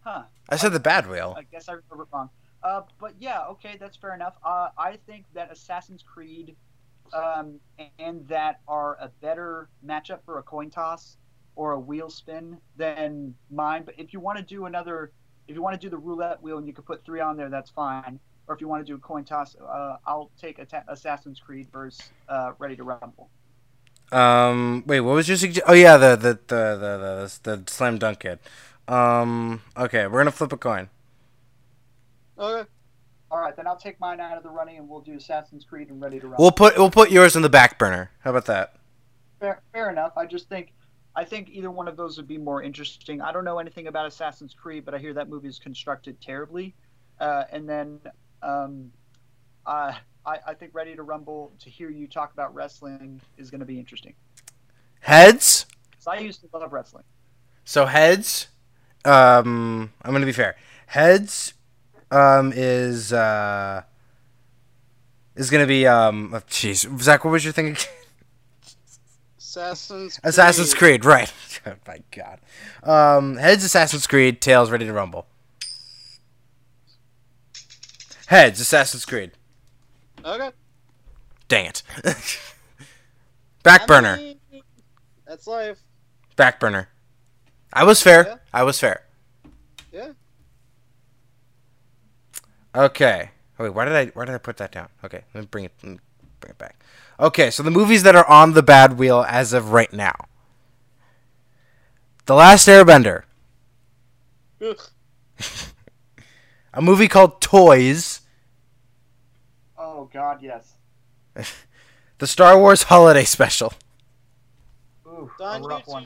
Huh. 0.00 0.22
I 0.48 0.56
said 0.56 0.72
the 0.72 0.80
bad 0.80 1.08
wheel. 1.08 1.34
I 1.36 1.42
guess 1.42 1.68
I 1.68 1.72
remember 1.72 2.04
it 2.04 2.08
wrong. 2.12 2.30
Uh, 2.62 2.82
but 3.00 3.14
yeah, 3.18 3.44
okay, 3.46 3.76
that's 3.78 3.96
fair 3.96 4.14
enough. 4.14 4.36
Uh, 4.44 4.68
I 4.78 4.98
think 5.06 5.26
that 5.34 5.52
Assassin's 5.52 6.02
Creed 6.02 6.56
um, 7.12 7.60
and 7.98 8.26
that 8.28 8.60
are 8.66 8.96
a 9.00 9.08
better 9.20 9.68
matchup 9.86 10.20
for 10.24 10.38
a 10.38 10.42
coin 10.42 10.70
toss 10.70 11.16
or 11.56 11.72
a 11.72 11.78
wheel 11.78 12.08
spin 12.10 12.58
than 12.76 13.34
mine. 13.50 13.82
But 13.84 13.94
if 13.98 14.12
you 14.12 14.20
want 14.20 14.38
to 14.38 14.44
do 14.44 14.66
another, 14.66 15.12
if 15.46 15.54
you 15.54 15.62
want 15.62 15.78
to 15.78 15.80
do 15.80 15.90
the 15.90 15.98
roulette 15.98 16.42
wheel 16.42 16.58
and 16.58 16.66
you 16.66 16.72
can 16.72 16.84
put 16.84 17.04
three 17.04 17.20
on 17.20 17.36
there, 17.36 17.48
that's 17.50 17.70
fine. 17.70 18.18
Or 18.46 18.54
if 18.54 18.60
you 18.60 18.68
want 18.68 18.84
to 18.84 18.90
do 18.90 18.96
a 18.96 18.98
coin 18.98 19.24
toss, 19.24 19.56
uh, 19.56 19.96
I'll 20.06 20.30
take 20.40 20.58
Assassin's 20.88 21.40
Creed 21.40 21.68
versus 21.72 22.10
uh, 22.28 22.52
Ready 22.58 22.76
to 22.76 22.84
Rumble. 22.84 23.30
Um, 24.12 24.84
wait, 24.86 25.00
what 25.00 25.14
was 25.14 25.28
your 25.28 25.36
suggestion? 25.36 25.64
Oh 25.66 25.74
yeah, 25.74 25.96
the 25.96 26.16
the 26.16 26.38
the 26.46 26.76
the 26.76 27.30
the, 27.42 27.56
the 27.56 27.70
slam 27.70 27.98
dunk 27.98 28.20
kid. 28.20 28.38
Um, 28.86 29.62
okay, 29.76 30.06
we're 30.06 30.20
gonna 30.20 30.30
flip 30.30 30.52
a 30.52 30.56
coin. 30.56 30.88
Okay. 32.38 32.68
All 33.30 33.40
right, 33.40 33.56
then 33.56 33.66
I'll 33.66 33.76
take 33.76 33.98
mine 33.98 34.20
out 34.20 34.36
of 34.36 34.44
the 34.44 34.50
running 34.50 34.76
and 34.78 34.88
we'll 34.88 35.00
do 35.00 35.14
Assassin's 35.16 35.64
Creed 35.64 35.88
and 35.88 36.00
Ready 36.00 36.20
to 36.20 36.28
Run. 36.28 36.36
We'll 36.38 36.52
put 36.52 36.76
we'll 36.76 36.90
put 36.90 37.10
yours 37.10 37.34
in 37.34 37.42
the 37.42 37.48
back 37.48 37.78
burner. 37.78 38.10
How 38.20 38.30
about 38.30 38.46
that? 38.46 38.76
fair, 39.44 39.62
fair 39.72 39.90
enough. 39.90 40.12
I 40.16 40.26
just 40.26 40.48
think, 40.48 40.72
I 41.14 41.24
think 41.24 41.50
either 41.50 41.70
one 41.70 41.86
of 41.86 41.96
those 41.96 42.16
would 42.16 42.26
be 42.26 42.38
more 42.38 42.62
interesting. 42.62 43.20
I 43.20 43.32
don't 43.32 43.44
know 43.44 43.58
anything 43.58 43.86
about 43.86 44.06
Assassin's 44.06 44.54
Creed, 44.54 44.84
but 44.84 44.94
I 44.94 44.98
hear 44.98 45.12
that 45.14 45.28
movie 45.28 45.48
is 45.48 45.58
constructed 45.58 46.20
terribly. 46.20 46.74
Uh, 47.20 47.44
and 47.52 47.68
then, 47.68 48.00
um, 48.42 48.90
uh, 49.66 49.92
I, 50.26 50.38
I 50.48 50.54
think 50.54 50.74
Ready 50.74 50.94
to 50.96 51.02
Rumble 51.02 51.52
to 51.60 51.70
hear 51.70 51.90
you 51.90 52.06
talk 52.06 52.32
about 52.32 52.54
wrestling 52.54 53.20
is 53.36 53.50
going 53.50 53.60
to 53.60 53.66
be 53.66 53.78
interesting. 53.78 54.14
Heads. 55.00 55.66
So 55.98 56.10
I 56.10 56.18
used 56.18 56.40
to 56.40 56.48
love 56.56 56.72
wrestling. 56.72 57.04
So 57.64 57.86
heads. 57.86 58.48
Um, 59.04 59.92
I'm 60.02 60.12
gonna 60.12 60.26
be 60.26 60.32
fair. 60.32 60.56
Heads, 60.86 61.54
um, 62.10 62.52
is 62.54 63.12
uh, 63.12 63.82
is 65.34 65.50
gonna 65.50 65.66
be 65.66 65.86
um. 65.86 66.32
oh, 66.34 66.40
Jeez, 66.40 67.00
Zach, 67.00 67.24
what 67.24 67.30
was 67.32 67.44
your 67.44 67.52
thing? 67.52 67.68
again? 67.68 67.82
Assassin's 69.38 70.18
Creed. 70.18 70.28
Assassin's 70.28 70.74
Creed, 70.74 71.04
right? 71.04 71.32
oh 71.66 71.74
my 71.86 72.00
God. 72.10 72.40
Um, 72.82 73.36
heads, 73.36 73.64
Assassin's 73.64 74.06
Creed. 74.06 74.40
Tails, 74.40 74.70
Ready 74.70 74.86
to 74.86 74.92
Rumble. 74.92 75.26
Heads, 78.26 78.60
Assassin's 78.60 79.04
Creed. 79.04 79.32
Okay. 80.24 80.50
Dang 81.48 81.66
it. 81.66 81.82
Back 83.62 83.82
I 83.82 83.86
burner. 83.86 84.16
mean, 84.16 84.38
That's 85.26 85.46
life. 85.46 85.80
Back 86.36 86.58
burner. 86.60 86.88
I 87.72 87.84
was 87.84 88.02
fair. 88.02 88.26
Yeah. 88.26 88.36
I 88.52 88.62
was 88.62 88.78
fair. 88.80 89.02
Yeah. 89.92 90.12
Okay. 92.74 93.30
Oh, 93.58 93.64
wait, 93.64 93.74
why 93.74 93.84
did 93.84 93.94
I 93.94 94.06
why 94.14 94.24
did 94.24 94.34
I 94.34 94.38
put 94.38 94.56
that 94.56 94.72
down? 94.72 94.88
Okay, 95.04 95.22
let 95.32 95.42
me 95.42 95.46
bring 95.50 95.64
it 95.64 95.72
let 95.82 95.92
me 95.92 95.98
bring 96.40 96.50
it 96.50 96.58
back. 96.58 96.82
Okay, 97.20 97.50
so 97.50 97.62
the 97.62 97.70
movies 97.70 98.02
that 98.02 98.16
are 98.16 98.28
on 98.28 98.52
the 98.54 98.62
bad 98.62 98.98
wheel 98.98 99.24
as 99.28 99.52
of 99.52 99.70
right 99.72 99.92
now. 99.92 100.14
The 102.26 102.34
Last 102.34 102.66
Airbender, 102.66 103.22
Ugh. 104.64 104.80
a 106.74 106.82
movie 106.82 107.06
called 107.06 107.40
Toys, 107.40 108.22
Oh 109.96 110.10
God, 110.12 110.42
yes. 110.42 110.74
the 112.18 112.26
Star 112.26 112.58
Wars 112.58 112.84
Holiday 112.84 113.22
Special, 113.24 113.72
Ooh, 115.06 115.30
It's 115.32 115.40
on 115.40 115.62
a 115.62 115.66
rough 115.66 115.86
one. 115.86 116.04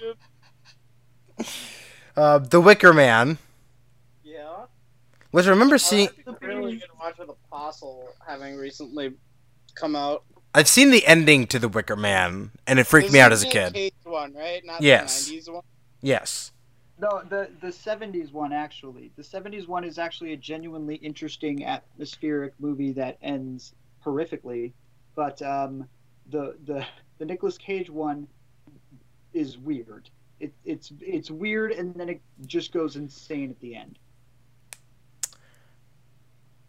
Uh, 2.16 2.38
The 2.38 2.60
Wicker 2.60 2.92
Man. 2.92 3.38
Yeah. 4.22 4.64
Which 5.30 5.46
I 5.46 5.50
remember 5.50 5.78
seeing. 5.78 6.08
Oh, 6.26 6.32
that's 6.32 6.42
a 6.42 6.46
really 6.46 6.76
good 6.76 6.90
watch 7.00 7.16
with 7.18 7.30
Apostle 7.30 8.10
having 8.26 8.56
recently 8.56 9.14
come 9.74 9.96
out. 9.96 10.24
I've 10.54 10.68
seen 10.68 10.90
the 10.90 11.06
ending 11.06 11.46
to 11.48 11.58
The 11.58 11.68
Wicker 11.68 11.96
Man, 11.96 12.50
and 12.66 12.78
it 12.78 12.84
freaked 12.84 13.06
This 13.08 13.12
me 13.14 13.20
out 13.20 13.32
as 13.32 13.42
a 13.42 13.46
the 13.46 13.50
kid. 13.52 13.72
Cage 13.74 13.92
one, 14.04 14.34
right? 14.34 14.62
Not 14.66 14.82
Yes. 14.82 15.26
the 15.28 15.36
90s 15.38 15.50
one. 15.52 15.62
Yes. 16.02 16.52
No, 17.00 17.22
the 17.28 17.48
the 17.60 17.68
'70s 17.68 18.32
one 18.32 18.52
actually. 18.52 19.12
The 19.16 19.22
'70s 19.22 19.68
one 19.68 19.84
is 19.84 19.98
actually 19.98 20.32
a 20.32 20.36
genuinely 20.36 20.96
interesting 20.96 21.64
atmospheric 21.64 22.54
movie 22.58 22.92
that 22.92 23.18
ends 23.22 23.74
horrifically, 24.04 24.72
but 25.14 25.40
um, 25.42 25.88
the 26.30 26.56
the 26.66 26.84
the 27.18 27.24
Nicolas 27.24 27.56
Cage 27.56 27.88
one 27.88 28.26
is 29.32 29.58
weird. 29.58 30.10
It, 30.40 30.52
it's 30.64 30.92
it's 31.00 31.30
weird, 31.30 31.72
and 31.72 31.94
then 31.94 32.08
it 32.08 32.20
just 32.46 32.72
goes 32.72 32.96
insane 32.96 33.50
at 33.50 33.60
the 33.60 33.76
end. 33.76 33.98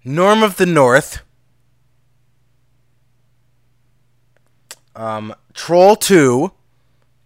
Norm 0.04 0.44
of 0.44 0.58
the 0.58 0.66
North. 0.66 1.22
Um, 4.96 5.34
Troll 5.54 5.96
2, 5.96 6.52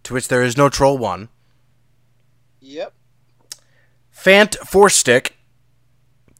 to 0.04 0.14
which 0.14 0.28
there 0.28 0.42
is 0.42 0.56
no 0.56 0.68
Troll 0.68 0.96
1. 0.98 1.28
Yep. 2.60 2.93
Fant4stic, 4.24 5.32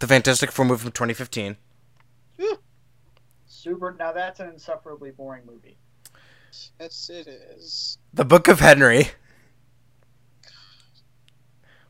the 0.01 0.07
Fantastic 0.07 0.51
Four 0.51 0.65
movie 0.65 0.81
from 0.81 0.93
2015. 0.93 1.59
Super. 3.47 3.95
Now 3.99 4.11
that's 4.11 4.41
an 4.41 4.49
insufferably 4.49 5.11
boring 5.11 5.43
movie. 5.45 5.77
Yes, 6.81 7.11
it 7.11 7.29
is. 7.29 7.99
The 8.15 8.25
Book 8.25 8.49
of 8.49 8.61
Henry. 8.61 9.09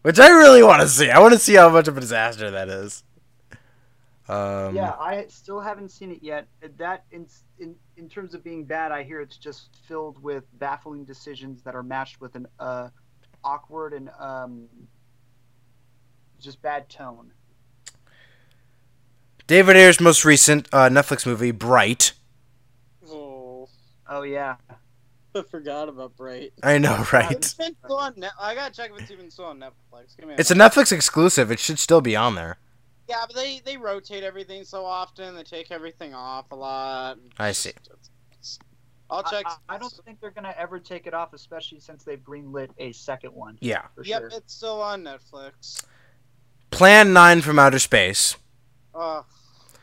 Which 0.02 0.18
I 0.18 0.30
really 0.30 0.64
want 0.64 0.82
to 0.82 0.88
see. 0.88 1.10
I 1.10 1.20
want 1.20 1.32
to 1.32 1.38
see 1.38 1.54
how 1.54 1.68
much 1.68 1.86
of 1.86 1.96
a 1.96 2.00
disaster 2.00 2.50
that 2.50 2.68
is. 2.68 3.04
Um, 4.28 4.74
yeah, 4.74 4.94
I 4.98 5.26
still 5.28 5.60
haven't 5.60 5.90
seen 5.90 6.10
it 6.10 6.22
yet. 6.22 6.48
That 6.76 7.04
in 7.12 7.28
in 7.60 7.76
in 7.96 8.08
terms 8.08 8.34
of 8.34 8.42
being 8.42 8.64
bad, 8.64 8.90
I 8.90 9.04
hear 9.04 9.20
it's 9.20 9.36
just 9.36 9.76
filled 9.86 10.20
with 10.20 10.44
baffling 10.58 11.04
decisions 11.04 11.62
that 11.62 11.76
are 11.76 11.82
matched 11.84 12.20
with 12.20 12.34
an 12.34 12.46
uh, 12.58 12.88
awkward 13.44 13.92
and 13.92 14.10
um, 14.18 14.66
just 16.44 16.62
bad 16.62 16.88
tone. 16.88 17.32
David 19.46 19.76
Ayer's 19.76 20.00
most 20.00 20.24
recent 20.24 20.68
uh, 20.72 20.88
Netflix 20.88 21.26
movie, 21.26 21.50
Bright. 21.50 22.12
Oh, 23.10 23.68
Oh 24.08 24.22
yeah, 24.22 24.56
I 25.34 25.42
forgot 25.50 25.88
about 25.88 26.16
Bright. 26.16 26.52
I 26.62 26.78
know, 26.78 27.04
right? 27.12 27.30
It's 27.32 27.54
been 27.54 27.74
still 27.84 27.96
on 27.98 28.14
Net- 28.16 28.32
I 28.40 28.54
gotta 28.54 28.72
check 28.74 28.90
if 28.94 29.00
it's 29.02 29.10
even 29.10 29.30
still 29.30 29.46
on 29.46 29.58
Netflix. 29.58 30.16
Give 30.16 30.28
me 30.28 30.34
a 30.34 30.36
It's 30.38 30.50
a. 30.50 30.54
Netflix 30.54 30.92
exclusive. 30.92 31.50
It 31.50 31.58
should 31.58 31.78
still 31.78 32.00
be 32.00 32.16
on 32.16 32.34
there. 32.34 32.56
Yeah, 33.08 33.24
but 33.26 33.36
they 33.36 33.60
they 33.64 33.76
rotate 33.76 34.22
everything 34.24 34.64
so 34.64 34.84
often. 34.86 35.34
They 35.34 35.42
take 35.42 35.70
everything 35.70 36.14
off 36.14 36.50
a 36.52 36.56
lot. 36.56 37.18
I 37.38 37.52
see. 37.52 37.72
I'll 39.10 39.22
check. 39.22 39.44
I, 39.46 39.74
I 39.74 39.78
don't 39.78 39.92
think 40.06 40.20
they're 40.22 40.30
gonna 40.30 40.54
ever 40.56 40.78
take 40.78 41.06
it 41.06 41.12
off, 41.12 41.34
especially 41.34 41.80
since 41.80 42.02
they've 42.04 42.18
greenlit 42.24 42.70
a 42.78 42.92
second 42.92 43.34
one 43.34 43.58
Yeah. 43.60 43.82
for 43.94 44.02
Yep, 44.04 44.20
sure. 44.22 44.30
it's 44.32 44.54
still 44.54 44.80
on 44.80 45.02
Netflix. 45.04 45.84
Plan 46.74 47.12
9 47.12 47.40
from 47.40 47.58
Outer 47.58 47.78
Space. 47.78 48.36
Oh, 48.94 49.24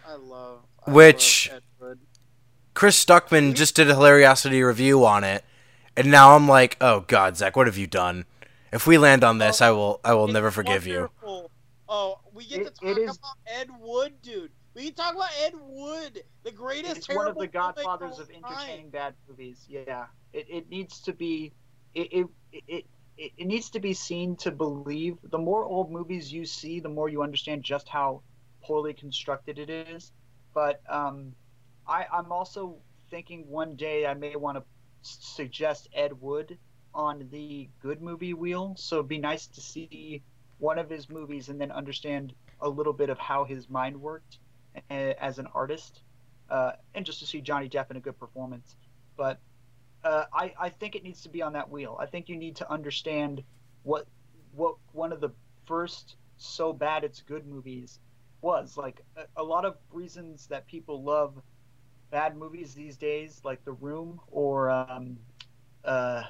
I 0.06 0.16
love. 0.16 0.60
I 0.86 0.92
Which- 0.92 1.50
love 1.50 1.58
Ed 1.58 1.64
Wood. 1.80 2.00
Chris 2.74 3.04
Stuckman 3.04 3.54
just 3.54 3.76
did 3.76 3.90
a 3.90 3.94
Hilariocity 3.94 4.66
review 4.66 5.06
on 5.06 5.24
it, 5.24 5.44
and 5.96 6.10
now 6.12 6.36
I'm 6.36 6.48
like, 6.48 6.78
oh 6.82 7.02
God, 7.02 7.38
Zach, 7.38 7.56
what 7.56 7.68
have 7.68 7.78
you 7.78 7.88
done? 7.88 8.26
If 8.74 8.88
we 8.88 8.98
land 8.98 9.24
on 9.24 9.38
this, 9.38 9.62
oh, 9.62 9.66
I 9.66 9.72
will, 9.72 10.00
I 10.04 10.14
will 10.14 10.28
never 10.28 10.52
forgive 10.52 10.86
you. 10.88 11.10
wonderful. 11.22 11.52
Oh, 11.88 12.20
we 12.34 12.46
get 12.46 12.62
It- 12.62 12.76
to 12.76 12.86
talk 12.86 12.98
is- 12.98 13.18
about 13.18 13.38
Ed 13.48 13.70
Wood, 13.80 14.22
dude. 14.22 14.52
We 14.74 14.86
can 14.86 14.94
talk 14.94 15.16
about 15.16 15.30
Ed 15.42 15.54
Wood, 15.62 16.24
the 16.44 16.52
greatest. 16.52 16.98
It's 16.98 17.10
one 17.10 17.28
of 17.28 17.38
the 17.38 17.48
godfathers 17.48 18.20
of 18.20 18.30
all 18.44 18.50
time. 18.50 18.54
entertaining 18.60 18.90
bad 18.90 19.14
movies. 19.28 19.66
Yeah, 19.68 20.06
it, 20.32 20.46
it 20.50 20.70
needs 20.70 21.02
to 21.02 21.14
be 21.14 21.52
it 21.94 22.08
it, 22.14 22.28
it 22.68 22.86
it 23.22 23.32
it 23.38 23.46
needs 23.46 23.70
to 23.72 23.80
be 23.80 23.94
seen 23.94 24.36
to 24.38 24.52
believe. 24.52 25.18
The 25.30 25.38
more 25.38 25.64
old 25.64 25.92
movies 25.92 26.34
you 26.34 26.46
see, 26.46 26.80
the 26.80 26.90
more 26.90 27.08
you 27.08 27.22
understand 27.22 27.64
just 27.64 27.88
how 27.88 28.22
poorly 28.64 28.94
constructed 28.94 29.60
it 29.60 29.70
is. 29.70 30.12
But 30.54 30.82
um, 30.90 31.34
I 31.88 32.06
I'm 32.12 32.32
also 32.32 32.78
thinking 33.12 33.48
one 33.48 33.76
day 33.76 34.06
I 34.08 34.16
may 34.16 34.36
want 34.36 34.58
to 34.58 34.64
suggest 35.02 35.88
Ed 35.94 36.14
Wood 36.20 36.58
on 36.94 37.28
the 37.32 37.70
good 37.82 38.02
movie 38.02 38.34
wheel. 38.34 38.76
So 38.78 38.98
it'd 38.98 39.08
be 39.08 39.20
nice 39.20 39.48
to 39.48 39.62
see 39.62 40.24
one 40.58 40.80
of 40.80 40.90
his 40.90 41.10
movies 41.10 41.50
and 41.50 41.60
then 41.62 41.72
understand 41.72 42.34
a 42.60 42.70
little 42.70 42.94
bit 42.94 43.10
of 43.10 43.18
how 43.18 43.46
his 43.46 43.70
mind 43.70 44.00
worked 44.00 44.40
uh, 44.90 45.14
as 45.20 45.40
an 45.40 45.48
artist 45.54 46.02
uh, 46.50 46.74
and 46.94 47.06
just 47.06 47.20
to 47.20 47.26
see 47.26 47.42
Johnny 47.42 47.70
Depp 47.70 47.92
in 47.92 47.98
a 47.98 48.00
good 48.00 48.20
performance. 48.20 48.76
But 49.18 49.40
uh, 50.04 50.26
I, 50.34 50.54
I 50.60 50.70
think 50.70 50.96
it 50.96 51.04
needs 51.04 51.22
to 51.22 51.30
be 51.30 51.42
on 51.42 51.54
that 51.54 51.70
wheel. 51.70 51.98
I 52.00 52.06
think 52.06 52.30
you 52.30 52.36
need 52.36 52.56
to 52.58 52.72
understand 52.72 53.44
what 53.84 54.08
what 54.54 54.76
one 54.92 55.14
of 55.14 55.22
the 55.22 55.30
first 55.66 56.16
so 56.38 56.74
bad 56.74 57.04
it's 57.04 57.22
good 57.22 57.48
movies 57.48 58.00
was. 58.42 58.78
Like 58.78 59.02
a, 59.16 59.42
a 59.42 59.44
lot 59.44 59.66
of 59.66 59.78
reasons 59.92 60.48
that 60.48 60.68
people 60.68 61.04
love 61.04 61.36
bad 62.10 62.36
movies 62.36 62.74
these 62.74 62.98
days, 62.98 63.42
like 63.44 63.64
The 63.64 63.72
Room 63.74 64.20
or 64.32 64.70
um, 64.70 65.18
uh, 65.86 66.24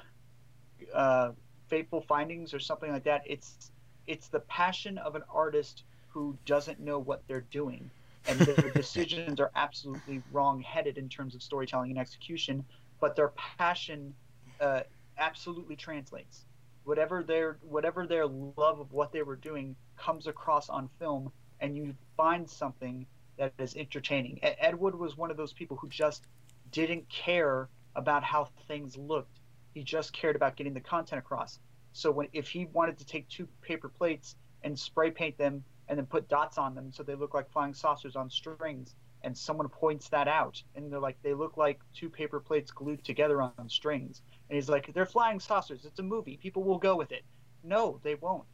uh, 0.94 1.30
Fateful 1.68 2.02
Findings 2.02 2.54
or 2.54 2.60
something 2.60 2.92
like 2.92 3.04
that. 3.04 3.22
It's 3.26 3.70
it's 4.06 4.28
the 4.28 4.40
passion 4.40 4.98
of 4.98 5.14
an 5.14 5.22
artist 5.32 5.84
who 6.08 6.36
doesn't 6.44 6.80
know 6.80 6.98
what 6.98 7.22
they're 7.26 7.46
doing 7.50 7.90
and 8.26 8.38
their 8.38 8.70
decisions 8.74 9.40
are 9.40 9.50
absolutely 9.56 10.22
wrong-headed 10.32 10.98
in 10.98 11.08
terms 11.08 11.34
of 11.34 11.42
storytelling 11.42 11.90
and 11.90 11.98
execution, 11.98 12.64
but 13.02 13.16
their 13.16 13.32
passion 13.58 14.14
uh, 14.60 14.82
absolutely 15.18 15.74
translates. 15.74 16.46
Whatever 16.84 17.24
their 17.24 17.58
whatever 17.62 18.06
their 18.06 18.26
love 18.26 18.78
of 18.78 18.92
what 18.92 19.12
they 19.12 19.22
were 19.22 19.36
doing 19.36 19.74
comes 19.98 20.28
across 20.28 20.68
on 20.68 20.88
film, 21.00 21.32
and 21.60 21.76
you 21.76 21.94
find 22.16 22.48
something 22.48 23.04
that 23.38 23.52
is 23.58 23.74
entertaining. 23.76 24.38
Ed 24.42 24.78
Wood 24.78 24.94
was 24.94 25.16
one 25.16 25.32
of 25.32 25.36
those 25.36 25.52
people 25.52 25.76
who 25.76 25.88
just 25.88 26.26
didn't 26.70 27.08
care 27.08 27.68
about 27.96 28.22
how 28.22 28.48
things 28.68 28.96
looked. 28.96 29.40
He 29.74 29.82
just 29.82 30.12
cared 30.12 30.36
about 30.36 30.54
getting 30.54 30.72
the 30.72 30.80
content 30.80 31.18
across. 31.18 31.58
So 31.92 32.10
when 32.12 32.28
if 32.32 32.48
he 32.48 32.66
wanted 32.66 32.98
to 32.98 33.04
take 33.04 33.28
two 33.28 33.48
paper 33.62 33.88
plates 33.88 34.36
and 34.62 34.78
spray 34.78 35.10
paint 35.10 35.36
them 35.38 35.64
and 35.88 35.98
then 35.98 36.06
put 36.06 36.28
dots 36.28 36.56
on 36.56 36.76
them 36.76 36.92
so 36.92 37.02
they 37.02 37.16
look 37.16 37.34
like 37.34 37.50
flying 37.50 37.74
saucers 37.74 38.14
on 38.14 38.30
strings, 38.30 38.94
and 39.24 39.36
someone 39.36 39.68
points 39.68 40.08
that 40.08 40.28
out, 40.28 40.62
and 40.74 40.92
they're 40.92 40.98
like, 41.00 41.16
they 41.22 41.34
look 41.34 41.56
like 41.56 41.80
two 41.94 42.08
paper 42.10 42.40
plates 42.40 42.70
glued 42.70 43.04
together 43.04 43.40
on 43.42 43.52
strings, 43.68 44.22
and 44.48 44.56
he's 44.56 44.68
like, 44.68 44.92
they're 44.94 45.06
flying 45.06 45.38
saucers. 45.40 45.84
It's 45.84 45.98
a 45.98 46.02
movie. 46.02 46.36
People 46.36 46.62
will 46.64 46.78
go 46.78 46.96
with 46.96 47.12
it. 47.12 47.22
No, 47.64 48.00
they 48.02 48.16
won't. 48.16 48.44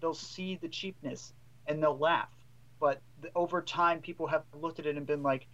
They'll 0.00 0.14
see 0.14 0.56
the 0.56 0.68
cheapness 0.68 1.32
and 1.66 1.82
they'll 1.82 1.98
laugh. 1.98 2.28
But 2.80 3.00
th- 3.22 3.32
over 3.34 3.60
time, 3.62 4.00
people 4.00 4.26
have 4.26 4.44
looked 4.60 4.78
at 4.78 4.86
it 4.86 4.96
and 4.96 5.06
been 5.06 5.22
like, 5.22 5.46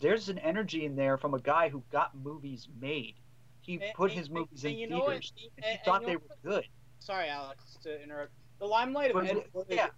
there's 0.00 0.28
an 0.28 0.38
energy 0.38 0.84
in 0.84 0.94
there 0.96 1.16
from 1.16 1.34
a 1.34 1.40
guy 1.40 1.68
who 1.68 1.82
got 1.90 2.14
movies 2.16 2.68
made. 2.80 3.14
He 3.60 3.74
And- 3.74 3.94
put 3.94 4.10
and- 4.10 4.18
his 4.20 4.30
movies 4.30 4.64
and 4.64 4.76
in 4.78 4.90
know 4.90 5.06
theaters, 5.06 5.32
and 5.36 5.50
And- 5.56 5.64
he 5.64 5.70
and 5.72 5.80
thought 5.84 6.02
they 6.04 6.14
know 6.14 6.20
were 6.42 6.50
good. 6.50 6.68
Sorry, 7.00 7.28
Alex, 7.28 7.78
to 7.82 8.02
interrupt. 8.02 8.32
The 8.58 8.66
limelight 8.66 9.10
of 9.10 9.14
But- 9.22 9.26
Ed 9.30 9.44
Wood 9.52 9.66
yeah. 9.68 9.88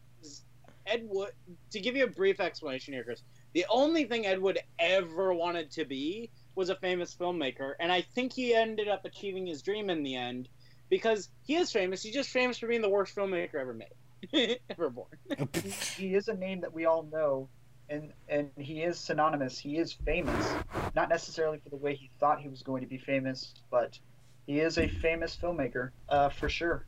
Ed 0.87 1.07
Wood. 1.09 1.33
To 1.71 1.81
give 1.81 1.97
you 1.97 2.05
a 2.05 2.11
brief 2.11 2.41
explanation 2.41 2.95
here, 2.95 3.05
Chris, 3.05 3.23
the 3.53 3.67
only 3.69 4.05
thing 4.05 4.27
Ed 4.27 4.41
Wood 4.41 4.59
ever 4.79 5.33
wanted 5.33 5.71
to 5.73 5.85
be 5.85 6.31
was 6.55 6.71
a 6.71 6.77
famous 6.77 7.15
filmmaker, 7.15 7.75
and 7.81 7.91
I 7.91 8.03
think 8.03 8.33
he 8.33 8.55
ended 8.55 8.89
up 8.89 9.05
achieving 9.05 9.47
his 9.47 9.63
dream 9.63 9.91
in 9.91 10.03
the 10.03 10.17
end 10.17 10.49
because 10.89 11.29
he 11.43 11.57
is 11.57 11.73
famous. 11.73 12.03
He's 12.03 12.15
just 12.15 12.31
famous 12.31 12.59
for 12.59 12.67
being 12.67 12.83
the 12.83 12.89
worst 12.89 13.15
filmmaker 13.15 13.55
ever 13.55 13.75
made, 13.75 14.59
ever 14.71 14.91
born. 14.91 15.09
he 15.97 16.15
is 16.15 16.29
a 16.29 16.35
name 16.35 16.61
that 16.61 16.73
we 16.73 16.87
all 16.87 17.05
know 17.13 17.49
and 17.91 18.13
and 18.29 18.49
he 18.57 18.83
is 18.83 18.99
synonymous 18.99 19.59
he 19.59 19.77
is 19.77 19.93
famous 19.93 20.47
not 20.95 21.09
necessarily 21.09 21.59
for 21.59 21.69
the 21.69 21.77
way 21.77 21.95
he 21.95 22.11
thought 22.19 22.41
he 22.41 22.49
was 22.49 22.63
going 22.63 22.81
to 22.81 22.87
be 22.87 22.97
famous 22.97 23.53
but 23.71 23.99
he 24.47 24.61
is 24.61 24.79
a 24.79 24.89
famous 24.89 25.37
filmmaker 25.37 25.91
uh, 26.09 26.29
for 26.29 26.49
sure 26.49 26.87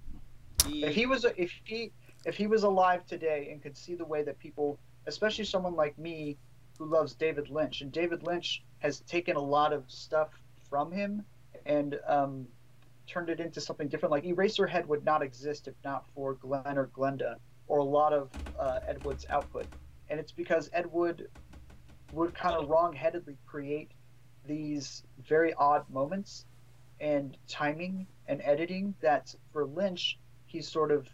if 0.66 0.94
he 0.94 1.06
was 1.06 1.26
if 1.36 1.52
he 1.64 1.92
if 2.24 2.36
he 2.36 2.46
was 2.46 2.62
alive 2.62 3.04
today 3.06 3.48
and 3.50 3.62
could 3.62 3.76
see 3.76 3.94
the 3.94 4.04
way 4.04 4.22
that 4.22 4.38
people 4.38 4.78
especially 5.06 5.44
someone 5.44 5.74
like 5.74 5.98
me 5.98 6.36
who 6.82 6.90
loves 6.90 7.14
david 7.14 7.48
lynch 7.48 7.80
and 7.80 7.92
david 7.92 8.22
lynch 8.22 8.62
has 8.80 9.00
taken 9.00 9.36
a 9.36 9.40
lot 9.40 9.72
of 9.72 9.84
stuff 9.88 10.28
from 10.68 10.90
him 10.90 11.22
and 11.66 11.98
um, 12.08 12.46
turned 13.06 13.28
it 13.28 13.40
into 13.40 13.60
something 13.60 13.88
different 13.88 14.10
like 14.10 14.24
eraserhead 14.24 14.86
would 14.86 15.04
not 15.04 15.22
exist 15.22 15.68
if 15.68 15.74
not 15.84 16.04
for 16.14 16.34
glen 16.34 16.76
or 16.78 16.88
glenda 16.88 17.36
or 17.66 17.78
a 17.78 17.84
lot 17.84 18.12
of 18.12 18.30
uh, 18.58 18.78
ed 18.88 18.98
wood's 19.04 19.26
output 19.30 19.66
and 20.08 20.18
it's 20.18 20.32
because 20.32 20.68
ed 20.72 20.86
wood 20.90 21.26
would 22.10 22.34
kind 22.34 22.54
of 22.54 22.68
wrong-headedly 22.68 23.36
create 23.46 23.92
these 24.46 25.02
very 25.28 25.54
odd 25.54 25.88
moments 25.88 26.44
and 27.00 27.36
timing 27.48 28.06
and 28.26 28.40
editing 28.44 28.94
that 29.00 29.34
for 29.52 29.66
lynch 29.66 30.18
he 30.46 30.60
sort 30.60 30.90
of 30.90 31.08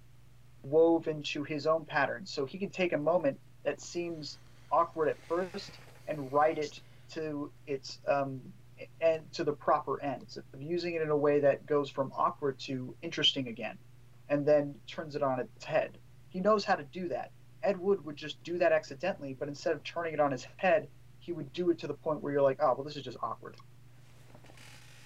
wove 0.62 1.08
into 1.08 1.44
his 1.44 1.66
own 1.66 1.84
pattern. 1.84 2.26
So 2.26 2.44
he 2.44 2.58
can 2.58 2.70
take 2.70 2.92
a 2.92 2.98
moment 2.98 3.38
that 3.64 3.80
seems 3.80 4.38
awkward 4.70 5.08
at 5.08 5.16
first 5.28 5.72
and 6.06 6.32
write 6.32 6.58
it 6.58 6.80
to 7.14 7.50
its 7.66 7.98
um, 8.06 8.40
and 9.00 9.30
to 9.32 9.44
the 9.44 9.52
proper 9.52 10.00
ends 10.02 10.36
of 10.36 10.44
using 10.60 10.94
it 10.94 11.02
in 11.02 11.10
a 11.10 11.16
way 11.16 11.40
that 11.40 11.66
goes 11.66 11.90
from 11.90 12.12
awkward 12.16 12.58
to 12.60 12.94
interesting 13.02 13.48
again, 13.48 13.76
and 14.28 14.46
then 14.46 14.74
turns 14.86 15.16
it 15.16 15.22
on 15.22 15.40
its 15.40 15.64
head. 15.64 15.98
He 16.28 16.40
knows 16.40 16.64
how 16.64 16.76
to 16.76 16.84
do 16.84 17.08
that. 17.08 17.32
Ed 17.62 17.78
Wood 17.78 18.04
would 18.04 18.16
just 18.16 18.42
do 18.44 18.58
that 18.58 18.70
accidentally, 18.70 19.34
but 19.34 19.48
instead 19.48 19.72
of 19.72 19.82
turning 19.82 20.14
it 20.14 20.20
on 20.20 20.30
his 20.30 20.46
head, 20.56 20.88
he 21.18 21.32
would 21.32 21.52
do 21.52 21.70
it 21.70 21.78
to 21.80 21.86
the 21.86 21.94
point 21.94 22.22
where 22.22 22.32
you're 22.32 22.42
like, 22.42 22.58
oh, 22.60 22.74
well, 22.74 22.84
this 22.84 22.96
is 22.96 23.02
just 23.02 23.18
awkward. 23.20 23.56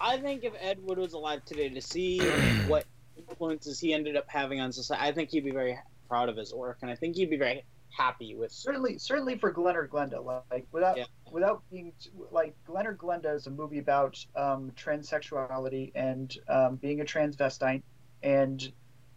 I 0.00 0.18
think 0.18 0.44
if 0.44 0.52
Ed 0.60 0.78
Wood 0.82 0.98
was 0.98 1.14
alive 1.14 1.44
today 1.44 1.68
to 1.70 1.80
see 1.80 2.20
what 2.66 2.84
influences 3.16 3.80
he 3.80 3.94
ended 3.94 4.16
up 4.16 4.26
having 4.28 4.60
on 4.60 4.72
society, 4.72 5.02
I 5.02 5.12
think 5.12 5.30
he'd 5.30 5.44
be 5.44 5.50
very 5.50 5.78
proud 6.08 6.28
of 6.28 6.36
his 6.36 6.52
work, 6.52 6.78
and 6.82 6.90
I 6.90 6.94
think 6.94 7.16
he'd 7.16 7.30
be 7.30 7.38
very 7.38 7.64
happy 7.96 8.34
with. 8.34 8.50
certainly 8.52 8.98
certainly 8.98 9.36
for 9.36 9.50
Glen 9.50 9.76
or 9.76 9.86
Glenda 9.86 10.24
like 10.50 10.66
without 10.72 10.96
Yeah. 10.96 11.04
without 11.30 11.62
being 11.70 11.92
t- 12.00 12.10
like 12.30 12.54
Glen 12.64 12.86
or 12.86 12.94
Glenda 12.94 13.34
is 13.34 13.46
a 13.46 13.50
movie 13.50 13.78
about 13.78 14.24
um, 14.36 14.70
transsexuality 14.76 15.92
and 15.94 16.36
um, 16.48 16.76
being 16.76 17.00
a 17.00 17.04
transvestite 17.04 17.82
and 18.22 18.72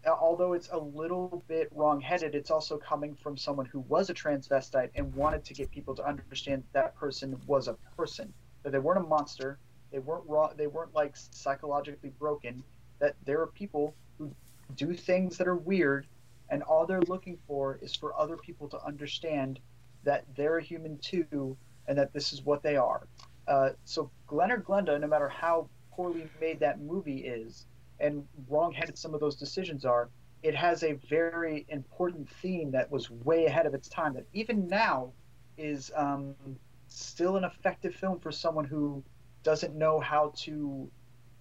uh, 0.06 0.12
although 0.12 0.54
it's 0.54 0.70
a 0.72 0.78
little 0.78 1.44
bit 1.48 1.70
wrong-headed 1.74 2.36
it's 2.36 2.52
also 2.52 2.78
coming 2.78 3.16
from 3.16 3.38
someone 3.38 3.66
who 3.66 3.80
was 3.82 4.10
a 4.10 4.14
transvestite 4.14 4.90
and 4.96 5.14
wanted 5.16 5.44
to 5.46 5.54
get 5.54 5.72
people 5.72 5.96
to 5.96 6.06
understand 6.06 6.64
that 6.74 6.96
person 6.96 7.40
was 7.48 7.68
a 7.68 7.74
person 7.98 8.32
that 8.64 8.72
they 8.72 8.80
weren't 8.80 9.00
a 9.00 9.08
monster 9.08 9.58
they 9.92 10.00
weren't 10.00 10.24
raw 10.28 10.52
they 10.54 10.68
weren't 10.68 10.94
like 10.94 11.14
psychologically 11.16 12.10
broken 12.20 12.64
that 13.00 13.16
there 13.26 13.40
are 13.42 13.48
people 13.48 13.94
who 14.18 14.32
do 14.76 14.94
things 14.94 15.38
that 15.38 15.48
are 15.48 15.56
weird 15.56 16.08
and 16.50 16.64
all 16.64 16.86
they're 16.86 17.02
looking 17.02 17.38
for 17.48 17.80
is 17.82 17.96
for 17.96 18.18
other 18.20 18.38
people 18.38 18.68
to 18.70 18.84
understand 18.84 19.60
that 20.04 20.26
they're 20.36 20.58
a 20.58 20.64
human 20.64 20.98
too 21.00 21.58
and 21.88 21.98
that 21.98 22.14
this 22.14 22.34
is 22.34 22.44
what 22.44 22.64
they 22.64 22.76
are. 22.76 23.08
Uh, 23.48 23.70
so 23.84 24.10
glen 24.28 24.52
or 24.52 24.60
glenda 24.60 25.00
no 25.00 25.08
matter 25.08 25.30
how 25.30 25.68
poorly 25.92 26.28
made 26.42 26.60
that 26.60 26.80
movie 26.82 27.20
is 27.26 27.66
and 28.00 28.26
wrong-headed 28.50 28.98
some 28.98 29.14
of 29.14 29.20
those 29.20 29.36
decisions 29.36 29.86
are 29.86 30.10
it 30.44 30.54
has 30.54 30.84
a 30.84 30.94
very 31.10 31.66
important 31.70 32.30
theme 32.42 32.72
that 32.72 32.92
was 32.92 33.10
way 33.10 33.46
ahead 33.46 33.66
of 33.66 33.74
its 33.74 33.88
time 33.88 34.14
that 34.14 34.26
even 34.34 34.68
now 34.68 35.12
is 35.58 35.92
um, 35.96 36.36
still 36.88 37.36
an 37.36 37.44
effective 37.44 37.96
film 37.96 38.20
for 38.20 38.32
someone 38.32 38.66
who 38.66 39.04
doesn't 39.44 39.76
know 39.76 40.00
how 40.00 40.32
to 40.36 40.90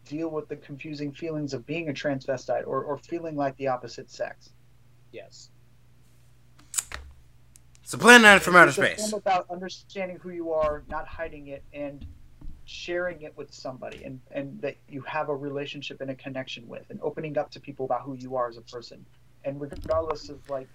deal 0.06 0.30
with 0.30 0.48
the 0.48 0.56
confusing 0.56 1.12
feelings 1.12 1.52
of 1.52 1.66
being 1.66 1.88
a 1.88 1.92
transvestite 1.92 2.66
or, 2.66 2.82
or 2.82 2.96
feeling 2.96 3.36
like 3.36 3.56
the 3.56 3.68
opposite 3.68 4.10
sex 4.10 4.53
Yes. 5.14 5.50
So 7.84 7.96
Plan 7.98 8.22
9 8.22 8.40
from 8.40 8.56
outer 8.56 8.72
space. 8.72 9.10
film 9.10 9.20
about 9.20 9.46
understanding 9.48 10.18
who 10.20 10.30
you 10.30 10.52
are, 10.52 10.82
not 10.88 11.06
hiding 11.06 11.48
it, 11.48 11.62
and 11.72 12.04
sharing 12.64 13.22
it 13.22 13.36
with 13.36 13.54
somebody, 13.54 14.02
and, 14.02 14.20
and 14.32 14.60
that 14.60 14.76
you 14.88 15.02
have 15.02 15.28
a 15.28 15.36
relationship 15.36 16.00
and 16.00 16.10
a 16.10 16.14
connection 16.16 16.66
with, 16.66 16.84
and 16.90 16.98
opening 17.00 17.38
up 17.38 17.50
to 17.52 17.60
people 17.60 17.86
about 17.86 18.02
who 18.02 18.14
you 18.14 18.34
are 18.34 18.48
as 18.48 18.56
a 18.56 18.62
person. 18.62 19.06
And 19.44 19.60
regardless 19.60 20.30
of 20.30 20.38
like 20.50 20.66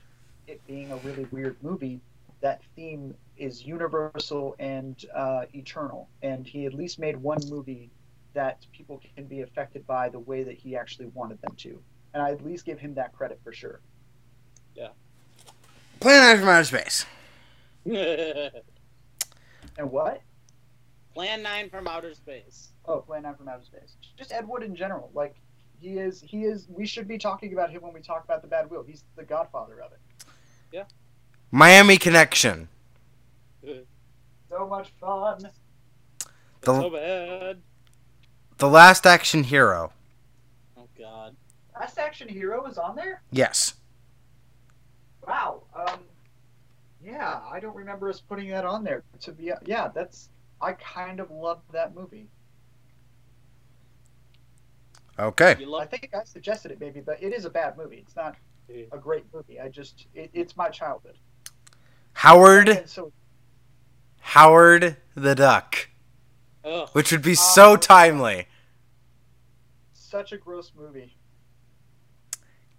it 0.47 0.65
being 0.65 0.89
a 0.91 0.97
really 0.97 1.25
weird 1.31 1.57
movie, 1.61 1.99
that 2.39 2.61
theme 2.77 3.13
is 3.35 3.65
universal 3.65 4.55
and 4.59 5.03
uh, 5.13 5.45
eternal. 5.53 6.07
And 6.21 6.47
he 6.47 6.65
at 6.65 6.73
least 6.73 6.97
made 6.97 7.17
one 7.17 7.41
movie 7.49 7.89
that 8.33 8.65
people 8.71 9.01
can 9.15 9.25
be 9.25 9.41
affected 9.41 9.85
by 9.85 10.07
the 10.07 10.19
way 10.19 10.43
that 10.43 10.55
he 10.55 10.77
actually 10.77 11.07
wanted 11.07 11.41
them 11.41 11.55
to. 11.57 11.81
And 12.13 12.23
I 12.23 12.31
at 12.31 12.45
least 12.45 12.65
give 12.65 12.79
him 12.79 12.93
that 12.95 13.11
credit 13.11 13.41
for 13.43 13.51
sure. 13.51 13.81
Plan 15.99 16.21
9 16.35 16.39
from 16.39 16.49
outer 16.49 16.63
space. 16.63 17.05
And 19.77 19.89
what? 19.91 20.21
Plan 21.13 21.41
nine 21.41 21.69
from 21.69 21.87
outer 21.87 22.13
space. 22.13 22.69
Oh, 22.85 22.99
Plan 22.99 23.23
9 23.23 23.35
from 23.35 23.47
Outer 23.47 23.63
Space. 23.63 23.95
Just 24.17 24.33
Ed 24.33 24.45
Wood 24.47 24.61
in 24.61 24.75
general. 24.75 25.09
Like, 25.13 25.35
he 25.79 25.91
is, 25.97 26.21
he 26.21 26.43
is, 26.43 26.67
we 26.69 26.85
should 26.85 27.07
be 27.07 27.17
talking 27.17 27.53
about 27.53 27.69
him 27.69 27.81
when 27.81 27.93
we 27.93 28.01
talk 28.01 28.25
about 28.25 28.41
The 28.41 28.47
Bad 28.49 28.69
Wheel. 28.69 28.83
He's 28.85 29.05
the 29.15 29.23
godfather 29.23 29.81
of 29.81 29.93
it. 29.93 29.99
Yeah. 30.73 30.83
Miami 31.51 31.97
Connection. 31.97 32.67
So 34.49 34.67
much 34.67 34.89
fun. 34.99 35.47
so 36.65 36.81
The, 36.81 36.89
bad. 36.89 37.61
the 38.57 38.67
Last 38.67 39.05
Action 39.05 39.43
Hero. 39.43 39.93
Oh 40.75 40.87
God. 40.97 41.35
Last 41.79 41.99
Action 41.99 42.27
Hero 42.27 42.65
is 42.65 42.79
on 42.79 42.95
there? 42.95 43.21
Yes. 43.31 43.75
Wow. 45.27 45.61
Um, 45.87 45.99
yeah, 47.03 47.39
I 47.49 47.59
don't 47.59 47.75
remember 47.75 48.09
us 48.09 48.19
putting 48.19 48.49
that 48.49 48.65
on 48.65 48.83
there. 48.83 49.03
To 49.21 49.31
be, 49.31 49.51
yeah, 49.65 49.87
that's, 49.93 50.29
I 50.61 50.73
kind 50.73 51.19
of 51.19 51.31
love 51.31 51.61
that 51.71 51.95
movie. 51.95 52.27
Okay. 55.17 55.55
I 55.77 55.85
think 55.85 56.09
I 56.13 56.23
suggested 56.23 56.71
it 56.71 56.79
maybe, 56.79 57.01
but 57.01 57.21
it 57.21 57.33
is 57.33 57.45
a 57.45 57.49
bad 57.49 57.77
movie. 57.77 57.97
It's 57.97 58.15
not 58.15 58.35
a 58.69 58.97
great 58.97 59.25
movie. 59.33 59.59
I 59.59 59.67
just, 59.69 60.07
it, 60.13 60.29
it's 60.33 60.55
my 60.55 60.69
childhood. 60.69 61.17
Howard. 62.13 62.83
So, 62.87 63.11
Howard 64.21 64.97
the 65.15 65.35
Duck. 65.35 65.89
Ugh. 66.63 66.89
Which 66.93 67.11
would 67.11 67.21
be 67.21 67.35
so 67.35 67.71
Oh. 67.71 67.77
timely. 67.77 68.47
such 69.93 70.31
a 70.31 70.37
gross 70.37 70.71
movie. 70.75 71.15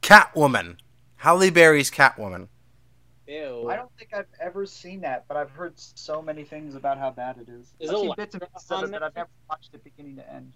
Catwoman. 0.03 0.77
Halle 1.17 1.51
Berry's 1.51 1.91
Catwoman. 1.91 2.49
Ew. 3.31 3.69
I 3.71 3.77
don't 3.77 3.91
think 3.97 4.13
I've 4.13 4.27
ever 4.41 4.67
seen 4.67 5.03
that, 5.03 5.27
but 5.29 5.37
I've 5.37 5.53
heard 5.53 5.75
so 5.77 6.21
many 6.21 6.43
things 6.43 6.75
about 6.75 6.99
how 6.99 7.11
bad 7.11 7.37
it 7.39 7.49
is. 7.49 7.73
Is 7.79 7.91
I've 7.91 7.97
it 7.97 8.01
seen 8.01 8.15
bits 8.17 8.35
and 8.35 8.43
pieces 8.53 8.71
of 8.73 8.85
it, 8.85 8.91
but 8.91 9.03
I've 9.05 9.15
never 9.15 9.29
watched 9.49 9.71
it 9.73 9.85
beginning 9.85 10.17
to 10.17 10.33
end. 10.33 10.53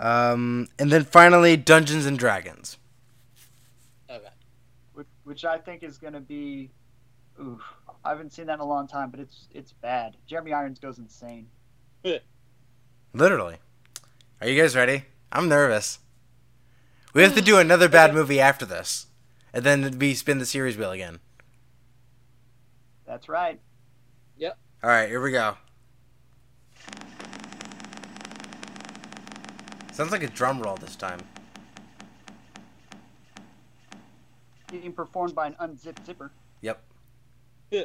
Um, 0.00 0.66
and 0.80 0.90
then 0.90 1.04
finally, 1.04 1.56
Dungeons 1.56 2.06
and 2.06 2.18
Dragons. 2.18 2.76
Okay. 4.10 4.24
which, 4.94 5.06
which 5.22 5.44
I 5.44 5.58
think 5.58 5.84
is 5.84 5.96
going 5.96 6.14
to 6.14 6.20
be. 6.20 6.70
Oof, 7.40 7.62
I 8.04 8.08
haven't 8.08 8.32
seen 8.32 8.46
that 8.46 8.54
in 8.54 8.60
a 8.60 8.66
long 8.66 8.88
time, 8.88 9.10
but 9.10 9.20
it's 9.20 9.46
it's 9.52 9.72
bad. 9.72 10.16
Jeremy 10.26 10.52
Irons 10.54 10.80
goes 10.80 10.98
insane. 10.98 11.46
Literally. 13.14 13.58
Are 14.40 14.48
you 14.48 14.60
guys 14.60 14.74
ready? 14.74 15.04
I'm 15.30 15.48
nervous. 15.48 16.00
We 17.14 17.22
have 17.22 17.34
to 17.36 17.42
do 17.42 17.58
another 17.58 17.88
bad 17.88 18.12
movie 18.12 18.40
after 18.40 18.66
this. 18.66 19.06
And 19.54 19.64
then 19.64 19.98
we 19.98 20.14
spin 20.14 20.38
the 20.38 20.46
series 20.46 20.76
wheel 20.76 20.92
again. 20.92 21.20
That's 23.06 23.28
right. 23.28 23.60
Yep. 24.38 24.56
All 24.82 24.90
right, 24.90 25.08
here 25.08 25.20
we 25.20 25.32
go. 25.32 25.56
Sounds 29.92 30.10
like 30.10 30.22
a 30.22 30.28
drum 30.28 30.60
roll 30.60 30.76
this 30.76 30.96
time. 30.96 31.20
Being 34.70 34.92
performed 34.92 35.34
by 35.34 35.48
an 35.48 35.56
unzipped 35.58 36.06
zipper. 36.06 36.30
Yep. 36.62 36.82
Yeah. 37.70 37.82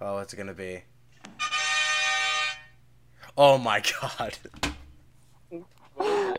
Oh, 0.00 0.14
what's 0.14 0.32
it 0.32 0.36
gonna 0.36 0.54
be? 0.54 0.82
Oh 3.36 3.58
my 3.58 3.82
god. 4.00 4.38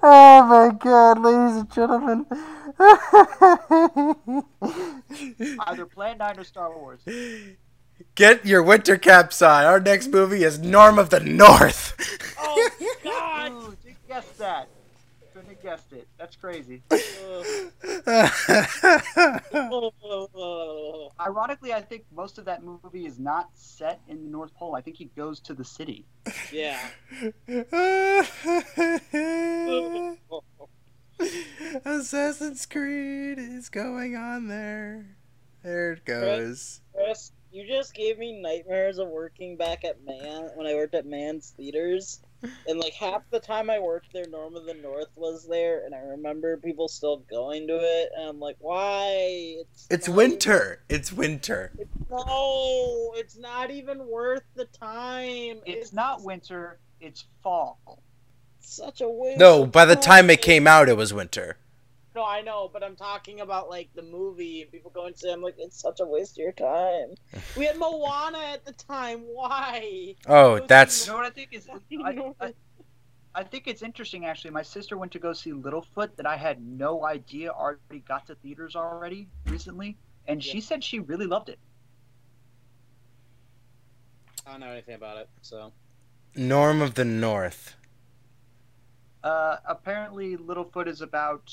Oh 0.02 0.44
my 0.44 0.76
god, 0.78 1.20
ladies 1.20 1.58
and 1.58 1.72
gentlemen. 1.72 2.26
Either 5.60 5.86
Plan 5.86 6.18
9 6.18 6.40
or 6.40 6.44
Star 6.44 6.76
Wars. 6.78 7.00
Get 8.16 8.46
your 8.46 8.62
winter 8.64 8.98
caps 8.98 9.42
on. 9.42 9.64
Our 9.66 9.80
next 9.80 10.08
movie 10.08 10.44
is 10.44 10.60
Norm 10.60 11.00
of 11.00 11.10
the 11.10 11.20
North. 11.22 11.96
Oh 12.40 12.70
God! 13.04 13.52
Ooh, 13.54 13.76
you 13.86 13.96
guessed 14.08 14.38
that. 14.38 14.68
Couldn't 15.34 15.50
have 15.50 15.62
guessed 15.62 15.92
it. 15.94 16.08
That's 16.18 16.36
crazy. 16.38 16.82
Oh, 16.92 17.72
Ironically, 21.20 21.74
I 21.74 21.82
think 21.82 22.04
most 22.16 22.38
of 22.38 22.46
that 22.46 22.64
movie 22.64 23.06
is 23.06 23.20
not 23.20 23.50
set 23.54 24.00
in 24.08 24.24
the 24.24 24.30
North 24.30 24.56
Pole. 24.56 24.76
I 24.76 24.82
think 24.82 24.96
he 24.96 25.10
goes 25.18 25.42
to 25.42 25.54
the 25.54 25.66
city. 25.66 26.06
yeah. 26.54 26.80
Assassin's 31.86 32.66
Creed 32.66 33.38
is 33.38 33.70
going 33.70 34.16
on 34.16 34.48
there. 34.48 35.16
There 35.64 35.94
it 35.94 36.06
goes. 36.06 36.82
Chris, 36.94 37.32
you 37.52 37.66
just 37.68 37.94
gave 37.96 38.18
me 38.20 38.40
nightmares 38.40 39.00
of 39.00 39.08
working 39.08 39.58
back 39.58 39.84
at 39.84 40.04
Man 40.06 40.52
when 40.56 40.68
I 40.68 40.76
worked 40.76 40.94
at 40.96 41.06
Man's 41.06 41.54
Theaters. 41.58 42.20
And 42.68 42.80
like 42.80 42.94
half 42.94 43.24
the 43.32 43.40
time 43.40 43.72
I 43.72 43.80
worked 43.80 44.14
there, 44.14 44.28
Norm 44.30 44.56
of 44.56 44.66
the 44.66 44.76
North 44.76 45.08
was 45.16 45.48
there, 45.48 45.84
and 45.86 45.96
I 45.96 46.00
remember 46.00 46.58
people 46.58 46.88
still 46.88 47.18
going 47.30 47.66
to 47.68 47.76
it, 47.80 48.12
and 48.16 48.30
I'm 48.30 48.40
like, 48.40 48.58
why? 48.60 49.56
It's 49.62 49.88
It's 49.90 50.08
not 50.08 50.18
winter. 50.18 50.84
It's 50.88 51.12
winter. 51.12 51.72
even- 51.74 51.88
no, 52.12 53.14
it's 53.16 53.38
not 53.38 53.72
even 53.72 54.06
worth 54.06 54.44
the 54.56 54.66
time. 54.66 55.62
It's 55.66 55.92
not 55.92 56.24
winter, 56.24 56.78
it's 57.02 57.26
fall. 57.42 58.04
Such 58.66 59.02
a 59.02 59.10
waste. 59.10 59.40
No, 59.40 59.66
by 59.66 59.86
the 59.86 59.96
time 59.96 60.30
it 60.30 60.42
came 60.42 60.68
out, 60.68 60.90
it 60.90 60.98
was 60.98 61.14
winter. 61.14 61.58
No, 62.16 62.26
I 62.26 62.42
know, 62.42 62.70
but 62.72 62.82
I'm 62.82 62.96
talking 62.96 63.42
about 63.42 63.70
like 63.70 63.90
the 63.94 64.02
movie 64.02 64.62
and 64.62 64.72
people 64.72 64.90
going 64.90 65.14
to 65.14 65.20
say 65.20 65.34
I'm 65.34 65.42
like 65.42 65.56
it's 65.58 65.82
such 65.82 66.00
a 66.00 66.06
waste 66.06 66.38
of 66.38 66.44
your 66.44 66.54
time. 66.54 67.16
We 67.58 67.66
had 67.66 67.78
Moana 67.78 68.40
at 68.54 68.66
the 68.66 68.72
time. 68.72 69.20
Why? 69.26 70.16
Oh, 70.26 70.60
that's. 70.60 71.06
You 71.06 71.12
know 71.12 71.18
what 71.18 71.26
I 71.26 71.30
think 71.32 71.50
is? 71.52 71.68
I, 71.70 72.34
I, 72.40 72.54
I 73.36 73.44
think 73.44 73.68
it's 73.68 73.82
interesting 73.82 74.26
actually. 74.26 74.52
My 74.52 74.62
sister 74.62 74.98
went 74.98 75.12
to 75.12 75.20
go 75.20 75.34
see 75.34 75.52
Littlefoot 75.52 76.16
that 76.16 76.26
I 76.26 76.38
had 76.38 76.66
no 76.66 77.06
idea 77.06 77.50
already 77.50 78.00
got 78.08 78.28
to 78.28 78.36
theaters 78.36 78.78
already 78.78 79.28
recently, 79.48 79.98
and 80.26 80.42
she 80.42 80.62
said 80.62 80.86
she 80.86 81.00
really 81.00 81.28
loved 81.28 81.50
it. 81.50 81.60
I 84.48 84.52
don't 84.52 84.62
know 84.62 84.70
anything 84.70 84.96
about 84.96 85.18
it, 85.18 85.30
so 85.42 85.74
Norm 86.34 86.82
of 86.82 86.94
the 86.94 87.04
North. 87.04 87.76
Uh, 89.26 89.58
apparently, 89.66 90.38
Littlefoot 90.38 90.88
is 90.88 91.02
about 91.02 91.52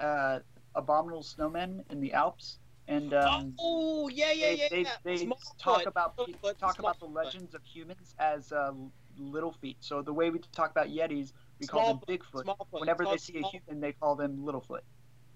uh, 0.00 0.40
abominable 0.74 1.22
snowmen 1.22 1.84
in 1.92 2.00
the 2.00 2.12
Alps, 2.12 2.58
and 2.88 3.14
um, 3.14 3.54
oh 3.60 4.08
yeah, 4.08 4.32
yeah, 4.32 4.46
they, 4.46 4.56
yeah. 4.56 4.68
they, 4.68 4.80
yeah. 4.82 4.90
they 5.04 5.16
Smallfoot. 5.26 5.58
talk 5.60 5.86
about 5.86 6.16
Smallfoot, 6.16 6.58
talk 6.58 6.80
about 6.80 6.98
the 6.98 7.06
Smallfoot. 7.06 7.14
legends 7.14 7.54
of 7.54 7.62
humans 7.64 8.16
as 8.18 8.50
uh, 8.50 8.72
little 9.16 9.52
feet. 9.52 9.76
So 9.78 10.02
the 10.02 10.12
way 10.12 10.30
we 10.30 10.40
talk 10.50 10.72
about 10.72 10.88
Yetis, 10.88 11.32
we 11.60 11.68
call 11.68 11.86
them 11.86 11.98
Smallfoot, 12.08 12.18
Bigfoot. 12.34 12.44
Smallfoot. 12.46 12.80
Whenever 12.80 13.04
they 13.04 13.16
see 13.16 13.36
a 13.36 13.40
Small- 13.40 13.52
human, 13.52 13.80
they 13.80 13.92
call 13.92 14.16
them 14.16 14.38
Littlefoot. 14.38 14.80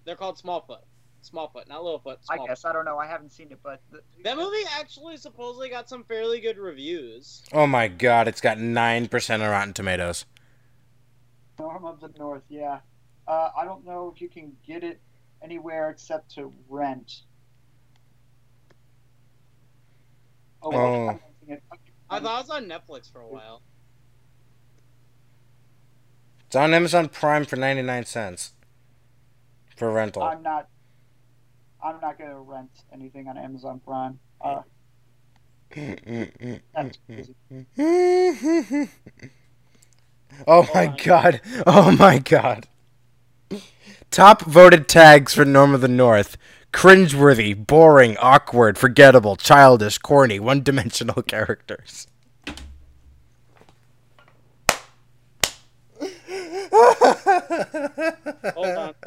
they're 0.05 0.17
called 0.17 0.43
Smallfoot. 0.43 0.81
Smallfoot, 1.23 1.69
not 1.69 1.83
Littlefoot. 1.83 2.17
I 2.29 2.39
Smallfoot. 2.39 2.49
guess 2.49 2.65
I 2.65 2.73
don't 2.73 2.85
know. 2.85 2.99
I 2.99 3.07
haven't 3.07 3.31
seen 3.31 3.53
it, 3.53 3.61
but 3.63 3.81
the, 3.93 4.01
That 4.25 4.37
movie 4.37 4.65
actually 4.77 5.17
supposedly 5.17 5.69
got 5.69 5.89
some 5.89 6.03
fairly 6.03 6.41
good 6.41 6.59
reviews. 6.59 7.45
Oh 7.53 7.69
my 7.69 7.87
god, 7.87 8.27
it's 8.27 8.41
got 8.41 8.59
9% 8.59 9.35
on 9.35 9.41
Rotten 9.49 9.73
Tomatoes. 9.73 10.25
Norm 11.63 11.85
of 11.85 12.01
the 12.01 12.09
North, 12.19 12.43
yeah. 12.49 12.81
Uh, 13.29 13.51
I 13.57 13.65
don't 13.65 13.85
know 13.85 14.13
if 14.13 14.21
you 14.21 14.29
can 14.29 14.53
get 14.67 14.83
it 14.83 15.01
anywhere 15.41 15.91
except 15.91 16.35
to 16.35 16.53
rent. 16.69 17.21
Oh, 20.61 20.73
Oh. 20.73 21.09
I'm 21.11 21.21
it. 21.47 21.63
I 22.11 22.19
thought 22.19 22.41
it 22.41 22.49
was 22.49 22.51
on 22.51 22.67
Netflix 22.67 23.11
for 23.13 23.21
a 23.21 23.29
while. 23.29 23.63
It's 26.47 26.57
on 26.57 26.75
Amazon 26.75 27.09
Prime 27.09 27.45
for 27.45 27.55
99 27.55 28.07
cents. 28.07 28.55
For 29.77 29.89
rental. 29.91 30.25
I'm 30.25 30.43
not. 30.43 30.69
I'm 31.83 32.01
not 32.01 32.19
gonna 32.19 32.41
rent 32.41 32.71
anything 32.93 33.29
on 33.29 33.39
Amazon 33.39 33.81
Prime. 33.85 34.19
Uh, 34.41 34.63
that's 36.75 36.99
crazy. 37.07 37.35
oh 40.47 40.69
my 40.75 40.87
god. 41.03 41.41
Oh 41.67 41.91
my 41.93 42.19
god. 42.19 42.67
Top 44.11 44.43
voted 44.43 44.89
tags 44.89 45.33
for 45.35 45.45
Norm 45.45 45.75
of 45.75 45.81
the 45.81 45.89
North. 45.89 46.37
Cringeworthy, 46.73 47.55
boring, 47.67 48.17
awkward, 48.19 48.79
forgettable, 48.79 49.37
childish, 49.37 49.99
corny, 49.99 50.39
one 50.41 50.63
dimensional 50.63 51.23
characters. 51.27 52.07
Hold 58.55 58.77
on. 58.77 58.95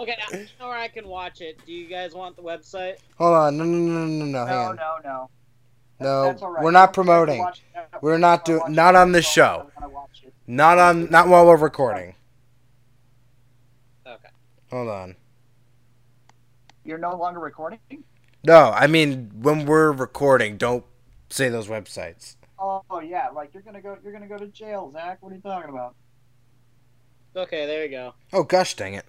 Okay, 0.00 0.16
I 0.26 0.46
know 0.58 0.68
where 0.68 0.78
I 0.78 0.88
can 0.88 1.06
watch 1.06 1.40
it. 1.40 1.58
Do 1.66 1.72
you 1.72 1.86
guys 1.88 2.14
want 2.14 2.36
the 2.36 2.42
website? 2.42 2.96
Hold 3.16 3.34
on, 3.34 3.56
no, 3.56 3.64
no, 3.64 3.76
no, 3.76 4.06
no, 4.06 4.24
no, 4.24 4.44
no, 4.44 4.72
no, 4.72 4.96
no. 5.04 5.30
No, 6.00 6.24
That's 6.24 6.42
all 6.42 6.50
right. 6.52 6.62
we're 6.62 6.70
not 6.70 6.96
You 6.96 7.02
don't 7.04 7.06
have 7.08 7.26
to 7.26 7.26
promoting. 7.34 7.46
We're 8.00 8.18
not 8.18 8.44
doing. 8.44 8.62
not 8.68 8.94
on 8.94 9.12
this 9.12 9.26
show. 9.26 9.70
wanna 9.80 9.92
watch 9.92 10.22
it. 10.24 10.32
Not 10.46 10.78
on, 10.78 11.10
not 11.10 11.28
while 11.28 11.46
we're 11.46 11.56
recording. 11.56 12.14
Okay. 14.06 14.28
Hold 14.70 14.88
on. 14.88 15.16
You're 16.84 16.98
no 16.98 17.16
longer 17.16 17.40
recording. 17.40 17.80
No, 18.44 18.70
I 18.74 18.86
mean 18.86 19.30
when 19.34 19.66
we're 19.66 19.92
recording, 19.92 20.56
don't 20.56 20.84
say 21.28 21.48
those 21.48 21.66
websites. 21.66 22.36
Oh 22.58 22.82
yeah, 23.04 23.28
like 23.28 23.52
you're 23.52 23.62
gonna 23.62 23.82
go. 23.82 23.96
You're 24.02 24.12
gonna 24.12 24.26
go 24.28 24.38
to 24.38 24.46
jail, 24.46 24.90
Zach. 24.92 25.18
What 25.20 25.32
are 25.32 25.34
you 25.36 25.40
talking 25.42 25.70
about? 25.70 25.94
Okay, 27.36 27.66
there 27.66 27.84
you 27.84 27.90
go. 27.90 28.14
Oh 28.32 28.42
gosh, 28.42 28.74
dang 28.74 28.94
it! 28.94 29.04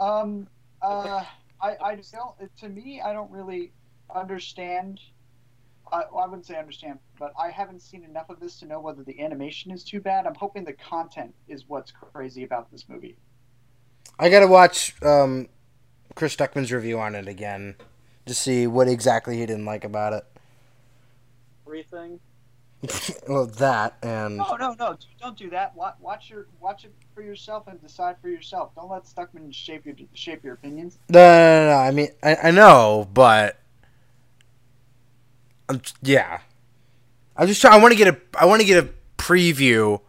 Um, 0.00 0.48
uh, 0.82 1.22
I, 1.60 1.76
I 1.82 1.94
don't. 1.96 2.56
To 2.60 2.68
me, 2.68 3.00
I 3.00 3.12
don't 3.12 3.30
really 3.30 3.72
understand. 4.14 5.00
I, 5.90 6.02
I 6.02 6.26
wouldn't 6.26 6.46
say 6.46 6.58
understand, 6.58 6.98
but 7.18 7.32
I 7.38 7.50
haven't 7.50 7.80
seen 7.80 8.04
enough 8.04 8.28
of 8.28 8.40
this 8.40 8.58
to 8.60 8.66
know 8.66 8.80
whether 8.80 9.02
the 9.02 9.20
animation 9.20 9.70
is 9.70 9.82
too 9.82 10.00
bad. 10.00 10.26
I'm 10.26 10.34
hoping 10.34 10.64
the 10.64 10.74
content 10.74 11.34
is 11.48 11.64
what's 11.66 11.92
crazy 11.92 12.44
about 12.44 12.70
this 12.70 12.86
movie. 12.88 13.16
I 14.18 14.28
gotta 14.28 14.46
watch 14.46 14.94
um, 15.02 15.48
Chris 16.14 16.36
Stuckman's 16.36 16.72
review 16.72 16.98
on 16.98 17.14
it 17.14 17.28
again 17.28 17.76
to 18.26 18.34
see 18.34 18.66
what 18.66 18.88
exactly 18.88 19.38
he 19.38 19.46
didn't 19.46 19.64
like 19.64 19.84
about 19.84 20.12
it. 20.12 20.24
Everything. 21.66 22.20
well, 23.28 23.46
that 23.46 23.96
and 24.02 24.36
No, 24.36 24.56
no, 24.56 24.76
no. 24.78 24.96
Don't 25.20 25.36
do 25.36 25.50
that. 25.50 25.74
Watch, 25.74 25.96
watch 26.00 26.30
your 26.30 26.46
watch 26.60 26.84
it 26.84 26.94
for 27.12 27.22
yourself 27.22 27.66
and 27.66 27.80
decide 27.82 28.16
for 28.22 28.28
yourself. 28.28 28.72
Don't 28.76 28.88
let 28.88 29.04
Stuckman 29.04 29.52
shape 29.52 29.84
your 29.84 29.96
shape 30.14 30.44
your 30.44 30.54
opinions. 30.54 30.98
no, 31.08 31.20
no, 31.20 31.64
no, 31.64 31.70
no. 31.70 31.76
I 31.76 31.90
mean, 31.90 32.08
I, 32.22 32.36
I 32.36 32.50
know, 32.52 33.08
but 33.12 33.60
I'm 35.68 35.80
yeah. 36.02 36.40
I'm 37.36 37.46
just 37.46 37.60
trying. 37.60 37.74
I 37.74 37.82
want 37.82 37.92
to 37.92 37.98
get 37.98 38.08
a. 38.08 38.18
I 38.38 38.46
want 38.46 38.60
to 38.60 38.66
get 38.66 38.82
a 38.84 38.88
preview 39.16 40.00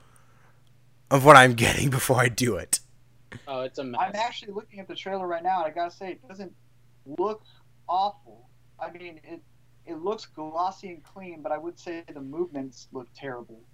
of 1.12 1.26
what 1.26 1.36
I'm 1.36 1.54
getting 1.66 1.90
before 1.90 2.20
I 2.20 2.30
do 2.30 2.56
it. 2.56 2.80
Oh, 3.48 3.62
it's 3.62 3.78
a 3.80 3.84
mess. 3.84 4.02
I'm 4.02 4.16
actually 4.16 4.54
looking 4.54 4.80
at 4.80 4.88
the 4.88 4.96
trailer 4.96 5.28
right 5.28 5.44
now, 5.44 5.64
and 5.64 5.72
I 5.72 5.76
gotta 5.76 5.92
say, 5.92 6.12
it 6.12 6.28
doesn't 6.28 6.54
look 7.18 7.44
awful. 7.88 8.50
I 8.80 8.92
mean, 8.92 9.20
it 9.24 9.42
it 9.86 9.98
looks 9.98 10.26
glossy 10.26 10.90
and 10.90 11.04
clean, 11.04 11.42
but 11.42 11.52
I 11.52 11.58
would 11.58 11.80
say 11.80 12.04
the 12.14 12.22
movements 12.22 12.88
look 12.92 13.08
terrible. 13.16 13.62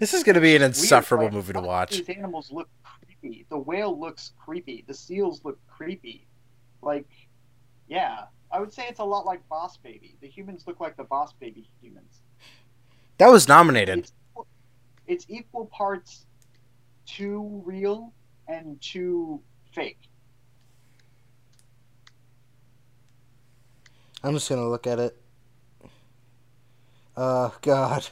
This 0.00 0.14
is 0.14 0.24
gonna 0.24 0.40
be 0.40 0.56
an 0.56 0.62
Weird, 0.62 0.70
insufferable 0.70 1.26
like, 1.26 1.34
movie 1.34 1.52
to 1.52 1.60
watch. 1.60 1.90
These 1.98 2.08
animals 2.08 2.50
look 2.50 2.70
creepy. 2.82 3.44
The 3.50 3.58
whale 3.58 3.98
looks 3.98 4.32
creepy. 4.38 4.82
The 4.86 4.94
seals 4.94 5.42
look 5.44 5.58
creepy. 5.68 6.26
Like, 6.80 7.06
yeah, 7.86 8.24
I 8.50 8.60
would 8.60 8.72
say 8.72 8.86
it's 8.88 9.00
a 9.00 9.04
lot 9.04 9.26
like 9.26 9.46
Boss 9.48 9.76
Baby. 9.76 10.16
The 10.20 10.28
humans 10.28 10.64
look 10.66 10.80
like 10.80 10.96
the 10.96 11.04
Boss 11.04 11.32
Baby 11.34 11.68
humans. 11.82 12.22
That 13.18 13.28
was 13.28 13.48
nominated. 13.48 13.98
It's, 13.98 14.12
it's 15.06 15.26
equal 15.28 15.66
parts 15.66 16.26
too 17.04 17.62
real 17.64 18.12
and 18.46 18.80
too 18.80 19.40
fake. 19.72 19.98
I'm 24.22 24.34
just 24.34 24.48
gonna 24.48 24.68
look 24.68 24.86
at 24.86 24.98
it. 24.98 25.16
Oh 27.16 27.54
God. 27.62 28.08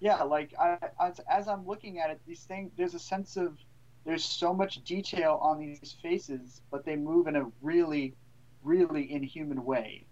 Yeah, 0.00 0.22
like 0.22 0.54
I, 0.58 0.78
as, 0.98 1.20
as 1.30 1.48
I'm 1.48 1.66
looking 1.66 1.98
at 1.98 2.10
it, 2.10 2.20
these 2.26 2.44
things 2.44 2.72
there's 2.76 2.94
a 2.94 2.98
sense 2.98 3.36
of 3.36 3.58
there's 4.04 4.24
so 4.24 4.52
much 4.52 4.82
detail 4.84 5.38
on 5.42 5.58
these 5.58 5.96
faces, 6.02 6.62
but 6.70 6.84
they 6.84 6.96
move 6.96 7.26
in 7.26 7.36
a 7.36 7.46
really, 7.60 8.14
really 8.62 9.12
inhuman 9.12 9.64
way. 9.64 10.04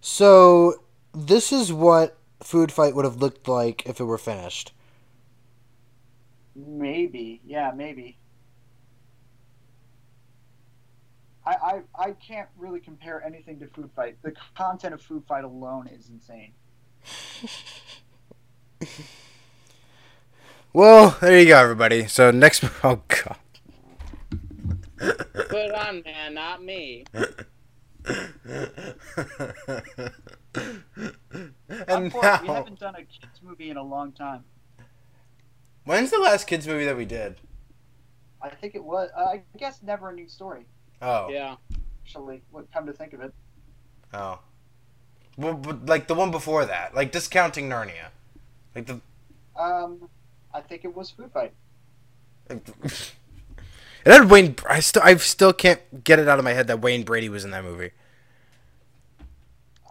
So 0.00 0.82
this 1.12 1.52
is 1.52 1.72
what 1.72 2.16
Food 2.42 2.72
Fight 2.72 2.94
would 2.94 3.04
have 3.04 3.16
looked 3.16 3.46
like 3.46 3.86
if 3.86 4.00
it 4.00 4.04
were 4.04 4.18
finished. 4.18 4.72
Maybe, 6.54 7.40
yeah, 7.44 7.72
maybe. 7.74 8.18
I, 11.44 11.54
I 11.54 11.82
I 11.94 12.10
can't 12.12 12.48
really 12.56 12.80
compare 12.80 13.24
anything 13.24 13.58
to 13.60 13.66
Food 13.66 13.90
Fight. 13.96 14.16
The 14.22 14.32
content 14.56 14.94
of 14.94 15.02
Food 15.02 15.24
Fight 15.26 15.44
alone 15.44 15.88
is 15.88 16.08
insane. 16.08 16.52
Well, 20.72 21.18
there 21.20 21.38
you 21.38 21.46
go, 21.48 21.58
everybody. 21.58 22.06
So 22.06 22.30
next, 22.30 22.64
oh 22.84 23.02
God. 23.08 23.36
Put 24.98 25.52
it 25.52 25.74
on, 25.74 26.02
man, 26.02 26.34
not 26.34 26.62
me. 26.62 27.04
and 27.14 27.26
Unfortunately, 31.88 32.42
we 32.42 32.48
now, 32.48 32.54
haven't 32.54 32.78
done 32.78 32.94
a 32.94 33.02
kids 33.02 33.40
movie 33.42 33.70
in 33.70 33.76
a 33.76 33.82
long 33.82 34.12
time. 34.12 34.44
when's 35.84 36.10
the 36.10 36.18
last 36.18 36.46
kids 36.46 36.66
movie 36.66 36.84
that 36.84 36.96
we 36.96 37.04
did? 37.04 37.36
I 38.40 38.48
think 38.48 38.74
it 38.74 38.82
was. 38.82 39.10
Uh, 39.16 39.24
I 39.24 39.42
guess 39.58 39.82
Never 39.82 40.08
Ending 40.08 40.28
Story. 40.28 40.64
Oh, 41.00 41.28
Yeah. 41.30 41.56
Actually, 42.04 42.42
would 42.50 42.70
come 42.72 42.86
to 42.86 42.92
think 42.92 43.12
of 43.12 43.20
it. 43.20 43.32
oh, 44.12 44.40
well, 45.36 45.54
but, 45.54 45.86
like 45.86 46.08
the 46.08 46.14
one 46.14 46.30
before 46.30 46.64
that, 46.64 46.94
like 46.94 47.12
discounting 47.12 47.68
Narnia, 47.68 48.08
like 48.74 48.86
the. 48.86 49.00
Um, 49.56 50.08
I 50.54 50.60
think 50.60 50.84
it 50.84 50.94
was 50.94 51.10
Food 51.10 51.30
Fight. 51.32 51.52
It 54.04 54.10
had 54.10 54.30
Wayne. 54.30 54.56
I 54.68 54.80
still, 54.80 55.02
I 55.02 55.14
still 55.16 55.52
can't 55.52 56.04
get 56.04 56.18
it 56.18 56.28
out 56.28 56.38
of 56.38 56.44
my 56.44 56.52
head 56.52 56.66
that 56.66 56.80
Wayne 56.80 57.04
Brady 57.04 57.28
was 57.28 57.44
in 57.44 57.52
that 57.52 57.64
movie. 57.64 57.90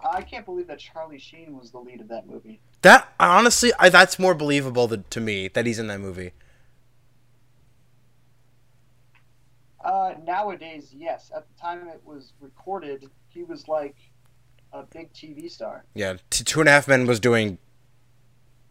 I 0.04 0.22
can't 0.22 0.46
believe 0.46 0.68
that 0.68 0.80
Charlie 0.80 1.20
Sheen 1.20 1.58
was 1.58 1.72
the 1.72 1.80
lead 1.80 2.02
of 2.02 2.08
that 2.10 2.28
movie. 2.28 2.60
That 2.82 3.14
honestly, 3.20 3.72
I, 3.80 3.90
that's 3.90 4.20
more 4.20 4.34
believable 4.34 4.88
than, 4.88 5.06
to 5.12 5.22
me 5.22 5.48
that 5.50 5.66
he's 5.66 5.80
in 5.80 5.88
that 5.88 6.02
movie. 6.02 6.32
Uh, 9.84 10.16
nowadays, 10.26 10.94
yes. 10.96 11.32
At 11.36 11.46
the 11.48 11.62
time 11.62 11.88
it 11.88 12.02
was 12.04 12.34
recorded, 12.42 13.10
he 13.30 13.44
was 13.44 13.68
like 13.68 13.96
a 14.74 14.84
big 14.84 15.14
TV 15.14 15.50
star. 15.50 15.86
Yeah, 15.94 16.18
T- 16.30 16.44
Two 16.44 16.60
and 16.60 16.70
a 16.70 16.72
Half 16.72 16.88
Men 16.88 17.08
was 17.08 17.20
doing 17.20 17.58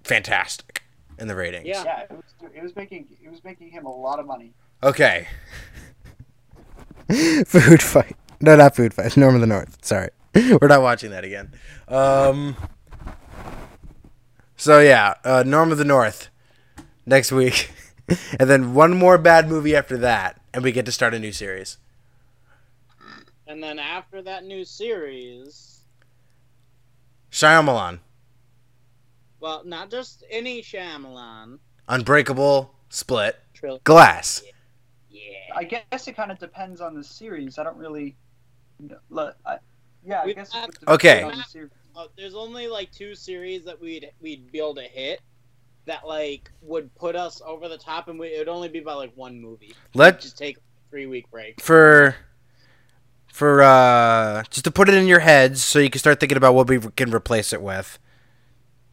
fantastic 0.02 0.82
in 1.20 1.28
the 1.28 1.34
ratings. 1.34 1.66
Yeah. 1.66 1.84
Yeah, 1.84 2.00
it 2.02 2.10
was. 2.10 2.50
It 2.54 2.62
was 2.62 2.74
making. 2.74 3.06
It 3.22 3.30
was 3.30 3.44
making 3.44 3.70
him 3.70 3.86
a 3.86 3.94
lot 3.94 4.18
of 4.18 4.26
money. 4.26 4.52
Okay. 4.82 5.28
food 7.46 7.82
fight. 7.82 8.16
No, 8.40 8.56
not 8.56 8.74
food 8.74 8.94
fight. 8.94 9.16
Norm 9.16 9.34
of 9.34 9.40
the 9.40 9.46
North. 9.46 9.84
Sorry, 9.84 10.08
we're 10.34 10.68
not 10.68 10.82
watching 10.82 11.10
that 11.10 11.24
again. 11.24 11.52
Um. 11.88 12.56
So 14.56 14.80
yeah, 14.80 15.14
uh, 15.24 15.42
Norm 15.46 15.72
of 15.72 15.78
the 15.78 15.84
North 15.84 16.28
next 17.06 17.32
week, 17.32 17.70
and 18.38 18.48
then 18.48 18.74
one 18.74 18.96
more 18.96 19.18
bad 19.18 19.48
movie 19.48 19.74
after 19.76 19.96
that, 19.98 20.40
and 20.52 20.62
we 20.62 20.72
get 20.72 20.86
to 20.86 20.92
start 20.92 21.14
a 21.14 21.18
new 21.18 21.32
series. 21.32 21.78
And 23.46 23.62
then 23.62 23.78
after 23.78 24.22
that 24.22 24.44
new 24.44 24.64
series, 24.64 25.80
Shyamalan, 27.32 27.98
well, 29.40 29.62
not 29.64 29.90
just 29.90 30.24
any 30.30 30.62
Shyamalan 30.62 31.58
Unbreakable, 31.88 32.72
Split, 32.88 33.36
trilogy. 33.54 33.82
Glass. 33.84 34.42
Yeah. 35.10 35.32
I 35.56 35.64
guess 35.64 36.06
it 36.06 36.14
kind 36.16 36.30
of 36.30 36.38
depends 36.38 36.80
on 36.80 36.94
the 36.94 37.02
series. 37.02 37.58
I 37.58 37.64
don't 37.64 37.76
really. 37.76 38.16
Look, 39.10 39.36
I, 39.44 39.58
yeah, 40.06 40.22
I 40.22 40.26
We 40.26 40.34
guess. 40.34 40.48
It 40.50 40.54
have- 40.54 40.66
would 40.68 40.74
depend 40.80 40.94
Okay. 40.94 41.22
on 41.24 41.44
the. 41.52 41.70
Uh, 41.96 42.06
there's 42.16 42.34
only 42.36 42.68
like 42.68 42.92
two 42.92 43.14
series 43.16 43.64
that 43.64 43.80
we'd 43.80 44.08
we'd 44.20 44.50
be 44.52 44.58
able 44.58 44.76
to 44.76 44.82
hit 44.82 45.20
that 45.86 46.06
like 46.06 46.50
would 46.62 46.94
put 46.94 47.16
us 47.16 47.42
over 47.44 47.68
the 47.68 47.76
top, 47.78 48.06
and 48.08 48.18
we, 48.18 48.28
it 48.28 48.38
would 48.38 48.48
only 48.48 48.68
be 48.68 48.78
by 48.80 48.92
like 48.94 49.12
one 49.16 49.40
movie. 49.40 49.74
Let's 49.94 50.24
Just 50.24 50.38
take 50.38 50.56
a 50.58 50.60
three 50.90 51.06
week 51.06 51.28
break. 51.32 51.60
for 51.60 52.14
for 53.32 53.62
uh 53.62 54.42
just 54.50 54.64
to 54.64 54.70
put 54.70 54.88
it 54.88 54.94
in 54.94 55.06
your 55.06 55.20
heads 55.20 55.62
so 55.62 55.78
you 55.78 55.88
can 55.90 55.98
start 55.98 56.20
thinking 56.20 56.36
about 56.36 56.54
what 56.54 56.68
we 56.68 56.78
can 56.96 57.12
replace 57.12 57.52
it 57.52 57.60
with. 57.62 57.98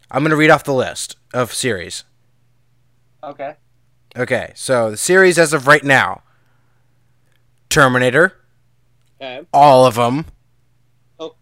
I'm 0.09 0.23
gonna 0.23 0.35
read 0.35 0.49
off 0.49 0.63
the 0.63 0.73
list 0.73 1.17
of 1.33 1.53
series. 1.53 2.03
Okay. 3.23 3.55
Okay, 4.15 4.51
so 4.55 4.91
the 4.91 4.97
series 4.97 5.37
as 5.37 5.53
of 5.53 5.67
right 5.67 5.83
now: 5.83 6.21
Terminator, 7.69 8.37
Okay. 9.19 9.45
all 9.53 9.85
of 9.85 9.95
them, 9.95 10.25
Oh. 11.19 11.35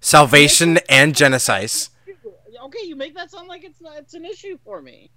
Salvation 0.00 0.78
and 0.88 1.14
Genesis. 1.14 1.90
Okay, 2.62 2.84
you 2.84 2.96
make 2.96 3.14
that 3.14 3.30
sound 3.30 3.48
like 3.48 3.64
it's 3.64 3.80
not. 3.80 3.96
It's 3.98 4.14
an 4.14 4.24
issue 4.24 4.58
for 4.64 4.82
me. 4.82 5.10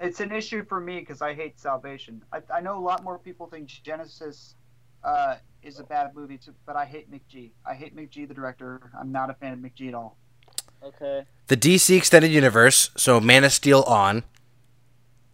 It's 0.00 0.20
an 0.20 0.30
issue 0.30 0.64
for 0.64 0.80
me 0.80 1.00
because 1.00 1.20
I 1.22 1.34
hate 1.34 1.58
Salvation. 1.58 2.22
I, 2.32 2.40
I 2.54 2.60
know 2.60 2.78
a 2.78 2.84
lot 2.84 3.02
more 3.02 3.18
people 3.18 3.48
think 3.48 3.66
Genesis 3.66 4.54
uh, 5.02 5.36
is 5.62 5.80
a 5.80 5.84
bad 5.84 6.14
movie, 6.14 6.38
too, 6.38 6.54
but 6.66 6.76
I 6.76 6.84
hate 6.84 7.10
McG. 7.10 7.50
I 7.66 7.74
hate 7.74 7.96
McG, 7.96 8.28
the 8.28 8.34
director. 8.34 8.92
I'm 8.98 9.10
not 9.10 9.30
a 9.30 9.34
fan 9.34 9.54
of 9.54 9.58
McG 9.58 9.88
at 9.88 9.94
all. 9.94 10.16
Okay. 10.82 11.24
The 11.48 11.56
DC 11.56 11.96
Extended 11.96 12.30
Universe, 12.30 12.90
so 12.96 13.20
Man 13.20 13.44
of 13.44 13.52
Steel 13.52 13.82
on. 13.82 14.24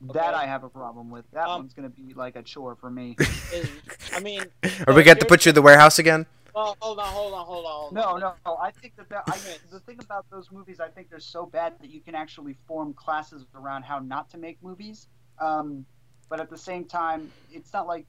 That 0.00 0.34
Okay. 0.34 0.44
I 0.44 0.46
have 0.46 0.64
a 0.64 0.68
problem 0.68 1.10
with. 1.10 1.24
That 1.32 1.48
Um, 1.48 1.62
one's 1.62 1.72
gonna 1.74 1.88
be 1.88 2.14
like 2.14 2.36
a 2.36 2.42
chore 2.42 2.76
for 2.76 2.90
me. 2.90 3.16
Is 3.52 3.68
I 4.12 4.20
mean, 4.20 4.44
Are 4.86 4.94
we 4.94 5.02
got 5.02 5.20
to 5.20 5.26
put 5.26 5.44
you 5.44 5.50
in 5.50 5.54
the 5.54 5.62
warehouse 5.62 5.98
again? 5.98 6.26
well, 6.54 6.76
hold 6.80 6.98
on, 7.00 7.06
hold 7.06 7.34
on, 7.34 7.46
hold 7.46 7.64
on. 7.66 7.72
Hold 7.72 7.92
No, 7.94 8.02
on. 8.02 8.20
no, 8.20 8.34
no. 8.46 8.56
I 8.56 8.70
think 8.70 8.94
that, 8.96 9.08
that 9.08 9.24
I, 9.28 9.36
the 9.72 9.80
thing 9.80 9.98
about 10.00 10.26
those 10.30 10.52
movies, 10.52 10.78
I 10.78 10.88
think 10.88 11.10
they're 11.10 11.18
so 11.20 11.46
bad 11.46 11.74
that 11.80 11.90
you 11.90 12.00
can 12.00 12.14
actually 12.14 12.56
form 12.68 12.92
classes 12.94 13.44
around 13.54 13.82
how 13.84 13.98
not 13.98 14.30
to 14.30 14.38
make 14.38 14.62
movies. 14.62 15.08
Um, 15.40 15.84
but 16.28 16.38
at 16.40 16.48
the 16.50 16.58
same 16.58 16.84
time, 16.84 17.30
it's 17.50 17.72
not 17.72 17.86
like 17.86 18.06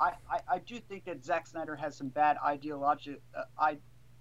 I, 0.00 0.12
I, 0.30 0.40
I 0.54 0.58
do 0.58 0.80
think 0.80 1.04
that 1.04 1.24
Zack 1.24 1.46
Snyder 1.46 1.76
has 1.76 1.96
some 1.96 2.08
bad 2.08 2.36
ideology, 2.44 3.16
uh, 3.36 3.42
I, 3.58 3.78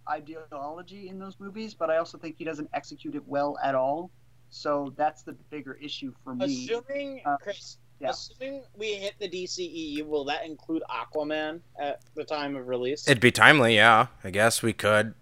ideology 0.09 1.09
in 1.09 1.19
those 1.19 1.39
movies, 1.39 1.73
but 1.73 1.89
I 1.89 1.97
also 1.97 2.17
think 2.17 2.37
he 2.37 2.43
doesn't 2.45 2.69
execute 2.73 3.15
it 3.15 3.23
well 3.27 3.57
at 3.63 3.75
all. 3.75 4.11
So 4.49 4.93
that's 4.95 5.23
the 5.23 5.33
bigger 5.49 5.73
issue 5.73 6.13
for 6.23 6.33
me. 6.35 6.45
Assuming, 6.65 7.21
Uh, 7.25 7.37
Chris, 7.37 7.77
yeah. 7.99 8.09
assuming 8.09 8.63
we 8.75 8.93
hit 8.93 9.15
the 9.19 9.27
DCEU, 9.29 10.05
will 10.05 10.23
that 10.25 10.45
include 10.45 10.83
Aquaman 10.89 11.59
at 11.79 12.01
the 12.15 12.23
time 12.23 12.55
of 12.55 12.67
release? 12.67 13.07
It'd 13.07 13.19
be 13.21 13.31
timely, 13.31 13.75
yeah. 13.75 14.07
I 14.23 14.29
guess 14.31 14.61
we 14.63 14.73
could. 14.73 15.13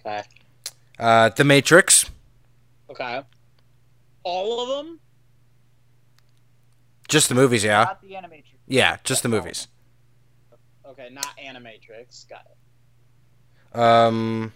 okay. 0.00 0.22
Uh, 0.98 1.28
The 1.30 1.44
Matrix, 1.44 2.06
Okay. 2.88 3.22
All 4.24 4.60
of 4.62 4.68
them? 4.86 5.00
just 7.08 7.28
the 7.28 7.34
movies, 7.34 7.64
yeah. 7.64 7.84
Not 7.84 8.02
the 8.02 8.12
animatrix. 8.12 8.54
Yeah, 8.66 8.96
just 9.04 9.22
the 9.22 9.28
movies. 9.28 9.68
Okay, 10.86 11.08
not 11.10 11.36
Animatrix. 11.38 12.28
Got 12.28 12.46
it. 12.46 12.56
Um, 13.72 14.52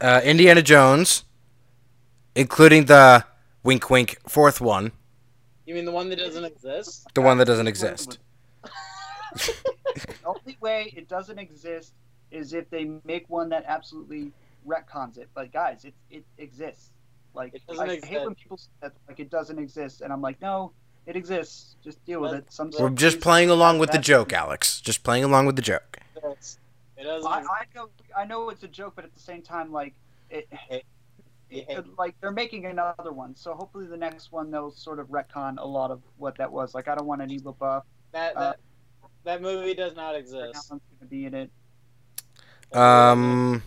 uh, 0.00 0.20
Indiana 0.24 0.62
Jones, 0.62 1.24
including 2.34 2.86
the 2.86 3.24
wink 3.62 3.90
wink 3.90 4.18
fourth 4.28 4.60
one, 4.60 4.92
You 5.66 5.74
mean 5.74 5.84
the 5.84 5.92
one 5.92 6.08
that 6.10 6.18
doesn't 6.18 6.44
exist? 6.44 7.06
the 7.14 7.20
one 7.20 7.38
that 7.38 7.44
doesn't 7.46 7.66
exist. 7.66 8.18
The 9.34 10.14
only 10.24 10.56
way 10.60 10.92
it 10.96 11.08
doesn't 11.08 11.38
exist 11.38 11.92
is 12.30 12.52
if 12.52 12.68
they 12.70 12.90
make 13.04 13.28
one 13.28 13.48
that 13.50 13.64
absolutely 13.66 14.32
retcons 14.66 15.18
it. 15.18 15.28
But 15.34 15.52
guys, 15.52 15.84
it 15.84 15.94
it 16.10 16.24
exists. 16.38 16.90
Like 17.34 17.54
It 17.54 17.62
doesn't 17.68 17.84
I 17.84 17.92
hate 17.94 17.98
exist. 17.98 18.24
when 18.24 18.34
people 18.34 18.56
say 18.56 18.68
that 18.80 18.92
like 19.08 19.20
it 19.20 19.30
doesn't 19.30 19.58
exist, 19.58 20.00
and 20.00 20.12
I'm 20.12 20.20
like, 20.22 20.40
no, 20.40 20.72
it 21.06 21.16
exists. 21.16 21.76
Just 21.82 22.02
deal 22.04 22.20
with 22.20 22.32
it. 22.34 22.46
Some 22.52 22.70
We're 22.78 22.90
just 22.90 23.20
playing 23.20 23.50
along 23.50 23.78
with 23.78 23.90
the 23.92 23.98
joke, 23.98 24.32
Alex. 24.32 24.80
Just 24.80 25.02
playing 25.02 25.24
along 25.24 25.46
with 25.46 25.56
the 25.56 25.62
joke. 25.62 25.98
It's- 26.16 26.58
It 26.98 27.04
doesn't. 27.04 27.30
I. 27.30 27.38
I 27.40 27.64
know 27.74 27.88
I 28.16 28.24
know 28.24 28.50
it's 28.50 28.64
a 28.64 28.68
joke, 28.68 28.94
but 28.96 29.04
at 29.04 29.14
the 29.14 29.20
same 29.20 29.40
time, 29.42 29.72
like 29.72 29.94
it, 30.30 30.48
It- 30.70 30.84
it- 31.50 31.96
like 31.96 32.14
they're 32.20 32.30
making 32.30 32.66
another 32.66 33.12
one. 33.12 33.34
So 33.34 33.54
hopefully 33.54 33.86
the 33.86 33.96
next 33.96 34.32
one 34.32 34.50
they'll 34.50 34.70
sort 34.70 34.98
of 34.98 35.06
retcon 35.08 35.56
a 35.58 35.66
lot 35.66 35.90
of 35.90 36.02
what 36.18 36.36
that 36.36 36.52
was. 36.52 36.74
Like 36.74 36.88
I 36.88 36.94
don't 36.94 37.06
want 37.06 37.22
any 37.22 37.40
LaBeouf. 37.40 37.82
that, 38.12 38.36
uh, 38.36 38.40
that, 38.40 38.58
that 39.24 39.40
movie 39.42 39.72
does 39.74 39.96
not 39.96 40.14
exist. 40.14 40.68
gonna 40.68 40.80
be 41.08 41.24
in 41.24 41.34
it. 41.34 41.50
Um, 42.76 43.62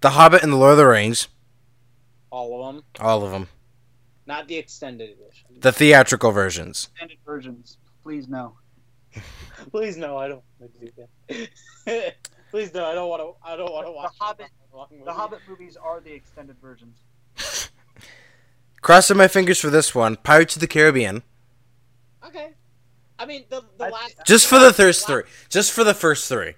The 0.00 0.10
Hobbit 0.10 0.42
and 0.42 0.50
the 0.52 0.56
Lord 0.56 0.72
of 0.72 0.78
the 0.78 0.86
Rings, 0.86 1.28
All 2.30 2.66
of 2.66 2.74
them. 2.76 2.84
all 3.00 3.22
of 3.24 3.30
them. 3.30 3.48
Not 4.24 4.48
the 4.48 4.56
extended 4.56 5.10
edition. 5.10 5.48
The 5.60 5.72
theatrical 5.72 6.30
versions. 6.32 6.88
Extended 6.92 7.18
versions, 7.26 7.76
please 8.02 8.26
no. 8.28 8.56
Please 9.70 9.96
no, 9.96 10.16
I 10.16 10.28
don't 10.28 10.42
want 10.58 10.72
to 10.80 10.86
do 10.86 10.92
that. 11.36 12.14
Please 12.50 12.72
no, 12.72 12.86
I 12.86 12.94
don't 12.94 13.08
want 13.08 13.22
to. 13.22 13.34
I 13.48 13.56
don't 13.56 13.72
want 13.72 13.86
to 13.86 13.90
The 13.90 13.96
watch 13.96 14.12
Hobbit- 14.18 14.46
movie. 14.90 15.04
The 15.04 15.12
Hobbit 15.12 15.40
movies 15.48 15.76
are 15.76 16.00
the 16.00 16.12
extended 16.12 16.56
versions. 16.60 16.98
Crossing 18.80 19.16
my 19.16 19.28
fingers 19.28 19.60
for 19.60 19.70
this 19.70 19.94
one. 19.94 20.16
Pirates 20.16 20.56
of 20.56 20.60
the 20.60 20.66
Caribbean. 20.68 21.22
Okay. 22.24 22.50
I 23.18 23.26
mean, 23.26 23.44
the 23.50 23.62
the 23.76 23.86
I- 23.86 23.90
last. 23.90 24.14
Just 24.26 24.46
for 24.46 24.58
the 24.58 24.72
first 24.72 25.06
three. 25.06 25.22
Just 25.48 25.72
for 25.72 25.84
the 25.84 25.94
first 25.94 26.28
three. 26.28 26.54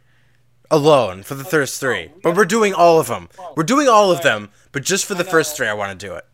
Alone 0.71 1.25
for 1.25 1.35
the 1.35 1.45
first 1.45 1.81
three. 1.81 2.11
But 2.23 2.37
we're 2.37 2.45
doing 2.45 2.73
all 2.75 3.01
of 3.01 3.09
them. 3.09 3.29
We're 3.57 3.65
doing 3.65 3.89
all 3.89 4.13
of 4.13 4.23
them, 4.23 4.51
but 4.71 4.85
just 4.85 5.05
for 5.05 5.15
the 5.15 5.25
first 5.25 5.57
three, 5.57 5.67
I 5.67 5.75
want 5.75 5.99
to 5.99 6.07
do 6.07 6.15
it. 6.15 6.25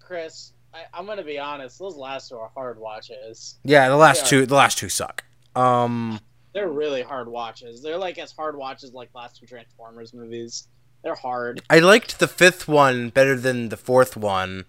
Chris, 0.00 0.50
I, 0.80 0.98
I'm 0.98 1.06
gonna 1.06 1.22
be 1.22 1.38
honest. 1.38 1.78
Those 1.78 1.96
last 1.96 2.28
two 2.28 2.36
are 2.36 2.50
hard 2.54 2.78
watches. 2.78 3.58
Yeah, 3.64 3.88
the 3.88 3.96
last 3.96 4.22
Yeah. 4.24 4.28
two. 4.28 4.46
The 4.46 4.54
last 4.54 4.78
two 4.78 4.88
suck. 4.88 5.24
Um, 5.54 6.20
They're 6.54 6.68
really 6.70 7.02
hard 7.02 7.28
watches. 7.28 7.82
They're 7.82 7.98
like 7.98 8.18
as 8.18 8.32
hard 8.32 8.56
watches 8.56 8.92
like 8.92 9.10
last 9.14 9.38
two 9.38 9.46
Transformers 9.46 10.12
movies. 10.14 10.68
They're 11.02 11.14
hard. 11.14 11.62
I 11.70 11.78
liked 11.78 12.18
the 12.18 12.28
fifth 12.28 12.68
one 12.68 13.08
better 13.10 13.34
than 13.36 13.68
the 13.70 13.76
fourth 13.76 14.16
one, 14.16 14.66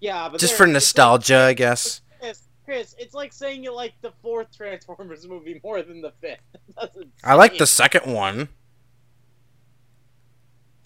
Yeah, 0.00 0.28
but 0.28 0.40
just 0.40 0.54
for 0.54 0.64
it's 0.64 0.68
like- 0.68 0.72
nostalgia, 0.74 1.38
I 1.40 1.52
guess. 1.52 2.00
Chris, 2.20 2.42
Chris, 2.64 2.94
it's 2.98 3.14
like 3.14 3.32
saying 3.32 3.62
you 3.64 3.74
like 3.74 3.92
the 4.00 4.12
fourth 4.22 4.48
Transformers 4.56 5.26
movie 5.28 5.60
more 5.62 5.82
than 5.82 6.00
the 6.00 6.12
fifth. 6.20 6.40
I 7.24 7.34
like 7.34 7.58
the 7.58 7.66
second 7.66 8.12
one. 8.12 8.48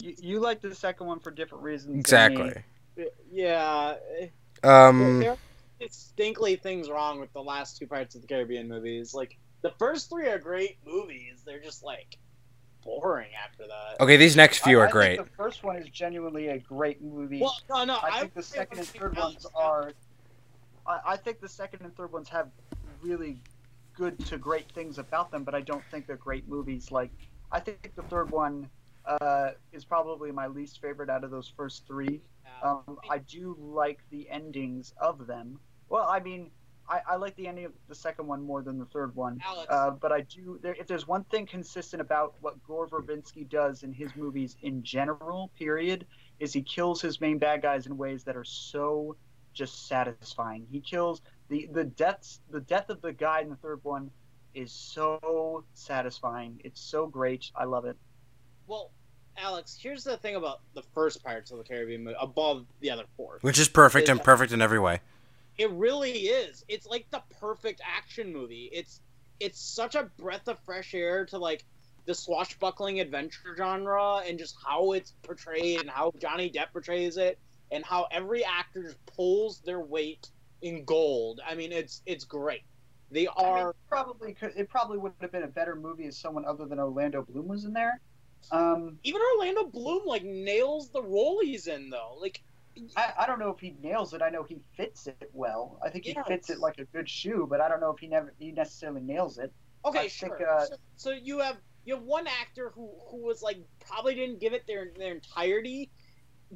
You, 0.01 0.15
you 0.21 0.41
like 0.41 0.61
the 0.61 0.75
second 0.75 1.07
one 1.07 1.21
for 1.21 1.31
different 1.31 1.63
reasons. 1.65 2.09
than 2.11 2.35
me. 2.35 2.41
Exactly. 2.43 2.63
Yeah, 3.31 3.95
Um, 4.65 5.21
there 5.21 5.33
are 5.33 5.37
distinctly 5.81 6.57
things 6.57 6.89
wrong 6.89 7.21
with 7.21 7.33
the 7.33 7.43
last 7.43 7.77
two 7.79 7.87
Pirates 7.87 8.15
of 8.15 8.23
the 8.23 8.27
Caribbean 8.29 8.69
movies. 8.69 9.15
Like 9.15 9.37
the 9.63 9.71
first 9.79 10.09
three 10.11 10.29
are 10.29 10.39
great 10.39 10.79
movies. 10.87 11.43
They're 11.45 11.61
just 11.61 11.83
like 11.83 12.17
boring 12.85 13.31
after 13.45 13.65
that. 13.67 14.01
okay, 14.01 14.17
these 14.17 14.37
next 14.37 14.59
few 14.59 14.79
I- 14.79 14.83
are 14.83 14.87
I 14.87 14.91
think 14.91 14.93
great. 14.93 15.19
the 15.19 15.37
first 15.37 15.63
one 15.65 15.77
is 15.77 15.89
genuinely 15.89 16.49
a 16.49 16.59
great 16.59 17.01
movie. 17.03 17.41
Well, 17.41 17.57
no, 17.71 17.85
no. 17.85 17.99
I 18.03 18.21
think 18.21 18.35
the 18.35 18.43
second 18.43 18.79
and 18.79 18.87
third 18.89 19.17
ones 19.17 19.35
comes- 19.43 19.49
are. 19.55 19.93
I, 20.87 20.99
I 21.07 21.17
think 21.17 21.41
the 21.41 21.49
second 21.49 21.83
and 21.83 21.97
third 21.97 22.13
ones 22.13 22.29
have 22.31 22.49
really 23.01 23.41
good 23.95 24.19
to 24.27 24.39
great 24.39 24.71
things 24.73 24.99
about 24.99 25.31
them, 25.31 25.45
but 25.45 25.55
I 25.55 25.61
don't 25.61 25.85
think 25.91 26.07
they're 26.07 26.17
great 26.17 26.49
movies. 26.49 26.91
Like, 26.91 27.11
I 27.53 27.61
think 27.61 27.95
the 27.95 28.03
third 28.05 28.31
one 28.31 28.69
uh, 29.07 29.51
is 29.73 29.85
probably 29.85 30.33
my 30.33 30.47
least 30.47 30.81
favorite 30.81 31.11
out 31.11 31.25
of 31.25 31.31
those 31.31 31.53
first 31.57 31.87
three. 31.87 32.21
Um, 32.63 32.99
I 33.11 33.19
do 33.19 33.57
like 33.59 34.01
the 34.11 34.29
endings 34.31 34.95
of 35.01 35.27
them. 35.27 35.59
Well, 35.89 36.07
I 36.09 36.21
mean, 36.21 36.51
I, 36.89 37.01
I 37.11 37.17
like 37.17 37.35
the 37.37 37.49
ending 37.49 37.65
of 37.67 37.73
the 37.89 37.95
second 37.95 38.27
one 38.27 38.43
more 38.43 38.63
than 38.63 38.79
the 38.79 38.85
third 38.87 39.15
one. 39.15 39.41
Uh, 39.69 39.91
but 39.91 40.13
I 40.13 40.23
do. 40.23 40.59
There, 40.63 40.75
if 40.79 40.87
there's 40.87 41.07
one 41.07 41.25
thing 41.25 41.47
consistent 41.47 42.01
about 42.01 42.35
what 42.41 42.63
Gore 42.65 42.89
Verbinski 42.89 43.49
does 43.49 43.83
in 43.83 43.93
his 43.93 44.15
movies 44.17 44.57
in 44.63 44.83
general, 44.83 45.51
period, 45.59 46.07
is 46.39 46.53
he 46.53 46.63
kills 46.63 47.01
his 47.01 47.21
main 47.21 47.39
bad 47.39 47.63
guys 47.63 47.87
in 47.87 47.97
ways 47.97 48.25
that 48.25 48.37
are 48.37 48.45
so 48.45 49.17
just 49.55 49.87
satisfying. 49.87 50.67
He 50.71 50.81
kills 50.81 51.23
the 51.49 51.69
the 51.73 51.85
deaths. 51.85 52.41
The 52.51 52.61
death 52.61 52.91
of 52.91 53.01
the 53.03 53.13
guy 53.13 53.41
in 53.41 53.51
the 53.51 53.57
third 53.57 53.81
one 53.83 54.11
is 54.55 54.73
so 54.73 55.65
satisfying. 55.75 56.61
It's 56.65 56.81
so 56.81 57.07
great. 57.07 57.51
I 57.55 57.65
love 57.65 57.85
it. 57.85 57.97
Well, 58.73 58.91
Alex, 59.37 59.79
here's 59.79 60.03
the 60.03 60.17
thing 60.17 60.35
about 60.35 60.61
the 60.75 60.83
first 60.95 61.23
Pirates 61.23 61.51
of 61.51 61.59
the 61.59 61.65
Caribbean 61.65 62.05
movie 62.05 62.17
above 62.19 62.65
the 62.81 62.91
other 62.91 63.05
four. 63.19 63.39
Which 63.43 63.59
is 63.59 63.69
perfect 63.69 64.09
and 64.09 64.23
perfect 64.23 64.51
in 64.53 64.63
every 64.63 64.79
way. 64.79 65.01
It 65.59 65.71
really 65.73 66.13
is. 66.13 66.65
It's 66.69 66.87
like 66.87 67.07
the 67.11 67.23
perfect 67.39 67.83
action 67.85 68.33
movie. 68.33 68.71
It's 68.73 69.01
it's 69.41 69.61
such 69.61 69.95
a 69.95 70.05
breath 70.19 70.49
of 70.49 70.59
fresh 70.61 70.95
air 70.95 71.27
to 71.27 71.39
like 71.39 71.65
the 72.07 72.15
swashbuckling 72.15 73.01
adventure 73.01 73.55
genre 73.57 74.23
and 74.27 74.39
just 74.39 74.57
how 74.67 74.93
it's 74.93 75.13
portrayed 75.23 75.81
and 75.81 75.91
how 75.91 76.13
Johnny 76.19 76.51
Depp 76.51 76.73
portrays 76.73 77.19
it 77.19 77.39
and 77.71 77.85
how 77.85 78.07
every 78.11 78.43
actor 78.43 78.85
just 78.85 79.05
pulls 79.05 79.61
their 79.61 79.81
weight 79.81 80.31
in 80.63 80.85
gold. 80.85 81.41
I 81.47 81.55
mean, 81.55 81.73
it's 81.73 82.01
it's 82.07 82.25
great. 82.25 82.63
They 83.11 83.29
I 83.29 83.43
mean, 83.43 83.53
are 83.53 83.75
probably 83.87 84.33
could. 84.33 84.53
It 84.57 84.71
probably 84.71 84.97
would 84.97 85.13
have 85.21 85.31
been 85.31 85.43
a 85.43 85.49
better 85.49 85.77
movie 85.77 86.07
if 86.07 86.15
someone 86.15 86.47
other 86.47 86.65
than 86.65 86.79
Orlando 86.79 87.21
Bloom 87.23 87.49
was 87.49 87.65
in 87.65 87.75
there. 87.75 88.01
Um, 88.51 88.99
even 89.03 89.21
Orlando 89.37 89.65
Bloom 89.65 90.03
like 90.07 90.25
nails 90.25 90.91
the 90.91 91.03
role 91.03 91.41
he's 91.43 91.67
in 91.67 91.91
though. 91.91 92.17
Like 92.21 92.43
I, 92.97 93.13
I 93.21 93.27
don't 93.27 93.39
know 93.39 93.51
if 93.51 93.61
he 93.61 93.77
nails 93.83 94.15
it. 94.15 94.23
I 94.23 94.31
know 94.31 94.43
he 94.43 94.61
fits 94.77 95.07
it 95.07 95.31
well. 95.33 95.79
I 95.85 95.91
think 95.91 96.05
he 96.05 96.17
fits 96.27 96.51
it 96.51 96.59
like 96.59 96.79
a 96.79 96.85
good 96.85 97.09
shoe, 97.09 97.47
but 97.49 97.61
I 97.61 97.69
don't 97.69 97.81
know 97.81 97.91
if 97.91 97.99
he 97.99 98.09
never 98.09 98.33
he 98.39 98.53
necessarily 98.53 99.03
nails 99.03 99.39
it. 99.39 99.53
Okay, 99.85 100.01
I 100.01 100.09
sure. 100.09 100.37
think, 100.37 100.49
uh, 100.49 100.67
so, 100.67 100.75
so 100.97 101.11
you 101.11 101.41
have 101.41 101.57
you 101.85 101.95
have 101.95 102.05
one 102.05 102.27
actor 102.27 102.73
who 102.75 102.91
who 103.11 103.19
was 103.19 103.43
like 103.43 103.59
probably 103.81 104.15
didn't 104.15 104.41
give 104.41 104.53
it 104.53 104.67
their 104.67 104.93
their 104.97 105.13
entirety, 105.13 105.91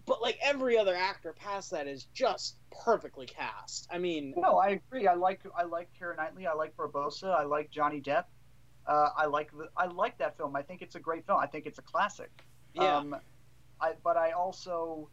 but 0.06 0.22
like 0.22 0.38
every 0.42 0.78
other 0.78 0.94
actor 0.94 1.32
past 1.32 1.70
that 1.72 1.86
is 1.86 2.06
just 2.14 2.56
perfectly 2.84 3.26
cast. 3.26 3.88
I 3.90 3.98
mean, 3.98 4.34
No, 4.36 4.58
I 4.58 4.68
agree. 4.68 5.06
I 5.06 5.14
like 5.14 5.40
I 5.56 5.64
like 5.64 5.88
Keira 6.00 6.16
Knightley. 6.16 6.46
I 6.46 6.54
like 6.54 6.76
Barbossa. 6.76 7.34
I 7.34 7.44
like 7.44 7.70
Johnny 7.70 8.00
Depp. 8.00 8.24
Uh, 8.86 9.10
I 9.16 9.26
like 9.26 9.50
the, 9.52 9.68
I 9.76 9.86
like 9.86 10.18
that 10.18 10.36
film. 10.36 10.56
I 10.56 10.62
think 10.62 10.82
it's 10.82 10.94
a 10.94 11.00
great 11.00 11.26
film. 11.26 11.38
I 11.40 11.46
think 11.46 11.66
it's 11.66 11.78
a 11.78 11.82
classic. 11.82 12.30
yeah, 12.74 12.96
Um, 12.98 13.16
I 13.80 13.94
but 14.04 14.16
I 14.16 14.32
also 14.32 15.10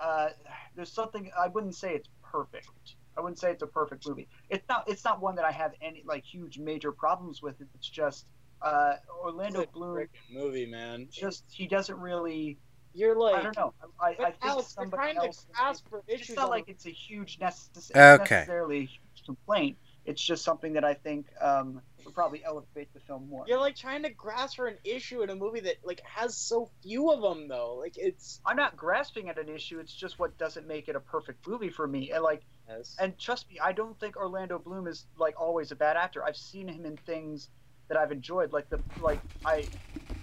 uh, 0.00 0.30
there's 0.74 0.92
something 0.92 1.30
I 1.38 1.48
wouldn't 1.48 1.74
say 1.74 1.94
it's 1.94 2.08
perfect. 2.22 2.96
I 3.16 3.20
wouldn't 3.20 3.38
say 3.38 3.50
it's 3.50 3.62
a 3.62 3.66
perfect 3.66 4.06
movie. 4.06 4.28
It's 4.50 4.64
not. 4.68 4.84
It's 4.88 5.04
not 5.04 5.20
one 5.20 5.36
that 5.36 5.44
I 5.44 5.52
have 5.52 5.72
any 5.80 6.02
like 6.06 6.24
huge 6.24 6.58
major 6.58 6.92
problems 6.92 7.42
with. 7.42 7.56
It's 7.74 7.88
just 7.88 8.26
uh, 8.62 8.94
Orlando 9.22 9.60
it's 9.60 9.70
a 9.70 9.72
Bloom. 9.78 10.08
movie, 10.30 10.66
man. 10.66 11.08
Just 11.10 11.44
he 11.50 11.66
doesn't 11.66 11.98
really. 11.98 12.58
You're 12.92 13.16
like, 13.18 13.34
I 13.36 13.42
don't 13.42 13.56
know. 13.56 13.74
I, 14.00 14.16
I 14.22 14.30
but 14.30 14.40
think 14.40 14.52
Alex, 14.52 14.74
you're 14.78 14.86
somebody 14.86 14.96
trying 15.02 15.20
to 15.20 15.26
else. 15.26 15.46
grasp 15.54 15.88
for 15.88 16.02
it's 16.08 16.34
not 16.34 16.50
like 16.50 16.64
it's 16.68 16.86
a 16.86 16.90
huge 16.90 17.38
necess- 17.38 17.90
Okay. 17.94 18.46
necessarily 18.46 18.76
a 18.78 18.80
huge 18.86 19.22
complaint. 19.24 19.78
It's 20.06 20.22
just 20.22 20.44
something 20.44 20.72
that 20.74 20.84
I 20.84 20.94
think 20.94 21.26
um, 21.40 21.82
would 22.06 22.14
probably 22.14 22.42
elevate 22.44 22.92
the 22.94 23.00
film 23.00 23.28
more. 23.28 23.44
You're 23.46 23.60
like 23.60 23.76
trying 23.76 24.04
to 24.04 24.10
grasp 24.10 24.56
for 24.56 24.66
an 24.66 24.78
issue 24.84 25.22
in 25.22 25.30
a 25.30 25.34
movie 25.34 25.60
that 25.60 25.76
like 25.84 26.00
has 26.04 26.36
so 26.36 26.70
few 26.82 27.10
of 27.12 27.20
them 27.20 27.48
though. 27.48 27.74
Like 27.74 27.94
it's. 27.96 28.40
I'm 28.46 28.56
not 28.56 28.76
grasping 28.76 29.28
at 29.28 29.38
an 29.38 29.48
issue. 29.48 29.78
It's 29.80 29.94
just 29.94 30.18
what 30.18 30.38
doesn't 30.38 30.66
make 30.66 30.88
it 30.88 30.96
a 30.96 31.00
perfect 31.00 31.46
movie 31.46 31.68
for 31.70 31.86
me. 31.86 32.12
And 32.12 32.22
like, 32.22 32.42
yes. 32.68 32.96
and 32.98 33.18
trust 33.18 33.50
me, 33.50 33.58
I 33.62 33.72
don't 33.72 33.98
think 34.00 34.16
Orlando 34.16 34.58
Bloom 34.58 34.86
is 34.86 35.06
like 35.18 35.34
always 35.38 35.72
a 35.72 35.76
bad 35.76 35.96
actor. 35.96 36.24
I've 36.24 36.36
seen 36.36 36.68
him 36.68 36.86
in 36.86 36.96
things 37.04 37.50
that 37.88 37.98
I've 37.98 38.12
enjoyed. 38.12 38.52
Like 38.52 38.68
the 38.70 38.82
like 38.98 39.22
I, 39.44 39.68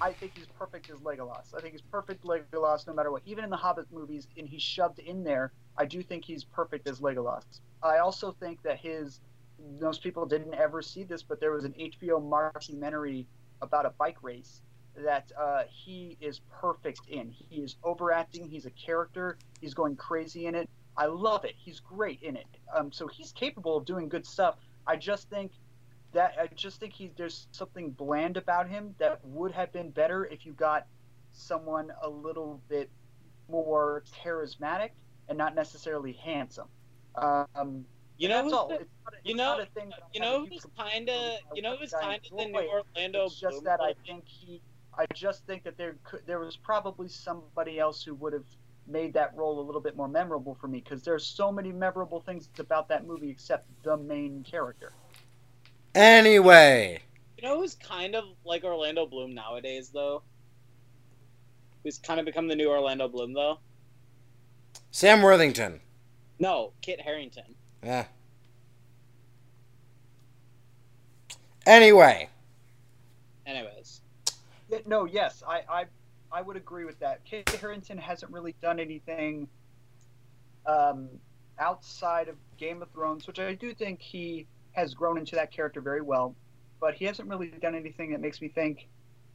I 0.02 0.14
think 0.14 0.34
he's 0.36 0.48
perfect 0.48 0.90
as 0.90 1.00
Legolas. 1.00 1.54
I 1.56 1.62
think 1.62 1.74
he's 1.74 1.82
perfect 1.82 2.24
Legolas 2.24 2.88
no 2.88 2.94
matter 2.94 3.12
what. 3.12 3.22
Even 3.26 3.44
in 3.44 3.50
the 3.50 3.58
Hobbit 3.58 3.88
movies, 3.92 4.28
and 4.38 4.48
he's 4.48 4.64
shoved 4.64 5.00
in 5.00 5.24
there. 5.24 5.54
I 5.78 5.86
do 5.86 6.04
think 6.04 6.26
he's 6.26 6.44
perfect 6.44 6.88
as 6.88 7.00
Legolas. 7.00 7.44
I 7.82 7.98
also 7.98 8.32
think 8.32 8.62
that 8.64 8.80
his 8.80 9.20
most 9.80 10.04
people 10.04 10.26
didn't 10.26 10.54
ever 10.54 10.82
see 10.82 11.04
this, 11.04 11.24
but 11.24 11.40
there 11.40 11.52
was 11.52 11.66
an 11.66 11.74
HBO 11.74 12.22
mockumentary 12.22 13.26
about 13.62 13.86
a 13.86 13.92
bike 13.92 14.18
race 14.22 14.62
that 14.96 15.32
uh, 15.40 15.64
he 15.70 16.18
is 16.22 16.42
perfect 16.52 17.02
in. 17.08 17.30
He 17.30 17.62
is 17.62 17.78
overacting. 17.84 18.48
He's 18.48 18.66
a 18.66 18.72
character. 18.72 19.38
He's 19.60 19.74
going 19.74 19.96
crazy 19.96 20.46
in 20.46 20.56
it. 20.56 20.70
I 20.96 21.08
love 21.08 21.46
it. 21.46 21.56
He's 21.58 21.80
great 21.80 22.22
in 22.22 22.36
it. 22.36 22.46
Um, 22.76 22.92
so 22.92 23.08
he's 23.08 23.32
capable 23.32 23.78
of 23.78 23.86
doing 23.86 24.10
good 24.10 24.26
stuff. 24.26 24.56
I 24.86 24.96
just 24.96 25.30
think 25.30 25.52
that 26.12 26.36
I 26.40 26.48
just 26.54 26.80
think 26.80 26.94
he 26.94 27.12
there's 27.18 27.48
something 27.52 27.90
bland 27.90 28.38
about 28.38 28.70
him 28.70 28.94
that 29.00 29.26
would 29.26 29.52
have 29.52 29.72
been 29.74 29.90
better 29.90 30.26
if 30.26 30.46
you 30.46 30.54
got 30.54 30.86
someone 31.32 31.92
a 32.04 32.10
little 32.10 32.62
bit 32.70 32.92
more 33.50 34.04
charismatic 34.24 34.92
and 35.28 35.38
not 35.38 35.56
necessarily 35.56 36.14
handsome. 36.14 36.68
Um, 37.16 37.86
You 38.18 38.30
know, 38.30 38.44
who's 38.44 38.52
the- 38.52 38.58
a, 38.58 38.88
you 39.24 39.36
know- 39.36 39.58
not 39.58 39.62
a 39.62 39.66
thing. 39.68 39.90
that 39.90 40.00
you 40.14 40.22
know 40.22 40.44
a 40.44 40.46
who's 40.46 40.66
kind 40.78 41.10
of 41.10 41.40
you 41.56 41.62
know 41.62 41.76
who's 41.78 41.92
kind 41.92 42.22
of 42.32 42.38
the 42.38 42.46
new. 42.46 42.58
Orlando 42.58 43.26
It's 43.26 43.40
just 43.40 43.52
Bloom 43.52 43.64
that 43.66 43.82
I 43.82 43.94
think 44.06 44.28
he. 44.28 44.62
I 44.96 45.06
just 45.14 45.46
think 45.48 45.64
that 45.64 45.78
there 45.78 45.96
could 46.04 46.22
there 46.28 46.40
was 46.40 46.56
probably 46.56 47.08
somebody 47.08 47.80
else 47.80 48.04
who 48.04 48.14
would 48.16 48.34
have 48.34 48.46
made 48.86 49.14
that 49.14 49.36
role 49.36 49.60
a 49.60 49.64
little 49.66 49.82
bit 49.82 49.96
more 49.96 50.08
memorable 50.08 50.54
for 50.56 50.68
me 50.68 50.80
because 50.80 51.04
there's 51.04 51.26
so 51.26 51.52
many 51.52 51.72
memorable 51.72 52.20
things 52.20 52.50
about 52.60 52.88
that 52.90 53.08
movie 53.08 53.30
except 53.30 53.66
the 53.84 53.98
main 53.98 54.44
character. 54.44 54.94
Anyway, 55.96 57.02
You 57.38 57.44
know 57.48 57.60
who's 57.62 57.76
kind 57.76 58.16
of 58.16 58.26
like 58.46 58.64
Orlando 58.64 59.06
Bloom 59.06 59.34
nowadays, 59.34 59.90
though? 59.90 60.22
Who's 61.84 61.98
kind 61.98 62.20
of 62.20 62.26
become 62.26 62.48
the 62.48 62.56
new 62.56 62.70
Orlando 62.70 63.08
Bloom, 63.08 63.34
though? 63.34 63.60
Sam 64.92 65.22
Worthington. 65.22 65.80
No, 66.40 66.74
Kit 66.82 67.00
Harington. 67.02 67.56
Yeah. 67.84 68.06
Anyway, 71.66 72.30
Anyways, 73.46 74.02
Yeah, 74.70 74.80
no, 74.86 75.06
yes, 75.06 75.44
I, 75.48 75.62
I 75.70 75.86
I 76.32 76.42
would 76.42 76.58
agree 76.58 76.86
with 76.86 77.00
that. 77.00 77.24
Kit 77.26 77.48
Harington 77.50 77.98
hasn't 77.98 78.32
really 78.32 78.56
done 78.62 78.80
anything 78.80 79.48
um, 80.66 81.10
outside 81.60 82.28
of 82.28 82.36
Game 82.58 82.82
of 82.82 82.90
Thrones, 82.92 83.28
which 83.28 83.40
I 83.40 83.54
do 83.54 83.74
think 83.74 84.02
he 84.02 84.48
has 84.72 84.94
grown 84.96 85.18
into 85.18 85.36
that 85.36 85.52
character 85.52 85.80
very 85.80 86.02
well, 86.02 86.36
but 86.80 86.96
he 86.96 87.06
hasn't 87.06 87.30
really 87.30 87.50
done 87.62 87.76
anything 87.76 88.12
that 88.12 88.22
makes 88.22 88.42
me 88.42 88.48
think 88.48 88.88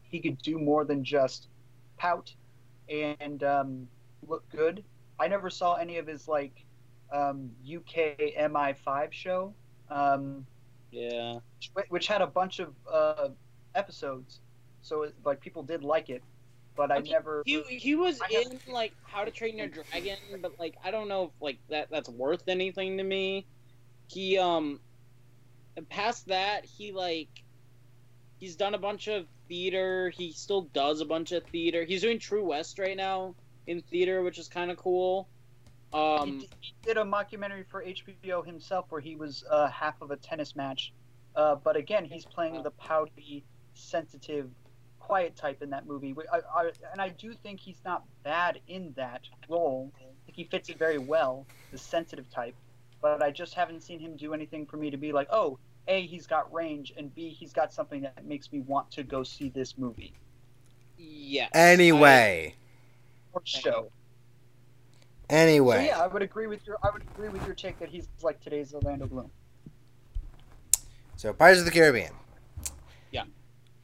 he 0.02 0.18
could 0.20 0.38
do 0.38 0.58
more 0.58 0.84
than 0.84 1.04
just 1.04 1.48
pout 1.98 2.34
and 2.88 3.44
um, 3.44 3.86
look 4.26 4.48
good. 4.48 4.82
I 5.20 5.28
never 5.28 5.50
saw 5.50 5.74
any 5.74 5.98
of 5.98 6.06
his 6.06 6.26
like 6.26 6.64
um, 7.12 7.50
UK 7.64 8.18
MI5 8.38 9.12
show, 9.12 9.54
um, 9.90 10.46
Yeah. 10.90 11.38
which, 11.74 11.86
which 11.88 12.06
had 12.06 12.22
a 12.22 12.26
bunch 12.26 12.58
of 12.58 12.74
uh, 12.90 13.28
episodes, 13.74 14.40
so 14.82 15.02
it, 15.04 15.14
like 15.24 15.40
people 15.40 15.62
did 15.62 15.82
like 15.84 16.10
it, 16.10 16.22
but 16.76 16.90
I 16.90 16.98
Okay, 16.98 17.10
never. 17.12 17.42
He 17.46 17.62
he 17.62 17.94
was 17.94 18.20
I 18.20 18.32
have- 18.32 18.52
in 18.66 18.72
like 18.72 18.92
How 19.02 19.24
to 19.24 19.30
Train 19.30 19.58
Your 19.58 19.68
Dragon, 19.68 20.16
but 20.40 20.58
like 20.58 20.76
I 20.84 20.90
don't 20.90 21.08
know 21.08 21.24
if 21.24 21.30
like 21.40 21.58
that 21.70 21.88
that's 21.90 22.08
worth 22.08 22.46
anything 22.48 22.96
to 22.98 23.04
me. 23.04 23.46
He 24.08 24.38
um 24.38 24.80
past 25.90 26.26
that 26.28 26.64
he 26.64 26.92
like 26.92 27.28
he's 28.38 28.56
done 28.56 28.74
a 28.74 28.78
bunch 28.78 29.08
of 29.08 29.26
theater. 29.48 30.10
He 30.10 30.32
still 30.32 30.62
does 30.62 31.00
a 31.00 31.04
bunch 31.04 31.32
of 31.32 31.44
theater. 31.44 31.84
He's 31.84 32.02
doing 32.02 32.18
True 32.18 32.44
West 32.44 32.78
right 32.78 32.96
now 32.96 33.34
in 33.66 33.82
theater, 33.82 34.22
which 34.22 34.38
is 34.38 34.48
kind 34.48 34.70
of 34.70 34.76
cool. 34.76 35.28
He, 35.92 35.98
Um, 35.98 36.38
did, 36.40 36.54
he 36.60 36.74
did 36.82 36.96
a 36.96 37.04
mockumentary 37.04 37.66
for 37.66 37.84
HBO 37.84 38.44
himself 38.44 38.86
where 38.90 39.00
he 39.00 39.16
was 39.16 39.44
uh, 39.50 39.68
half 39.68 40.00
of 40.00 40.10
a 40.10 40.16
tennis 40.16 40.56
match, 40.56 40.92
uh, 41.36 41.54
but 41.56 41.76
again 41.76 42.04
he's 42.04 42.24
playing 42.24 42.62
the 42.62 42.70
pouty, 42.72 43.44
sensitive, 43.74 44.50
quiet 44.98 45.36
type 45.36 45.62
in 45.62 45.70
that 45.70 45.86
movie. 45.86 46.14
I, 46.32 46.40
I, 46.54 46.70
and 46.92 47.00
I 47.00 47.08
do 47.10 47.32
think 47.32 47.60
he's 47.60 47.80
not 47.84 48.04
bad 48.22 48.60
in 48.68 48.92
that 48.96 49.22
role. 49.48 49.92
I 49.96 50.04
think 50.26 50.36
he 50.36 50.44
fits 50.44 50.68
it 50.68 50.78
very 50.78 50.98
well, 50.98 51.46
the 51.72 51.78
sensitive 51.78 52.28
type. 52.30 52.54
But 53.00 53.22
I 53.22 53.30
just 53.30 53.54
haven't 53.54 53.82
seen 53.82 54.00
him 54.00 54.16
do 54.16 54.34
anything 54.34 54.66
for 54.66 54.76
me 54.76 54.90
to 54.90 54.96
be 54.96 55.12
like, 55.12 55.28
oh, 55.30 55.58
a 55.86 56.04
he's 56.04 56.26
got 56.26 56.52
range, 56.52 56.92
and 56.96 57.14
b 57.14 57.30
he's 57.30 57.52
got 57.52 57.72
something 57.72 58.02
that 58.02 58.26
makes 58.26 58.52
me 58.52 58.60
want 58.60 58.90
to 58.90 59.02
go 59.02 59.22
see 59.22 59.48
this 59.48 59.78
movie 59.78 60.12
yes. 60.98 61.50
Anyway, 61.54 62.54
or 63.32 63.42
show. 63.44 63.90
So 65.30 65.36
anyway. 65.36 65.86
yeah, 65.86 66.00
I 66.00 66.06
would 66.06 66.22
agree 66.22 66.46
with 66.46 66.66
your 66.66 66.78
I 66.82 66.90
would 66.90 67.02
agree 67.02 67.28
with 67.28 67.44
your 67.44 67.54
take 67.54 67.78
that 67.80 67.88
he's 67.88 68.08
like 68.22 68.40
today's 68.40 68.72
Orlando 68.72 69.06
Bloom. 69.06 69.30
So 71.16 71.32
Pirates 71.32 71.60
of 71.60 71.66
the 71.66 71.72
Caribbean. 71.72 72.12
Yeah. 73.10 73.24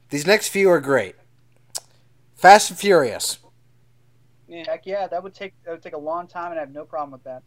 These 0.09 0.25
next 0.25 0.49
few 0.49 0.69
are 0.69 0.79
great. 0.79 1.15
Fast 2.35 2.69
and 2.69 2.79
Furious. 2.79 3.39
Heck 4.49 4.85
yeah, 4.85 5.07
that 5.07 5.23
would 5.23 5.33
take 5.33 5.53
that 5.65 5.71
would 5.71 5.81
take 5.81 5.93
a 5.93 5.99
long 5.99 6.27
time, 6.27 6.51
and 6.51 6.59
I 6.59 6.61
have 6.61 6.71
no 6.71 6.85
problem 6.85 7.11
with 7.11 7.23
that. 7.23 7.43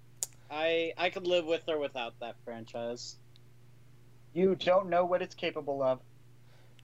I 0.51 0.93
I 0.97 1.11
could 1.11 1.27
live 1.27 1.47
with 1.47 1.63
or 1.69 1.79
without 1.79 2.19
that 2.21 2.37
franchise. 2.45 3.17
You 4.35 4.55
don't 4.55 4.89
know 4.89 5.05
what 5.05 5.23
it's 5.23 5.35
capable 5.35 5.83
of. 5.83 6.01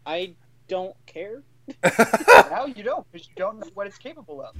I 0.06 0.34
don't 0.68 0.96
care. 1.06 1.42
Now 2.50 2.66
you 2.66 2.82
don't, 2.82 3.10
because 3.10 3.26
you 3.26 3.34
don't 3.36 3.58
know 3.58 3.68
what 3.74 3.86
it's 3.86 3.98
capable 3.98 4.40
of. 4.40 4.54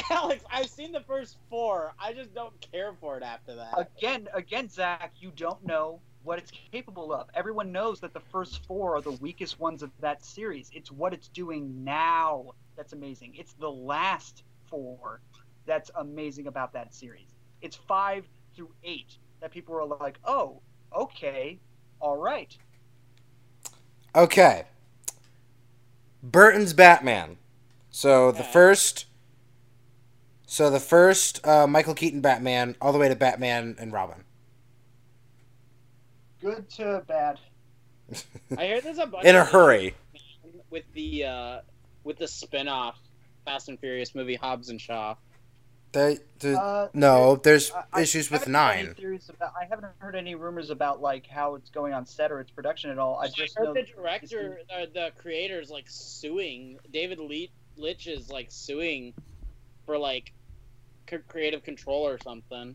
Alex, 0.10 0.44
I've 0.50 0.70
seen 0.70 0.92
the 0.92 1.00
first 1.00 1.36
four. 1.48 1.92
I 1.98 2.12
just 2.12 2.34
don't 2.34 2.54
care 2.72 2.92
for 3.00 3.16
it 3.16 3.22
after 3.22 3.54
that. 3.56 3.74
Again, 3.76 4.28
again, 4.34 4.68
Zach, 4.68 5.12
you 5.20 5.32
don't 5.36 5.64
know 5.64 6.00
what 6.22 6.38
it's 6.38 6.52
capable 6.72 7.12
of. 7.12 7.28
Everyone 7.34 7.72
knows 7.72 8.00
that 8.00 8.12
the 8.12 8.20
first 8.32 8.64
four 8.66 8.96
are 8.96 9.00
the 9.00 9.12
weakest 9.12 9.58
ones 9.58 9.82
of 9.82 9.90
that 10.00 10.24
series. 10.24 10.70
It's 10.74 10.90
what 10.90 11.12
it's 11.12 11.28
doing 11.28 11.82
now 11.84 12.54
that's 12.80 12.92
amazing. 12.94 13.34
It's 13.36 13.52
the 13.54 13.70
last 13.70 14.42
four 14.70 15.20
that's 15.66 15.90
amazing 15.96 16.46
about 16.46 16.72
that 16.72 16.94
series. 16.94 17.28
It's 17.60 17.76
five 17.76 18.24
through 18.54 18.70
eight 18.84 19.18
that 19.40 19.50
people 19.50 19.74
are 19.76 19.84
like, 19.84 20.18
oh, 20.24 20.62
okay, 20.96 21.58
all 22.00 22.16
right. 22.16 22.56
Okay. 24.14 24.64
Burton's 26.22 26.72
Batman. 26.72 27.36
So 27.90 28.32
the 28.32 28.44
first. 28.44 29.04
So 30.50 30.68
the 30.68 30.80
first 30.80 31.46
uh, 31.46 31.68
Michael 31.68 31.94
Keaton 31.94 32.20
Batman, 32.22 32.74
all 32.80 32.92
the 32.92 32.98
way 32.98 33.08
to 33.08 33.14
Batman 33.14 33.76
and 33.78 33.92
Robin. 33.92 34.24
Good 36.40 36.68
to 36.70 37.04
bad. 37.06 37.38
I 38.58 38.64
hear 38.64 38.80
there's 38.80 38.98
a 38.98 39.06
bunch 39.06 39.24
In 39.26 39.36
a 39.36 39.42
of 39.42 39.48
hurry. 39.50 39.94
with 40.68 40.82
the 40.92 41.24
uh 41.24 41.60
with 42.02 42.18
the 42.18 42.26
spin-off 42.26 42.98
Fast 43.44 43.68
and 43.68 43.78
Furious 43.78 44.12
movie 44.16 44.34
Hobbs 44.34 44.70
and 44.70 44.80
Shaw. 44.80 45.14
They, 45.92 46.18
the- 46.40 46.58
Uh, 46.60 46.88
no, 46.94 47.36
there's 47.36 47.70
I- 47.70 47.84
I 47.92 48.00
issues 48.00 48.28
with 48.28 48.40
haven't 48.40 48.54
heard 48.56 48.72
any 48.76 48.86
nine. 48.88 49.20
about, 49.28 49.52
I 49.60 49.66
haven't 49.66 49.92
heard 49.98 50.16
any 50.16 50.34
rumors 50.34 50.70
about 50.70 51.00
like 51.00 51.28
how 51.28 51.54
it's 51.54 51.70
going 51.70 51.92
on 51.94 52.06
set 52.06 52.32
or 52.32 52.40
its 52.40 52.50
production 52.50 52.90
at 52.90 52.98
all. 52.98 53.20
I 53.20 53.28
just 53.28 53.56
heard 53.56 53.66
know 53.66 53.74
the 53.74 53.82
director, 53.82 54.62
uh, 54.76 54.86
the 54.92 55.12
creators, 55.16 55.70
like 55.70 55.84
suing 55.86 56.80
David 56.92 57.20
Le- 57.20 57.46
Leitch 57.76 58.08
is 58.08 58.30
like 58.30 58.48
suing 58.50 59.14
for 59.86 59.96
like 59.96 60.26
c- 60.26 60.32
creative 61.28 61.62
control 61.62 62.06
or 62.06 62.18
something. 62.18 62.74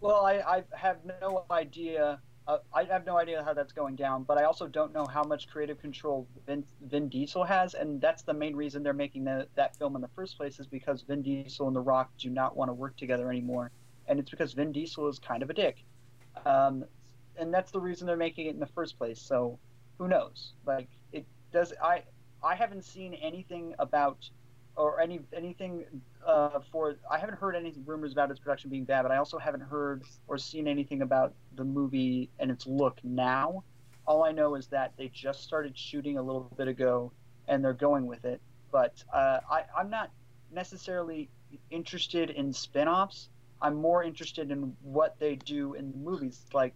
Well, 0.00 0.24
I, 0.24 0.40
I 0.40 0.62
have 0.76 0.98
no 1.20 1.44
idea. 1.50 2.20
Uh, 2.46 2.58
I 2.72 2.84
have 2.84 3.04
no 3.04 3.18
idea 3.18 3.42
how 3.44 3.52
that's 3.52 3.72
going 3.72 3.96
down, 3.96 4.22
but 4.22 4.38
I 4.38 4.44
also 4.44 4.66
don't 4.66 4.94
know 4.94 5.04
how 5.04 5.22
much 5.22 5.48
creative 5.48 5.78
control 5.78 6.26
Vin, 6.46 6.64
Vin 6.80 7.08
Diesel 7.08 7.44
has, 7.44 7.74
and 7.74 8.00
that's 8.00 8.22
the 8.22 8.32
main 8.32 8.56
reason 8.56 8.82
they're 8.82 8.94
making 8.94 9.24
the, 9.24 9.46
that 9.54 9.76
film 9.76 9.96
in 9.96 10.00
the 10.00 10.08
first 10.08 10.38
place 10.38 10.58
is 10.58 10.66
because 10.66 11.02
Vin 11.02 11.20
Diesel 11.20 11.66
and 11.66 11.76
The 11.76 11.80
Rock 11.80 12.10
do 12.16 12.30
not 12.30 12.56
want 12.56 12.70
to 12.70 12.72
work 12.72 12.96
together 12.96 13.28
anymore, 13.28 13.70
and 14.06 14.18
it's 14.18 14.30
because 14.30 14.54
Vin 14.54 14.72
Diesel 14.72 15.08
is 15.08 15.18
kind 15.18 15.42
of 15.42 15.50
a 15.50 15.52
dick, 15.52 15.84
um, 16.46 16.86
and 17.36 17.52
that's 17.52 17.70
the 17.70 17.80
reason 17.80 18.06
they're 18.06 18.16
making 18.16 18.46
it 18.46 18.54
in 18.54 18.60
the 18.60 18.66
first 18.66 18.96
place. 18.96 19.20
So, 19.20 19.58
who 19.98 20.08
knows? 20.08 20.54
Like, 20.64 20.88
it 21.12 21.26
does. 21.52 21.74
I 21.82 22.04
I 22.42 22.54
haven't 22.54 22.84
seen 22.84 23.14
anything 23.14 23.74
about 23.78 24.30
or 24.78 25.00
any 25.00 25.20
anything 25.36 25.84
uh, 26.26 26.60
for. 26.70 26.96
I 27.10 27.18
haven't 27.18 27.38
heard 27.38 27.56
any 27.56 27.74
rumors 27.84 28.12
about 28.12 28.30
its 28.30 28.40
production 28.40 28.70
being 28.70 28.84
bad, 28.84 29.02
but 29.02 29.10
I 29.10 29.16
also 29.16 29.38
haven't 29.38 29.62
heard 29.62 30.04
or 30.28 30.38
seen 30.38 30.68
anything 30.68 31.02
about 31.02 31.34
the 31.56 31.64
movie 31.64 32.30
and 32.38 32.50
its 32.50 32.66
look 32.66 32.98
now. 33.02 33.64
All 34.06 34.24
I 34.24 34.32
know 34.32 34.54
is 34.54 34.68
that 34.68 34.92
they 34.96 35.08
just 35.08 35.42
started 35.42 35.76
shooting 35.76 36.16
a 36.16 36.22
little 36.22 36.50
bit 36.56 36.68
ago, 36.68 37.12
and 37.48 37.62
they're 37.62 37.74
going 37.74 38.06
with 38.06 38.24
it. 38.24 38.40
But 38.70 39.02
uh, 39.12 39.40
I, 39.50 39.64
I'm 39.76 39.90
not 39.90 40.10
necessarily 40.50 41.28
interested 41.70 42.30
in 42.30 42.52
spin-offs. 42.52 43.28
I'm 43.60 43.74
more 43.74 44.02
interested 44.04 44.50
in 44.50 44.74
what 44.82 45.18
they 45.18 45.34
do 45.36 45.74
in 45.74 45.90
the 45.90 45.98
movies. 45.98 46.46
Like, 46.54 46.74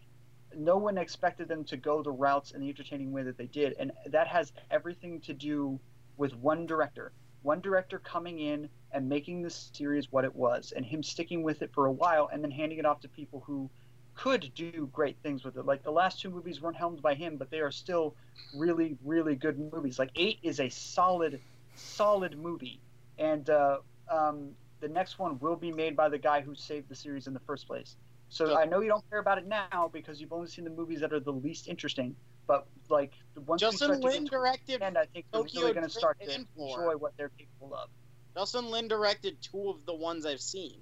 no 0.54 0.76
one 0.76 0.98
expected 0.98 1.48
them 1.48 1.64
to 1.64 1.76
go 1.76 2.02
the 2.02 2.10
routes 2.10 2.50
in 2.50 2.60
the 2.60 2.68
entertaining 2.68 3.12
way 3.12 3.22
that 3.22 3.38
they 3.38 3.46
did, 3.46 3.74
and 3.78 3.92
that 4.06 4.26
has 4.28 4.52
everything 4.70 5.20
to 5.20 5.32
do 5.32 5.78
with 6.16 6.34
one 6.34 6.66
director. 6.66 7.12
One 7.42 7.60
director 7.60 7.98
coming 7.98 8.38
in 8.38 8.68
and 8.92 9.08
making 9.08 9.42
this 9.42 9.70
series 9.72 10.10
what 10.12 10.24
it 10.24 10.34
was, 10.34 10.72
and 10.74 10.84
him 10.84 11.02
sticking 11.02 11.42
with 11.42 11.62
it 11.62 11.72
for 11.72 11.86
a 11.86 11.92
while, 11.92 12.28
and 12.32 12.42
then 12.42 12.50
handing 12.50 12.78
it 12.78 12.86
off 12.86 13.00
to 13.00 13.08
people 13.08 13.42
who 13.46 13.70
could 14.14 14.52
do 14.54 14.88
great 14.92 15.16
things 15.22 15.42
with 15.44 15.56
it. 15.56 15.64
Like 15.64 15.82
the 15.82 15.90
last 15.90 16.20
two 16.20 16.30
movies 16.30 16.60
weren't 16.60 16.76
helmed 16.76 17.02
by 17.02 17.14
him, 17.14 17.36
but 17.36 17.50
they 17.50 17.60
are 17.60 17.70
still 17.70 18.14
really, 18.54 18.96
really 19.04 19.34
good 19.34 19.58
movies. 19.72 19.98
Like 19.98 20.10
Eight 20.16 20.38
is 20.42 20.60
a 20.60 20.68
solid, 20.68 21.40
solid 21.74 22.38
movie, 22.38 22.80
and 23.18 23.48
uh, 23.48 23.78
um, 24.10 24.50
the 24.80 24.88
next 24.88 25.18
one 25.18 25.38
will 25.38 25.56
be 25.56 25.72
made 25.72 25.96
by 25.96 26.08
the 26.08 26.18
guy 26.18 26.42
who 26.42 26.54
saved 26.54 26.88
the 26.88 26.94
series 26.94 27.26
in 27.26 27.34
the 27.34 27.40
first 27.40 27.66
place. 27.66 27.96
So 28.28 28.56
I 28.56 28.64
know 28.64 28.80
you 28.80 28.88
don't 28.88 29.08
care 29.10 29.18
about 29.18 29.38
it 29.38 29.46
now 29.46 29.90
because 29.92 30.20
you've 30.20 30.32
only 30.32 30.48
seen 30.48 30.64
the 30.64 30.70
movies 30.70 31.00
that 31.00 31.12
are 31.12 31.20
the 31.20 31.32
least 31.32 31.68
interesting. 31.68 32.16
But 32.46 32.66
like 32.88 33.12
once 33.46 33.62
we 33.62 33.66
Justin 33.70 34.00
start 34.00 34.04
Lin 34.04 34.24
to 34.24 34.30
directed. 34.30 34.80
the 34.80 34.86
end, 34.86 34.98
I 34.98 35.06
think 35.06 35.26
we're 35.32 35.42
really 35.54 35.72
going 35.72 35.86
to 35.86 35.90
start 35.90 36.18
to 36.20 36.34
enjoy 36.34 36.94
what 36.96 37.16
they're 37.16 37.30
capable 37.30 37.74
of. 37.74 37.88
Justin 38.36 38.70
Lin 38.70 38.88
directed 38.88 39.36
two 39.40 39.70
of 39.70 39.84
the 39.86 39.94
ones 39.94 40.26
I've 40.26 40.40
seen. 40.40 40.80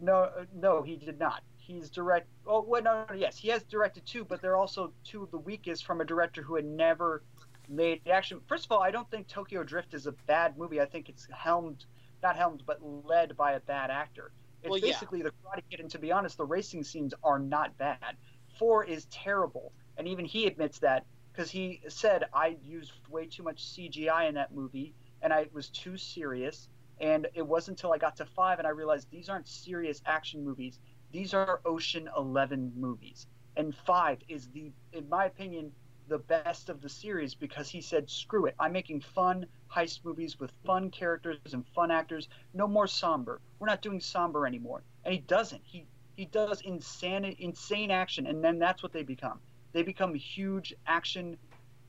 No, 0.00 0.14
uh, 0.14 0.44
no, 0.54 0.82
he 0.82 0.96
did 0.96 1.18
not. 1.18 1.42
He's 1.56 1.90
direct. 1.90 2.26
Oh, 2.46 2.62
well, 2.62 2.82
no, 2.82 3.06
no, 3.08 3.14
yes, 3.14 3.36
he 3.36 3.48
has 3.48 3.62
directed 3.62 4.04
two, 4.04 4.24
but 4.24 4.42
they're 4.42 4.56
also 4.56 4.92
two 5.04 5.22
of 5.22 5.30
the 5.30 5.38
weakest 5.38 5.86
from 5.86 6.00
a 6.00 6.04
director 6.04 6.42
who 6.42 6.56
had 6.56 6.64
never 6.64 7.22
made 7.68 8.00
action. 8.08 8.40
First 8.46 8.66
of 8.66 8.72
all, 8.72 8.82
I 8.82 8.90
don't 8.90 9.10
think 9.10 9.28
Tokyo 9.28 9.62
Drift 9.62 9.94
is 9.94 10.06
a 10.06 10.12
bad 10.26 10.58
movie. 10.58 10.80
I 10.80 10.84
think 10.84 11.08
it's 11.08 11.26
helmed, 11.30 11.86
not 12.22 12.36
helmed, 12.36 12.64
but 12.66 12.80
led 12.82 13.36
by 13.36 13.52
a 13.52 13.60
bad 13.60 13.90
actor. 13.90 14.32
It's 14.62 14.70
Well, 14.70 14.78
yeah. 14.78 14.92
basically 14.92 15.22
the 15.22 15.30
Karate 15.30 15.62
Kid, 15.70 15.80
and 15.80 15.90
to 15.90 15.98
be 15.98 16.12
honest, 16.12 16.36
the 16.36 16.44
racing 16.44 16.84
scenes 16.84 17.14
are 17.22 17.38
not 17.38 17.76
bad. 17.78 18.16
Four 18.58 18.84
is 18.84 19.06
terrible, 19.06 19.72
and 19.96 20.08
even 20.08 20.24
he 20.24 20.46
admits 20.46 20.78
that 20.80 21.04
because 21.32 21.50
he 21.50 21.80
said 21.88 22.24
I 22.32 22.56
used 22.62 22.92
way 23.08 23.26
too 23.26 23.42
much 23.42 23.64
CGI 23.64 24.28
in 24.28 24.34
that 24.34 24.54
movie, 24.54 24.94
and 25.22 25.32
I 25.32 25.48
was 25.52 25.68
too 25.68 25.96
serious. 25.96 26.68
And 27.00 27.26
it 27.34 27.42
wasn't 27.42 27.78
until 27.78 27.92
I 27.92 27.98
got 27.98 28.16
to 28.18 28.24
five 28.24 28.58
and 28.58 28.68
I 28.68 28.70
realized 28.70 29.10
these 29.10 29.28
aren't 29.28 29.48
serious 29.48 30.00
action 30.06 30.44
movies. 30.44 30.78
These 31.10 31.34
are 31.34 31.60
Ocean 31.64 32.08
Eleven 32.16 32.72
movies. 32.76 33.26
And 33.56 33.74
five 33.74 34.18
is 34.28 34.48
the, 34.48 34.70
in 34.92 35.08
my 35.08 35.26
opinion, 35.26 35.72
the 36.08 36.18
best 36.18 36.68
of 36.68 36.80
the 36.82 36.88
series 36.88 37.34
because 37.34 37.68
he 37.68 37.80
said, 37.80 38.10
"Screw 38.10 38.46
it! 38.46 38.54
I'm 38.58 38.72
making 38.72 39.00
fun 39.00 39.46
heist 39.72 40.04
movies 40.04 40.38
with 40.38 40.52
fun 40.64 40.90
characters 40.90 41.38
and 41.52 41.66
fun 41.68 41.90
actors. 41.90 42.28
No 42.52 42.68
more 42.68 42.86
somber. 42.86 43.40
We're 43.58 43.66
not 43.66 43.82
doing 43.82 44.00
somber 44.00 44.46
anymore." 44.46 44.82
And 45.04 45.14
he 45.14 45.20
doesn't. 45.20 45.62
He 45.64 45.86
he 46.16 46.26
does 46.26 46.60
insane 46.60 47.24
insane 47.38 47.90
action, 47.90 48.26
and 48.26 48.44
then 48.44 48.58
that's 48.58 48.82
what 48.82 48.92
they 48.92 49.02
become. 49.02 49.40
They 49.74 49.82
become 49.82 50.14
huge 50.14 50.72
action 50.86 51.36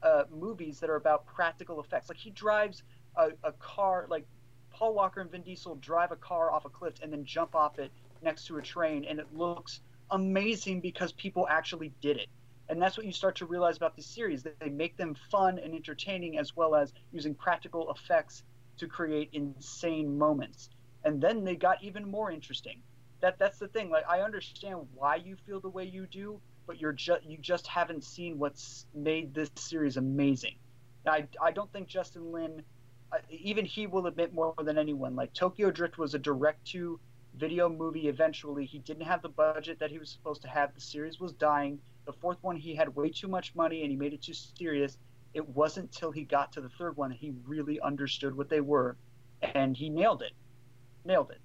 uh, 0.04 0.24
movies 0.30 0.80
that 0.82 0.90
are 0.90 0.98
about 0.98 1.26
practical 1.26 1.80
effects. 1.80 2.10
Like 2.10 2.18
he 2.18 2.32
drives 2.32 2.84
a, 3.16 3.30
a 3.44 3.54
car, 3.54 4.08
like 4.10 4.26
Paul 4.72 4.94
Walker 4.94 5.22
and 5.22 5.32
Vin 5.32 5.44
Diesel 5.44 5.76
drive 5.76 6.12
a 6.12 6.18
car 6.18 6.52
off 6.52 6.66
a 6.66 6.70
cliff 6.70 6.96
and 7.02 7.14
then 7.14 7.24
jump 7.24 7.56
off 7.56 7.80
it 7.80 7.92
next 8.22 8.48
to 8.48 8.58
a 8.58 8.62
train, 8.62 9.06
and 9.06 9.20
it 9.20 9.28
looks 9.34 9.80
amazing 10.12 10.82
because 10.82 11.14
people 11.14 11.48
actually 11.50 11.94
did 12.02 12.18
it. 12.18 12.28
And 12.68 12.82
that's 12.82 12.98
what 12.98 13.06
you 13.06 13.12
start 13.12 13.36
to 13.38 13.46
realize 13.46 13.78
about 13.78 13.96
this 13.96 14.08
series 14.08 14.44
that 14.44 14.60
they 14.60 14.70
make 14.70 14.98
them 14.98 15.16
fun 15.30 15.60
and 15.60 15.74
entertaining 15.74 16.40
as 16.40 16.56
well 16.56 16.76
as 16.76 16.92
using 17.12 17.36
practical 17.36 17.92
effects 17.92 18.44
to 18.78 18.88
create 18.88 19.30
insane 19.34 20.18
moments. 20.18 20.70
And 21.04 21.22
then 21.22 21.44
they 21.44 21.56
got 21.56 21.84
even 21.84 22.10
more 22.10 22.32
interesting. 22.32 22.82
That 23.22 23.38
that's 23.38 23.60
the 23.60 23.68
thing. 23.68 23.90
Like 23.92 24.06
I 24.10 24.22
understand 24.22 24.80
why 24.96 25.18
you 25.18 25.36
feel 25.46 25.60
the 25.60 25.70
way 25.70 25.86
you 25.86 26.08
do, 26.08 26.42
but 26.68 26.80
you're 26.80 26.94
just 26.94 27.24
you 27.26 27.38
just 27.38 27.68
haven't 27.68 28.04
seen 28.04 28.40
what's 28.40 28.86
made 28.94 29.34
this 29.34 29.50
series 29.56 29.98
amazing. 29.98 30.56
I 31.08 31.28
I 31.42 31.52
don't 31.52 31.72
think 31.72 31.88
Justin 31.88 32.32
Lin, 32.32 32.64
uh, 33.12 33.18
even 33.30 33.66
he 33.66 33.88
will 33.88 34.08
admit 34.08 34.34
more 34.34 34.54
than 34.62 34.78
anyone. 34.78 35.16
Like 35.16 35.34
Tokyo 35.34 35.72
Drift 35.72 35.98
was 35.98 36.14
a 36.14 36.20
direct 36.20 36.66
to 36.68 37.00
video 37.38 37.70
movie. 37.70 38.08
Eventually, 38.08 38.66
he 38.66 38.80
didn't 38.80 39.06
have 39.06 39.22
the 39.22 39.30
budget 39.30 39.80
that 39.80 39.92
he 39.92 40.00
was 40.00 40.10
supposed 40.10 40.42
to 40.44 40.48
have. 40.48 40.74
The 40.74 40.82
series 40.82 41.20
was 41.20 41.34
dying. 41.34 41.80
The 42.06 42.14
fourth 42.14 42.38
one, 42.42 42.56
he 42.56 42.76
had 42.76 42.96
way 42.96 43.10
too 43.10 43.28
much 43.28 43.56
money 43.56 43.82
and 43.82 43.92
he 43.92 43.98
made 43.98 44.14
it 44.14 44.22
too 44.22 44.34
serious. 44.34 44.98
It 45.34 45.48
wasn't 45.50 45.92
till 45.92 46.12
he 46.12 46.24
got 46.24 46.54
to 46.54 46.62
the 46.62 46.70
third 46.70 46.96
one 46.96 47.10
that 47.10 47.18
he 47.18 47.34
really 47.46 47.80
understood 47.82 48.38
what 48.38 48.48
they 48.48 48.62
were, 48.62 48.96
and 49.42 49.76
he 49.76 49.90
nailed 49.90 50.22
it. 50.22 50.32
Nailed 51.04 51.32
it. 51.32 51.40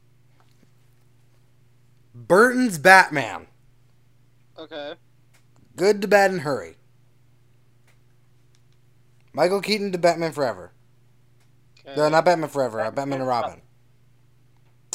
Burton's 2.15 2.78
Batman. 2.78 3.47
Okay. 4.58 4.94
Good 5.76 6.02
to 6.02 6.08
bad 6.08 6.31
and 6.31 6.40
hurry. 6.40 6.76
Michael 9.32 9.60
Keaton 9.60 9.92
to 9.92 9.99
Batman 9.99 10.32
Forever. 10.32 10.73
okay. 11.86 11.94
No, 11.97 12.08
not 12.08 12.24
Batman 12.24 12.49
Forever. 12.49 12.81
Uh, 12.81 12.90
Batman 12.90 13.20
and 13.20 13.28
Robin. 13.28 13.60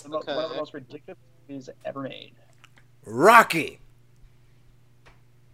The 0.03 0.09
One 0.09 0.21
of 0.27 0.49
the 0.51 0.57
most 0.57 0.73
ridiculous 0.73 1.17
movies 1.47 1.69
ever 1.85 2.01
made. 2.03 2.33
Rocky, 3.05 3.79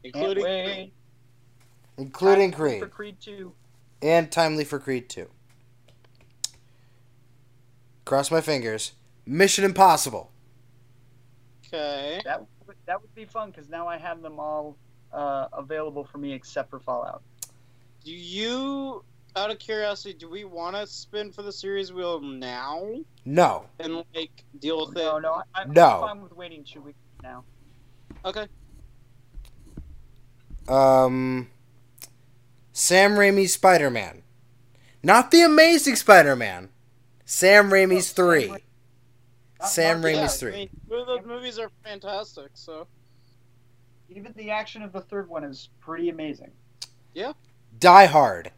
Including 0.04 0.44
wait. 0.44 0.94
including 1.98 2.52
Time 2.52 2.60
Creed, 2.60 2.80
For 2.80 2.88
Creed 2.88 3.18
2. 3.22 3.54
and 4.02 4.32
timely 4.32 4.64
for 4.64 4.80
Creed 4.80 5.10
2. 5.10 5.28
Cross 8.06 8.32
my 8.32 8.42
fingers. 8.42 8.94
Mission 9.26 9.64
Impossible. 9.64 10.32
Okay. 11.68 12.22
That 12.26 12.44
that 12.86 13.02
would 13.02 13.14
be 13.16 13.26
fun 13.26 13.52
because 13.52 13.70
now 13.70 13.88
I 13.88 13.98
have 13.98 14.22
them 14.22 14.40
all 14.40 14.76
uh, 15.14 15.48
available 15.54 16.04
for 16.04 16.18
me 16.18 16.34
except 16.34 16.70
for 16.70 16.80
Fallout. 16.80 17.22
Do 18.04 18.12
you, 18.12 19.04
out 19.36 19.52
of 19.52 19.60
curiosity, 19.60 20.14
do 20.14 20.30
we 20.30 20.44
want 20.44 20.76
to 20.76 20.88
spin 20.88 21.32
for 21.32 21.42
the 21.44 21.52
series 21.52 21.94
wheel 21.94 22.20
now 22.20 22.90
No. 23.26 23.66
and 23.80 24.04
like 24.16 24.44
deal 24.60 24.86
with 24.86 24.96
No, 24.96 25.18
it? 25.18 25.22
no, 25.22 25.34
I, 25.34 25.42
I'm 25.62 25.72
No. 25.72 26.02
fine 26.02 26.22
with 26.22 26.34
waiting 26.34 26.64
two 26.64 26.82
weeks 26.82 26.98
now. 27.24 27.44
Okay. 28.26 28.48
Um, 30.68 31.50
Sam 32.74 33.12
Raimi's 33.14 33.54
Spider 33.54 33.90
Man. 33.90 34.24
Not 35.04 35.32
the 35.32 35.42
Amazing 35.42 35.96
Spider 35.96 36.36
Man. 36.36 36.70
Sam 37.26 37.70
Raimi's 37.70 38.08
Sam 38.08 38.16
3. 38.26 38.50
Ra- 38.50 38.58
Sam 39.66 40.02
Not- 40.02 40.02
not- 40.02 40.08
Raimi's 40.10 40.18
yeah, 40.20 40.28
three. 40.28 40.54
I 40.54 40.56
mean, 40.58 40.70
those 40.90 41.26
movies 41.26 41.60
are 41.60 41.70
fantastic. 41.84 42.50
So 42.54 42.88
Even 44.14 44.34
the 44.36 44.52
action 44.52 44.82
of 44.82 44.92
the 44.92 45.02
third 45.02 45.30
one 45.30 45.44
is 45.44 45.70
pretty 45.80 46.10
amazing. 46.10 46.52
Yeah. 47.14 47.34
Die 47.80 48.06
Hard. 48.06 48.52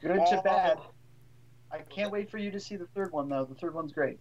Good 0.00 0.18
Oh. 0.18 0.30
to 0.36 0.42
bad. 0.42 0.78
I 1.70 1.78
can't 1.78 2.10
wait 2.10 2.30
for 2.30 2.38
you 2.38 2.50
to 2.50 2.60
see 2.60 2.76
the 2.76 2.86
third 2.86 3.12
one 3.12 3.28
though. 3.28 3.44
The 3.44 3.54
third 3.54 3.74
one's 3.74 3.92
great. 3.92 4.18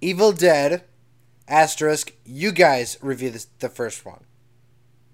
Evil 0.00 0.32
Dead. 0.32 0.84
Asterisk. 1.46 2.12
You 2.24 2.52
guys 2.52 2.96
review 3.02 3.30
this, 3.30 3.46
the 3.58 3.68
first 3.68 4.04
one. 4.04 4.24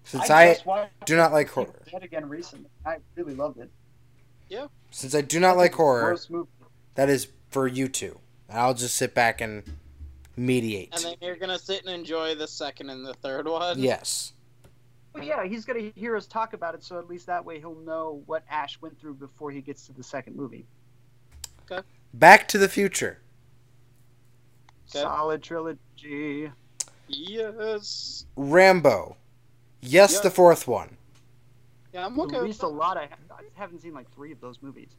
Since 0.04 0.30
I, 0.30 0.54
just 0.54 0.64
watched 0.64 1.04
do 1.04 1.16
not 1.16 1.32
like 1.32 1.48
Evil 1.50 1.64
horror. 1.64 1.82
Dead 1.90 2.02
again 2.02 2.28
recently. 2.28 2.70
I 2.86 2.96
really 3.14 3.34
loved 3.34 3.58
it. 3.58 3.70
Yeah. 4.48 4.68
Since 4.90 5.14
I 5.14 5.20
do 5.20 5.38
not 5.38 5.56
like 5.58 5.74
horror, 5.74 6.18
that 6.94 7.10
is 7.10 7.28
for 7.50 7.66
you 7.66 7.88
two. 7.88 8.18
I'll 8.48 8.72
just 8.74 8.96
sit 8.96 9.14
back 9.14 9.42
and 9.42 9.62
mediate. 10.38 10.94
and 10.94 11.02
then 11.04 11.14
you're 11.20 11.36
gonna 11.36 11.58
sit 11.58 11.84
and 11.84 11.94
enjoy 11.94 12.34
the 12.34 12.46
second 12.48 12.90
and 12.90 13.04
the 13.04 13.14
third 13.14 13.46
one. 13.46 13.78
Yes. 13.78 14.32
Well, 15.14 15.24
yeah, 15.24 15.44
he's 15.44 15.64
gonna 15.64 15.90
hear 15.94 16.16
us 16.16 16.26
talk 16.26 16.52
about 16.52 16.74
it, 16.74 16.82
so 16.84 16.98
at 16.98 17.08
least 17.08 17.26
that 17.26 17.44
way 17.44 17.58
he'll 17.58 17.74
know 17.74 18.22
what 18.26 18.44
Ash 18.50 18.80
went 18.80 18.98
through 19.00 19.14
before 19.14 19.50
he 19.50 19.60
gets 19.60 19.86
to 19.86 19.92
the 19.92 20.02
second 20.02 20.36
movie. 20.36 20.66
Okay. 21.70 21.86
Back 22.14 22.48
to 22.48 22.58
the 22.58 22.68
Future. 22.68 23.20
Okay. 24.90 25.00
Solid 25.00 25.42
trilogy. 25.42 26.50
Yes. 27.08 28.26
Rambo. 28.36 29.16
Yes, 29.80 30.14
Yeah. 30.14 30.20
the 30.20 30.30
fourth 30.30 30.66
one. 30.66 30.96
Yeah, 31.92 32.06
I'm 32.06 32.18
okay. 32.20 32.36
At 32.36 32.44
least 32.44 32.62
a 32.62 32.68
lot. 32.68 32.96
I, 32.96 33.08
I 33.30 33.42
haven't 33.54 33.80
seen 33.80 33.94
like 33.94 34.10
three 34.14 34.32
of 34.32 34.40
those 34.40 34.62
movies. 34.62 34.90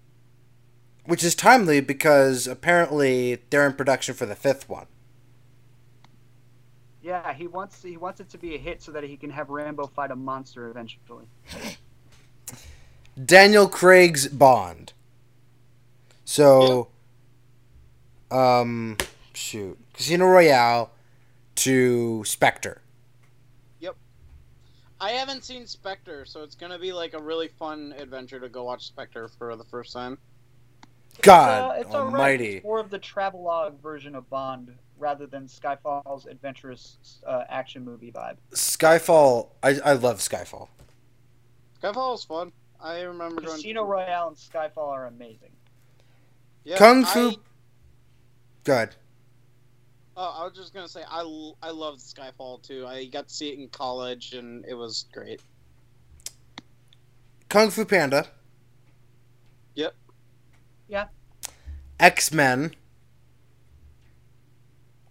Which 1.06 1.24
is 1.24 1.34
timely 1.34 1.82
because 1.82 2.45
apparently 2.48 3.40
they're 3.50 3.66
in 3.66 3.74
production 3.74 4.14
for 4.16 4.26
the 4.26 4.35
fifth 4.35 4.68
one. 4.69 4.88
Yeah, 7.02 7.34
he 7.34 7.48
wants 7.48 7.82
he 7.82 7.98
wants 7.98 8.19
it 8.19 8.30
to 8.30 8.38
be 8.38 8.56
a 8.56 8.58
hit 8.58 8.82
so 8.82 8.92
that 8.92 9.03
he 9.03 9.16
can 9.16 9.30
have 9.30 9.50
Rambo 9.50 9.88
fight 9.88 10.11
a 10.11 10.16
monster 10.16 10.69
eventually. 10.69 11.26
Daniel 13.26 13.68
Craig's 13.68 14.28
Bond. 14.28 14.94
So, 16.26 16.90
um, 18.30 18.98
shoot. 19.34 19.78
Casino 19.94 20.26
Royale 20.26 20.92
to 21.56 22.24
Spectre. 22.24 22.82
Yep. 23.80 23.95
I 25.02 25.11
haven't 25.11 25.44
seen 25.44 25.66
Spectre, 25.66 26.26
so 26.26 26.44
it's 26.44 26.56
gonna 26.56 26.80
be 26.80 26.94
like 26.94 27.14
a 27.14 27.19
really 27.19 27.48
fun 27.48 27.94
adventure 27.98 28.40
to 28.40 28.50
go 28.50 28.64
watch 28.64 28.86
Spectre 28.86 29.28
for 29.28 29.56
the 29.56 29.66
first 29.66 29.94
time. 29.94 30.18
God 31.22 31.72
uh, 31.72 31.74
it's 31.82 31.94
alright. 31.94 32.14
almighty. 32.14 32.56
It's 32.58 32.64
more 32.64 32.80
of 32.80 32.90
the 32.90 33.00
travelogue 33.00 33.82
version 33.82 34.16
of 34.16 34.30
Bond 34.30 34.74
rather 35.00 35.26
than 35.26 35.45
Skyfall's 35.48 36.26
adventurous 36.26 37.22
uh, 37.26 37.44
action 37.50 37.84
movie 37.84 38.11
vibe. 38.11 38.38
Skyfall. 38.52 39.50
I, 39.64 39.80
I 39.84 39.94
love 39.94 40.19
Skyfall. 40.19 40.68
Skyfall 41.82 42.11
was 42.11 42.24
fun. 42.24 42.52
I 42.82 43.02
remember 43.02 43.42
going. 43.42 43.56
Casino 43.56 43.84
Royale 43.84 44.28
and 44.30 44.38
Skyfall 44.38 44.90
are 44.90 45.08
amazing. 45.08 45.52
Yeah, 46.64 46.78
Kung 46.78 47.06
Fu- 47.06 47.30
I, 47.30 47.36
Good. 48.64 48.95
oh, 50.16 50.36
I 50.42 50.44
was 50.44 50.53
just 50.56 50.74
gonna 50.74 50.88
say 50.88 51.03
I, 51.10 51.22
I 51.64 51.72
loved 51.72 52.00
Skyfall 52.00 52.61
too. 52.61 52.86
I 52.86 53.06
got 53.06 53.28
to 53.28 53.34
see 53.34 53.50
it 53.50 53.60
in 53.60 53.69
college 53.69 54.34
and 54.34 54.66
it 54.66 54.74
was 54.74 55.06
great. 55.11 55.42
Kung 57.50 57.69
Fu 57.72 57.86
Panda. 57.86 58.28
Yep. 59.76 59.95
Yeah. 60.88 61.06
X 62.00 62.32
Men. 62.32 62.76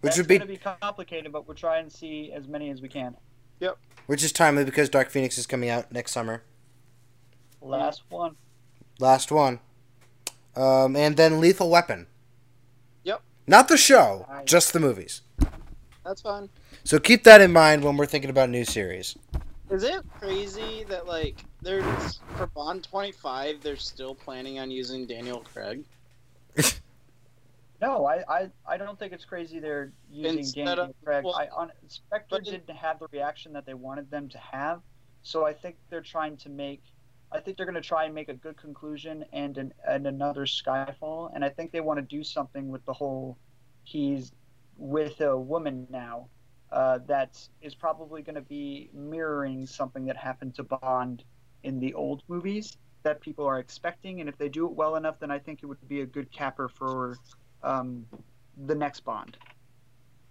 Which 0.01 0.11
That's 0.11 0.17
would 0.17 0.27
be 0.27 0.37
going 0.37 0.47
to 0.47 0.53
be 0.53 0.77
complicated, 0.81 1.31
but 1.31 1.47
we'll 1.47 1.55
try 1.57 1.79
and 1.79 1.91
see 1.91 2.31
as 2.31 2.47
many 2.47 2.69
as 2.69 2.81
we 2.81 2.87
can. 2.87 3.17
Yep. 3.59 3.77
Which 4.05 4.23
is 4.23 4.31
timely 4.31 4.63
because 4.63 4.89
Dark 4.89 5.09
Phoenix 5.09 5.37
is 5.37 5.45
coming 5.45 5.69
out 5.69 5.91
next 5.91 6.11
summer. 6.11 6.43
Last 7.61 8.03
one. 8.09 8.35
Last 8.99 9.31
one. 9.31 9.59
Um, 10.55 10.95
and 10.95 11.17
then 11.17 11.39
Lethal 11.41 11.69
Weapon. 11.69 12.07
Yep. 13.03 13.21
Not 13.47 13.67
the 13.67 13.77
show, 13.77 14.25
Nice. 14.29 14.45
just 14.45 14.73
the 14.73 14.79
movies. 14.79 15.21
That's 16.05 16.21
fun. 16.21 16.49
So 16.83 16.97
keep 16.99 17.23
that 17.25 17.41
in 17.41 17.51
mind 17.51 17.83
when 17.83 17.97
we're 17.97 18.05
thinking 18.05 18.29
about 18.29 18.49
new 18.49 18.65
series. 18.65 19.17
Is 19.69 19.83
it 19.83 20.01
crazy 20.19 20.85
that 20.89 21.05
like 21.05 21.43
there's 21.61 22.19
for 22.35 22.47
Bond 22.47 22.83
25 22.83 23.61
they're 23.61 23.75
still 23.75 24.15
planning 24.15 24.59
on 24.59 24.71
using 24.71 25.05
Daniel 25.05 25.41
Craig? 25.41 25.83
No, 27.81 28.05
I, 28.05 28.23
I, 28.27 28.49
I 28.67 28.77
don't 28.77 28.99
think 28.99 29.13
it's 29.13 29.25
crazy 29.25 29.59
they're 29.59 29.93
using 30.11 30.39
Instead 30.39 30.65
Daniel 30.65 30.85
of- 30.85 30.95
Craig. 31.03 31.23
well, 31.23 31.35
I 31.35 31.47
on 31.47 31.71
Spectre 31.87 32.39
didn't 32.41 32.69
have 32.69 32.99
the 32.99 33.07
reaction 33.11 33.53
that 33.53 33.65
they 33.65 33.73
wanted 33.73 34.11
them 34.11 34.27
to 34.29 34.37
have, 34.37 34.81
so 35.23 35.45
I 35.45 35.53
think 35.53 35.77
they're 35.89 36.01
trying 36.01 36.37
to 36.37 36.49
make. 36.49 36.81
I 37.31 37.39
think 37.39 37.57
they're 37.57 37.65
going 37.67 37.75
to 37.75 37.81
try 37.81 38.05
and 38.05 38.13
make 38.15 38.27
a 38.29 38.33
good 38.33 38.57
conclusion 38.57 39.23
and 39.31 39.57
an 39.57 39.73
and 39.87 40.07
another 40.07 40.45
Skyfall, 40.45 41.31
and 41.33 41.45
I 41.45 41.49
think 41.49 41.71
they 41.71 41.79
want 41.79 41.99
to 41.99 42.05
do 42.17 42.23
something 42.23 42.69
with 42.69 42.83
the 42.85 42.93
whole. 42.93 43.37
He's 43.85 44.31
with 44.77 45.21
a 45.21 45.37
woman 45.37 45.87
now, 45.89 46.27
uh, 46.71 46.99
that 47.07 47.39
is 47.61 47.75
probably 47.75 48.21
going 48.21 48.35
to 48.35 48.41
be 48.41 48.89
mirroring 48.93 49.65
something 49.65 50.05
that 50.05 50.17
happened 50.17 50.55
to 50.55 50.63
Bond 50.63 51.23
in 51.63 51.79
the 51.79 51.93
old 51.93 52.23
movies 52.27 52.77
that 53.03 53.21
people 53.21 53.45
are 53.45 53.59
expecting, 53.59 54.19
and 54.19 54.27
if 54.29 54.37
they 54.37 54.49
do 54.49 54.65
it 54.65 54.71
well 54.73 54.95
enough, 54.97 55.19
then 55.19 55.31
I 55.31 55.39
think 55.39 55.63
it 55.63 55.65
would 55.65 55.85
be 55.87 56.01
a 56.01 56.05
good 56.05 56.31
capper 56.31 56.67
for 56.67 57.17
um, 57.63 58.05
the 58.65 58.75
next 58.75 59.01
Bond. 59.01 59.37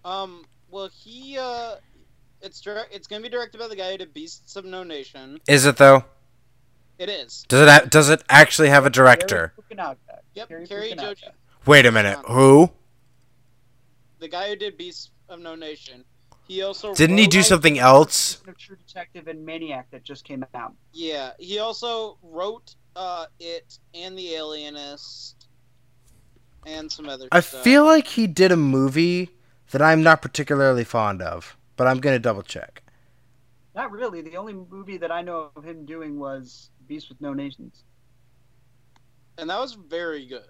Um, 0.05 0.45
well 0.69 0.89
he 0.93 1.37
uh 1.37 1.75
It's 2.41 2.61
direct. 2.61 2.93
It's 2.93 3.07
gonna 3.07 3.21
be 3.21 3.29
directed 3.29 3.59
by 3.59 3.67
the 3.67 3.75
guy 3.75 3.91
who 3.91 3.97
did 3.97 4.13
Beasts 4.13 4.55
of 4.55 4.65
No 4.65 4.83
Nation. 4.83 5.39
Is 5.47 5.65
it 5.65 5.77
though? 5.77 6.05
It 6.97 7.09
is. 7.09 7.45
Does 7.47 7.61
it 7.61 7.69
ha- 7.69 7.87
does 7.89 8.09
it 8.09 8.23
actually 8.29 8.69
have 8.69 8.85
a 8.85 8.89
director? 8.89 9.53
Cary 9.69 9.95
Yep. 10.35 10.47
Cary 10.47 10.67
Cary 10.67 10.93
Joji, 10.95 11.27
Wait 11.65 11.85
a 11.85 11.91
minute. 11.91 12.19
Who? 12.27 12.71
the 14.19 14.27
guy 14.27 14.49
who 14.49 14.55
did 14.57 14.77
Beasts 14.77 15.11
of 15.29 15.39
No 15.39 15.55
Nation. 15.55 16.03
He 16.47 16.61
also 16.63 16.93
Didn't 16.93 17.17
he 17.19 17.27
do 17.27 17.41
something 17.43 17.77
else? 17.79 18.41
True 18.57 18.75
Detective 18.75 19.27
and 19.27 19.45
Maniac 19.45 19.89
that 19.91 20.03
just 20.03 20.25
came 20.25 20.43
out. 20.55 20.73
Yeah, 20.93 21.31
he 21.39 21.59
also 21.59 22.17
wrote 22.23 22.75
uh, 22.95 23.27
it 23.39 23.77
and 23.93 24.17
The 24.17 24.33
Alienist 24.35 25.38
and 26.65 26.91
some 26.91 27.07
other 27.09 27.27
I 27.31 27.39
stuff. 27.39 27.63
feel 27.63 27.85
like 27.85 28.07
he 28.07 28.27
did 28.27 28.51
a 28.51 28.57
movie 28.57 29.29
that 29.71 29.81
I'm 29.81 30.01
not 30.03 30.21
particularly 30.21 30.83
fond 30.83 31.21
of, 31.21 31.55
but 31.75 31.87
I'm 31.87 31.99
gonna 31.99 32.19
double 32.19 32.43
check. 32.43 32.83
Not 33.75 33.91
really. 33.91 34.21
The 34.21 34.35
only 34.37 34.53
movie 34.53 34.97
that 34.97 35.11
I 35.11 35.21
know 35.21 35.51
of 35.55 35.63
him 35.63 35.85
doing 35.85 36.19
was 36.19 36.69
Beast 36.87 37.09
with 37.09 37.21
No 37.21 37.33
Nations. 37.33 37.83
and 39.37 39.49
that 39.49 39.59
was 39.59 39.73
very 39.73 40.25
good. 40.25 40.43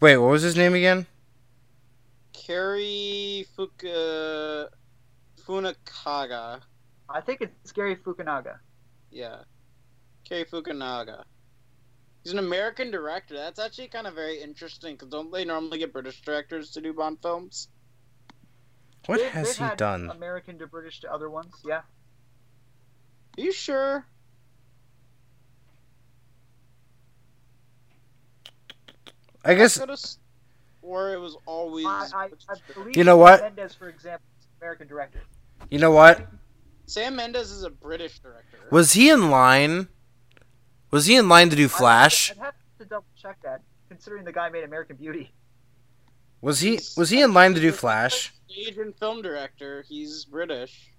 Wait, 0.00 0.16
what 0.18 0.30
was 0.30 0.42
his 0.42 0.56
name 0.56 0.74
again? 0.74 1.06
Kerry 2.32 3.46
Fuka 3.56 4.68
Funakaga. 5.46 6.60
I 7.08 7.20
think 7.20 7.40
it's 7.40 7.72
Gary 7.72 7.96
Fukunaga. 7.96 8.58
Yeah. 9.10 9.38
Cary 10.24 10.44
Fukunaga. 10.44 11.24
He's 12.24 12.32
an 12.32 12.38
American 12.38 12.90
director. 12.90 13.34
That's 13.34 13.58
actually 13.58 13.88
kind 13.88 14.06
of 14.06 14.14
very 14.14 14.40
interesting 14.40 14.94
because 14.94 15.08
don't 15.08 15.30
they 15.30 15.44
normally 15.44 15.78
get 15.78 15.92
British 15.92 16.22
directors 16.22 16.70
to 16.70 16.80
do 16.80 16.94
Bond 16.94 17.20
films? 17.20 17.68
What 19.04 19.18
They- 19.20 19.28
has 19.28 19.58
he 19.58 19.62
had 19.62 19.76
done? 19.76 20.10
American 20.10 20.58
to 20.58 20.66
British 20.66 21.00
to 21.00 21.12
other 21.12 21.28
ones. 21.28 21.52
Yeah. 21.62 21.82
Are 23.36 23.40
you 23.40 23.52
sure? 23.52 24.06
I 29.44 29.52
guess 29.54 29.76
could 29.76 29.90
have 29.90 29.98
it 30.80 31.20
was 31.20 31.36
always. 31.44 31.84
I, 31.86 32.08
I, 32.14 32.24
I 32.48 32.72
believe 32.74 32.96
You 32.96 33.04
know 33.04 33.18
what? 33.18 33.42
Mendes, 33.42 33.74
for 33.74 33.88
example, 33.88 34.24
is 34.38 34.46
an 34.46 34.52
American 34.62 34.86
director. 34.88 35.20
you 35.68 35.78
know 35.78 35.90
what? 35.90 36.26
Sam 36.86 37.16
Mendes 37.16 37.50
is 37.50 37.64
a 37.64 37.70
British 37.70 38.18
director. 38.20 38.58
Was 38.70 38.92
he 38.94 39.10
in 39.10 39.30
line? 39.30 39.88
Was 40.94 41.06
he 41.06 41.16
in 41.16 41.28
line 41.28 41.50
to 41.50 41.56
do 41.56 41.66
Flash? 41.66 42.30
I'd 42.30 42.36
have 42.38 42.54
to 42.78 42.84
double 42.84 43.04
check 43.20 43.38
that, 43.42 43.62
considering 43.88 44.24
the 44.24 44.30
guy 44.30 44.48
made 44.48 44.62
American 44.62 44.94
Beauty. 44.94 45.32
Was 46.40 46.60
he 46.60 46.78
was 46.96 47.10
he 47.10 47.20
in 47.20 47.34
line 47.34 47.52
to 47.54 47.60
do 47.60 47.72
Flash? 47.72 48.32
Stage 48.48 48.76
and 48.78 48.96
film 48.96 49.20
director. 49.20 49.84
He's 49.88 50.24
British. 50.24 50.92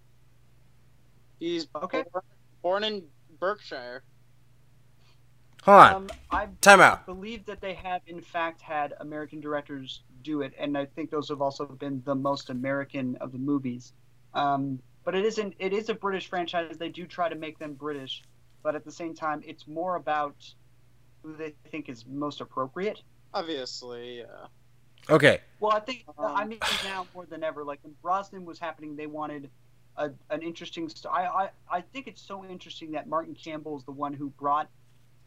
He's 1.40 1.68
Okay. 1.74 2.04
born, 2.12 2.24
born 2.62 2.84
in 2.84 3.04
Berkshire. 3.40 4.04
Hold 5.64 5.78
on. 5.78 5.94
Um, 5.96 6.08
I 6.30 6.50
Time 6.60 6.82
out. 6.82 7.06
believe 7.06 7.46
that 7.46 7.62
they 7.62 7.74
have, 7.76 8.02
in 8.06 8.20
fact, 8.20 8.60
had 8.60 8.96
American 9.00 9.40
directors 9.40 10.02
do 10.24 10.42
it, 10.42 10.54
and 10.60 10.78
I 10.78 10.88
think 10.88 11.10
those 11.10 11.30
have 11.30 11.42
also 11.42 11.66
been 11.68 12.02
the 12.04 12.16
most 12.16 12.50
American 12.50 13.16
of 13.22 13.32
the 13.32 13.38
movies. 13.38 13.94
Um, 14.34 14.80
but 15.06 15.16
it 15.16 15.24
isn't. 15.24 15.54
It 15.58 15.72
is 15.72 15.88
a 15.88 15.94
British 15.94 16.28
franchise. 16.28 16.76
They 16.78 16.90
do 16.90 17.08
try 17.08 17.30
to 17.30 17.36
make 17.36 17.60
them 17.60 17.76
British, 17.76 18.24
but 18.66 18.74
at 18.74 18.84
the 18.84 18.92
same 18.92 19.14
time, 19.14 19.44
it's 19.46 19.68
more 19.68 19.96
about 19.96 20.36
who 21.22 21.38
they 21.38 21.54
think 21.70 21.88
is 21.88 22.04
most 22.08 22.42
appropriate. 22.42 23.04
Obviously, 23.32 24.20
yeah. 24.22 24.48
Okay. 25.08 25.40
Well, 25.60 25.72
I 25.72 25.80
think 25.82 26.04
Um, 26.18 26.34
I 26.36 26.46
mean 26.46 26.58
now 26.84 27.06
more 27.14 27.28
than 27.28 27.44
ever. 27.44 27.64
Like 27.64 27.80
when 27.84 27.94
Brosnan 28.02 28.44
was 28.44 28.58
happening, 28.58 28.96
they 28.96 29.06
wanted 29.06 29.52
a, 29.98 30.10
an 30.32 30.42
interesting. 30.42 30.90
St- 30.90 31.14
I, 31.14 31.28
I 31.44 31.50
I 31.70 31.82
think 31.82 32.08
it's 32.08 32.22
so 32.22 32.44
interesting 32.44 32.94
that 32.94 33.08
Martin 33.08 33.36
Campbell 33.36 33.78
is 33.78 33.84
the 33.84 33.92
one 33.92 34.14
who 34.14 34.32
brought 34.32 34.68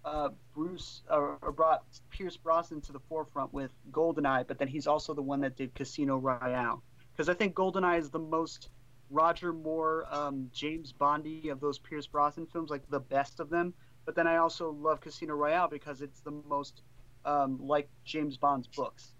uh, 0.05 0.31
Bruce 0.52 1.02
or, 1.08 1.39
or 1.41 1.52
brought 1.52 1.84
Pierce 2.10 2.36
Brosnan 2.36 2.81
to 2.83 2.92
the 2.92 3.00
forefront 3.08 3.55
with 3.55 3.70
Goldeneye, 3.92 4.49
but 4.49 4.58
then 4.58 4.67
he's 4.67 4.89
also 4.89 5.15
the 5.15 5.23
one 5.23 5.41
that 5.42 5.57
did 5.57 5.76
Casino 5.76 6.17
Royale. 6.17 6.83
Because 7.12 7.28
I 7.28 7.34
think 7.34 7.55
Goldeneye 7.55 8.00
is 8.00 8.10
the 8.10 8.18
most 8.18 8.68
Roger 9.10 9.52
Moore, 9.52 10.06
um, 10.10 10.50
James 10.52 10.92
Bondy 10.92 11.48
of 11.48 11.60
those 11.60 11.78
Pierce 11.78 12.06
Brosnan 12.06 12.46
films, 12.46 12.70
like 12.70 12.88
the 12.90 13.00
best 13.00 13.40
of 13.40 13.50
them. 13.50 13.72
But 14.04 14.14
then 14.14 14.26
I 14.26 14.36
also 14.36 14.70
love 14.70 15.00
Casino 15.00 15.34
Royale 15.34 15.68
because 15.68 16.00
it's 16.02 16.20
the 16.20 16.30
most 16.48 16.82
um, 17.24 17.58
like 17.60 17.88
James 18.04 18.36
Bond's 18.36 18.66
books. 18.66 19.12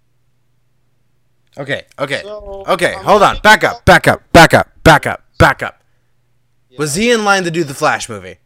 Okay. 1.57 1.85
Okay. 1.99 2.21
So, 2.23 2.65
Okay. 2.69 2.95
I'm 2.95 3.05
Hold 3.05 3.23
on. 3.23 3.39
Back 3.41 3.65
up. 3.65 3.85
Back 3.85 4.07
up. 4.09 4.31
Back 4.33 4.55
up. 4.55 4.69
Back 4.85 5.07
up. 5.07 5.23
Back 5.39 5.63
up. 5.63 5.83
Yeah. 6.71 6.79
Was 6.79 6.95
he 6.95 7.11
in 7.11 7.25
line 7.25 7.45
to 7.45 7.51
do 7.51 7.65
the 7.65 7.75
Flash 7.75 8.09
movie? 8.09 8.37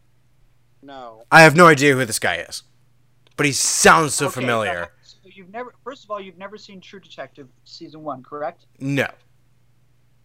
No. 0.83 1.25
I 1.31 1.43
have 1.43 1.57
no 1.57 1.67
idea 1.67 1.95
who 1.95 2.05
this 2.05 2.19
guy 2.19 2.37
is, 2.37 2.63
but 3.37 3.47
he 3.47 3.53
sounds 3.53 4.15
so 4.15 4.27
Okay, 4.27 4.35
familiar. 4.35 4.89
So 5.03 5.17
you've 5.25 5.51
never, 5.51 5.75
first 5.85 6.05
of 6.05 6.11
all, 6.11 6.21
you've 6.21 6.39
never 6.39 6.59
seen 6.59 6.81
True 6.81 7.01
Detective 7.01 7.49
season 7.65 8.03
one, 8.03 8.23
correct? 8.23 8.67
No. 8.81 9.07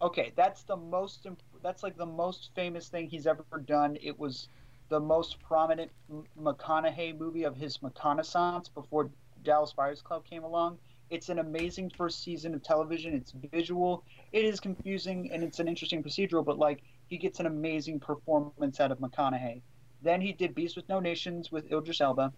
Okay, 0.00 0.32
that's 0.36 0.62
the 0.64 0.76
most. 0.76 1.26
imp- 1.26 1.42
That's 1.62 1.82
like 1.82 1.96
the 1.96 2.06
most 2.06 2.50
famous 2.54 2.88
thing 2.88 3.08
he's 3.08 3.26
ever 3.26 3.44
done. 3.64 3.96
It 4.00 4.18
was 4.18 4.48
the 4.88 5.00
most 5.00 5.40
prominent 5.40 5.90
McConaughey 6.38 7.18
movie 7.18 7.44
of 7.44 7.56
his 7.56 7.82
reconnaissance 7.82 8.68
before 8.68 9.10
Dallas 9.42 9.72
Buyers 9.72 10.00
Club 10.02 10.24
came 10.24 10.44
along. 10.44 10.78
It's 11.10 11.28
an 11.30 11.38
amazing 11.38 11.90
first 11.90 12.22
season 12.22 12.54
of 12.54 12.62
television. 12.62 13.14
It's 13.14 13.32
visual. 13.32 14.04
It 14.32 14.44
is 14.44 14.60
confusing 14.60 15.30
and 15.32 15.42
it's 15.42 15.58
an 15.58 15.68
interesting 15.68 16.02
procedural, 16.02 16.44
but 16.44 16.58
like 16.58 16.82
he 17.08 17.18
gets 17.18 17.40
an 17.40 17.46
amazing 17.46 17.98
performance 18.00 18.80
out 18.80 18.92
of 18.92 18.98
McConaughey. 18.98 19.62
Then 20.02 20.20
he 20.20 20.32
did 20.32 20.54
Beast 20.54 20.76
with 20.76 20.88
No 20.88 21.00
Nations 21.00 21.50
with 21.50 21.70
Idris 21.72 22.00
Elba, 22.00 22.32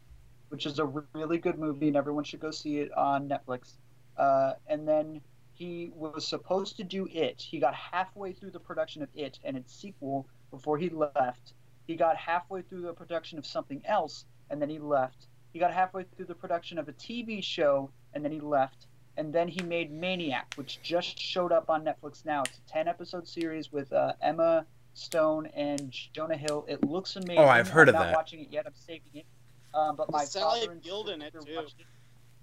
which 0.49 0.67
is 0.67 0.79
a 0.79 0.87
really 1.15 1.39
good 1.39 1.59
movie, 1.59 1.89
and 1.89 1.97
everyone 1.97 2.25
should 2.25 2.41
go 2.41 2.51
see 2.51 2.79
it 2.79 2.93
on 2.97 3.29
Netflix. 3.29 3.77
Uh, 4.17 4.55
and 4.67 4.87
then 4.89 5.21
he 5.61 5.93
was 5.95 6.27
supposed 6.27 6.79
to 6.79 6.83
do 6.83 7.07
it. 7.13 7.43
He 7.43 7.59
got 7.59 7.75
halfway 7.75 8.33
through 8.33 8.53
the 8.53 8.59
production 8.59 9.03
of 9.03 9.11
it 9.15 9.39
and 9.45 9.59
its 9.59 9.75
sequel 9.75 10.27
before 10.51 10.79
he 10.79 10.89
left. 10.89 11.53
He 11.87 11.97
got 11.97 12.17
halfway 12.17 12.63
through 12.63 12.81
the 12.81 12.95
production 12.95 13.39
of 13.39 13.45
something 13.45 13.83
else 13.85 14.25
and 14.49 14.61
then 14.61 14.71
he 14.71 14.79
left. 14.79 15.27
He 15.53 15.59
got 15.59 15.71
halfway 15.71 16.05
through 16.05 16.25
the 16.25 16.35
production 16.35 16.79
of 16.79 16.89
a 16.89 16.95
TV 16.95 17.45
show 17.45 17.91
and 18.15 18.25
then 18.25 18.33
he 18.33 18.41
left. 18.41 18.87
And 19.19 19.35
then 19.35 19.49
he 19.49 19.63
made 19.63 19.93
Maniac, 19.93 20.55
which 20.57 20.81
just 20.83 21.19
showed 21.19 21.53
up 21.53 21.69
on 21.69 21.85
Netflix 21.85 22.25
now. 22.25 22.41
It's 22.41 22.59
a 22.67 22.73
10 22.73 22.89
episode 22.89 23.29
series 23.29 23.71
with 23.71 23.93
uh, 23.93 24.15
Emma 24.23 24.65
Stone 24.95 25.49
and 25.55 25.93
Jonah 26.15 26.39
Hill. 26.39 26.65
It 26.69 26.83
looks 26.85 27.17
amazing. 27.17 27.37
Oh, 27.37 27.45
I've 27.45 27.69
heard 27.69 27.91
of 27.91 27.93
that. 27.93 27.99
I'm 27.99 28.03
of 28.05 28.07
not 28.07 28.13
that. 28.13 28.17
watching 28.17 28.41
it 28.41 28.49
yet. 28.51 28.65
I'm 28.67 28.73
saving 28.75 29.13
it. 29.13 29.27
Um, 29.75 29.95
but 29.95 30.11
my 30.11 30.25
Sally 30.25 30.61
father 30.61 30.73
and 30.73 30.83
Field 30.83 31.11
in 31.11 31.21
it, 31.21 31.35
too. 31.35 31.59
it. 31.59 31.75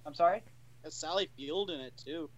I'm 0.06 0.14
sorry? 0.14 0.44
Has 0.84 0.94
Sally 0.94 1.30
Field 1.36 1.72
in 1.72 1.80
it 1.80 1.94
too. 1.98 2.30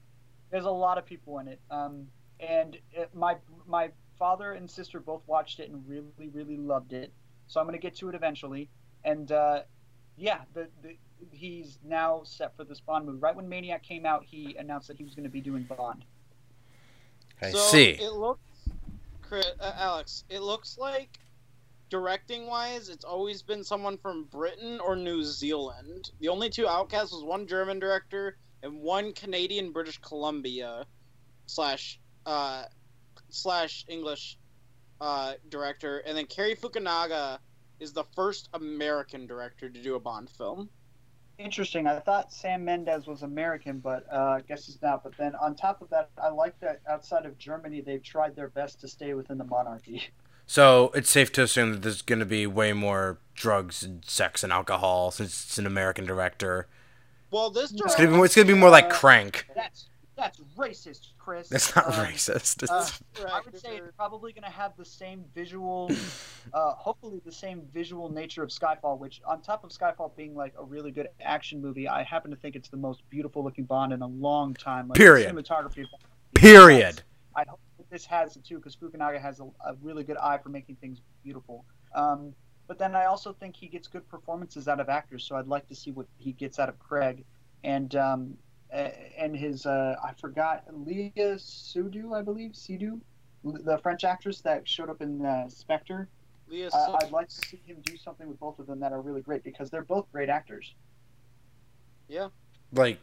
There's 0.51 0.65
a 0.65 0.71
lot 0.71 0.97
of 0.97 1.05
people 1.05 1.39
in 1.39 1.47
it. 1.47 1.59
Um, 1.69 2.07
and 2.39 2.77
it, 2.91 3.09
my 3.13 3.35
my 3.67 3.89
father 4.17 4.53
and 4.53 4.69
sister 4.69 4.99
both 4.99 5.21
watched 5.27 5.59
it 5.59 5.69
and 5.69 5.87
really 5.87 6.29
really 6.31 6.57
loved 6.57 6.93
it. 6.93 7.13
So 7.47 7.59
I'm 7.59 7.65
gonna 7.65 7.77
get 7.77 7.95
to 7.97 8.09
it 8.09 8.15
eventually. 8.15 8.69
And 9.03 9.31
uh, 9.31 9.61
yeah, 10.17 10.39
the, 10.53 10.67
the 10.81 10.97
he's 11.31 11.79
now 11.83 12.21
set 12.23 12.55
for 12.55 12.63
this 12.63 12.79
Bond 12.79 13.05
movie. 13.05 13.19
Right 13.19 13.35
when 13.35 13.49
Maniac 13.49 13.83
came 13.83 14.05
out, 14.05 14.23
he 14.25 14.55
announced 14.57 14.87
that 14.87 14.97
he 14.97 15.03
was 15.03 15.15
gonna 15.15 15.29
be 15.29 15.41
doing 15.41 15.63
Bond. 15.63 16.05
I 17.41 17.51
so 17.51 17.57
see. 17.57 17.91
It 17.91 18.13
looks, 18.13 18.41
uh, 19.31 19.71
Alex. 19.77 20.25
It 20.29 20.41
looks 20.41 20.77
like 20.77 21.19
directing 21.89 22.47
wise, 22.47 22.89
it's 22.89 23.03
always 23.03 23.41
been 23.41 23.63
someone 23.63 23.97
from 23.97 24.25
Britain 24.25 24.79
or 24.79 24.95
New 24.95 25.23
Zealand. 25.23 26.11
The 26.19 26.29
only 26.29 26.49
two 26.49 26.67
outcasts 26.67 27.11
was 27.11 27.23
one 27.23 27.47
German 27.47 27.79
director 27.79 28.37
and 28.63 28.81
one 28.81 29.13
Canadian 29.13 29.71
British 29.71 29.97
Columbia 29.99 30.85
slash 31.45 31.99
uh 32.25 32.63
slash 33.29 33.85
English 33.88 34.38
uh 35.01 35.33
director, 35.49 35.99
and 35.99 36.17
then 36.17 36.25
Cary 36.25 36.55
Fukunaga 36.55 37.39
is 37.79 37.93
the 37.93 38.03
first 38.15 38.49
American 38.53 39.25
director 39.25 39.69
to 39.69 39.81
do 39.81 39.95
a 39.95 39.99
Bond 39.99 40.29
film. 40.29 40.69
Interesting. 41.38 41.88
I 41.88 41.99
thought 41.99 42.33
Sam 42.33 42.65
Mendes 42.65 43.07
was 43.07 43.23
American, 43.23 43.79
but 43.79 44.05
uh, 44.11 44.17
I 44.17 44.41
guess 44.45 44.65
he's 44.65 44.81
not. 44.81 45.05
But 45.05 45.15
then 45.17 45.35
on 45.35 45.55
top 45.55 45.81
of 45.81 45.89
that, 45.91 46.09
I 46.21 46.27
like 46.27 46.59
that 46.59 46.81
outside 46.89 47.25
of 47.25 47.38
Germany, 47.38 47.79
they've 47.79 48.03
tried 48.03 48.35
their 48.35 48.49
best 48.49 48.81
to 48.81 48.89
stay 48.89 49.13
within 49.13 49.38
the 49.38 49.45
monarchy. 49.45 50.03
So 50.45 50.91
it's 50.95 51.09
safe 51.09 51.31
to 51.33 51.43
assume 51.43 51.71
that 51.71 51.83
there's 51.83 52.01
going 52.01 52.19
to 52.19 52.25
be 52.25 52.47
way 52.47 52.73
more 52.73 53.19
drugs 53.35 53.83
and 53.83 54.03
sex 54.03 54.43
and 54.43 54.51
alcohol 54.51 55.11
since 55.11 55.45
it's 55.45 55.57
an 55.59 55.67
American 55.67 56.05
director. 56.05 56.67
Well, 57.32 57.49
this 57.49 57.72
It's 57.72 57.95
gonna 57.95 58.09
be 58.09 58.16
more, 58.16 58.25
it's 58.25 58.35
gonna 58.35 58.48
be 58.48 58.53
more 58.53 58.69
like 58.69 58.90
Crank. 58.90 59.48
That's 59.56 59.90
that's 60.19 60.40
racist, 60.58 61.14
Chris. 61.17 61.48
That's 61.48 61.74
not 61.75 61.88
Um, 61.88 61.93
racist. 61.93 62.61
It's, 62.64 62.69
uh, 62.72 63.27
I 63.32 63.40
would 63.40 63.58
say 63.58 63.77
it's 63.77 63.95
probably 63.95 64.33
going 64.33 64.43
to 64.43 64.49
have 64.49 64.75
the 64.75 64.83
same 64.83 65.24
visual, 65.33 65.90
uh, 66.53 66.74
hopefully 66.74 67.22
the 67.24 67.32
same 67.32 67.61
visual 67.74 68.09
nature 68.09 68.43
of 68.43 68.49
Skyfall. 68.49 68.99
Which, 68.99 69.22
on 69.25 69.41
top 69.41 69.64
of 69.64 69.69
Skyfall 69.69 70.14
being 70.17 70.35
like 70.35 70.53
a 70.59 70.64
really 70.64 70.91
good 70.91 71.08
action 71.22 71.61
movie, 71.61 71.88
I 71.88 72.03
happen 72.03 72.32
to 72.32 72.38
think 72.38 72.58
it's 72.58 72.67
the 72.67 72.77
most 72.77 73.01
beautiful 73.09 73.43
looking 73.45 73.64
Bond 73.64 73.93
in 73.93 74.01
a 74.01 74.08
long 74.08 74.53
time. 74.53 74.90
Like, 74.90 74.98
Period. 74.98 75.33
Cinematography. 75.33 75.83
of 75.85 75.91
Bond 75.91 76.03
is 76.35 76.41
period. 76.41 77.01
I 77.35 77.45
hope 77.48 77.59
this 77.90 78.06
has 78.06 78.35
it 78.35 78.43
too, 78.43 78.58
because 78.58 78.75
Fukunaga 78.75 79.22
has 79.22 79.40
a, 79.40 79.45
a 79.66 79.75
really 79.82 80.03
good 80.03 80.17
eye 80.17 80.38
for 80.38 80.49
making 80.49 80.75
things 80.75 80.99
beautiful. 81.24 81.64
Um, 81.95 82.33
but 82.69 82.77
then 82.77 82.95
I 82.95 83.06
also 83.06 83.33
think 83.33 83.56
he 83.56 83.65
gets 83.67 83.88
good 83.88 84.07
performances 84.07 84.67
out 84.67 84.80
of 84.80 84.89
actors, 84.89 85.25
so 85.25 85.35
I'd 85.35 85.48
like 85.48 85.67
to 85.69 85.75
see 85.75 85.91
what 85.91 86.06
he 86.19 86.33
gets 86.33 86.59
out 86.59 86.69
of 86.69 86.77
Craig, 86.77 87.25
and 87.64 87.93
um, 87.95 88.38
and 88.72 89.35
his 89.35 89.65
uh, 89.65 89.95
I 90.01 90.14
forgot 90.14 90.64
Léa 90.72 91.11
Seydoux, 91.39 92.15
I 92.15 92.22
believe 92.22 92.51
Seydoux, 92.51 93.01
the 93.43 93.80
French 93.80 94.03
actress 94.03 94.41
that 94.41 94.69
showed 94.69 94.91
up 94.91 95.01
in 95.01 95.25
uh, 95.25 95.49
Spectre. 95.49 96.07
Léa 96.49 96.69
Uh, 96.72 96.99
I'd 97.01 97.11
like 97.11 97.30
to 97.30 97.48
see 97.48 97.59
him 97.65 97.77
do 97.83 97.98
something 97.98 98.27
with 98.27 98.39
both 98.39 98.59
of 98.59 98.67
them 98.67 98.80
that 98.81 98.93
are 98.93 99.01
really 99.01 99.22
great 99.22 99.43
because 99.43 99.72
they're 99.72 99.81
both 99.81 100.06
great 100.11 100.30
actors. 100.30 100.75
Yeah. 102.07 102.27
Like 102.72 102.99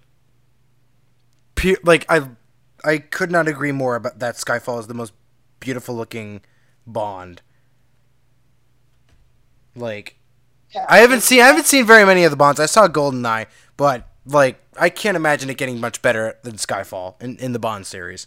pu- 1.56 1.82
like 1.82 2.06
I 2.08 2.28
I 2.84 2.98
could 2.98 3.32
not 3.32 3.48
agree 3.48 3.72
more 3.72 3.96
about 3.96 4.20
that 4.20 4.36
Skyfall 4.36 4.78
is 4.78 4.86
the 4.86 4.94
most 4.94 5.12
beautiful 5.58 5.96
looking 5.96 6.42
Bond. 6.86 7.42
Like 9.76 10.16
Yeah, 10.74 10.86
I 10.88 10.98
haven't 10.98 11.22
seen 11.22 11.40
I 11.40 11.46
haven't 11.46 11.66
seen 11.66 11.86
very 11.86 12.04
many 12.04 12.24
of 12.24 12.30
the 12.30 12.36
Bonds. 12.36 12.60
I 12.60 12.66
saw 12.66 12.88
Goldeneye, 12.88 13.46
but 13.76 14.08
like 14.24 14.60
I 14.78 14.88
can't 14.90 15.16
imagine 15.16 15.50
it 15.50 15.56
getting 15.56 15.80
much 15.80 16.02
better 16.02 16.38
than 16.42 16.54
Skyfall 16.54 17.20
in, 17.22 17.36
in 17.38 17.52
the 17.52 17.58
Bond 17.58 17.86
series. 17.86 18.26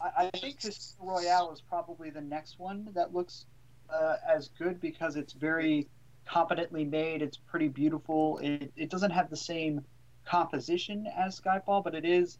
I, 0.00 0.28
I 0.34 0.38
think 0.38 0.60
Casino 0.60 1.10
Royale 1.12 1.52
is 1.52 1.60
probably 1.60 2.10
the 2.10 2.20
next 2.20 2.58
one 2.58 2.88
that 2.94 3.14
looks 3.14 3.46
uh, 3.90 4.16
as 4.28 4.48
good 4.58 4.80
because 4.80 5.16
it's 5.16 5.32
very 5.32 5.88
competently 6.26 6.84
made. 6.84 7.22
It's 7.22 7.36
pretty 7.36 7.68
beautiful. 7.68 8.38
It, 8.38 8.72
it 8.76 8.90
doesn't 8.90 9.10
have 9.10 9.30
the 9.30 9.36
same 9.36 9.82
composition 10.24 11.06
as 11.16 11.38
Skyfall, 11.40 11.84
but 11.84 11.94
it 11.94 12.04
is 12.04 12.38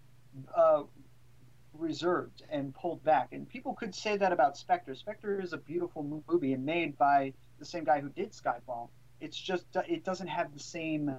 uh, 0.57 0.83
reserved 1.73 2.43
and 2.51 2.75
pulled 2.75 3.05
back. 3.05 3.29
And 3.33 3.49
people 3.49 3.75
could 3.75 3.95
say 3.95 4.17
that 4.17 4.33
about 4.33 4.57
Spectre. 4.57 4.95
Spectre 4.95 5.41
is 5.41 5.53
a 5.53 5.59
beautiful 5.59 6.23
movie 6.29 6.55
and 6.55 6.65
made 6.65 6.97
by 6.97 7.33
the 7.65 7.71
same 7.71 7.85
guy 7.85 8.01
who 8.01 8.11
did 8.11 8.33
Skyfall. 8.33 8.89
It's 9.21 9.37
just 9.37 9.65
it 9.89 10.05
doesn't 10.05 10.29
have 10.29 10.53
the 10.53 10.61
same 10.61 11.15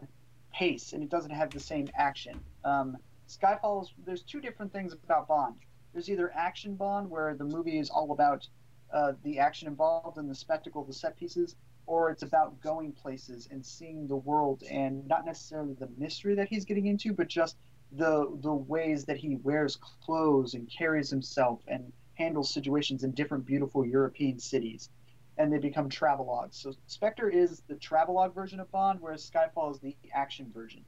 pace 0.54 0.94
and 0.94 1.02
it 1.04 1.10
doesn't 1.10 1.32
have 1.32 1.50
the 1.50 1.60
same 1.60 1.88
action. 1.96 2.40
Um, 2.64 2.98
Skyfall 3.28 3.84
is 3.84 3.94
there's 4.06 4.22
two 4.22 4.40
different 4.40 4.72
things 4.72 4.94
about 4.94 5.28
Bond. 5.28 5.56
There's 5.92 6.10
either 6.10 6.32
action 6.36 6.76
Bond 6.76 7.10
where 7.10 7.34
the 7.34 7.46
movie 7.46 7.80
is 7.80 7.90
all 7.90 8.12
about 8.12 8.48
uh, 8.94 9.14
the 9.24 9.40
action 9.40 9.68
involved 9.68 10.18
and 10.18 10.30
the 10.30 10.36
spectacle, 10.36 10.84
the 10.84 10.94
set 10.94 11.18
pieces, 11.18 11.56
or 11.88 12.12
it's 12.12 12.22
about 12.22 12.62
going 12.62 12.92
places 12.92 13.48
and 13.52 13.66
seeing 13.66 14.08
the 14.08 14.16
world 14.16 14.62
and 14.70 15.08
not 15.08 15.26
necessarily 15.26 15.74
the 15.74 15.90
mystery 15.98 16.36
that 16.36 16.48
he's 16.48 16.66
getting 16.66 16.86
into, 16.86 17.12
but 17.12 17.28
just 17.28 17.58
the 17.92 18.38
the 18.42 18.54
ways 18.54 19.06
that 19.06 19.18
he 19.18 19.36
wears 19.38 19.78
clothes 19.78 20.54
and 20.54 20.70
carries 20.70 21.10
himself 21.10 21.62
and 21.68 21.92
handles 22.14 22.54
situations 22.54 23.04
in 23.04 23.12
different 23.12 23.46
beautiful 23.46 23.84
European 23.86 24.38
cities. 24.38 24.90
And 25.38 25.52
they 25.52 25.58
become 25.58 25.90
travelogues. 25.90 26.56
So 26.56 26.74
Spectre 26.88 27.30
is 27.30 27.62
the 27.68 27.76
travelogue 27.76 28.34
version 28.34 28.60
of 28.60 28.72
Bond, 28.72 29.00
whereas 29.02 29.30
Skyfall 29.30 29.72
is 29.74 29.80
the 29.80 29.96
action 30.14 30.50
version. 30.54 30.86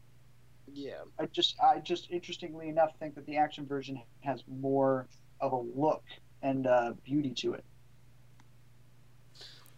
yeah. 0.73 1.01
I 1.19 1.25
just, 1.25 1.59
I 1.59 1.79
just 1.79 2.09
interestingly 2.09 2.69
enough 2.69 2.91
think 2.99 3.15
that 3.15 3.25
the 3.25 3.37
action 3.37 3.65
version 3.65 4.01
has 4.21 4.43
more 4.47 5.07
of 5.41 5.51
a 5.51 5.57
look 5.57 6.03
and 6.41 6.65
uh, 6.67 6.93
beauty 7.03 7.31
to 7.31 7.53
it. 7.53 7.65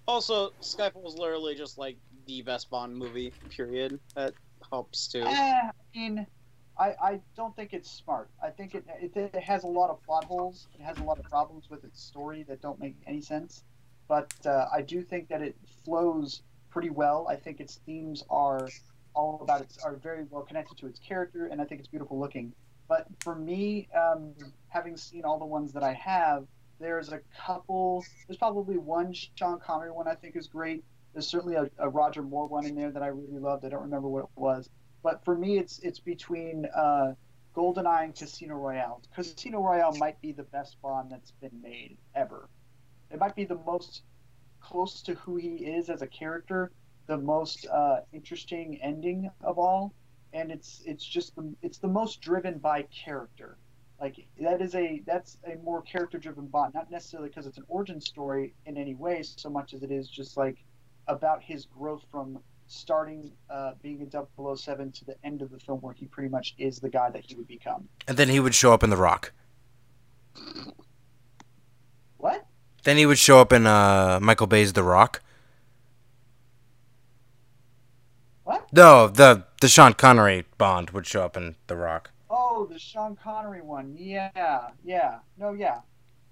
Also, 0.08 0.52
Skyfall 0.62 1.04
was 1.04 1.16
literally 1.16 1.56
just 1.56 1.78
like 1.78 1.98
the 2.26 2.42
best 2.42 2.70
Bond 2.70 2.96
movie. 2.96 3.32
Period. 3.50 4.00
That 4.16 4.34
helps 4.72 5.08
too. 5.08 5.24
Eh, 5.24 5.30
I 5.32 5.72
mean, 5.96 6.26
I, 6.80 6.96
I 7.02 7.22
don't 7.36 7.56
think 7.56 7.74
it's 7.74 7.90
smart. 7.92 8.30
I 8.44 8.50
think 8.50 8.74
it, 8.74 8.86
it 9.02 9.16
it 9.16 9.44
has 9.44 9.64
a 9.64 9.68
lot 9.68 9.90
of 9.90 10.02
plot 10.04 10.24
holes. 10.26 10.68
It 10.74 10.82
has 10.82 10.98
a 10.98 11.04
lot 11.04 11.20
of 11.20 11.26
problems 11.26 11.70
with 11.70 11.84
its 11.84 12.02
story 12.02 12.44
that 12.48 12.62
don't 12.62 12.80
make 12.80 12.96
any 13.06 13.22
sense. 13.22 13.64
But 14.10 14.34
uh, 14.46 14.66
I 14.74 14.82
do 14.82 15.04
think 15.04 15.30
that 15.30 15.42
it 15.42 15.56
flows 15.86 16.42
pretty 16.72 16.90
well. 16.90 17.28
I 17.30 17.36
think 17.36 17.62
its 17.62 17.80
themes 17.86 18.24
are 18.30 18.68
all 19.14 19.40
about 19.42 19.62
its 19.62 19.78
are 19.78 19.96
very 19.96 20.26
well 20.30 20.42
connected 20.42 20.78
to 20.80 20.88
its 20.88 21.00
character, 21.00 21.46
and 21.46 21.62
I 21.62 21.66
think 21.66 21.80
it's 21.80 21.88
beautiful 21.88 22.20
looking. 22.20 22.52
But 22.88 23.06
for 23.20 23.36
me, 23.36 23.88
um, 23.96 24.34
having 24.68 24.98
seen 24.98 25.24
all 25.24 25.38
the 25.38 25.46
ones 25.46 25.72
that 25.74 25.84
I 25.84 25.94
have, 25.94 26.48
there's 26.80 27.12
a 27.12 27.20
couple. 27.46 28.04
There's 28.28 28.38
probably 28.38 28.78
one 28.78 29.14
Sean 29.14 29.60
Connery 29.60 29.92
one 29.92 30.08
I 30.08 30.16
think 30.16 30.36
is 30.36 30.48
great. 30.48 30.84
There's 31.14 31.28
certainly 31.28 31.56
a, 31.56 31.70
a 31.78 31.88
Roger 31.88 32.24
Moore 32.24 32.48
one 32.48 32.66
in 32.66 32.76
there 32.76 32.92
that 32.92 33.04
I 33.04 33.08
really 33.08 33.40
loved. 33.40 33.64
I 33.64 33.70
don't 33.70 33.84
remember 33.84 34.08
what 34.08 34.24
it 34.24 34.30
was, 34.36 34.70
but 35.04 35.24
for 35.24 35.38
me, 35.38 35.60
it's 35.60 35.80
it's 35.80 36.00
between 36.00 36.66
uh, 36.76 37.14
GoldenEye 37.56 38.06
and 38.06 38.16
Casino 38.16 38.56
Royale. 38.56 39.04
Casino 39.14 39.62
Royale 39.62 39.96
might 39.98 40.20
be 40.20 40.32
the 40.32 40.44
best 40.44 40.82
Bond 40.82 41.12
that's 41.12 41.32
been 41.32 41.62
made 41.62 41.98
ever. 42.16 42.50
It 43.12 43.20
might 43.20 43.36
be 43.36 43.46
the 43.46 43.60
most 43.66 44.04
close 44.62 45.02
to 45.04 45.14
who 45.16 45.38
he 45.38 45.56
is 45.56 45.90
as 45.90 46.02
a 46.02 46.08
character, 46.08 46.72
the 47.08 47.18
most 47.18 47.66
uh, 47.68 48.02
interesting 48.14 48.80
ending 48.82 49.30
of 49.42 49.58
all, 49.58 49.94
and 50.34 50.52
it's 50.52 50.82
it's 50.86 51.04
just 51.04 51.36
the 51.36 51.54
it's 51.62 51.80
the 51.80 51.88
most 51.88 52.22
driven 52.22 52.60
by 52.60 52.84
character. 52.84 53.58
Like 54.00 54.28
that 54.40 54.62
is 54.62 54.76
a 54.76 55.02
that's 55.06 55.38
a 55.46 55.56
more 55.64 55.82
character 55.82 56.18
driven 56.18 56.48
bot, 56.48 56.74
not 56.74 56.92
necessarily 56.92 57.30
because 57.30 57.48
it's 57.48 57.58
an 57.58 57.66
origin 57.68 58.00
story 58.00 58.54
in 58.66 58.78
any 58.78 58.96
way, 58.96 59.24
so 59.24 59.50
much 59.50 59.74
as 59.74 59.84
it 59.84 59.92
is 59.92 60.08
just 60.08 60.38
like 60.38 60.64
about 61.08 61.42
his 61.42 61.66
growth 61.66 62.06
from 62.12 62.40
starting 62.68 63.32
uh, 63.50 63.72
being 63.82 64.02
a 64.02 64.56
007 64.56 64.92
to 64.92 65.06
the 65.06 65.16
end 65.24 65.42
of 65.42 65.50
the 65.50 65.60
film 65.60 65.80
where 65.82 65.94
he 65.94 66.06
pretty 66.06 66.30
much 66.30 66.54
is 66.60 66.80
the 66.80 66.90
guy 66.90 67.10
that 67.10 67.26
he 67.26 67.36
would 67.36 67.48
become. 67.48 67.90
And 68.08 68.16
then 68.16 68.30
he 68.30 68.40
would 68.40 68.54
show 68.54 68.72
up 68.72 68.84
in 68.84 68.92
The 68.92 68.98
Rock. 68.98 69.34
What? 72.18 72.46
Then 72.90 72.98
he 72.98 73.06
would 73.06 73.20
show 73.20 73.40
up 73.40 73.54
in 73.54 73.68
uh, 73.68 74.18
Michael 74.20 74.48
Bay's 74.48 74.74
The 74.74 74.82
Rock. 74.82 75.22
What? 78.46 78.66
No, 78.74 79.08
the 79.08 79.44
the 79.62 79.68
Sean 79.68 79.94
Connery 79.94 80.46
Bond 80.58 80.90
would 80.90 81.06
show 81.06 81.22
up 81.22 81.38
in 81.38 81.56
The 81.68 81.76
Rock. 81.76 82.10
Oh, 82.32 82.66
the 82.66 82.80
Sean 82.80 83.16
Connery 83.16 83.62
one. 83.62 83.96
Yeah, 83.96 84.70
yeah. 84.84 85.20
No, 85.38 85.54
yeah. 85.54 85.82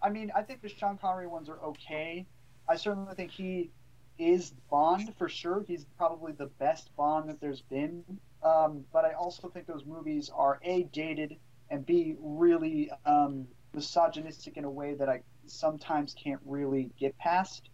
I 0.02 0.10
mean, 0.10 0.32
I 0.36 0.42
think 0.42 0.64
the 0.64 0.70
Sean 0.70 0.98
Connery 0.98 1.28
ones 1.28 1.48
are 1.48 1.60
okay. 1.60 2.26
I 2.68 2.76
certainly 2.76 3.14
think 3.14 3.30
he 3.30 3.70
is 4.18 4.52
Bond 4.72 5.14
for 5.16 5.30
sure. 5.30 5.64
He's 5.68 5.86
probably 5.96 6.32
the 6.32 6.48
best 6.58 6.90
Bond 6.98 7.30
that 7.30 7.40
there's 7.40 7.62
been. 7.62 8.04
Um, 8.42 8.84
but 8.92 9.06
I 9.06 9.14
also 9.14 9.48
think 9.48 9.68
those 9.68 9.86
movies 9.86 10.32
are 10.36 10.60
a 10.64 10.86
dated 10.86 11.38
and 11.70 11.86
b 11.86 12.16
really 12.20 12.90
um, 13.06 13.48
misogynistic 13.76 14.58
in 14.58 14.64
a 14.64 14.72
way 14.72 14.96
that 14.96 15.08
I 15.08 15.22
sometimes 15.50 16.14
can't 16.22 16.42
really 16.46 16.92
get 17.00 17.18
past. 17.18 17.70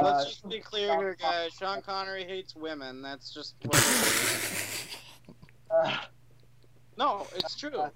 Let's 0.00 0.22
Uh, 0.22 0.24
just 0.24 0.48
be 0.48 0.60
clear 0.60 0.96
here, 0.98 1.14
guys. 1.20 1.52
Sean 1.52 1.82
Connery 1.82 2.24
hates 2.24 2.54
women. 2.56 3.02
That's 3.02 3.32
just 3.32 3.54
what 3.64 3.74
it 3.74 3.80
is. 3.80 4.86
Uh, 5.70 5.98
no, 6.98 7.28
it's 7.36 7.54
true. 7.54 7.78
Uh, 7.78 7.90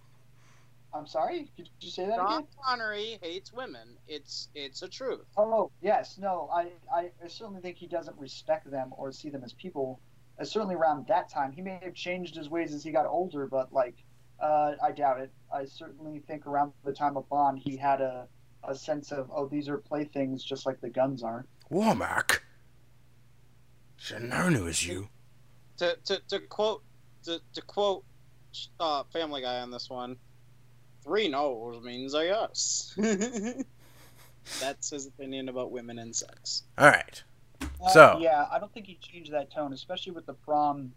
I'm 0.94 1.08
sorry. 1.08 1.50
Could 1.56 1.68
you 1.80 1.90
say 1.90 2.06
that 2.06 2.14
Sean 2.14 2.32
again? 2.34 2.46
Connery 2.64 3.18
hates 3.20 3.52
women. 3.52 3.96
It's 4.06 4.48
it's 4.54 4.82
a 4.82 4.88
truth. 4.88 5.26
Oh 5.36 5.72
yes, 5.80 6.16
no, 6.16 6.48
I, 6.54 6.68
I 6.94 7.10
I 7.22 7.26
certainly 7.26 7.60
think 7.60 7.76
he 7.76 7.88
doesn't 7.88 8.16
respect 8.16 8.70
them 8.70 8.94
or 8.96 9.10
see 9.10 9.28
them 9.28 9.42
as 9.42 9.52
people. 9.54 9.98
Uh, 10.38 10.44
certainly 10.44 10.76
around 10.76 11.08
that 11.08 11.28
time, 11.28 11.50
he 11.50 11.62
may 11.62 11.80
have 11.82 11.94
changed 11.94 12.36
his 12.36 12.48
ways 12.48 12.72
as 12.72 12.84
he 12.84 12.92
got 12.92 13.06
older, 13.06 13.48
but 13.48 13.72
like, 13.72 13.96
uh, 14.38 14.74
I 14.80 14.92
doubt 14.92 15.18
it. 15.20 15.32
I 15.52 15.64
certainly 15.64 16.20
think 16.20 16.46
around 16.46 16.72
the 16.84 16.92
time 16.92 17.16
of 17.16 17.28
Bond, 17.28 17.58
he 17.58 17.76
had 17.76 18.00
a 18.00 18.28
a 18.68 18.74
sense 18.74 19.12
of 19.12 19.30
oh, 19.34 19.46
these 19.46 19.68
are 19.68 19.78
playthings 19.78 20.42
just 20.44 20.66
like 20.66 20.80
the 20.80 20.88
guns 20.90 21.22
are. 21.22 21.46
Womack. 21.70 22.38
Should 23.96 24.22
have 24.22 24.30
known 24.30 24.56
it 24.56 24.62
was 24.62 24.86
you. 24.86 25.08
To 25.78 25.96
to, 26.04 26.20
to 26.28 26.40
quote 26.40 26.82
to, 27.24 27.40
to 27.54 27.62
quote 27.62 28.04
uh, 28.78 29.04
Family 29.12 29.42
Guy 29.42 29.60
on 29.60 29.70
this 29.70 29.88
one, 29.90 30.16
three 31.02 31.28
no's 31.28 31.82
means 31.82 32.14
a 32.14 32.24
yes. 32.24 32.94
That's 34.60 34.90
his 34.90 35.06
opinion 35.06 35.48
about 35.48 35.70
women 35.70 35.98
and 35.98 36.14
sex. 36.14 36.64
All 36.76 36.88
right. 36.88 37.22
Uh, 37.82 37.88
So- 37.88 38.18
yeah, 38.20 38.46
I 38.52 38.58
don't 38.58 38.72
think 38.72 38.86
he 38.86 38.96
changed 39.00 39.32
that 39.32 39.50
tone, 39.50 39.72
especially 39.72 40.12
with 40.12 40.26
the 40.26 40.34
prom 40.34 40.92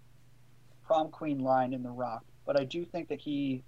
prom 0.86 1.10
queen 1.10 1.40
line 1.40 1.74
in 1.74 1.84
The 1.84 1.90
Rock. 1.90 2.24
But 2.46 2.60
I 2.60 2.64
do 2.64 2.86
think 2.86 3.10
that 3.10 3.20
he, 3.20 3.64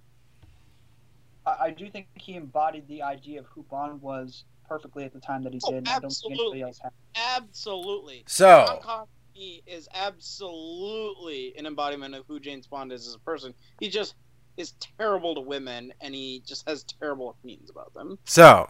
I, 1.46 1.56
I 1.66 1.70
do 1.70 1.88
think 1.90 2.08
he 2.14 2.34
embodied 2.36 2.86
the 2.88 3.02
idea 3.02 3.40
of 3.40 3.46
who 3.46 3.62
Bond 3.64 4.00
was 4.02 4.44
perfectly 4.68 5.04
at 5.04 5.12
the 5.12 5.20
time 5.20 5.42
that 5.44 5.52
he 5.52 5.60
Oh, 5.64 5.70
did. 5.70 5.78
and 5.78 5.88
I 5.88 5.92
don't 5.98 6.00
think 6.02 6.06
absolutely. 6.12 6.40
anybody 6.42 6.62
else 6.62 6.78
had. 6.82 6.92
Absolutely. 7.36 8.24
So, 8.26 8.64
Sean 8.66 8.80
Connery 8.82 9.62
is 9.66 9.88
absolutely 9.94 11.54
an 11.56 11.66
embodiment 11.66 12.14
of 12.14 12.24
who 12.28 12.38
James 12.40 12.66
Bond 12.66 12.92
is 12.92 13.06
as 13.08 13.14
a 13.14 13.18
person. 13.20 13.54
He 13.80 13.88
just 13.88 14.14
is 14.56 14.72
terrible 14.98 15.34
to 15.34 15.40
women, 15.40 15.92
and 16.00 16.14
he 16.14 16.42
just 16.46 16.68
has 16.68 16.84
terrible 16.84 17.30
opinions 17.30 17.70
about 17.70 17.92
them. 17.94 18.18
so 18.24 18.68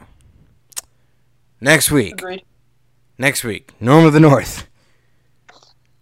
next 1.60 1.90
week, 1.90 2.14
Agreed. 2.14 2.44
next 3.18 3.44
week, 3.44 3.72
Norm 3.80 4.04
of 4.06 4.12
the 4.12 4.20
North. 4.20 4.66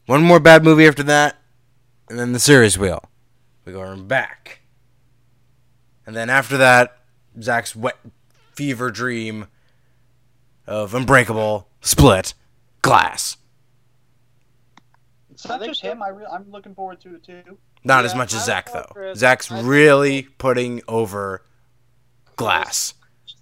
One 0.06 0.22
more 0.22 0.40
bad 0.40 0.64
movie 0.64 0.86
after 0.86 1.02
that, 1.04 1.36
and 2.08 2.18
then 2.18 2.32
the 2.32 2.38
series 2.38 2.78
wheel. 2.78 3.02
We 3.64 3.72
go 3.72 3.96
back, 3.96 4.57
and 6.08 6.16
then 6.16 6.30
after 6.30 6.56
that, 6.56 6.96
Zach's 7.38 7.76
wet 7.76 7.98
fever 8.54 8.90
dream 8.90 9.46
of 10.66 10.94
Unbreakable, 10.94 11.68
Split, 11.82 12.32
Glass. 12.80 13.36
It's 15.30 15.46
not 15.46 15.62
just 15.62 15.82
him. 15.82 16.02
I 16.02 16.08
re- 16.08 16.24
I'm 16.32 16.50
looking 16.50 16.74
forward 16.74 17.02
to 17.02 17.16
it 17.16 17.24
too. 17.24 17.58
Not 17.84 18.06
as 18.06 18.14
much 18.14 18.32
as 18.32 18.46
Zach 18.46 18.72
though. 18.72 18.86
Chris. 18.90 19.18
Zach's 19.18 19.52
I 19.52 19.60
really 19.60 20.22
putting 20.38 20.80
over 20.88 21.44
Glass. 22.36 22.94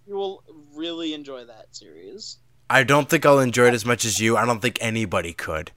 You 0.04 0.16
will 0.16 0.42
really 0.74 1.14
enjoy 1.14 1.44
that 1.44 1.68
series. 1.70 2.38
I 2.68 2.82
don't 2.82 3.08
think 3.08 3.24
I'll 3.24 3.38
enjoy 3.38 3.68
it 3.68 3.74
as 3.74 3.86
much 3.86 4.04
as 4.04 4.18
you. 4.18 4.36
I 4.36 4.44
don't 4.44 4.60
think 4.60 4.78
anybody 4.80 5.32
could. 5.32 5.70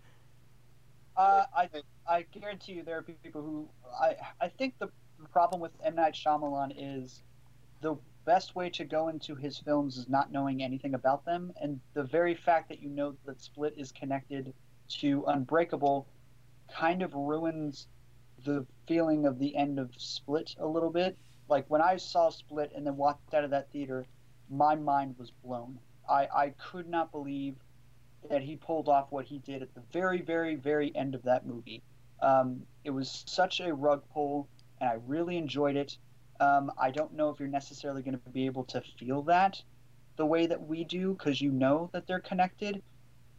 Uh, 1.15 1.43
I 1.55 1.69
I 2.09 2.25
guarantee 2.31 2.71
you 2.71 2.81
there 2.81 2.97
are 2.97 3.03
people 3.03 3.43
who 3.43 3.69
I 4.01 4.15
I 4.41 4.47
think 4.47 4.79
the 4.79 4.89
problem 5.31 5.61
with 5.61 5.71
M 5.83 5.95
Night 5.95 6.13
Shyamalan 6.13 6.73
is 6.77 7.23
the 7.81 7.95
best 8.25 8.55
way 8.55 8.69
to 8.69 8.83
go 8.83 9.07
into 9.07 9.35
his 9.35 9.57
films 9.57 9.97
is 9.97 10.09
not 10.09 10.31
knowing 10.31 10.61
anything 10.61 10.93
about 10.93 11.25
them, 11.25 11.51
and 11.61 11.79
the 11.93 12.03
very 12.03 12.35
fact 12.35 12.69
that 12.69 12.81
you 12.81 12.89
know 12.89 13.15
that 13.25 13.41
Split 13.41 13.73
is 13.77 13.91
connected 13.91 14.53
to 14.99 15.23
Unbreakable 15.27 16.07
kind 16.71 17.01
of 17.01 17.13
ruins 17.13 17.87
the 18.45 18.65
feeling 18.87 19.25
of 19.25 19.39
the 19.39 19.55
end 19.55 19.79
of 19.79 19.91
Split 19.97 20.55
a 20.59 20.67
little 20.67 20.91
bit. 20.91 21.17
Like 21.47 21.65
when 21.69 21.81
I 21.81 21.97
saw 21.97 22.29
Split 22.29 22.71
and 22.75 22.85
then 22.85 22.97
walked 22.97 23.33
out 23.33 23.43
of 23.43 23.51
that 23.51 23.71
theater, 23.71 24.05
my 24.49 24.75
mind 24.75 25.15
was 25.17 25.31
blown. 25.43 25.79
I, 26.07 26.27
I 26.33 26.49
could 26.49 26.87
not 26.87 27.11
believe 27.11 27.55
that 28.29 28.41
he 28.41 28.55
pulled 28.55 28.89
off 28.89 29.07
what 29.11 29.25
he 29.25 29.39
did 29.39 29.61
at 29.61 29.73
the 29.73 29.81
very, 29.91 30.21
very, 30.21 30.55
very 30.55 30.95
end 30.95 31.15
of 31.15 31.23
that 31.23 31.45
movie. 31.45 31.81
Um, 32.21 32.63
it 32.83 32.89
was 32.89 33.23
such 33.27 33.59
a 33.59 33.73
rug 33.73 34.03
pull, 34.13 34.47
and 34.79 34.89
I 34.89 34.97
really 35.07 35.37
enjoyed 35.37 35.75
it. 35.75 35.97
Um, 36.39 36.71
I 36.77 36.91
don't 36.91 37.13
know 37.13 37.29
if 37.29 37.39
you're 37.39 37.49
necessarily 37.49 38.01
going 38.01 38.17
to 38.17 38.29
be 38.29 38.45
able 38.45 38.63
to 38.65 38.81
feel 38.97 39.23
that 39.23 39.61
the 40.15 40.25
way 40.25 40.45
that 40.45 40.67
we 40.67 40.83
do 40.83 41.13
because 41.13 41.41
you 41.41 41.51
know 41.51 41.89
that 41.93 42.05
they're 42.05 42.19
connected. 42.19 42.81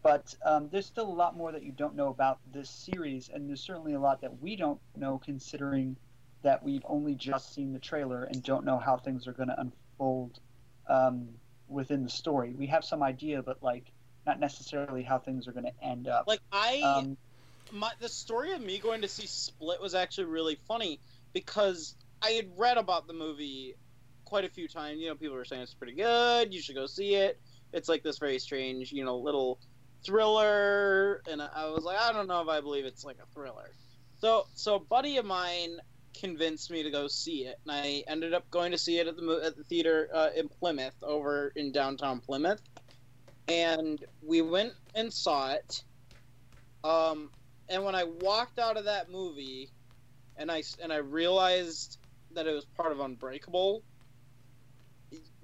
But 0.02 0.34
um, 0.46 0.70
there's 0.72 0.86
still 0.86 1.06
a 1.06 1.12
lot 1.12 1.36
more 1.36 1.52
that 1.52 1.62
you 1.62 1.72
don't 1.72 1.94
know 1.94 2.08
about 2.08 2.38
this 2.52 2.70
series, 2.70 3.28
and 3.28 3.46
there's 3.46 3.60
certainly 3.60 3.92
a 3.92 4.00
lot 4.00 4.22
that 4.22 4.40
we 4.40 4.56
don't 4.56 4.80
know 4.96 5.20
considering 5.22 5.96
that 6.42 6.62
we've 6.62 6.84
only 6.88 7.14
just 7.14 7.54
seen 7.54 7.74
the 7.74 7.78
trailer 7.78 8.24
and 8.24 8.42
don't 8.42 8.64
know 8.64 8.78
how 8.78 8.96
things 8.96 9.26
are 9.26 9.34
going 9.34 9.50
to 9.50 9.60
unfold 9.60 10.40
um, 10.88 11.28
within 11.68 12.02
the 12.02 12.08
story. 12.08 12.54
We 12.56 12.66
have 12.68 12.82
some 12.82 13.02
idea, 13.02 13.42
but 13.42 13.62
like 13.62 13.84
not 14.26 14.40
necessarily 14.40 15.02
how 15.02 15.18
things 15.18 15.46
are 15.46 15.52
going 15.52 15.66
to 15.66 15.84
end 15.84 16.08
up. 16.08 16.26
Like 16.26 16.40
I, 16.50 16.80
Um, 16.82 17.18
my 17.72 17.92
the 18.00 18.08
story 18.08 18.52
of 18.52 18.62
me 18.62 18.78
going 18.78 19.02
to 19.02 19.08
see 19.08 19.26
Split 19.26 19.82
was 19.82 19.94
actually 19.94 20.24
really 20.24 20.58
funny 20.66 20.98
because 21.32 21.94
I 22.22 22.30
had 22.30 22.48
read 22.56 22.76
about 22.76 23.06
the 23.06 23.12
movie 23.12 23.74
quite 24.24 24.44
a 24.44 24.48
few 24.48 24.68
times. 24.68 25.00
You 25.00 25.08
know, 25.08 25.14
people 25.14 25.36
were 25.36 25.44
saying 25.44 25.62
it's 25.62 25.74
pretty 25.74 25.94
good. 25.94 26.52
You 26.52 26.60
should 26.60 26.76
go 26.76 26.86
see 26.86 27.14
it. 27.14 27.40
It's 27.72 27.88
like 27.88 28.02
this 28.02 28.18
very 28.18 28.38
strange, 28.38 28.92
you 28.92 29.04
know, 29.04 29.16
little 29.16 29.58
thriller, 30.04 31.22
and 31.30 31.42
I 31.42 31.66
was 31.70 31.84
like, 31.84 31.98
I 32.00 32.12
don't 32.12 32.26
know 32.26 32.40
if 32.40 32.48
I 32.48 32.60
believe 32.60 32.84
it's 32.84 33.04
like 33.04 33.18
a 33.22 33.26
thriller. 33.34 33.70
So, 34.20 34.46
so 34.54 34.76
a 34.76 34.80
buddy 34.80 35.18
of 35.18 35.24
mine 35.24 35.78
convinced 36.14 36.70
me 36.70 36.82
to 36.82 36.90
go 36.90 37.06
see 37.06 37.46
it, 37.46 37.58
and 37.64 37.72
I 37.72 38.02
ended 38.08 38.34
up 38.34 38.50
going 38.50 38.72
to 38.72 38.78
see 38.78 38.98
it 38.98 39.06
at 39.06 39.16
the 39.16 39.42
at 39.44 39.56
the 39.56 39.64
theater 39.64 40.08
uh, 40.12 40.28
in 40.34 40.48
Plymouth, 40.48 40.96
over 41.02 41.52
in 41.54 41.72
downtown 41.72 42.20
Plymouth, 42.20 42.60
and 43.48 44.04
we 44.22 44.42
went 44.42 44.72
and 44.94 45.12
saw 45.12 45.52
it. 45.52 45.84
Um, 46.82 47.30
and 47.68 47.84
when 47.84 47.94
I 47.94 48.04
walked 48.04 48.58
out 48.58 48.76
of 48.76 48.84
that 48.84 49.10
movie, 49.10 49.70
and 50.40 50.50
I 50.50 50.62
and 50.82 50.92
I 50.92 50.96
realized 50.96 51.98
that 52.32 52.46
it 52.46 52.52
was 52.52 52.64
part 52.64 52.90
of 52.90 52.98
Unbreakable, 52.98 53.82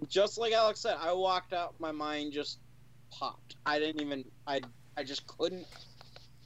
just 0.08 0.38
like 0.38 0.52
Alex 0.52 0.80
said, 0.80 0.96
I 0.98 1.12
walked 1.12 1.52
out. 1.52 1.74
My 1.78 1.92
mind 1.92 2.32
just 2.32 2.58
popped. 3.12 3.54
I 3.64 3.78
didn't 3.78 4.00
even. 4.00 4.24
I 4.46 4.62
I 4.96 5.04
just 5.04 5.26
couldn't 5.26 5.66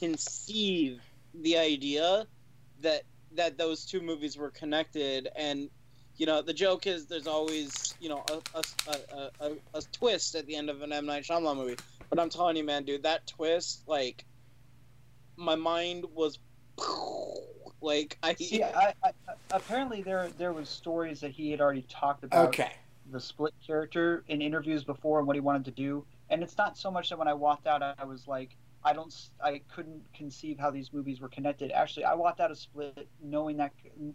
conceive 0.01 1.01
the 1.35 1.57
idea 1.57 2.27
that 2.83 3.05
that 3.37 3.57
those 3.57 3.87
two 3.87 4.01
movies 4.01 4.37
were 4.37 4.51
connected 4.51 5.29
and 5.37 5.71
you 6.17 6.27
know 6.27 6.43
the 6.43 6.53
joke 6.53 6.89
is 6.89 7.07
there's 7.07 7.29
always 7.29 7.95
you 8.01 8.09
know 8.09 8.25
a, 8.29 8.59
a, 8.59 8.63
a, 8.91 9.31
a, 9.47 9.53
a 9.75 9.83
twist 9.93 10.35
at 10.35 10.47
the 10.47 10.57
end 10.57 10.69
of 10.69 10.83
an 10.83 10.93
M 10.93 11.07
Night 11.07 11.23
Shyamalan 11.23 11.57
movie 11.57 11.77
but 12.09 12.19
I'm 12.19 12.31
telling 12.31 12.57
you 12.57 12.65
man 12.65 12.83
dude 12.85 13.05
that 13.05 13.27
twist 13.29 13.83
like 13.87 14.25
my 15.37 15.55
mind 15.55 16.07
was 16.13 16.39
like 17.83 18.19
I 18.23 18.35
See, 18.35 18.63
I, 18.75 18.95
I, 19.05 19.11
apparently 19.51 20.03
there 20.03 20.31
there 20.39 20.53
was 20.53 20.69
stories 20.69 21.21
that 21.21 21.33
he 21.33 21.51
had 21.51 21.61
already 21.61 21.83
talked 21.83 22.25
about 22.25 22.55
Okay. 22.55 22.73
the 23.11 23.21
split 23.21 23.55
character 23.67 24.25
in 24.29 24.43
interviews 24.43 24.85
before 24.85 25.19
and 25.19 25.27
what 25.27 25.37
he 25.37 25.41
wanted 25.41 25.65
to 25.67 25.71
do. 25.73 26.07
And 26.29 26.43
it's 26.43 26.57
not 26.59 26.77
so 26.79 26.91
much 26.91 27.09
that 27.11 27.19
when 27.19 27.29
I 27.29 27.35
walked 27.35 27.67
out, 27.67 27.83
I 27.83 28.05
was 28.05 28.27
like, 28.29 28.57
I 28.85 28.93
don't, 28.93 29.13
I 29.43 29.63
couldn't 29.75 30.03
conceive 30.15 30.59
how 30.59 30.71
these 30.71 30.93
movies 30.93 31.21
were 31.21 31.29
connected. 31.29 31.73
Actually, 31.73 32.05
I 32.05 32.15
walked 32.15 32.41
out 32.41 32.51
of 32.53 32.59
Split 32.59 33.09
knowing 33.21 33.57
that, 33.57 33.73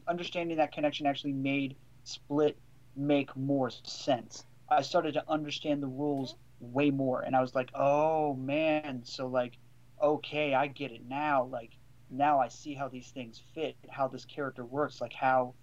understanding 0.07 0.57
that 0.57 0.71
connection 0.71 1.05
actually 1.05 1.33
made 1.33 1.75
Split 2.03 2.57
make 2.95 3.35
more 3.35 3.69
sense. 3.69 4.45
I 4.69 4.81
started 4.81 5.13
to 5.15 5.29
understand 5.29 5.83
the 5.83 5.87
rules 5.87 6.35
way 6.59 6.89
more, 6.89 7.21
and 7.21 7.35
I 7.35 7.41
was 7.41 7.53
like, 7.53 7.69
oh 7.75 8.33
man, 8.35 9.01
so 9.03 9.27
like, 9.27 9.57
okay, 10.01 10.53
I 10.53 10.67
get 10.67 10.91
it 10.91 11.05
now. 11.07 11.43
Like 11.45 11.71
now 12.09 12.40
I 12.40 12.48
see 12.48 12.74
how 12.74 12.88
these 12.88 13.09
things 13.09 13.42
fit, 13.53 13.75
how 13.90 14.08
this 14.08 14.25
character 14.25 14.66
works, 14.66 15.01
like 15.01 15.14
how 15.14 15.53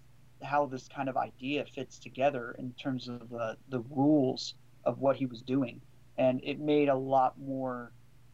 how 0.41 0.65
this 0.65 0.89
kind 0.93 1.07
of 1.07 1.15
idea 1.15 1.65
fits 1.65 1.97
together 1.99 2.55
in 2.59 2.71
terms 2.73 3.07
of 3.07 3.29
the 3.29 3.57
the 3.69 3.79
rules 3.89 4.55
of 4.85 4.99
what 4.99 5.15
he 5.15 5.25
was 5.25 5.41
doing, 5.41 5.81
and 6.17 6.41
it 6.43 6.59
made 6.59 6.89
a 6.89 6.95
lot 6.95 7.39
more 7.39 7.91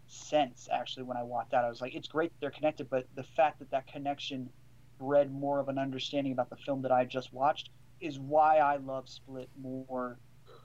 sense 0.08 0.68
actually 0.72 1.04
when 1.04 1.18
I 1.18 1.24
walked 1.24 1.54
out. 1.54 1.64
I 1.64 1.70
was 1.70 1.82
like, 1.82 1.94
it's 1.96 2.08
great 2.08 2.32
they're 2.40 2.50
connected, 2.50 2.90
but 2.90 3.08
the 3.16 3.24
fact 3.24 3.60
that 3.60 3.72
that 3.72 3.88
connection 3.88 4.50
bred 4.98 5.32
more 5.32 5.60
of 5.60 5.70
an 5.70 5.78
understanding 5.78 6.34
about 6.34 6.50
the 6.50 6.58
film 6.58 6.82
that 6.82 6.92
I 6.92 7.06
just 7.06 7.32
watched 7.32 7.70
is 8.02 8.20
why 8.20 8.58
I 8.58 8.78
love 8.78 9.08
Split 9.08 9.50
more 9.62 10.18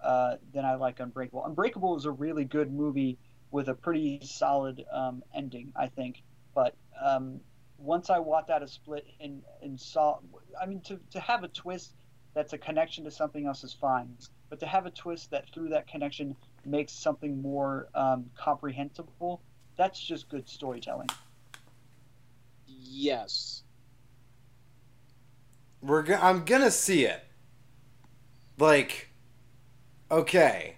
uh, 0.03 0.37
than 0.53 0.65
I 0.65 0.75
like 0.75 1.01
Unbreakable. 1.01 1.45
Unbreakable 1.45 1.97
is 1.97 2.05
a 2.05 2.11
really 2.11 2.45
good 2.45 2.73
movie 2.73 3.19
with 3.51 3.69
a 3.69 3.75
pretty 3.75 4.21
solid 4.23 4.85
um, 4.93 5.23
ending, 5.35 5.73
I 5.77 5.87
think, 5.87 6.23
but 6.55 6.75
um, 7.03 7.41
once 7.79 8.11
I 8.11 8.19
walked 8.19 8.51
out 8.51 8.63
of 8.63 8.71
Split 8.71 9.07
and, 9.21 9.43
and 9.63 9.79
saw, 9.79 10.19
I 10.61 10.67
mean, 10.67 10.81
to, 10.83 10.99
to 11.11 11.21
have 11.21 11.45
a 11.45 11.49
twist 11.49 11.95
that's 12.35 12.53
a 12.53 12.59
connection 12.59 13.05
to 13.05 13.11
something 13.11 13.47
else 13.47 13.65
is 13.65 13.73
fine, 13.73 14.17
but 14.51 14.59
to 14.61 14.67
have 14.67 14.87
a 14.87 14.91
twist 14.91 15.31
that 15.31 15.49
through 15.53 15.69
that 15.71 15.87
connection 15.87 16.35
makes 16.65 16.93
something 16.93 17.41
more 17.41 17.89
um, 17.95 18.31
comprehensible, 18.37 19.41
that's 19.77 20.01
just 20.01 20.29
good 20.29 20.49
storytelling. 20.49 21.09
yes 22.67 23.63
We're 25.83 26.03
go- 26.03 26.19
I'm 26.21 26.45
gonna 26.45 26.71
see 26.71 27.05
it. 27.05 27.23
Like, 28.59 29.11
okay, 30.11 30.77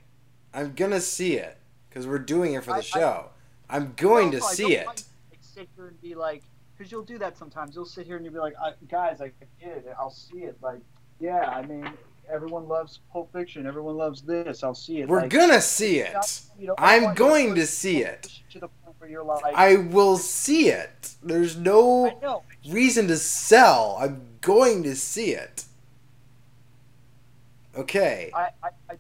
I'm 0.53 0.75
gonna 0.75 1.01
see 1.01 1.35
it 1.35 1.57
because 1.89 2.07
we're 2.07 2.19
doing 2.19 2.55
it 2.55 2.65
for 2.65 2.71
the 2.71 2.77
I- 2.77 2.79
I- 2.79 2.81
show. 2.81 3.31
I'm 3.69 3.95
going 3.97 4.31
to 4.33 4.39
I 4.39 4.53
see 4.53 4.75
it. 4.75 4.87
like, 4.87 4.97
like, 4.99 5.06
sit 5.57 5.69
here 5.75 5.89
and 5.89 6.01
be 6.01 6.15
like, 6.15 6.43
because 6.77 6.93
you'll 6.93 7.03
do 7.03 7.19
that 7.19 7.39
sometimes. 7.39 7.75
You'll 7.75 7.87
sit 7.87 8.07
here 8.07 8.17
and 8.17 8.25
you'll 8.25 8.35
be 8.35 8.41
like, 8.41 8.55
I, 8.63 8.73
guys, 8.89 9.21
I 9.21 9.33
get 9.61 9.79
it. 9.79 9.95
I'll 9.99 10.11
see 10.11 10.39
it. 10.39 10.57
Like, 10.61 10.81
yeah, 11.19 11.49
I 11.49 11.63
mean, 11.63 11.91
everyone 12.31 12.69
loves 12.69 13.01
Pulp 13.11 13.33
Fiction. 13.33 13.67
Everyone 13.67 13.97
loves 13.97 14.21
this. 14.21 14.63
I'll 14.63 14.75
see 14.75 15.01
it. 15.01 15.09
We're 15.09 15.23
like, 15.23 15.31
gonna 15.31 15.61
see 15.61 16.01
it. 16.01 16.15
you 16.59 16.67
know, 16.67 16.75
I'm 16.77 17.15
going 17.15 17.55
to 17.55 17.67
see 17.67 18.03
it. 18.03 18.41
To 18.51 18.61
the 18.61 18.69
point 18.69 18.97
where 18.99 19.09
you're 19.09 19.25
like, 19.25 19.43
I 19.55 19.77
will 19.77 20.19
see 20.19 20.69
it. 20.69 21.15
There's 21.23 21.57
no 21.57 22.43
reason 22.69 23.09
to 23.09 23.17
sell. 23.17 23.97
I'm 23.99 24.21
going 24.43 24.83
to 24.83 24.95
see 24.95 25.31
it. 25.31 25.65
Okay. 27.75 28.31
I, 28.35 28.51
I, 28.63 28.69
I, 28.91 28.95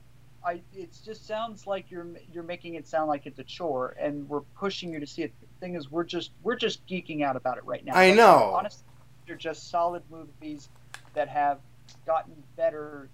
I, 0.46 0.62
it 0.72 0.96
just 1.04 1.26
sounds 1.26 1.66
like 1.66 1.90
you're 1.90 2.06
you're 2.32 2.44
making 2.44 2.74
it 2.76 2.86
sound 2.86 3.08
like 3.08 3.26
it's 3.26 3.40
a 3.40 3.44
chore, 3.44 3.96
and 3.98 4.28
we're 4.28 4.42
pushing 4.56 4.92
you 4.92 5.00
to 5.00 5.06
see 5.06 5.22
it. 5.22 5.32
The 5.40 5.46
thing 5.58 5.74
is, 5.74 5.90
we're 5.90 6.04
just 6.04 6.30
we're 6.44 6.54
just 6.54 6.86
geeking 6.86 7.24
out 7.24 7.34
about 7.34 7.58
it 7.58 7.64
right 7.64 7.84
now. 7.84 7.94
I 7.94 8.08
Like, 8.08 8.16
know. 8.16 8.54
Honestly, 8.56 8.84
they're 9.26 9.34
just 9.34 9.70
solid 9.70 10.04
movies 10.08 10.68
that 11.14 11.28
have 11.28 11.58
gotten 12.06 12.34
better 12.56 13.08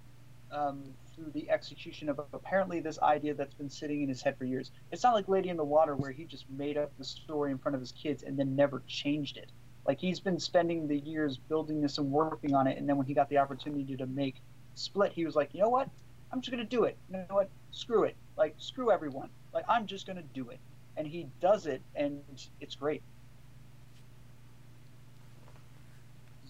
um, 0.50 0.84
through 1.14 1.30
the 1.32 1.48
execution 1.50 2.10
of 2.10 2.20
apparently 2.34 2.80
this 2.80 2.98
idea 2.98 3.32
that's 3.32 3.54
been 3.54 3.70
sitting 3.70 4.02
in 4.02 4.10
his 4.10 4.20
head 4.20 4.36
for 4.36 4.44
years. 4.44 4.70
It's 4.90 5.02
not 5.02 5.14
like 5.14 5.26
Lady 5.26 5.48
in 5.48 5.56
the 5.56 5.64
Water 5.64 5.96
where 5.96 6.12
he 6.12 6.24
just 6.24 6.44
made 6.50 6.76
up 6.76 6.92
the 6.98 7.04
story 7.04 7.50
in 7.50 7.56
front 7.56 7.74
of 7.74 7.80
his 7.80 7.92
kids 7.92 8.24
and 8.24 8.38
then 8.38 8.54
never 8.54 8.82
changed 8.86 9.38
it. 9.38 9.50
Like 9.86 9.98
he's 9.98 10.20
been 10.20 10.38
spending 10.38 10.86
the 10.86 10.98
years 10.98 11.38
building 11.38 11.80
this 11.80 11.96
and 11.96 12.10
working 12.10 12.54
on 12.54 12.66
it, 12.66 12.76
and 12.76 12.86
then 12.86 12.98
when 12.98 13.06
he 13.06 13.14
got 13.14 13.30
the 13.30 13.38
opportunity 13.38 13.96
to 13.96 14.06
make 14.06 14.36
Split, 14.74 15.12
he 15.12 15.24
was 15.24 15.34
like, 15.34 15.50
you 15.52 15.60
know 15.60 15.68
what? 15.68 15.88
I'm 16.32 16.40
just 16.40 16.50
gonna 16.50 16.64
do 16.64 16.84
it. 16.84 16.96
You 17.10 17.18
know 17.18 17.34
what? 17.34 17.50
Screw 17.70 18.04
it. 18.04 18.16
Like 18.36 18.54
screw 18.58 18.90
everyone. 18.90 19.28
Like 19.52 19.64
I'm 19.68 19.86
just 19.86 20.06
gonna 20.06 20.24
do 20.34 20.50
it. 20.50 20.58
And 20.96 21.06
he 21.06 21.26
does 21.40 21.66
it, 21.66 21.80
and 21.94 22.20
it's 22.60 22.74
great. 22.74 23.02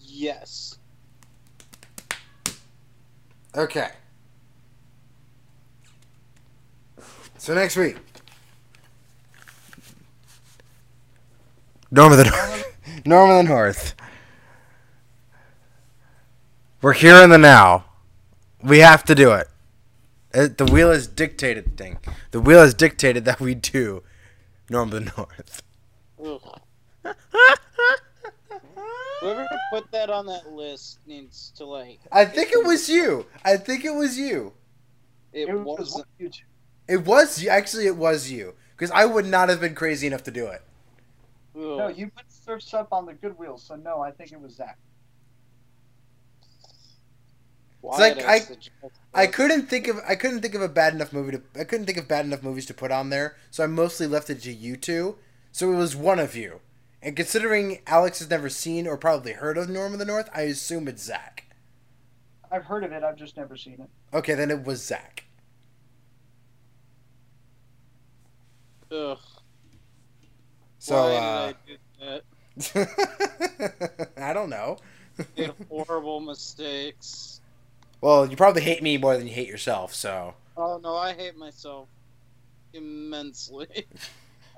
yes 0.05 0.77
Okay. 3.55 3.89
So 7.37 7.53
next 7.53 7.75
week, 7.77 7.97
Norm 11.91 12.11
of 12.11 12.17
the 12.17 12.23
North. 12.23 12.77
Norm 13.05 13.29
of 13.29 13.37
the 13.37 13.43
North. 13.43 13.95
We're 16.81 16.93
here 16.93 17.17
in 17.17 17.29
the 17.29 17.37
now. 17.37 17.85
We 18.63 18.79
have 18.79 19.03
to 19.03 19.13
do 19.13 19.33
it. 19.33 19.47
It- 20.33 20.57
The 20.57 20.65
wheel 20.65 20.91
has 20.91 21.07
dictated 21.07 21.77
thing. 21.77 21.99
The 22.31 22.41
wheel 22.41 22.59
has 22.59 22.73
dictated 22.73 23.25
that 23.25 23.39
we 23.39 23.55
do 23.55 24.03
Norm 24.69 24.91
of 24.91 25.03
the 25.05 25.11
North. 25.17 25.61
Whoever 29.21 29.47
put 29.71 29.89
that 29.91 30.09
on 30.09 30.25
that 30.25 30.51
list 30.51 30.99
needs 31.05 31.51
to 31.55 31.65
like. 31.65 31.99
I 32.11 32.25
think 32.25 32.51
it 32.51 32.65
was 32.65 32.89
you. 32.89 33.25
I 33.45 33.55
think 33.57 33.85
it 33.85 33.93
was 33.93 34.17
you. 34.17 34.53
It, 35.31 35.47
It 35.49 35.53
was 35.53 35.77
wasn't. 35.91 36.07
you. 36.19 36.29
It 36.87 37.05
was 37.05 37.41
you. 37.41 37.49
Actually, 37.49 37.87
it 37.87 37.95
was 37.95 38.29
you. 38.29 38.53
Because 38.75 38.91
I 38.91 39.05
would 39.05 39.25
not 39.25 39.47
have 39.49 39.61
been 39.61 39.75
crazy 39.75 40.07
enough 40.07 40.23
to 40.23 40.31
do 40.31 40.47
it. 40.47 40.61
No, 41.55 41.87
you 41.87 42.07
put 42.07 42.25
surfs 42.29 42.73
up 42.73 42.91
on 42.91 43.05
the 43.05 43.13
Goodwill, 43.13 43.57
so 43.57 43.75
no, 43.75 44.01
I 44.01 44.11
think 44.11 44.31
it 44.31 44.41
was 44.41 44.55
Zach. 44.55 44.77
Why 47.83 47.97
like, 47.97 48.23
I- 48.23 48.39
I 49.13 49.27
couldn't 49.27 49.67
think 49.67 49.89
of 49.89 49.99
I 50.07 50.15
couldn't 50.15 50.39
think 50.41 50.55
of 50.55 50.61
a 50.61 50.69
bad 50.69 50.93
enough 50.93 51.11
movie 51.11 51.33
to 51.33 51.41
I 51.59 51.65
couldn't 51.65 51.85
think 51.85 51.97
of 51.97 52.07
bad 52.07 52.25
enough 52.25 52.41
movies 52.41 52.65
to 52.67 52.73
put 52.73 52.91
on 52.91 53.09
there, 53.09 53.35
so 53.51 53.61
I 53.61 53.67
mostly 53.67 54.07
left 54.07 54.29
it 54.29 54.41
to 54.43 54.53
you 54.53 54.77
two. 54.77 55.17
So 55.51 55.69
it 55.71 55.75
was 55.75 55.93
one 55.93 56.17
of 56.17 56.33
you. 56.33 56.61
And 57.01 57.13
considering 57.13 57.81
Alex 57.85 58.19
has 58.19 58.29
never 58.29 58.47
seen 58.47 58.87
or 58.87 58.95
probably 58.95 59.33
heard 59.33 59.57
of 59.57 59.67
Norm 59.67 59.91
of 59.91 59.99
the 59.99 60.05
North, 60.05 60.29
I 60.33 60.43
assume 60.43 60.87
it's 60.87 61.03
Zach. 61.03 61.43
I've 62.49 62.63
heard 62.63 62.85
of 62.85 62.93
it, 62.93 63.03
I've 63.03 63.17
just 63.17 63.35
never 63.35 63.57
seen 63.57 63.81
it. 63.81 63.89
Okay, 64.15 64.33
then 64.33 64.49
it 64.49 64.63
was 64.63 64.81
Zach. 64.81 65.25
Ugh. 68.91 69.19
So 70.79 70.95
Why 70.95 71.15
uh, 71.17 71.53
did 71.67 71.79
I 72.01 72.21
do 72.63 72.85
that? 72.85 74.13
I 74.17 74.31
don't 74.31 74.49
know. 74.49 74.77
Made 75.37 75.51
horrible 75.69 76.21
mistakes. 76.21 77.41
Well, 78.03 78.25
you 78.25 78.35
probably 78.35 78.61
hate 78.61 78.83
me 78.83 78.97
more 78.97 79.17
than 79.17 79.27
you 79.27 79.33
hate 79.33 79.47
yourself, 79.47 79.93
so 79.93 80.33
Oh 80.57 80.77
no, 80.83 80.97
I 80.97 81.13
hate 81.13 81.37
myself 81.37 81.87
immensely. 82.73 83.87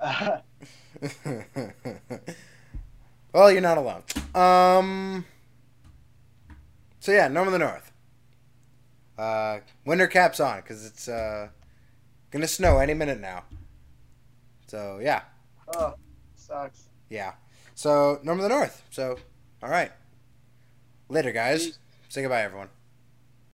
well, 3.32 3.52
you're 3.52 3.60
not 3.60 3.78
alone. 3.78 4.02
Um. 4.34 5.24
So 6.98 7.12
yeah, 7.12 7.28
Norm 7.28 7.46
of 7.46 7.52
the 7.52 7.60
North. 7.60 7.92
Uh, 9.16 9.60
winter 9.84 10.08
caps 10.08 10.40
on 10.40 10.56
because 10.56 10.84
it's 10.84 11.08
uh 11.08 11.48
gonna 12.32 12.48
snow 12.48 12.78
any 12.78 12.94
minute 12.94 13.20
now. 13.20 13.44
So 14.66 14.98
yeah, 15.00 15.22
oh, 15.76 15.94
sucks. 16.34 16.88
yeah. 17.08 17.34
So 17.76 18.18
Norm 18.24 18.40
of 18.40 18.42
the 18.42 18.48
North. 18.48 18.82
So 18.90 19.18
all 19.62 19.70
right. 19.70 19.92
Later, 21.08 21.30
guys. 21.30 21.66
Peace. 21.66 21.78
Say 22.08 22.22
goodbye, 22.22 22.42
everyone. 22.42 22.70